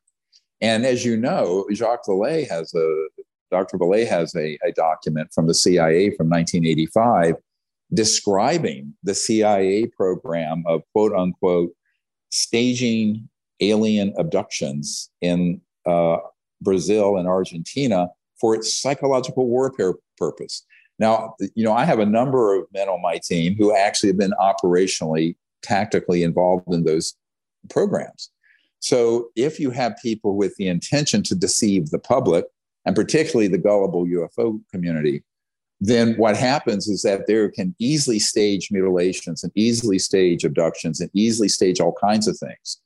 And 0.61 0.87
as 0.87 1.05
you 1.05 1.17
know, 1.17 1.67
Jacques 1.73 2.07
Vallée 2.09 2.49
has 2.49 2.73
a 2.75 3.07
Dr. 3.51 3.79
Vallée 3.79 4.07
has 4.07 4.35
a, 4.35 4.59
a 4.65 4.73
document 4.73 5.31
from 5.33 5.47
the 5.47 5.55
CIA 5.55 6.11
from 6.11 6.29
1985 6.29 7.37
describing 7.93 8.95
the 9.05 9.15
CIA 9.15 9.87
program 9.87 10.65
of 10.67 10.83
quote 10.93 11.13
unquote 11.13 11.71
staging 12.31 13.29
alien 13.61 14.13
abductions 14.19 15.11
in 15.21 15.61
uh, 15.87 16.19
Brazil 16.61 17.17
and 17.17 17.29
Argentina 17.29 18.09
for 18.41 18.55
its 18.55 18.75
psychological 18.75 19.47
warfare 19.47 19.95
purpose. 20.19 20.65
Now, 20.99 21.35
you 21.55 21.65
know, 21.65 21.73
I 21.73 21.85
have 21.85 21.99
a 21.99 22.07
number 22.07 22.59
of 22.59 22.67
men 22.73 22.89
on 22.89 23.03
my 23.03 23.19
team 23.23 23.55
who 23.57 23.75
actually 23.75 24.09
have 24.09 24.19
been 24.19 24.35
operationally, 24.41 25.37
tactically 25.63 26.23
involved 26.23 26.73
in 26.73 26.85
those 26.85 27.15
programs. 27.69 28.31
So 28.81 29.29
if 29.37 29.61
you 29.61 29.71
have 29.71 29.97
people 30.03 30.37
with 30.37 30.55
the 30.57 30.69
intention 30.69 31.23
to 31.25 31.35
deceive 31.35 31.91
the 31.91 31.99
public, 31.99 32.45
and 32.87 32.95
particularly 32.95 33.49
the 33.49 33.59
gullible 33.59 34.07
UFO 34.07 34.61
community, 34.73 35.25
then 35.81 36.15
what 36.15 36.37
happens 36.37 36.87
is 36.87 37.03
that 37.03 37.27
there 37.27 37.51
can 37.51 37.75
easily 37.79 38.19
stage 38.19 38.71
mutilations 38.71 39.45
and 39.45 39.53
easily 39.55 39.99
stage 39.99 40.45
abductions 40.45 41.01
and 41.01 41.11
easily 41.13 41.49
stage 41.49 41.81
all 41.81 41.95
kinds 42.01 42.27
of 42.27 42.39
things. 42.39 42.81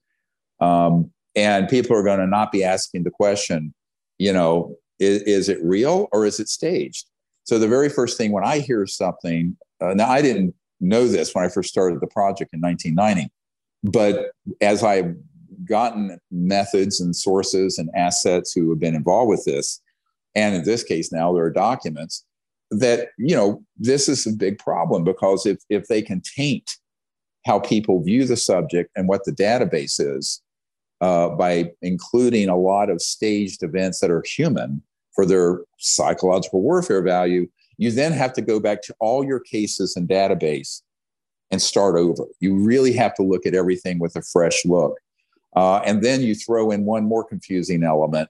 Um, 0.60 1.10
and 1.36 1.68
people 1.68 1.96
are 1.96 2.02
going 2.02 2.18
to 2.18 2.26
not 2.26 2.50
be 2.50 2.64
asking 2.64 3.04
the 3.04 3.10
question, 3.10 3.72
you 4.18 4.32
know, 4.32 4.74
is, 4.98 5.22
is, 5.22 5.48
it 5.48 5.62
real 5.62 6.08
or 6.12 6.26
is 6.26 6.40
it 6.40 6.48
staged? 6.48 7.06
So 7.44 7.58
the 7.58 7.68
very 7.68 7.88
first 7.88 8.18
thing 8.18 8.32
when 8.32 8.44
I 8.44 8.58
hear 8.58 8.86
something, 8.86 9.56
uh, 9.80 9.94
now 9.94 10.08
I 10.08 10.20
didn't 10.20 10.54
know 10.80 11.06
this 11.06 11.34
when 11.34 11.44
I 11.44 11.48
first 11.48 11.70
started 11.70 12.00
the 12.00 12.06
project 12.08 12.52
in 12.52 12.60
1990, 12.60 13.30
but 13.84 14.32
as 14.60 14.82
I've 14.82 15.14
gotten 15.64 16.18
methods 16.30 17.00
and 17.00 17.14
sources 17.14 17.78
and 17.78 17.88
assets 17.94 18.52
who 18.52 18.68
have 18.70 18.80
been 18.80 18.94
involved 18.94 19.30
with 19.30 19.44
this, 19.44 19.80
and 20.34 20.54
in 20.54 20.64
this 20.64 20.82
case 20.82 21.12
now 21.12 21.32
there 21.32 21.44
are 21.44 21.50
documents 21.50 22.24
that 22.70 23.08
you 23.18 23.34
know 23.34 23.62
this 23.76 24.08
is 24.08 24.26
a 24.26 24.32
big 24.32 24.58
problem 24.58 25.04
because 25.04 25.46
if 25.46 25.58
if 25.68 25.86
they 25.86 26.02
can 26.02 26.20
taint 26.36 26.70
how 27.46 27.58
people 27.58 28.02
view 28.02 28.24
the 28.26 28.36
subject 28.36 28.90
and 28.96 29.08
what 29.08 29.24
the 29.24 29.32
database 29.32 29.98
is 29.98 30.42
uh, 31.00 31.30
by 31.30 31.70
including 31.80 32.48
a 32.48 32.56
lot 32.56 32.90
of 32.90 33.00
staged 33.00 33.62
events 33.62 34.00
that 34.00 34.10
are 34.10 34.22
human 34.26 34.82
for 35.14 35.24
their 35.24 35.60
psychological 35.78 36.62
warfare 36.62 37.02
value 37.02 37.46
you 37.78 37.90
then 37.90 38.12
have 38.12 38.34
to 38.34 38.42
go 38.42 38.60
back 38.60 38.82
to 38.82 38.94
all 39.00 39.24
your 39.24 39.40
cases 39.40 39.96
and 39.96 40.06
database 40.06 40.82
and 41.50 41.60
start 41.60 41.96
over. 41.96 42.24
You 42.38 42.56
really 42.56 42.92
have 42.92 43.14
to 43.14 43.22
look 43.22 43.46
at 43.46 43.54
everything 43.54 43.98
with 43.98 44.16
a 44.16 44.22
fresh 44.22 44.64
look. 44.64 44.98
Uh, 45.56 45.78
and 45.78 46.02
then 46.02 46.20
you 46.20 46.34
throw 46.34 46.70
in 46.70 46.84
one 46.84 47.04
more 47.04 47.24
confusing 47.24 47.82
element 47.82 48.28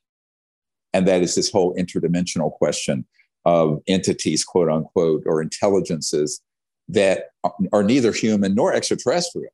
and 0.93 1.07
that 1.07 1.23
is 1.23 1.35
this 1.35 1.51
whole 1.51 1.75
interdimensional 1.77 2.53
question 2.53 3.05
of 3.45 3.81
entities, 3.87 4.45
quote 4.45 4.69
unquote, 4.69 5.23
or 5.27 5.41
intelligences 5.41 6.43
that 6.89 7.31
are 7.73 7.83
neither 7.83 8.13
human 8.13 8.55
nor 8.55 8.73
extraterrestrial. 8.73 9.53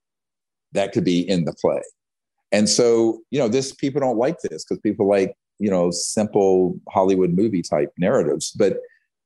That 0.72 0.92
could 0.92 1.04
be 1.04 1.28
in 1.28 1.44
the 1.44 1.52
play. 1.52 1.82
And 2.52 2.68
so, 2.68 3.20
you 3.30 3.38
know, 3.38 3.48
this 3.48 3.72
people 3.72 4.00
don't 4.00 4.18
like 4.18 4.40
this 4.40 4.64
because 4.64 4.80
people 4.80 5.08
like, 5.08 5.36
you 5.58 5.70
know, 5.70 5.90
simple 5.90 6.78
Hollywood 6.88 7.30
movie 7.30 7.62
type 7.62 7.92
narratives, 7.98 8.52
but 8.52 8.78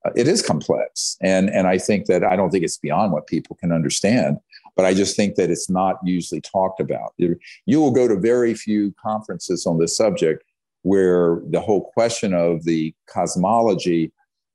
uh, 0.04 0.10
it 0.16 0.26
is 0.26 0.42
complex. 0.42 1.16
And, 1.20 1.50
and 1.50 1.66
I 1.66 1.78
think 1.78 2.06
that 2.06 2.24
I 2.24 2.36
don't 2.36 2.50
think 2.50 2.64
it's 2.64 2.78
beyond 2.78 3.12
what 3.12 3.26
people 3.26 3.56
can 3.56 3.72
understand, 3.72 4.38
but 4.76 4.84
I 4.84 4.94
just 4.94 5.16
think 5.16 5.34
that 5.34 5.50
it's 5.50 5.68
not 5.68 5.98
usually 6.04 6.40
talked 6.40 6.80
about. 6.80 7.14
You 7.18 7.80
will 7.80 7.90
go 7.90 8.08
to 8.08 8.16
very 8.16 8.54
few 8.54 8.94
conferences 9.02 9.66
on 9.66 9.78
this 9.78 9.96
subject 9.96 10.44
where 10.82 11.40
the 11.50 11.60
whole 11.60 11.90
question 11.92 12.32
of 12.34 12.64
the 12.64 12.94
cosmology 13.06 14.12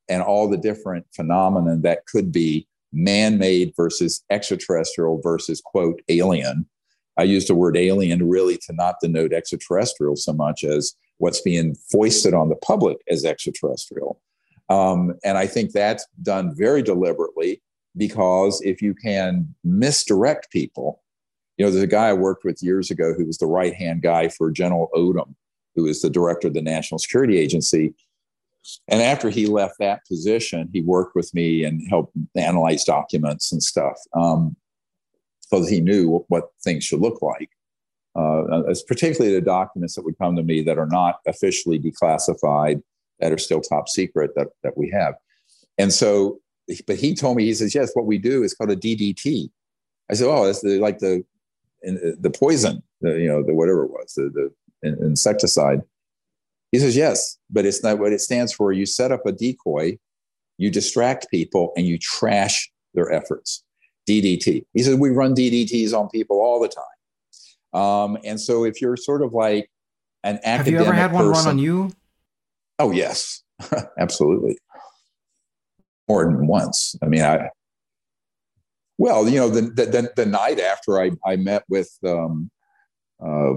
and 0.09 0.21
all 0.21 0.49
the 0.49 0.57
different 0.57 1.05
phenomena 1.13 1.77
that 1.77 2.05
could 2.05 2.31
be 2.31 2.67
man-made 2.93 3.73
versus 3.75 4.23
extraterrestrial 4.29 5.19
versus 5.21 5.61
quote 5.61 6.01
alien. 6.09 6.65
I 7.17 7.23
use 7.23 7.47
the 7.47 7.55
word 7.55 7.77
alien 7.77 8.27
really 8.27 8.57
to 8.57 8.73
not 8.73 8.95
denote 9.01 9.33
extraterrestrial 9.33 10.15
so 10.15 10.33
much 10.33 10.63
as 10.63 10.95
what's 11.17 11.41
being 11.41 11.75
foisted 11.91 12.33
on 12.33 12.49
the 12.49 12.55
public 12.57 12.97
as 13.09 13.23
extraterrestrial. 13.25 14.19
Um, 14.69 15.15
and 15.23 15.37
I 15.37 15.47
think 15.47 15.71
that's 15.71 16.05
done 16.23 16.53
very 16.55 16.81
deliberately 16.81 17.61
because 17.95 18.61
if 18.63 18.81
you 18.81 18.93
can 18.93 19.53
misdirect 19.63 20.51
people, 20.51 21.01
you 21.57 21.65
know, 21.65 21.71
there's 21.71 21.83
a 21.83 21.87
guy 21.87 22.09
I 22.09 22.13
worked 22.13 22.43
with 22.43 22.61
years 22.61 22.91
ago 22.91 23.13
who 23.13 23.25
was 23.25 23.37
the 23.37 23.45
right 23.45 23.73
hand 23.73 24.01
guy 24.01 24.27
for 24.27 24.51
General 24.51 24.89
Odom, 24.93 25.35
who 25.75 25.85
is 25.85 26.01
the 26.01 26.09
director 26.09 26.47
of 26.47 26.53
the 26.53 26.61
National 26.61 26.99
Security 26.99 27.37
Agency. 27.37 27.93
And 28.87 29.01
after 29.01 29.29
he 29.29 29.45
left 29.45 29.75
that 29.79 30.05
position, 30.07 30.69
he 30.73 30.81
worked 30.81 31.15
with 31.15 31.33
me 31.33 31.63
and 31.63 31.87
helped 31.87 32.15
analyze 32.35 32.83
documents 32.83 33.51
and 33.51 33.61
stuff 33.61 33.97
um, 34.13 34.55
because 35.41 35.69
he 35.69 35.81
knew 35.81 36.25
what, 36.29 36.45
things 36.63 36.83
should 36.83 37.01
look 37.01 37.21
like. 37.21 37.49
Uh, 38.15 38.63
particularly 38.87 39.35
the 39.35 39.41
documents 39.41 39.93
that 39.95 40.05
would 40.05 40.17
come 40.17 40.37
to 40.37 40.43
me 40.43 40.61
that 40.61 40.77
are 40.77 40.87
not 40.87 41.19
officially 41.27 41.77
declassified, 41.77 42.81
that 43.19 43.31
are 43.31 43.37
still 43.37 43.59
top 43.59 43.89
secret 43.89 44.31
that, 44.35 44.47
that 44.63 44.77
we 44.77 44.89
have. 44.89 45.15
And 45.77 45.91
so, 45.91 46.39
but 46.87 46.95
he 46.95 47.13
told 47.13 47.35
me, 47.35 47.43
he 47.43 47.53
says, 47.53 47.75
yes, 47.75 47.91
what 47.93 48.05
we 48.05 48.17
do 48.17 48.43
is 48.43 48.53
called 48.53 48.71
a 48.71 48.75
DDT. 48.75 49.49
I 50.09 50.13
said, 50.13 50.27
oh, 50.27 50.45
that's 50.45 50.61
the, 50.61 50.79
like 50.79 50.99
the, 50.99 51.25
the 51.83 52.33
poison, 52.33 52.81
the, 53.01 53.19
you 53.19 53.27
know, 53.27 53.43
the 53.43 53.53
whatever 53.53 53.83
it 53.83 53.91
was, 53.91 54.13
the, 54.15 54.31
the 54.33 54.51
insecticide. 54.83 55.81
He 56.71 56.79
says, 56.79 56.95
yes, 56.95 57.37
but 57.49 57.65
it's 57.65 57.83
not 57.83 57.99
what 57.99 58.11
it 58.11 58.21
stands 58.21 58.53
for. 58.53 58.71
You 58.71 58.85
set 58.85 59.11
up 59.11 59.25
a 59.25 59.31
decoy, 59.31 59.97
you 60.57 60.69
distract 60.69 61.29
people, 61.31 61.71
and 61.77 61.85
you 61.85 61.97
trash 61.97 62.71
their 62.93 63.11
efforts. 63.11 63.63
DDT. 64.07 64.65
He 64.73 64.83
says, 64.83 64.95
we 64.95 65.09
run 65.09 65.33
DDTs 65.33 65.97
on 65.97 66.09
people 66.09 66.39
all 66.39 66.59
the 66.59 66.69
time. 66.69 67.81
Um, 67.81 68.17
and 68.23 68.39
so 68.39 68.63
if 68.63 68.81
you're 68.81 68.97
sort 68.97 69.21
of 69.21 69.33
like 69.33 69.69
an 70.23 70.39
academic 70.43 70.57
Have 70.57 70.67
you 70.67 70.79
ever 70.79 70.93
had 70.93 71.11
one 71.11 71.27
run 71.27 71.47
on 71.47 71.57
you? 71.59 71.91
Oh, 72.79 72.91
yes, 72.91 73.43
absolutely. 73.99 74.57
More 76.07 76.25
than 76.25 76.47
once. 76.47 76.95
I 77.01 77.07
mean, 77.07 77.23
I, 77.23 77.49
well, 78.97 79.27
you 79.27 79.39
know, 79.39 79.49
the, 79.49 79.61
the, 79.61 80.11
the 80.15 80.25
night 80.25 80.59
after 80.59 81.01
I, 81.01 81.11
I 81.25 81.35
met 81.35 81.63
with, 81.67 81.91
um, 82.05 82.49
uh, 83.25 83.53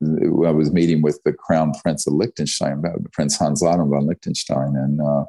I 0.00 0.50
was 0.50 0.72
meeting 0.72 1.02
with 1.02 1.20
the 1.24 1.32
Crown 1.32 1.72
Prince 1.82 2.06
of 2.06 2.14
Liechtenstein, 2.14 2.82
Prince 3.12 3.36
Hans 3.36 3.64
Adam 3.64 3.90
von 3.90 4.06
Liechtenstein. 4.06 4.76
And 4.76 5.00
uh, 5.00 5.24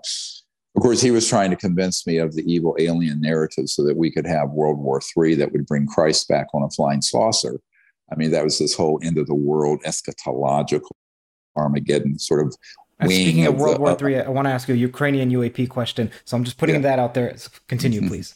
of 0.76 0.82
course, 0.82 1.02
he 1.02 1.12
was 1.12 1.28
trying 1.28 1.50
to 1.50 1.56
convince 1.56 2.06
me 2.06 2.18
of 2.18 2.36
the 2.36 2.44
evil 2.52 2.76
alien 2.80 3.20
narrative 3.20 3.68
so 3.70 3.84
that 3.86 3.98
we 3.98 4.12
could 4.12 4.28
have 4.28 4.52
World 4.52 4.78
War 4.78 5.02
III 5.18 5.36
that 5.36 5.52
would 5.52 5.66
bring 5.66 5.88
Christ 5.88 6.28
back 6.28 6.48
on 6.54 6.62
a 6.62 6.70
flying 6.70 7.02
saucer. 7.02 7.60
I 8.12 8.16
mean, 8.16 8.32
that 8.32 8.44
was 8.44 8.60
this 8.60 8.76
whole 8.76 9.00
end 9.04 9.18
of 9.18 9.28
the 9.28 9.36
world 9.36 9.82
eschatological 9.86 10.92
Armageddon 11.56 12.20
sort 12.20 12.46
of. 12.46 12.56
Uh, 13.00 13.06
speaking 13.06 13.48
of, 13.48 13.56
of 13.56 13.60
World 13.60 13.78
the, 13.78 13.82
War 13.82 13.98
III, 14.10 14.20
uh, 14.20 14.24
I 14.26 14.30
want 14.30 14.46
to 14.48 14.52
ask 14.52 14.68
you 14.68 14.76
a 14.76 14.78
Ukrainian 14.78 15.32
UAP 15.32 15.70
question. 15.70 16.12
So 16.26 16.38
I'm 16.38 16.44
just 16.44 16.58
putting 16.58 16.76
yeah. 16.76 16.82
that 16.82 17.00
out 17.00 17.14
there. 17.14 17.36
Continue, 17.68 18.02
mm-hmm. 18.02 18.10
please. 18.10 18.36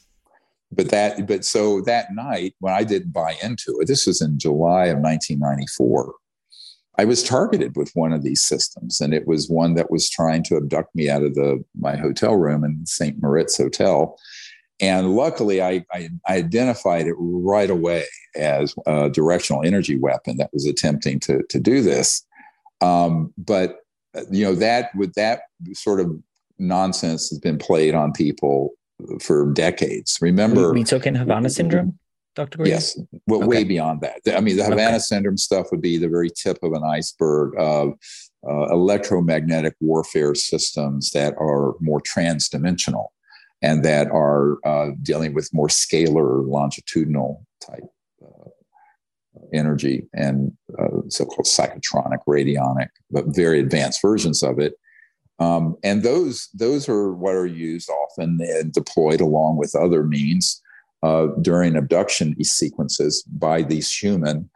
But 0.72 0.90
that, 0.90 1.28
but 1.28 1.46
so 1.46 1.82
that 1.82 2.14
night 2.14 2.56
when 2.60 2.74
I 2.74 2.84
didn't 2.84 3.14
buy 3.14 3.36
into 3.44 3.80
it, 3.80 3.88
this 3.88 4.08
was 4.08 4.22
in 4.22 4.40
July 4.40 4.86
of 4.86 5.00
1994. 5.00 6.16
I 6.98 7.06
was 7.06 7.24
targeted 7.24 7.76
with 7.76 7.92
one 7.96 8.14
of 8.14 8.24
these 8.24 8.44
systems, 8.44 9.02
and 9.02 9.14
it 9.14 9.28
was 9.28 9.50
one 9.50 9.74
that 9.76 9.90
was 9.90 10.10
trying 10.10 10.44
to 10.44 10.58
abduct 10.58 10.94
me 10.96 11.10
out 11.10 11.24
of 11.24 11.34
the 11.36 11.64
my 11.80 11.96
hotel 11.96 12.36
room 12.36 12.64
in 12.64 12.86
St. 12.86 13.22
Moritz 13.22 13.58
Hotel 13.58 14.16
and 14.80 15.16
luckily, 15.16 15.62
I, 15.62 15.86
I, 15.94 16.10
identified 16.28 17.08
it 17.08 17.16
right 17.18 17.70
away 17.70 18.04
as 18.36 18.76
a 18.86 19.10
directional 19.10 19.64
energy 19.64 19.98
weapon 19.98 20.36
that 20.38 20.50
was 20.52 20.66
attempting 20.66 21.20
to, 21.22 21.42
to 21.50 21.60
do 21.60 21.82
this. 21.82 22.26
Um, 22.82 23.34
but 23.38 23.78
you 24.30 24.44
know 24.44 24.56
that 24.56 24.94
with 24.96 25.14
that 25.14 25.44
sort 25.74 26.00
of 26.00 26.12
nonsense 26.60 27.30
has 27.30 27.40
been 27.40 27.58
played 27.58 27.96
on 27.96 28.12
people 28.12 28.72
for 29.22 29.52
decades. 29.54 30.18
Remember, 30.22 30.74
we, 30.74 30.80
we 30.80 30.84
took 30.84 31.08
in 31.08 31.16
Havana 31.16 31.50
syndrome, 31.50 31.98
Dr. 32.36 32.58
Gordon? 32.58 32.74
Yes, 32.74 33.00
well, 33.28 33.40
okay. 33.40 33.48
way 33.48 33.64
beyond 33.64 34.02
that. 34.02 34.22
I 34.36 34.42
mean, 34.42 34.58
the 34.58 34.64
Havana 34.64 34.92
okay. 34.92 35.00
syndrome 35.00 35.38
stuff 35.38 35.68
would 35.72 35.82
be 35.82 35.98
the 35.98 36.10
very 36.10 36.30
tip 36.30 36.58
of 36.64 36.74
an 36.74 36.84
iceberg 36.84 37.54
of 37.58 37.94
uh, 38.48 38.68
electromagnetic 38.70 39.76
warfare 39.80 40.36
systems 40.36 41.12
that 41.12 41.34
are 41.40 41.76
more 41.80 42.02
transdimensional 42.02 43.08
and 43.62 43.84
that 43.86 44.08
are 44.08 44.58
uh, 44.66 44.92
dealing 45.02 45.34
with 45.34 45.50
more 45.54 45.70
scalar 45.70 46.46
longitudinal 46.46 47.46
type 47.62 47.84
uh, 48.22 48.50
energy 49.54 50.08
and 50.14 50.52
uh, 50.78 51.02
so-called 51.08 51.46
psychotronic 51.46 52.20
radionic 52.28 52.90
but 53.10 53.26
very 53.28 53.60
advanced 53.60 54.02
versions 54.02 54.44
of 54.44 54.60
it 54.60 54.74
um, 55.40 55.76
and 55.84 56.04
those 56.04 56.50
those 56.54 56.88
are 56.90 57.14
what 57.14 57.34
are 57.34 57.48
used 57.48 57.90
often 57.90 58.38
and 58.42 58.74
deployed 58.74 59.22
along 59.22 59.58
with 59.58 59.74
other 59.76 60.04
means 60.04 60.62
uh, 61.04 61.28
during 61.42 61.76
abduction 61.76 62.36
sequences 62.44 63.24
by 63.24 63.62
these 63.62 63.92
human 63.92 64.50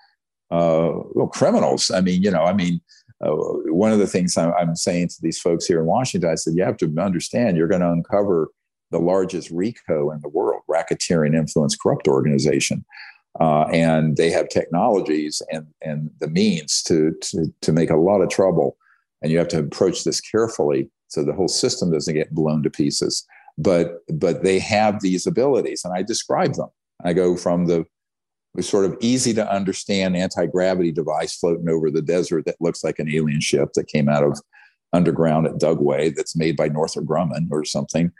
uh, 0.49 0.91
well, 1.13 1.27
criminals 1.27 1.91
i 1.91 2.01
mean 2.01 2.23
you 2.23 2.31
know 2.31 2.43
i 2.43 2.53
mean 2.53 2.81
uh, 3.23 3.31
one 3.31 3.91
of 3.91 3.99
the 3.99 4.07
things 4.07 4.37
I'm, 4.37 4.53
I'm, 4.53 4.75
saying 4.75 5.07
to 5.09 5.21
these 5.21 5.39
folks 5.39 5.65
here 5.65 5.79
in 5.79 5.87
Washington, 5.87 6.29
I 6.29 6.35
said, 6.35 6.53
you 6.55 6.63
have 6.63 6.77
to 6.77 6.95
understand 6.99 7.57
you're 7.57 7.67
going 7.67 7.81
to 7.81 7.91
uncover 7.91 8.49
the 8.91 8.99
largest 8.99 9.49
RICO 9.51 10.11
in 10.11 10.21
the 10.21 10.29
world, 10.29 10.61
racketeering 10.69 11.35
influence 11.35 11.75
corrupt 11.75 12.07
organization. 12.07 12.85
Uh, 13.39 13.63
and 13.73 14.17
they 14.17 14.29
have 14.29 14.49
technologies 14.49 15.41
and, 15.51 15.67
and 15.81 16.09
the 16.19 16.27
means 16.27 16.81
to, 16.83 17.13
to, 17.21 17.53
to 17.61 17.71
make 17.71 17.89
a 17.89 17.95
lot 17.95 18.21
of 18.21 18.29
trouble. 18.29 18.77
And 19.21 19.31
you 19.31 19.37
have 19.37 19.47
to 19.49 19.59
approach 19.59 20.03
this 20.03 20.21
carefully 20.21 20.89
so 21.07 21.23
the 21.23 21.33
whole 21.33 21.47
system 21.47 21.91
doesn't 21.91 22.13
get 22.13 22.33
blown 22.33 22.63
to 22.63 22.69
pieces. 22.69 23.25
But, 23.57 23.99
but 24.13 24.43
they 24.43 24.59
have 24.59 25.01
these 25.01 25.25
abilities, 25.25 25.83
and 25.83 25.93
I 25.93 26.03
describe 26.03 26.53
them. 26.53 26.69
I 27.03 27.13
go 27.13 27.35
from 27.35 27.65
the 27.65 27.85
sort 28.61 28.85
of 28.85 28.97
easy 29.01 29.33
to 29.33 29.51
understand 29.51 30.15
anti 30.15 30.45
gravity 30.47 30.91
device 30.91 31.35
floating 31.35 31.69
over 31.69 31.91
the 31.91 32.01
desert 32.01 32.45
that 32.45 32.59
looks 32.59 32.83
like 32.83 32.99
an 32.99 33.09
alien 33.13 33.41
ship 33.41 33.69
that 33.73 33.87
came 33.87 34.09
out 34.09 34.23
of 34.23 34.39
underground 34.93 35.45
at 35.45 35.59
Dugway 35.59 36.15
that's 36.15 36.35
made 36.35 36.55
by 36.55 36.67
Northrop 36.67 37.05
Grumman 37.05 37.47
or 37.51 37.65
something 37.65 38.11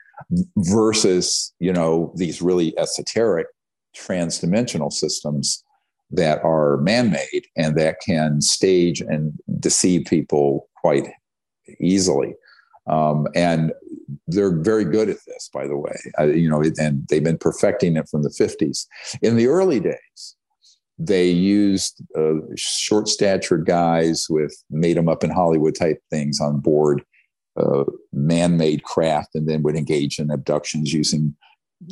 versus 0.58 1.54
you 1.60 1.72
know 1.72 2.12
these 2.16 2.42
really 2.42 2.78
esoteric 2.78 3.48
transdimensional 3.96 4.92
systems 4.92 5.64
that 6.12 6.44
are 6.44 6.78
man-made 6.78 7.48
and 7.56 7.78
that 7.78 8.00
can 8.00 8.42
stage 8.42 9.02
and 9.02 9.34
deceive 9.60 10.06
people 10.06 10.70
quite 10.76 11.08
easily 11.80 12.34
um, 12.88 13.28
and 13.36 13.74
they're 14.28 14.56
very 14.56 14.84
good 14.84 15.10
at 15.10 15.18
this 15.26 15.49
by 15.54 15.68
the 15.68 15.78
way. 15.78 15.95
You 16.20 16.49
know 16.49 16.64
and 16.78 17.08
they've 17.08 17.24
been 17.24 17.38
perfecting 17.38 17.95
it 17.98 18.10
from 18.10 18.24
the 18.24 18.30
50s 18.30 18.86
in 19.22 19.36
the 19.36 19.48
early 19.48 19.80
days 19.80 20.36
they 20.99 21.30
used 21.30 22.02
uh, 22.18 22.34
short 22.56 23.08
statured 23.08 23.68
guys 23.68 24.26
with 24.30 24.64
made 24.72 24.98
them 24.98 25.08
up 25.08 25.24
in 25.24 25.30
hollywood 25.30 25.76
type 25.76 26.02
things 26.10 26.41
on 26.41 26.60
board 26.60 27.04
uh, 27.58 27.84
man-made 28.14 28.84
craft 28.84 29.34
and 29.36 29.48
then 29.48 29.64
would 29.64 29.76
engage 29.76 30.20
in 30.20 30.30
abductions 30.30 30.94
using 30.94 31.36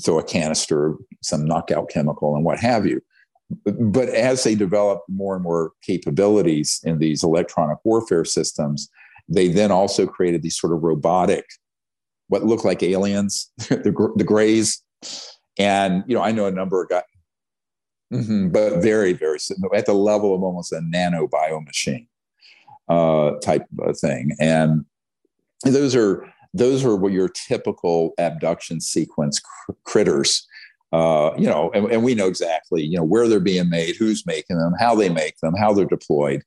throw 0.03 0.19
a 0.19 0.23
canister 0.23 0.95
some 1.21 1.45
knockout 1.45 1.89
chemical 1.89 2.35
and 2.35 2.45
what 2.45 2.59
have 2.59 2.85
you. 2.85 3.01
But 3.63 4.09
as 4.09 4.43
they 4.43 4.55
developed 4.55 5.07
more 5.07 5.35
and 5.35 5.43
more 5.43 5.71
capabilities 5.83 6.79
in 6.83 6.97
these 6.99 7.23
electronic 7.23 7.77
warfare 7.83 8.25
systems 8.25 8.89
they 9.27 9.47
then 9.47 9.71
also 9.71 10.05
created 10.05 10.43
these 10.43 10.55
sort 10.55 10.71
of 10.71 10.83
robotic 10.83 11.45
what 12.27 12.43
look 12.43 12.63
like 12.63 12.81
aliens 12.83 13.51
the, 13.57 14.13
the 14.15 14.23
grays 14.23 14.81
and 15.57 16.03
you 16.07 16.15
know 16.15 16.21
i 16.21 16.31
know 16.31 16.45
a 16.45 16.51
number 16.51 16.81
of 16.83 16.89
guys 16.89 17.03
mm-hmm, 18.13 18.49
but 18.49 18.81
very 18.81 19.13
very 19.13 19.39
at 19.75 19.85
the 19.85 19.93
level 19.93 20.33
of 20.33 20.43
almost 20.43 20.71
a 20.71 20.81
nano 20.81 21.27
bio 21.27 21.59
machine 21.61 22.07
uh, 22.87 23.31
type 23.41 23.65
of 23.79 23.97
thing 23.97 24.31
and 24.39 24.85
those 25.63 25.95
are 25.95 26.31
those 26.55 26.85
are 26.85 26.95
what 26.95 27.11
your 27.11 27.27
typical 27.27 28.13
abduction 28.17 28.79
sequence 28.79 29.39
cr- 29.39 29.73
critters. 29.83 30.47
Uh, 30.93 31.33
you 31.37 31.45
know, 31.45 31.69
and, 31.73 31.91
and, 31.91 32.03
we 32.03 32.15
know 32.15 32.27
exactly, 32.27 32.81
you 32.81 32.95
know, 32.95 33.03
where 33.03 33.27
they're 33.27 33.41
being 33.41 33.69
made, 33.69 33.97
who's 33.97 34.25
making 34.25 34.57
them, 34.57 34.73
how 34.79 34.95
they 34.95 35.09
make 35.09 35.37
them, 35.39 35.53
how 35.53 35.73
they're 35.73 35.83
deployed. 35.83 36.41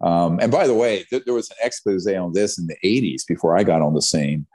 Um, 0.00 0.38
and 0.40 0.52
by 0.52 0.68
the 0.68 0.74
way, 0.74 1.02
th- 1.10 1.24
there 1.24 1.34
was 1.34 1.50
an 1.50 1.56
expose 1.60 2.06
on 2.06 2.32
this 2.32 2.56
in 2.56 2.68
the 2.68 2.76
80s 2.84 3.26
before 3.26 3.56
I 3.58 3.64
got 3.64 3.82
on 3.82 3.94
the 3.94 4.02
scene 4.02 4.46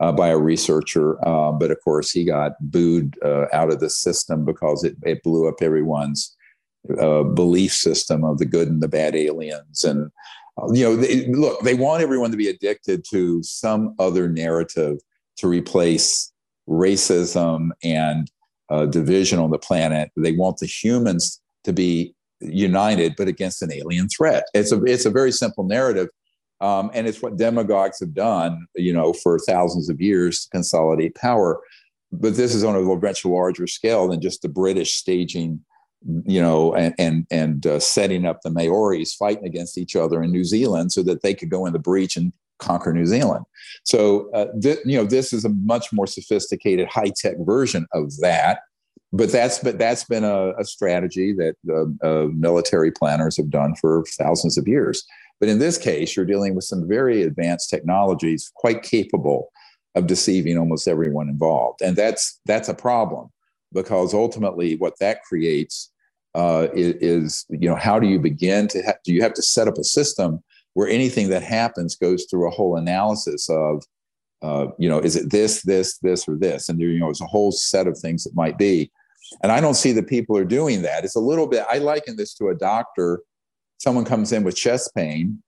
uh, 0.00 0.12
by 0.12 0.28
a 0.28 0.38
researcher. 0.38 1.16
Uh, 1.26 1.52
but 1.52 1.70
of 1.70 1.78
course, 1.82 2.10
he 2.10 2.24
got 2.24 2.52
booed 2.60 3.16
uh, 3.24 3.46
out 3.52 3.72
of 3.72 3.80
the 3.80 3.90
system 3.90 4.44
because 4.44 4.84
it, 4.84 4.96
it 5.02 5.22
blew 5.22 5.48
up 5.48 5.56
everyone's 5.60 6.36
uh, 7.00 7.22
belief 7.22 7.72
system 7.72 8.24
of 8.24 8.38
the 8.38 8.46
good 8.46 8.68
and 8.68 8.82
the 8.82 8.88
bad 8.88 9.14
aliens. 9.14 9.84
And 9.84 10.10
you 10.72 10.84
know, 10.84 10.96
they, 10.96 11.26
look, 11.26 11.60
they 11.60 11.74
want 11.74 12.02
everyone 12.02 12.30
to 12.30 12.36
be 12.36 12.48
addicted 12.48 13.04
to 13.10 13.42
some 13.42 13.94
other 13.98 14.28
narrative 14.28 14.98
to 15.36 15.48
replace 15.48 16.32
racism 16.68 17.70
and 17.82 18.30
uh, 18.70 18.86
division 18.86 19.38
on 19.38 19.50
the 19.50 19.58
planet. 19.58 20.10
They 20.16 20.32
want 20.32 20.58
the 20.58 20.66
humans 20.66 21.40
to 21.64 21.72
be 21.72 22.14
united, 22.40 23.14
but 23.16 23.28
against 23.28 23.62
an 23.62 23.72
alien 23.72 24.08
threat. 24.08 24.44
It's 24.54 24.72
a 24.72 24.82
it's 24.84 25.06
a 25.06 25.10
very 25.10 25.32
simple 25.32 25.64
narrative, 25.64 26.08
Um, 26.60 26.90
and 26.92 27.06
it's 27.06 27.22
what 27.22 27.36
demagogues 27.36 28.00
have 28.00 28.14
done, 28.14 28.66
you 28.74 28.92
know, 28.92 29.12
for 29.12 29.38
thousands 29.38 29.88
of 29.88 30.00
years 30.00 30.42
to 30.42 30.50
consolidate 30.50 31.14
power. 31.14 31.60
But 32.10 32.36
this 32.36 32.54
is 32.54 32.64
on 32.64 32.74
a 32.74 32.80
much 32.80 33.24
larger 33.24 33.66
scale 33.66 34.08
than 34.08 34.20
just 34.20 34.42
the 34.42 34.48
British 34.48 34.94
staging, 34.94 35.60
you 36.24 36.40
know, 36.40 36.74
and 36.74 36.94
and, 36.98 37.26
and 37.30 37.66
uh, 37.66 37.78
setting 37.78 38.24
up 38.24 38.40
the 38.42 38.50
Maoris 38.50 39.14
fighting 39.14 39.46
against 39.46 39.78
each 39.78 39.94
other 39.94 40.22
in 40.22 40.32
New 40.32 40.44
Zealand 40.44 40.92
so 40.92 41.02
that 41.02 41.22
they 41.22 41.34
could 41.34 41.50
go 41.50 41.66
in 41.66 41.72
the 41.72 41.78
breach 41.78 42.16
and 42.16 42.32
conquer 42.58 42.92
New 42.92 43.06
Zealand. 43.06 43.44
So, 43.84 44.30
uh, 44.32 44.46
th- 44.60 44.80
you 44.84 44.96
know, 44.98 45.04
this 45.04 45.32
is 45.32 45.44
a 45.44 45.48
much 45.48 45.92
more 45.92 46.06
sophisticated, 46.06 46.88
high 46.88 47.12
tech 47.16 47.36
version 47.40 47.86
of 47.92 48.16
that. 48.18 48.60
But 49.12 49.32
that's 49.32 49.58
but 49.60 49.78
that's 49.78 50.04
been 50.04 50.24
a, 50.24 50.52
a 50.58 50.64
strategy 50.64 51.32
that 51.32 51.54
uh, 52.02 52.26
military 52.34 52.90
planners 52.90 53.38
have 53.38 53.48
done 53.48 53.74
for 53.76 54.04
thousands 54.18 54.58
of 54.58 54.68
years. 54.68 55.02
But 55.40 55.48
in 55.48 55.58
this 55.58 55.78
case, 55.78 56.16
you're 56.16 56.26
dealing 56.26 56.54
with 56.54 56.64
some 56.64 56.88
very 56.88 57.22
advanced 57.22 57.70
technologies, 57.70 58.50
quite 58.56 58.82
capable 58.82 59.50
of 59.94 60.06
deceiving 60.06 60.58
almost 60.58 60.88
everyone 60.88 61.28
involved, 61.28 61.80
and 61.80 61.96
that's 61.96 62.40
that's 62.44 62.68
a 62.68 62.74
problem 62.74 63.30
because 63.72 64.14
ultimately, 64.14 64.76
what 64.76 64.98
that 65.00 65.22
creates 65.22 65.90
uh, 66.34 66.68
is, 66.72 67.44
you 67.48 67.68
know 67.68 67.76
how 67.76 67.98
do 67.98 68.06
you 68.06 68.18
begin 68.18 68.68
to 68.68 68.82
ha- 68.82 68.94
do 69.04 69.12
you 69.12 69.22
have 69.22 69.34
to 69.34 69.42
set 69.42 69.68
up 69.68 69.78
a 69.78 69.84
system 69.84 70.42
where 70.74 70.88
anything 70.88 71.28
that 71.30 71.42
happens 71.42 71.96
goes 71.96 72.26
through 72.30 72.46
a 72.46 72.50
whole 72.50 72.76
analysis 72.76 73.48
of 73.48 73.84
uh, 74.42 74.66
you 74.78 74.88
know 74.88 74.98
is 74.98 75.16
it 75.16 75.30
this 75.30 75.62
this 75.62 75.98
this 75.98 76.28
or 76.28 76.36
this? 76.36 76.68
And 76.68 76.80
there 76.80 76.88
you 76.88 77.00
know 77.00 77.10
it's 77.10 77.20
a 77.20 77.26
whole 77.26 77.52
set 77.52 77.86
of 77.86 77.98
things 77.98 78.24
that 78.24 78.34
might 78.34 78.58
be. 78.58 78.90
And 79.42 79.52
i 79.52 79.60
don't 79.60 79.74
see 79.74 79.92
that 79.92 80.06
people 80.06 80.36
are 80.38 80.44
doing 80.44 80.82
that. 80.82 81.04
It's 81.04 81.16
a 81.16 81.20
little 81.20 81.46
bit 81.46 81.64
i 81.70 81.78
liken 81.78 82.16
this 82.16 82.34
to 82.34 82.48
a 82.48 82.54
doctor 82.54 83.22
someone 83.78 84.04
comes 84.04 84.32
in 84.32 84.44
with 84.44 84.56
chest 84.56 84.94
pain 84.94 85.42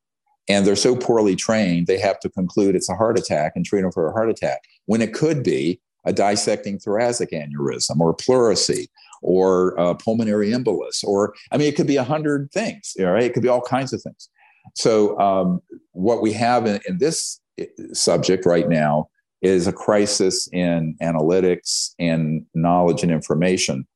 and 0.48 0.66
they're 0.66 0.76
so 0.76 0.96
poorly 0.96 1.36
trained, 1.36 1.86
they 1.86 1.98
have 1.98 2.18
to 2.20 2.28
conclude 2.30 2.74
it's 2.74 2.88
a 2.88 2.94
heart 2.94 3.18
attack 3.18 3.52
and 3.54 3.64
treat 3.64 3.82
them 3.82 3.92
for 3.92 4.08
a 4.08 4.12
heart 4.12 4.30
attack 4.30 4.62
when 4.86 5.02
it 5.02 5.12
could 5.12 5.42
be 5.42 5.80
a 6.04 6.12
dissecting 6.12 6.78
thoracic 6.78 7.30
aneurysm 7.30 8.00
or 8.00 8.14
pleurisy 8.14 8.88
or 9.22 9.74
pulmonary 9.96 10.50
embolus 10.50 11.04
or 11.04 11.34
i 11.52 11.58
mean 11.58 11.68
it 11.68 11.76
could 11.76 11.86
be 11.86 11.96
a 11.96 12.04
hundred 12.04 12.50
things 12.52 12.94
right? 12.98 13.24
It 13.24 13.34
could 13.34 13.42
be 13.42 13.48
all 13.48 13.60
kinds 13.60 13.92
of 13.92 14.02
things. 14.02 14.30
So 14.74 15.18
um, 15.18 15.60
what 15.92 16.22
we 16.22 16.32
have 16.32 16.66
in, 16.66 16.80
in, 16.88 16.98
this 16.98 17.40
eh, 17.58 17.66
subject 17.92 18.46
right 18.46 18.68
now 18.68 19.08
is 19.42 19.66
a 19.66 19.72
crisis 19.72 20.48
in 20.52 20.96
analytics 21.02 21.94
and 21.98 22.44
knowledge 22.54 23.02
and 23.02 23.12
information 23.12 23.86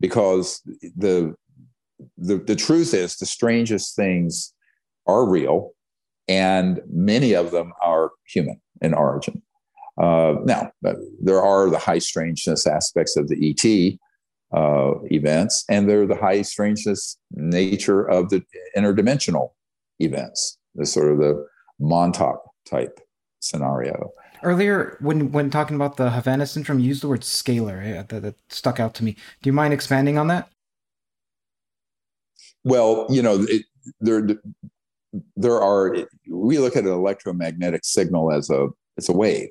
because 0.00 0.62
the 0.96 1.34
the, 2.18 2.36
the 2.36 2.56
truth 2.56 2.94
is 2.94 3.16
the 3.16 3.26
strangest 3.26 3.96
things 3.96 4.52
are 5.06 5.28
real 5.28 5.72
and 6.28 6.80
many 6.90 7.34
of 7.34 7.50
them 7.50 7.72
are 7.82 8.10
human 8.26 8.60
in 8.80 8.94
origin. 8.94 9.42
Uh, 10.00 10.34
now 10.44 10.70
there 11.20 11.42
are 11.42 11.70
the 11.70 11.78
high 11.78 11.98
strangeness 11.98 12.66
aspects 12.66 13.16
of 13.16 13.28
the 13.28 13.50
et 13.50 13.98
uh, 14.56 14.92
events 15.04 15.64
and 15.70 15.88
there 15.88 16.02
are 16.02 16.06
the 16.06 16.16
high 16.16 16.42
strangeness 16.42 17.18
nature 17.32 18.04
of 18.04 18.28
the 18.30 18.42
interdimensional 18.76 19.50
events 19.98 20.58
the 20.74 20.86
sort 20.86 21.10
of 21.10 21.18
the 21.18 21.46
montauk 21.80 22.42
type 22.68 23.00
scenario. 23.40 24.10
Earlier 24.42 24.98
when 25.00 25.32
when 25.32 25.50
talking 25.50 25.76
about 25.76 25.96
the 25.96 26.10
havana 26.10 26.46
syndrome 26.46 26.78
you 26.78 26.88
used 26.88 27.02
the 27.02 27.08
word 27.08 27.22
scalar. 27.22 28.06
That, 28.08 28.22
that 28.22 28.34
stuck 28.48 28.78
out 28.78 28.94
to 28.94 29.04
me. 29.04 29.12
Do 29.12 29.48
you 29.48 29.52
mind 29.52 29.72
expanding 29.72 30.18
on 30.18 30.28
that 30.28 30.50
well, 32.66 33.06
you 33.08 33.22
know, 33.22 33.46
it, 33.48 33.64
there 34.00 34.26
there 35.36 35.60
are 35.60 35.96
we 36.28 36.58
look 36.58 36.76
at 36.76 36.84
an 36.84 36.90
electromagnetic 36.90 37.84
signal 37.84 38.32
as 38.32 38.50
a 38.50 38.66
it's 38.96 39.08
a 39.08 39.12
wave, 39.12 39.50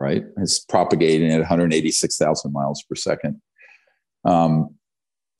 right? 0.00 0.24
It's 0.38 0.58
propagating 0.58 1.30
at 1.30 1.38
186,000 1.38 2.52
miles 2.52 2.82
per 2.82 2.96
second. 2.96 3.40
Um, 4.24 4.74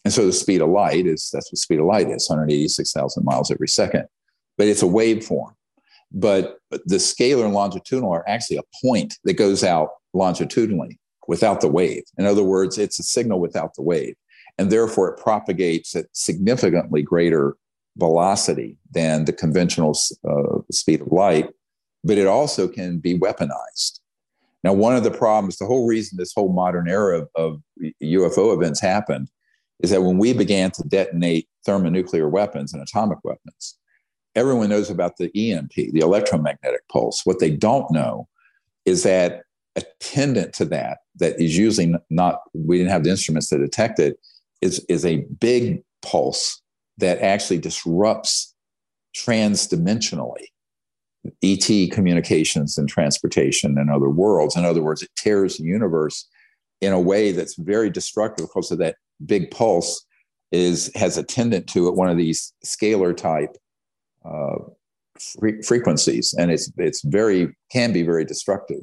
and 0.05 0.15
so 0.15 0.27
the 0.27 0.33
speed 0.33 0.61
of 0.61 0.69
light 0.69 1.07
is 1.07 1.31
that's 1.33 1.51
what 1.51 1.59
speed 1.59 1.81
of 1.81 1.87
light 1.87 2.09
is 2.09 2.29
186,000 2.29 3.25
miles 3.25 3.51
every 3.51 3.69
second. 3.69 4.05
But 4.57 4.69
it's 4.69 4.83
a 4.83 4.87
waveform. 4.87 5.55
But, 6.13 6.59
but 6.71 6.83
the 6.87 6.97
scalar 6.97 7.45
and 7.45 7.53
longitudinal 7.53 8.13
are 8.13 8.29
actually 8.29 8.59
a 8.59 8.87
point 8.87 9.19
that 9.25 9.35
goes 9.35 9.65
out 9.65 9.91
longitudinally 10.15 11.01
without 11.27 11.61
the 11.61 11.69
wave. 11.69 12.05
In 12.17 12.27
other 12.27 12.45
words, 12.45 12.79
it's 12.79 13.01
a 13.01 13.03
signal 13.03 13.41
without 13.41 13.75
the 13.75 13.83
wave 13.83 14.15
and 14.59 14.71
therefore 14.71 15.11
it 15.11 15.21
propagates 15.21 15.95
at 15.95 16.07
significantly 16.13 17.03
greater 17.03 17.57
velocity 17.97 18.77
than 18.91 19.25
the 19.25 19.33
conventional 19.33 19.97
uh, 20.29 20.59
speed 20.71 21.01
of 21.01 21.09
light, 21.09 21.49
but 22.05 22.19
it 22.19 22.27
also 22.27 22.69
can 22.69 22.99
be 22.99 23.19
weaponized. 23.19 24.01
Now, 24.65 24.73
one 24.73 24.97
of 24.97 25.05
the 25.05 25.11
problems, 25.11 25.59
the 25.59 25.67
whole 25.67 25.87
reason 25.87 26.19
this 26.19 26.33
whole 26.35 26.53
modern 26.53 26.89
era 26.89 27.21
of, 27.21 27.29
of 27.37 27.63
UFO 28.03 28.55
events 28.55 28.81
happened 28.81 29.29
is 29.81 29.91
that 29.91 30.03
when 30.03 30.19
we 30.19 30.33
began 30.33 30.71
to 30.73 30.83
detonate 30.83 31.49
thermonuclear 31.65 32.29
weapons 32.29 32.73
and 32.73 32.83
atomic 32.83 33.19
weapons, 33.23 33.79
everyone 34.35 34.69
knows 34.69 34.91
about 34.91 35.17
the 35.17 35.31
EMP, 35.35 35.75
the 35.75 36.01
electromagnetic 36.01 36.87
pulse. 36.89 37.23
What 37.25 37.39
they 37.39 37.51
don't 37.51 37.91
know 37.93 38.29
is 38.85 39.05
that 39.05 39.43
attendant 39.77 40.53
to 40.55 40.65
that, 40.67 40.99
that 41.17 41.41
is 41.41 41.57
usually 41.57 41.95
not, 42.11 42.41
we 42.53 42.79
didn't 42.79 42.91
have 42.91 43.05
the 43.05 43.11
instruments 43.11 43.49
to 43.51 43.59
detect 43.59 44.01
it, 44.01 44.19
is, 44.61 44.85
is 44.89 45.05
a 45.05 45.25
big 45.41 45.83
pulse 46.03 46.61
that 46.99 47.21
actually 47.21 47.59
disrupts 47.59 48.55
transdimensionally 49.17 50.47
ET 51.43 51.91
communications 51.93 52.79
and 52.79 52.89
transportation 52.89 53.77
and 53.79 53.91
other 53.91 54.09
worlds. 54.09 54.57
In 54.57 54.65
other 54.65 54.83
words, 54.83 55.03
it 55.03 55.11
tears 55.17 55.57
the 55.57 55.65
universe 55.65 56.27
in 56.81 56.93
a 56.93 57.01
way 57.01 57.33
that's 57.33 57.57
very 57.57 57.91
destructive 57.91 58.47
because 58.47 58.71
of 58.71 58.79
that 58.79 58.97
big 59.27 59.51
pulse 59.51 60.05
is 60.53 60.91
has 60.95 61.19
attendant 61.19 61.67
to 61.69 61.89
it 61.89 61.95
one 61.95 62.09
of 62.09 62.17
these 62.17 62.53
scalar 62.65 63.17
type 63.17 63.57
uh, 64.25 64.57
fre- 65.19 65.63
frequencies, 65.67 66.35
and 66.39 66.51
it's 66.51 66.71
it's 66.79 67.03
very 67.03 67.55
can 67.71 67.93
be 67.93 68.03
very 68.03 68.25
destructive. 68.25 68.83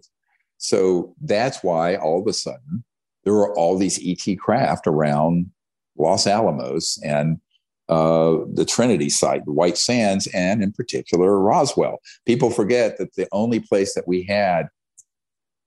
So 0.57 1.15
that's 1.21 1.63
why 1.63 1.95
all 1.95 2.21
of 2.21 2.27
a 2.27 2.33
sudden 2.33 2.83
there 3.23 3.33
are 3.33 3.57
all 3.57 3.77
these 3.77 3.99
ET 4.05 4.37
craft 4.37 4.87
around 4.87 5.49
Los 5.97 6.27
Alamos 6.27 6.99
and 7.03 7.39
uh, 7.87 8.37
the 8.53 8.65
Trinity 8.65 9.09
site, 9.09 9.45
the 9.45 9.51
White 9.51 9.77
Sands, 9.77 10.27
and 10.27 10.63
in 10.63 10.71
particular 10.71 11.39
Roswell. 11.39 11.99
People 12.25 12.49
forget 12.49 12.97
that 12.97 13.13
the 13.15 13.27
only 13.31 13.59
place 13.59 13.93
that 13.93 14.07
we 14.07 14.23
had 14.23 14.69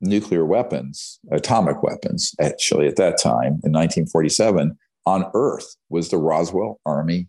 nuclear 0.00 0.44
weapons, 0.44 1.18
atomic 1.30 1.82
weapons, 1.82 2.34
actually 2.40 2.86
at 2.86 2.96
that 2.96 3.18
time 3.18 3.60
in 3.64 3.72
1947 3.72 4.76
on 5.06 5.30
Earth 5.34 5.76
was 5.88 6.08
the 6.08 6.18
Roswell 6.18 6.80
Army 6.84 7.28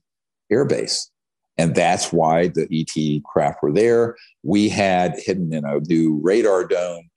Air 0.51 0.65
Base. 0.65 1.09
And 1.57 1.75
that's 1.75 2.13
why 2.13 2.47
the 2.47 2.67
ET 2.71 3.23
craft 3.25 3.61
were 3.61 3.73
there. 3.73 4.15
We 4.43 4.69
had 4.69 5.15
hidden 5.17 5.53
in 5.53 5.65
a 5.65 5.79
new 5.79 6.19
radar 6.23 6.65
dome, 6.65 7.09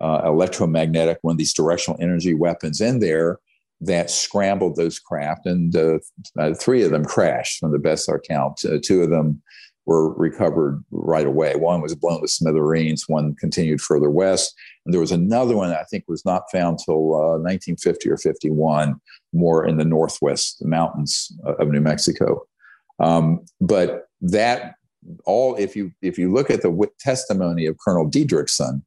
uh, 0.00 0.22
electromagnetic, 0.24 1.18
one 1.22 1.32
of 1.32 1.38
these 1.38 1.52
directional 1.52 2.00
energy 2.00 2.34
weapons 2.34 2.80
in 2.80 3.00
there 3.00 3.38
that 3.80 4.10
scrambled 4.10 4.76
those 4.76 4.98
craft, 4.98 5.46
and 5.46 5.74
uh, 5.74 5.98
uh, 6.38 6.54
three 6.54 6.82
of 6.82 6.90
them 6.90 7.04
crashed 7.04 7.58
from 7.58 7.72
the 7.72 7.78
best 7.78 8.08
our 8.08 8.20
count. 8.20 8.64
Uh, 8.64 8.78
two 8.82 9.02
of 9.02 9.10
them 9.10 9.40
were 9.86 10.12
recovered 10.14 10.84
right 10.90 11.26
away. 11.26 11.56
One 11.56 11.80
was 11.80 11.94
blown 11.94 12.20
to 12.20 12.28
smithereens. 12.28 13.08
One 13.08 13.34
continued 13.36 13.80
further 13.80 14.10
west, 14.10 14.54
and 14.84 14.92
there 14.92 15.00
was 15.00 15.12
another 15.12 15.56
one 15.56 15.70
I 15.70 15.84
think 15.90 16.04
was 16.06 16.24
not 16.24 16.50
found 16.52 16.78
till 16.84 17.08
1950 17.08 18.08
uh, 18.08 18.12
or 18.12 18.16
51, 18.18 19.00
more 19.32 19.66
in 19.66 19.78
the 19.78 19.84
northwest 19.84 20.64
mountains 20.64 21.32
of 21.44 21.68
New 21.68 21.80
Mexico. 21.80 22.42
Um, 22.98 23.44
but 23.60 24.08
that 24.20 24.74
all, 25.24 25.56
if 25.56 25.74
you 25.74 25.92
if 26.02 26.18
you 26.18 26.32
look 26.32 26.50
at 26.50 26.62
the 26.62 26.88
testimony 26.98 27.66
of 27.66 27.78
Colonel 27.78 28.10
Dedrickson, 28.10 28.82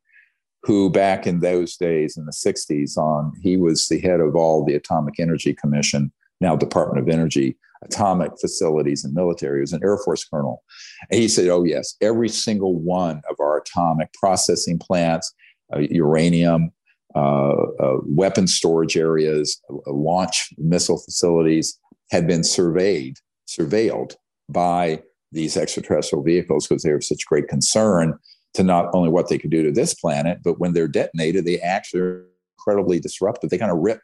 who 0.64 0.90
back 0.90 1.28
in 1.28 1.42
those 1.42 1.76
days 1.76 2.18
in 2.18 2.26
the 2.26 2.32
60s 2.32 2.98
on 2.98 3.34
he 3.42 3.58
was 3.58 3.88
the 3.88 4.00
head 4.00 4.20
of 4.20 4.36
all 4.36 4.64
the 4.66 4.76
atomic 4.76 5.20
energy 5.20 5.54
commission 5.54 6.12
now 6.42 6.56
department 6.56 7.00
of 7.00 7.14
energy 7.14 7.58
atomic 7.86 8.32
facilities 8.40 9.04
and 9.04 9.14
military. 9.14 9.60
He 9.60 9.62
was 9.62 9.74
an 9.74 9.82
air 9.84 9.98
force 9.98 10.24
colonel. 10.24 10.64
And 11.12 11.20
he 11.20 11.28
said 11.28 11.50
oh 11.50 11.64
yes 11.64 11.96
every 12.02 12.30
single 12.30 12.80
one 12.80 13.22
of 13.30 13.36
our 13.40 13.58
atomic 13.58 14.14
processing 14.14 14.80
plants 14.80 15.34
uh, 15.76 15.80
uranium 15.80 16.72
uh, 17.16 17.54
uh, 17.80 17.98
weapon 18.06 18.48
storage 18.48 18.98
areas 18.98 19.62
uh, 19.70 19.92
launch 19.92 20.50
missile 20.58 21.00
facilities 21.00 21.78
had 22.12 22.28
been 22.28 22.44
surveyed 22.44 23.18
surveilled 23.48 24.16
by 24.50 25.02
these 25.32 25.58
extraterrestrial 25.58 26.24
vehicles 26.24 26.68
because 26.68 26.84
they 26.84 26.92
were 26.92 27.02
such 27.02 27.26
great 27.26 27.48
concern 27.48 28.18
to 28.54 28.64
not 28.64 28.90
only 28.94 29.10
what 29.10 29.30
they 29.30 29.38
could 29.38 29.50
do 29.50 29.64
to 29.64 29.72
this 29.72 29.94
planet, 29.94 30.40
but 30.44 30.60
when 30.60 30.74
they're 30.74 30.88
detonated, 30.88 31.46
they 31.46 31.60
actually 31.60 32.02
are 32.02 32.26
incredibly 32.58 33.00
disruptive. 33.00 33.50
They 33.50 33.58
kind 33.58 33.72
of 33.72 33.80
rip 33.80 34.02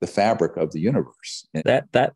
the 0.00 0.06
fabric 0.06 0.56
of 0.56 0.72
the 0.72 0.80
universe. 0.80 1.48
That 1.64 1.90
that 1.92 2.14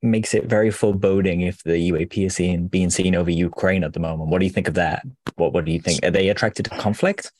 makes 0.00 0.32
it 0.32 0.44
very 0.44 0.70
foreboding 0.70 1.40
if 1.40 1.62
the 1.64 1.90
UAP 1.90 2.26
is 2.26 2.36
seen, 2.36 2.68
being 2.68 2.90
seen 2.90 3.14
over 3.16 3.30
Ukraine 3.30 3.82
at 3.82 3.92
the 3.92 4.00
moment. 4.00 4.30
What 4.30 4.38
do 4.38 4.44
you 4.46 4.52
think 4.52 4.68
of 4.68 4.74
that? 4.74 5.04
What 5.36 5.52
What 5.52 5.64
do 5.64 5.72
you 5.72 5.80
think? 5.80 6.04
Are 6.04 6.10
they 6.10 6.28
attracted 6.28 6.64
to 6.66 6.70
conflict? 6.70 7.32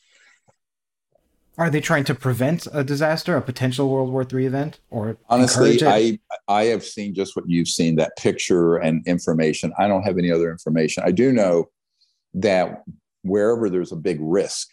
Are 1.56 1.70
they 1.70 1.80
trying 1.80 2.04
to 2.04 2.14
prevent 2.14 2.68
a 2.72 2.84
disaster, 2.84 3.36
a 3.36 3.42
potential 3.42 3.88
World 3.88 4.12
War 4.12 4.24
III 4.32 4.46
event, 4.46 4.78
or 4.90 5.18
honestly, 5.28 5.80
I 5.84 6.20
I 6.46 6.64
have 6.66 6.84
seen 6.84 7.14
just 7.14 7.34
what 7.34 7.48
you've 7.48 7.66
seen 7.66 7.96
that 7.96 8.16
picture 8.16 8.76
and 8.76 9.04
information. 9.08 9.72
I 9.76 9.88
don't 9.88 10.04
have 10.04 10.18
any 10.18 10.30
other 10.30 10.52
information. 10.52 11.02
I 11.04 11.10
do 11.10 11.32
know 11.32 11.70
that 12.34 12.84
wherever 13.22 13.68
there's 13.68 13.92
a 13.92 13.96
big 13.96 14.18
risk 14.20 14.68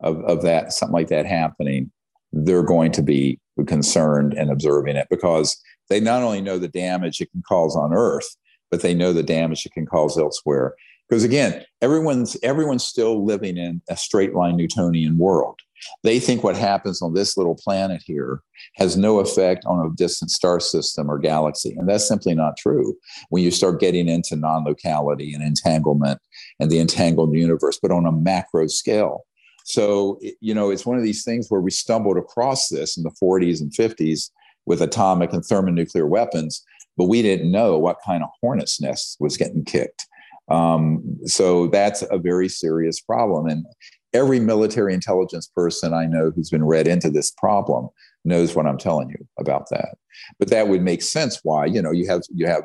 of 0.00 0.22
of 0.24 0.42
that 0.42 0.72
something 0.72 0.94
like 0.94 1.08
that 1.08 1.26
happening, 1.26 1.90
they're 2.32 2.62
going 2.62 2.92
to 2.92 3.02
be 3.02 3.40
concerned 3.66 4.34
and 4.34 4.50
observing 4.50 4.96
it 4.96 5.08
because 5.10 5.60
they 5.88 6.00
not 6.00 6.22
only 6.22 6.40
know 6.40 6.58
the 6.58 6.68
damage 6.68 7.20
it 7.20 7.30
can 7.32 7.42
cause 7.48 7.74
on 7.74 7.92
Earth, 7.92 8.36
but 8.70 8.82
they 8.82 8.94
know 8.94 9.12
the 9.12 9.22
damage 9.22 9.64
it 9.64 9.72
can 9.72 9.86
cause 9.86 10.18
elsewhere. 10.18 10.74
Because 11.08 11.24
again, 11.24 11.64
everyone's 11.80 12.36
everyone's 12.42 12.84
still 12.84 13.24
living 13.24 13.56
in 13.56 13.80
a 13.88 13.96
straight 13.96 14.34
line 14.34 14.56
Newtonian 14.56 15.18
world 15.18 15.58
they 16.02 16.20
think 16.20 16.42
what 16.42 16.56
happens 16.56 17.02
on 17.02 17.14
this 17.14 17.36
little 17.36 17.54
planet 17.54 18.02
here 18.04 18.42
has 18.76 18.96
no 18.96 19.20
effect 19.20 19.64
on 19.66 19.84
a 19.84 19.94
distant 19.96 20.30
star 20.30 20.60
system 20.60 21.10
or 21.10 21.18
galaxy. 21.18 21.74
And 21.78 21.88
that's 21.88 22.06
simply 22.06 22.34
not 22.34 22.56
true 22.56 22.94
when 23.30 23.42
you 23.42 23.50
start 23.50 23.80
getting 23.80 24.08
into 24.08 24.36
non 24.36 24.64
locality 24.64 25.34
and 25.34 25.42
entanglement 25.42 26.20
and 26.60 26.70
the 26.70 26.80
entangled 26.80 27.34
universe, 27.34 27.78
but 27.80 27.90
on 27.90 28.06
a 28.06 28.12
macro 28.12 28.66
scale. 28.66 29.24
So, 29.64 30.18
you 30.40 30.54
know, 30.54 30.70
it's 30.70 30.86
one 30.86 30.96
of 30.96 31.02
these 31.02 31.24
things 31.24 31.48
where 31.48 31.60
we 31.60 31.70
stumbled 31.70 32.16
across 32.16 32.68
this 32.68 32.96
in 32.96 33.02
the 33.02 33.14
40s 33.22 33.60
and 33.60 33.70
50s 33.70 34.30
with 34.64 34.80
atomic 34.80 35.32
and 35.32 35.44
thermonuclear 35.44 36.06
weapons, 36.06 36.64
but 36.96 37.08
we 37.08 37.20
didn't 37.20 37.50
know 37.50 37.78
what 37.78 37.98
kind 38.04 38.22
of 38.22 38.30
hornet's 38.40 38.80
nest 38.80 39.16
was 39.20 39.36
getting 39.36 39.64
kicked. 39.64 40.06
Um, 40.50 41.18
so 41.24 41.66
that's 41.66 42.02
a 42.10 42.18
very 42.18 42.48
serious 42.48 43.00
problem. 43.00 43.46
And 43.46 43.66
every 44.14 44.40
military 44.40 44.94
intelligence 44.94 45.50
person 45.54 45.92
I 45.92 46.06
know 46.06 46.30
who's 46.34 46.50
been 46.50 46.64
read 46.64 46.88
into 46.88 47.10
this 47.10 47.30
problem 47.30 47.88
knows 48.24 48.54
what 48.54 48.66
I'm 48.66 48.78
telling 48.78 49.10
you 49.10 49.26
about 49.38 49.68
that. 49.70 49.96
But 50.38 50.48
that 50.50 50.68
would 50.68 50.82
make 50.82 51.02
sense 51.02 51.40
why, 51.42 51.66
you 51.66 51.82
know, 51.82 51.92
you 51.92 52.06
have 52.08 52.22
you 52.34 52.46
have 52.46 52.64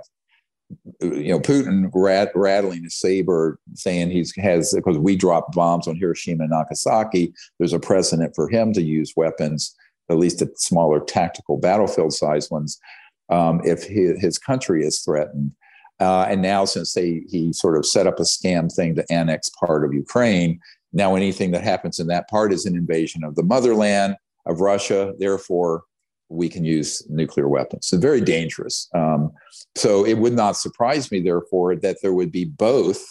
you 1.02 1.30
know 1.30 1.40
Putin 1.40 1.90
rat, 1.94 2.32
rattling 2.36 2.84
his 2.84 2.96
saber 2.96 3.60
saying 3.76 4.12
he's 4.12 4.36
has 4.38 4.74
because 4.74 4.98
we 4.98 5.16
dropped 5.16 5.56
bombs 5.56 5.88
on 5.88 5.96
Hiroshima 5.96 6.44
and 6.44 6.52
Nagasaki 6.52 7.34
there's 7.60 7.74
a 7.74 7.80
precedent 7.80 8.34
for 8.36 8.50
him 8.50 8.74
to 8.74 8.82
use 8.82 9.14
weapons 9.16 9.76
at 10.10 10.18
least 10.18 10.42
at 10.42 10.60
smaller 10.60 11.00
tactical 11.00 11.58
battlefield 11.58 12.14
size 12.14 12.50
ones 12.50 12.80
um, 13.30 13.62
if 13.64 13.84
his, 13.84 14.20
his 14.20 14.38
country 14.38 14.86
is 14.86 15.02
threatened 15.02 15.52
uh, 16.00 16.26
and 16.28 16.42
now 16.42 16.66
since 16.66 16.94
they 16.94 17.22
he 17.28 17.54
sort 17.54 17.78
of 17.78 17.86
set 17.86 18.08
up 18.08 18.20
a 18.20 18.24
scam 18.24 18.74
thing 18.74 18.96
to 18.96 19.06
annex 19.12 19.50
part 19.60 19.86
of 19.86 19.94
Ukraine 19.94 20.60
now, 20.94 21.16
anything 21.16 21.52
that 21.52 21.64
happens 21.64 22.00
in 22.00 22.08
that 22.08 22.30
part 22.30 22.54
is 22.54 22.66
an 22.66 22.76
invasion 22.76 23.24
of 23.24 23.36
the 23.36 23.44
motherland 23.44 24.16
of 24.46 24.62
Russia. 24.62 25.14
Therefore, 25.18 25.84
we 26.30 26.48
can 26.48 26.64
use 26.64 27.04
nuclear 27.10 27.50
weapons. 27.50 27.88
So, 27.88 27.98
very 27.98 28.22
dangerous. 28.22 28.90
Um, 28.94 29.32
so, 29.76 30.06
it 30.06 30.14
would 30.20 30.34
not 30.34 30.56
surprise 30.56 31.12
me, 31.12 31.20
therefore, 31.20 31.76
that 31.78 31.98
there 32.04 32.14
would 32.14 32.32
be 32.32 32.46
both 32.46 33.04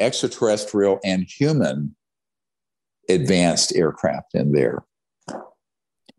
extraterrestrial 0.00 0.98
and 1.04 1.24
human 1.28 1.94
advanced 3.08 3.76
aircraft 3.76 4.34
in 4.34 4.52
there. 4.52 4.84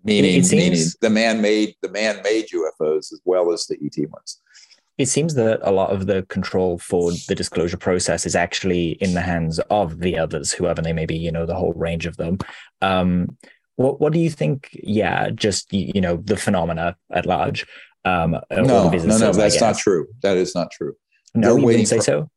Meaning, 0.05 0.43
meaning 0.51 0.85
the 1.01 1.09
man-made 1.09 1.75
the 1.81 1.89
man-made 1.89 2.49
UFOs 2.49 3.13
as 3.13 3.21
well 3.23 3.53
as 3.53 3.65
the 3.65 3.77
ET 3.81 4.09
ones. 4.11 4.41
It 4.97 5.07
seems 5.07 5.33
that 5.35 5.59
a 5.63 5.71
lot 5.71 5.91
of 5.91 6.05
the 6.05 6.23
control 6.23 6.77
for 6.77 7.11
the 7.27 7.33
disclosure 7.35 7.77
process 7.77 8.25
is 8.25 8.35
actually 8.35 8.89
in 9.01 9.15
the 9.15 9.21
hands 9.21 9.59
of 9.71 9.99
the 9.99 10.17
others, 10.19 10.51
whoever 10.51 10.81
they 10.81 10.93
may 10.93 11.07
be, 11.07 11.17
you 11.17 11.31
know, 11.31 11.47
the 11.47 11.55
whole 11.55 11.73
range 11.73 12.05
of 12.05 12.17
them. 12.17 12.37
Um, 12.81 13.37
what 13.75 13.99
what 13.99 14.13
do 14.13 14.19
you 14.19 14.29
think? 14.29 14.69
Yeah, 14.71 15.29
just 15.31 15.73
you 15.73 15.99
know, 15.99 16.17
the 16.17 16.37
phenomena 16.37 16.95
at 17.11 17.25
large. 17.25 17.65
Um, 18.05 18.31
no, 18.51 18.89
no, 18.89 18.89
no, 18.89 19.33
that's 19.33 19.61
not 19.61 19.77
true. 19.77 20.07
That 20.21 20.37
is 20.37 20.53
not 20.53 20.71
true. 20.71 20.93
No, 21.33 21.55
you 21.55 21.65
wouldn't 21.65 21.87
say 21.87 21.97
for, 21.97 22.03
so. 22.03 22.29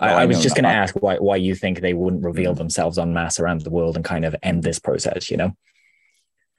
No, 0.00 0.06
I, 0.06 0.22
I, 0.22 0.26
was 0.26 0.42
just 0.42 0.56
going 0.56 0.64
to 0.64 0.70
ask 0.70 0.94
why 0.96 1.16
why 1.16 1.36
you 1.36 1.54
think 1.54 1.80
they 1.80 1.94
wouldn't 1.94 2.24
reveal 2.24 2.52
mm-hmm. 2.52 2.58
themselves 2.58 2.98
en 2.98 3.12
masse 3.12 3.40
around 3.40 3.62
the 3.62 3.70
world 3.70 3.96
and 3.96 4.04
kind 4.04 4.24
of 4.24 4.36
end 4.42 4.62
this 4.62 4.78
process. 4.78 5.30
You 5.30 5.36
know. 5.36 5.52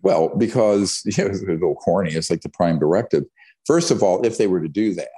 Well, 0.02 0.36
because 0.36 1.02
you 1.06 1.24
know, 1.24 1.30
it's 1.30 1.42
a 1.42 1.46
little 1.46 1.76
corny. 1.76 2.14
It's 2.14 2.30
like 2.30 2.42
the 2.42 2.50
prime 2.50 2.80
directive. 2.80 3.24
First 3.66 3.92
of 3.92 4.04
all, 4.04 4.26
if 4.26 4.38
they 4.38 4.48
were 4.48 4.62
to 4.62 4.68
do 4.68 4.94
that, 4.96 5.10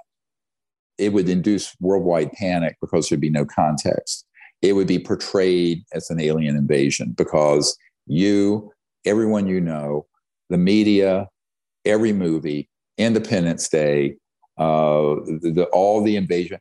it 0.98 1.14
would 1.14 1.30
induce 1.30 1.76
worldwide 1.80 2.32
panic 2.34 2.78
because 2.82 3.10
there'd 3.10 3.22
be 3.22 3.30
no 3.30 3.46
context. 3.46 4.26
It 4.62 4.74
would 4.74 4.88
be 4.88 5.00
portrayed 5.00 5.84
as 5.94 6.10
an 6.10 6.20
alien 6.20 6.56
invasion 6.56 7.14
because 7.16 7.78
you, 8.08 8.72
everyone 9.06 9.48
you 9.48 9.62
know, 9.62 10.08
the 10.50 10.58
media, 10.58 11.28
every 11.86 12.14
movie, 12.14 12.70
Independence 12.98 13.70
Day, 13.70 14.16
uh, 14.58 15.22
the, 15.42 15.52
the, 15.54 15.66
all 15.66 16.04
the 16.04 16.16
invasion, 16.16 16.58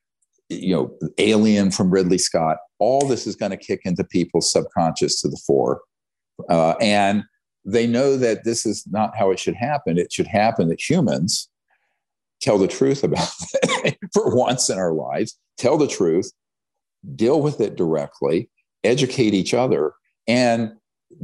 you 0.49 0.75
know, 0.75 1.11
Alien 1.19 1.71
from 1.71 1.91
Ridley 1.91 2.19
Scott, 2.19 2.59
all 2.79 3.07
this 3.07 3.27
is 3.27 3.35
going 3.35 3.51
to 3.51 3.57
kick 3.57 3.81
into 3.85 4.05
people's 4.05 4.53
subconscious 4.53 5.21
to 5.23 5.29
the 5.29 5.41
fore. 5.47 5.81
Uh, 6.51 6.75
and 6.81 7.25
they 7.65 7.87
know 7.87 8.17
that 8.17 8.45
this 8.45 8.67
is 8.67 8.87
not 8.91 9.17
how 9.17 9.31
it 9.31 9.39
should 9.39 9.57
happen. 9.57 9.99
It 9.99 10.13
should 10.13 10.27
happen 10.27 10.69
that 10.69 10.81
humans 10.81 11.49
tell 12.41 12.59
the 12.59 12.69
truth 12.69 13.03
about 13.05 13.29
it 13.85 13.99
for 14.13 14.35
once 14.35 14.69
in 14.69 14.79
our 14.79 14.93
lives, 14.93 15.39
tell 15.59 15.79
the 15.79 15.89
truth, 15.89 16.33
deal 17.15 17.41
with 17.41 17.61
it 17.61 17.77
directly, 17.77 18.51
educate 18.85 19.35
each 19.35 19.55
other, 19.55 19.93
and 20.27 20.73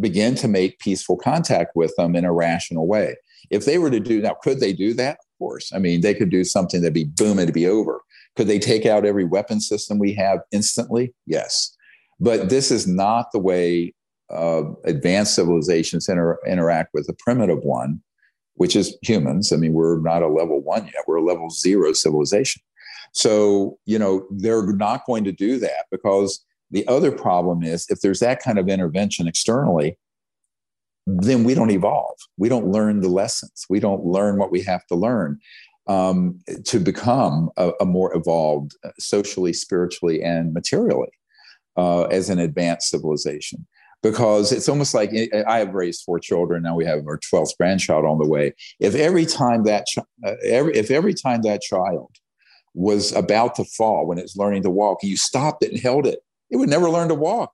begin 0.01 0.35
to 0.37 0.49
make 0.49 0.79
peaceful 0.79 1.17
contact 1.17 1.73
with 1.75 1.95
them 1.97 2.15
in 2.15 2.25
a 2.25 2.33
rational 2.33 2.87
way. 2.87 3.17
If 3.51 3.65
they 3.65 3.79
were 3.79 3.91
to 3.91 4.01
do 4.01 4.21
now, 4.23 4.37
could 4.43 4.61
they 4.61 4.73
do 4.73 4.95
that? 4.95 5.15
Of 5.15 5.39
course. 5.39 5.73
I 5.75 5.79
mean, 5.79 6.01
they 6.01 6.15
could 6.15 6.31
do 6.31 6.45
something 6.45 6.81
that'd 6.81 6.95
be 6.95 7.05
boom, 7.05 7.39
it'd 7.39 7.55
be 7.55 7.67
over. 7.67 8.01
Could 8.37 8.47
they 8.47 8.59
take 8.59 8.87
out 8.87 9.05
every 9.05 9.25
weapon 9.25 9.61
system 9.61 9.99
we 9.99 10.15
have 10.15 10.41
instantly? 10.53 11.13
Yes. 11.27 11.77
But 12.21 12.49
this 12.49 12.71
is 12.71 12.87
not 12.87 13.27
the 13.33 13.39
way 13.39 13.95
uh, 14.31 14.63
advanced 14.85 15.35
civilizations 15.35 16.09
inter- 16.09 16.39
interact 16.47 16.91
with 16.95 17.09
a 17.09 17.15
primitive 17.15 17.59
one 17.63 18.01
which 18.55 18.77
is 18.77 18.97
humans. 19.03 19.53
I 19.53 19.57
mean, 19.57 19.73
we're 19.73 20.01
not 20.01 20.23
a 20.23 20.29
level 20.29 20.61
one 20.61 20.85
yet, 20.87 21.05
we're 21.07 21.17
a 21.17 21.25
level 21.25 21.51
zero 21.51 21.93
civilization. 21.93 22.63
So, 23.13 23.79
you 23.85 23.99
know, 23.99 24.27
they're 24.31 24.73
not 24.73 25.05
going 25.07 25.25
to 25.25 25.33
do 25.33 25.59
that 25.59 25.87
because 25.91 26.45
the 26.71 26.87
other 26.89 27.13
problem 27.13 27.63
is 27.63 27.87
if 27.91 28.01
there's 28.01 28.21
that 28.21 28.43
kind 28.43 28.59
of 28.59 28.69
intervention 28.69 29.29
externally, 29.29 29.99
then 31.07 31.45
we 31.45 31.55
don't 31.55 31.71
evolve. 31.71 32.17
We 32.39 32.49
don't 32.49 32.69
learn 32.69 33.01
the 33.01 33.09
lessons. 33.09 33.67
We 33.69 33.81
don't 33.81 34.05
learn 34.05 34.39
what 34.39 34.51
we 34.51 34.63
have 34.63 34.87
to 34.87 34.95
learn 34.95 35.39
um, 35.87 36.39
to 36.67 36.79
become 36.79 37.51
a, 37.57 37.73
a, 37.81 37.85
more 37.85 38.17
evolved 38.17 38.73
uh, 38.85 38.91
socially, 38.99 39.53
spiritually, 39.53 40.23
and 40.23 40.55
materially 40.55 41.11
uh, 41.77 42.03
as 42.05 42.31
an 42.31 42.39
advanced 42.39 42.89
civilization 42.89 43.67
because 44.03 44.51
it's 44.51 44.69
almost 44.69 44.95
like 44.95 45.13
I 45.47 45.59
have 45.59 45.75
raised 45.75 46.03
four 46.05 46.19
children. 46.19 46.63
Now 46.63 46.75
we 46.75 46.85
have 46.85 47.07
our 47.07 47.19
12th 47.19 47.57
grandchild 47.57 48.05
on 48.05 48.19
the 48.19 48.29
way. 48.29 48.55
If 48.81 48.95
every 48.95 49.27
time 49.27 49.65
that, 49.65 49.87
uh, 50.27 50.35
every, 50.45 50.75
if 50.75 50.91
every 50.91 51.15
time 51.15 51.43
that 51.43 51.63
child 51.63 52.11
was 52.75 53.13
about 53.13 53.55
to 53.57 53.65
fall 53.65 54.07
when 54.07 54.19
it's 54.19 54.37
learning 54.37 54.65
to 54.65 54.71
walk, 54.71 54.99
you 55.03 55.17
stopped 55.17 55.63
it 55.63 55.71
and 55.71 55.81
held 55.81 56.07
it, 56.07 56.21
it 56.51 56.57
would 56.57 56.69
never 56.69 56.91
learn 56.91 57.09
to 57.09 57.15
walk. 57.15 57.53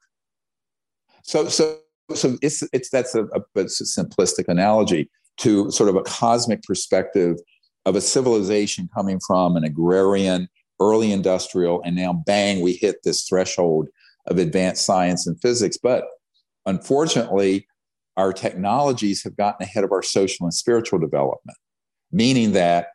So, 1.23 1.49
so, 1.49 1.79
so 2.15 2.39
it's, 2.41 2.63
it's, 2.73 2.89
that's 2.89 3.15
a, 3.15 3.25
a, 3.25 3.41
a 3.57 3.65
simplistic 3.65 4.47
analogy 4.49 5.11
to 5.39 5.71
sort 5.71 5.91
of 5.91 5.97
a 5.97 6.03
cosmic 6.03 6.63
perspective 6.63 7.37
of 7.85 7.95
a 7.95 8.01
civilization 8.01 8.89
coming 8.95 9.21
from 9.27 9.57
an 9.57 9.65
agrarian, 9.65 10.49
early 10.81 11.13
industrial, 11.13 11.83
and 11.85 11.95
now 11.95 12.13
bang, 12.13 12.61
we 12.61 12.73
hit 12.73 13.03
this 13.05 13.25
threshold 13.29 13.89
of 14.27 14.39
advanced 14.39 14.85
science 14.85 15.27
and 15.27 15.41
physics. 15.41 15.77
But 15.77 16.05
Unfortunately, 16.69 17.67
our 18.19 18.31
technologies 18.31 19.25
have 19.25 19.37
gotten 19.39 19.65
ahead 19.65 19.85
of 19.85 19.93
our 19.93 20.03
social 20.03 20.45
and 20.45 20.53
spiritual 20.53 20.99
development, 20.99 21.57
meaning 22.13 22.53
that 22.53 22.89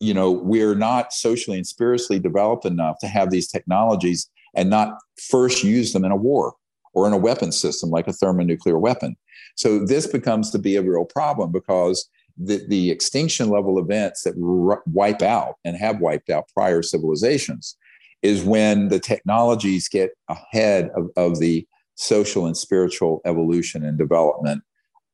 you 0.00 0.14
know 0.14 0.30
we're 0.30 0.74
not 0.74 1.12
socially 1.12 1.58
and 1.58 1.66
spiritually 1.66 2.18
developed 2.18 2.64
enough 2.64 2.96
to 3.00 3.06
have 3.06 3.30
these 3.30 3.46
technologies 3.46 4.30
and 4.56 4.70
not 4.70 4.96
first 5.30 5.62
use 5.62 5.92
them 5.92 6.04
in 6.04 6.12
a 6.12 6.16
war 6.16 6.54
or 6.94 7.06
in 7.06 7.12
a 7.12 7.18
weapon 7.18 7.52
system 7.52 7.90
like 7.90 8.08
a 8.08 8.12
thermonuclear 8.12 8.78
weapon. 8.78 9.14
So 9.54 9.84
this 9.84 10.06
becomes 10.06 10.50
to 10.52 10.58
be 10.58 10.76
a 10.76 10.82
real 10.82 11.04
problem 11.04 11.52
because 11.52 12.08
the, 12.38 12.64
the 12.68 12.90
extinction 12.90 13.50
level 13.50 13.78
events 13.78 14.22
that 14.22 14.34
r- 14.42 14.82
wipe 14.86 15.20
out 15.20 15.56
and 15.64 15.76
have 15.76 16.00
wiped 16.00 16.30
out 16.30 16.48
prior 16.54 16.80
civilizations 16.82 17.76
is 18.22 18.42
when 18.44 18.88
the 18.88 18.98
technologies 18.98 19.88
get 19.88 20.10
ahead 20.28 20.90
of, 20.96 21.10
of 21.16 21.38
the 21.38 21.66
social 22.00 22.46
and 22.46 22.56
spiritual 22.56 23.20
evolution 23.26 23.84
and 23.84 23.98
development 23.98 24.62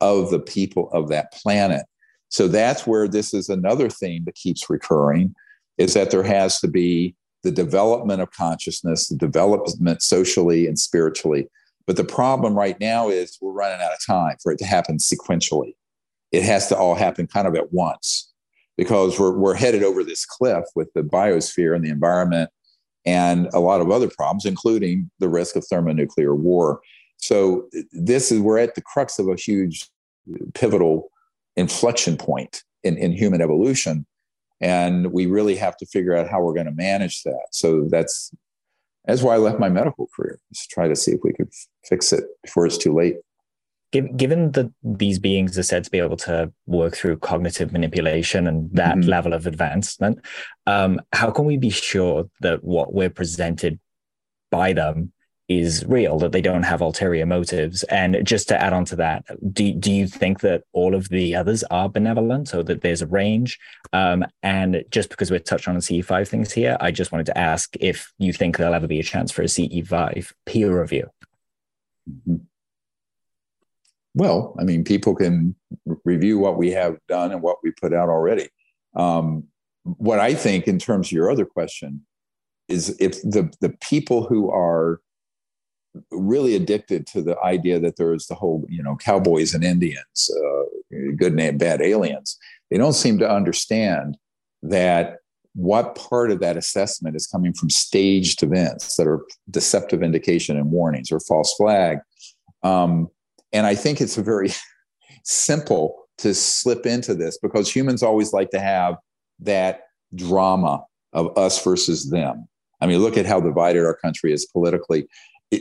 of 0.01 0.31
the 0.31 0.39
people 0.39 0.89
of 0.93 1.09
that 1.09 1.33
planet. 1.33 1.85
So 2.29 2.49
that's 2.49 2.87
where 2.87 3.09
this 3.09 3.35
is 3.35 3.49
another 3.49 3.89
theme 3.89 4.25
that 4.25 4.35
keeps 4.35 4.71
recurring 4.71 5.35
is 5.79 5.95
that 5.95 6.11
there 6.11 6.23
has 6.23 6.61
to 6.61 6.69
be 6.69 7.15
the 7.43 7.51
development 7.51 8.23
of 8.23 8.31
consciousness, 8.31 9.09
the 9.09 9.17
development 9.17 10.03
socially 10.03 10.67
and 10.67 10.79
spiritually. 10.79 11.49
But 11.87 11.97
the 11.97 12.05
problem 12.05 12.55
right 12.55 12.79
now 12.81 13.09
is 13.09 13.37
we're 13.41 13.53
running 13.53 13.81
out 13.81 13.93
of 13.93 14.05
time 14.07 14.37
for 14.43 14.53
it 14.53 14.59
to 14.59 14.65
happen 14.65 14.99
sequentially. 14.99 15.75
It 16.33 16.43
has 16.43 16.69
to 16.69 16.77
all 16.77 16.95
happen 16.95 17.27
kind 17.27 17.47
of 17.47 17.55
at 17.55 17.73
once 17.73 18.33
because 18.77 19.19
we're, 19.19 19.37
we're 19.37 19.55
headed 19.55 19.83
over 19.83 20.03
this 20.05 20.25
cliff 20.25 20.65
with 20.75 20.93
the 20.95 21.03
biosphere 21.03 21.75
and 21.75 21.85
the 21.85 21.91
environment 21.91 22.51
and 23.07 23.49
a 23.55 23.61
lot 23.61 23.81
of 23.81 23.91
other 23.91 24.11
problems, 24.11 24.45
including 24.45 25.11
the 25.21 25.29
risk 25.29 25.57
of 25.57 25.65
thermonuclear 25.65 26.35
war. 26.35 26.81
So 27.19 27.69
this 27.93 28.31
is 28.31 28.41
we're 28.41 28.59
at 28.59 28.75
the 28.75 28.83
crux 28.83 29.19
of 29.19 29.29
a 29.29 29.37
huge 29.37 29.89
pivotal 30.55 31.09
inflection 31.57 32.17
point 32.17 32.65
in, 32.83 32.99
in 32.99 33.13
human 33.13 33.41
evolution. 33.41 34.07
And 34.61 35.13
we 35.13 35.27
really 35.27 35.57
have 35.57 35.77
to 35.79 35.87
figure 35.87 36.17
out 36.17 36.29
how 36.29 36.43
we're 36.43 36.55
going 36.55 36.67
to 36.67 36.73
manage 36.73 37.23
that. 37.23 37.47
So 37.53 37.87
that's 37.91 38.33
that's 39.05 39.23
why 39.23 39.35
I 39.35 39.39
left 39.39 39.61
my 39.61 39.69
medical 39.69 40.09
career, 40.15 40.41
just 40.53 40.69
try 40.69 40.89
to 40.89 40.97
see 40.97 41.13
if 41.13 41.21
we 41.23 41.33
could 41.33 41.49
fix 41.85 42.13
it 42.13 42.25
before 42.43 42.67
it's 42.67 42.77
too 42.77 42.93
late. 42.93 43.19
Given 43.93 44.53
that 44.53 44.71
these 44.83 45.19
beings 45.19 45.57
are 45.59 45.63
said 45.63 45.85
to 45.85 45.91
be 45.91 45.99
able 45.99 46.17
to 46.19 46.53
work 46.67 46.97
through 46.97 47.19
cognitive 47.19 47.73
manipulation 47.73 48.47
and 48.47 48.69
that 48.73 48.97
mm-hmm. 48.97 49.09
level 49.09 49.33
of 49.33 49.47
advancement, 49.47 50.19
um, 50.67 51.01
how 51.13 51.31
can 51.31 51.45
we 51.45 51.57
be 51.57 51.71
sure 51.71 52.29
that 52.41 52.65
what 52.65 52.93
we're 52.93 53.11
presented 53.11 53.79
by 54.51 54.73
them 54.73 55.13
is 55.49 55.85
real, 55.87 56.19
that 56.19 56.33
they 56.33 56.41
don't 56.41 56.65
have 56.65 56.81
ulterior 56.81 57.25
motives. 57.25 57.85
And 57.85 58.27
just 58.27 58.49
to 58.49 58.61
add 58.61 58.73
on 58.73 58.85
to 58.87 58.97
that, 58.97 59.25
do, 59.53 59.73
do 59.73 59.93
you 59.93 60.09
think 60.09 60.41
that 60.41 60.65
all 60.73 60.95
of 60.95 61.09
the 61.09 61.37
others 61.37 61.63
are 61.65 61.89
benevolent 61.89 62.53
or 62.53 62.65
that 62.65 62.83
there's 62.83 63.03
a 63.03 63.07
range? 63.07 63.59
Um, 63.93 64.25
and 64.43 64.85
just 64.91 65.09
because 65.09 65.31
we're 65.31 65.39
touching 65.39 65.75
on 65.75 65.81
CE5 65.81 66.27
things 66.27 66.53
here, 66.53 66.77
I 66.81 66.91
just 66.91 67.13
wanted 67.13 67.27
to 67.27 67.39
ask 67.39 67.77
if 67.79 68.13
you 68.19 68.33
think 68.33 68.57
there'll 68.57 68.75
ever 68.75 68.89
be 68.89 69.01
a 69.01 69.05
chance 69.05 69.31
for 69.31 69.43
a 69.43 69.47
CE5 69.47 70.33
peer 70.47 70.81
review. 70.81 71.09
Mm-hmm. 72.11 72.37
Well, 74.17 74.57
I 74.59 74.65
mean, 74.65 74.83
people 74.83 75.15
can 75.15 75.55
review 76.05 76.39
what 76.39 76.57
we 76.57 76.71
have 76.71 76.97
done 77.07 77.33
and 77.33 77.43
what 77.43 77.59
we 77.63 77.71
put 77.71 77.93
out 77.93 78.09
already. 78.09 78.49
Um, 78.97 79.45
what 79.85 80.19
I 80.19 80.35
think, 80.35 80.67
in 80.67 80.79
terms 80.79 81.09
of 81.09 81.13
your 81.13 81.31
other 81.31 81.45
question, 81.45 82.05
is 82.67 82.97
if 82.99 83.21
the 83.23 83.53
the 83.61 83.77
people 83.81 84.27
who 84.27 84.51
are 84.51 85.01
really 86.11 86.57
addicted 86.57 87.07
to 87.09 87.23
the 87.23 87.39
idea 87.41 87.79
that 87.79 87.97
there 87.97 88.15
is 88.15 88.27
the 88.27 88.35
whole, 88.35 88.65
you 88.69 88.83
know, 88.83 88.97
cowboys 88.97 89.55
and 89.55 89.63
Indians, 89.63 90.31
uh, 90.31 90.63
good 91.17 91.39
and 91.39 91.59
bad 91.59 91.83
aliens. 91.83 92.39
They 92.71 92.79
don't 92.79 92.95
seem 92.95 93.19
to 93.19 93.31
understand 93.31 94.17
that 94.63 95.19
what 95.55 95.95
part 95.95 96.31
of 96.31 96.41
that 96.41 96.57
assessment 96.57 97.17
is 97.17 97.27
coming 97.27 97.53
from 97.53 97.71
staged 97.71 98.43
events 98.43 98.97
that 98.97 99.07
are 99.07 99.25
deceptive 99.51 100.03
indication 100.03 100.57
and 100.57 100.71
warnings 100.71 101.13
or 101.13 101.21
false 101.21 101.55
flag. 101.55 101.99
Um, 102.63 103.09
and 103.57 103.67
I 103.67 103.75
think 103.75 104.01
it's 104.01 104.17
very 104.17 104.51
simple 105.25 105.97
to 106.19 106.35
slip 106.35 106.87
into 106.87 107.15
this 107.15 107.39
because 107.39 107.75
humans 107.75 108.03
always 108.03 108.33
like 108.33 108.51
to 108.51 108.61
have 108.61 108.97
that 109.41 109.83
drama 110.15 110.85
of 111.13 111.37
us 111.37 111.63
versus 111.63 112.11
them. 112.11 112.49
I 112.81 112.87
mean, 112.87 112.99
look 112.99 113.17
at 113.17 113.27
how 113.27 113.41
divided 113.41 113.85
our 113.85 113.97
country 113.97 114.33
is 114.33 114.47
politically 114.47 115.09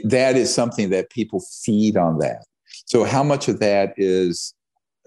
that 0.03 0.35
is 0.35 0.53
something 0.53 0.89
that 0.89 1.09
people 1.09 1.43
feed 1.63 1.95
on 1.95 2.19
that. 2.19 2.45
So, 2.85 3.03
how 3.03 3.23
much 3.23 3.47
of 3.47 3.59
that 3.59 3.93
is 3.97 4.53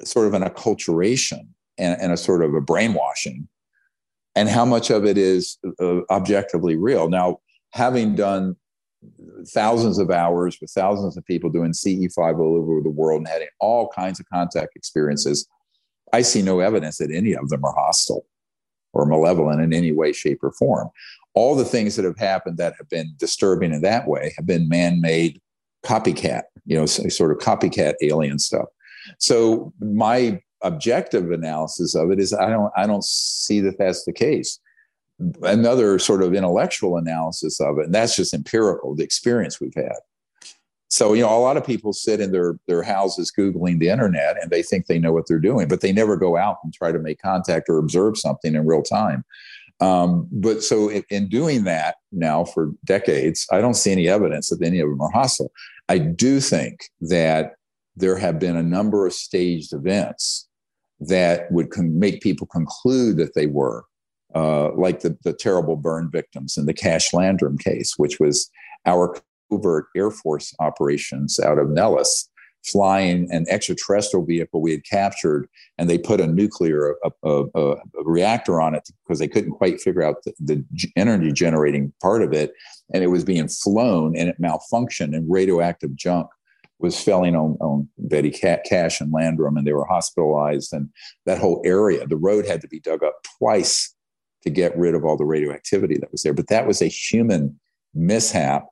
sort 0.04 0.26
of 0.26 0.34
an 0.34 0.42
acculturation 0.42 1.48
and, 1.76 2.00
and 2.00 2.12
a 2.12 2.16
sort 2.16 2.42
of 2.42 2.54
a 2.54 2.60
brainwashing, 2.60 3.48
and 4.34 4.48
how 4.48 4.64
much 4.64 4.90
of 4.90 5.04
it 5.04 5.18
is 5.18 5.58
uh, 5.80 6.00
objectively 6.10 6.76
real? 6.76 7.08
Now, 7.08 7.40
having 7.72 8.14
done 8.14 8.56
thousands 9.46 9.98
of 9.98 10.10
hours 10.10 10.58
with 10.60 10.70
thousands 10.70 11.16
of 11.16 11.24
people 11.24 11.50
doing 11.50 11.72
CE5 11.72 12.38
all 12.38 12.56
over 12.56 12.80
the 12.82 12.90
world 12.90 13.20
and 13.20 13.28
having 13.28 13.48
all 13.60 13.88
kinds 13.88 14.20
of 14.20 14.28
contact 14.28 14.76
experiences, 14.76 15.46
I 16.12 16.22
see 16.22 16.42
no 16.42 16.60
evidence 16.60 16.98
that 16.98 17.10
any 17.12 17.34
of 17.34 17.48
them 17.48 17.64
are 17.64 17.74
hostile 17.74 18.26
or 18.92 19.06
malevolent 19.06 19.60
in 19.60 19.72
any 19.72 19.92
way, 19.92 20.12
shape, 20.12 20.42
or 20.42 20.52
form. 20.52 20.88
All 21.34 21.54
the 21.54 21.64
things 21.64 21.94
that 21.96 22.04
have 22.04 22.18
happened 22.18 22.58
that 22.58 22.74
have 22.78 22.88
been 22.88 23.14
disturbing 23.18 23.72
in 23.72 23.82
that 23.82 24.08
way 24.08 24.32
have 24.36 24.46
been 24.46 24.68
man-made 24.68 25.40
copycat 25.84 26.42
you 26.68 26.76
know 26.76 26.86
sort 26.86 27.32
of 27.32 27.38
copycat 27.38 27.94
alien 28.02 28.38
stuff. 28.38 28.66
So 29.18 29.72
my 29.80 30.40
objective 30.62 31.30
analysis 31.30 31.94
of 31.94 32.10
it 32.10 32.18
is 32.18 32.32
i 32.34 32.50
don't 32.50 32.72
i 32.76 32.84
don't 32.84 33.04
see 33.04 33.60
that 33.60 33.78
that's 33.78 34.04
the 34.04 34.12
case 34.12 34.58
another 35.42 35.98
sort 35.98 36.22
of 36.22 36.34
intellectual 36.34 36.96
analysis 36.96 37.60
of 37.60 37.78
it 37.78 37.86
and 37.86 37.94
that's 37.94 38.14
just 38.14 38.32
empirical 38.32 38.94
the 38.94 39.04
experience 39.04 39.60
we've 39.60 39.74
had. 39.74 39.96
So 40.88 41.12
you 41.12 41.22
know 41.22 41.36
a 41.36 41.40
lot 41.40 41.56
of 41.56 41.66
people 41.66 41.92
sit 41.92 42.20
in 42.20 42.32
their 42.32 42.58
their 42.66 42.82
houses 42.82 43.32
googling 43.36 43.78
the 43.78 43.88
internet 43.88 44.40
and 44.40 44.50
they 44.50 44.62
think 44.62 44.86
they 44.86 44.98
know 44.98 45.12
what 45.12 45.26
they're 45.26 45.38
doing 45.38 45.68
but 45.68 45.80
they 45.80 45.92
never 45.92 46.16
go 46.16 46.36
out 46.36 46.58
and 46.64 46.72
try 46.72 46.92
to 46.92 46.98
make 46.98 47.20
contact 47.20 47.68
or 47.68 47.78
observe 47.78 48.16
something 48.16 48.54
in 48.54 48.66
real 48.66 48.82
time. 48.82 49.24
Um, 49.80 50.26
but 50.32 50.62
so 50.62 50.88
in, 50.88 51.04
in 51.10 51.28
doing 51.28 51.64
that 51.64 51.96
now 52.10 52.44
for 52.44 52.72
decades, 52.84 53.46
I 53.52 53.60
don't 53.60 53.74
see 53.74 53.92
any 53.92 54.08
evidence 54.08 54.48
that 54.48 54.62
any 54.62 54.80
of 54.80 54.88
them 54.88 55.00
are 55.00 55.10
hostile. 55.10 55.52
I 55.88 55.98
do 55.98 56.40
think 56.40 56.90
that 57.00 57.52
there 57.96 58.16
have 58.16 58.38
been 58.38 58.56
a 58.56 58.62
number 58.62 59.06
of 59.06 59.12
staged 59.12 59.72
events 59.72 60.48
that 61.00 61.50
would 61.52 61.70
con- 61.70 61.98
make 61.98 62.22
people 62.22 62.46
conclude 62.46 63.16
that 63.18 63.34
they 63.34 63.46
were, 63.46 63.84
uh, 64.34 64.72
like 64.74 65.00
the, 65.00 65.16
the 65.24 65.32
terrible 65.32 65.76
burn 65.76 66.10
victims 66.10 66.56
in 66.56 66.66
the 66.66 66.74
Cash 66.74 67.12
Landrum 67.12 67.58
case, 67.58 67.94
which 67.96 68.18
was 68.20 68.50
our 68.86 69.16
covert 69.50 69.86
Air 69.96 70.10
Force 70.10 70.54
operations 70.60 71.40
out 71.40 71.58
of 71.58 71.70
Nellis 71.70 72.28
flying 72.64 73.28
an 73.30 73.46
extraterrestrial 73.48 74.24
vehicle 74.24 74.60
we 74.60 74.72
had 74.72 74.84
captured, 74.84 75.48
and 75.78 75.88
they 75.88 75.98
put 75.98 76.20
a 76.20 76.26
nuclear 76.26 76.96
a, 77.04 77.10
a, 77.22 77.44
a 77.54 77.76
reactor 78.04 78.60
on 78.60 78.74
it 78.74 78.88
because 79.04 79.18
they 79.18 79.28
couldn't 79.28 79.52
quite 79.52 79.80
figure 79.80 80.02
out 80.02 80.22
the, 80.24 80.34
the, 80.40 80.64
energy 80.96 81.32
generating 81.32 81.92
part 82.02 82.22
of 82.22 82.32
it, 82.32 82.52
and 82.92 83.02
it 83.02 83.08
was 83.08 83.24
being 83.24 83.48
flown 83.48 84.16
and 84.16 84.28
it 84.28 84.40
malfunctioned, 84.40 85.14
and 85.14 85.30
radioactive 85.30 85.94
junk 85.96 86.28
was 86.80 87.02
falling 87.02 87.34
on, 87.34 87.56
on 87.60 87.88
Betty 87.98 88.30
Cash 88.30 89.00
and 89.00 89.12
Landrum, 89.12 89.56
and 89.56 89.66
they 89.66 89.72
were 89.72 89.86
hospitalized, 89.86 90.72
and 90.72 90.88
that 91.26 91.38
whole 91.38 91.62
area, 91.64 92.06
the 92.06 92.16
road 92.16 92.46
had 92.46 92.60
to 92.60 92.68
be 92.68 92.80
dug 92.80 93.02
up 93.02 93.14
twice 93.38 93.94
to 94.42 94.50
get 94.50 94.76
rid 94.76 94.94
of 94.94 95.04
all 95.04 95.16
the 95.16 95.24
radioactivity 95.24 95.98
that 95.98 96.12
was 96.12 96.22
there. 96.22 96.34
But 96.34 96.48
that 96.48 96.66
was 96.66 96.80
a 96.82 96.86
human 96.86 97.58
mishap 97.94 98.66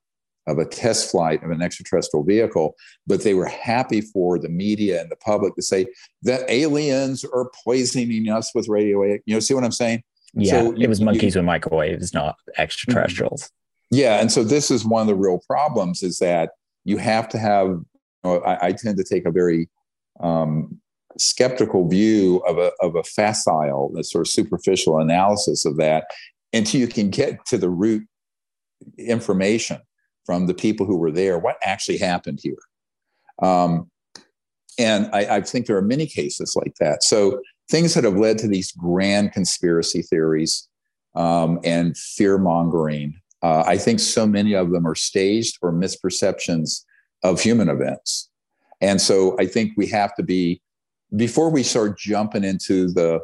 of 0.46 0.58
a 0.58 0.64
test 0.64 1.10
flight 1.10 1.42
of 1.42 1.50
an 1.50 1.60
extraterrestrial 1.60 2.24
vehicle, 2.24 2.76
but 3.06 3.22
they 3.24 3.34
were 3.34 3.46
happy 3.46 4.00
for 4.00 4.38
the 4.38 4.48
media 4.48 5.00
and 5.00 5.10
the 5.10 5.16
public 5.16 5.54
to 5.56 5.62
say 5.62 5.86
that 6.22 6.48
aliens 6.48 7.24
are 7.24 7.50
poisoning 7.64 8.28
us 8.28 8.54
with 8.54 8.68
radio. 8.68 9.02
You 9.04 9.20
know, 9.26 9.40
see 9.40 9.54
what 9.54 9.64
I'm 9.64 9.72
saying? 9.72 10.02
Yeah, 10.34 10.50
so 10.50 10.74
it 10.78 10.88
was 10.88 11.00
monkeys 11.00 11.34
you, 11.34 11.40
with 11.40 11.46
microwaves, 11.46 12.12
not 12.12 12.36
extraterrestrials. 12.58 13.50
Yeah, 13.90 14.20
and 14.20 14.30
so 14.30 14.44
this 14.44 14.70
is 14.70 14.84
one 14.84 15.02
of 15.02 15.06
the 15.06 15.14
real 15.14 15.40
problems: 15.46 16.02
is 16.02 16.18
that 16.18 16.50
you 16.84 16.98
have 16.98 17.28
to 17.30 17.38
have. 17.38 17.68
You 17.68 17.84
know, 18.24 18.40
I, 18.40 18.66
I, 18.66 18.72
tend 18.72 18.98
to 18.98 19.04
take 19.04 19.24
a 19.24 19.30
very 19.30 19.68
um, 20.20 20.80
skeptical 21.18 21.88
view 21.88 22.38
of 22.46 22.58
a 22.58 22.72
of 22.80 22.94
a 22.96 23.02
facile, 23.02 23.92
a 23.98 24.04
sort 24.04 24.26
of 24.26 24.30
superficial 24.30 24.98
analysis 24.98 25.64
of 25.64 25.76
that, 25.76 26.06
until 26.52 26.80
you 26.80 26.88
can 26.88 27.10
get 27.10 27.44
to 27.46 27.58
the 27.58 27.70
root 27.70 28.06
information 28.98 29.78
from 30.24 30.46
the 30.46 30.54
people 30.54 30.86
who 30.86 30.96
were 30.96 31.12
there 31.12 31.38
what 31.38 31.56
actually 31.62 31.98
happened 31.98 32.40
here. 32.42 32.58
Um, 33.42 33.90
and 34.78 35.08
I, 35.12 35.36
I, 35.36 35.40
think 35.40 35.66
there 35.66 35.76
are 35.76 35.82
many 35.82 36.06
cases 36.06 36.54
like 36.56 36.74
that. 36.80 37.02
So 37.02 37.40
things 37.70 37.94
that 37.94 38.04
have 38.04 38.16
led 38.16 38.38
to 38.38 38.48
these 38.48 38.72
grand 38.72 39.32
conspiracy 39.32 40.02
theories 40.02 40.68
um, 41.14 41.60
and 41.64 41.96
fear 41.96 42.38
mongering, 42.38 43.14
uh, 43.42 43.64
I 43.66 43.78
think 43.78 44.00
so 44.00 44.26
many 44.26 44.54
of 44.54 44.70
them 44.70 44.86
are 44.86 44.94
staged 44.94 45.58
or 45.62 45.72
misperceptions 45.72 46.82
of 47.22 47.40
human 47.40 47.68
events. 47.68 48.28
And 48.80 49.00
so 49.00 49.36
I 49.38 49.46
think 49.46 49.72
we 49.76 49.86
have 49.88 50.14
to 50.16 50.22
be, 50.22 50.60
before 51.14 51.50
we 51.50 51.62
start 51.62 51.98
jumping 51.98 52.44
into 52.44 52.88
the 52.88 53.20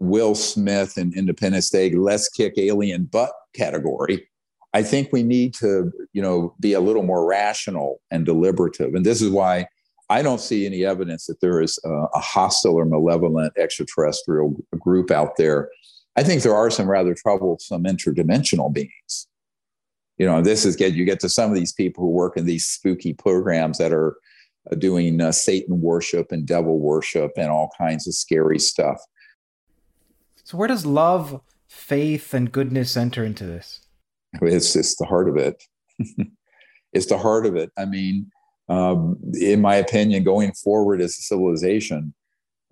Will 0.00 0.34
Smith 0.34 0.96
and 0.96 1.14
Independence 1.14 1.70
Day, 1.70 1.90
let's 1.90 2.28
kick 2.28 2.54
alien 2.56 3.04
butt 3.04 3.32
category, 3.54 4.28
I 4.74 4.82
think 4.82 5.08
we 5.12 5.22
need 5.22 5.54
to, 5.54 5.90
you 6.12 6.22
know, 6.22 6.54
be 6.60 6.74
a 6.74 6.80
little 6.80 7.02
more 7.02 7.26
rational 7.26 8.00
and 8.10 8.24
deliberative. 8.24 8.94
And 8.94 9.04
this 9.04 9.20
is 9.20 9.30
why 9.30 9.66
I 10.10 10.22
don't 10.22 10.40
see 10.40 10.66
any 10.66 10.84
evidence 10.84 11.26
that 11.26 11.40
there 11.40 11.60
is 11.60 11.78
a, 11.84 11.90
a 11.90 12.20
hostile 12.20 12.74
or 12.74 12.84
malevolent 12.84 13.52
extraterrestrial 13.58 14.54
group 14.78 15.10
out 15.10 15.36
there. 15.36 15.70
I 16.16 16.22
think 16.22 16.42
there 16.42 16.54
are 16.54 16.70
some 16.70 16.88
rather 16.88 17.14
troublesome 17.14 17.84
interdimensional 17.84 18.72
beings. 18.72 19.26
You 20.16 20.26
know, 20.26 20.42
this 20.42 20.64
is 20.64 20.76
get 20.76 20.94
you 20.94 21.04
get 21.04 21.20
to 21.20 21.28
some 21.28 21.50
of 21.50 21.56
these 21.56 21.72
people 21.72 22.04
who 22.04 22.10
work 22.10 22.36
in 22.36 22.44
these 22.44 22.66
spooky 22.66 23.12
programs 23.12 23.78
that 23.78 23.92
are 23.92 24.16
doing 24.76 25.20
uh, 25.20 25.32
Satan 25.32 25.80
worship 25.80 26.32
and 26.32 26.46
devil 26.46 26.78
worship 26.78 27.32
and 27.36 27.48
all 27.50 27.70
kinds 27.78 28.06
of 28.06 28.14
scary 28.14 28.58
stuff. 28.58 29.00
So, 30.44 30.56
where 30.56 30.68
does 30.68 30.86
love 30.86 31.40
faith 31.68 32.34
and 32.34 32.50
goodness 32.50 32.96
enter 32.96 33.24
into 33.24 33.44
this? 33.44 33.80
It's 34.42 34.76
it's 34.76 34.96
the 34.96 35.06
heart 35.06 35.28
of 35.28 35.36
it. 35.36 35.62
it's 36.92 37.06
the 37.06 37.18
heart 37.18 37.46
of 37.46 37.56
it. 37.56 37.70
I 37.78 37.84
mean, 37.84 38.30
um, 38.68 39.18
in 39.34 39.60
my 39.60 39.76
opinion, 39.76 40.24
going 40.24 40.52
forward 40.52 41.00
as 41.00 41.10
a 41.18 41.22
civilization, 41.22 42.14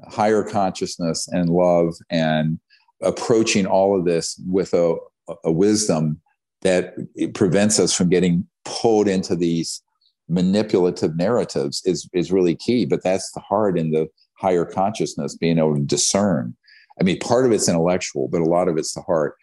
higher 0.09 0.43
consciousness 0.43 1.29
and 1.29 1.49
love 1.49 1.95
and 2.11 2.59
approaching 3.03 3.67
all 3.67 3.99
of 3.99 4.05
this 4.05 4.41
with 4.47 4.73
a, 4.75 4.97
a 5.45 5.53
wisdom 5.53 6.21
that 6.63 6.95
prevents 7.35 7.79
us 7.79 7.95
from 7.95 8.09
getting 8.09 8.47
pulled 8.65 9.09
into 9.09 9.37
these 9.37 9.83
manipulative 10.29 11.17
narratives 11.17 11.83
is 11.85 12.09
is 12.13 12.33
really 12.33 12.55
key 12.55 12.85
but 12.85 13.03
that's 13.03 13.31
the 13.33 13.41
heart 13.41 13.79
in 13.79 13.91
the 13.91 14.09
higher 14.39 14.65
consciousness 14.65 15.37
being 15.37 15.59
able 15.59 15.75
to 15.75 15.83
discern. 15.83 16.55
I 17.01 17.05
mean 17.05 17.19
part 17.21 17.47
of 17.47 17.53
it's 17.53 17.69
intellectual 17.69 18.29
but 18.29 18.41
a 18.41 18.45
lot 18.45 18.69
of 18.69 18.77
it's 18.77 18.95
the 18.95 19.03
heart. 19.03 19.37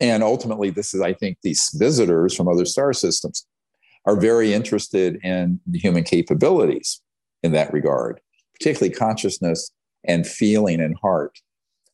And 0.00 0.22
ultimately 0.22 0.70
this 0.70 0.94
is 0.94 1.00
i 1.00 1.12
think 1.12 1.38
these 1.42 1.70
visitors 1.78 2.34
from 2.34 2.48
other 2.48 2.64
star 2.64 2.92
systems 2.92 3.46
are 4.06 4.18
very 4.18 4.54
interested 4.54 5.18
in 5.22 5.60
the 5.66 5.78
human 5.78 6.04
capabilities 6.04 7.00
in 7.42 7.52
that 7.52 7.72
regard 7.72 8.20
particularly 8.54 8.92
consciousness 8.92 9.70
and 10.04 10.26
feeling 10.26 10.80
and 10.80 10.96
heart. 11.00 11.38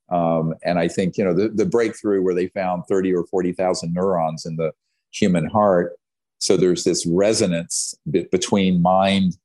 Um, 0.09 0.55
and 0.65 0.79
i 0.79 0.89
think 0.89 1.19
you 1.19 1.25
know 1.25 1.35
the, 1.35 1.49
the 1.49 1.67
breakthrough 1.67 2.23
where 2.23 2.35
they 2.35 2.47
found 2.49 2.85
30 2.89 3.13
or 3.15 3.27
40000 3.27 3.93
neurons 3.93 4.47
in 4.47 4.57
the 4.57 4.73
human 5.11 5.47
heart 5.47 5.93
so 6.39 6.57
there's 6.57 6.85
this 6.85 7.07
resonance 7.07 7.95
be- 8.11 8.29
between 8.31 8.83
mind 8.83 9.37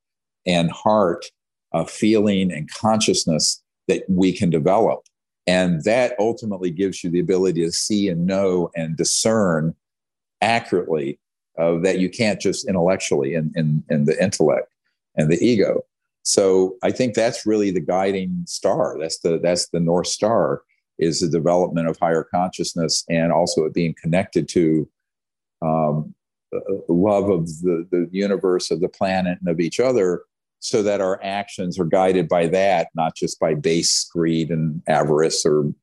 and 0.45 0.71
heart, 0.71 1.25
uh, 1.73 1.85
feeling 1.85 2.51
and 2.51 2.71
consciousness 2.71 3.61
that 3.87 4.03
we 4.09 4.33
can 4.33 4.49
develop. 4.49 5.01
And 5.47 5.83
that 5.83 6.15
ultimately 6.19 6.71
gives 6.71 7.03
you 7.03 7.09
the 7.09 7.19
ability 7.19 7.61
to 7.61 7.71
see 7.71 8.09
and 8.09 8.25
know 8.25 8.69
and 8.75 8.95
discern 8.95 9.75
accurately 10.41 11.19
uh, 11.57 11.79
that 11.79 11.99
you 11.99 12.09
can't 12.09 12.39
just 12.39 12.67
intellectually 12.67 13.35
in, 13.35 13.51
in, 13.55 13.83
in 13.89 14.05
the 14.05 14.21
intellect 14.21 14.71
and 15.15 15.31
the 15.31 15.43
ego. 15.43 15.81
So 16.23 16.75
I 16.83 16.91
think 16.91 17.13
that's 17.13 17.45
really 17.45 17.71
the 17.71 17.81
guiding 17.81 18.43
star. 18.45 18.97
That's 18.99 19.19
the 19.19 19.39
that's 19.39 19.69
the 19.69 19.79
north 19.79 20.07
star 20.07 20.61
is 20.99 21.19
the 21.19 21.27
development 21.27 21.87
of 21.87 21.97
higher 21.97 22.23
consciousness 22.23 23.03
and 23.09 23.31
also 23.31 23.65
it 23.65 23.73
being 23.73 23.95
connected 23.99 24.47
to 24.49 24.87
um, 25.63 26.13
love 26.87 27.29
of 27.29 27.47
the, 27.61 27.87
the 27.91 28.09
universe, 28.11 28.71
of 28.71 28.81
the 28.81 28.89
planet, 28.89 29.37
and 29.39 29.49
of 29.49 29.59
each 29.59 29.79
other, 29.79 30.23
so 30.59 30.83
that 30.83 31.01
our 31.01 31.19
actions 31.23 31.79
are 31.79 31.85
guided 31.85 32.27
by 32.27 32.47
that, 32.47 32.89
not 32.95 33.15
just 33.15 33.39
by 33.39 33.53
base 33.53 34.07
greed 34.13 34.49
and 34.49 34.81
avarice 34.87 35.45
or 35.45 35.73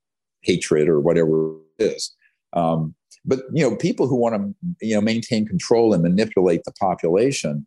hatred 0.42 0.88
or 0.88 1.00
whatever 1.00 1.56
it 1.78 1.84
is. 1.84 2.14
Um, 2.52 2.94
but 3.24 3.40
you 3.52 3.68
know, 3.68 3.76
people 3.76 4.06
who 4.06 4.16
want 4.16 4.34
to 4.36 4.86
you 4.86 4.94
know 4.94 5.00
maintain 5.00 5.46
control 5.46 5.92
and 5.92 6.02
manipulate 6.02 6.64
the 6.64 6.72
population, 6.72 7.66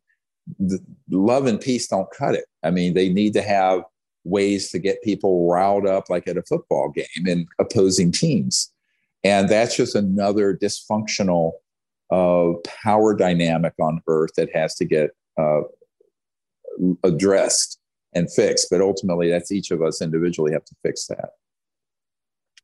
the, 0.59 0.79
love 1.09 1.45
and 1.45 1.59
peace 1.59 1.87
don't 1.87 2.09
cut 2.11 2.35
it. 2.35 2.45
I 2.63 2.71
mean, 2.71 2.93
they 2.93 3.09
need 3.09 3.33
to 3.33 3.41
have 3.41 3.83
ways 4.23 4.69
to 4.71 4.79
get 4.79 5.03
people 5.03 5.49
riled 5.49 5.87
up, 5.87 6.09
like 6.09 6.27
at 6.27 6.37
a 6.37 6.43
football 6.43 6.89
game, 6.89 7.27
in 7.27 7.45
opposing 7.59 8.11
teams, 8.11 8.71
and 9.23 9.49
that's 9.49 9.75
just 9.75 9.95
another 9.95 10.55
dysfunctional 10.55 11.51
of 12.11 12.55
power 12.63 13.15
dynamic 13.15 13.73
on 13.79 14.01
Earth 14.07 14.31
that 14.37 14.49
has 14.53 14.75
to 14.75 14.85
get 14.85 15.11
uh, 15.39 15.61
addressed 17.03 17.79
and 18.13 18.31
fixed. 18.31 18.67
But 18.69 18.81
ultimately, 18.81 19.29
that's 19.29 19.51
each 19.51 19.71
of 19.71 19.81
us 19.81 20.01
individually 20.01 20.51
have 20.51 20.65
to 20.65 20.75
fix 20.83 21.07
that. 21.07 21.29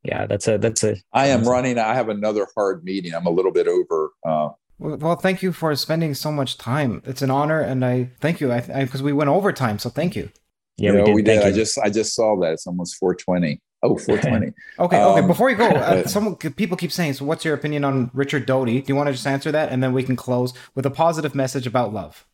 Yeah, 0.03 0.25
that's 0.25 0.47
a 0.47 0.57
that's 0.57 0.83
a. 0.83 0.97
I 1.13 1.27
am 1.27 1.43
running. 1.43 1.79
I 1.79 1.93
have 1.95 2.09
another 2.09 2.47
hard 2.55 2.83
meeting. 2.83 3.13
I'm 3.13 3.25
a 3.25 3.31
little 3.31 3.51
bit 3.51 3.67
over. 3.67 4.11
Uh, 4.25 4.49
well, 4.79 4.97
well, 4.97 5.15
thank 5.15 5.41
you 5.41 5.51
for 5.51 5.75
spending 5.75 6.13
so 6.13 6.31
much 6.31 6.57
time. 6.57 7.01
It's 7.05 7.21
an 7.21 7.31
honor, 7.31 7.61
and 7.61 7.83
I 7.83 8.11
thank 8.19 8.39
you. 8.39 8.51
I 8.51 8.61
because 8.61 9.01
we 9.01 9.11
went 9.11 9.29
over 9.29 9.51
time, 9.51 9.79
so 9.79 9.89
thank 9.89 10.15
you. 10.15 10.29
Yeah, 10.77 10.91
you 10.91 10.97
know, 10.97 11.03
we 11.05 11.07
did. 11.07 11.15
We 11.15 11.21
did. 11.23 11.43
I 11.43 11.51
just 11.51 11.77
I 11.79 11.89
just 11.89 12.13
saw 12.13 12.39
that 12.41 12.53
it's 12.53 12.67
almost 12.67 12.97
420. 12.97 13.59
Oh, 13.87 13.97
420. 14.05 14.53
okay, 14.79 14.97
um, 14.97 15.11
okay. 15.11 15.27
Before 15.27 15.49
you 15.49 15.55
go, 15.55 15.67
uh, 15.67 16.07
some 16.07 16.35
people 16.35 16.77
keep 16.77 16.91
saying, 16.91 17.13
"So, 17.13 17.25
what's 17.25 17.45
your 17.45 17.53
opinion 17.53 17.83
on 17.83 18.11
Richard 18.13 18.45
Doty?" 18.45 18.81
Do 18.81 18.91
you 18.91 18.95
want 18.95 19.07
to 19.07 19.13
just 19.13 19.27
answer 19.27 19.51
that, 19.51 19.71
and 19.71 19.81
then 19.81 19.93
we 19.93 20.03
can 20.03 20.15
close 20.15 20.53
with 20.75 20.85
a 20.85 20.91
positive 20.91 21.33
message 21.33 21.67
about 21.67 21.93
love, 21.93 22.25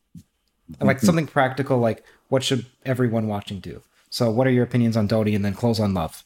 like 0.80 0.98
mm-hmm. 0.98 1.06
something 1.06 1.26
practical, 1.26 1.78
like 1.78 2.04
what 2.28 2.42
should 2.42 2.66
everyone 2.84 3.28
watching 3.28 3.60
do? 3.60 3.82
So, 4.10 4.30
what 4.30 4.46
are 4.46 4.50
your 4.50 4.64
opinions 4.64 4.96
on 4.96 5.06
Doty, 5.06 5.34
and 5.34 5.44
then 5.44 5.54
close 5.54 5.80
on 5.80 5.94
love? 5.94 6.24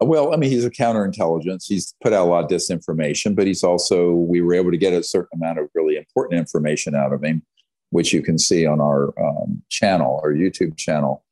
Well, 0.00 0.32
I 0.32 0.36
mean, 0.36 0.50
he's 0.50 0.64
a 0.64 0.70
counterintelligence. 0.70 1.64
He's 1.66 1.94
put 2.00 2.12
out 2.12 2.26
a 2.26 2.30
lot 2.30 2.44
of 2.44 2.50
disinformation, 2.50 3.34
but 3.34 3.46
he's 3.46 3.64
also 3.64 4.12
we 4.12 4.40
were 4.40 4.54
able 4.54 4.70
to 4.70 4.76
get 4.76 4.92
a 4.92 5.02
certain 5.02 5.40
amount 5.40 5.58
of 5.58 5.68
really 5.74 5.96
important 5.96 6.38
information 6.38 6.94
out 6.94 7.12
of 7.12 7.24
him, 7.24 7.42
which 7.90 8.12
you 8.12 8.22
can 8.22 8.38
see 8.38 8.64
on 8.64 8.80
our 8.80 9.12
um, 9.20 9.62
channel, 9.70 10.20
our 10.22 10.32
YouTube 10.32 10.76
channel. 10.76 11.24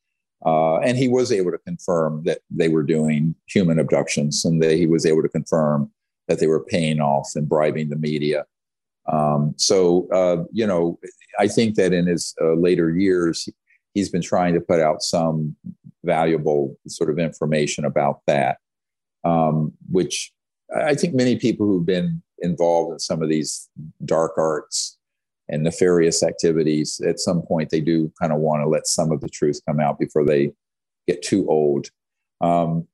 Uh, 0.47 0.79
and 0.79 0.97
he 0.97 1.09
was 1.09 1.33
able 1.33 1.51
to 1.51 1.59
confirm 1.59 2.23
that 2.23 2.39
they 2.51 2.69
were 2.69 2.85
doing 2.85 3.35
human 3.47 3.81
abductions 3.81 4.45
and 4.45 4.63
that 4.63 4.77
he 4.77 4.87
was 4.87 5.05
able 5.05 5.21
to 5.21 5.29
confirm 5.29 5.91
that 6.29 6.39
they 6.39 6.47
were 6.47 6.65
paying 6.65 7.01
off 7.01 7.33
and 7.35 7.49
bribing 7.49 7.89
the 7.89 7.97
media. 7.97 8.45
Um, 9.13 9.55
so, 9.57 10.09
uh, 10.13 10.45
you 10.53 10.67
know, 10.67 10.99
I 11.39 11.49
think 11.49 11.75
that 11.75 11.93
in 11.93 12.07
his 12.07 12.35
uh, 12.41 12.55
later 12.55 12.97
years, 12.97 13.49
he's 13.95 14.09
been 14.09 14.23
trying 14.23 14.55
to 14.55 14.61
put 14.61 14.81
out 14.81 15.03
some 15.03 15.57
valuable 16.05 16.77
sort 16.87 17.11
of 17.11 17.19
information 17.19 17.85
about 17.85 18.21
that, 18.29 18.59
um, 19.25 19.73
which 19.91 20.33
I 20.77 20.95
think 20.95 21.15
many 21.15 21.37
people 21.37 21.67
who've 21.67 21.87
been 21.87 22.23
involved 22.39 22.93
in 22.93 22.99
some 23.01 23.23
of 23.23 23.29
these 23.29 23.69
dark 24.05 24.35
arts 24.37 24.96
and 25.49 25.63
nefarious 25.63 26.23
activities, 26.23 27.01
at 27.07 27.21
some 27.21 27.43
point 27.43 27.71
they 27.71 27.81
do 27.81 28.13
kind 28.21 28.33
of 28.33 28.41
want 28.41 28.63
to 28.63 28.69
let 28.69 28.87
some 28.87 29.13
of 29.13 29.21
the 29.21 29.29
truth 29.29 29.61
come 29.67 29.81
out 29.81 29.99
before 29.99 30.25
they 30.25 30.53
get 31.07 31.23
too 31.23 31.49
old. 31.49 31.89
Um, 32.41 32.87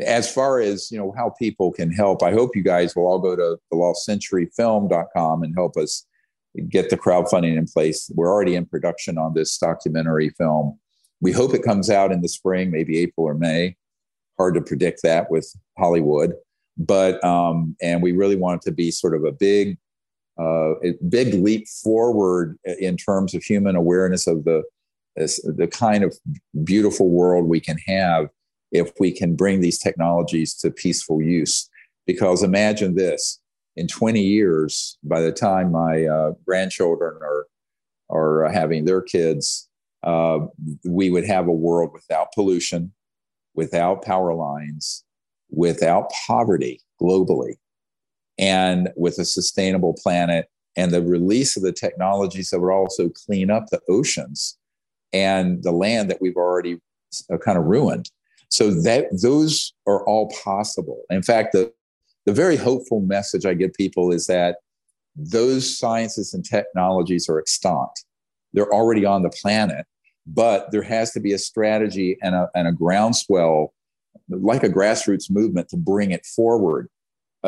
as 0.00 0.32
far 0.32 0.60
as 0.60 0.90
you 0.90 0.98
know 0.98 1.14
how 1.16 1.30
people 1.30 1.70
can 1.70 1.92
help, 1.92 2.22
I 2.22 2.32
hope 2.32 2.56
you 2.56 2.62
guys 2.62 2.96
will 2.96 3.06
all 3.06 3.20
go 3.20 3.36
to 3.36 3.58
the 3.70 3.76
lostcenturyfilm.com 3.76 5.42
and 5.42 5.54
help 5.54 5.76
us 5.76 6.06
get 6.68 6.90
the 6.90 6.96
crowdfunding 6.96 7.56
in 7.56 7.66
place. 7.66 8.10
We're 8.14 8.30
already 8.30 8.56
in 8.56 8.66
production 8.66 9.18
on 9.18 9.34
this 9.34 9.56
documentary 9.56 10.30
film. 10.30 10.78
We 11.20 11.32
hope 11.32 11.54
it 11.54 11.62
comes 11.62 11.90
out 11.90 12.12
in 12.12 12.22
the 12.22 12.28
spring, 12.28 12.70
maybe 12.70 12.98
April 12.98 13.26
or 13.26 13.34
May. 13.34 13.76
Hard 14.36 14.54
to 14.54 14.60
predict 14.60 15.02
that 15.04 15.30
with 15.30 15.54
Hollywood, 15.78 16.34
but 16.76 17.22
um, 17.24 17.76
and 17.80 18.02
we 18.02 18.12
really 18.12 18.36
want 18.36 18.62
it 18.62 18.68
to 18.68 18.74
be 18.74 18.90
sort 18.90 19.14
of 19.14 19.24
a 19.24 19.32
big 19.32 19.78
uh, 20.38 20.74
a 20.80 20.94
big 21.08 21.34
leap 21.34 21.68
forward 21.68 22.58
in 22.64 22.96
terms 22.96 23.34
of 23.34 23.42
human 23.42 23.76
awareness 23.76 24.26
of 24.26 24.44
the 24.44 24.62
the 25.16 25.68
kind 25.70 26.02
of 26.02 26.18
beautiful 26.64 27.08
world 27.08 27.48
we 27.48 27.60
can 27.60 27.78
have 27.86 28.26
if 28.72 28.90
we 28.98 29.12
can 29.12 29.36
bring 29.36 29.60
these 29.60 29.78
technologies 29.78 30.54
to 30.54 30.72
peaceful 30.72 31.22
use. 31.22 31.68
Because 32.04 32.42
imagine 32.42 32.96
this: 32.96 33.40
in 33.76 33.86
20 33.86 34.20
years, 34.20 34.98
by 35.04 35.20
the 35.20 35.32
time 35.32 35.70
my 35.70 36.04
uh, 36.04 36.32
grandchildren 36.44 37.16
are 37.22 37.46
are 38.10 38.48
having 38.50 38.84
their 38.84 39.02
kids, 39.02 39.68
uh, 40.02 40.40
we 40.84 41.10
would 41.10 41.24
have 41.24 41.46
a 41.46 41.52
world 41.52 41.90
without 41.92 42.32
pollution, 42.34 42.92
without 43.54 44.04
power 44.04 44.34
lines, 44.34 45.04
without 45.48 46.10
poverty 46.26 46.80
globally 47.00 47.54
and 48.38 48.90
with 48.96 49.18
a 49.18 49.24
sustainable 49.24 49.94
planet 49.94 50.48
and 50.76 50.90
the 50.90 51.02
release 51.02 51.56
of 51.56 51.62
the 51.62 51.72
technologies 51.72 52.50
that 52.50 52.60
would 52.60 52.72
also 52.72 53.08
clean 53.08 53.50
up 53.50 53.66
the 53.70 53.80
oceans 53.88 54.58
and 55.12 55.62
the 55.62 55.72
land 55.72 56.10
that 56.10 56.20
we've 56.20 56.36
already 56.36 56.80
uh, 57.32 57.38
kind 57.38 57.56
of 57.56 57.64
ruined. 57.64 58.10
So 58.48 58.70
that 58.82 59.06
those 59.22 59.72
are 59.86 60.04
all 60.06 60.30
possible. 60.44 61.02
In 61.10 61.22
fact, 61.22 61.52
the 61.52 61.72
the 62.26 62.32
very 62.32 62.56
hopeful 62.56 63.00
message 63.00 63.44
I 63.44 63.54
give 63.54 63.74
people 63.74 64.10
is 64.10 64.26
that 64.26 64.56
those 65.14 65.78
sciences 65.78 66.32
and 66.34 66.44
technologies 66.44 67.28
are 67.28 67.38
extant. 67.38 67.90
They're 68.52 68.72
already 68.72 69.04
on 69.04 69.22
the 69.22 69.30
planet, 69.30 69.86
but 70.26 70.70
there 70.72 70.82
has 70.82 71.12
to 71.12 71.20
be 71.20 71.32
a 71.32 71.38
strategy 71.38 72.16
and 72.22 72.34
a, 72.34 72.48
and 72.54 72.66
a 72.66 72.72
groundswell, 72.72 73.74
like 74.28 74.62
a 74.62 74.70
grassroots 74.70 75.30
movement, 75.30 75.68
to 75.68 75.76
bring 75.76 76.12
it 76.12 76.24
forward 76.24 76.88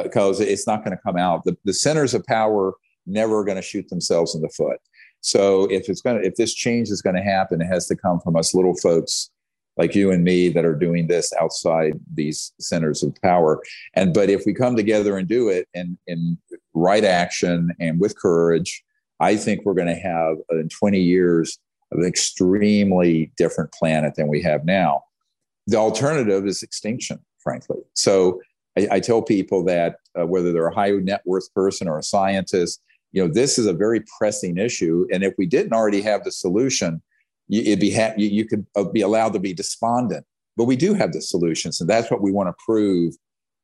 because 0.02 0.40
it's 0.40 0.66
not 0.66 0.84
going 0.84 0.96
to 0.96 1.02
come 1.02 1.16
out. 1.16 1.44
The, 1.44 1.56
the 1.64 1.74
centers 1.74 2.14
of 2.14 2.24
power 2.26 2.74
never 3.06 3.44
going 3.44 3.56
to 3.56 3.62
shoot 3.62 3.88
themselves 3.88 4.34
in 4.34 4.42
the 4.42 4.48
foot. 4.48 4.78
So 5.20 5.64
if 5.66 5.88
it's 5.88 6.00
going 6.00 6.20
to, 6.20 6.26
if 6.26 6.36
this 6.36 6.54
change 6.54 6.90
is 6.90 7.02
going 7.02 7.16
to 7.16 7.22
happen, 7.22 7.60
it 7.60 7.66
has 7.66 7.86
to 7.86 7.96
come 7.96 8.20
from 8.20 8.36
us 8.36 8.54
little 8.54 8.76
folks 8.76 9.30
like 9.76 9.94
you 9.94 10.10
and 10.10 10.24
me 10.24 10.48
that 10.48 10.64
are 10.64 10.74
doing 10.74 11.06
this 11.06 11.32
outside 11.40 11.98
these 12.14 12.52
centers 12.60 13.02
of 13.02 13.14
power. 13.22 13.62
And 13.94 14.14
but 14.14 14.30
if 14.30 14.44
we 14.46 14.54
come 14.54 14.76
together 14.76 15.16
and 15.16 15.28
do 15.28 15.48
it 15.48 15.68
in 15.74 15.98
in 16.06 16.38
right 16.74 17.04
action 17.04 17.74
and 17.80 18.00
with 18.00 18.18
courage, 18.18 18.82
I 19.20 19.36
think 19.36 19.64
we're 19.64 19.74
going 19.74 19.86
to 19.88 19.94
have 19.94 20.36
in 20.50 20.68
20 20.68 21.00
years 21.00 21.58
an 21.92 22.04
extremely 22.04 23.32
different 23.36 23.72
planet 23.72 24.14
than 24.16 24.28
we 24.28 24.42
have 24.42 24.64
now. 24.64 25.02
The 25.66 25.76
alternative 25.76 26.46
is 26.46 26.62
extinction, 26.62 27.18
frankly. 27.38 27.78
So 27.94 28.40
I, 28.78 28.88
I 28.92 29.00
tell 29.00 29.22
people 29.22 29.64
that 29.64 29.96
uh, 30.18 30.26
whether 30.26 30.52
they're 30.52 30.68
a 30.68 30.74
high 30.74 30.90
net 30.90 31.22
worth 31.24 31.52
person 31.54 31.88
or 31.88 31.98
a 31.98 32.02
scientist, 32.02 32.82
you 33.12 33.22
know, 33.26 33.32
this 33.32 33.58
is 33.58 33.66
a 33.66 33.72
very 33.72 34.02
pressing 34.18 34.58
issue. 34.58 35.06
And 35.12 35.22
if 35.22 35.34
we 35.38 35.46
didn't 35.46 35.72
already 35.72 36.02
have 36.02 36.24
the 36.24 36.32
solution, 36.32 37.02
you, 37.48 37.62
it'd 37.62 37.80
be 37.80 37.94
ha- 37.94 38.14
you, 38.16 38.28
you 38.28 38.44
could 38.44 38.66
uh, 38.76 38.84
be 38.84 39.00
allowed 39.00 39.32
to 39.32 39.38
be 39.38 39.54
despondent. 39.54 40.26
But 40.56 40.64
we 40.64 40.76
do 40.76 40.94
have 40.94 41.12
the 41.12 41.20
solutions, 41.20 41.80
and 41.80 41.90
that's 41.90 42.10
what 42.10 42.22
we 42.22 42.32
want 42.32 42.48
to 42.48 42.54
prove. 42.64 43.14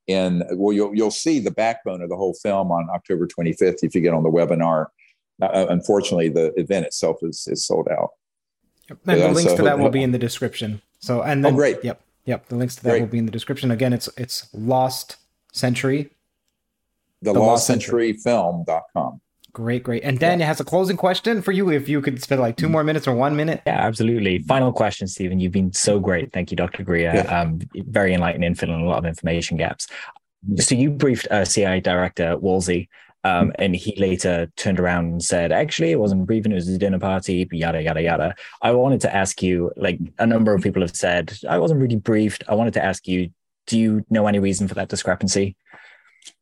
And 0.09 0.45
well, 0.53 0.75
you'll 0.75 0.95
you'll 0.95 1.11
see 1.11 1.39
the 1.39 1.51
backbone 1.51 2.03
of 2.03 2.11
the 2.11 2.17
whole 2.17 2.35
film 2.35 2.71
on 2.71 2.89
October 2.91 3.27
25th 3.27 3.79
if 3.83 3.95
you 3.95 4.01
get 4.01 4.13
on 4.13 4.23
the 4.23 4.31
webinar. 4.31 4.87
Uh, 5.41 5.47
uh 5.47 5.67
unfortunately, 5.71 6.29
the 6.29 6.53
event 6.61 6.85
itself 6.85 7.17
is 7.23 7.49
is 7.51 7.67
sold 7.67 7.89
out. 7.89 8.11
Yep. 8.91 8.99
And 9.07 9.23
the 9.23 9.29
links 9.29 9.51
so, 9.53 9.57
to 9.57 9.63
that 9.63 9.79
will 9.79 9.91
be 9.91 10.03
in 10.03 10.13
the 10.13 10.19
description. 10.19 10.83
So 10.99 11.23
and 11.23 11.45
then, 11.45 11.55
oh, 11.55 11.57
great. 11.57 11.83
Yep, 11.83 12.03
yep. 12.25 12.49
The 12.49 12.57
links 12.57 12.77
to 12.77 12.83
that 12.85 12.91
great. 12.91 13.01
will 13.01 13.09
be 13.09 13.19
in 13.19 13.27
the 13.27 13.33
description. 13.33 13.71
Again, 13.71 13.93
it's 13.93 14.09
it's 14.17 14.49
Lost 14.53 15.17
Century. 15.53 16.11
The, 17.23 17.33
the 17.33 17.41
Lost, 17.41 17.67
Century, 17.67 18.15
Century 18.15 18.33
Film.com. 18.33 19.21
Great, 19.53 19.83
great. 19.83 20.03
And 20.03 20.19
Dan 20.19 20.41
yeah. 20.41 20.47
has 20.47 20.61
a 20.61 20.65
closing 20.65 20.97
question 20.97 21.43
for 21.43 21.53
you 21.53 21.71
if 21.71 21.89
you 21.89 22.01
could 22.01 22.23
spend 22.23 22.41
like 22.41 22.57
two 22.57 22.71
more 22.71 22.83
minutes 22.83 23.07
or 23.07 23.15
one 23.15 23.37
minute. 23.37 23.61
Yeah, 23.67 23.87
absolutely. 23.87 24.39
Final 24.43 24.73
question, 24.73 25.07
Steven. 25.07 25.41
You've 25.41 25.53
been 25.53 25.73
so 25.75 26.01
great. 26.01 26.33
Thank 26.33 26.51
you, 26.51 26.57
Dr. 26.57 26.83
Greer. 26.83 27.13
Yeah. 27.15 27.41
Um, 27.41 27.61
very 27.75 28.15
enlightening, 28.15 28.55
filling 28.55 28.81
a 28.81 28.87
lot 28.87 28.99
of 28.99 29.05
information 29.05 29.59
gaps. 29.59 29.89
So 30.57 30.75
you 30.75 30.91
briefed 30.91 31.29
uh, 31.31 31.45
CIA 31.45 31.81
Director 31.81 32.39
Woolsey, 32.39 32.89
um, 33.25 33.49
mm-hmm. 33.49 33.63
and 33.63 33.77
he 33.77 33.95
later 33.97 34.51
turned 34.57 34.81
around 34.81 35.07
and 35.07 35.23
said, 35.23 35.53
actually, 35.53 35.93
it 35.93 36.01
wasn't 36.01 36.23
a 36.23 36.25
briefing, 36.25 36.53
it 36.53 36.57
was 36.57 36.69
a 36.69 36.79
dinner 36.79 36.99
party, 36.99 37.49
yada, 37.53 37.83
yada, 37.83 38.03
yada. 38.03 38.35
I 38.61 38.73
wanted 38.73 39.01
to 39.03 39.15
ask 39.15 39.43
you, 39.43 39.73
like 39.77 39.99
a 40.19 40.27
number 40.27 40.55
of 40.55 40.63
people 40.63 40.83
have 40.83 40.97
said, 40.97 41.33
I 41.49 41.59
wasn't 41.59 41.81
really 41.81 41.97
briefed. 41.97 42.45
I 42.49 42.55
wanted 42.55 42.75
to 42.75 42.85
ask 42.85 43.07
you, 43.07 43.31
do 43.67 43.79
you 43.79 44.05
know 44.11 44.27
any 44.27 44.39
reason 44.39 44.67
for 44.67 44.75
that 44.75 44.89
discrepancy? 44.89 45.57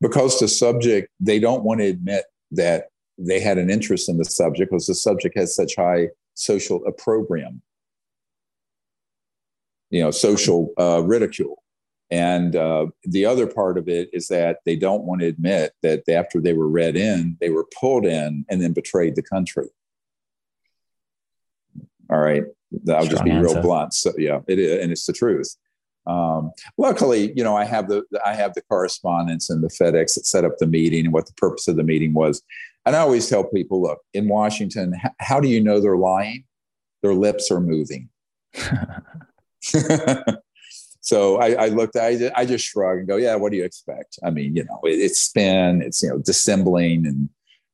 Because 0.00 0.38
the 0.40 0.48
subject, 0.48 1.10
they 1.20 1.38
don't 1.38 1.64
want 1.64 1.80
to 1.80 1.86
admit 1.86 2.24
that 2.52 2.86
they 3.18 3.40
had 3.40 3.58
an 3.58 3.70
interest 3.70 4.08
in 4.08 4.16
the 4.16 4.24
subject 4.24 4.70
because 4.70 4.86
the 4.86 4.94
subject 4.94 5.36
has 5.36 5.54
such 5.54 5.76
high 5.76 6.08
social 6.34 6.84
opprobrium, 6.86 7.60
you 9.90 10.02
know, 10.02 10.10
social 10.10 10.72
uh, 10.78 11.02
ridicule. 11.04 11.59
And 12.10 12.56
uh, 12.56 12.86
the 13.04 13.24
other 13.24 13.46
part 13.46 13.78
of 13.78 13.88
it 13.88 14.10
is 14.12 14.28
that 14.28 14.58
they 14.66 14.74
don't 14.74 15.04
want 15.04 15.20
to 15.20 15.28
admit 15.28 15.72
that 15.82 16.08
after 16.08 16.40
they 16.40 16.54
were 16.54 16.68
read 16.68 16.96
in, 16.96 17.36
they 17.40 17.50
were 17.50 17.66
pulled 17.78 18.04
in 18.04 18.44
and 18.48 18.60
then 18.60 18.72
betrayed 18.72 19.14
the 19.14 19.22
country. 19.22 19.68
All 22.10 22.18
right. 22.18 22.42
I'll 22.88 23.04
Strong 23.04 23.08
just 23.08 23.24
be 23.24 23.30
answer. 23.30 23.54
real 23.54 23.62
blunt. 23.62 23.94
So 23.94 24.12
yeah, 24.18 24.40
it 24.48 24.58
is, 24.58 24.82
and 24.82 24.90
it's 24.90 25.06
the 25.06 25.12
truth. 25.12 25.56
Um, 26.06 26.52
luckily, 26.78 27.32
you 27.36 27.44
know, 27.44 27.56
I 27.56 27.64
have 27.64 27.88
the 27.88 28.02
I 28.24 28.34
have 28.34 28.54
the 28.54 28.62
correspondence 28.62 29.50
and 29.50 29.62
the 29.62 29.68
FedEx 29.68 30.14
that 30.14 30.26
set 30.26 30.44
up 30.44 30.58
the 30.58 30.66
meeting 30.66 31.06
and 31.06 31.14
what 31.14 31.26
the 31.26 31.34
purpose 31.34 31.68
of 31.68 31.76
the 31.76 31.84
meeting 31.84 32.12
was. 32.14 32.42
And 32.86 32.96
I 32.96 33.00
always 33.00 33.28
tell 33.28 33.44
people, 33.44 33.82
look, 33.82 34.00
in 34.14 34.28
Washington, 34.28 34.94
how 35.18 35.38
do 35.38 35.48
you 35.48 35.62
know 35.62 35.80
they're 35.80 35.96
lying? 35.96 36.44
Their 37.02 37.14
lips 37.14 37.50
are 37.50 37.60
moving. 37.60 38.08
so 41.00 41.36
I, 41.38 41.64
I, 41.64 41.66
looked, 41.68 41.96
I, 41.96 42.30
I 42.36 42.44
just 42.44 42.66
shrug 42.66 42.98
and 42.98 43.08
go, 43.08 43.16
yeah, 43.16 43.34
what 43.34 43.52
do 43.52 43.58
you 43.58 43.64
expect? 43.64 44.18
I 44.22 44.30
mean, 44.30 44.54
you 44.54 44.64
know, 44.64 44.80
it, 44.84 44.98
it's 44.98 45.20
spin, 45.20 45.82
it's, 45.82 46.02
you 46.02 46.10
know, 46.10 46.18
dissembling 46.18 47.06
and 47.06 47.28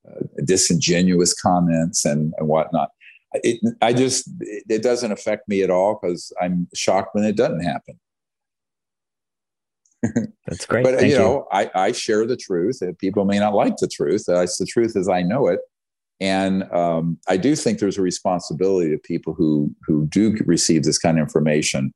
uh, 0.09 0.25
disingenuous 0.45 1.35
comments 1.35 2.05
and, 2.05 2.33
and 2.39 2.49
whatnot. 2.49 2.91
It, 3.35 3.61
I 3.83 3.93
just, 3.93 4.29
it, 4.41 4.65
it 4.69 4.83
doesn't 4.83 5.11
affect 5.11 5.49
me 5.49 5.63
at 5.63 5.71
all 5.71 5.99
because 6.01 6.33
I'm 6.41 6.69
shocked 6.75 7.15
when 7.15 7.25
it 7.25 7.37
doesn't 7.37 7.65
happen. 7.65 7.99
That's 10.47 10.65
great. 10.67 10.85
but 10.85 11.01
Thank 11.01 11.11
you 11.11 11.19
know, 11.19 11.49
I, 11.51 11.71
I 11.75 11.93
share 11.93 12.27
the 12.27 12.37
truth. 12.37 12.81
And 12.81 12.97
people 12.97 13.25
may 13.25 13.41
not 13.41 13.55
like 13.55 13.77
the 13.79 13.89
truth. 13.89 14.25
That's 14.29 14.57
the 14.57 14.67
truth 14.67 14.97
as 14.97 15.09
I 15.09 15.23
know 15.23 15.49
it. 15.49 15.61
And 16.21 16.63
um, 16.73 17.19
I 17.29 17.37
do 17.37 17.57
think 17.57 17.79
there's 17.79 17.99
a 17.99 18.03
responsibility 18.03 18.91
to 18.91 18.99
people 18.99 19.35
who 19.35 19.75
who 19.87 20.07
do 20.07 20.35
receive 20.47 20.85
this 20.85 20.99
kind 20.99 21.19
of 21.19 21.23
information 21.23 21.93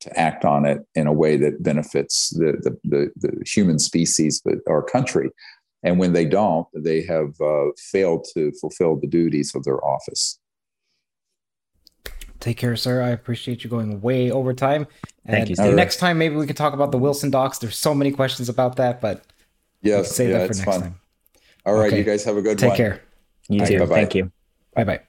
to 0.00 0.18
act 0.18 0.44
on 0.44 0.64
it 0.64 0.86
in 0.94 1.06
a 1.06 1.12
way 1.12 1.36
that 1.36 1.62
benefits 1.62 2.30
the 2.30 2.52
the, 2.62 2.78
the, 2.84 3.10
the 3.16 3.44
human 3.44 3.78
species, 3.78 4.40
but 4.44 4.58
our 4.68 4.82
country. 4.82 5.30
And 5.82 5.98
when 5.98 6.12
they 6.14 6.24
don't, 6.24 6.66
they 6.74 7.02
have 7.02 7.40
uh, 7.40 7.66
failed 7.78 8.26
to 8.34 8.50
fulfill 8.60 8.96
the 8.96 9.06
duties 9.06 9.54
of 9.54 9.62
their 9.64 9.84
office. 9.84 10.38
Take 12.40 12.56
care, 12.56 12.76
sir. 12.76 13.02
I 13.02 13.10
appreciate 13.10 13.64
you 13.64 13.70
going 13.70 14.00
way 14.00 14.30
over 14.30 14.52
time. 14.52 14.86
Thank 15.26 15.48
you. 15.48 15.56
Steve. 15.56 15.74
Next 15.74 15.96
time, 15.96 16.18
maybe 16.18 16.36
we 16.36 16.46
can 16.46 16.56
talk 16.56 16.74
about 16.74 16.92
the 16.92 16.98
Wilson 16.98 17.30
docs. 17.30 17.58
There's 17.58 17.78
so 17.78 17.94
many 17.94 18.10
questions 18.10 18.48
about 18.48 18.76
that, 18.76 19.00
but 19.00 19.24
yes, 19.82 20.14
save 20.14 20.30
yeah, 20.30 20.38
that 20.38 20.48
for 20.48 20.54
next 20.54 20.64
fun. 20.64 20.80
time. 20.80 21.00
All 21.64 21.74
right, 21.74 21.88
okay. 21.88 21.98
you 21.98 22.04
guys 22.04 22.24
have 22.24 22.36
a 22.36 22.42
good 22.42 22.58
Take 22.58 22.68
one. 22.68 22.76
Take 22.76 22.86
care. 22.86 23.02
You 23.48 23.60
All 23.60 23.66
too. 23.66 23.78
Right, 23.78 23.88
Thank 23.88 24.14
you. 24.14 24.30
Bye 24.74 24.84
bye. 24.84 25.00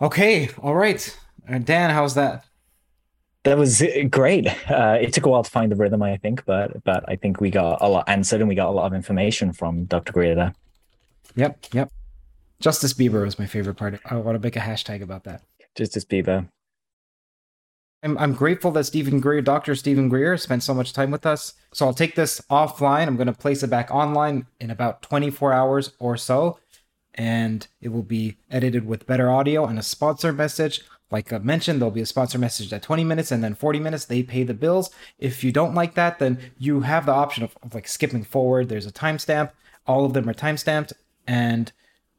Okay. 0.00 0.48
All 0.62 0.74
right. 0.74 1.18
Uh, 1.48 1.58
Dan, 1.58 1.90
how's 1.90 2.14
that? 2.14 2.45
That 3.46 3.58
was 3.58 3.80
uh, 3.80 4.02
great. 4.10 4.48
Uh, 4.68 4.98
it 5.00 5.12
took 5.12 5.24
a 5.24 5.28
while 5.28 5.44
to 5.44 5.50
find 5.50 5.70
the 5.70 5.76
rhythm, 5.76 6.02
I 6.02 6.16
think, 6.16 6.44
but 6.46 6.82
but 6.82 7.04
I 7.08 7.14
think 7.14 7.40
we 7.40 7.48
got 7.48 7.80
a 7.80 7.88
lot 7.88 8.08
answered 8.08 8.40
and 8.40 8.48
we 8.48 8.56
got 8.56 8.68
a 8.68 8.72
lot 8.72 8.86
of 8.86 8.92
information 8.92 9.52
from 9.52 9.84
Dr. 9.84 10.12
Greer 10.12 10.34
there. 10.34 10.54
Yep. 11.36 11.66
Yep. 11.72 11.92
Justice 12.58 12.92
Bieber 12.92 13.22
was 13.22 13.38
my 13.38 13.46
favorite 13.46 13.76
part. 13.76 14.00
I 14.04 14.16
want 14.16 14.34
to 14.34 14.44
make 14.44 14.56
a 14.56 14.60
hashtag 14.60 15.00
about 15.00 15.22
that. 15.24 15.42
Justice 15.76 16.04
Bieber. 16.04 16.48
I'm, 18.02 18.18
I'm 18.18 18.32
grateful 18.32 18.72
that 18.72 18.82
Steven 18.82 19.20
Greer, 19.20 19.42
Dr. 19.42 19.76
Steven 19.76 20.08
Greer, 20.08 20.36
spent 20.36 20.64
so 20.64 20.74
much 20.74 20.92
time 20.92 21.12
with 21.12 21.24
us. 21.24 21.54
So 21.72 21.86
I'll 21.86 21.94
take 21.94 22.16
this 22.16 22.40
offline. 22.50 23.06
I'm 23.06 23.16
going 23.16 23.28
to 23.28 23.32
place 23.32 23.62
it 23.62 23.70
back 23.70 23.92
online 23.92 24.46
in 24.58 24.72
about 24.72 25.02
24 25.02 25.52
hours 25.52 25.92
or 26.00 26.16
so. 26.16 26.58
And 27.14 27.64
it 27.80 27.90
will 27.90 28.02
be 28.02 28.38
edited 28.50 28.88
with 28.88 29.06
better 29.06 29.30
audio 29.30 29.66
and 29.66 29.78
a 29.78 29.84
sponsor 29.84 30.32
message. 30.32 30.82
Like 31.10 31.32
I 31.32 31.38
mentioned, 31.38 31.80
there'll 31.80 31.92
be 31.92 32.00
a 32.00 32.06
sponsor 32.06 32.38
message 32.38 32.72
at 32.72 32.82
20 32.82 33.04
minutes 33.04 33.30
and 33.30 33.42
then 33.42 33.54
40 33.54 33.78
minutes. 33.78 34.04
They 34.04 34.22
pay 34.22 34.42
the 34.42 34.54
bills. 34.54 34.90
If 35.18 35.44
you 35.44 35.52
don't 35.52 35.74
like 35.74 35.94
that, 35.94 36.18
then 36.18 36.38
you 36.58 36.80
have 36.80 37.06
the 37.06 37.12
option 37.12 37.44
of, 37.44 37.56
of 37.62 37.74
like 37.74 37.86
skipping 37.86 38.24
forward. 38.24 38.68
There's 38.68 38.86
a 38.86 38.92
timestamp. 38.92 39.52
All 39.86 40.04
of 40.04 40.14
them 40.14 40.28
are 40.28 40.34
timestamped. 40.34 40.92
And 41.26 41.70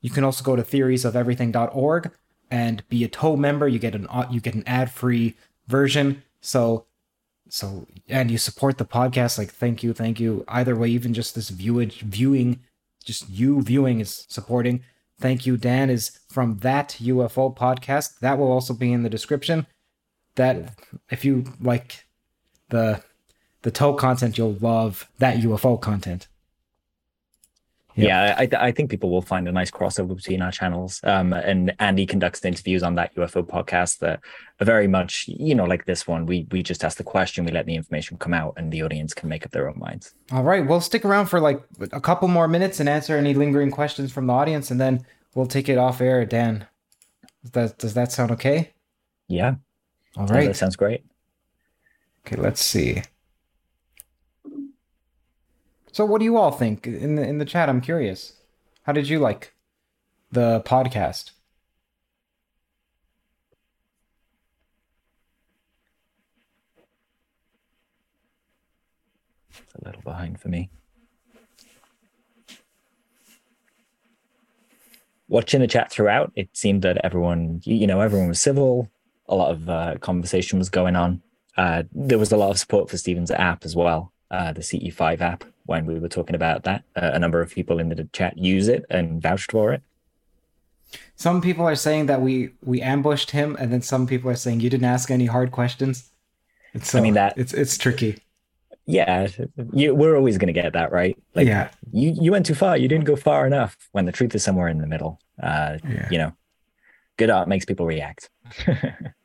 you 0.02 0.10
can 0.10 0.24
also 0.24 0.44
go 0.44 0.56
to 0.56 0.64
theoriesofeverything.org 0.64 2.12
and 2.50 2.88
be 2.88 3.04
a 3.04 3.10
toe 3.10 3.36
member. 3.36 3.68
You 3.68 3.80
get 3.80 3.96
an 3.96 4.08
uh, 4.08 4.28
you 4.32 4.40
get 4.40 4.56
an 4.56 4.64
ad 4.66 4.92
free 4.92 5.36
version. 5.68 6.24
So 6.40 6.86
so 7.50 7.88
and 8.08 8.32
you 8.32 8.38
support 8.38 8.78
the 8.78 8.86
podcast. 8.86 9.38
Like 9.38 9.52
thank 9.52 9.84
you, 9.84 9.94
thank 9.94 10.20
you. 10.20 10.46
Either 10.48 10.76
way, 10.76 10.90
even 10.90 11.14
just 11.14 11.36
this 11.36 11.50
viewage 11.50 12.02
viewing, 12.02 12.60
just 13.04 13.30
you 13.30 13.62
viewing 13.62 14.00
is 14.00 14.26
supporting. 14.30 14.84
Thank 15.20 15.46
you, 15.46 15.58
Dan 15.58 15.90
is 15.90 16.20
from 16.30 16.60
that 16.60 16.98
UFO 17.02 17.56
podcast. 17.56 18.20
That 18.20 18.38
will 18.38 18.52
also 18.52 18.74
be 18.74 18.94
in 18.94 19.04
the 19.04 19.10
description. 19.10 19.66
That 20.36 20.78
if 21.10 21.26
you 21.26 21.46
like 21.60 22.06
the 22.70 23.02
the 23.64 23.72
toe 23.72 23.96
content, 23.96 24.38
you'll 24.38 24.58
love 24.62 25.10
that 25.18 25.38
UFO 25.38 25.82
content. 25.82 26.28
Yeah, 28.06 28.36
I, 28.38 28.50
I 28.68 28.72
think 28.72 28.90
people 28.90 29.10
will 29.10 29.22
find 29.22 29.48
a 29.48 29.52
nice 29.52 29.72
crossover 29.72 30.16
between 30.16 30.42
our 30.42 30.52
channels. 30.52 31.00
Um, 31.04 31.34
and 31.34 31.74
Andy 31.80 32.06
conducts 32.06 32.42
the 32.42 32.48
interviews 32.50 32.84
on 32.84 32.96
that 32.96 33.16
UFO 33.16 33.44
podcast 33.44 34.00
that 34.00 34.20
are 34.60 34.66
very 34.66 34.88
much, 34.88 35.26
you 35.28 35.56
know, 35.56 35.66
like 35.66 35.86
this 35.86 36.08
one. 36.08 36.26
We 36.26 36.48
we 36.52 36.62
just 36.62 36.84
ask 36.84 36.98
the 36.98 37.04
question, 37.04 37.44
we 37.46 37.52
let 37.52 37.66
the 37.66 37.76
information 37.76 38.18
come 38.18 38.34
out, 38.34 38.54
and 38.58 38.72
the 38.72 38.84
audience 38.84 39.14
can 39.14 39.30
make 39.30 39.46
up 39.46 39.52
their 39.52 39.68
own 39.68 39.80
minds. 39.80 40.14
All 40.32 40.44
right, 40.44 40.66
we'll 40.66 40.82
stick 40.82 41.06
around 41.06 41.26
for 41.26 41.40
like 41.40 41.62
a 41.92 42.00
couple 42.00 42.28
more 42.28 42.48
minutes 42.48 42.80
and 42.80 42.88
answer 42.88 43.18
any 43.18 43.34
lingering 43.34 43.72
questions 43.72 44.12
from 44.12 44.28
the 44.28 44.34
audience, 44.34 44.70
and 44.70 44.80
then 44.80 45.06
we'll 45.34 45.48
take 45.48 45.68
it 45.68 45.78
off 45.78 46.00
air. 46.00 46.24
Dan, 46.26 46.68
does 47.44 47.52
that 47.52 47.78
does 47.80 47.94
that 47.96 48.12
sound 48.12 48.32
okay? 48.32 48.74
Yeah. 49.28 49.56
All 50.16 50.28
right. 50.28 50.48
that 50.48 50.56
sounds 50.56 50.76
great. 50.76 51.04
Okay, 52.26 52.42
let's 52.42 52.64
see. 52.64 53.02
So, 55.98 56.06
what 56.06 56.20
do 56.20 56.26
you 56.26 56.38
all 56.38 56.52
think 56.52 56.86
in 56.86 57.16
the 57.16 57.24
in 57.24 57.40
the 57.40 57.44
chat? 57.44 57.70
I'm 57.70 57.82
curious. 57.82 58.34
How 58.84 58.94
did 58.94 59.10
you 59.10 59.18
like 59.18 59.56
the 60.32 60.62
podcast? 60.62 61.32
It's 69.50 69.74
a 69.74 69.84
little 69.84 70.04
behind 70.04 70.40
for 70.40 70.50
me. 70.50 70.70
Watching 75.28 75.62
the 75.62 75.68
chat 75.68 75.90
throughout, 75.92 76.32
it 76.36 76.50
seemed 76.54 76.84
that 76.84 77.04
everyone, 77.04 77.62
you 77.64 77.88
know, 77.88 78.02
everyone 78.02 78.28
was 78.28 78.40
civil. 78.40 78.92
A 79.28 79.34
lot 79.34 79.50
of 79.50 79.68
uh, 79.68 79.96
conversation 80.00 80.60
was 80.60 80.70
going 80.70 80.96
on. 80.96 81.24
Uh, 81.58 81.82
there 81.92 82.20
was 82.20 82.32
a 82.32 82.38
lot 82.38 82.52
of 82.52 82.60
support 82.60 82.88
for 82.88 83.00
Steven's 83.00 83.32
app 83.32 83.66
as 83.66 83.76
well, 83.76 84.14
uh, 84.30 84.54
the 84.54 84.62
CE5 84.62 85.22
app 85.22 85.44
when 85.68 85.86
we 85.86 86.00
were 86.00 86.10
talking 86.10 86.36
about 86.36 86.64
that. 86.64 86.84
Uh, 86.96 87.12
a 87.14 87.20
number 87.20 87.40
of 87.42 87.52
people 87.54 87.80
in 87.80 87.90
the 87.90 88.04
chat 88.14 88.38
use 88.38 88.68
it 88.68 88.84
and 88.90 89.22
vouched 89.22 89.52
for 89.52 89.72
it. 89.74 89.82
Some 91.16 91.42
people 91.42 91.66
are 91.66 91.76
saying 91.76 92.06
that 92.08 92.22
we 92.22 92.52
we 92.64 92.82
ambushed 92.82 93.32
him, 93.32 93.56
and 93.60 93.72
then 93.72 93.82
some 93.82 94.08
people 94.08 94.30
are 94.32 94.36
saying 94.36 94.62
you 94.62 94.70
didn't 94.70 94.86
ask 94.96 95.12
any 95.12 95.26
hard 95.26 95.52
questions. 95.52 96.10
It's 96.74 96.90
so, 96.92 97.00
I 97.00 97.02
mean 97.02 97.14
that 97.16 97.38
it's 97.38 97.54
it's 97.54 97.78
tricky. 97.78 98.18
yeah, 98.86 99.28
you, 99.74 99.94
we're 99.94 100.16
always 100.16 100.38
going 100.38 100.48
to 100.54 100.54
get 100.62 100.72
that, 100.74 100.92
right? 100.94 101.18
Like, 101.36 101.48
Yeah. 101.48 101.70
you 101.92 102.16
you 102.22 102.32
went 102.32 102.46
too 102.46 102.56
far. 102.56 102.78
You 102.78 102.88
didn't 102.88 103.04
go 103.06 103.16
far 103.18 103.46
enough. 103.46 103.76
When 103.92 104.06
the 104.06 104.12
truth 104.14 104.34
is 104.36 104.44
somewhere 104.44 104.70
in 104.70 104.78
the 104.80 104.88
middle. 104.88 105.20
Uh, 105.42 105.78
Yeah. 105.84 106.08
you 106.10 106.18
know, 106.18 106.32
good 107.18 107.30
art 107.30 107.48
makes 107.50 107.66
people 107.66 107.86
react. 107.86 108.30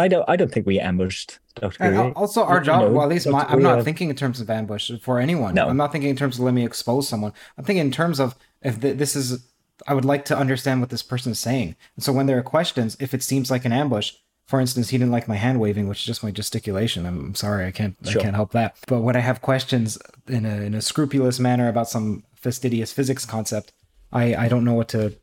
I 0.00 0.08
don't. 0.08 0.24
I 0.28 0.36
don't 0.36 0.50
think 0.52 0.66
we 0.66 0.78
ambushed. 0.78 1.38
And 1.62 1.72
Guri. 1.72 2.12
also, 2.14 2.44
our 2.44 2.60
job, 2.60 2.82
know, 2.82 2.92
well, 2.92 3.02
at 3.02 3.08
least 3.08 3.26
my, 3.28 3.44
I'm 3.48 3.62
not 3.62 3.82
thinking 3.82 4.10
in 4.10 4.16
terms 4.16 4.40
of 4.40 4.48
ambush 4.48 4.90
for 5.00 5.18
anyone. 5.18 5.54
No. 5.54 5.68
I'm 5.68 5.76
not 5.76 5.90
thinking 5.92 6.10
in 6.10 6.16
terms 6.16 6.38
of 6.38 6.44
let 6.44 6.54
me 6.54 6.64
expose 6.64 7.08
someone. 7.08 7.32
I'm 7.56 7.64
thinking 7.64 7.86
in 7.86 7.90
terms 7.90 8.20
of 8.20 8.36
if 8.62 8.80
th- 8.80 8.96
this 8.96 9.16
is, 9.16 9.44
I 9.86 9.94
would 9.94 10.04
like 10.04 10.24
to 10.26 10.38
understand 10.38 10.80
what 10.80 10.90
this 10.90 11.02
person 11.02 11.32
is 11.32 11.40
saying. 11.40 11.74
And 11.96 12.04
so 12.04 12.12
when 12.12 12.26
there 12.26 12.38
are 12.38 12.42
questions, 12.42 12.96
if 13.00 13.12
it 13.12 13.22
seems 13.22 13.50
like 13.50 13.64
an 13.64 13.72
ambush, 13.72 14.12
for 14.46 14.60
instance, 14.60 14.88
he 14.90 14.98
didn't 14.98 15.10
like 15.10 15.28
my 15.28 15.36
hand 15.36 15.60
waving, 15.60 15.88
which 15.88 16.00
is 16.00 16.04
just 16.06 16.22
my 16.22 16.30
gesticulation. 16.30 17.04
I'm, 17.04 17.18
I'm 17.26 17.34
sorry, 17.34 17.66
I 17.66 17.70
can't, 17.70 17.96
Sure. 18.04 18.20
I 18.20 18.24
can't 18.24 18.36
help 18.36 18.52
that. 18.52 18.76
But 18.86 19.02
when 19.02 19.16
I 19.16 19.20
have 19.20 19.42
questions 19.42 19.98
in 20.26 20.46
a 20.46 20.60
in 20.62 20.74
a 20.74 20.80
scrupulous 20.80 21.38
manner 21.38 21.68
about 21.68 21.88
some 21.88 22.24
fastidious 22.34 22.92
physics 22.92 23.26
concept, 23.26 23.72
I 24.12 24.34
I 24.34 24.48
don't 24.48 24.64
know 24.64 24.74
what 24.74 24.88
to, 24.90 25.14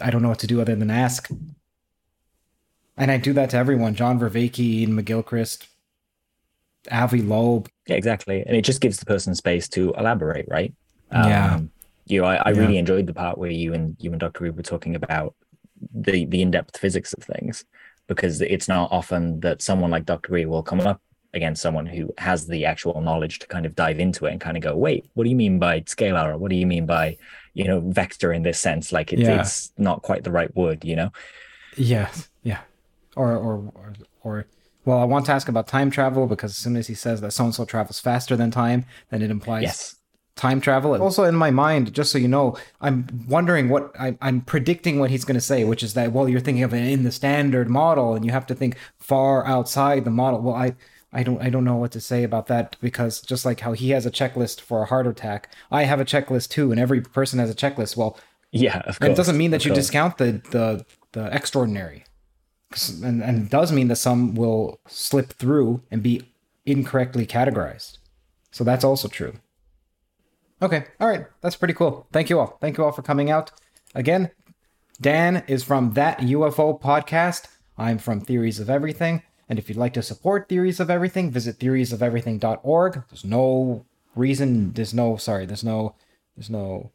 I 0.00 0.10
don't 0.10 0.22
know 0.22 0.28
what 0.30 0.40
to 0.40 0.46
do 0.46 0.60
other 0.60 0.74
than 0.74 0.90
ask. 0.90 1.30
And 3.02 3.10
I 3.10 3.16
do 3.16 3.32
that 3.32 3.50
to 3.50 3.56
everyone: 3.56 3.96
John 3.96 4.20
Vervaeke, 4.20 4.60
Iain 4.82 4.92
McGilchrist, 4.92 5.66
Avi 6.90 7.20
Loeb. 7.20 7.68
Yeah, 7.88 7.96
exactly. 7.96 8.44
And 8.46 8.56
it 8.56 8.62
just 8.64 8.80
gives 8.80 8.98
the 8.98 9.06
person 9.06 9.34
space 9.34 9.68
to 9.70 9.92
elaborate, 9.98 10.46
right? 10.48 10.72
Yeah. 11.10 11.54
Um, 11.56 11.72
you 12.06 12.20
know, 12.20 12.28
I, 12.28 12.36
I 12.36 12.50
Yeah. 12.52 12.60
really 12.60 12.78
enjoyed 12.78 13.06
the 13.08 13.12
part 13.12 13.38
where 13.38 13.50
you 13.50 13.74
and 13.74 13.96
you 13.98 14.12
and 14.12 14.20
Dr. 14.20 14.44
Reed 14.44 14.56
were 14.56 14.62
talking 14.62 14.94
about 14.94 15.34
the 15.92 16.26
the 16.26 16.42
in-depth 16.42 16.76
physics 16.78 17.12
of 17.12 17.24
things 17.24 17.64
because 18.06 18.40
it's 18.40 18.68
not 18.68 18.92
often 18.92 19.40
that 19.40 19.62
someone 19.62 19.90
like 19.90 20.04
Dr. 20.04 20.32
Reed 20.34 20.46
will 20.46 20.62
come 20.62 20.80
up 20.80 21.00
against 21.34 21.60
someone 21.60 21.86
who 21.86 22.08
has 22.18 22.46
the 22.46 22.64
actual 22.66 23.00
knowledge 23.00 23.40
to 23.40 23.48
kind 23.48 23.66
of 23.66 23.74
dive 23.74 23.98
into 23.98 24.26
it 24.26 24.30
and 24.32 24.40
kind 24.40 24.56
of 24.56 24.62
go, 24.62 24.76
wait, 24.76 25.10
what 25.14 25.24
do 25.24 25.30
you 25.30 25.34
mean 25.36 25.58
by 25.58 25.80
scalar? 25.80 26.28
Or 26.28 26.38
what 26.38 26.50
do 26.50 26.56
you 26.56 26.66
mean 26.68 26.86
by, 26.86 27.16
you 27.54 27.64
know, 27.64 27.80
vector 27.80 28.32
in 28.32 28.42
this 28.44 28.60
sense? 28.60 28.92
Like 28.92 29.12
it, 29.12 29.18
Yeah. 29.18 29.40
it's 29.40 29.72
not 29.76 30.02
quite 30.02 30.22
the 30.24 30.30
right 30.30 30.54
word, 30.54 30.84
you 30.84 30.94
know? 30.94 31.10
Yes. 31.76 32.28
yeah. 32.28 32.31
Or, 33.16 33.32
or, 33.36 33.70
or, 33.74 33.92
or, 34.22 34.46
well, 34.84 34.98
I 34.98 35.04
want 35.04 35.26
to 35.26 35.32
ask 35.32 35.48
about 35.48 35.68
time 35.68 35.90
travel 35.90 36.26
because 36.26 36.52
as 36.52 36.56
soon 36.58 36.76
as 36.76 36.86
he 36.86 36.94
says 36.94 37.20
that 37.20 37.32
so 37.32 37.44
and 37.44 37.54
so 37.54 37.64
travels 37.64 38.00
faster 38.00 38.36
than 38.36 38.50
time, 38.50 38.84
then 39.10 39.22
it 39.22 39.30
implies 39.30 39.62
Yes. 39.62 39.96
time 40.34 40.60
travel. 40.60 41.00
Also, 41.00 41.24
in 41.24 41.34
my 41.34 41.50
mind, 41.50 41.92
just 41.92 42.10
so 42.10 42.18
you 42.18 42.26
know, 42.28 42.56
I'm 42.80 43.06
wondering 43.28 43.68
what 43.68 43.92
I, 44.00 44.16
I'm 44.22 44.40
predicting 44.40 44.98
what 44.98 45.10
he's 45.10 45.24
going 45.24 45.34
to 45.36 45.40
say, 45.42 45.64
which 45.64 45.82
is 45.82 45.94
that 45.94 46.12
well, 46.12 46.28
you're 46.28 46.40
thinking 46.40 46.64
of 46.64 46.72
it 46.74 46.84
in 46.90 47.02
the 47.04 47.12
standard 47.12 47.68
model, 47.68 48.14
and 48.14 48.24
you 48.24 48.32
have 48.32 48.46
to 48.46 48.54
think 48.54 48.76
far 48.98 49.46
outside 49.46 50.04
the 50.04 50.10
model. 50.10 50.40
Well, 50.40 50.54
I. 50.54 50.74
I 51.14 51.22
don't 51.22 51.42
I 51.42 51.50
don't 51.50 51.64
know 51.64 51.76
what 51.76 51.92
to 51.92 52.00
say 52.00 52.22
about 52.24 52.46
that 52.46 52.74
because 52.80 53.20
just 53.20 53.44
like 53.44 53.60
how 53.60 53.74
he 53.74 53.90
has 53.90 54.06
a 54.06 54.10
checklist 54.10 54.62
for 54.62 54.80
a 54.80 54.86
heart 54.86 55.06
attack, 55.06 55.50
I 55.70 55.82
have 55.84 56.00
a 56.00 56.06
checklist 56.06 56.48
too, 56.48 56.70
and 56.72 56.80
every 56.80 57.02
person 57.02 57.38
has 57.38 57.50
a 57.50 57.54
checklist. 57.54 57.98
Well, 57.98 58.18
Yeah, 58.50 58.78
of 58.86 58.98
course. 58.98 59.10
it 59.10 59.16
doesn't 59.18 59.36
mean 59.36 59.50
that 59.50 59.66
you 59.66 59.72
course. 59.72 59.80
discount 59.84 60.16
the 60.16 60.40
the 60.50 60.86
the 61.12 61.26
extraordinary, 61.36 62.04
and 63.02 63.22
and 63.22 63.50
does 63.50 63.72
mean 63.72 63.88
that 63.88 63.96
some 63.96 64.34
will 64.34 64.80
slip 64.86 65.32
through 65.32 65.82
and 65.90 66.02
be 66.02 66.22
incorrectly 66.64 67.26
categorized. 67.26 67.98
So 68.50 68.64
that's 68.64 68.84
also 68.84 69.08
true. 69.08 69.34
Okay, 70.60 70.84
all 71.00 71.08
right, 71.08 71.26
that's 71.40 71.56
pretty 71.56 71.74
cool. 71.74 72.06
Thank 72.12 72.30
you 72.30 72.38
all. 72.38 72.58
Thank 72.60 72.78
you 72.78 72.84
all 72.84 72.92
for 72.92 73.02
coming 73.02 73.30
out. 73.30 73.50
Again, 73.94 74.30
Dan 75.00 75.42
is 75.48 75.64
from 75.64 75.94
that 75.94 76.18
UFO 76.18 76.80
podcast. 76.80 77.48
I'm 77.76 77.98
from 77.98 78.20
Theories 78.20 78.60
of 78.60 78.70
Everything. 78.70 79.22
And 79.48 79.58
if 79.58 79.68
you'd 79.68 79.78
like 79.78 79.94
to 79.94 80.02
support 80.02 80.48
Theories 80.48 80.78
of 80.78 80.88
Everything, 80.88 81.30
visit 81.30 81.58
theoriesofeverything.org. 81.58 83.02
There's 83.10 83.24
no 83.24 83.84
reason, 84.14 84.72
there's 84.72 84.94
no, 84.94 85.16
sorry, 85.16 85.46
there's 85.46 85.64
no, 85.64 85.96
there's 86.36 86.50
no 86.50 86.92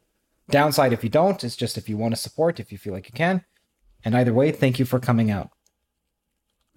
downside 0.50 0.92
if 0.92 1.04
you 1.04 1.10
don't. 1.10 1.44
It's 1.44 1.56
just 1.56 1.76
if 1.76 1.88
you 1.88 1.96
want 1.96 2.14
to 2.14 2.20
support, 2.20 2.58
if 2.58 2.72
you 2.72 2.78
feel 2.78 2.94
like 2.94 3.06
you 3.06 3.14
can. 3.14 3.44
And 4.04 4.16
either 4.16 4.32
way, 4.32 4.50
thank 4.50 4.78
you 4.78 4.84
for 4.84 4.98
coming 4.98 5.30
out. 5.30 5.50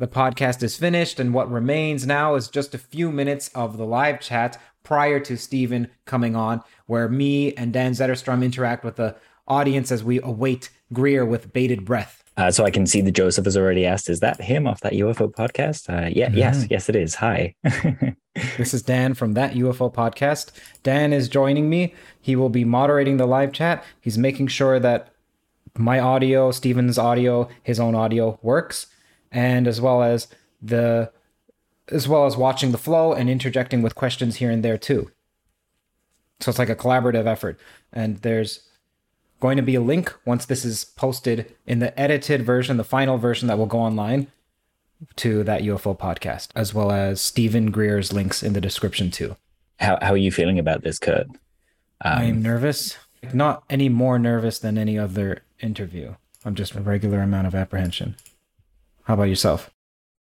The 0.02 0.08
podcast 0.08 0.64
is 0.64 0.76
finished, 0.76 1.20
and 1.20 1.32
what 1.32 1.52
remains 1.52 2.08
now 2.08 2.34
is 2.34 2.48
just 2.48 2.74
a 2.74 2.80
few 2.80 3.12
minutes 3.12 3.50
of 3.50 3.78
the 3.78 3.86
live 3.86 4.20
chat 4.20 4.60
prior 4.82 5.20
to 5.20 5.38
Steven 5.38 5.92
coming 6.06 6.36
on, 6.36 6.64
where 6.88 7.08
me 7.08 7.54
and 7.54 7.72
Dan 7.72 7.92
Zetterstrom 7.92 8.44
interact 8.44 8.84
with 8.84 8.96
the 8.96 9.16
audience 9.48 9.92
as 9.92 10.04
we 10.04 10.20
await 10.24 10.72
Greer 10.92 11.24
with 11.24 11.54
bated 11.54 11.86
breath. 11.86 12.24
Uh, 12.36 12.50
so 12.50 12.66
I 12.66 12.72
can 12.72 12.88
see 12.88 13.02
that 13.02 13.12
Joseph 13.12 13.46
has 13.46 13.56
already 13.56 13.86
asked, 13.86 14.10
is 14.10 14.22
that 14.22 14.42
him 14.42 14.66
off 14.66 14.80
that 14.80 14.94
UFO 14.94 15.32
podcast? 15.32 15.88
Uh, 15.88 16.10
yeah, 16.12 16.32
yes, 16.34 16.66
yes, 16.72 16.90
it 16.90 16.96
is. 16.96 17.14
Hi. 17.14 17.54
This 18.58 18.74
is 18.74 18.82
Dan 18.82 19.14
from 19.14 19.34
that 19.34 19.54
UFO 19.54 19.94
podcast. 19.94 20.52
Dan 20.84 21.12
is 21.14 21.28
joining 21.28 21.70
me. 21.70 21.94
He 22.22 22.36
will 22.36 22.50
be 22.50 22.64
moderating 22.64 23.18
the 23.18 23.28
live 23.28 23.52
chat. 23.52 23.84
He's 24.00 24.18
making 24.18 24.48
sure 24.48 24.80
that 24.80 25.14
my 25.78 26.00
audio, 26.00 26.50
Steven's 26.50 26.98
audio, 26.98 27.50
his 27.62 27.78
own 27.78 27.94
audio 27.94 28.40
works, 28.42 28.88
and 29.32 29.68
as 29.68 29.80
well 29.80 30.04
as 30.04 30.28
the 30.62 31.12
as 31.92 32.08
well 32.08 32.26
as 32.26 32.38
watching 32.38 32.72
the 32.72 32.78
flow 32.78 33.14
and 33.14 33.30
interjecting 33.30 33.82
with 33.82 33.96
questions 33.96 34.38
here 34.38 34.50
and 34.50 34.64
there 34.64 34.78
too. 34.78 35.12
So 36.40 36.50
it's 36.50 36.60
like 36.60 36.70
a 36.70 36.76
collaborative 36.76 37.26
effort. 37.26 37.60
And 37.92 38.18
there's 38.18 38.68
going 39.40 39.58
to 39.58 39.64
be 39.64 39.76
a 39.76 39.82
link 39.82 40.14
once 40.26 40.46
this 40.46 40.64
is 40.64 40.86
posted 40.86 41.54
in 41.66 41.80
the 41.80 41.98
edited 42.00 42.44
version, 42.44 42.78
the 42.78 42.84
final 42.84 43.18
version 43.18 43.48
that 43.48 43.58
will 43.58 43.66
go 43.66 43.80
online 43.80 44.28
to 45.18 45.44
that 45.44 45.64
UFO 45.64 45.98
podcast, 45.98 46.50
as 46.56 46.74
well 46.74 46.92
as 46.92 47.22
Steven 47.22 47.72
Greer's 47.72 48.14
links 48.14 48.44
in 48.44 48.54
the 48.54 48.62
description 48.62 49.12
too. 49.12 49.36
how, 49.80 49.98
how 50.02 50.14
are 50.14 50.18
you 50.18 50.32
feeling 50.32 50.60
about 50.60 50.84
this, 50.84 51.00
Curt? 51.00 51.28
I 52.02 52.24
am 52.26 52.38
um, 52.38 52.42
nervous, 52.44 52.98
not 53.34 53.64
any 53.70 53.90
more 53.90 54.18
nervous 54.18 54.60
than 54.60 54.78
any 54.78 54.98
other 54.98 55.44
interview. 55.60 56.16
I'm 56.46 56.56
just 56.56 56.76
a 56.76 56.82
regular 56.82 57.22
amount 57.22 57.48
of 57.48 57.56
apprehension. 57.56 58.16
How 59.06 59.14
about 59.16 59.24
yourself? 59.24 59.70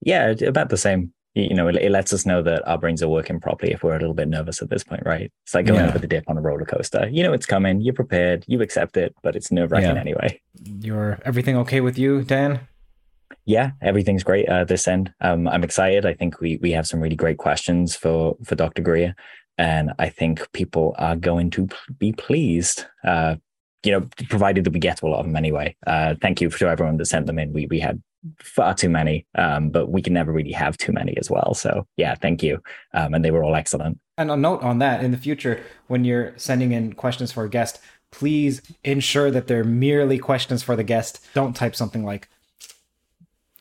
Yeah, 0.01 0.31
about 0.47 0.69
the 0.71 0.77
same. 0.77 1.13
You 1.35 1.55
know, 1.55 1.69
it, 1.69 1.77
it 1.77 1.91
lets 1.93 2.13
us 2.13 2.27
know 2.27 2.43
that 2.43 2.67
our 2.67 2.77
brains 2.77 3.03
are 3.03 3.09
working 3.09 3.39
properly 3.39 3.73
if 3.73 3.85
we're 3.85 3.95
a 3.95 4.01
little 4.01 4.15
bit 4.15 4.27
nervous 4.29 4.61
at 4.63 4.69
this 4.69 4.83
point, 4.83 5.03
right? 5.07 5.31
It's 5.45 5.55
like 5.55 5.67
going 5.67 5.79
Yeah. 5.81 5.89
over 5.89 5.99
the 5.99 6.09
dip 6.09 6.25
on 6.29 6.37
a 6.37 6.41
roller 6.41 6.65
coaster. 6.65 7.09
You 7.09 7.23
know 7.23 7.33
it's 7.33 7.47
coming, 7.47 7.81
you're 7.81 7.95
prepared, 7.95 8.45
you 8.49 8.61
accept 8.63 8.97
it, 8.97 9.15
but 9.23 9.37
it's 9.37 9.53
nerve 9.53 9.71
wracking 9.71 9.95
Yeah. 9.95 10.01
anyway. 10.01 10.41
You're 10.65 11.19
everything 11.25 11.57
okay 11.59 11.81
with 11.81 11.97
you, 11.99 12.23
Dan? 12.23 12.61
Yeah, 13.47 13.71
everything's 13.81 14.25
great 14.25 14.49
uh, 14.49 14.65
this 14.65 14.89
end. 14.89 15.13
Um, 15.21 15.47
I'm 15.47 15.63
excited. 15.63 16.05
I 16.05 16.15
think 16.15 16.41
we 16.41 16.59
we 16.61 16.73
have 16.73 16.87
some 16.87 17.01
really 17.01 17.17
great 17.17 17.39
questions 17.39 17.95
for 17.95 18.37
for 18.45 18.55
Dr. 18.57 18.83
Greer, 18.83 19.15
and 19.57 19.93
I 20.01 20.09
think 20.09 20.51
people 20.53 20.95
are 20.99 21.17
going 21.17 21.51
to 21.51 21.69
be 21.99 22.13
pleased. 22.13 22.87
Uh, 23.05 23.37
you 23.85 23.93
know, 23.93 24.07
provided 24.29 24.65
that 24.65 24.73
we 24.73 24.79
get 24.81 24.99
to 24.99 25.07
a 25.07 25.09
lot 25.09 25.21
of 25.21 25.27
them 25.27 25.37
anyway. 25.37 25.75
Uh, 25.87 26.15
thank 26.21 26.41
you 26.41 26.51
to 26.51 26.69
everyone 26.69 26.97
that 26.99 27.07
sent 27.07 27.27
them 27.27 27.39
in. 27.39 27.53
We 27.53 27.67
we 27.67 27.79
had 27.81 28.03
far 28.39 28.75
too 28.75 28.89
many, 28.89 29.27
um, 29.37 29.71
but 29.71 29.91
we 29.91 30.03
can 30.03 30.13
never 30.13 30.33
really 30.33 30.53
have 30.53 30.77
too 30.77 30.93
many 30.93 31.17
as 31.17 31.31
well. 31.31 31.55
So 31.55 31.87
yeah, 31.97 32.15
thank 32.15 32.43
you, 32.43 32.63
um, 32.95 33.15
and 33.15 33.25
they 33.25 33.31
were 33.31 33.43
all 33.45 33.55
excellent. 33.55 33.99
And 34.19 34.31
a 34.31 34.37
note 34.37 34.63
on 34.63 34.79
that 34.81 35.03
in 35.03 35.11
the 35.11 35.17
future, 35.17 35.63
when 35.87 36.05
you're 36.05 36.35
sending 36.37 36.73
in 36.73 36.93
questions 36.93 37.33
for 37.33 37.45
a 37.45 37.49
guest, 37.49 37.81
please 38.11 38.61
ensure 38.85 39.31
that 39.31 39.47
they're 39.47 39.65
merely 39.65 40.19
questions 40.19 40.63
for 40.63 40.77
the 40.77 40.85
guest. 40.85 41.25
Don't 41.33 41.57
type 41.57 41.75
something 41.77 42.05
like, 42.05 42.29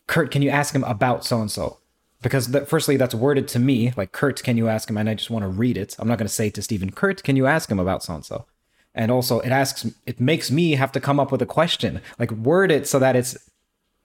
Curt, 0.08 0.32
can 0.32 0.42
you 0.42 0.50
ask 0.50 0.74
him 0.74 0.84
about 0.84 1.24
so 1.24 1.40
and 1.40 1.52
so? 1.52 1.78
Because 2.22 2.48
that, 2.48 2.68
firstly, 2.68 2.98
that's 2.98 3.16
worded 3.16 3.48
to 3.50 3.60
me, 3.60 3.94
like, 3.96 4.12
Curt, 4.12 4.44
can 4.44 4.58
you 4.58 4.68
ask 4.68 4.90
him? 4.90 4.98
And 4.98 5.10
I 5.10 5.14
just 5.14 5.30
want 5.30 5.44
to 5.44 5.48
read 5.48 5.78
it. 5.78 5.96
I'm 6.00 6.08
not 6.08 6.18
going 6.18 6.28
to 6.28 6.34
say 6.34 6.50
to 6.50 6.62
Steven, 6.62 6.92
Curt, 6.92 7.24
can 7.24 7.38
you 7.38 7.46
ask 7.46 7.72
him 7.72 7.80
about 7.80 8.04
so 8.04 8.16
and 8.16 8.26
so? 8.26 8.46
And 8.94 9.12
also, 9.12 9.40
it 9.40 9.52
asks, 9.52 9.86
it 10.06 10.20
makes 10.20 10.52
me 10.52 10.72
have 10.72 10.92
to 10.94 11.00
come 11.00 11.20
up 11.20 11.32
with 11.32 11.42
a 11.42 11.46
question, 11.46 12.02
like, 12.18 12.32
word 12.32 12.72
it 12.72 12.88
so 12.88 13.00
that 13.00 13.16
it's 13.16 13.38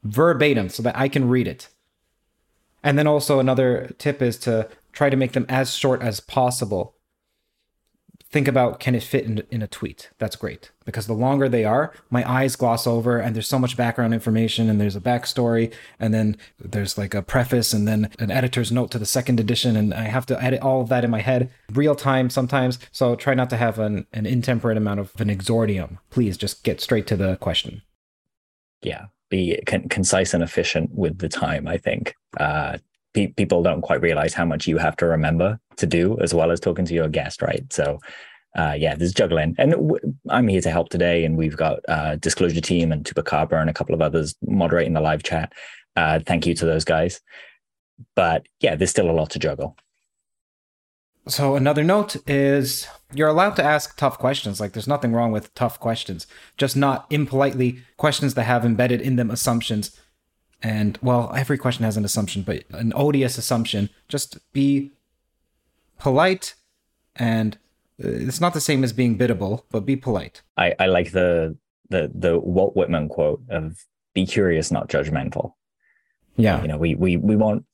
verbatim, 0.05 0.68
so 0.68 0.83
that 0.83 0.97
I 0.97 1.08
can 1.08 1.28
read 1.28 1.49
it. 1.49 1.68
And 2.83 2.99
then 2.99 3.07
also 3.07 3.41
another 3.41 3.94
tip 3.99 4.20
is 4.20 4.36
to 4.41 4.68
try 4.92 5.10
to 5.10 5.16
make 5.16 5.33
them 5.33 5.47
as 5.49 5.74
short 5.74 6.02
as 6.02 6.20
possible. 6.20 6.94
Think 8.31 8.49
about 8.49 8.81
can 8.81 8.97
it 8.97 9.02
fit 9.05 9.24
in, 9.24 9.44
in 9.50 9.62
a 9.62 9.68
tweet? 9.68 10.10
That's 10.18 10.34
great 10.34 10.73
because 10.84 11.07
the 11.07 11.12
longer 11.15 11.49
they 11.49 11.65
are, 11.65 11.92
my 12.10 12.28
eyes 12.28 12.57
gloss 12.57 12.84
over 12.84 13.18
and 13.18 13.34
there's 13.34 13.47
so 13.47 13.60
much 13.60 13.76
background 13.76 14.12
information 14.12 14.68
and 14.68 14.81
there's 14.81 14.97
a 14.97 15.00
backstory 15.00 15.73
and 16.00 16.12
then 16.12 16.36
there's 16.58 16.99
like 16.99 17.15
a 17.15 17.23
preface 17.23 17.73
and 17.73 17.86
then 17.86 18.10
an 18.18 18.33
editor's 18.33 18.73
note 18.73 18.91
to 18.91 18.99
the 18.99 19.07
second 19.07 19.39
edition 19.39 19.76
and 19.76 19.94
I 19.94 20.05
have 20.05 20.26
to 20.26 20.42
edit 20.42 20.60
all 20.62 20.81
of 20.81 20.89
that 20.89 21.05
in 21.05 21.10
my 21.10 21.20
head 21.20 21.49
real 21.73 21.94
time 21.94 22.28
sometimes. 22.28 22.81
So 22.91 23.15
try 23.15 23.34
not 23.34 23.50
to 23.50 23.57
have 23.57 23.78
an, 23.78 24.07
an 24.12 24.26
intemperate 24.26 24.76
amount 24.76 24.99
of 24.99 25.12
an 25.20 25.28
exordium. 25.28 25.99
Please 26.10 26.36
just 26.36 26.65
get 26.65 26.81
straight 26.81 27.07
to 27.07 27.16
the 27.16 27.36
question. 27.36 27.83
yeah 28.83 29.07
be 29.34 29.42
con- 29.66 29.88
concise 29.88 30.34
and 30.34 30.42
efficient 30.42 30.88
with 30.92 31.18
the 31.18 31.28
time 31.28 31.64
i 31.74 31.78
think 31.86 32.14
uh 32.38 32.72
pe- 33.14 33.34
people 33.40 33.62
don't 33.62 33.82
quite 33.88 34.00
realize 34.08 34.34
how 34.34 34.46
much 34.52 34.66
you 34.66 34.78
have 34.78 34.96
to 34.96 35.06
remember 35.06 35.58
to 35.76 35.86
do 35.86 36.18
as 36.20 36.32
well 36.34 36.50
as 36.50 36.60
talking 36.60 36.84
to 36.84 36.94
your 36.94 37.08
guest 37.08 37.42
right 37.42 37.72
so 37.72 37.98
uh, 38.56 38.74
yeah, 38.78 38.94
there's 38.94 39.12
juggling, 39.12 39.54
and 39.58 39.72
w- 39.72 40.14
I'm 40.28 40.46
here 40.46 40.60
to 40.60 40.70
help 40.70 40.88
today. 40.88 41.24
And 41.24 41.36
we've 41.36 41.56
got 41.56 41.80
uh, 41.88 42.16
Disclosure 42.16 42.60
Team 42.60 42.92
and 42.92 43.04
Tupacabra 43.04 43.60
and 43.60 43.68
a 43.68 43.74
couple 43.74 43.94
of 43.94 44.00
others 44.00 44.34
moderating 44.46 44.92
the 44.92 45.00
live 45.00 45.24
chat. 45.24 45.52
Uh, 45.96 46.20
thank 46.24 46.46
you 46.46 46.54
to 46.54 46.64
those 46.64 46.84
guys. 46.84 47.20
But 48.14 48.46
yeah, 48.60 48.76
there's 48.76 48.90
still 48.90 49.10
a 49.10 49.12
lot 49.12 49.30
to 49.30 49.38
juggle. 49.38 49.76
So 51.26 51.56
another 51.56 51.82
note 51.82 52.16
is 52.28 52.86
you're 53.12 53.28
allowed 53.28 53.56
to 53.56 53.64
ask 53.64 53.96
tough 53.96 54.18
questions. 54.18 54.60
Like 54.60 54.72
there's 54.72 54.88
nothing 54.88 55.12
wrong 55.12 55.32
with 55.32 55.54
tough 55.54 55.80
questions, 55.80 56.26
just 56.56 56.76
not 56.76 57.06
impolitely 57.10 57.80
questions 57.96 58.34
that 58.34 58.44
have 58.44 58.64
embedded 58.64 59.00
in 59.00 59.16
them 59.16 59.30
assumptions. 59.30 59.98
And 60.62 60.98
well, 61.02 61.32
every 61.34 61.58
question 61.58 61.84
has 61.84 61.96
an 61.96 62.04
assumption, 62.04 62.42
but 62.42 62.64
an 62.70 62.92
odious 62.94 63.38
assumption. 63.38 63.90
Just 64.08 64.38
be 64.52 64.92
polite 65.98 66.54
and 67.16 67.56
uh, 68.02 68.08
it's 68.08 68.40
not 68.40 68.54
the 68.54 68.60
same 68.60 68.82
as 68.82 68.92
being 68.92 69.16
biddable, 69.16 69.66
but 69.70 69.86
be 69.86 69.96
polite. 69.96 70.42
I, 70.56 70.74
I 70.78 70.86
like 70.86 71.12
the 71.12 71.56
the 71.90 72.10
the 72.14 72.38
Walt 72.38 72.74
Whitman 72.74 73.08
quote 73.08 73.42
of 73.48 73.84
"Be 74.14 74.26
curious, 74.26 74.70
not 74.70 74.88
judgmental." 74.88 75.52
Yeah, 76.36 76.60
you 76.62 76.68
know, 76.68 76.76
we 76.76 76.94
we 76.96 77.16
we 77.16 77.36
want 77.36 77.64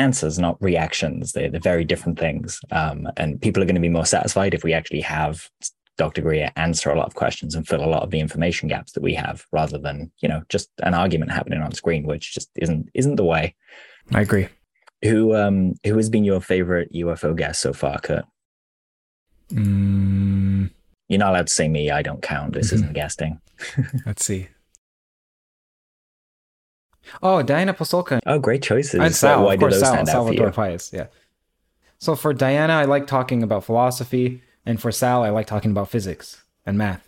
answers, 0.00 0.38
not 0.38 0.60
reactions. 0.60 1.32
They're, 1.32 1.50
they're 1.50 1.60
very 1.60 1.84
different 1.84 2.18
things, 2.18 2.60
um, 2.72 3.06
and 3.16 3.40
people 3.40 3.62
are 3.62 3.66
going 3.66 3.74
to 3.74 3.80
be 3.80 3.88
more 3.88 4.06
satisfied 4.06 4.54
if 4.54 4.64
we 4.64 4.72
actually 4.72 5.02
have 5.02 5.48
Dr. 5.98 6.22
Greer 6.22 6.50
answer 6.56 6.90
a 6.90 6.96
lot 6.96 7.06
of 7.06 7.14
questions 7.14 7.54
and 7.54 7.68
fill 7.68 7.84
a 7.84 7.86
lot 7.94 8.02
of 8.02 8.10
the 8.10 8.20
information 8.20 8.68
gaps 8.68 8.92
that 8.92 9.02
we 9.02 9.14
have, 9.14 9.44
rather 9.52 9.78
than 9.78 10.10
you 10.22 10.28
know 10.28 10.42
just 10.48 10.70
an 10.82 10.94
argument 10.94 11.30
happening 11.30 11.60
on 11.60 11.72
screen, 11.72 12.04
which 12.04 12.32
just 12.32 12.50
isn't 12.56 12.88
isn't 12.94 13.16
the 13.16 13.24
way. 13.24 13.54
I 14.12 14.22
agree. 14.22 14.48
Who 15.02 15.36
um 15.36 15.74
who 15.84 15.96
has 15.96 16.08
been 16.08 16.24
your 16.24 16.40
favorite 16.40 16.92
UFO 16.94 17.36
guest 17.36 17.60
so 17.60 17.72
far, 17.72 17.98
Curt? 18.00 18.24
Mm. 19.52 20.70
You're 21.08 21.18
not 21.18 21.30
allowed 21.30 21.48
to 21.48 21.52
say 21.52 21.68
me. 21.68 21.90
I 21.90 22.02
don't 22.02 22.22
count. 22.22 22.54
This 22.54 22.72
isn't 22.72 22.92
guesting. 23.00 23.40
Let's 24.06 24.24
see. 24.24 24.48
Oh, 27.22 27.42
Diana 27.42 27.74
Pasulka. 27.74 28.20
Oh, 28.26 28.38
great 28.38 28.62
choices. 28.62 29.00
And 29.00 29.14
Sal, 29.14 29.44
Why 29.44 29.54
of 29.54 29.60
course, 29.60 29.80
Sal, 29.80 29.92
stand 29.92 30.08
out 30.08 30.26
for 30.26 30.34
you? 30.34 30.50
Pais. 30.50 30.92
Yeah. 30.92 31.06
So 31.98 32.14
for 32.16 32.32
Diana, 32.32 32.74
I 32.74 32.84
like 32.84 33.06
talking 33.06 33.42
about 33.42 33.64
philosophy, 33.64 34.42
and 34.64 34.80
for 34.80 34.90
Sal, 34.90 35.22
I 35.22 35.30
like 35.30 35.46
talking 35.46 35.70
about 35.70 35.90
physics 35.90 36.42
and 36.64 36.78
math. 36.78 37.06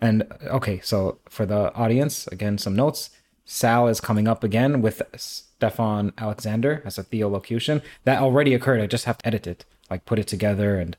And 0.00 0.24
okay, 0.44 0.80
so 0.80 1.18
for 1.28 1.44
the 1.46 1.72
audience, 1.74 2.26
again, 2.26 2.58
some 2.58 2.74
notes. 2.74 3.10
Sal 3.44 3.88
is 3.88 4.00
coming 4.00 4.28
up 4.28 4.44
again 4.44 4.80
with 4.80 5.02
Stephon 5.14 6.12
Alexander 6.16 6.82
as 6.84 6.98
a 6.98 7.02
theolocution. 7.02 7.82
That 8.04 8.22
already 8.22 8.54
occurred. 8.54 8.80
I 8.80 8.86
just 8.86 9.06
have 9.06 9.18
to 9.18 9.26
edit 9.26 9.46
it, 9.46 9.64
like 9.90 10.04
put 10.04 10.18
it 10.18 10.26
together 10.26 10.78
and 10.78 10.96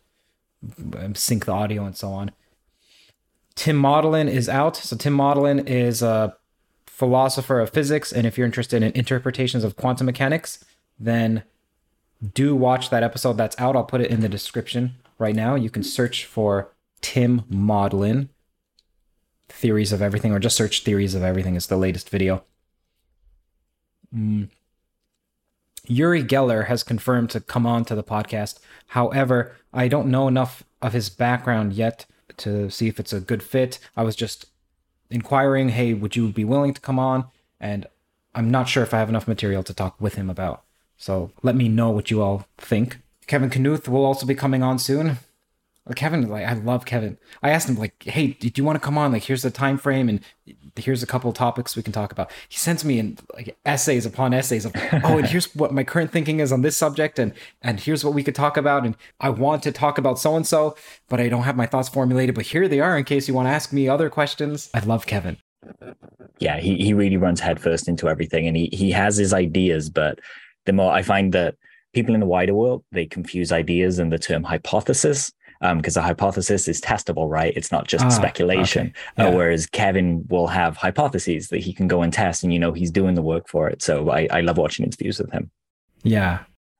sync 1.17 1.45
the 1.45 1.51
audio 1.53 1.85
and 1.85 1.95
so 1.95 2.09
on. 2.09 2.31
Tim 3.55 3.75
Maudlin 3.77 4.27
is 4.27 4.49
out. 4.49 4.75
So 4.75 4.95
Tim 4.97 5.13
Maudlin 5.13 5.65
is 5.67 6.01
a 6.01 6.35
philosopher 7.01 7.59
of 7.59 7.71
physics, 7.71 8.13
and 8.13 8.27
if 8.27 8.37
you're 8.37 8.45
interested 8.45 8.83
in 8.83 8.91
interpretations 8.91 9.63
of 9.63 9.75
quantum 9.75 10.05
mechanics, 10.05 10.63
then 10.99 11.41
do 12.35 12.55
watch 12.55 12.91
that 12.91 13.01
episode 13.01 13.37
that's 13.37 13.59
out. 13.59 13.75
I'll 13.75 13.83
put 13.83 14.01
it 14.01 14.11
in 14.11 14.19
the 14.19 14.29
description 14.29 14.97
right 15.17 15.33
now. 15.33 15.55
You 15.55 15.71
can 15.71 15.81
search 15.81 16.25
for 16.25 16.71
Tim 17.01 17.41
Maudlin 17.49 18.29
theories 19.49 19.91
of 19.91 20.03
everything, 20.03 20.31
or 20.31 20.37
just 20.37 20.55
search 20.55 20.83
theories 20.83 21.15
of 21.15 21.23
everything. 21.23 21.55
It's 21.55 21.65
the 21.65 21.75
latest 21.75 22.07
video. 22.07 22.43
Mm. 24.15 24.49
Uri 25.87 26.23
Geller 26.23 26.67
has 26.67 26.83
confirmed 26.83 27.31
to 27.31 27.39
come 27.39 27.65
on 27.65 27.83
to 27.85 27.95
the 27.95 28.03
podcast. 28.03 28.59
However, 28.89 29.55
I 29.73 29.87
don't 29.87 30.11
know 30.11 30.27
enough 30.27 30.63
of 30.83 30.93
his 30.93 31.09
background 31.09 31.73
yet 31.73 32.05
to 32.37 32.69
see 32.69 32.87
if 32.87 32.99
it's 32.99 33.11
a 33.11 33.19
good 33.19 33.41
fit. 33.41 33.79
I 33.97 34.03
was 34.03 34.15
just 34.15 34.50
inquiring, 35.11 35.69
hey, 35.69 35.93
would 35.93 36.15
you 36.15 36.29
be 36.29 36.45
willing 36.45 36.73
to 36.73 36.81
come 36.81 36.99
on? 36.99 37.25
And 37.59 37.85
I'm 38.33 38.49
not 38.49 38.69
sure 38.69 38.83
if 38.83 38.93
I 38.93 38.99
have 38.99 39.09
enough 39.09 39.27
material 39.27 39.63
to 39.63 39.73
talk 39.73 39.99
with 39.99 40.15
him 40.15 40.29
about. 40.29 40.63
So 40.97 41.31
let 41.43 41.55
me 41.55 41.67
know 41.67 41.89
what 41.89 42.09
you 42.09 42.21
all 42.21 42.47
think. 42.57 42.99
Kevin 43.27 43.49
Knuth 43.49 43.87
will 43.87 44.05
also 44.05 44.25
be 44.25 44.35
coming 44.35 44.63
on 44.63 44.79
soon. 44.79 45.17
Kevin, 45.95 46.29
like 46.29 46.45
I 46.45 46.53
love 46.53 46.85
Kevin. 46.85 47.17
I 47.41 47.49
asked 47.49 47.67
him 47.67 47.75
like, 47.75 48.03
"Hey, 48.03 48.27
do 48.27 48.51
you 48.53 48.63
want 48.63 48.75
to 48.75 48.85
come 48.85 48.97
on? 48.97 49.11
Like, 49.11 49.23
here's 49.23 49.41
the 49.41 49.51
time 49.51 49.77
frame, 49.77 50.07
and 50.09 50.21
here's 50.75 51.03
a 51.03 51.07
couple 51.07 51.31
topics 51.33 51.75
we 51.75 51.83
can 51.83 51.93
talk 51.93 52.11
about." 52.11 52.31
He 52.49 52.57
sends 52.57 52.83
me 52.83 52.99
in 52.99 53.17
like 53.33 53.55
essays 53.65 54.05
upon 54.05 54.33
essays 54.33 54.65
of, 54.65 54.73
"Oh, 55.03 55.17
and 55.17 55.27
here's 55.27 55.53
what 55.55 55.73
my 55.73 55.83
current 55.83 56.11
thinking 56.11 56.39
is 56.39 56.51
on 56.51 56.61
this 56.61 56.77
subject, 56.77 57.19
and 57.19 57.33
and 57.61 57.79
here's 57.79 58.03
what 58.03 58.13
we 58.13 58.23
could 58.23 58.35
talk 58.35 58.57
about, 58.57 58.85
and 58.85 58.95
I 59.19 59.29
want 59.29 59.63
to 59.63 59.71
talk 59.71 59.97
about 59.97 60.19
so 60.19 60.35
and 60.35 60.45
so, 60.45 60.75
but 61.09 61.19
I 61.19 61.29
don't 61.29 61.43
have 61.43 61.55
my 61.55 61.65
thoughts 61.65 61.89
formulated. 61.89 62.35
But 62.35 62.45
here 62.45 62.67
they 62.67 62.79
are 62.79 62.97
in 62.97 63.03
case 63.03 63.27
you 63.27 63.33
want 63.33 63.47
to 63.47 63.51
ask 63.51 63.73
me 63.73 63.87
other 63.87 64.09
questions." 64.09 64.69
I 64.73 64.79
love 64.79 65.05
Kevin. 65.05 65.37
Yeah, 66.39 66.59
he 66.59 66.75
he 66.77 66.93
really 66.93 67.17
runs 67.17 67.39
headfirst 67.39 67.87
into 67.87 68.09
everything, 68.09 68.47
and 68.47 68.57
he 68.57 68.69
he 68.71 68.91
has 68.91 69.17
his 69.17 69.33
ideas, 69.33 69.89
but 69.89 70.19
the 70.65 70.73
more 70.73 70.91
I 70.91 71.01
find 71.01 71.33
that 71.33 71.55
people 71.93 72.13
in 72.13 72.19
the 72.21 72.25
wider 72.25 72.53
world 72.53 72.83
they 72.91 73.05
confuse 73.05 73.51
ideas 73.51 73.99
and 73.99 74.11
the 74.11 74.17
term 74.17 74.43
hypothesis 74.43 75.31
because 75.77 75.95
um, 75.97 76.03
a 76.03 76.07
hypothesis 76.07 76.67
is 76.67 76.81
testable, 76.81 77.29
right? 77.29 77.53
It's 77.55 77.71
not 77.71 77.87
just 77.87 78.05
Ah, 78.05 78.09
speculation. 78.09 78.87
okay. 78.87 78.93
Yeah. 79.17 79.25
Uh, 79.27 79.35
whereas 79.35 79.67
Kevin 79.67 80.25
will 80.27 80.47
have 80.47 80.75
hypotheses 80.75 81.49
that 81.49 81.59
he 81.59 81.71
can 81.73 81.87
go 81.87 82.01
and 82.01 82.11
test, 82.11 82.43
and 82.43 82.51
you 82.51 82.57
know 82.59 82.71
he's 82.73 82.89
doing 82.91 83.13
the 83.15 83.21
work 83.21 83.47
for 83.47 83.69
it. 83.69 83.81
So 83.83 84.09
I, 84.09 84.27
I 84.31 84.41
love 84.41 84.57
watching 84.57 84.83
interviews 84.85 85.19
with 85.19 85.31
him. 85.31 85.51
Yeah. 86.03 86.39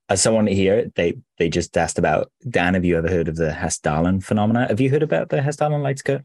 As 0.09 0.21
someone 0.21 0.47
here, 0.47 0.91
they 0.95 1.13
they 1.37 1.47
just 1.47 1.77
asked 1.77 1.97
about 1.99 2.31
Dan. 2.49 2.73
Have 2.73 2.83
you 2.83 2.97
ever 2.97 3.07
heard 3.07 3.27
of 3.27 3.35
the 3.35 3.51
Hessdalen 3.51 4.23
phenomena? 4.23 4.67
Have 4.67 4.81
you 4.81 4.89
heard 4.89 5.03
about 5.03 5.29
the 5.29 5.37
Hessdalen 5.37 5.81
light 5.83 5.99
skirt? 5.99 6.23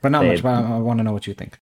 But 0.00 0.12
not 0.12 0.22
They- 0.22 0.28
much, 0.30 0.42
but 0.42 0.54
I, 0.54 0.76
I 0.76 0.78
want 0.78 0.98
to 0.98 1.04
know 1.04 1.12
what 1.12 1.26
you 1.26 1.34
think. 1.34 1.58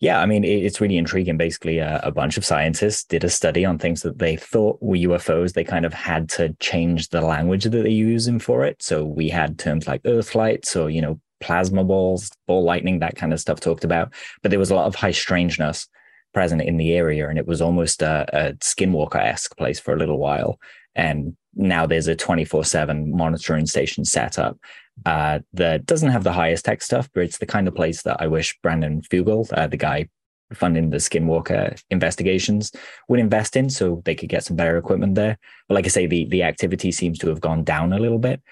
Yeah, 0.00 0.18
I 0.18 0.24
mean, 0.24 0.44
it's 0.44 0.80
really 0.80 0.96
intriguing. 0.96 1.36
Basically, 1.36 1.78
uh, 1.78 2.00
a 2.02 2.10
bunch 2.10 2.38
of 2.38 2.44
scientists 2.44 3.04
did 3.04 3.22
a 3.22 3.28
study 3.28 3.66
on 3.66 3.78
things 3.78 4.00
that 4.00 4.18
they 4.18 4.34
thought 4.34 4.78
were 4.80 4.96
UFOs. 4.96 5.52
They 5.52 5.62
kind 5.62 5.84
of 5.84 5.92
had 5.92 6.30
to 6.30 6.54
change 6.58 7.10
the 7.10 7.20
language 7.20 7.64
that 7.64 7.70
they're 7.70 7.86
using 7.86 8.38
for 8.38 8.64
it. 8.64 8.82
So 8.82 9.04
we 9.04 9.28
had 9.28 9.58
terms 9.58 9.86
like 9.86 10.00
Earth 10.06 10.34
lights 10.34 10.74
or, 10.74 10.88
you 10.88 11.02
know, 11.02 11.20
plasma 11.40 11.84
balls, 11.84 12.30
ball 12.46 12.64
lightning, 12.64 13.00
that 13.00 13.16
kind 13.16 13.34
of 13.34 13.40
stuff 13.40 13.60
talked 13.60 13.84
about. 13.84 14.14
But 14.42 14.50
there 14.50 14.58
was 14.58 14.70
a 14.70 14.74
lot 14.74 14.86
of 14.86 14.94
high 14.94 15.10
strangeness 15.10 15.86
present 16.32 16.62
in 16.62 16.78
the 16.78 16.94
area. 16.94 17.28
And 17.28 17.38
it 17.38 17.46
was 17.46 17.60
almost 17.60 18.00
a, 18.00 18.26
a 18.32 18.54
skinwalker 18.54 19.20
esque 19.20 19.54
place 19.58 19.78
for 19.78 19.92
a 19.92 19.98
little 19.98 20.18
while. 20.18 20.58
And 20.94 21.36
now 21.54 21.84
there's 21.84 22.08
a 22.08 22.16
24 22.16 22.64
7 22.64 23.14
monitoring 23.14 23.66
station 23.66 24.06
set 24.06 24.38
up 24.38 24.58
uh, 25.06 25.40
that 25.52 25.86
doesn't 25.86 26.10
have 26.10 26.24
the 26.24 26.32
highest 26.32 26.64
tech 26.64 26.82
stuff, 26.82 27.08
but 27.14 27.24
it's 27.24 27.38
the 27.38 27.46
kind 27.46 27.66
of 27.68 27.74
place 27.74 28.02
that 28.02 28.20
I 28.20 28.26
wish 28.26 28.58
Brandon 28.62 29.00
Fugal, 29.02 29.50
uh, 29.56 29.66
the 29.66 29.76
guy 29.76 30.08
funding 30.52 30.90
the 30.90 30.96
Skinwalker 30.96 31.80
investigations, 31.90 32.72
would 33.08 33.20
invest 33.20 33.56
in 33.56 33.70
so 33.70 34.02
they 34.04 34.14
could 34.14 34.28
get 34.28 34.44
some 34.44 34.56
better 34.56 34.76
equipment 34.76 35.14
there. 35.14 35.38
But 35.68 35.74
like 35.74 35.86
I 35.86 35.88
say, 35.88 36.06
the 36.06 36.26
the 36.26 36.42
activity 36.42 36.92
seems 36.92 37.18
to 37.20 37.28
have 37.28 37.40
gone 37.40 37.64
down 37.64 37.92
a 37.92 37.98
little 37.98 38.18
bit, 38.18 38.42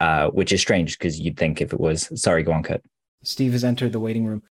uh, 0.00 0.28
which 0.28 0.52
is 0.52 0.60
strange 0.60 0.98
because 0.98 1.20
you'd 1.20 1.36
think 1.36 1.60
if 1.60 1.72
it 1.72 1.80
was 1.80 2.10
sorry, 2.20 2.42
go 2.42 2.52
on, 2.52 2.62
Kurt. 2.62 2.82
Steve 3.22 3.52
has 3.52 3.64
entered 3.64 3.92
the 3.92 4.00
waiting 4.00 4.24
room. 4.24 4.42